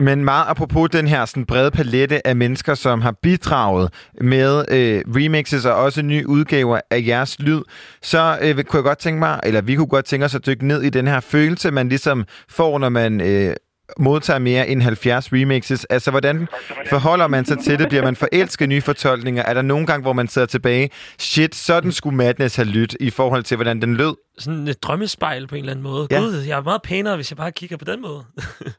Men 0.00 0.24
meget 0.24 0.44
apropos 0.48 0.90
den 0.90 1.06
her 1.06 1.24
sådan, 1.24 1.46
brede 1.46 1.70
palette 1.70 2.26
af 2.26 2.36
mennesker, 2.36 2.74
som 2.74 3.00
har 3.00 3.14
bidraget 3.22 4.10
med 4.20 4.52
øh, 4.76 5.00
remixes 5.16 5.66
og 5.66 5.74
også 5.74 6.02
nye 6.02 6.24
udgaver 6.28 6.80
af 6.90 7.00
jeres 7.06 7.40
lyd, 7.40 7.62
så 8.02 8.38
øh, 8.42 8.64
kunne 8.64 8.78
jeg 8.78 8.84
godt 8.84 8.98
tænke 8.98 9.18
mig, 9.18 9.40
eller 9.42 9.62
vi 9.62 9.74
kunne 9.74 9.94
godt 9.96 10.04
tænke 10.04 10.24
os 10.24 10.34
at 10.34 10.46
dykke 10.46 10.66
ned 10.66 10.82
i 10.82 10.90
den 10.90 11.06
her 11.06 11.20
følelse, 11.20 11.70
man 11.70 11.88
ligesom 11.88 12.24
får, 12.48 12.78
når 12.78 12.88
man 12.88 13.20
øh, 13.20 13.54
modtager 13.98 14.38
mere 14.38 14.68
end 14.68 14.82
70 14.82 15.32
remixes. 15.32 15.84
Altså, 15.84 16.10
hvordan 16.10 16.48
forholder 16.90 17.26
man 17.26 17.44
sig 17.44 17.58
til 17.58 17.78
det? 17.78 17.88
Bliver 17.88 18.02
man 18.02 18.16
forelsket 18.16 18.64
i 18.64 18.68
nye 18.68 18.80
fortolkninger? 18.80 19.42
Er 19.42 19.54
der 19.54 19.62
nogle 19.62 19.86
gange, 19.86 20.02
hvor 20.02 20.12
man 20.12 20.28
sidder 20.28 20.46
tilbage, 20.46 20.90
shit, 21.18 21.54
sådan 21.54 21.92
skulle 21.92 22.16
Madness 22.16 22.56
have 22.56 22.68
lyttet 22.68 23.00
i 23.00 23.10
forhold 23.10 23.42
til, 23.42 23.56
hvordan 23.56 23.80
den 23.80 23.96
lød? 23.96 24.16
Sådan 24.38 24.68
et 24.68 24.82
drømmespejl 24.82 25.46
på 25.46 25.54
en 25.54 25.60
eller 25.60 25.72
anden 25.72 25.82
måde. 25.82 26.06
Ja. 26.10 26.18
Gud, 26.18 26.44
jeg 26.48 26.58
er 26.58 26.62
meget 26.62 26.82
pænere, 26.82 27.16
hvis 27.16 27.30
jeg 27.30 27.36
bare 27.36 27.52
kigger 27.52 27.76
på 27.76 27.84
den 27.84 28.02
måde. 28.02 28.24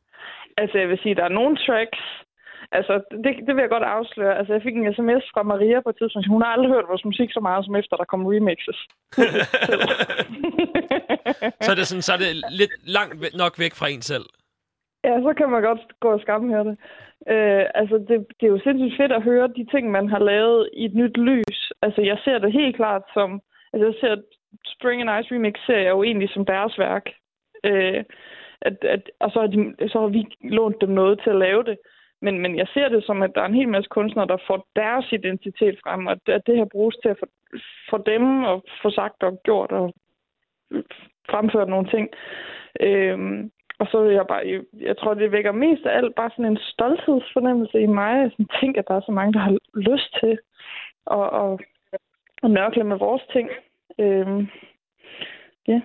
Altså, 0.57 0.77
jeg 0.77 0.89
vil 0.89 0.99
sige, 1.03 1.15
der 1.15 1.23
er 1.23 1.35
nogle 1.39 1.55
tracks, 1.65 2.01
altså, 2.77 2.93
det, 3.23 3.31
det 3.45 3.51
vil 3.55 3.65
jeg 3.65 3.73
godt 3.75 3.87
afsløre. 3.97 4.37
Altså, 4.39 4.51
jeg 4.53 4.61
fik 4.65 4.75
en 4.75 4.93
sms 4.97 5.25
fra 5.33 5.43
Maria 5.51 5.77
på 5.81 5.89
et 5.89 5.97
tidspunkt. 5.99 6.33
Hun 6.35 6.41
har 6.41 6.51
aldrig 6.55 6.71
hørt 6.75 6.91
vores 6.91 7.05
musik 7.05 7.29
så 7.31 7.41
meget, 7.47 7.65
som 7.65 7.75
efter 7.81 7.95
der 7.97 8.11
kom 8.11 8.25
remixes. 8.31 8.79
så, 11.65 11.69
er 11.71 11.75
det 11.79 11.87
sådan, 11.87 12.05
så 12.07 12.13
er 12.13 12.21
det 12.23 12.29
lidt 12.61 12.73
langt 12.97 13.13
nok 13.41 13.53
væk 13.63 13.73
fra 13.79 13.87
en 13.87 14.01
selv. 14.01 14.25
Ja, 15.05 15.21
så 15.21 15.33
kan 15.37 15.49
man 15.49 15.61
godt 15.61 15.99
gå 15.99 16.09
og 16.11 16.19
skamme 16.19 16.53
her 16.53 16.63
det. 16.63 16.77
Øh, 17.33 17.65
altså, 17.81 17.95
det, 17.97 18.25
det 18.37 18.45
er 18.45 18.53
jo 18.55 18.59
sindssygt 18.59 18.97
fedt 19.01 19.11
at 19.11 19.23
høre 19.23 19.47
de 19.47 19.65
ting, 19.71 19.91
man 19.91 20.07
har 20.09 20.19
lavet 20.19 20.69
i 20.73 20.85
et 20.85 20.95
nyt 20.95 21.17
lys. 21.17 21.71
Altså, 21.81 22.01
jeg 22.01 22.17
ser 22.23 22.37
det 22.37 22.51
helt 22.51 22.75
klart 22.75 23.03
som... 23.13 23.41
Altså, 23.73 23.85
jeg 23.85 23.95
ser 24.01 24.15
Spring 24.65 25.01
and 25.01 25.11
Ice 25.19 25.35
Remix 25.35 25.55
ser 25.65 25.77
jeg 25.77 25.89
jo 25.89 26.03
egentlig 26.03 26.29
som 26.29 26.45
deres 26.45 26.79
værk. 26.79 27.05
Øh, 27.63 28.03
at, 28.61 28.77
at, 28.83 29.09
og 29.19 29.31
så 29.31 29.39
har, 29.39 29.47
de, 29.47 29.89
så 29.89 29.99
har 29.99 30.07
vi 30.07 30.25
lånt 30.41 30.81
dem 30.81 30.89
noget 30.89 31.19
til 31.23 31.29
at 31.29 31.41
lave 31.45 31.63
det. 31.63 31.77
Men, 32.21 32.39
men 32.39 32.57
jeg 32.57 32.67
ser 32.73 32.89
det 32.89 33.05
som, 33.05 33.21
at 33.21 33.31
der 33.35 33.41
er 33.41 33.45
en 33.45 33.61
hel 33.61 33.69
masse 33.69 33.89
kunstnere, 33.89 34.27
der 34.27 34.37
får 34.47 34.67
deres 34.75 35.11
identitet 35.11 35.79
frem, 35.83 36.07
og 36.07 36.19
at, 36.27 36.41
det 36.47 36.57
her 36.57 36.65
bruges 36.65 36.95
til 36.95 37.09
at 37.09 37.17
få, 37.89 37.97
dem 37.97 38.43
og 38.43 38.63
få 38.81 38.89
sagt 38.89 39.23
og 39.23 39.39
gjort 39.43 39.71
og 39.71 39.93
fremført 41.29 41.69
nogle 41.69 41.87
ting. 41.89 42.09
Øhm, 42.79 43.51
og 43.79 43.87
så 43.91 43.97
jeg 44.03 44.25
bare, 44.27 44.43
jeg 44.81 44.97
tror, 44.97 45.13
det 45.13 45.31
vækker 45.31 45.51
mest 45.51 45.85
af 45.85 45.97
alt 45.97 46.15
bare 46.15 46.29
sådan 46.35 46.51
en 46.51 46.57
stolthedsfornemmelse 46.71 47.77
i 47.81 47.85
mig. 47.85 48.11
Jeg 48.21 48.31
sådan 48.31 48.49
tænker, 48.61 48.81
at 48.81 48.87
der 48.87 48.95
er 48.95 49.01
så 49.05 49.11
mange, 49.11 49.33
der 49.33 49.39
har 49.39 49.57
lyst 49.89 50.09
til 50.21 50.33
at, 51.17 51.25
at, 51.41 51.51
at 52.43 52.49
nørkle 52.51 52.83
med 52.83 52.97
vores 52.97 53.23
ting. 53.33 53.49
Øhm, 53.99 54.47
ja. 55.67 55.79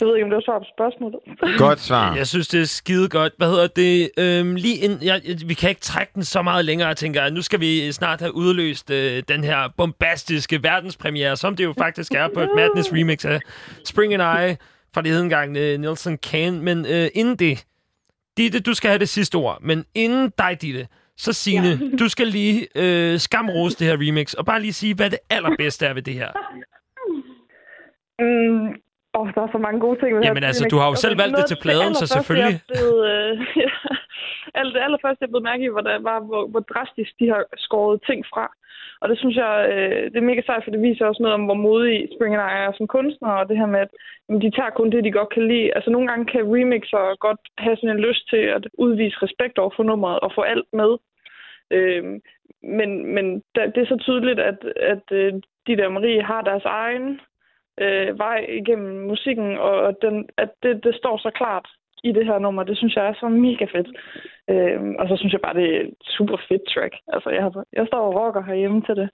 Jeg 0.00 0.08
ved 0.08 0.14
ikke, 0.16 0.24
om 0.24 0.30
det 0.30 0.36
var 0.36 0.42
svar 0.48 0.58
på 0.58 0.64
spørgsmålet. 0.76 1.18
Godt 1.58 1.80
svar. 1.80 2.14
Jeg 2.16 2.26
synes, 2.26 2.48
det 2.48 2.60
er 2.60 2.64
skide 2.64 3.08
godt. 3.08 3.32
Hvad 3.38 3.48
hedder 3.48 3.66
det? 3.66 4.10
Øhm, 4.22 4.54
lige 4.54 4.78
ind, 4.84 4.92
jeg, 5.04 5.20
jeg- 5.28 5.48
vi 5.48 5.54
kan 5.54 5.68
ikke 5.68 5.80
trække 5.80 6.12
den 6.14 6.24
så 6.24 6.42
meget 6.42 6.64
længere, 6.64 6.88
jeg 6.88 6.96
tænker. 6.96 7.30
Nu 7.30 7.42
skal 7.42 7.60
vi 7.60 7.92
snart 7.92 8.20
have 8.20 8.34
udløst 8.34 8.90
øh, 8.90 9.22
den 9.28 9.44
her 9.44 9.58
bombastiske 9.76 10.62
verdenspremiere, 10.62 11.36
som 11.36 11.56
det 11.56 11.64
jo 11.64 11.72
faktisk 11.78 12.12
er 12.14 12.28
på 12.34 12.40
et 12.40 12.50
Madness 12.56 12.92
remix 12.92 13.24
af 13.24 13.40
Spring 13.84 14.14
and 14.14 14.22
I 14.44 14.56
fra 14.94 15.02
det 15.02 15.10
hedengangne 15.10 15.76
Nelson 15.76 16.18
Kane. 16.18 16.60
Men 16.62 16.86
øh, 16.86 17.08
inden 17.14 17.36
det, 17.36 17.66
Ditte, 18.36 18.60
du 18.60 18.74
skal 18.74 18.88
have 18.88 18.98
det 18.98 19.08
sidste 19.08 19.36
ord. 19.36 19.58
Men 19.60 19.84
inden 19.94 20.32
dig, 20.38 20.62
Ditte, 20.62 20.86
så 21.16 21.32
Signe, 21.32 21.68
ja. 21.68 21.96
du 21.96 22.08
skal 22.08 22.26
lige 22.26 22.68
øh, 22.82 23.18
skamrose 23.18 23.78
det 23.78 23.86
her 23.86 23.96
remix, 24.08 24.34
og 24.34 24.46
bare 24.46 24.60
lige 24.60 24.72
sige, 24.72 24.94
hvad 24.94 25.10
det 25.10 25.18
allerbedste 25.30 25.86
er 25.86 25.94
ved 25.94 26.02
det 26.02 26.14
her. 26.14 26.30
Mm, 28.18 28.66
åh, 29.18 29.28
der 29.34 29.42
er 29.46 29.50
så 29.52 29.58
mange 29.58 29.80
gode 29.80 29.96
ting. 30.00 30.10
ved 30.14 30.16
det 30.16 30.24
her 30.24 30.30
Jamen 30.30 30.44
altså, 30.44 30.62
remix. 30.64 30.70
du 30.70 30.78
har 30.78 30.88
jo 30.92 30.94
selv 30.94 31.18
valgt 31.18 31.36
det 31.36 31.46
til 31.46 31.58
pladen, 31.62 31.94
så 31.94 32.06
selvfølgelig. 32.06 32.60
Blevet, 32.68 33.00
øh, 33.12 33.32
alt 34.60 34.74
det 34.74 34.80
allerførste, 34.86 35.22
jeg 35.24 35.30
blev 35.32 35.42
mærke 35.50 35.64
i, 35.64 35.74
var, 35.76 35.84
der, 35.88 35.98
var 36.08 36.18
hvor, 36.20 36.42
hvor 36.52 36.60
drastisk 36.72 37.10
de 37.20 37.26
har 37.32 37.42
skåret 37.56 38.02
ting 38.08 38.20
fra. 38.32 38.46
Og 39.02 39.08
det 39.08 39.18
synes 39.18 39.36
jeg, 39.36 39.54
øh, 39.72 40.04
det 40.10 40.16
er 40.16 40.30
mega 40.30 40.42
sejt, 40.46 40.64
for 40.64 40.70
det 40.70 40.82
viser 40.82 41.06
også 41.06 41.22
noget 41.22 41.34
om, 41.34 41.44
hvor 41.44 41.54
modige 41.54 42.08
Spring 42.14 42.34
and 42.34 42.44
I 42.50 42.54
er 42.66 42.72
som 42.72 42.86
kunstnere, 42.86 43.40
og 43.40 43.48
det 43.48 43.56
her 43.56 43.66
med, 43.66 43.80
at 43.80 43.92
jamen, 44.28 44.42
de 44.42 44.50
tager 44.50 44.70
kun 44.70 44.90
det, 44.90 45.04
de 45.04 45.12
godt 45.12 45.34
kan 45.34 45.48
lide. 45.48 45.74
Altså 45.76 45.90
nogle 45.90 46.08
gange 46.08 46.26
kan 46.32 46.44
remixer 46.54 47.16
godt 47.26 47.40
have 47.58 47.76
sådan 47.76 47.96
en 47.96 48.04
lyst 48.08 48.28
til 48.30 48.42
at 48.56 48.64
udvise 48.78 49.22
respekt 49.22 49.58
over 49.58 49.72
for 49.76 49.82
nummeret 49.82 50.20
og 50.20 50.32
få 50.34 50.40
alt 50.40 50.68
med. 50.72 50.90
Øh, 51.70 52.04
men 52.78 53.14
men 53.14 53.42
der, 53.54 53.66
det 53.66 53.80
er 53.82 53.86
så 53.86 53.98
tydeligt, 54.00 54.40
at, 54.40 54.58
at 54.76 55.04
øh, 55.12 55.32
de 55.66 55.76
der 55.76 55.88
Marie 55.88 56.22
har 56.22 56.42
deres 56.42 56.64
egen 56.64 57.20
øh, 57.80 58.18
vej 58.18 58.46
igennem 58.48 59.06
musikken, 59.10 59.58
og 59.58 59.96
den, 60.02 60.28
at 60.36 60.50
det, 60.62 60.84
det 60.84 60.94
står 60.94 61.16
så 61.18 61.30
klart 61.30 61.68
i 62.04 62.12
det 62.12 62.24
her 62.26 62.38
nummer. 62.38 62.62
Det 62.62 62.76
synes 62.76 62.94
jeg 62.96 63.06
er 63.06 63.14
så 63.20 63.28
mega 63.28 63.64
fedt. 63.64 63.88
Øh, 64.50 64.80
og 65.00 65.04
så 65.08 65.14
synes 65.16 65.32
jeg 65.32 65.40
bare, 65.40 65.54
det 65.54 65.66
er 65.76 65.80
et 65.80 65.94
super 66.16 66.36
fedt 66.48 66.62
track. 66.74 66.94
Altså, 67.14 67.30
jeg, 67.30 67.42
har, 67.42 67.64
jeg 67.72 67.86
står 67.86 68.02
og 68.08 68.14
rocker 68.20 68.42
herhjemme 68.42 68.82
til 68.82 68.94
det. 68.96 69.08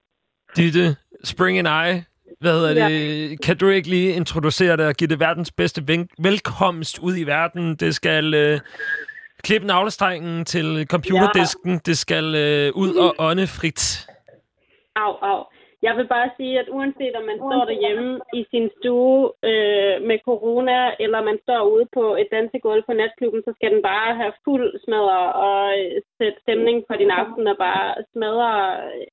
Ditte, 0.56 0.96
Spring 1.24 1.58
and 1.58 1.68
I, 1.68 2.02
hvad 2.40 2.52
hedder 2.52 2.88
det? 2.88 3.42
Kan 3.44 3.56
du 3.56 3.68
ikke 3.68 3.88
lige 3.88 4.12
introducere 4.12 4.76
det 4.76 4.86
og 4.86 4.94
give 4.94 5.08
det 5.08 5.20
verdens 5.20 5.52
bedste 5.52 5.82
velkomst 6.18 6.98
ud 6.98 7.16
i 7.16 7.24
verden? 7.24 7.76
Det 7.76 7.94
skal 7.94 8.34
øh, 8.34 8.60
klippe 9.42 9.66
navlestrengen 9.66 10.44
til 10.44 10.86
computerdisken. 10.90 11.72
Ja. 11.72 11.78
Det 11.86 11.98
skal 11.98 12.24
øh, 12.34 12.72
ud 12.74 12.94
og 12.94 13.14
åndefrit. 13.18 14.06
Au, 14.96 15.12
au. 15.22 15.44
Jeg 15.86 15.94
vil 15.98 16.08
bare 16.16 16.30
sige, 16.36 16.54
at 16.62 16.68
uanset 16.76 17.14
om 17.20 17.24
man 17.30 17.38
står 17.46 17.64
derhjemme 17.70 18.20
i 18.38 18.42
sin 18.52 18.66
stue 18.76 19.20
øh, 19.50 19.96
med 20.08 20.18
corona, 20.28 20.78
eller 21.04 21.20
man 21.30 21.38
står 21.44 21.60
ude 21.74 21.86
på 21.96 22.04
et 22.20 22.28
dansegulv 22.34 22.82
på 22.86 22.92
natklubben, 22.92 23.42
så 23.46 23.52
skal 23.56 23.70
den 23.74 23.82
bare 23.92 24.10
have 24.20 24.32
fuld 24.44 24.68
smadre 24.84 25.22
og 25.46 25.62
øh, 25.78 26.02
sætte 26.18 26.38
stemning 26.44 26.76
på 26.88 26.94
din 27.00 27.12
aften 27.20 27.44
og 27.52 27.56
bare 27.66 27.86
smadre 28.12 28.50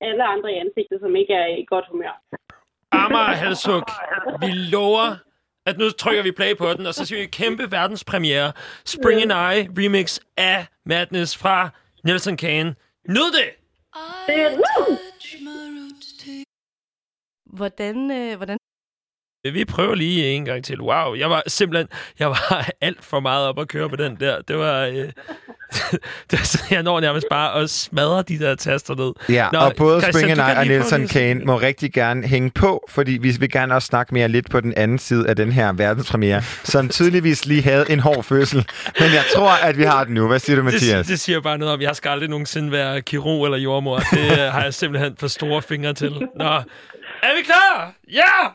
alle 0.08 0.24
andre 0.34 0.50
i 0.54 0.62
ansigtet, 0.64 0.98
som 1.02 1.16
ikke 1.22 1.34
er 1.34 1.48
i 1.62 1.66
godt 1.74 1.88
humør. 1.92 2.14
Amager 2.92 3.36
Halshug, 3.44 3.84
vi 4.44 4.52
lover, 4.76 5.08
at 5.70 5.78
nu 5.78 5.86
trykker 5.90 6.24
vi 6.24 6.32
play 6.32 6.54
på 6.58 6.68
den, 6.78 6.86
og 6.90 6.94
så 6.94 7.06
siger 7.06 7.20
vi 7.22 7.38
kæmpe 7.42 7.64
verdenspremiere. 7.72 8.52
Spring 8.86 9.18
and 9.26 9.34
I 9.54 9.56
remix 9.80 10.20
af 10.38 10.60
Madness 10.86 11.38
fra 11.42 11.70
Nelson 12.04 12.38
Kane. 12.38 12.70
Nyd 13.16 13.30
det! 13.38 13.50
Det 14.28 14.42
er 14.42 14.52
Hvordan, 17.56 18.12
øh, 18.12 18.38
hvordan 18.38 18.58
Vi 19.54 19.66
prøver 19.66 19.96
lige 19.96 20.30
en 20.30 20.46
gang 20.46 20.64
til. 20.64 20.82
Wow, 20.82 21.16
jeg 21.16 21.30
var 21.30 21.44
simpelthen 21.48 21.88
jeg 22.20 22.30
var 22.30 22.70
alt 22.82 23.04
for 23.04 23.20
meget 23.20 23.48
op 23.48 23.60
at 23.60 23.68
køre 23.68 23.90
på 23.90 23.96
den 23.96 24.16
der. 24.20 24.42
Det 24.42 24.58
var... 24.58 24.82
Øh, 24.82 24.96
det 26.30 26.40
var 26.40 26.46
sådan, 26.46 26.68
jeg 26.72 26.84
når 26.84 27.00
nærmest 27.00 27.28
bare 27.30 27.62
at 27.62 27.70
smadre 27.70 28.22
de 28.22 28.40
der 28.40 28.56
taster 28.56 28.96
ned. 28.96 29.36
Ja, 29.36 29.48
Nå, 29.54 29.60
og 29.60 29.74
både 29.78 30.02
Christian, 30.02 30.22
Spring 30.24 30.32
and 30.32 30.40
du 30.40 30.46
I 30.46 30.54
kan 30.54 30.58
og 30.58 30.68
Nelson 30.68 31.08
Kane 31.08 31.46
må 31.46 31.58
rigtig 31.58 31.94
gerne 31.94 32.28
hænge 32.28 32.52
på, 32.52 32.88
fordi 32.90 33.12
vi 33.12 33.32
vil 33.40 33.52
gerne 33.52 33.76
også 33.76 33.86
snakke 33.86 34.14
mere 34.14 34.28
lidt 34.28 34.50
på 34.50 34.60
den 34.60 34.74
anden 34.78 35.00
side 35.00 35.30
af 35.30 35.36
den 35.36 35.52
her 35.52 35.74
verdenspremiere, 35.74 36.42
som 36.64 36.90
tydeligvis 36.90 37.46
lige 37.46 37.62
havde 37.62 37.86
en 37.90 38.00
hård 38.00 38.24
fødsel. 38.24 38.68
Men 39.00 39.14
jeg 39.14 39.24
tror, 39.36 39.52
at 39.64 39.78
vi 39.78 39.84
har 39.84 40.04
den 40.04 40.14
nu. 40.14 40.28
Hvad 40.28 40.40
siger 40.40 40.56
du, 40.58 40.64
Mathias? 40.64 40.82
Det, 40.84 41.08
det 41.08 41.20
siger 41.20 41.42
bare 41.42 41.58
noget 41.58 41.74
om, 41.74 41.82
jeg 41.82 41.96
skal 41.96 42.10
aldrig 42.10 42.30
nogensinde 42.30 42.72
være 42.72 43.02
kirurg 43.02 43.46
eller 43.46 43.58
jordmor. 43.58 43.98
Det 43.98 44.32
øh, 44.32 44.38
har 44.38 44.64
jeg 44.64 44.74
simpelthen 44.74 45.16
for 45.20 45.28
store 45.28 45.62
fingre 45.62 45.94
til. 45.94 46.12
Nå, 46.36 46.62
er 47.22 47.36
vi 47.36 47.44
klar? 47.44 47.94
Ja! 48.08 48.52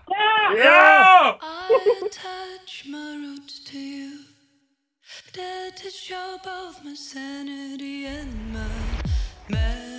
Ja! 0.56 1.32
touch 2.10 2.86
my 2.86 3.16
roots 3.16 3.64
to 3.64 3.78
you. 3.78 4.20
Dare 5.32 5.70
to 5.70 5.90
show 5.90 6.38
both 6.44 6.84
my 6.84 6.94
sanity 6.94 8.06
and 8.06 8.52
my 8.52 8.68
madness. 9.48 9.89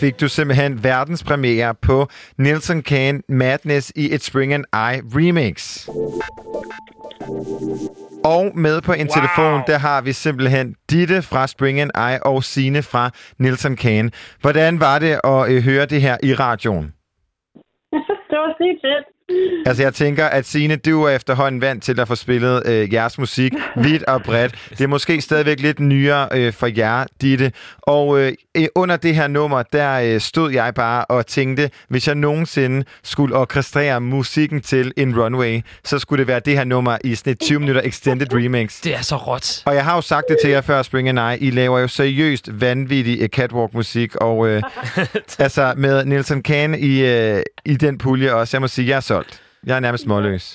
Fik 0.00 0.20
du 0.20 0.28
simpelthen 0.28 0.84
verdenspremiere 0.84 1.74
på 1.74 2.06
Nelson 2.38 2.82
Kane 2.82 3.22
Madness 3.28 3.92
i 3.96 4.14
et 4.14 4.22
Spring 4.22 4.54
and 4.54 4.64
I 4.72 4.92
remix. 5.16 5.88
Og 8.24 8.58
med 8.58 8.80
på 8.80 8.92
en 8.92 9.08
wow. 9.08 9.14
telefon, 9.16 9.62
der 9.66 9.78
har 9.78 10.00
vi 10.02 10.12
simpelthen 10.12 10.74
Ditte 10.90 11.22
fra 11.22 11.46
Spring 11.46 11.80
and 11.80 11.90
I 12.10 12.18
og 12.24 12.44
Sine 12.44 12.82
fra 12.82 13.10
Nelson 13.38 13.76
Kane. 13.76 14.10
Hvordan 14.40 14.80
var 14.80 14.98
det 14.98 15.20
at 15.24 15.52
øh, 15.52 15.62
høre 15.62 15.86
det 15.86 16.00
her 16.00 16.16
i 16.22 16.34
radioen? 16.34 16.86
det 18.30 18.38
var 18.42 18.52
sygt 18.58 18.80
fedt. 18.84 19.17
Altså, 19.66 19.82
jeg 19.82 19.94
tænker, 19.94 20.26
at 20.26 20.46
Signe, 20.46 20.76
du 20.76 21.02
er 21.02 21.10
efterhånden 21.10 21.60
vant 21.60 21.82
til 21.82 22.00
at 22.00 22.08
få 22.08 22.14
spillet 22.14 22.62
øh, 22.66 22.92
jeres 22.92 23.18
musik 23.18 23.52
vidt 23.76 24.02
og 24.02 24.22
bredt. 24.22 24.54
Det 24.70 24.80
er 24.80 24.86
måske 24.86 25.20
stadigvæk 25.20 25.60
lidt 25.60 25.80
nyere 25.80 26.28
øh, 26.32 26.52
for 26.52 26.68
jer, 26.76 27.04
Ditte. 27.20 27.52
Og 27.82 28.20
øh, 28.20 28.32
under 28.74 28.96
det 28.96 29.14
her 29.14 29.28
nummer, 29.28 29.62
der 29.62 30.00
øh, 30.00 30.20
stod 30.20 30.52
jeg 30.52 30.74
bare 30.74 31.04
og 31.04 31.26
tænkte, 31.26 31.70
hvis 31.88 32.06
jeg 32.08 32.14
nogensinde 32.14 32.84
skulle 33.02 33.36
orkestrere 33.36 34.00
musikken 34.00 34.60
til 34.60 34.92
en 34.96 35.20
runway, 35.20 35.60
så 35.84 35.98
skulle 35.98 36.18
det 36.18 36.28
være 36.28 36.40
det 36.40 36.56
her 36.56 36.64
nummer 36.64 36.98
i 37.04 37.14
sådan 37.14 37.32
et 37.32 37.40
20 37.40 37.60
minutter 37.60 37.82
extended 37.84 38.34
remix. 38.34 38.80
Det 38.80 38.94
er 38.94 39.02
så 39.02 39.16
råt. 39.16 39.62
Og 39.66 39.74
jeg 39.74 39.84
har 39.84 39.94
jo 39.94 40.00
sagt 40.00 40.26
det 40.28 40.36
til 40.42 40.50
jer 40.50 40.60
før, 40.60 40.82
Spring 40.82 41.08
and 41.08 41.42
I. 41.42 41.46
I 41.46 41.50
laver 41.50 41.78
jo 41.78 41.88
seriøst 41.88 42.60
vanvittig 42.60 43.18
øh, 43.20 43.28
catwalk-musik, 43.28 44.14
og 44.14 44.48
øh, 44.48 44.62
altså 45.38 45.74
med 45.76 46.04
Nelson 46.04 46.42
Kane 46.42 46.80
i, 46.80 47.06
øh, 47.06 47.42
i 47.64 47.76
den 47.76 47.98
pulje 47.98 48.32
også. 48.34 48.56
Jeg 48.56 48.60
må 48.60 48.68
sige, 48.68 48.88
jeg 48.88 48.96
er 48.96 49.00
solgt. 49.18 49.34
Jeg 49.68 49.76
er 49.76 49.80
nærmest 49.86 50.06
målløs. 50.12 50.46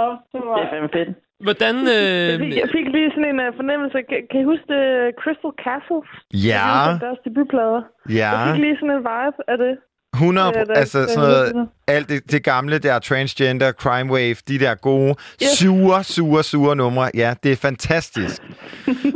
Åh, 0.00 0.14
det 0.32 0.40
var... 0.46 0.54
Det 0.56 0.64
er 0.66 0.70
fandme 0.74 0.88
fedt. 0.98 1.10
Hvordan... 1.46 1.74
Øh, 1.96 2.30
Jeg 2.32 2.38
fik, 2.44 2.52
jeg 2.62 2.68
fik 2.76 2.86
lige 2.96 3.10
sådan 3.14 3.30
en 3.34 3.38
uh, 3.46 3.50
fornemmelse. 3.60 3.96
Kan, 4.08 4.18
kan 4.30 4.38
I 4.42 4.44
huske 4.52 4.66
det 4.74 4.84
Crystal 5.22 5.52
Castles? 5.64 6.08
Ja. 6.50 6.68
Det 6.86 6.94
er 6.96 7.04
deres 7.06 7.20
debutplader. 7.26 7.80
Ja. 8.20 8.30
Jeg 8.32 8.38
fik 8.48 8.60
lige 8.64 8.76
sådan 8.80 8.94
en 8.96 9.02
vibe 9.10 9.38
af 9.52 9.56
det. 9.64 9.74
100, 10.14 10.46
Øh, 10.48 10.66
da- 10.66 10.72
altså 10.74 11.06
sådan 11.14 11.30
det. 11.44 11.54
noget, 11.54 11.68
alt 11.86 12.08
det, 12.08 12.32
det 12.32 12.44
gamle 12.44 12.78
der, 12.78 12.98
transgender, 12.98 13.72
crime 13.72 14.12
wave, 14.12 14.36
de 14.48 14.58
der 14.58 14.74
gode, 14.74 15.14
sure, 15.58 16.04
sure, 16.04 16.42
sure 16.42 16.76
numre. 16.76 17.10
Ja, 17.14 17.34
det 17.42 17.52
er 17.52 17.56
fantastisk. 17.56 18.42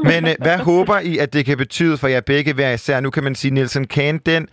Men 0.04 0.26
øh, 0.26 0.34
hvad 0.42 0.58
håber 0.58 0.98
I, 0.98 1.18
at 1.18 1.32
det 1.32 1.44
kan 1.46 1.56
betyde 1.58 1.96
for 1.98 2.08
jer 2.08 2.20
begge 2.20 2.52
hver 2.52 2.72
især? 2.72 3.00
Nu 3.00 3.10
kan 3.10 3.24
man 3.24 3.34
sige, 3.34 3.50
Nielsen 3.54 3.86
Kahn, 3.86 4.18
den, 4.26 4.48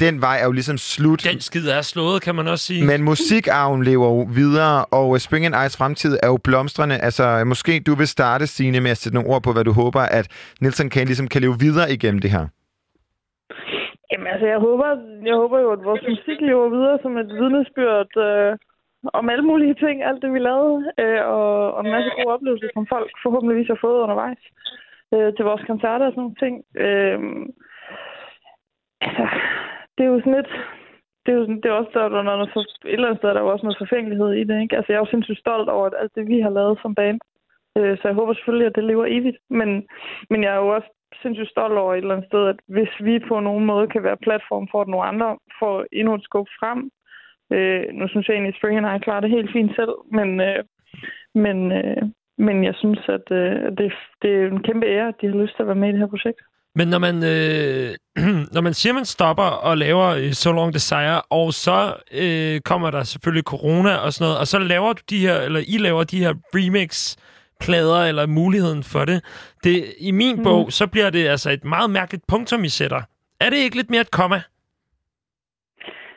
den 0.00 0.20
vej 0.20 0.38
er 0.40 0.44
jo 0.44 0.52
ligesom 0.52 0.78
slut. 0.78 1.24
Den 1.32 1.40
skid 1.40 1.68
er 1.68 1.82
slået, 1.82 2.22
kan 2.22 2.34
man 2.34 2.48
også 2.48 2.64
sige. 2.64 2.84
Men 2.84 3.02
musikarven 3.02 3.84
lever 3.84 4.06
jo 4.06 4.28
videre, 4.32 4.84
og 4.84 5.14
øh, 5.14 5.20
Spring 5.20 5.46
and 5.46 5.66
Ice 5.66 5.76
fremtid 5.78 6.18
er 6.22 6.26
jo 6.26 6.38
blomstrende. 6.44 6.98
Altså, 6.98 7.24
øh, 7.24 7.46
måske 7.46 7.80
du 7.80 7.94
vil 7.94 8.08
starte, 8.08 8.46
Signe, 8.46 8.80
med 8.80 8.90
at 8.90 8.98
sætte 8.98 9.14
nogle 9.14 9.30
ord 9.30 9.42
på, 9.42 9.52
hvad 9.52 9.64
du 9.64 9.72
håber, 9.72 10.00
at 10.02 10.26
Nielsen 10.60 10.90
Kahn 10.90 11.06
ligesom 11.06 11.28
kan 11.28 11.40
leve 11.40 11.58
videre 11.58 11.92
igennem 11.92 12.20
det 12.20 12.30
her. 12.30 12.46
Jamen 14.24 14.34
altså, 14.34 14.46
jeg 14.46 14.58
håber, 14.58 14.88
jeg 15.28 15.34
håber 15.42 15.58
jo, 15.64 15.70
at 15.72 15.84
vores 15.84 16.02
musik 16.08 16.40
lever 16.40 16.68
videre 16.76 16.98
som 17.02 17.16
et 17.16 17.30
vidnesbyrd 17.40 18.16
øh, 18.26 18.52
om 19.12 19.28
alle 19.28 19.46
mulige 19.50 19.74
ting, 19.74 19.96
alt 20.02 20.22
det 20.22 20.32
vi 20.32 20.38
lavede, 20.38 20.78
øh, 21.02 21.22
og, 21.26 21.74
og 21.74 21.80
en 21.84 21.92
masse 21.92 22.10
gode 22.16 22.34
oplevelser, 22.34 22.68
som 22.74 22.86
folk 22.86 23.10
forhåbentligvis 23.22 23.68
har 23.68 23.78
fået 23.80 24.02
undervejs 24.04 24.42
øh, 25.14 25.30
til 25.34 25.44
vores 25.44 25.64
koncerter 25.70 26.06
og 26.06 26.12
sådan 26.12 26.22
nogle 26.22 26.40
ting. 26.44 26.54
Øh, 26.84 27.18
altså, 29.06 29.24
det 29.94 30.02
er 30.04 30.10
jo 30.12 30.20
sådan 30.20 30.38
lidt... 30.38 30.52
Det 31.22 31.32
er 31.32 31.38
jo 31.38 31.44
sådan, 31.44 31.60
det 31.62 31.68
er 31.68 31.80
også 31.80 31.92
der, 31.94 32.08
der 32.08 32.18
er 32.18 32.22
noget, 32.22 32.50
for, 32.52 32.60
et 32.60 32.68
eller 32.84 33.08
andet 33.08 33.20
sted 33.20 33.28
der 33.28 33.40
er 33.40 33.52
også 33.54 33.66
noget 33.66 33.82
forfængelighed 33.84 34.30
i 34.32 34.44
det, 34.44 34.62
ikke? 34.62 34.76
Altså, 34.76 34.88
jeg 34.92 34.96
er 34.96 35.04
jo 35.04 35.12
sindssygt 35.12 35.42
stolt 35.44 35.68
over 35.68 35.86
at 35.86 35.98
alt 36.00 36.14
det, 36.16 36.28
vi 36.28 36.40
har 36.40 36.50
lavet 36.58 36.78
som 36.82 36.94
band. 36.94 37.20
Øh, 37.78 37.94
så 37.98 38.02
jeg 38.08 38.14
håber 38.14 38.32
selvfølgelig, 38.34 38.66
at 38.66 38.76
det 38.76 38.84
lever 38.84 39.06
evigt. 39.08 39.38
Men, 39.50 39.68
men 40.30 40.42
jeg 40.44 40.52
er 40.54 40.60
jo 40.64 40.68
også 40.76 40.90
sindssygt 41.22 41.50
stolt 41.50 41.78
over 41.82 41.92
et 41.94 41.98
eller 41.98 42.14
andet 42.14 42.30
sted, 42.30 42.42
at 42.52 42.58
hvis 42.74 42.92
vi 43.00 43.14
på 43.28 43.40
nogen 43.40 43.64
måde 43.64 43.86
kan 43.88 44.02
være 44.02 44.24
platform 44.26 44.68
for, 44.70 44.80
at 44.82 44.88
nogle 44.88 45.06
andre 45.12 45.30
får 45.58 45.84
endnu 45.92 46.14
et 46.14 46.24
skub 46.24 46.48
frem. 46.60 46.80
Øh, 47.56 47.84
nu 47.98 48.08
synes 48.08 48.26
jeg 48.26 48.34
egentlig, 48.34 48.54
at 48.54 48.58
Spring 48.58 48.78
and 48.78 48.88
I 48.96 49.04
klarer 49.04 49.20
det 49.20 49.36
helt 49.36 49.52
fint 49.52 49.72
selv, 49.78 49.94
men, 50.18 50.28
øh, 50.48 50.60
men, 51.44 51.56
øh, 51.72 52.02
men 52.46 52.64
jeg 52.64 52.74
synes, 52.82 53.00
at 53.16 53.26
øh, 53.40 53.56
det, 53.78 53.92
det 54.22 54.30
er 54.34 54.46
en 54.46 54.62
kæmpe 54.62 54.86
ære, 54.86 55.08
at 55.08 55.18
de 55.20 55.26
har 55.26 55.40
lyst 55.42 55.54
til 55.54 55.62
at 55.62 55.70
være 55.70 55.82
med 55.82 55.88
i 55.88 55.92
det 55.92 56.00
her 56.00 56.14
projekt. 56.14 56.40
Men 56.78 56.88
når 56.88 56.98
man, 56.98 57.16
øh, 57.34 57.90
når 58.54 58.60
man 58.60 58.74
siger, 58.74 58.92
man 58.92 59.04
stopper 59.04 59.50
og 59.68 59.78
laver 59.78 60.06
øh, 60.06 60.32
So 60.32 60.52
Long 60.52 60.74
Desire, 60.74 61.22
og 61.30 61.52
så 61.52 61.94
øh, 62.22 62.60
kommer 62.60 62.90
der 62.90 63.02
selvfølgelig 63.02 63.44
corona 63.44 63.94
og 63.96 64.12
sådan 64.12 64.24
noget, 64.24 64.38
og 64.40 64.46
så 64.46 64.58
laver 64.58 64.92
du 64.92 65.02
de 65.10 65.18
her, 65.18 65.36
eller 65.40 65.60
I 65.68 65.78
laver 65.78 66.04
de 66.04 66.18
her 66.24 66.34
remix 66.54 67.16
plader 67.64 68.00
eller 68.10 68.26
muligheden 68.26 68.82
for 68.92 69.04
det. 69.10 69.18
det 69.64 69.76
I 70.08 70.10
min 70.10 70.36
mm. 70.36 70.42
bog, 70.42 70.72
så 70.72 70.84
bliver 70.92 71.10
det 71.10 71.28
altså 71.28 71.50
et 71.50 71.64
meget 71.64 71.90
mærkeligt 71.90 72.24
punktum, 72.32 72.64
I 72.64 72.68
sætter. 72.68 73.00
Er 73.40 73.50
det 73.50 73.56
ikke 73.56 73.76
lidt 73.76 73.90
mere 73.90 74.00
et 74.00 74.10
komma? 74.10 74.40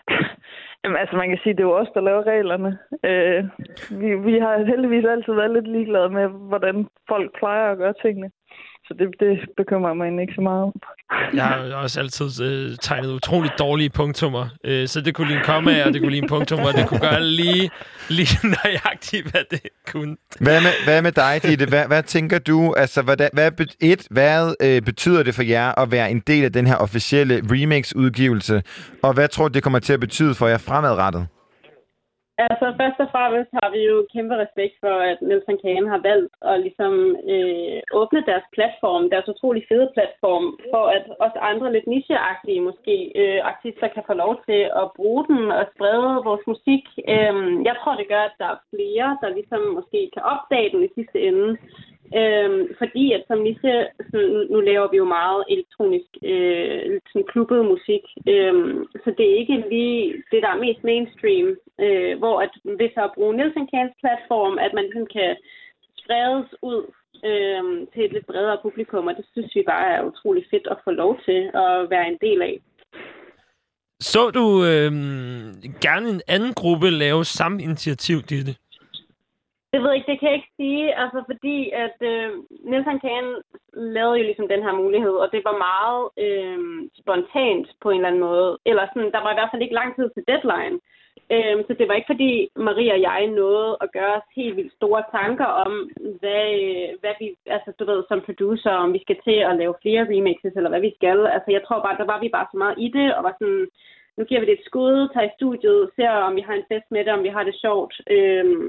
Jamen, 0.81 0.97
altså, 1.01 1.15
man 1.15 1.29
kan 1.29 1.39
sige, 1.43 1.53
at 1.53 1.57
det 1.57 1.63
er 1.63 1.67
jo 1.67 1.79
os, 1.81 1.87
der 1.93 2.01
laver 2.01 2.23
reglerne. 2.33 2.71
Øh, 3.09 3.43
vi, 4.01 4.09
vi 4.27 4.39
har 4.39 4.65
heldigvis 4.71 5.05
altid 5.05 5.33
været 5.33 5.53
lidt 5.53 5.67
ligeglade 5.67 6.09
med, 6.09 6.27
hvordan 6.27 6.87
folk 7.07 7.27
plejer 7.39 7.71
at 7.71 7.77
gøre 7.77 7.93
tingene. 8.01 8.29
Så 8.87 8.93
det, 8.99 9.07
det 9.19 9.49
bekymrer 9.57 9.93
mig 9.93 10.03
egentlig 10.03 10.23
ikke 10.23 10.33
så 10.35 10.41
meget 10.41 10.63
om. 10.63 10.73
Jeg 11.33 11.43
har 11.45 11.75
også 11.75 11.99
altid 11.99 12.43
øh, 12.45 12.77
tegnet 12.81 13.09
utroligt 13.13 13.53
dårlige 13.59 13.89
punktummer, 13.89 14.47
øh, 14.63 14.87
så 14.87 15.01
det 15.01 15.15
kunne 15.15 15.27
lige 15.27 15.37
en 15.37 15.43
komma, 15.45 15.85
og 15.85 15.93
det 15.93 16.01
kunne 16.01 16.11
lige 16.11 16.23
en 16.23 16.29
punktum, 16.29 16.59
og 16.59 16.73
det 16.73 16.87
kunne 16.87 16.99
gøre 16.99 17.23
lige, 17.23 17.69
lige 18.09 18.47
nøjagtigt, 18.63 19.31
hvad 19.31 19.41
det 19.51 19.61
kunne. 19.91 20.15
Hvad 20.39 20.61
med, 20.61 20.71
hvad 20.85 21.01
med 21.01 21.11
dig, 21.11 21.39
Ditte? 21.43 21.65
Hvad, 21.65 21.87
hvad 21.87 22.03
tænker 22.03 22.39
du? 22.39 22.73
Altså, 22.73 23.01
hvad, 23.01 23.17
hvad, 23.33 23.51
et, 23.79 24.07
hvad 24.11 24.55
øh, 24.61 24.81
betyder 24.81 25.23
det 25.23 25.35
for 25.35 25.43
jer 25.43 25.79
at 25.79 25.91
være 25.91 26.11
en 26.11 26.19
del 26.19 26.43
af 26.43 26.53
den 26.53 26.67
her 26.67 26.75
officielle 26.75 27.41
remix-udgivelse? 27.51 28.63
Og 29.03 29.13
hvad 29.13 29.27
tror 29.27 29.47
du, 29.47 29.53
det 29.53 29.63
kommer 29.63 29.79
til 29.79 29.93
at 29.93 29.99
betyde 29.99 30.35
for 30.35 30.47
jer 30.47 30.57
fremadrettet? 30.57 31.27
Altså, 32.45 32.65
først 32.79 32.99
og 33.03 33.09
fremmest 33.15 33.51
har 33.59 33.69
vi 33.75 33.81
jo 33.91 33.95
kæmpe 34.13 34.35
respekt 34.43 34.75
for, 34.83 34.95
at 35.11 35.17
Nelson 35.27 35.57
Kane 35.63 35.87
har 35.93 36.01
valgt 36.09 36.33
at 36.51 36.57
ligesom 36.65 36.93
øh, 37.33 37.79
åbne 37.99 38.21
deres 38.29 38.47
platform, 38.55 39.03
deres 39.13 39.27
utrolig 39.33 39.63
fede 39.69 39.89
platform, 39.95 40.45
for 40.73 40.83
at 40.97 41.05
også 41.25 41.37
andre 41.51 41.67
lidt 41.75 41.87
nicheagtige 41.87 42.61
måske 42.69 42.95
øh, 43.21 43.39
artister 43.51 43.87
kan 43.95 44.03
få 44.09 44.13
lov 44.23 44.33
til 44.47 44.61
at 44.81 44.87
bruge 44.97 45.23
den 45.29 45.41
og 45.59 45.65
sprede 45.73 46.11
vores 46.29 46.45
musik. 46.51 46.83
Øh, 47.13 47.35
jeg 47.69 47.75
tror, 47.77 47.93
det 47.95 48.07
gør, 48.13 48.23
at 48.29 48.35
der 48.41 48.49
er 48.51 48.63
flere, 48.73 49.09
der 49.21 49.35
ligesom 49.37 49.61
måske 49.77 49.99
kan 50.15 50.23
opdage 50.33 50.69
den 50.73 50.81
i 50.83 50.89
sidste 50.97 51.19
ende. 51.29 51.47
Øhm, 52.15 52.61
fordi 52.77 53.13
at 53.13 53.23
som 53.27 53.39
Nisse, 53.39 53.73
sådan, 54.11 54.29
nu, 54.33 54.39
nu 54.53 54.59
laver 54.59 54.87
vi 54.91 54.97
jo 54.97 55.07
meget 55.19 55.43
elektronisk, 55.53 56.11
øh, 56.23 56.79
lidt 56.91 57.07
sådan 57.11 57.29
klubbet 57.31 57.65
musik, 57.73 58.03
øhm, 58.33 58.75
så 59.03 59.09
det 59.17 59.25
er 59.27 59.39
ikke 59.41 59.57
lige 59.69 60.01
det, 60.31 60.39
der 60.43 60.51
er 60.51 60.63
mest 60.65 60.83
mainstream, 60.83 61.47
øh, 61.85 62.17
hvor 62.21 62.35
at 62.45 62.53
hvis 62.77 62.95
at 62.97 63.13
bruge 63.15 63.35
Nielsen 63.37 63.67
Cans 63.71 63.95
platform, 64.03 64.53
at 64.65 64.71
man 64.73 64.87
kan 65.15 65.31
spredes 66.01 66.49
ud 66.61 66.81
øh, 67.29 67.63
til 67.93 68.01
et 68.05 68.13
lidt 68.13 68.27
bredere 68.31 68.59
publikum, 68.61 69.07
og 69.07 69.15
det 69.17 69.25
synes 69.31 69.55
vi 69.55 69.63
bare 69.73 69.87
er 69.95 70.07
utrolig 70.09 70.43
fedt 70.51 70.67
at 70.71 70.77
få 70.83 70.91
lov 70.91 71.11
til 71.25 71.39
at 71.65 71.89
være 71.93 72.07
en 72.11 72.19
del 72.21 72.41
af. 72.41 72.55
Så 73.99 74.29
du 74.29 74.45
øh, 74.71 74.91
gerne 75.81 76.09
en 76.09 76.21
anden 76.27 76.53
gruppe 76.53 76.89
lave 76.89 77.25
samme 77.25 77.63
initiativ, 77.63 78.17
Ditte? 78.21 78.55
Det 79.77 79.83
ved 79.85 79.91
jeg 79.91 79.99
ikke, 79.99 80.11
det 80.11 80.19
kan 80.19 80.29
jeg 80.29 80.39
ikke 80.39 80.57
sige, 80.61 80.85
altså 81.03 81.19
fordi 81.31 81.57
at 81.85 81.97
øh, 82.11 82.29
Nielsen 82.69 82.99
Kahn 83.03 83.27
lavede 83.95 84.19
jo 84.19 84.23
ligesom 84.25 84.47
den 84.47 84.63
her 84.65 84.73
mulighed, 84.83 85.15
og 85.23 85.27
det 85.33 85.41
var 85.47 85.63
meget 85.69 86.01
øh, 86.25 86.59
spontant 87.01 87.67
på 87.81 87.87
en 87.89 87.97
eller 87.97 88.09
anden 88.09 88.25
måde. 88.29 88.49
Eller 88.69 88.83
sådan, 88.85 89.11
der 89.15 89.21
var 89.23 89.31
i 89.31 89.37
hvert 89.37 89.51
fald 89.51 89.65
ikke 89.65 89.79
lang 89.81 89.91
tid 89.95 90.07
til 90.09 90.27
deadline. 90.31 90.75
Øh, 91.35 91.57
så 91.67 91.71
det 91.79 91.85
var 91.87 91.95
ikke 91.95 92.11
fordi 92.13 92.31
Maria 92.67 92.93
og 92.97 93.01
jeg 93.09 93.21
nåede 93.39 93.77
at 93.83 93.91
gøre 93.97 94.13
os 94.19 94.27
helt 94.39 94.55
vildt 94.57 94.77
store 94.79 95.03
tanker 95.17 95.49
om, 95.65 95.71
hvad, 96.21 96.45
øh, 96.65 96.89
hvad 97.01 97.13
vi, 97.21 97.27
altså 97.55 97.69
du 97.79 97.83
ved, 97.91 97.99
som 98.07 98.25
producer, 98.27 98.71
om 98.83 98.93
vi 98.93 99.01
skal 99.05 99.17
til 99.27 99.37
at 99.49 99.57
lave 99.61 99.79
flere 99.81 100.03
remixes, 100.11 100.53
eller 100.55 100.71
hvad 100.73 100.83
vi 100.87 100.93
skal. 100.97 101.19
Altså 101.35 101.49
jeg 101.55 101.61
tror 101.63 101.79
bare, 101.85 101.99
der 102.01 102.07
var 102.11 102.19
vi 102.21 102.29
bare 102.37 102.47
så 102.51 102.57
meget 102.63 102.77
i 102.85 102.87
det, 102.97 103.07
og 103.15 103.21
var 103.27 103.35
sådan, 103.39 103.65
nu 104.17 104.23
giver 104.29 104.41
vi 104.41 104.47
det 104.49 104.57
et 104.57 104.67
skud, 104.69 104.95
tager 105.13 105.29
i 105.29 105.37
studiet, 105.37 105.79
ser 105.95 106.13
om 106.27 106.33
vi 106.37 106.43
har 106.47 106.55
en 106.57 106.69
fest 106.71 106.87
med 106.91 107.01
det, 107.05 107.13
om 107.17 107.23
vi 107.27 107.31
har 107.35 107.43
det 107.49 107.55
sjovt. 107.65 107.93
Øhm, 108.15 108.67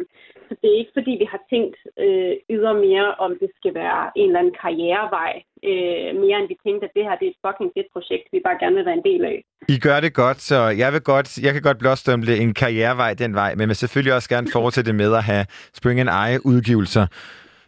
så 0.48 0.52
det 0.60 0.68
er 0.70 0.80
ikke 0.80 0.96
fordi, 0.98 1.12
vi 1.22 1.28
har 1.32 1.40
tænkt 1.52 1.76
øh, 2.04 2.34
ydermere, 2.54 3.08
om 3.24 3.30
det 3.42 3.50
skal 3.58 3.72
være 3.82 4.02
en 4.20 4.28
eller 4.28 4.40
anden 4.40 4.58
karrierevej, 4.62 5.32
øh, 5.70 6.10
mere 6.22 6.38
end 6.40 6.50
vi 6.52 6.56
tænkte, 6.66 6.84
at 6.88 6.94
det 6.96 7.04
her 7.06 7.14
det 7.18 7.26
er 7.26 7.34
et 7.34 7.42
fucking 7.46 7.70
fedt 7.76 7.90
projekt, 7.94 8.26
vi 8.34 8.38
bare 8.46 8.60
gerne 8.62 8.76
vil 8.76 8.88
være 8.88 9.00
en 9.00 9.08
del 9.10 9.22
af. 9.32 9.38
I 9.74 9.78
gør 9.86 9.98
det 10.04 10.12
godt, 10.22 10.40
så 10.50 10.58
jeg, 10.82 10.90
vil 10.94 11.02
godt, 11.12 11.28
jeg 11.46 11.52
kan 11.54 11.62
godt 11.68 11.78
blåstemple 11.82 12.34
en 12.44 12.54
karrierevej 12.62 13.12
den 13.22 13.32
vej, 13.34 13.50
men 13.58 13.68
vil 13.68 13.76
selvfølgelig 13.76 14.14
også 14.18 14.28
gerne 14.34 14.48
fortsætte 14.58 14.92
med 14.92 15.10
at 15.20 15.24
have 15.30 15.44
Spring 15.78 15.98
and 16.00 16.12
I 16.28 16.30
udgivelser. 16.52 17.06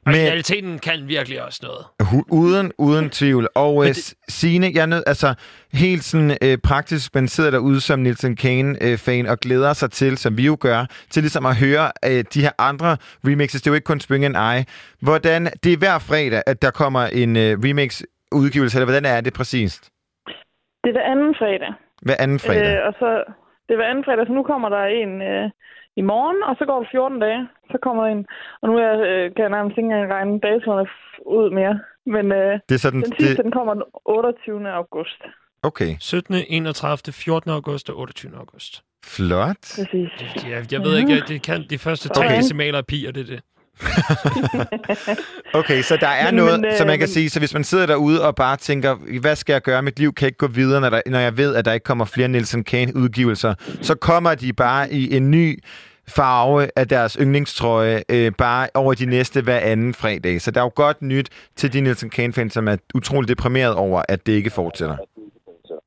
Originaliteten 0.06 0.78
kan 0.78 1.08
virkelig 1.08 1.42
også 1.42 1.60
noget. 1.62 1.84
Uden, 2.30 2.72
uden 2.78 3.10
tvivl. 3.10 3.48
Og 3.54 3.84
øh, 3.86 3.94
Signe, 4.28 4.70
jeg 4.74 4.86
nød, 4.86 5.02
altså 5.06 5.34
helt 5.72 6.04
sådan 6.04 6.36
øh, 6.42 6.58
praktisk, 6.58 7.14
man 7.14 7.28
sidder 7.28 7.50
derude 7.50 7.80
som 7.80 7.98
Nielsen 7.98 8.36
Kane-fan 8.36 9.26
og 9.26 9.38
glæder 9.38 9.72
sig 9.72 9.90
til, 9.90 10.18
som 10.18 10.36
vi 10.36 10.46
jo 10.46 10.56
gør, 10.60 10.86
til 11.10 11.22
ligesom 11.22 11.46
at 11.46 11.56
høre 11.56 11.86
øh, 12.04 12.24
de 12.34 12.40
her 12.40 12.50
andre 12.58 12.96
remixes. 13.26 13.62
Det 13.62 13.66
er 13.66 13.70
jo 13.70 13.74
ikke 13.74 13.84
kun 13.84 14.00
Spring 14.00 14.24
and 14.24 14.36
I. 14.36 14.64
Hvordan, 15.02 15.46
det 15.64 15.72
er 15.72 15.78
hver 15.78 15.98
fredag, 15.98 16.42
at 16.46 16.62
der 16.62 16.70
kommer 16.70 17.02
en 17.22 17.36
øh, 17.36 17.58
remix-udgivelse, 17.64 18.76
eller 18.76 18.86
hvordan 18.86 19.04
er 19.04 19.20
det 19.20 19.32
præcist? 19.34 19.90
Det 20.82 20.88
er 20.90 20.92
hver 20.92 21.10
anden 21.12 21.34
fredag. 21.34 21.72
Hver 22.02 22.16
anden 22.18 22.38
fredag? 22.38 22.76
Øh, 22.76 22.86
og 22.86 22.92
så, 23.00 23.08
det 23.66 23.72
er 23.74 23.76
hver 23.76 23.90
anden 23.90 24.04
fredag, 24.04 24.26
så 24.26 24.32
nu 24.32 24.42
kommer 24.42 24.68
der 24.68 24.84
en 24.84 25.22
øh, 25.22 25.50
i 26.02 26.04
morgen, 26.12 26.38
og 26.48 26.52
så 26.58 26.64
går 26.70 26.78
det 26.82 26.88
14 26.90 27.20
dage. 27.26 27.42
Så 27.72 27.76
kommer 27.84 28.00
der 28.04 28.10
en, 28.16 28.22
og 28.62 28.66
nu 28.70 28.74
er, 28.86 28.92
øh, 29.08 29.24
kan 29.34 29.42
jeg 29.46 29.52
nærmest 29.56 29.74
ikke 29.78 29.86
engang 29.88 30.12
regne 30.16 30.34
datoerne 30.46 30.86
ud 31.38 31.48
mere. 31.58 31.74
Men 32.14 32.24
øh, 32.40 32.52
Det 32.68 32.74
er 32.74 32.78
sådan- 32.86 33.02
den 33.02 33.12
sidste, 33.18 33.36
det- 33.36 33.44
den 33.44 33.52
kommer 33.56 33.72
den 33.74 33.82
28. 34.04 34.70
august. 34.80 35.20
Okay. 35.62 35.92
17., 36.00 36.34
31., 36.48 37.12
14. 37.12 37.50
august 37.50 37.90
og 37.90 37.96
28. 37.98 38.36
august. 38.42 38.72
Flot. 39.04 39.56
Præcis. 39.78 40.10
Jeg, 40.50 40.72
jeg 40.72 40.80
ved 40.86 40.96
ikke, 41.00 41.12
at 41.12 41.24
det 41.28 41.42
kan 41.42 41.64
de 41.70 41.78
første 41.78 42.08
tre 42.08 42.24
Okay. 42.24 42.36
decimaler 42.36 42.78
af 42.78 42.86
pi, 42.86 43.04
og 43.08 43.14
det 43.14 43.20
er 43.20 43.26
det. 43.34 43.40
Okay, 45.54 45.82
så 45.82 45.96
der 46.00 46.06
er 46.08 46.24
Men- 46.24 46.34
noget, 46.34 46.60
men, 46.60 46.70
øh, 46.70 46.76
som 46.78 46.86
man 46.86 46.98
kan 46.98 47.02
men- 47.04 47.08
sige, 47.08 47.30
så 47.30 47.38
hvis 47.38 47.54
man 47.54 47.64
sidder 47.64 47.86
derude 47.86 48.26
og 48.26 48.34
bare 48.34 48.56
tænker, 48.56 49.20
hvad 49.20 49.36
skal 49.36 49.52
jeg 49.52 49.62
gøre? 49.62 49.82
Mit 49.82 49.98
liv 49.98 50.12
kan 50.14 50.26
ikke 50.26 50.38
gå 50.38 50.46
videre, 50.46 50.80
når, 50.80 50.90
der, 50.90 51.00
når 51.06 51.18
jeg 51.18 51.36
ved, 51.36 51.54
at 51.56 51.64
der 51.64 51.72
ikke 51.72 51.84
kommer 51.84 52.04
flere 52.04 52.28
Nielsen 52.28 52.64
Kane-udgivelser, 52.64 53.54
så 53.82 53.94
kommer 53.94 54.34
de 54.34 54.52
bare 54.52 54.92
i 54.92 55.16
en 55.16 55.30
ny 55.30 55.58
farve 56.16 56.68
af 56.76 56.88
deres 56.88 57.12
yndlingstrøje 57.20 57.96
øh, 58.14 58.32
bare 58.38 58.68
over 58.74 58.94
de 58.94 59.06
næste 59.06 59.42
hver 59.42 59.60
anden 59.72 59.94
fredag. 59.94 60.40
Så 60.40 60.50
der 60.50 60.60
er 60.60 60.64
jo 60.64 60.72
godt 60.74 61.02
nyt 61.02 61.28
til 61.56 61.72
de 61.72 61.80
Nielsen 61.80 62.10
Kane-fans, 62.10 62.52
som 62.52 62.68
er 62.68 62.76
utroligt 62.94 63.28
deprimeret 63.28 63.74
over, 63.74 64.02
at 64.08 64.26
det 64.26 64.32
ikke 64.32 64.50
fortsætter. 64.50 64.96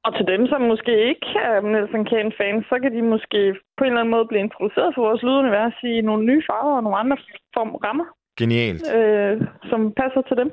Og 0.06 0.11
til 0.18 0.26
dem, 0.34 0.42
som 0.52 0.61
måske 0.61 0.93
ikke 1.11 1.27
er 1.50 1.58
Nelson 1.74 2.06
Kane-fans, 2.11 2.64
så 2.72 2.76
kan 2.82 2.92
de 2.95 3.02
måske 3.14 3.40
på 3.77 3.82
en 3.84 3.90
eller 3.90 4.02
anden 4.02 4.16
måde 4.16 4.27
blive 4.30 4.43
introduceret 4.48 4.90
for 4.95 5.02
vores 5.08 5.22
lydunivers 5.27 5.77
i 5.92 5.93
nogle 6.10 6.24
nye 6.30 6.43
farver 6.50 6.76
og 6.77 6.84
nogle 6.84 6.98
andre 7.03 7.18
form 7.56 7.72
rammer. 7.85 8.08
Genialt. 8.40 8.84
øh, 8.98 9.34
som 9.69 9.80
passer 10.02 10.22
til 10.30 10.38
dem. 10.42 10.50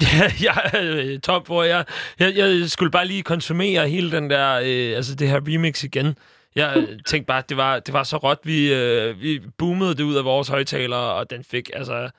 Ja, 0.16 0.26
jeg 0.46 0.60
øh, 0.82 1.18
top, 1.28 1.46
hvor 1.46 1.62
jeg, 1.62 1.84
jeg, 2.20 2.30
jeg 2.36 2.48
skulle 2.74 2.90
bare 2.90 3.06
lige 3.06 3.22
konsumere 3.22 3.88
hele 3.88 4.10
den 4.16 4.30
der, 4.30 4.48
øh, 4.68 4.96
altså 4.98 5.12
det 5.14 5.28
her 5.28 5.40
remix 5.48 5.84
igen. 5.84 6.08
Jeg 6.56 6.76
øh, 6.76 6.98
tænkte 7.06 7.26
bare, 7.26 7.38
at 7.38 7.48
det 7.48 7.56
var, 7.56 7.78
det 7.78 7.92
var 7.94 8.02
så 8.02 8.16
råt, 8.16 8.38
vi, 8.44 8.74
øh, 8.74 9.20
vi 9.20 9.40
boomede 9.58 9.94
det 9.94 10.02
ud 10.02 10.16
af 10.16 10.24
vores 10.24 10.48
højtalere, 10.48 11.14
og 11.14 11.30
den 11.30 11.44
fik, 11.44 11.70
altså... 11.74 12.10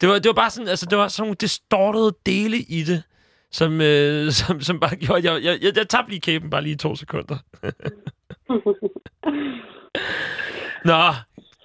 Det 0.00 0.08
var, 0.08 0.14
det 0.14 0.26
var 0.26 0.32
bare 0.32 0.50
sådan, 0.50 0.68
altså 0.68 0.86
det 0.86 0.98
var 0.98 1.08
sådan 1.08 1.22
nogle 1.22 1.36
distortede 1.40 2.16
dele 2.26 2.56
i 2.56 2.82
det, 2.82 3.02
som, 3.50 3.80
øh, 3.80 4.30
som, 4.38 4.60
som 4.60 4.80
bare 4.80 4.96
gjorde, 4.96 5.32
jeg, 5.32 5.44
jeg, 5.44 5.58
jeg, 5.62 5.76
jeg 5.76 5.88
tabte 5.88 6.10
lige 6.10 6.20
kæben 6.20 6.50
bare 6.50 6.62
lige 6.62 6.72
i 6.72 6.76
to 6.76 6.96
sekunder. 6.96 7.36
Nå, 10.84 11.12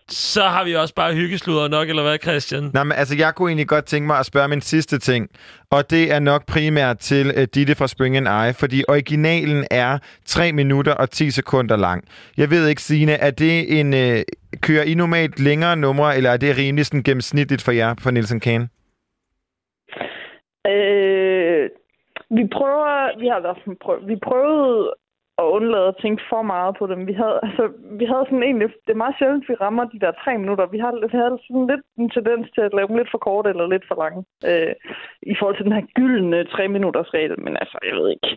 så 0.09 0.41
har 0.41 0.63
vi 0.63 0.75
også 0.75 0.93
bare 0.95 1.13
hyggesluder 1.13 1.67
nok, 1.67 1.89
eller 1.89 2.03
hvad, 2.03 2.17
Christian? 2.23 2.71
Nej, 2.73 2.83
men 2.83 2.91
altså, 2.91 3.15
jeg 3.17 3.35
kunne 3.35 3.49
egentlig 3.49 3.67
godt 3.67 3.85
tænke 3.85 4.07
mig 4.07 4.19
at 4.19 4.25
spørge 4.25 4.47
min 4.47 4.61
sidste 4.61 4.99
ting. 4.99 5.29
Og 5.71 5.89
det 5.89 6.11
er 6.11 6.19
nok 6.19 6.45
primært 6.45 6.97
til 6.97 7.27
uh, 7.37 7.43
Ditte 7.43 7.75
fra 7.75 7.87
Spring 7.87 8.17
and 8.17 8.27
I, 8.27 8.53
fordi 8.53 8.83
originalen 8.87 9.65
er 9.71 9.97
3 10.25 10.51
minutter 10.51 10.93
og 10.93 11.09
10 11.09 11.31
sekunder 11.31 11.75
lang. 11.75 12.03
Jeg 12.37 12.49
ved 12.49 12.67
ikke, 12.67 12.81
Signe, 12.81 13.11
er 13.11 13.31
det 13.31 13.79
en... 13.79 13.93
Uh, 13.93 14.21
kører 14.61 14.83
I 14.83 14.93
normalt 14.93 15.39
længere 15.39 15.75
numre, 15.75 16.17
eller 16.17 16.29
er 16.29 16.37
det 16.37 16.57
rimelig 16.57 16.85
sådan 16.85 17.03
gennemsnitligt 17.03 17.61
for 17.61 17.71
jer 17.71 17.93
på 18.03 18.11
Nielsen 18.11 18.39
Kane? 18.39 18.69
Øh, 20.67 21.69
vi 22.37 22.43
prøver, 22.57 23.19
vi 23.19 23.27
har 23.27 23.39
været 23.39 23.57
sådan 23.59 23.77
prøv, 23.83 24.07
vi 24.07 24.15
prøvede 24.15 24.93
at 25.41 25.47
undlade 25.57 25.87
at 25.91 25.99
tænke 26.03 26.21
for 26.31 26.41
meget 26.53 26.73
på 26.79 26.83
dem. 26.91 26.99
Vi 27.09 27.13
havde, 27.21 27.37
altså, 27.47 27.63
vi 27.99 28.05
havde 28.11 28.25
sådan 28.27 28.45
egentlig, 28.49 28.67
det 28.85 28.91
er 28.93 29.03
meget 29.03 29.15
sjældent, 29.19 29.49
vi 29.49 29.55
rammer 29.65 29.83
de 29.93 29.99
der 30.03 30.11
tre 30.23 30.33
minutter. 30.43 30.65
Vi 30.75 30.79
har, 30.83 30.91
vi 31.13 31.17
havde 31.21 31.35
sådan 31.47 31.65
lidt 31.71 31.83
en 32.01 32.09
tendens 32.17 32.45
til 32.55 32.61
at 32.67 32.73
lave 32.77 32.87
dem 32.89 32.97
lidt 32.99 33.11
for 33.13 33.21
korte 33.27 33.47
eller 33.53 33.65
lidt 33.73 33.85
for 33.89 33.97
lange. 34.03 34.19
Øh, 34.49 34.73
I 35.31 35.33
forhold 35.39 35.55
til 35.57 35.65
den 35.67 35.75
her 35.77 35.85
gyldne 35.99 36.39
tre 36.55 36.63
minutters 36.75 37.09
regel. 37.17 37.35
Men 37.45 37.53
altså, 37.61 37.77
jeg 37.89 37.95
ved 37.99 38.07
ikke. 38.15 38.29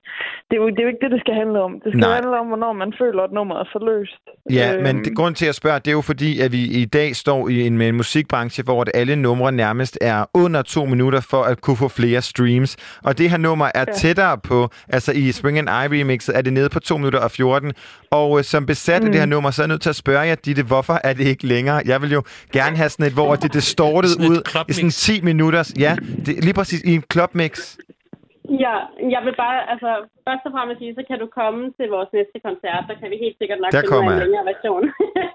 Det 0.48 0.54
er 0.56 0.60
jo, 0.62 0.66
det 0.74 0.78
er 0.80 0.86
jo 0.86 0.92
ikke 0.92 1.04
det, 1.04 1.10
det 1.14 1.20
skal 1.24 1.34
handle 1.42 1.58
om. 1.66 1.72
Det 1.84 1.90
skal 1.92 2.06
Nej. 2.08 2.14
handle 2.20 2.34
om, 2.42 2.46
hvornår 2.52 2.72
man 2.82 2.90
føler, 3.02 3.20
at 3.28 3.32
nummeret 3.38 3.60
er 3.64 3.68
så 3.76 3.80
løst. 3.90 4.22
Ja, 4.58 4.66
Øh, 4.74 4.82
men 4.86 4.94
det, 5.04 5.10
grund 5.20 5.34
til 5.40 5.48
at 5.52 5.56
spørge, 5.60 5.78
det 5.84 5.88
er 5.92 5.96
jo 6.00 6.04
fordi, 6.12 6.30
at 6.44 6.50
vi 6.56 6.62
i 6.82 6.84
dag 6.98 7.08
står 7.24 7.40
i 7.54 7.56
en, 7.66 7.74
med 7.80 7.86
en 7.88 7.96
musikbranche, 8.02 8.60
hvor 8.68 8.80
at 8.84 8.90
alle 9.00 9.16
numre 9.16 9.52
nærmest 9.52 9.94
er 10.12 10.18
under 10.44 10.62
to 10.62 10.82
minutter 10.92 11.20
for 11.32 11.42
at 11.50 11.56
kunne 11.64 11.76
få 11.84 11.88
flere 12.00 12.20
streams. 12.32 12.70
Og 13.06 13.18
det 13.18 13.30
her 13.30 13.38
nummer 13.48 13.66
er 13.74 13.84
Ja. 13.88 13.92
tættere 14.02 14.38
på, 14.50 14.58
altså 14.88 15.12
i 15.22 15.32
Spring 15.32 15.58
and 15.58 15.68
I 15.68 16.00
remixet 16.00 16.36
er 16.38 16.42
det 16.42 16.52
nede 16.52 16.68
på 16.76 16.80
2 16.90 16.96
minutter 16.96 17.18
og 17.18 17.30
14. 17.30 17.72
Og 18.10 18.38
øh, 18.38 18.44
som 18.44 18.66
besat 18.66 19.02
mm. 19.02 19.06
af 19.06 19.12
det 19.12 19.20
her 19.20 19.26
nummer, 19.26 19.50
så 19.50 19.62
er 19.62 19.64
jeg 19.64 19.68
nødt 19.68 19.82
til 19.82 19.90
at 19.90 19.96
spørge 19.96 20.20
jer, 20.20 20.34
Ditte, 20.34 20.62
hvorfor 20.62 21.00
er 21.04 21.12
det 21.12 21.26
ikke 21.26 21.46
længere? 21.46 21.82
Jeg 21.84 22.02
vil 22.02 22.12
jo 22.12 22.22
gerne 22.52 22.76
have 22.76 22.88
sådan 22.88 23.06
et, 23.06 23.12
hvor 23.12 23.34
det 23.36 23.44
er 23.44 23.48
distortet 23.48 24.16
ud 24.28 24.64
i 24.68 24.72
sådan 24.72 24.90
10 24.90 25.20
minutter. 25.20 25.72
Ja, 25.78 25.96
det, 26.26 26.44
lige 26.44 26.54
præcis 26.54 26.80
i 26.84 26.94
en 26.94 27.04
clubmix. 27.12 27.76
Ja, 28.64 28.74
jeg 29.14 29.22
vil 29.26 29.34
bare, 29.44 29.70
altså, 29.72 29.90
først 30.26 30.46
og 30.46 30.52
fremmest 30.52 30.78
sige, 30.78 30.94
så 30.98 31.02
kan 31.08 31.18
du 31.22 31.26
komme 31.40 31.72
til 31.78 31.88
vores 31.96 32.10
næste 32.12 32.38
koncert, 32.46 32.82
så 32.88 32.94
kan 33.00 33.10
vi 33.10 33.16
helt 33.24 33.38
sikkert 33.38 33.60
nok 33.60 33.72
Der 33.72 33.82
finde 33.90 34.12
en 34.12 34.22
længere 34.24 34.46
version. 34.52 34.84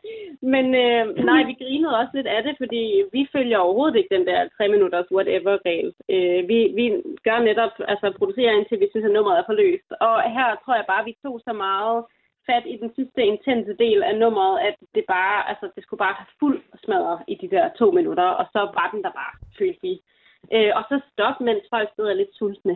Men 0.53 0.65
øh, 0.85 1.03
nej, 1.29 1.41
vi 1.49 1.53
grinede 1.61 1.99
også 2.01 2.13
lidt 2.15 2.29
af 2.35 2.43
det, 2.43 2.55
fordi 2.61 2.83
vi 3.15 3.21
følger 3.35 3.57
overhovedet 3.57 3.95
ikke 3.97 4.15
den 4.15 4.27
der 4.29 4.39
3 4.57 4.67
minutters 4.75 5.11
whatever-regel. 5.15 5.89
Øh, 6.15 6.39
vi, 6.49 6.57
vi 6.79 6.85
gør 7.27 7.39
netop, 7.49 7.73
altså 7.91 8.07
producerer 8.19 8.51
indtil 8.57 8.79
vi 8.79 8.87
synes, 8.89 9.05
at 9.05 9.15
nummeret 9.15 9.39
er 9.39 9.49
forløst. 9.49 9.89
Og 10.07 10.15
her 10.37 10.47
tror 10.63 10.75
jeg 10.75 10.85
bare, 10.93 11.07
vi 11.09 11.15
tog 11.23 11.35
så 11.47 11.53
meget 11.53 11.99
fat 12.49 12.65
i 12.73 12.75
den 12.83 12.91
sidste 12.97 13.21
intense 13.31 13.73
del 13.83 13.99
af 14.03 14.15
nummeret, 14.23 14.55
at 14.67 14.75
det 14.95 15.03
bare, 15.07 15.49
altså 15.49 15.65
det 15.75 15.83
skulle 15.83 16.03
bare 16.05 16.19
have 16.19 16.31
fuld 16.39 16.59
smadret 16.83 17.19
i 17.27 17.35
de 17.41 17.49
der 17.55 17.65
to 17.79 17.91
minutter, 17.91 18.27
og 18.39 18.45
så 18.53 18.59
var 18.77 18.87
den 18.93 19.03
der 19.03 19.13
bare, 19.21 19.33
følte 19.59 19.79
vi. 19.81 19.93
Øh, 20.55 20.71
og 20.77 20.83
så 20.89 20.95
stop, 21.11 21.37
mens 21.47 21.63
folk 21.73 21.89
sidder 21.95 22.13
lidt 22.13 22.33
sultne. 22.39 22.75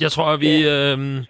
Jeg 0.00 0.12
tror, 0.12 0.26
at 0.32 0.40
vi 0.40 0.68
øh, 0.68 1.24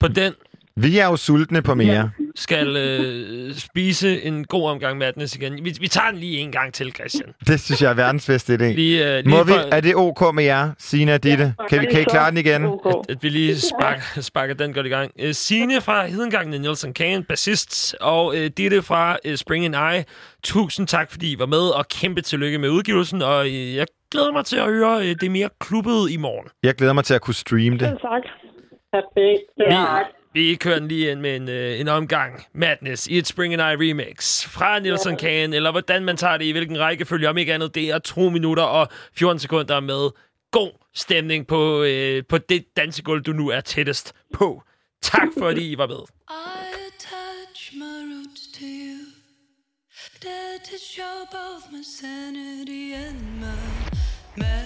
på 0.00 0.08
den 0.08 0.32
Vi 0.76 0.98
er 0.98 1.06
jo 1.06 1.16
sultne 1.16 1.62
på 1.62 1.74
mere. 1.74 2.10
skal 2.34 2.76
øh, 2.76 3.54
spise 3.54 4.22
en 4.22 4.44
god 4.44 4.68
omgang 4.70 4.98
madness 4.98 5.36
igen. 5.36 5.64
Vi, 5.64 5.74
vi 5.80 5.88
tager 5.88 6.10
den 6.10 6.20
lige 6.20 6.38
en 6.38 6.52
gang 6.52 6.72
til, 6.74 6.92
Christian. 6.94 7.28
Det 7.48 7.60
synes 7.60 7.82
jeg 7.82 7.90
er 7.90 7.94
verdens 7.94 8.26
bedste 8.26 8.54
idé. 8.54 8.64
Lige, 8.64 9.08
øh, 9.08 9.24
lige 9.24 9.28
Må 9.28 9.44
vi, 9.44 9.52
for- 9.52 9.68
er 9.72 9.80
det 9.80 9.94
ok 9.96 10.34
med 10.34 10.44
jer, 10.44 10.70
Sina 10.78 11.14
og 11.14 11.22
Ditte? 11.22 11.54
kan, 11.68 11.80
vi, 11.80 11.86
kan 11.86 12.00
I 12.00 12.04
klare 12.04 12.30
den 12.30 12.38
igen? 12.38 12.64
At, 12.64 12.94
at 13.08 13.22
vi 13.22 13.28
lige 13.28 13.60
sparker, 13.60 14.20
sparker 14.20 14.54
den 14.54 14.72
godt 14.72 14.86
i 14.86 14.88
gang. 14.88 15.10
Uh, 15.24 15.30
Signe 15.32 15.80
fra 15.80 16.06
Hedengangen 16.06 16.54
i 16.54 16.58
Nielsen 16.58 16.92
Kane, 16.94 17.24
bassist, 17.24 17.96
og 18.00 18.26
uh, 18.26 18.46
Ditte 18.56 18.82
fra 18.82 19.16
uh, 19.28 19.34
Spring 19.34 19.74
and 19.76 19.96
I. 19.98 20.02
Tusind 20.44 20.86
tak, 20.86 21.10
fordi 21.10 21.32
I 21.32 21.38
var 21.38 21.46
med, 21.46 21.58
og 21.68 21.88
kæmpe 21.88 22.20
tillykke 22.20 22.58
med 22.58 22.68
udgivelsen. 22.68 23.22
Og 23.22 23.40
uh, 23.46 23.74
jeg 23.74 23.86
glæder 24.10 24.32
mig 24.32 24.44
til 24.44 24.56
at 24.56 24.64
høre 24.64 24.96
uh, 24.98 25.04
det 25.04 25.30
mere 25.30 25.48
klubbet 25.60 26.10
i 26.10 26.16
morgen. 26.16 26.48
Jeg 26.62 26.74
glæder 26.74 26.92
mig 26.92 27.04
til 27.04 27.14
at 27.14 27.20
kunne 27.20 27.34
streame 27.34 27.78
det. 27.78 27.98
tak. 28.02 28.22
Perfekt. 28.92 29.42
Vi, 30.34 30.40
vi 30.40 30.54
kører 30.54 30.78
den 30.78 30.88
lige 30.88 31.10
ind 31.10 31.20
med 31.20 31.36
en, 31.36 31.48
øh, 31.48 31.80
en 31.80 31.88
omgang 31.88 32.44
Madness 32.54 33.06
i 33.06 33.18
et 33.18 33.26
Spring 33.26 33.52
and 33.54 33.62
I 33.62 33.90
remix 33.90 34.46
fra 34.48 34.78
Nielsen 34.78 35.16
Kane, 35.16 35.56
eller 35.56 35.70
hvordan 35.70 36.04
man 36.04 36.16
tager 36.16 36.36
det 36.36 36.44
i 36.44 36.52
hvilken 36.52 36.80
rækkefølge, 36.80 37.28
om 37.28 37.38
ikke 37.38 37.54
andet, 37.54 37.74
det 37.74 37.90
er 37.90 37.98
2 37.98 38.28
minutter 38.28 38.62
og 38.62 38.88
14 39.18 39.38
sekunder 39.38 39.80
med 39.80 40.10
god 40.50 40.70
stemning 40.94 41.46
på, 41.46 41.82
øh, 41.82 42.22
på 42.28 42.38
det 42.38 42.64
dansegulv, 42.76 43.22
du 43.22 43.32
nu 43.32 43.48
er 43.48 43.60
tættest 43.60 44.12
på. 44.34 44.62
Tak 45.02 45.28
fordi 45.38 45.72
I 45.72 45.78
var 45.78 45.86
med. 45.86 46.02
attach 46.86 47.74
my 47.74 47.98
roots 48.10 48.52
to 48.52 48.64
you. 48.64 48.98
Dare 50.20 50.58
to 50.58 50.78
show 50.78 51.24
both 51.30 51.72
my 51.72 51.82
sanity 51.82 52.94
and 52.94 53.40
my 53.40 53.75
madness. 54.38 54.65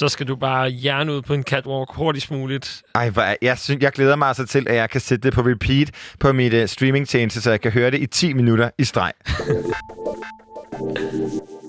Så 0.00 0.08
skal 0.08 0.28
du 0.28 0.36
bare 0.36 0.68
hjerne 0.68 1.12
ud 1.12 1.22
på 1.22 1.34
en 1.34 1.42
catwalk 1.42 1.88
hurtigst 1.92 2.30
muligt. 2.30 2.82
Ej, 2.94 3.10
hvor 3.10 3.22
er, 3.22 3.36
jeg, 3.42 3.58
synes, 3.58 3.82
jeg 3.82 3.92
glæder 3.92 4.16
mig 4.16 4.28
altså 4.28 4.46
til, 4.46 4.68
at 4.68 4.74
jeg 4.74 4.90
kan 4.90 5.00
sætte 5.00 5.22
det 5.22 5.34
på 5.34 5.40
repeat 5.40 5.90
på 6.20 6.32
mit 6.32 6.54
uh, 6.54 6.66
streamingtjeneste, 6.66 7.40
så 7.40 7.50
jeg 7.50 7.60
kan 7.60 7.72
høre 7.72 7.90
det 7.90 8.00
i 8.00 8.06
10 8.06 8.32
minutter 8.32 8.70
i 8.78 8.84
streg. 8.84 9.12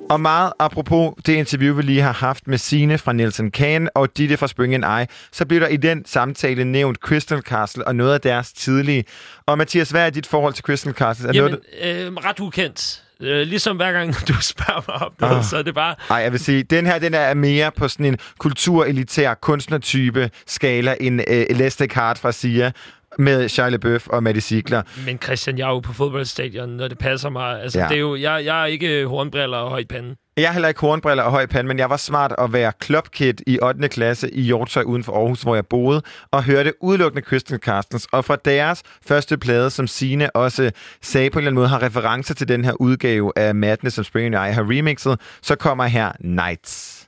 Og 0.10 0.22
meget 0.22 0.53
apropos 0.60 1.14
det 1.26 1.34
interview, 1.34 1.76
vi 1.76 1.82
lige 1.82 2.01
har 2.01 2.14
haft 2.14 2.48
med 2.48 2.58
Sine 2.58 2.98
fra 2.98 3.14
Nielsen 3.14 3.51
Kahn 3.51 3.90
og 3.95 4.18
Ditte 4.18 4.38
fra 4.38 4.48
Spring 4.48 4.76
and 4.76 5.01
I, 5.01 5.14
så 5.32 5.45
bliver 5.45 5.60
der 5.60 5.68
i 5.68 5.77
den 5.77 6.06
samtale 6.06 6.64
nævnt 6.64 6.98
Crystal 6.98 7.42
Castle 7.42 7.88
og 7.88 7.95
noget 7.95 8.14
af 8.14 8.22
deres 8.22 8.53
tidlige. 8.53 9.06
Og 9.45 9.58
Mathias, 9.58 9.90
hvad 9.90 10.06
er 10.06 10.10
dit 10.10 10.27
forhold 10.27 10.53
til 10.53 10.64
Crystal 10.64 10.93
Castle? 10.93 11.30
Er 11.30 11.34
Jamen, 11.34 11.56
noget, 11.82 12.06
øh, 12.08 12.14
ret 12.14 12.40
ukendt. 12.40 13.03
Øh, 13.22 13.48
ligesom 13.48 13.75
hver 13.75 13.91
gang 13.91 14.16
du 14.27 14.33
spørger 14.41 14.82
mig 14.88 14.95
om 15.01 15.11
noget, 15.19 15.38
Ah. 15.38 15.43
så 15.43 15.58
er 15.58 15.61
det 15.61 15.75
bare... 15.75 15.95
Nej, 16.09 16.17
jeg 16.17 16.32
vil 16.32 16.40
sige, 16.40 16.64
den 16.64 16.85
her 16.85 17.00
den 17.00 17.14
er 17.14 17.33
mere 17.33 17.72
på 17.72 17.88
sådan 17.88 18.06
en 18.06 18.17
kulturelitær 18.40 19.33
kunstnertype 19.33 20.30
skala 20.48 20.95
end 21.00 21.19
uh, 21.19 21.25
Elastic 21.30 21.93
Heart 21.93 22.17
fra 22.17 22.32
Sia 22.32 22.72
med 23.19 23.49
Shia 23.49 23.69
LaBeouf 23.69 24.07
og 24.07 24.23
Maddie 24.23 24.41
Ziegler. 24.41 24.81
Men 25.06 25.19
Christian, 25.23 25.57
jeg 25.57 25.65
er 25.65 25.69
jo 25.69 25.80
på 25.80 25.93
fodboldstadion, 25.93 26.69
når 26.69 26.88
det 26.88 26.98
passer 26.98 27.30
mig. 27.30 27.61
Altså, 27.61 27.80
Ja. 27.80 27.88
det 27.88 27.95
er 27.95 27.99
jo, 27.99 28.15
jeg, 28.15 28.45
jeg 28.45 28.61
er 28.61 28.65
ikke 28.65 29.06
hornbriller 29.07 29.57
og 29.57 29.69
højt 29.69 29.88
pande. 29.88 30.15
Jeg 30.38 30.48
har 30.49 30.53
heller 30.53 30.67
ikke 30.69 30.81
hornbriller 30.81 31.23
og 31.23 31.31
høj 31.31 31.45
pande, 31.45 31.67
men 31.67 31.80
jeg 31.80 31.90
var 31.90 31.98
smart 31.98 32.33
at 32.38 32.53
være 32.53 32.72
klubkid 32.80 33.33
i 33.48 33.59
8. 33.64 33.90
klasse 33.90 34.30
i 34.33 34.41
Hjortshøj 34.41 34.83
uden 34.83 35.03
for 35.03 35.14
Aarhus, 35.14 35.41
hvor 35.41 35.56
jeg 35.56 35.65
boede, 35.65 36.01
og 36.31 36.43
hørte 36.43 36.73
udelukkende 36.83 37.25
Crystal 37.25 37.57
Castles. 37.59 38.06
Og 38.11 38.25
fra 38.25 38.35
deres 38.45 38.83
første 39.07 39.38
plade, 39.38 39.69
som 39.69 39.88
Sine 39.88 40.35
også 40.35 40.72
sagde 41.01 41.30
på 41.30 41.40
en 41.40 41.41
eller 41.41 41.49
anden 41.49 41.56
måde, 41.56 41.67
har 41.67 41.83
referencer 41.83 42.33
til 42.33 42.48
den 42.48 42.65
her 42.65 42.73
udgave 42.81 43.31
af 43.35 43.56
Madness, 43.56 43.95
som 43.95 44.03
Spring 44.03 44.35
and 44.35 44.49
I 44.49 44.53
har 44.53 44.65
remixet, 44.69 45.19
så 45.41 45.56
kommer 45.56 45.85
her 45.85 46.11
Nights. 46.19 47.01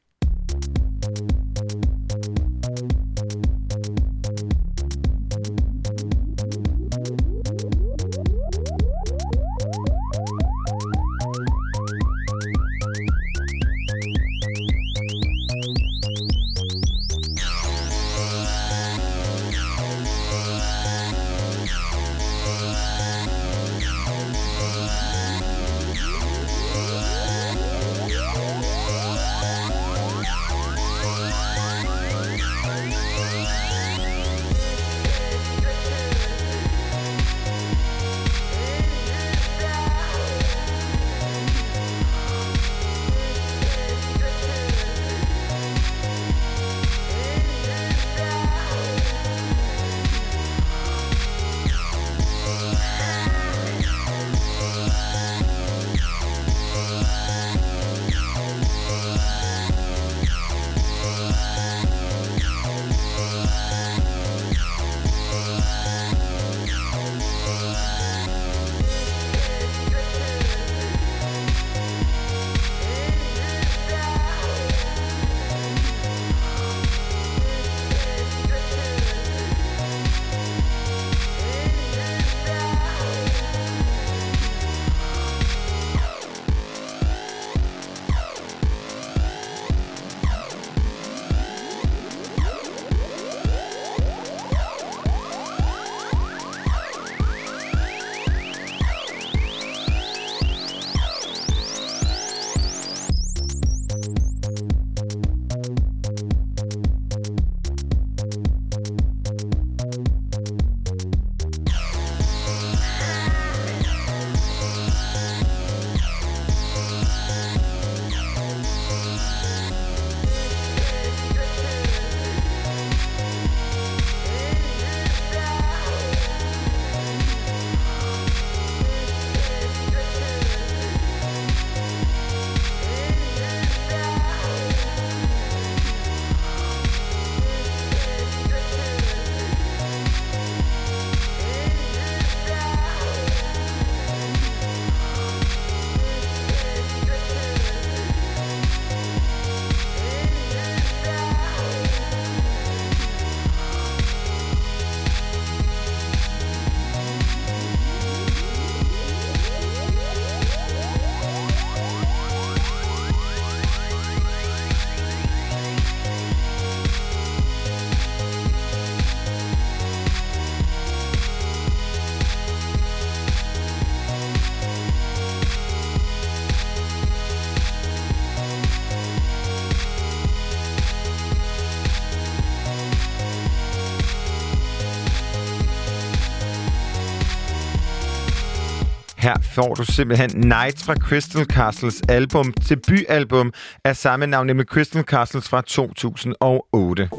Her 189.23 189.35
får 189.41 189.73
du 189.73 189.83
simpelthen 189.85 190.29
Nights 190.35 190.83
fra 190.83 190.95
Crystal 190.95 191.45
Castles 191.45 192.01
album, 192.09 192.53
debutalbum 192.69 193.53
af 193.83 193.95
samme 193.95 194.27
navn, 194.27 194.47
nemlig 194.47 194.65
Crystal 194.65 195.03
Castles 195.03 195.49
fra 195.49 195.61
2008. 195.61 197.09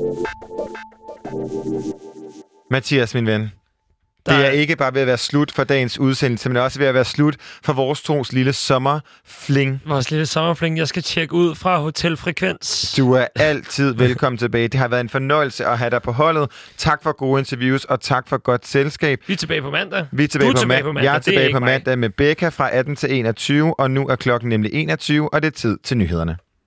Mathias, 2.70 3.14
min 3.14 3.26
ven. 3.26 3.50
Det 4.26 4.46
er 4.46 4.50
ikke 4.50 4.76
bare 4.76 4.94
ved 4.94 5.00
at 5.00 5.06
være 5.06 5.18
slut 5.18 5.52
for 5.52 5.64
dagens 5.64 5.98
udsendelse, 5.98 6.48
men 6.48 6.56
også 6.56 6.78
ved 6.78 6.86
at 6.86 6.94
være 6.94 7.04
slut 7.04 7.36
for 7.64 7.72
vores 7.72 8.02
tos 8.02 8.32
lille 8.32 8.52
sommerfling. 8.52 9.82
Vores 9.86 10.10
lille 10.10 10.26
sommerfling, 10.26 10.78
jeg 10.78 10.88
skal 10.88 11.02
tjekke 11.02 11.34
ud 11.34 11.54
fra 11.54 11.78
Hotel 11.78 12.16
Frekvens. 12.16 12.94
Du 12.96 13.12
er 13.12 13.26
altid 13.36 13.94
velkommen 13.94 14.38
tilbage. 14.38 14.68
Det 14.68 14.80
har 14.80 14.88
været 14.88 15.00
en 15.00 15.08
fornøjelse 15.08 15.66
at 15.66 15.78
have 15.78 15.90
dig 15.90 16.02
på 16.02 16.12
holdet. 16.12 16.50
Tak 16.76 17.02
for 17.02 17.12
gode 17.12 17.38
interviews, 17.38 17.84
og 17.84 18.00
tak 18.00 18.28
for 18.28 18.38
godt 18.38 18.66
selskab. 18.66 19.18
Vi 19.26 19.32
er 19.32 19.36
tilbage 19.36 19.62
på 19.62 19.70
mandag. 19.70 20.06
Vi 20.12 20.24
er 20.24 20.28
tilbage, 20.28 20.46
du 20.46 20.50
er 20.50 20.54
på, 20.54 20.60
tilbage 20.60 20.80
ma- 20.80 20.84
på 20.84 20.92
mandag. 20.92 21.04
Jeg 21.10 21.14
er 21.16 21.20
tilbage 21.20 21.44
ikke 21.46 21.54
på 21.56 21.60
mig. 21.60 21.66
mandag 21.72 21.98
med 21.98 22.10
Becca 22.10 22.48
fra 22.48 22.70
18 22.74 22.96
til 22.96 23.14
21, 23.18 23.80
og 23.80 23.90
nu 23.90 24.06
er 24.08 24.16
klokken 24.16 24.48
nemlig 24.48 24.70
21, 24.74 25.34
og 25.34 25.42
det 25.42 25.48
er 25.48 25.52
tid 25.58 25.78
til 25.84 25.96
nyhederne. 25.96 26.36